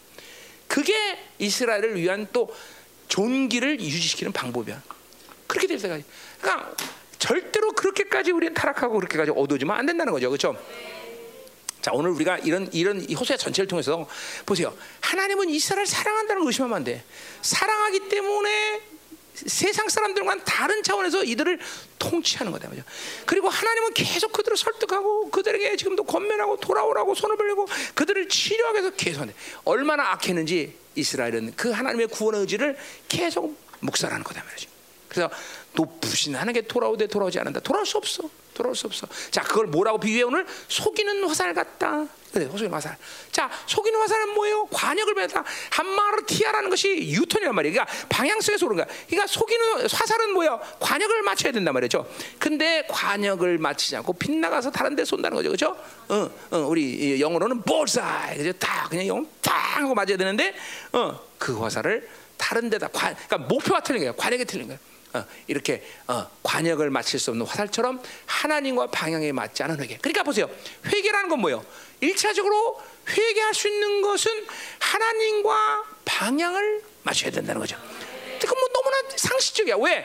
그게 0.67 0.95
이스라엘을 1.39 1.97
위한 2.01 2.27
또 2.33 2.55
존귀를 3.09 3.81
유지시키는 3.81 4.33
방법이야. 4.33 4.83
그렇게 5.47 5.67
될 5.67 5.79
때까지. 5.79 6.05
그러니까 6.41 6.75
절대로 7.19 7.73
그렇게까지 7.73 8.33
우리는 8.33 8.53
타락하고 8.55 8.95
그렇게까지 8.95 9.33
어두워지면 9.35 9.77
안 9.77 9.87
된다는 9.87 10.13
거죠. 10.13 10.29
그렇죠? 10.29 10.57
자 11.81 11.93
오늘 11.93 12.11
우리가 12.11 12.39
이런 12.39 12.69
이런 12.73 13.01
호세 13.15 13.37
전체를 13.37 13.69
통해서 13.69 14.09
보세요. 14.45 14.77
하나님은 15.01 15.49
이스라엘 15.51 15.87
사랑한다는 15.87 16.43
걸 16.43 16.49
의심하면 16.49 16.77
안 16.77 16.85
돼. 16.85 17.05
사랑하기 17.43 18.09
때문에 18.09 18.81
세상 19.37 19.89
사람들과는 19.89 20.45
다른 20.45 20.83
차원에서 20.83 21.25
이들을 21.25 21.59
통치하는 21.99 22.53
거다 22.53 22.69
말이죠. 22.69 22.87
그리고 23.27 23.49
하나님은 23.49 23.95
계속 23.95 24.33
그들을 24.33 24.57
설득하고 24.57 25.31
그들에게 25.31 25.77
지금도 25.77 26.05
권면하고 26.05 26.57
돌아오라고 26.59 27.15
손을 27.15 27.37
벌리고 27.37 27.67
그들을 27.95 28.29
치료하기 28.29 28.81
위해서 28.81 28.97
계속 28.97 29.29
얼마나 29.65 30.13
악했는지 30.13 30.77
이스라엘은 30.95 31.55
그 31.57 31.71
하나님의 31.71 32.09
구원의 32.09 32.41
의지를 32.43 32.77
계속 33.09 33.59
묵살하는 33.81 34.25
거다 34.25 34.43
말이죠. 34.43 34.71
그래서 35.09 35.31
높으신 35.73 36.35
하나님께 36.35 36.67
돌아오되 36.67 37.07
돌아오지 37.07 37.39
않는다. 37.39 37.61
돌아올 37.61 37.87
수 37.87 37.99
없어. 37.99 38.29
돌아올 38.55 38.75
수 38.75 38.87
없어. 38.87 39.07
자, 39.31 39.43
그걸 39.43 39.67
뭐라고 39.67 39.99
비유해 39.99 40.23
오늘 40.23 40.47
속이는 40.69 41.25
화살 41.25 41.55
같다. 41.55 42.07
그래, 42.33 42.47
속이는 42.47 42.71
화살. 42.71 42.97
자, 43.33 43.51
속이는 43.67 43.99
화살은 43.99 44.35
뭐예요? 44.35 44.67
관역을 44.67 45.15
배다. 45.15 45.45
한마르티아라는 45.71 46.69
것이 46.71 47.11
유턴이란 47.13 47.55
말이에요. 47.55 47.73
그러니까 47.73 48.07
방향성에서 48.09 48.67
오는 48.67 48.77
거야. 48.77 48.87
그러니까 49.07 49.27
속이는 49.27 49.89
화살은 49.89 50.33
뭐예요? 50.35 50.61
관역을 50.81 51.23
맞춰야 51.23 51.53
된단 51.53 51.73
말이죠. 51.75 52.07
근데 52.39 52.87
관역을 52.91 53.59
맞추지 53.59 53.97
않고 53.97 54.13
빗나가서 54.15 54.71
다른 54.71 54.95
데 54.97 55.05
쏜다는 55.05 55.37
거죠. 55.37 55.51
그죠? 55.51 55.77
어, 56.09 56.31
어, 56.51 56.59
우리 56.69 57.21
영어로는 57.21 57.63
볼사이. 57.63 58.37
그죠? 58.37 58.53
딱 58.55 58.91
그냥 58.91 59.07
영, 59.07 59.27
딱 59.41 59.81
하고 59.81 59.95
맞아야 59.95 60.17
되는데, 60.17 60.55
어, 60.93 61.19
그 61.39 61.59
화살을 61.59 62.09
다른 62.37 62.69
데다 62.69 62.89
관, 62.89 63.15
그러니까 63.15 63.39
목표가 63.39 63.81
틀린 63.81 64.01
거예요. 64.01 64.15
관역이 64.15 64.45
틀린 64.45 64.67
거예요. 64.67 64.79
어, 65.15 65.25
이렇게 65.47 65.83
어, 66.07 66.29
관역을 66.43 66.91
맞출 66.91 67.19
수 67.19 67.31
없는 67.31 67.47
화살처럼 67.47 68.03
하나님과 68.27 68.89
방향에 68.89 69.33
맞지 69.33 69.63
않은 69.63 69.81
회개. 69.81 69.99
그러니까 69.99 70.23
보세요. 70.23 70.49
회개라는 70.85 71.29
건 71.29 71.41
뭐예요? 71.41 71.65
일차적으로 72.01 72.81
회개할 73.09 73.55
수 73.55 73.69
있는 73.69 74.03
것은 74.03 74.47
하나님과 74.79 75.85
방향을 76.05 76.83
맞춰야 77.03 77.31
된다는 77.31 77.61
거죠. 77.61 77.77
그건 78.41 78.59
뭐 78.59 78.69
너무나 78.73 78.97
상식적이야. 79.17 79.77
왜? 79.77 80.05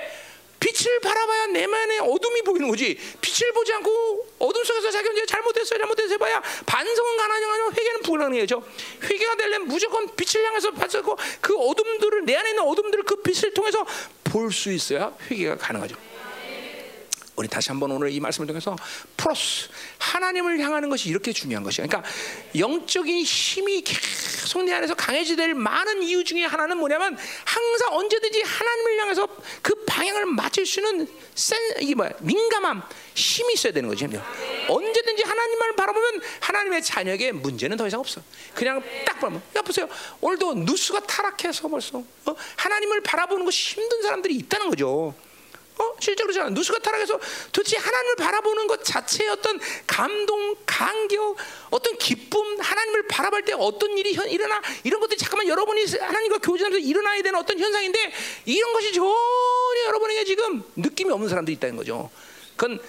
빛을 0.60 1.00
바라봐야 1.00 1.48
내면에 1.48 1.98
어둠이 2.00 2.44
보이는 2.44 2.70
거지. 2.70 2.96
빛을 3.20 3.52
보지 3.52 3.74
않고 3.74 4.28
어둠 4.38 4.64
속에서 4.64 4.92
자기 4.92 5.08
혼자 5.08 5.26
잘못했어요, 5.26 5.80
잘못했어요 5.80 6.14
해봐야 6.14 6.40
반성은 6.68 7.18
가능하지만 7.18 7.74
회개는 7.74 8.02
불가능해죠. 8.04 8.64
회개가 9.04 9.36
되려면 9.38 9.68
무조건 9.68 10.16
빛을 10.16 10.46
향해서 10.46 10.72
봤었고 10.72 11.18
그 11.42 11.58
어둠들을 11.58 12.26
내 12.26 12.36
안에 12.36 12.50
있는 12.52 12.64
어둠들을 12.64 13.04
그 13.06 13.16
빛을 13.24 13.54
통해서 13.56 13.86
볼 14.24 14.52
수 14.52 14.72
있어야 14.72 15.12
회개가 15.32 15.58
가능하죠. 15.58 15.96
우리 17.36 17.48
다시 17.48 17.70
한번 17.70 17.92
오늘 17.92 18.12
이 18.12 18.20
말씀을 18.20 18.48
통해서 18.48 18.76
플러스 19.16 19.70
하나님을 19.98 20.60
향하는 20.60 20.90
것이 20.90 21.10
이렇게 21.10 21.32
중요한 21.32 21.64
것이야. 21.64 21.88
그러니까 21.88 22.10
영적인 22.58 23.24
힘이 23.24 23.82
계속 23.82 24.64
내 24.64 24.74
안에서 24.74 24.94
강해지될 24.96 25.54
많은 25.54 26.04
이유 26.04 26.24
중에 26.24 26.44
하나는 26.44 26.78
뭐냐면 26.78 27.18
항상 27.46 27.94
언제든지 27.94 28.42
하나님을 28.42 29.00
향해서 29.00 29.28
그 29.62 29.86
방향을 29.86 30.26
맞출 30.26 30.66
수 30.66 30.82
있는 30.82 31.08
센 31.34 31.58
이게 31.80 31.96
뭐야 31.96 32.12
민감함 32.20 32.84
힘이 33.16 33.54
있어야 33.54 33.72
되는 33.72 33.88
거지. 33.90 34.06
언제든지 34.68 35.24
하나님을 35.24 35.76
바라보면 35.76 36.22
하나님의 36.42 36.84
자녀에게 36.84 37.32
문제는 37.32 37.78
더 37.78 37.88
이상 37.88 38.00
없어. 38.00 38.22
그냥 38.54 38.84
딱 39.06 39.20
보면. 39.20 39.42
야 39.56 39.62
보세요. 39.62 39.88
오늘도 40.20 40.56
누수가 40.56 41.02
타락해서 41.02 41.68
벌써 41.68 42.00
어? 42.00 42.36
하나님을 42.58 43.02
바라보는 43.02 43.46
것이 43.46 43.76
힘든 43.76 44.02
사람들이 44.02 44.36
있다는 44.36 44.70
거죠. 44.70 45.16
어? 45.82 45.96
실제로 46.00 46.28
그렇잖아. 46.28 46.50
누수가 46.52 46.80
타락해서 46.80 47.20
도대체 47.52 47.78
하나님을 47.78 48.16
바라보는 48.18 48.68
것 48.68 48.84
자체의 48.84 49.32
어떤 49.32 49.60
감동, 49.88 50.56
감격, 50.66 51.36
어떤 51.72 51.98
기쁨, 51.98 52.60
하나님을 52.60 53.08
바라볼 53.08 53.44
때 53.44 53.54
어떤 53.54 53.98
일이 53.98 54.14
현, 54.14 54.30
일어나 54.30 54.62
이런 54.84 55.00
것들이 55.00 55.18
잠깐만 55.18 55.48
여러분이 55.48 55.86
하나님과 55.86 56.38
교제하면서 56.38 56.86
일어나야 56.86 57.22
되는 57.24 57.40
어떤 57.40 57.58
현상인데 57.58 58.12
이런 58.46 58.74
것이 58.74 58.94
전혀 58.94 59.84
여러분에게 59.88 60.24
지금 60.26 60.64
느낌이 60.76 61.12
없는 61.12 61.30
사람들이 61.30 61.56
있다는 61.56 61.78
거죠. 61.78 62.12
그건 62.56 62.80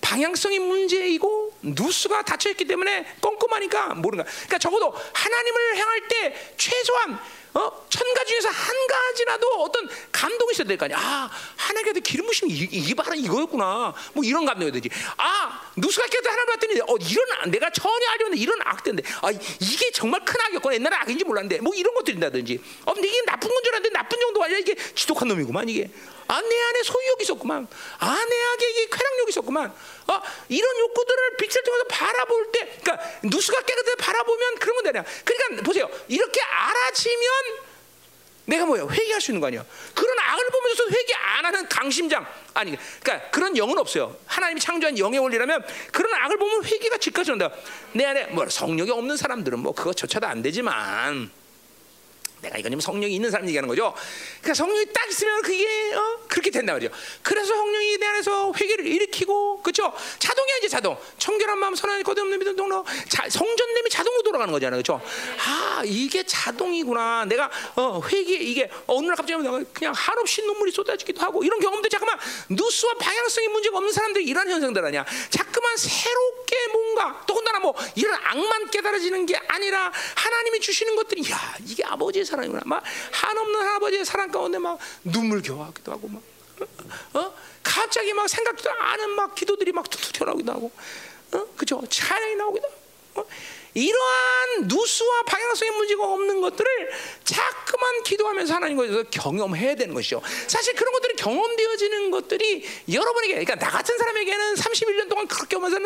방향성이 0.00 0.58
문제이고 0.58 1.52
누수가 1.62 2.22
닫혀 2.22 2.50
있기 2.50 2.64
때문에 2.64 3.06
꼼꼼하니까 3.20 3.94
모르는 3.94 4.24
거야. 4.24 4.32
그러니까 4.32 4.58
적어도 4.58 4.92
하나님을 5.12 5.76
향할 5.76 6.08
때 6.08 6.54
최소한 6.56 7.20
어? 7.52 7.86
천 7.88 8.14
가지 8.14 8.28
중에서 8.30 8.48
한 8.48 8.74
가지라도 8.86 9.46
어떤 9.62 9.88
감동이 10.12 10.52
있어야 10.52 10.66
될 10.68 10.76
거 10.78 10.84
아니야. 10.84 10.98
아, 10.98 11.30
하나님께 11.56 12.00
기름 12.00 12.26
부심이 12.26 12.52
이게 12.52 12.94
바로 12.94 13.14
이거였구나. 13.14 13.92
뭐 14.12 14.24
이런 14.24 14.44
감동이 14.46 14.70
되지. 14.70 14.88
아, 15.16 15.60
누수가 15.76 16.06
깨도 16.06 16.30
하나님 16.30 16.46
봤더니 16.46 16.80
어, 16.80 16.96
이런 17.00 17.50
내가 17.50 17.70
전혀 17.70 18.06
알지 18.12 18.24
못한 18.24 18.38
이런 18.38 18.58
악된데. 18.62 19.02
아, 19.22 19.30
이게 19.30 19.90
정말 19.92 20.24
큰 20.24 20.40
악이었구나. 20.40 20.74
옛날에 20.76 20.96
악인지 20.96 21.24
몰랐는데. 21.24 21.60
뭐 21.60 21.74
이런 21.74 21.92
것들이라든지. 21.94 22.62
어, 22.86 22.92
이게 22.96 23.22
나쁜 23.26 23.48
건 23.50 23.60
줄 23.62 23.74
알았는데 23.74 23.98
나쁜 23.98 24.20
정도가 24.20 24.46
아니라 24.46 24.60
이게 24.60 24.74
지독한 24.94 25.28
놈이구만 25.28 25.68
이게. 25.68 25.90
아, 26.30 26.40
내 26.40 26.62
안에 26.62 26.82
소유욕이 26.84 27.22
있었구만. 27.22 27.66
아, 27.98 28.06
내 28.06 28.40
안에 28.40 28.86
쾌락욕이 28.86 29.30
있었구만. 29.30 29.74
어, 30.06 30.22
이런 30.48 30.78
욕구들을 30.78 31.36
빛을 31.38 31.64
통해서 31.64 31.84
바라볼 31.88 32.52
때, 32.52 32.78
그러니까 32.80 33.10
누수가 33.24 33.60
깨끗해 33.62 33.96
바라보면 33.96 34.54
그러면 34.60 34.84
되냐. 34.84 35.04
그러니까 35.24 35.62
보세요. 35.64 35.90
이렇게 36.06 36.40
알아지면 36.40 37.30
내가 38.44 38.64
뭐야 38.64 38.86
회개할 38.88 39.20
수 39.20 39.32
있는 39.32 39.40
거 39.40 39.48
아니야. 39.48 39.64
그런 39.94 40.18
악 40.20 40.34
악을 40.34 40.50
보면서 40.50 40.84
회개 40.88 41.14
안 41.14 41.44
하는 41.44 41.68
강심장 41.68 42.26
아니 42.54 42.76
그러니까 43.00 43.30
그런 43.30 43.56
영은 43.56 43.78
없어요. 43.78 44.16
하나님이 44.26 44.60
창조한 44.60 44.98
영의 44.98 45.20
원리라면 45.20 45.64
그런 45.92 46.12
악을 46.14 46.36
보면 46.36 46.64
회개가 46.64 46.98
즉각이 46.98 47.30
온다. 47.30 47.50
내 47.92 48.04
안에 48.04 48.26
뭐 48.26 48.48
성령이 48.48 48.90
없는 48.90 49.16
사람들은 49.16 49.58
뭐 49.58 49.72
그거조차도 49.72 50.26
안 50.26 50.42
되지만 50.42 51.30
내가 52.42 52.58
이거는 52.58 52.80
성령이 52.80 53.14
있는 53.14 53.30
사람 53.30 53.46
얘기하는 53.46 53.68
거죠. 53.68 53.94
그러니까 54.40 54.54
성령이 54.54 54.86
딱 54.92 55.08
있으면 55.10 55.42
그게 55.42 55.94
어? 55.94 56.18
그렇게 56.28 56.50
된단 56.50 56.76
말이죠. 56.76 56.92
그래서 57.22 57.54
성령이 57.54 57.98
내 57.98 58.06
안에서 58.06 58.52
회개를 58.52 58.86
일으키고 58.86 59.62
그렇죠. 59.62 59.92
자동이야 60.18 60.56
이제 60.58 60.68
자동. 60.68 60.96
청결한 61.18 61.58
마음 61.58 61.74
선한 61.74 62.02
거듭 62.02 62.22
없는 62.22 62.38
믿음 62.38 62.56
동로 62.56 62.84
성전됨이 63.28 63.90
자동으로 63.90 64.22
돌아가는 64.22 64.52
거잖아요. 64.52 64.82
그렇죠. 64.82 65.02
아 65.46 65.82
이게 65.84 66.22
자동이구나. 66.24 67.26
내가 67.26 67.50
어, 67.76 68.00
회개 68.06 68.34
이게 68.36 68.70
어느 68.86 69.06
날 69.06 69.16
갑자기 69.16 69.42
그냥 69.72 69.92
한없이 69.94 70.42
눈물이 70.42 70.72
쏟아지기도 70.72 71.20
하고 71.20 71.42
이런 71.44 71.60
경험들 71.60 71.90
잠깐만 71.90 72.18
누수와 72.48 72.94
방향성이 72.94 73.48
문제가 73.48 73.76
없는 73.78 73.92
사람들이 73.92 74.24
이런 74.24 74.48
현상들 74.48 74.84
아니야. 74.84 75.04
자꾸만 75.30 75.76
새롭게 75.76 76.56
뭔가 76.72 77.22
더군다나 77.26 77.58
뭐 77.60 77.74
이런 77.94 78.14
악만 78.22 78.70
깨달아지는 78.70 79.26
게 79.26 79.36
아니라 79.48 79.92
하나님이 80.14 80.60
주시는 80.60 80.96
것들이 80.96 81.30
야 81.30 81.54
이게 81.66 81.84
아버지의 81.84 82.24
사랑이구나. 82.30 82.62
막 82.64 82.82
한없는 83.12 83.60
할아버지의 83.60 84.04
사랑 84.04 84.30
가운데 84.30 84.58
막 84.58 84.78
눈물 85.04 85.42
겨워하기도 85.42 85.92
하고 85.92 86.08
막 86.08 86.22
어? 87.14 87.34
갑자기 87.62 88.12
막 88.12 88.28
생각도 88.28 88.70
않은 88.70 89.10
막 89.10 89.34
기도들이 89.34 89.72
막 89.72 89.88
툭툭 89.90 90.12
튀어나오기도 90.12 90.52
하고 90.52 90.70
어? 91.32 91.46
그죠? 91.56 91.82
찬양이 91.88 92.36
나오기도 92.36 92.66
하고 92.66 93.20
어? 93.20 93.24
이러한 93.74 94.68
누수와 94.68 95.22
방향성의 95.22 95.72
문제가 95.76 96.04
없는 96.04 96.40
것들을 96.40 96.90
자꾸만 97.24 98.02
기도하면서 98.02 98.54
하나님께서 98.54 99.04
경험해야 99.10 99.74
되는 99.74 99.94
것이죠. 99.94 100.20
사실 100.46 100.74
그런 100.74 100.92
것들이 100.92 101.14
경험되어지는 101.16 102.10
것들이 102.10 102.64
여러분에게, 102.92 103.34
그러니까 103.34 103.54
나 103.56 103.70
같은 103.70 103.96
사람에게는 103.96 104.54
31년 104.54 105.08
동안 105.08 105.26
그렇게 105.28 105.56
오면서 105.56 105.78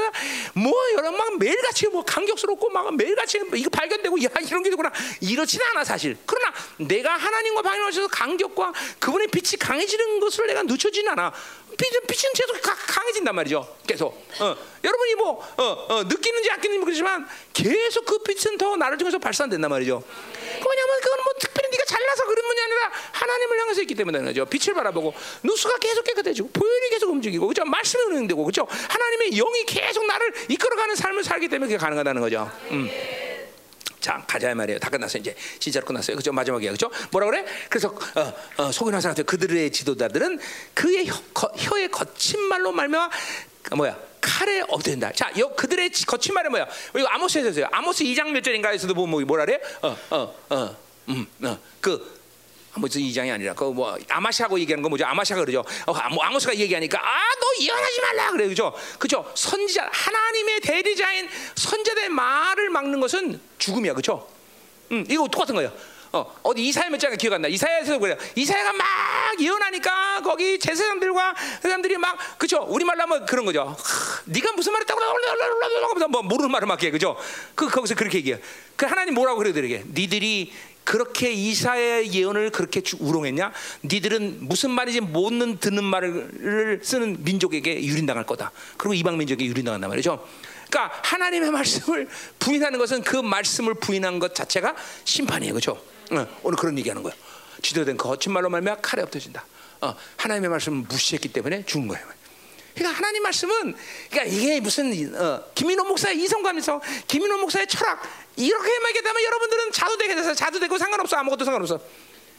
뭐 0.55 0.73
여러분 0.95 1.17
막 1.17 1.39
매일같이 1.39 1.89
뭐 1.89 2.05
감격스럽고 2.05 2.71
막 2.71 2.95
매일같이 2.97 3.41
이거 3.55 3.71
발견되고 3.71 4.23
야 4.25 4.29
이런 4.41 4.63
게 4.63 4.71
되구나 4.71 4.91
이렇지는 5.21 5.67
않아 5.69 5.85
사실. 5.85 6.17
그러나 6.27 6.53
내가 6.79 7.17
하나님과 7.17 7.63
방향하셔서 7.63 8.09
간격과 8.09 8.73
그분의 8.99 9.29
빛이 9.29 9.59
강해지는 9.59 10.21
것을 10.21 10.47
내가 10.47 10.63
늦춰지는 10.63 11.13
않아. 11.13 11.33
빛은, 11.77 12.01
빛은 12.07 12.33
계속 12.35 12.61
강해진단 12.63 13.35
말이죠. 13.35 13.77
계속. 13.87 14.09
어. 14.41 14.57
여러분이 14.83 15.15
뭐 15.17 15.43
어, 15.57 15.87
어, 15.89 16.03
느끼는지 16.05 16.51
아끼는지 16.51 16.85
그렇지만 16.85 17.27
계속 17.53 18.05
그 18.05 18.19
빛은 18.19 18.59
더 18.59 18.77
나를 18.77 18.99
통해서 18.99 19.19
발산된단 19.19 19.71
말이죠. 19.71 20.03
왜냐하면 20.03 21.01
그건 21.03 21.25
뭐 21.25 21.33
특별히 21.39 21.71
네가 21.71 21.85
잘나서 21.85 22.25
그런 22.27 22.47
분이 22.47 22.61
아니라 22.61 22.91
하나님을 23.13 23.61
향해서 23.61 23.81
있기 23.83 23.95
때문에 23.95 24.21
그죠. 24.21 24.45
빛을 24.47 24.75
바라보고 24.75 25.15
누수가 25.43 25.79
계속 25.79 26.05
깨끗해지고 26.05 26.51
보혈이 26.51 26.91
계속 26.91 27.11
움직이고 27.11 27.47
그죠. 27.47 27.65
말씀이 27.65 28.03
운행되고 28.05 28.45
그죠. 28.45 28.67
하나님의 28.89 29.31
영이 29.31 29.65
계속 29.67 30.07
나를 30.07 30.33
이끌어가는 30.49 30.95
삶을 30.95 31.25
살기 31.25 31.49
때문에 31.49 31.69
그게 31.69 31.79
가능하다는 31.79 32.21
거죠. 32.21 32.51
음. 32.71 32.89
자 34.05 34.23
가자 34.27 34.55
말이에요. 34.55 34.79
다 34.79 34.91
끝났어요. 34.91 35.23
이제 35.23 35.35
진짜로 35.59 35.87
끝났어요. 35.87 36.15
그죠? 36.19 36.31
마지막이에요. 36.31 36.73
그죠? 36.73 36.91
뭐라 37.11 37.27
그래? 37.27 37.47
그래서 37.71 37.89
어, 37.89 38.33
어, 38.59 38.71
속이나 38.71 39.01
사람들 39.01 39.25
그들의 39.25 39.73
지도자들은 39.73 40.39
그의 40.75 41.07
혀, 41.07 41.15
거, 41.33 41.51
혀의 41.57 41.91
거친 41.91 42.39
말로 42.43 42.71
말며 42.71 43.09
뭐야 43.75 43.97
칼에 44.21 44.63
엎드린다. 44.69 45.13
자, 45.13 45.33
여, 45.39 45.49
그들의 45.55 45.91
거친 46.07 46.35
말은 46.35 46.51
뭐야? 46.51 46.67
이거 46.95 47.07
아모스에서요. 47.07 47.69
아모스 47.73 48.05
2장 48.05 48.31
몇 48.31 48.43
절인가에서도 48.45 48.93
보면 48.93 49.11
뭐, 49.11 49.21
뭐라 49.23 49.47
그래? 49.47 49.59
어, 49.81 49.97
어, 50.11 50.35
어, 50.51 50.77
음, 51.09 51.27
어, 51.43 51.59
그 51.81 52.14
아모스 52.75 52.99
2장이 52.99 53.33
아니라 53.33 53.55
그 53.55 53.65
뭐 53.75 53.97
아마샤고 54.09 54.59
얘기하는 54.61 54.83
거 54.83 54.89
뭐죠? 54.89 55.05
아마샤가 55.07 55.41
그러죠. 55.41 55.65
어, 55.87 55.93
뭐 56.11 56.25
아모스가 56.25 56.55
얘기하니까 56.57 56.99
아너 57.01 57.65
예언하지 57.65 58.01
말라 58.01 58.31
그래 58.31 58.47
그죠? 58.49 58.73
그죠? 58.99 59.31
선지자 59.35 59.89
하나님의 59.93 60.61
대리자인 60.61 61.29
선자의 61.57 62.09
말을 62.11 62.71
막는 62.71 63.01
것은 63.01 63.41
죽음이야 63.59 63.95
그죠? 63.95 64.29
음 64.93 65.05
이거 65.09 65.27
똑같은 65.29 65.55
거예요. 65.55 65.73
어, 66.15 66.33
어디 66.45 66.65
이사야 66.69 66.91
몇 66.91 66.99
장에 66.99 67.17
기억 67.17 67.33
안 67.33 67.43
나. 67.43 67.49
이사야에서 67.49 67.99
그래요. 67.99 68.17
이사야가 68.37 68.73
막 68.73 68.87
예언하니까 69.41 70.23
거기 70.23 70.61
제사장들과 70.61 71.35
사람들이 71.61 71.97
막 71.99 72.17
그죠? 72.39 72.65
우리 72.69 72.85
말로 72.85 73.03
하면 73.03 73.27
그런 73.27 73.45
거죠. 73.45 73.65
하, 73.77 74.23
네가 74.27 74.53
무슨 74.53 74.73
말을 74.75 74.85
했다고 74.85 75.01
하면서 75.01 76.09
뭐 76.09 76.23
모르는 76.23 76.53
말을 76.53 76.69
막 76.69 76.81
해. 76.85 76.93
그죠? 76.93 77.17
그 77.57 77.69
거기서 77.69 77.97
그렇게 77.97 78.19
얘기해. 78.19 78.39
그 78.77 78.87
하나님 78.87 79.15
뭐라고 79.15 79.39
그러게? 79.39 79.83
니들이 79.93 80.53
그렇게 80.85 81.33
이사의 81.33 82.13
예언을 82.13 82.51
그렇게 82.51 82.81
우롱했냐? 83.01 83.53
니들은 83.85 84.39
무슨 84.43 84.71
말인지 84.71 85.01
못 85.01 85.31
듣는 85.59 85.83
말을 85.83 86.81
쓰는 86.85 87.25
민족에게 87.25 87.83
유린당할 87.83 88.25
거다. 88.25 88.53
그리고 88.77 88.95
이방 88.95 89.19
민족에게 89.19 89.47
유린당한단 89.47 89.91
말이죠. 89.91 90.25
그러니까 90.71 90.97
하나님의 91.03 91.51
말씀을 91.51 92.09
부인하는 92.39 92.79
것은 92.79 93.03
그 93.03 93.17
말씀을 93.17 93.75
부인한 93.75 94.21
것 94.21 94.33
자체가 94.33 94.77
심판이에요, 95.05 95.55
그렇죠? 95.55 95.94
어, 96.17 96.27
오늘 96.43 96.57
그런 96.57 96.79
얘기하는 96.79 97.03
거예요. 97.03 97.17
지도된 97.63 97.97
그 97.97 98.09
거친 98.09 98.33
말로 98.33 98.51
말면 98.51 98.83
칼에 98.83 99.03
엎어진다. 99.03 99.45
어, 99.81 99.95
하나님의 100.17 100.51
말씀을 100.51 100.85
무시했기 100.89 101.33
때문에 101.33 101.65
죽은 101.65 101.89
거예요. 101.89 102.07
그러니까 102.75 102.99
하나님 102.99 103.23
말씀은 103.23 103.77
그러니까 104.11 104.35
이게 104.35 104.61
무슨 104.61 105.15
어, 105.15 105.45
김인호 105.55 105.85
목사의 105.85 106.19
이성감에서 106.19 106.81
김인호 107.07 107.39
목사의 107.39 107.69
철학 107.69 108.03
이렇게 108.37 108.79
말게 108.81 109.01
되면 109.01 109.23
여러분들은 109.23 109.73
자도되게 109.73 110.15
돼서 110.17 110.35
자도되고 110.35 110.77
상관없어 110.79 111.17
아무것도 111.17 111.45
상관없어. 111.45 111.81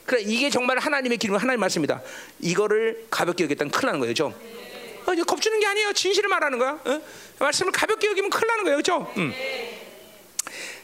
그래 0.06 0.22
이게 0.22 0.50
정말 0.50 0.78
하나님의 0.78 1.18
기름 1.18 1.38
하나님 1.38 1.62
말씀이다. 1.62 2.02
이거를 2.42 3.08
가볍게 3.10 3.46
여겼다면 3.46 3.72
큰일 3.72 3.86
나는 3.88 4.00
거예요, 4.02 4.14
어, 5.08 5.14
이제 5.14 5.24
겁주는 5.24 5.60
게 5.60 5.66
아니에요. 5.68 5.94
진실을 5.94 6.30
말하는 6.30 6.58
거야. 6.58 6.80
어? 6.84 7.02
말씀을 7.40 7.72
가볍게 7.72 8.08
여기면 8.08 8.30
큰일 8.30 8.48
나는 8.48 8.64
거예요, 8.64 8.78
그렇죠? 8.78 9.14
음. 9.18 9.34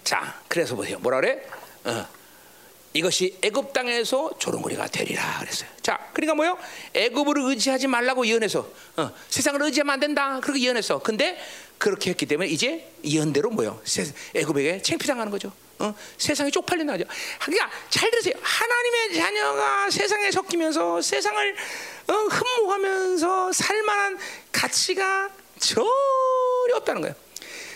자, 0.03 0.39
그래서 0.47 0.75
보세요. 0.75 0.99
뭐라 0.99 1.19
그래? 1.19 1.41
어. 1.85 2.07
이것이 2.93 3.37
애굽 3.41 3.73
땅에서 3.73 4.31
조롱거리가 4.37 4.87
되리라 4.87 5.39
그랬어요. 5.39 5.69
자, 5.81 6.09
그러니까 6.13 6.35
뭐요? 6.35 6.57
애굽을 6.93 7.35
의지하지 7.37 7.87
말라고 7.87 8.27
예언해서 8.27 8.67
어, 8.97 9.11
세상을 9.29 9.61
의지하면 9.61 9.93
안 9.93 9.99
된다. 9.99 10.39
그렇게 10.41 10.61
예언했어. 10.61 10.99
근데 10.99 11.39
그렇게 11.77 12.09
했기 12.09 12.25
때문에 12.25 12.49
이제 12.49 12.91
예언대로 13.03 13.49
뭐요? 13.49 13.81
애굽에게 14.35 14.81
챙피당하는 14.81 15.31
거죠. 15.31 15.51
어? 15.79 15.95
세상이 16.17 16.51
쪽팔린다 16.51 16.97
죠 16.97 17.03
그러니까 17.39 17.71
잘 17.89 18.11
들으세요. 18.11 18.35
하나님의 18.41 19.15
자녀가 19.15 19.89
세상에 19.89 20.29
섞이면서 20.29 21.01
세상을 21.01 21.55
어, 22.07 22.13
흠모하면서 22.13 23.51
살만한 23.51 24.19
가치가 24.51 25.29
전혀 25.59 26.75
없다는 26.75 27.01
거예요. 27.01 27.15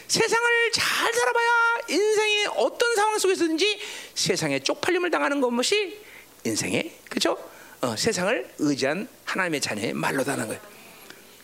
세상을 0.08 0.72
잘 0.72 1.14
살아봐야 1.14 1.50
인생의 1.90 2.48
어떤 2.56 2.96
상황 2.96 3.18
속에서든지 3.18 3.80
세상에 4.14 4.60
쪽팔림을 4.60 5.12
당하는 5.12 5.42
것이 5.42 6.00
인생의 6.44 6.96
그죠? 7.10 7.38
어, 7.82 7.96
세상을 7.96 8.54
의지한 8.60 9.08
하나님의 9.26 9.62
자녀의 9.62 9.94
말로다는 9.94 10.48
거예요. 10.48 10.62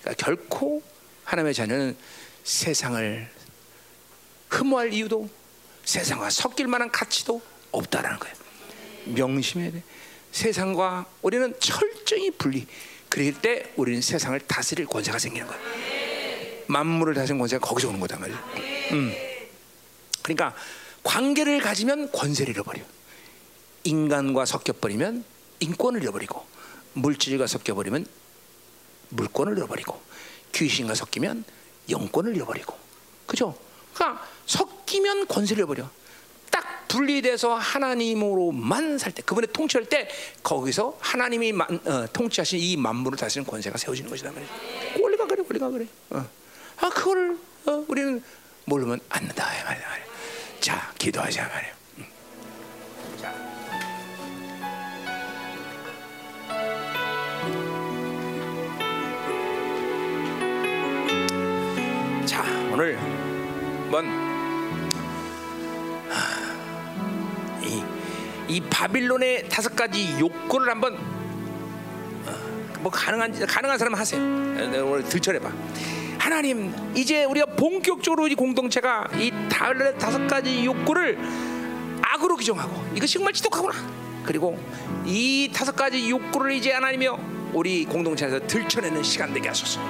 그러니까 0.01 0.25
결코 0.25 0.81
하나님의 1.23 1.53
자녀는 1.53 1.97
세상을 2.43 3.29
흠모할 4.49 4.93
이유도 4.93 5.29
세상과 5.85 6.29
섞일 6.29 6.67
만한 6.67 6.91
가치도 6.91 7.41
없다라는 7.71 8.19
거예요. 8.19 8.35
명심해야 9.05 9.71
돼. 9.71 9.83
세상과 10.31 11.05
우리는 11.21 11.53
철저히 11.59 12.31
분리. 12.31 12.67
그럴 13.09 13.33
때 13.33 13.71
우리는 13.75 14.01
세상을 14.01 14.39
다스릴 14.41 14.85
권세가 14.85 15.19
생기는 15.19 15.47
거예요. 15.47 16.00
만물을 16.71 17.13
다스리는 17.13 17.39
권세가 17.39 17.65
거기서 17.65 17.89
오는 17.89 17.99
거다 17.99 18.17
말이야. 18.17 18.37
음. 18.93 19.13
그러니까 20.23 20.55
관계를 21.03 21.59
가지면 21.59 22.11
권세를 22.11 22.53
잃어버려. 22.53 22.81
인간과 23.83 24.45
섞여버리면 24.45 25.25
인권을 25.59 26.01
잃어버리고 26.03 26.45
물질과 26.93 27.47
섞여버리면 27.47 28.05
물권을 29.09 29.57
잃어버리고 29.57 29.99
귀신과 30.53 30.95
섞이면 30.95 31.43
영권을 31.89 32.35
잃어버리고 32.35 32.75
그죠? 33.25 33.57
그러니까 33.93 34.25
섞이면 34.45 35.27
권세를 35.27 35.61
잃어버려. 35.61 35.89
딱 36.51 36.87
분리돼서 36.87 37.55
하나님으로만 37.55 38.97
살 38.97 39.13
때, 39.13 39.21
그분의 39.21 39.49
통치할 39.53 39.85
때 39.85 40.09
거기서 40.43 40.97
하나님이 40.99 41.53
만, 41.53 41.79
어, 41.85 42.05
통치하신 42.11 42.59
이 42.59 42.75
만물을 42.77 43.17
다스리는 43.17 43.49
권세가 43.49 43.77
세워지는 43.77 44.09
것이다 44.09 44.31
말이야. 44.31 44.49
원리가 45.01 45.27
그래, 45.27 45.43
원리가 45.43 45.69
그래. 45.69 45.87
어. 46.11 46.40
아 46.81 46.89
그걸 46.89 47.37
어, 47.67 47.85
우리는 47.87 48.23
모르면 48.65 48.99
안다 49.09 49.45
말이야. 49.65 49.85
자 50.59 50.91
기도하자 50.97 51.47
말이야. 51.47 51.71
음. 51.97 52.05
자. 62.25 62.45
오늘 62.73 62.97
한번 62.97 64.05
이, 67.63 67.83
이 68.47 68.61
바빌론의 68.61 69.49
다섯 69.49 69.75
가지 69.75 70.17
욕구를 70.19 70.69
한번 70.71 70.97
뭐 72.79 72.91
가능한 72.91 73.45
가능한 73.45 73.77
사람 73.77 73.93
하세요. 73.93 74.19
어, 74.19 74.85
오늘 74.85 75.03
들춰내 75.03 75.37
봐. 75.39 75.51
하나님 76.21 76.71
이제 76.95 77.23
우리가 77.23 77.47
본격적으로 77.55 78.27
이 78.27 78.35
공동체가 78.35 79.07
이 79.17 79.33
다섯 79.49 80.27
가지 80.27 80.63
욕구를 80.63 81.17
악으로 81.99 82.35
규정하고 82.35 82.95
이것이 82.95 83.15
정말 83.15 83.33
지독하구나. 83.33 83.73
그리고 84.23 84.55
이 85.03 85.49
다섯 85.51 85.75
가지 85.75 86.11
욕구를 86.11 86.51
이제 86.51 86.73
하나님이여 86.73 87.49
우리 87.53 87.85
공동체에서 87.85 88.39
들춰내는 88.45 89.01
시간 89.01 89.33
되게 89.33 89.47
하소서. 89.47 89.81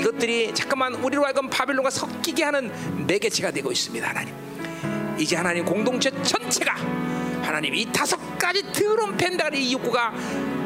이것들이 0.00 0.52
잠깐만 0.54 0.92
우리로 0.96 1.24
하여금 1.24 1.48
바빌론과 1.48 1.90
섞이게 1.90 2.42
하는 2.42 3.06
매개체가 3.06 3.52
되고 3.52 3.70
있습니다, 3.70 4.08
하나님. 4.08 4.34
이제 5.16 5.36
하나님 5.36 5.64
공동체 5.64 6.10
전체가 6.10 6.74
하나님 7.46 7.74
이 7.74 7.86
다섯 7.92 8.18
가지 8.38 8.62
더러운 8.72 9.16
펜다리 9.16 9.72
욕구가 9.72 10.12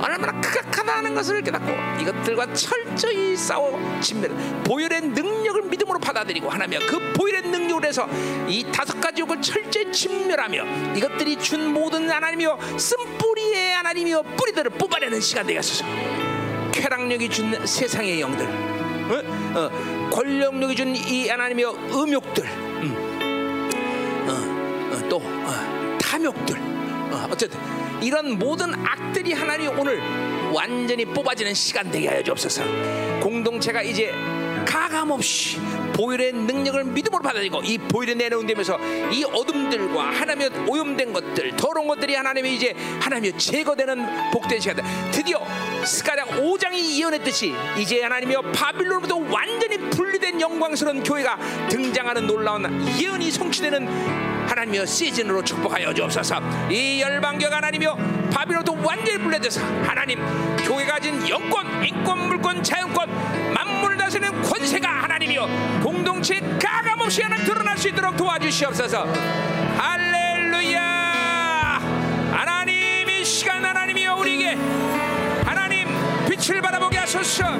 얼마나 0.01 0.41
크각하다는 0.41 1.15
것을 1.15 1.43
깨닫고 1.43 2.01
이것들과 2.01 2.55
철저히 2.55 3.37
싸워 3.37 3.79
진멸 4.01 4.31
보혈의 4.65 5.03
능력을 5.03 5.63
믿음으로 5.65 5.99
받아들이고 5.99 6.49
하나며 6.49 6.79
그 6.89 7.13
보혈의 7.13 7.43
능력을 7.43 7.85
해서 7.85 8.09
이 8.49 8.65
다섯 8.73 8.99
가지 8.99 9.21
욕을 9.21 9.43
철저히 9.43 9.93
진멸하며 9.93 10.95
이것들이 10.97 11.37
준 11.39 11.73
모든 11.73 12.11
하나님이여 12.11 12.59
쓴뿌리의 12.79 13.75
하나님이여 13.75 14.23
뿌리들을 14.23 14.71
뽑아내는 14.73 15.21
시간 15.21 15.47
되겠소서 15.47 15.85
쾌락력이 16.73 17.29
준 17.29 17.67
세상의 17.67 18.21
영들 18.21 18.47
어? 19.11 19.59
어, 19.59 20.11
권력력이 20.11 20.77
준 20.77 20.95
이 20.95 21.29
하나님이여 21.29 21.71
음욕들 21.93 22.45
음. 22.45 24.27
어, 24.29 24.95
어, 24.95 25.09
또 25.09 25.17
어, 25.19 25.80
탐욕들 26.11 26.57
어, 27.13 27.29
어쨌든 27.31 27.61
이런 28.03 28.37
모든 28.37 28.75
악들이 28.85 29.33
하나님 29.33 29.79
오늘 29.79 30.01
완전히 30.53 31.05
뽑아지는 31.05 31.55
시간 31.55 31.89
되게 31.89 32.09
하여 32.09 32.21
주옵소서. 32.21 32.65
공동체가 33.21 33.81
이제 33.83 34.13
가감 34.67 35.13
없이 35.13 35.61
보혈의 36.01 36.33
능력을 36.33 36.83
믿음으로 36.85 37.23
받아들이고 37.23 37.61
이 37.63 37.77
보혈의 37.77 38.15
내놓은데면서 38.15 38.79
이 39.13 39.23
어둠들과 39.25 40.11
하나님의 40.13 40.51
오염된 40.67 41.13
것들 41.13 41.57
더러운 41.57 41.89
것들이 41.89 42.15
하나님의 42.15 42.55
이제 42.55 42.75
하나님의 43.01 43.39
제거되는 43.39 44.31
복된 44.33 44.61
시간 44.61 44.83
드디어 45.13 45.45
스가랴 45.85 46.25
5장이 46.25 46.99
예언했듯이 46.99 47.55
이제 47.79 48.03
하나님이여 48.03 48.41
바빌론으로부터 48.53 49.17
완전히 49.31 49.77
분리된 49.91 50.41
영광스러운 50.41 51.03
교회가 51.03 51.37
등장하는 51.69 52.27
놀라운 52.27 52.65
예언이 52.99 53.31
성취되는 53.31 53.87
하나님이여 54.49 54.85
시즌으로 54.85 55.45
축복하여 55.45 55.95
주옵소서. 55.95 56.41
이 56.71 57.01
열방교가 57.01 57.57
하나님이여 57.57 57.97
바빌론도 58.33 58.79
완전히 58.83 59.19
분리돼서 59.19 59.61
하나님 59.83 60.19
교회가 60.65 60.95
가진 60.95 61.29
영권 61.29 61.85
인권 61.87 62.29
물권 62.29 62.63
자연권 62.63 63.09
만물을 63.55 63.97
다스리는 63.97 64.43
권세가 64.43 65.05
하나님이여 65.05 65.81
공동체 65.91 66.39
가감없이 66.63 67.21
하나 67.21 67.37
드러날 67.39 67.77
수 67.77 67.89
있도록 67.89 68.17
도와주시옵소서. 68.17 69.13
할렐루야! 69.77 70.81
하나님 72.33 73.11
이 73.11 73.25
시간 73.25 73.65
하나님이여 73.65 74.15
우리에게 74.15 74.57
하나님 75.45 75.89
빛을 76.29 76.63
바라보게 76.63 76.97
하소서. 76.97 77.57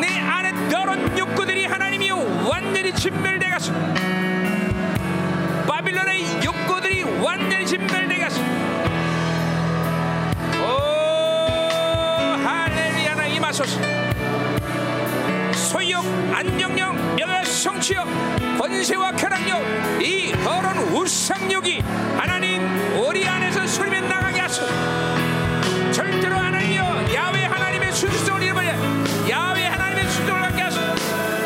내 0.00 0.18
안에 0.18 0.70
더러운 0.70 1.18
욕구들이 1.18 1.66
하나님이여 1.66 2.48
완전히 2.48 2.94
진멸되가서 2.94 3.74
바빌론의 5.68 6.42
욕구들이 6.42 7.02
완전히 7.22 7.66
진멸되가서 7.66 8.40
오 10.62 10.64
할렐루야 12.42 13.14
나 13.16 13.26
임하소서 13.26 13.78
소유욕, 15.70 16.04
안정력, 16.34 16.96
명예, 17.14 17.44
성취욕, 17.44 18.04
권세와 18.58 19.12
쾌락력, 19.12 19.62
이 20.02 20.32
더러운 20.42 20.78
우상욕이 20.92 21.80
하나님 22.16 22.66
우리 22.98 23.24
안에서 23.28 23.64
소리며 23.68 24.00
나가게 24.00 24.40
하소서. 24.40 24.66
절대로 25.92 26.34
하나님이여 26.34 27.14
야외 27.14 27.44
하나님의 27.44 27.92
순수성을 27.92 28.42
잃어버려 28.42 28.68
야외 29.28 29.66
하나님의 29.66 30.08
순수성을 30.10 30.40
갖게 30.40 30.60
하소서. 30.60 30.94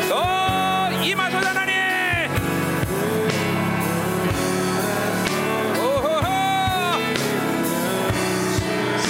또 0.09 1.03
임하소서 1.03 1.47
하나님. 1.47 1.75
오호호. 5.77 6.23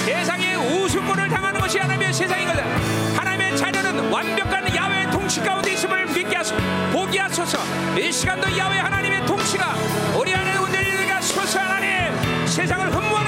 세상의 0.04 0.56
우승문을 0.56 1.28
당하는 1.30 1.58
것이 1.58 1.78
하나님의 1.78 2.12
세상이거든. 2.12 2.62
하나님의 3.16 3.56
자녀는 3.56 4.10
완벽 4.12 4.45
통치 5.36 5.50
가운데 5.50 5.72
있음을 5.72 6.06
믿게 6.06 6.34
하소서. 6.34 6.56
보게 6.90 7.18
하소서. 7.18 7.58
이 7.98 8.10
시간도 8.10 8.56
야외 8.56 8.78
하나님의 8.78 9.26
통치가 9.26 9.74
우리 10.18 10.34
안에 10.34 10.56
온전히 10.56 10.90
하소서 10.96 11.58
하나님. 11.58 12.46
세상을 12.46 12.90
흠모하는 12.90 13.25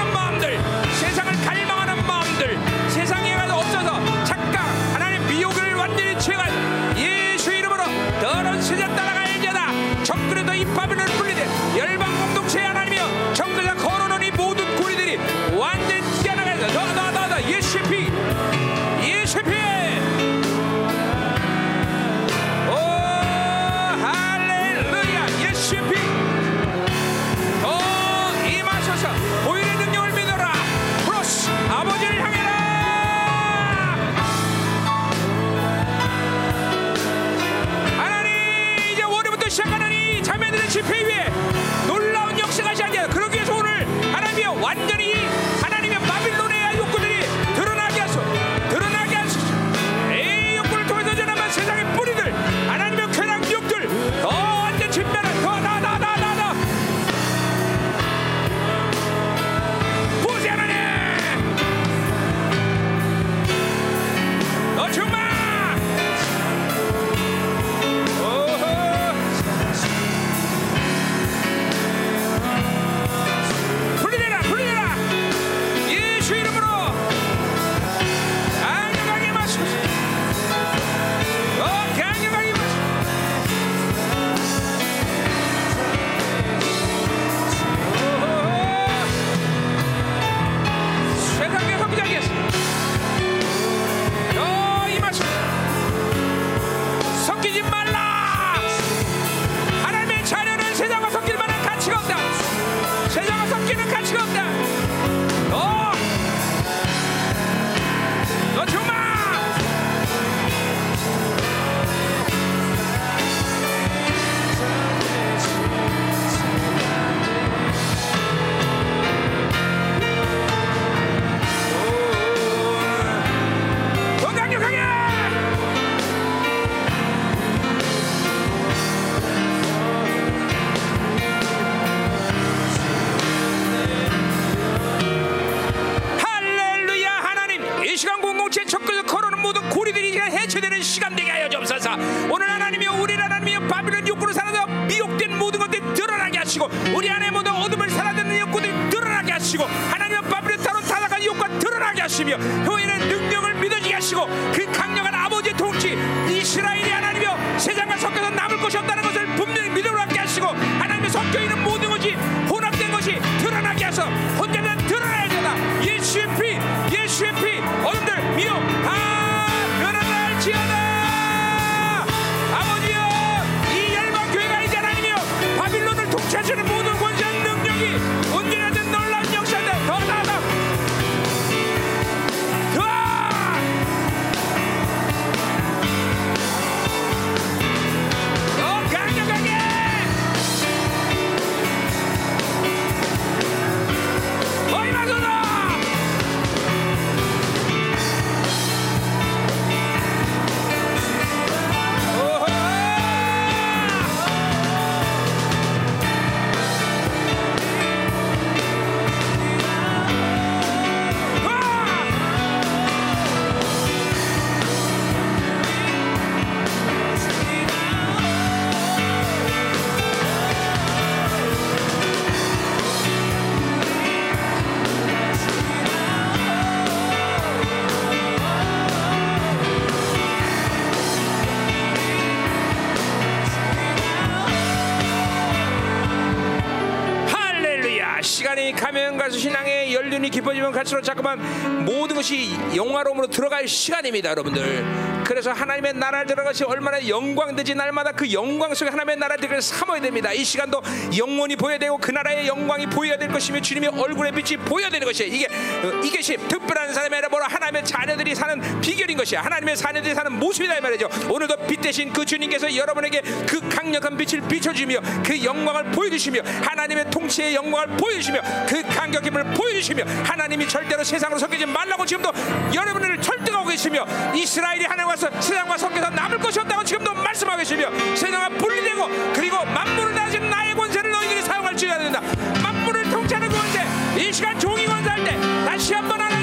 갈수록 239.29 239.41
신앙의 239.41 239.93
연륜이 239.93 240.29
깊어지면 240.29 240.71
갈수록 240.71 241.01
자꾸만 241.03 241.85
모든 241.85 242.15
것이 242.15 242.51
영화로움으로 242.75 243.27
들어갈 243.27 243.67
시간입니다 243.67 244.31
여러분들. 244.31 245.19
그래서 245.23 245.51
하나님의 245.51 245.93
나라를 245.93 246.25
들어가시 246.25 246.63
얼마나 246.63 247.07
영광되지 247.07 247.75
날마다 247.75 248.11
그 248.11 248.31
영광 248.33 248.73
속에 248.73 248.89
하나님의 248.89 249.17
나라를 249.17 249.47
들어 249.47 249.61
삼아야 249.61 250.01
됩니다. 250.01 250.33
이 250.33 250.43
시간도 250.43 250.81
영원히 251.15 251.55
보여야 251.55 251.77
되고 251.77 251.99
그 251.99 252.09
나라의 252.09 252.47
영광이 252.47 252.87
보여야 252.87 253.15
될 253.15 253.29
것이며 253.31 253.61
주님의 253.61 253.89
얼굴의 253.89 254.31
빛이 254.31 254.57
보여야 254.57 254.89
되는 254.89 255.05
것이에요. 255.05 255.31
이게 255.31 255.45
어, 255.45 256.01
이것이 256.03 256.35
특별한 256.47 256.93
사람이 256.95 257.13
아니라 257.13 257.29
뭐라 257.29 257.45
하나님의 257.47 257.85
자녀들이 257.85 258.33
사는 258.33 258.81
비결인 258.81 259.15
것이야. 259.17 259.41
하나님의 259.41 259.77
자녀들이 259.77 260.15
사는 260.15 260.31
모습이다 260.33 260.77
이 260.77 260.81
말이죠. 260.81 261.07
오늘도 261.29 261.67
빛 261.67 261.79
대신 261.79 262.11
그 262.11 262.25
주님께서 262.25 262.75
여러분에게 262.75 263.21
그 263.47 263.69
강력한 263.69 264.17
빛을 264.17 264.47
비춰주며 264.47 264.99
그 265.23 265.43
영광을 265.43 265.91
보여주시며 265.91 266.41
하나님의 266.79 267.09
통치의 267.11 267.55
영광을 267.55 267.87
보여주시며 267.97 268.39
그 268.67 268.81
강력함을 268.83 269.43
보여주시며 269.53 270.03
하나님이 270.23 270.67
절대로 270.67 271.03
세상으로 271.03 271.37
섞이지 271.37 271.65
말라고 271.65 272.05
지금도 272.05 272.31
여러분을 272.73 273.21
절대하고 273.21 273.67
계시며 273.67 274.05
이스라엘이 274.33 274.85
하나님과 274.85 275.15
서- 275.17 275.41
세상과 275.41 275.77
섞여서 275.77 276.09
남을 276.11 276.37
것이 276.39 276.59
없다고 276.61 276.83
지금도 276.85 277.13
말씀하고 277.15 277.57
계시며 277.59 277.89
세상과 278.15 278.49
분리되고 278.57 279.09
그리고 279.33 279.63
만물을 279.65 280.15
다스리는 280.15 280.49
나의 280.49 280.73
권세를 280.73 281.11
너희들이 281.11 281.41
사용할 281.41 281.75
줄 281.75 281.91
알아야 281.91 282.09
된다. 282.11 282.21
만물을 282.63 283.03
통치하는 283.09 283.49
권세 283.49 283.83
이 284.17 284.31
시간 284.31 284.57
종이 284.57 284.85
권세할 284.85 285.23
때 285.25 285.37
다시 285.65 285.93
한번 285.93 286.21
하나 286.21 286.38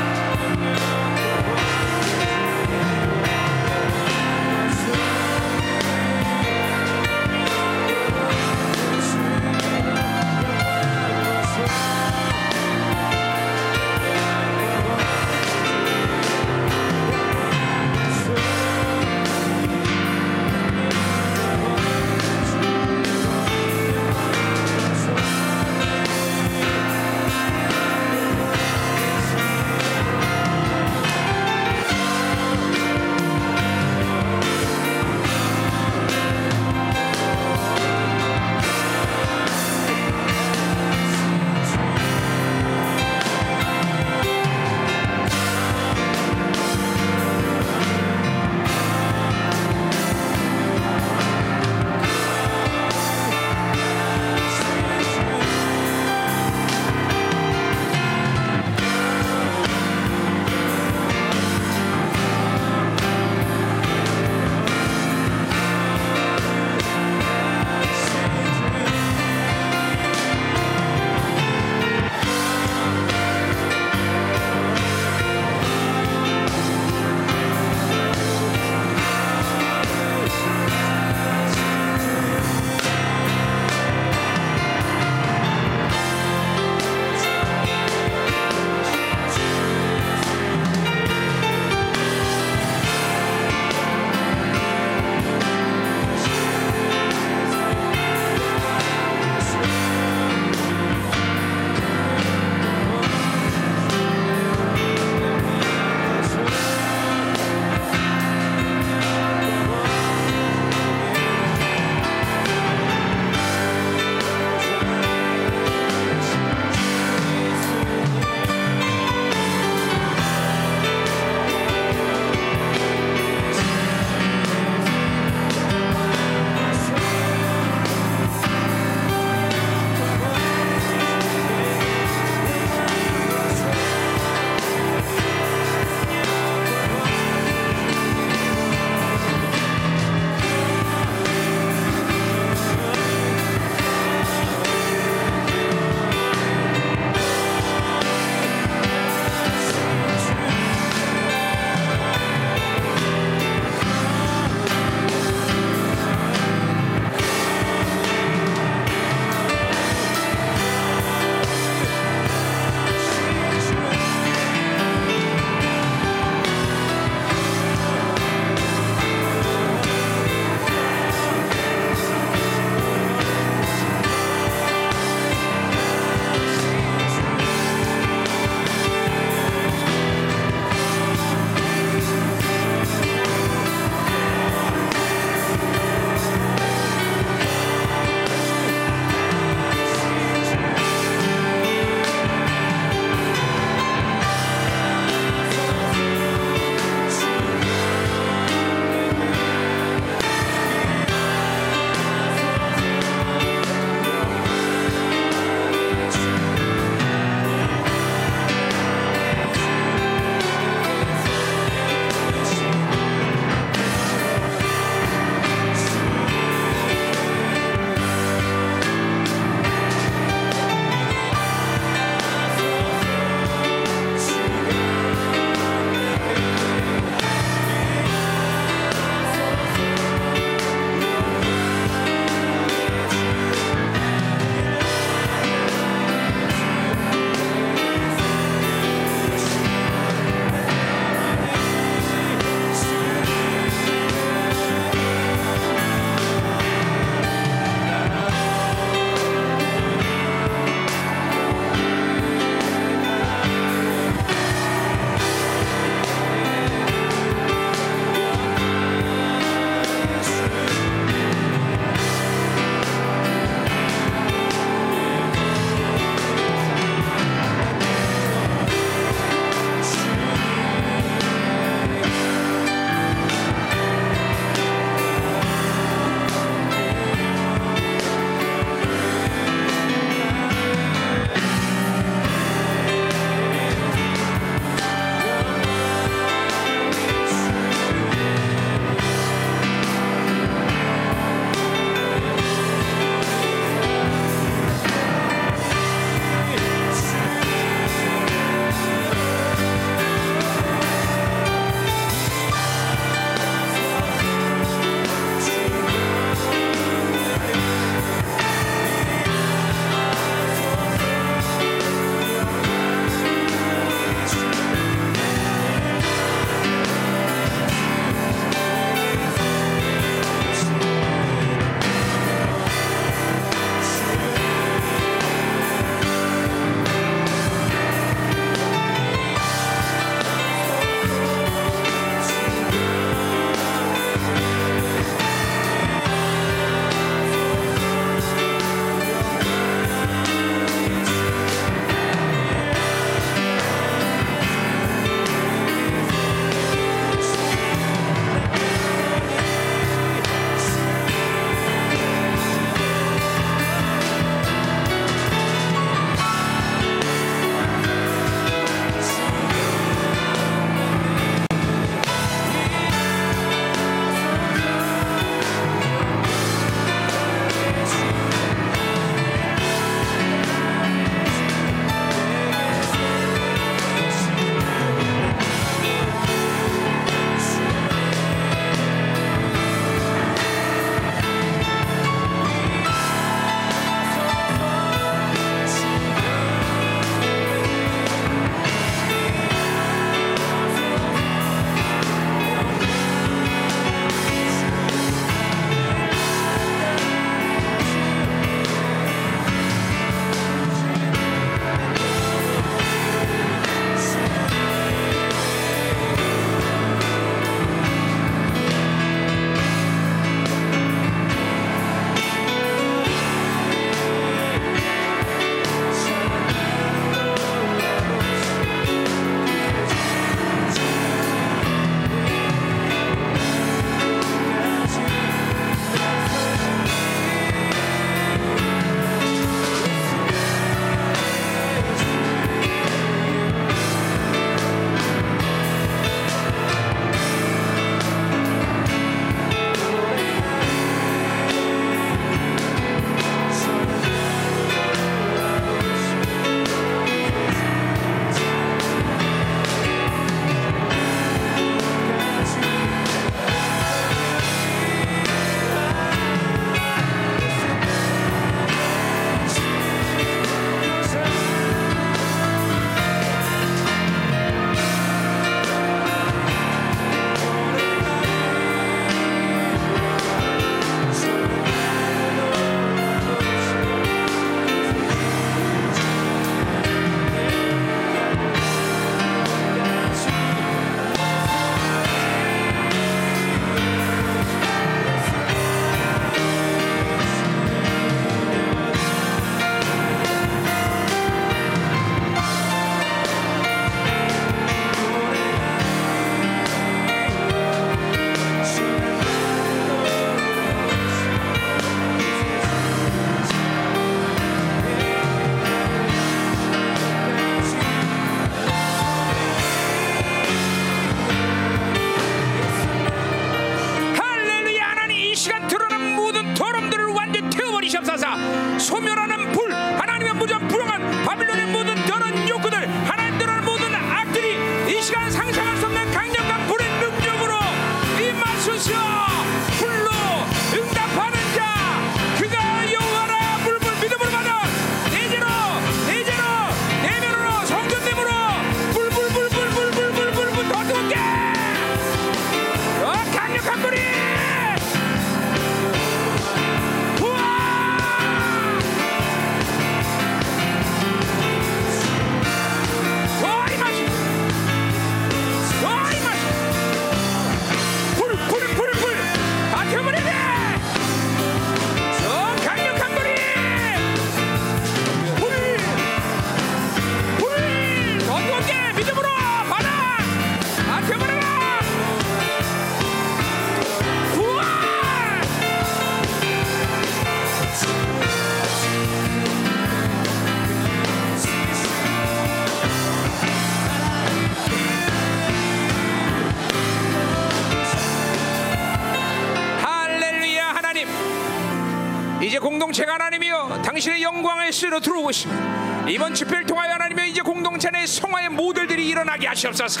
있습니다. 595.32 596.08
이번 596.08 596.34
집회를 596.34 596.66
통하여 596.66 596.92
하나님의 596.92 597.30
이제 597.30 597.40
공동체 597.40 597.90
내 597.90 598.06
성화의 598.06 598.50
모델들이 598.50 599.08
일어나게 599.08 599.48
하시옵소서. 599.48 600.00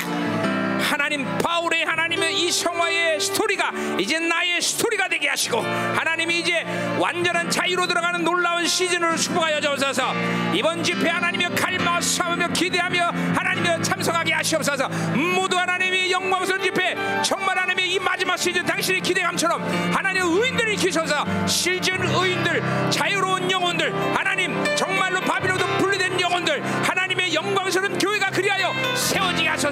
하나님 0.92 1.24
바울의 1.38 1.84
하나님의 1.84 2.38
이 2.38 2.52
성화의 2.52 3.18
스토리가 3.20 3.72
이제 3.98 4.18
나의 4.18 4.60
스토리가 4.60 5.08
되게 5.08 5.28
하시고 5.28 5.60
하나님이 5.60 6.40
이제 6.40 6.64
완전한 6.98 7.48
자유로 7.48 7.86
들어가는 7.86 8.22
놀라운 8.22 8.66
시즌을 8.66 9.16
축복하여 9.16 9.60
주옵소서 9.60 10.12
이번 10.54 10.82
집회 10.82 11.08
하나님의 11.08 11.54
갈망 11.54 12.00
싸우며 12.00 12.48
기대하며 12.48 13.06
하나님의 13.34 13.82
참석하게 13.82 14.34
하시옵소서 14.34 14.88
모두 15.34 15.56
하나님의 15.56 16.10
영광스러운 16.10 16.62
집회 16.62 16.94
정말 17.22 17.56
하나님의 17.56 17.92
이 17.92 17.98
마지막 17.98 18.36
시즌 18.36 18.64
당신의 18.64 19.00
기대감처럼 19.00 19.62
하나님의 19.94 20.28
의인들을 20.28 20.76
키셔서 20.76 21.46
실전 21.46 22.02
의인들 22.02 22.90
자유로운 22.90 23.50
영혼들 23.50 23.92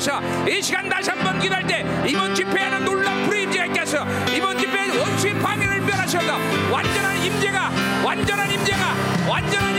하소서 0.01 0.20
이 0.49 0.62
시간 0.62 0.89
다시 0.89 1.11
한번 1.11 1.39
기도할 1.39 1.67
때 1.67 1.85
이번 2.07 2.35
집회에는 2.35 2.85
놀라운 2.85 3.27
불임제가 3.27 3.67
있게 3.67 3.81
하소서. 3.81 4.07
이번 4.35 4.59
집회에 4.59 4.99
원수의 4.99 5.35
방해를 5.35 5.81
멸하셔서 5.83 6.39
완전한 6.73 7.23
임재가 7.23 7.70
완전한 8.03 8.51
임재가 8.51 8.95
완전한 9.29 9.69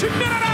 침멸하라 0.00 0.46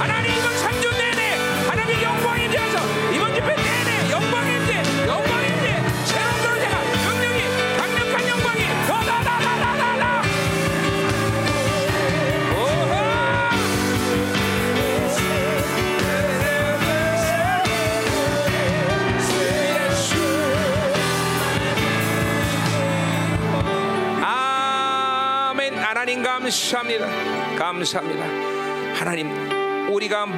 하나님 0.00 0.32
이번 0.32 0.50
3주 0.56 0.90
내내 0.98 1.36
하나님 1.68 2.02
영광의 2.02 2.46
임재하서 2.46 3.12
이번 3.12 3.32
집회 3.32 3.54
내내 3.54 4.10
영광의 4.10 4.56
임재 4.56 4.82
영광의 5.06 5.50
임재 5.50 5.68
새로운 6.04 6.42
도로자가 6.42 6.82
능력이 7.06 7.40
강력한 7.76 8.28
영광이 8.28 8.62
더더더더더더 8.88 10.04
오호 12.58 12.90
아멘. 24.24 25.78
하나님 25.78 26.20
감사합니다. 26.20 27.06
감사합니다. 27.54 28.37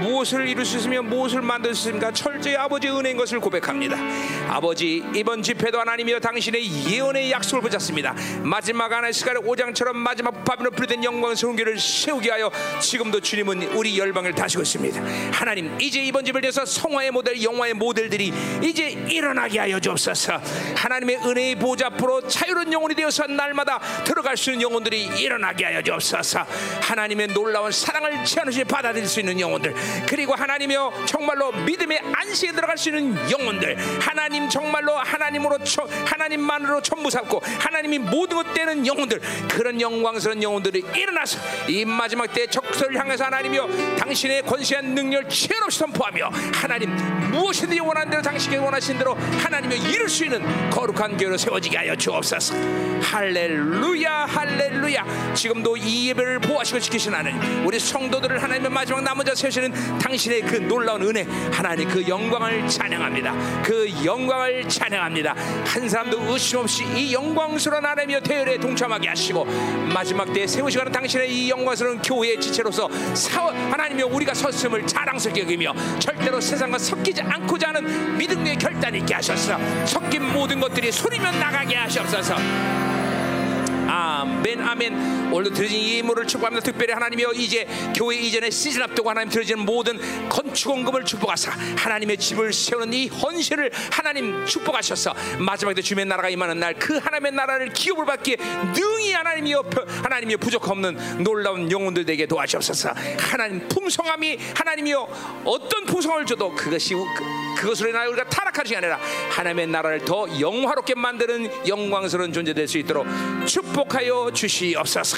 무엇을 0.00 0.48
이룰 0.48 0.64
수 0.64 0.78
있으며 0.78 1.02
무엇을 1.02 1.42
만들 1.42 1.74
수 1.74 1.88
있습니까? 1.88 2.10
철저히 2.10 2.56
아버지의 2.56 2.96
은혜인 2.96 3.16
것을 3.16 3.38
고백합니다. 3.38 3.96
아버지 4.50 5.04
이번 5.14 5.44
집회도 5.44 5.78
하나님이여 5.78 6.18
당신의 6.18 6.90
예언의 6.90 7.30
약속을 7.30 7.62
붙잡습니다. 7.62 8.16
마지막 8.42 8.90
하나의 8.90 9.12
시간에 9.12 9.38
오장처럼 9.38 9.96
마지막 9.96 10.44
밥으로 10.44 10.72
불된 10.72 11.04
영광스러운 11.04 11.54
교를 11.54 11.78
세우게 11.78 12.30
하여 12.30 12.50
지금도 12.80 13.20
주님은 13.20 13.74
우리 13.74 13.96
열방을 13.96 14.34
다시고 14.34 14.62
있습니다. 14.62 15.00
하나님 15.32 15.80
이제 15.80 16.02
이번 16.02 16.24
집을 16.24 16.42
위해서 16.42 16.66
성화의 16.66 17.12
모델, 17.12 17.40
영화의 17.40 17.74
모델들이 17.74 18.32
이제 18.60 18.90
일어나게 19.08 19.60
하여 19.60 19.78
주옵소서. 19.78 20.40
하나님의 20.74 21.18
은혜의 21.24 21.54
보좌 21.54 21.86
앞으로 21.86 22.26
자유로운 22.26 22.72
영혼이 22.72 22.96
되어서 22.96 23.28
날마다 23.28 23.78
들어갈 24.04 24.36
수 24.36 24.50
있는 24.50 24.62
영혼들이 24.62 25.10
일어나게 25.16 25.64
하여 25.64 25.80
주옵소서. 25.80 26.44
하나님의 26.82 27.28
놀라운 27.28 27.70
사랑을 27.70 28.24
체험시 28.24 28.64
받아들일 28.64 29.06
수 29.06 29.20
있는 29.20 29.38
영혼들 29.38 29.74
그리고 30.08 30.34
하나님이여 30.34 31.04
정말로 31.06 31.52
믿음의 31.52 32.00
안식에 32.30 32.52
들어갈 32.52 32.78
수 32.78 32.88
있는 32.88 33.16
영혼들. 33.30 33.76
하나님 34.00 34.48
정말로 34.48 34.94
하나님으로 34.96 35.58
쳐, 35.64 35.86
하나님만으로 36.06 36.80
전부 36.82 37.10
삼고 37.10 37.42
하나님이 37.58 37.98
모든 37.98 38.36
것 38.36 38.54
되는 38.54 38.86
영혼들. 38.86 39.20
그런 39.48 39.80
영광스러운 39.80 40.42
영혼들이 40.42 40.84
일어나서 40.94 41.38
이 41.68 41.84
마지막 41.84 42.32
때 42.32 42.46
적설을 42.46 42.98
향해서 42.98 43.24
하나님이여 43.24 43.96
당신의 43.98 44.42
권세한 44.42 44.94
능력을 44.94 45.28
체없이 45.28 45.78
선포하며 45.80 46.30
하나님 46.54 46.90
무엇이든지 47.30 47.80
원하는 47.80 48.10
대로 48.10 48.22
당신이 48.22 48.56
원하신 48.56 48.98
대로 48.98 49.14
하나님을 49.14 49.76
이룰 49.88 50.08
수 50.08 50.24
있는 50.24 50.70
거룩한 50.70 51.16
교회로 51.16 51.36
세워지게 51.36 51.76
하여 51.76 51.96
주옵소서. 51.96 52.54
할렐루야 53.02 54.26
할렐루야. 54.26 55.34
지금도 55.34 55.76
이 55.76 56.08
예배를 56.08 56.38
보호하시고 56.40 56.80
지키신 56.80 57.14
하나님 57.14 57.66
우리 57.66 57.78
성도들을 57.78 58.42
하나님의 58.42 58.70
마지막 58.70 59.02
남은 59.02 59.24
자 59.24 59.34
세우시는 59.34 59.98
당신의 59.98 60.42
그 60.42 60.56
놀라운 60.56 61.02
은혜 61.02 61.26
하나님 61.52 61.88
그 61.88 62.00
영 62.08 62.19
광을 62.28 62.68
찬양합니다. 62.68 63.62
그 63.62 63.88
영광을 64.04 64.68
찬양합니다. 64.68 65.34
한 65.64 65.88
사람도 65.88 66.32
의심 66.32 66.58
없이 66.58 66.84
이 66.94 67.14
영광스러운 67.14 67.84
하나님의 67.84 68.22
대열에 68.22 68.58
동참하게 68.58 69.08
하시고 69.08 69.44
마지막 69.94 70.32
때에 70.32 70.46
세우시는 70.46 70.92
당신의 70.92 71.32
이 71.32 71.50
영광스러운 71.50 72.02
교회의 72.02 72.40
지체로서 72.40 72.88
사원 73.14 73.56
하나님이 73.70 74.02
우리가 74.02 74.34
섰음을 74.34 74.86
자랑스럽게 74.86 75.42
여기며 75.42 75.72
절대로 75.98 76.40
세상과 76.40 76.78
섞이지 76.78 77.22
않고자 77.22 77.68
하는 77.68 78.18
믿음의 78.18 78.56
결단이 78.56 78.98
있게 78.98 79.14
하셔서. 79.14 79.56
섞인 79.86 80.32
모든 80.32 80.60
것들이 80.60 80.90
소리면 80.90 81.38
나가게 81.38 81.76
하시옵소서 81.76 82.89
아멘 84.00 84.60
아멘. 84.60 85.30
오늘도 85.32 85.54
드려진 85.54 85.78
이 85.78 85.98
예물을 85.98 86.26
축복합니다. 86.26 86.64
특별히 86.64 86.92
하나님이여 86.92 87.32
이제 87.34 87.66
교회 87.94 88.16
이전에 88.16 88.50
시즌 88.50 88.82
앞두고 88.82 89.10
하나님 89.10 89.30
드려지는 89.30 89.64
모든 89.64 89.98
건축 90.28 90.70
원금을 90.70 91.04
축복하사 91.04 91.52
하나님의 91.76 92.16
집을 92.16 92.52
세우는 92.52 92.92
이 92.94 93.08
헌신을 93.08 93.70
하나님 93.92 94.44
축복하셔서 94.46 95.14
마지막에 95.38 95.74
도 95.74 95.82
주님의 95.82 96.06
나라가 96.06 96.28
임하는 96.28 96.58
날 96.58 96.70
그 96.80 96.96
하나님의 96.98 97.32
나라를 97.32 97.72
기업을 97.72 98.06
받기에 98.06 98.36
능히 98.74 99.12
하나님이여 99.12 99.64
하나님이여 100.02 100.38
부족 100.38 100.68
없는 100.68 101.22
놀라운 101.22 101.70
영혼들 101.70 102.04
되게 102.04 102.26
도와주옵소서. 102.26 102.92
하나님 103.18 103.68
풍성함이 103.68 104.38
하나님이여 104.54 105.42
어떤 105.44 105.84
풍성함을 105.84 106.26
줘도 106.26 106.54
그것이 106.54 106.94
그- 107.60 107.70
그것으로 107.70 107.90
인하여 107.90 108.08
우리가 108.08 108.24
타락하는 108.24 108.70
게 108.70 108.76
아니라 108.78 108.98
하나님의 109.30 109.66
나라를 109.68 110.04
더 110.04 110.26
영화롭게 110.40 110.94
만드는 110.94 111.68
영광스러운 111.68 112.32
존재 112.32 112.52
될 112.54 112.66
수 112.66 112.78
있도록 112.78 113.06
축복하여 113.46 114.30
주시옵소서. 114.32 115.16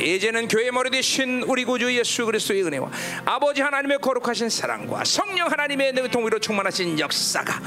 이제는 0.00 0.48
교회 0.48 0.70
머리 0.70 0.90
되신 0.90 1.42
우리 1.42 1.64
구주 1.64 1.94
예수 1.96 2.24
그리스도의 2.26 2.64
은혜와 2.64 2.90
아버지 3.24 3.60
하나님의 3.62 3.98
거룩하신 3.98 4.48
사랑과 4.48 5.04
성령 5.04 5.50
하나님의 5.50 5.94
동의로 6.10 6.38
충만하신 6.38 6.98
역사가 6.98 7.60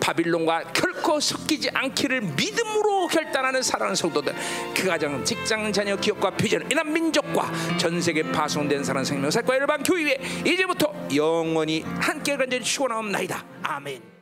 바빌론과 0.00 0.72
결코 0.72 1.20
섞이지 1.20 1.70
않기를 1.72 2.20
믿음으로 2.20 3.06
결단하는 3.08 3.62
사랑하는 3.62 3.94
성도들 3.94 4.34
그 4.74 4.86
가정 4.86 5.24
직장 5.24 5.72
자녀 5.72 5.96
기업과 5.96 6.30
비전 6.30 6.70
이난 6.70 6.92
민족과 6.92 7.50
전 7.78 8.00
세계 8.00 8.22
파송된 8.22 8.84
사랑하는 8.84 9.04
생명사과 9.04 9.54
열방 9.54 9.82
교회에 9.82 10.18
이제부터 10.44 10.92
영원히 11.14 11.82
함께 12.00 12.36
간절히 12.36 12.64
추원하옵나이다. 12.64 13.44
아멘 13.62 14.13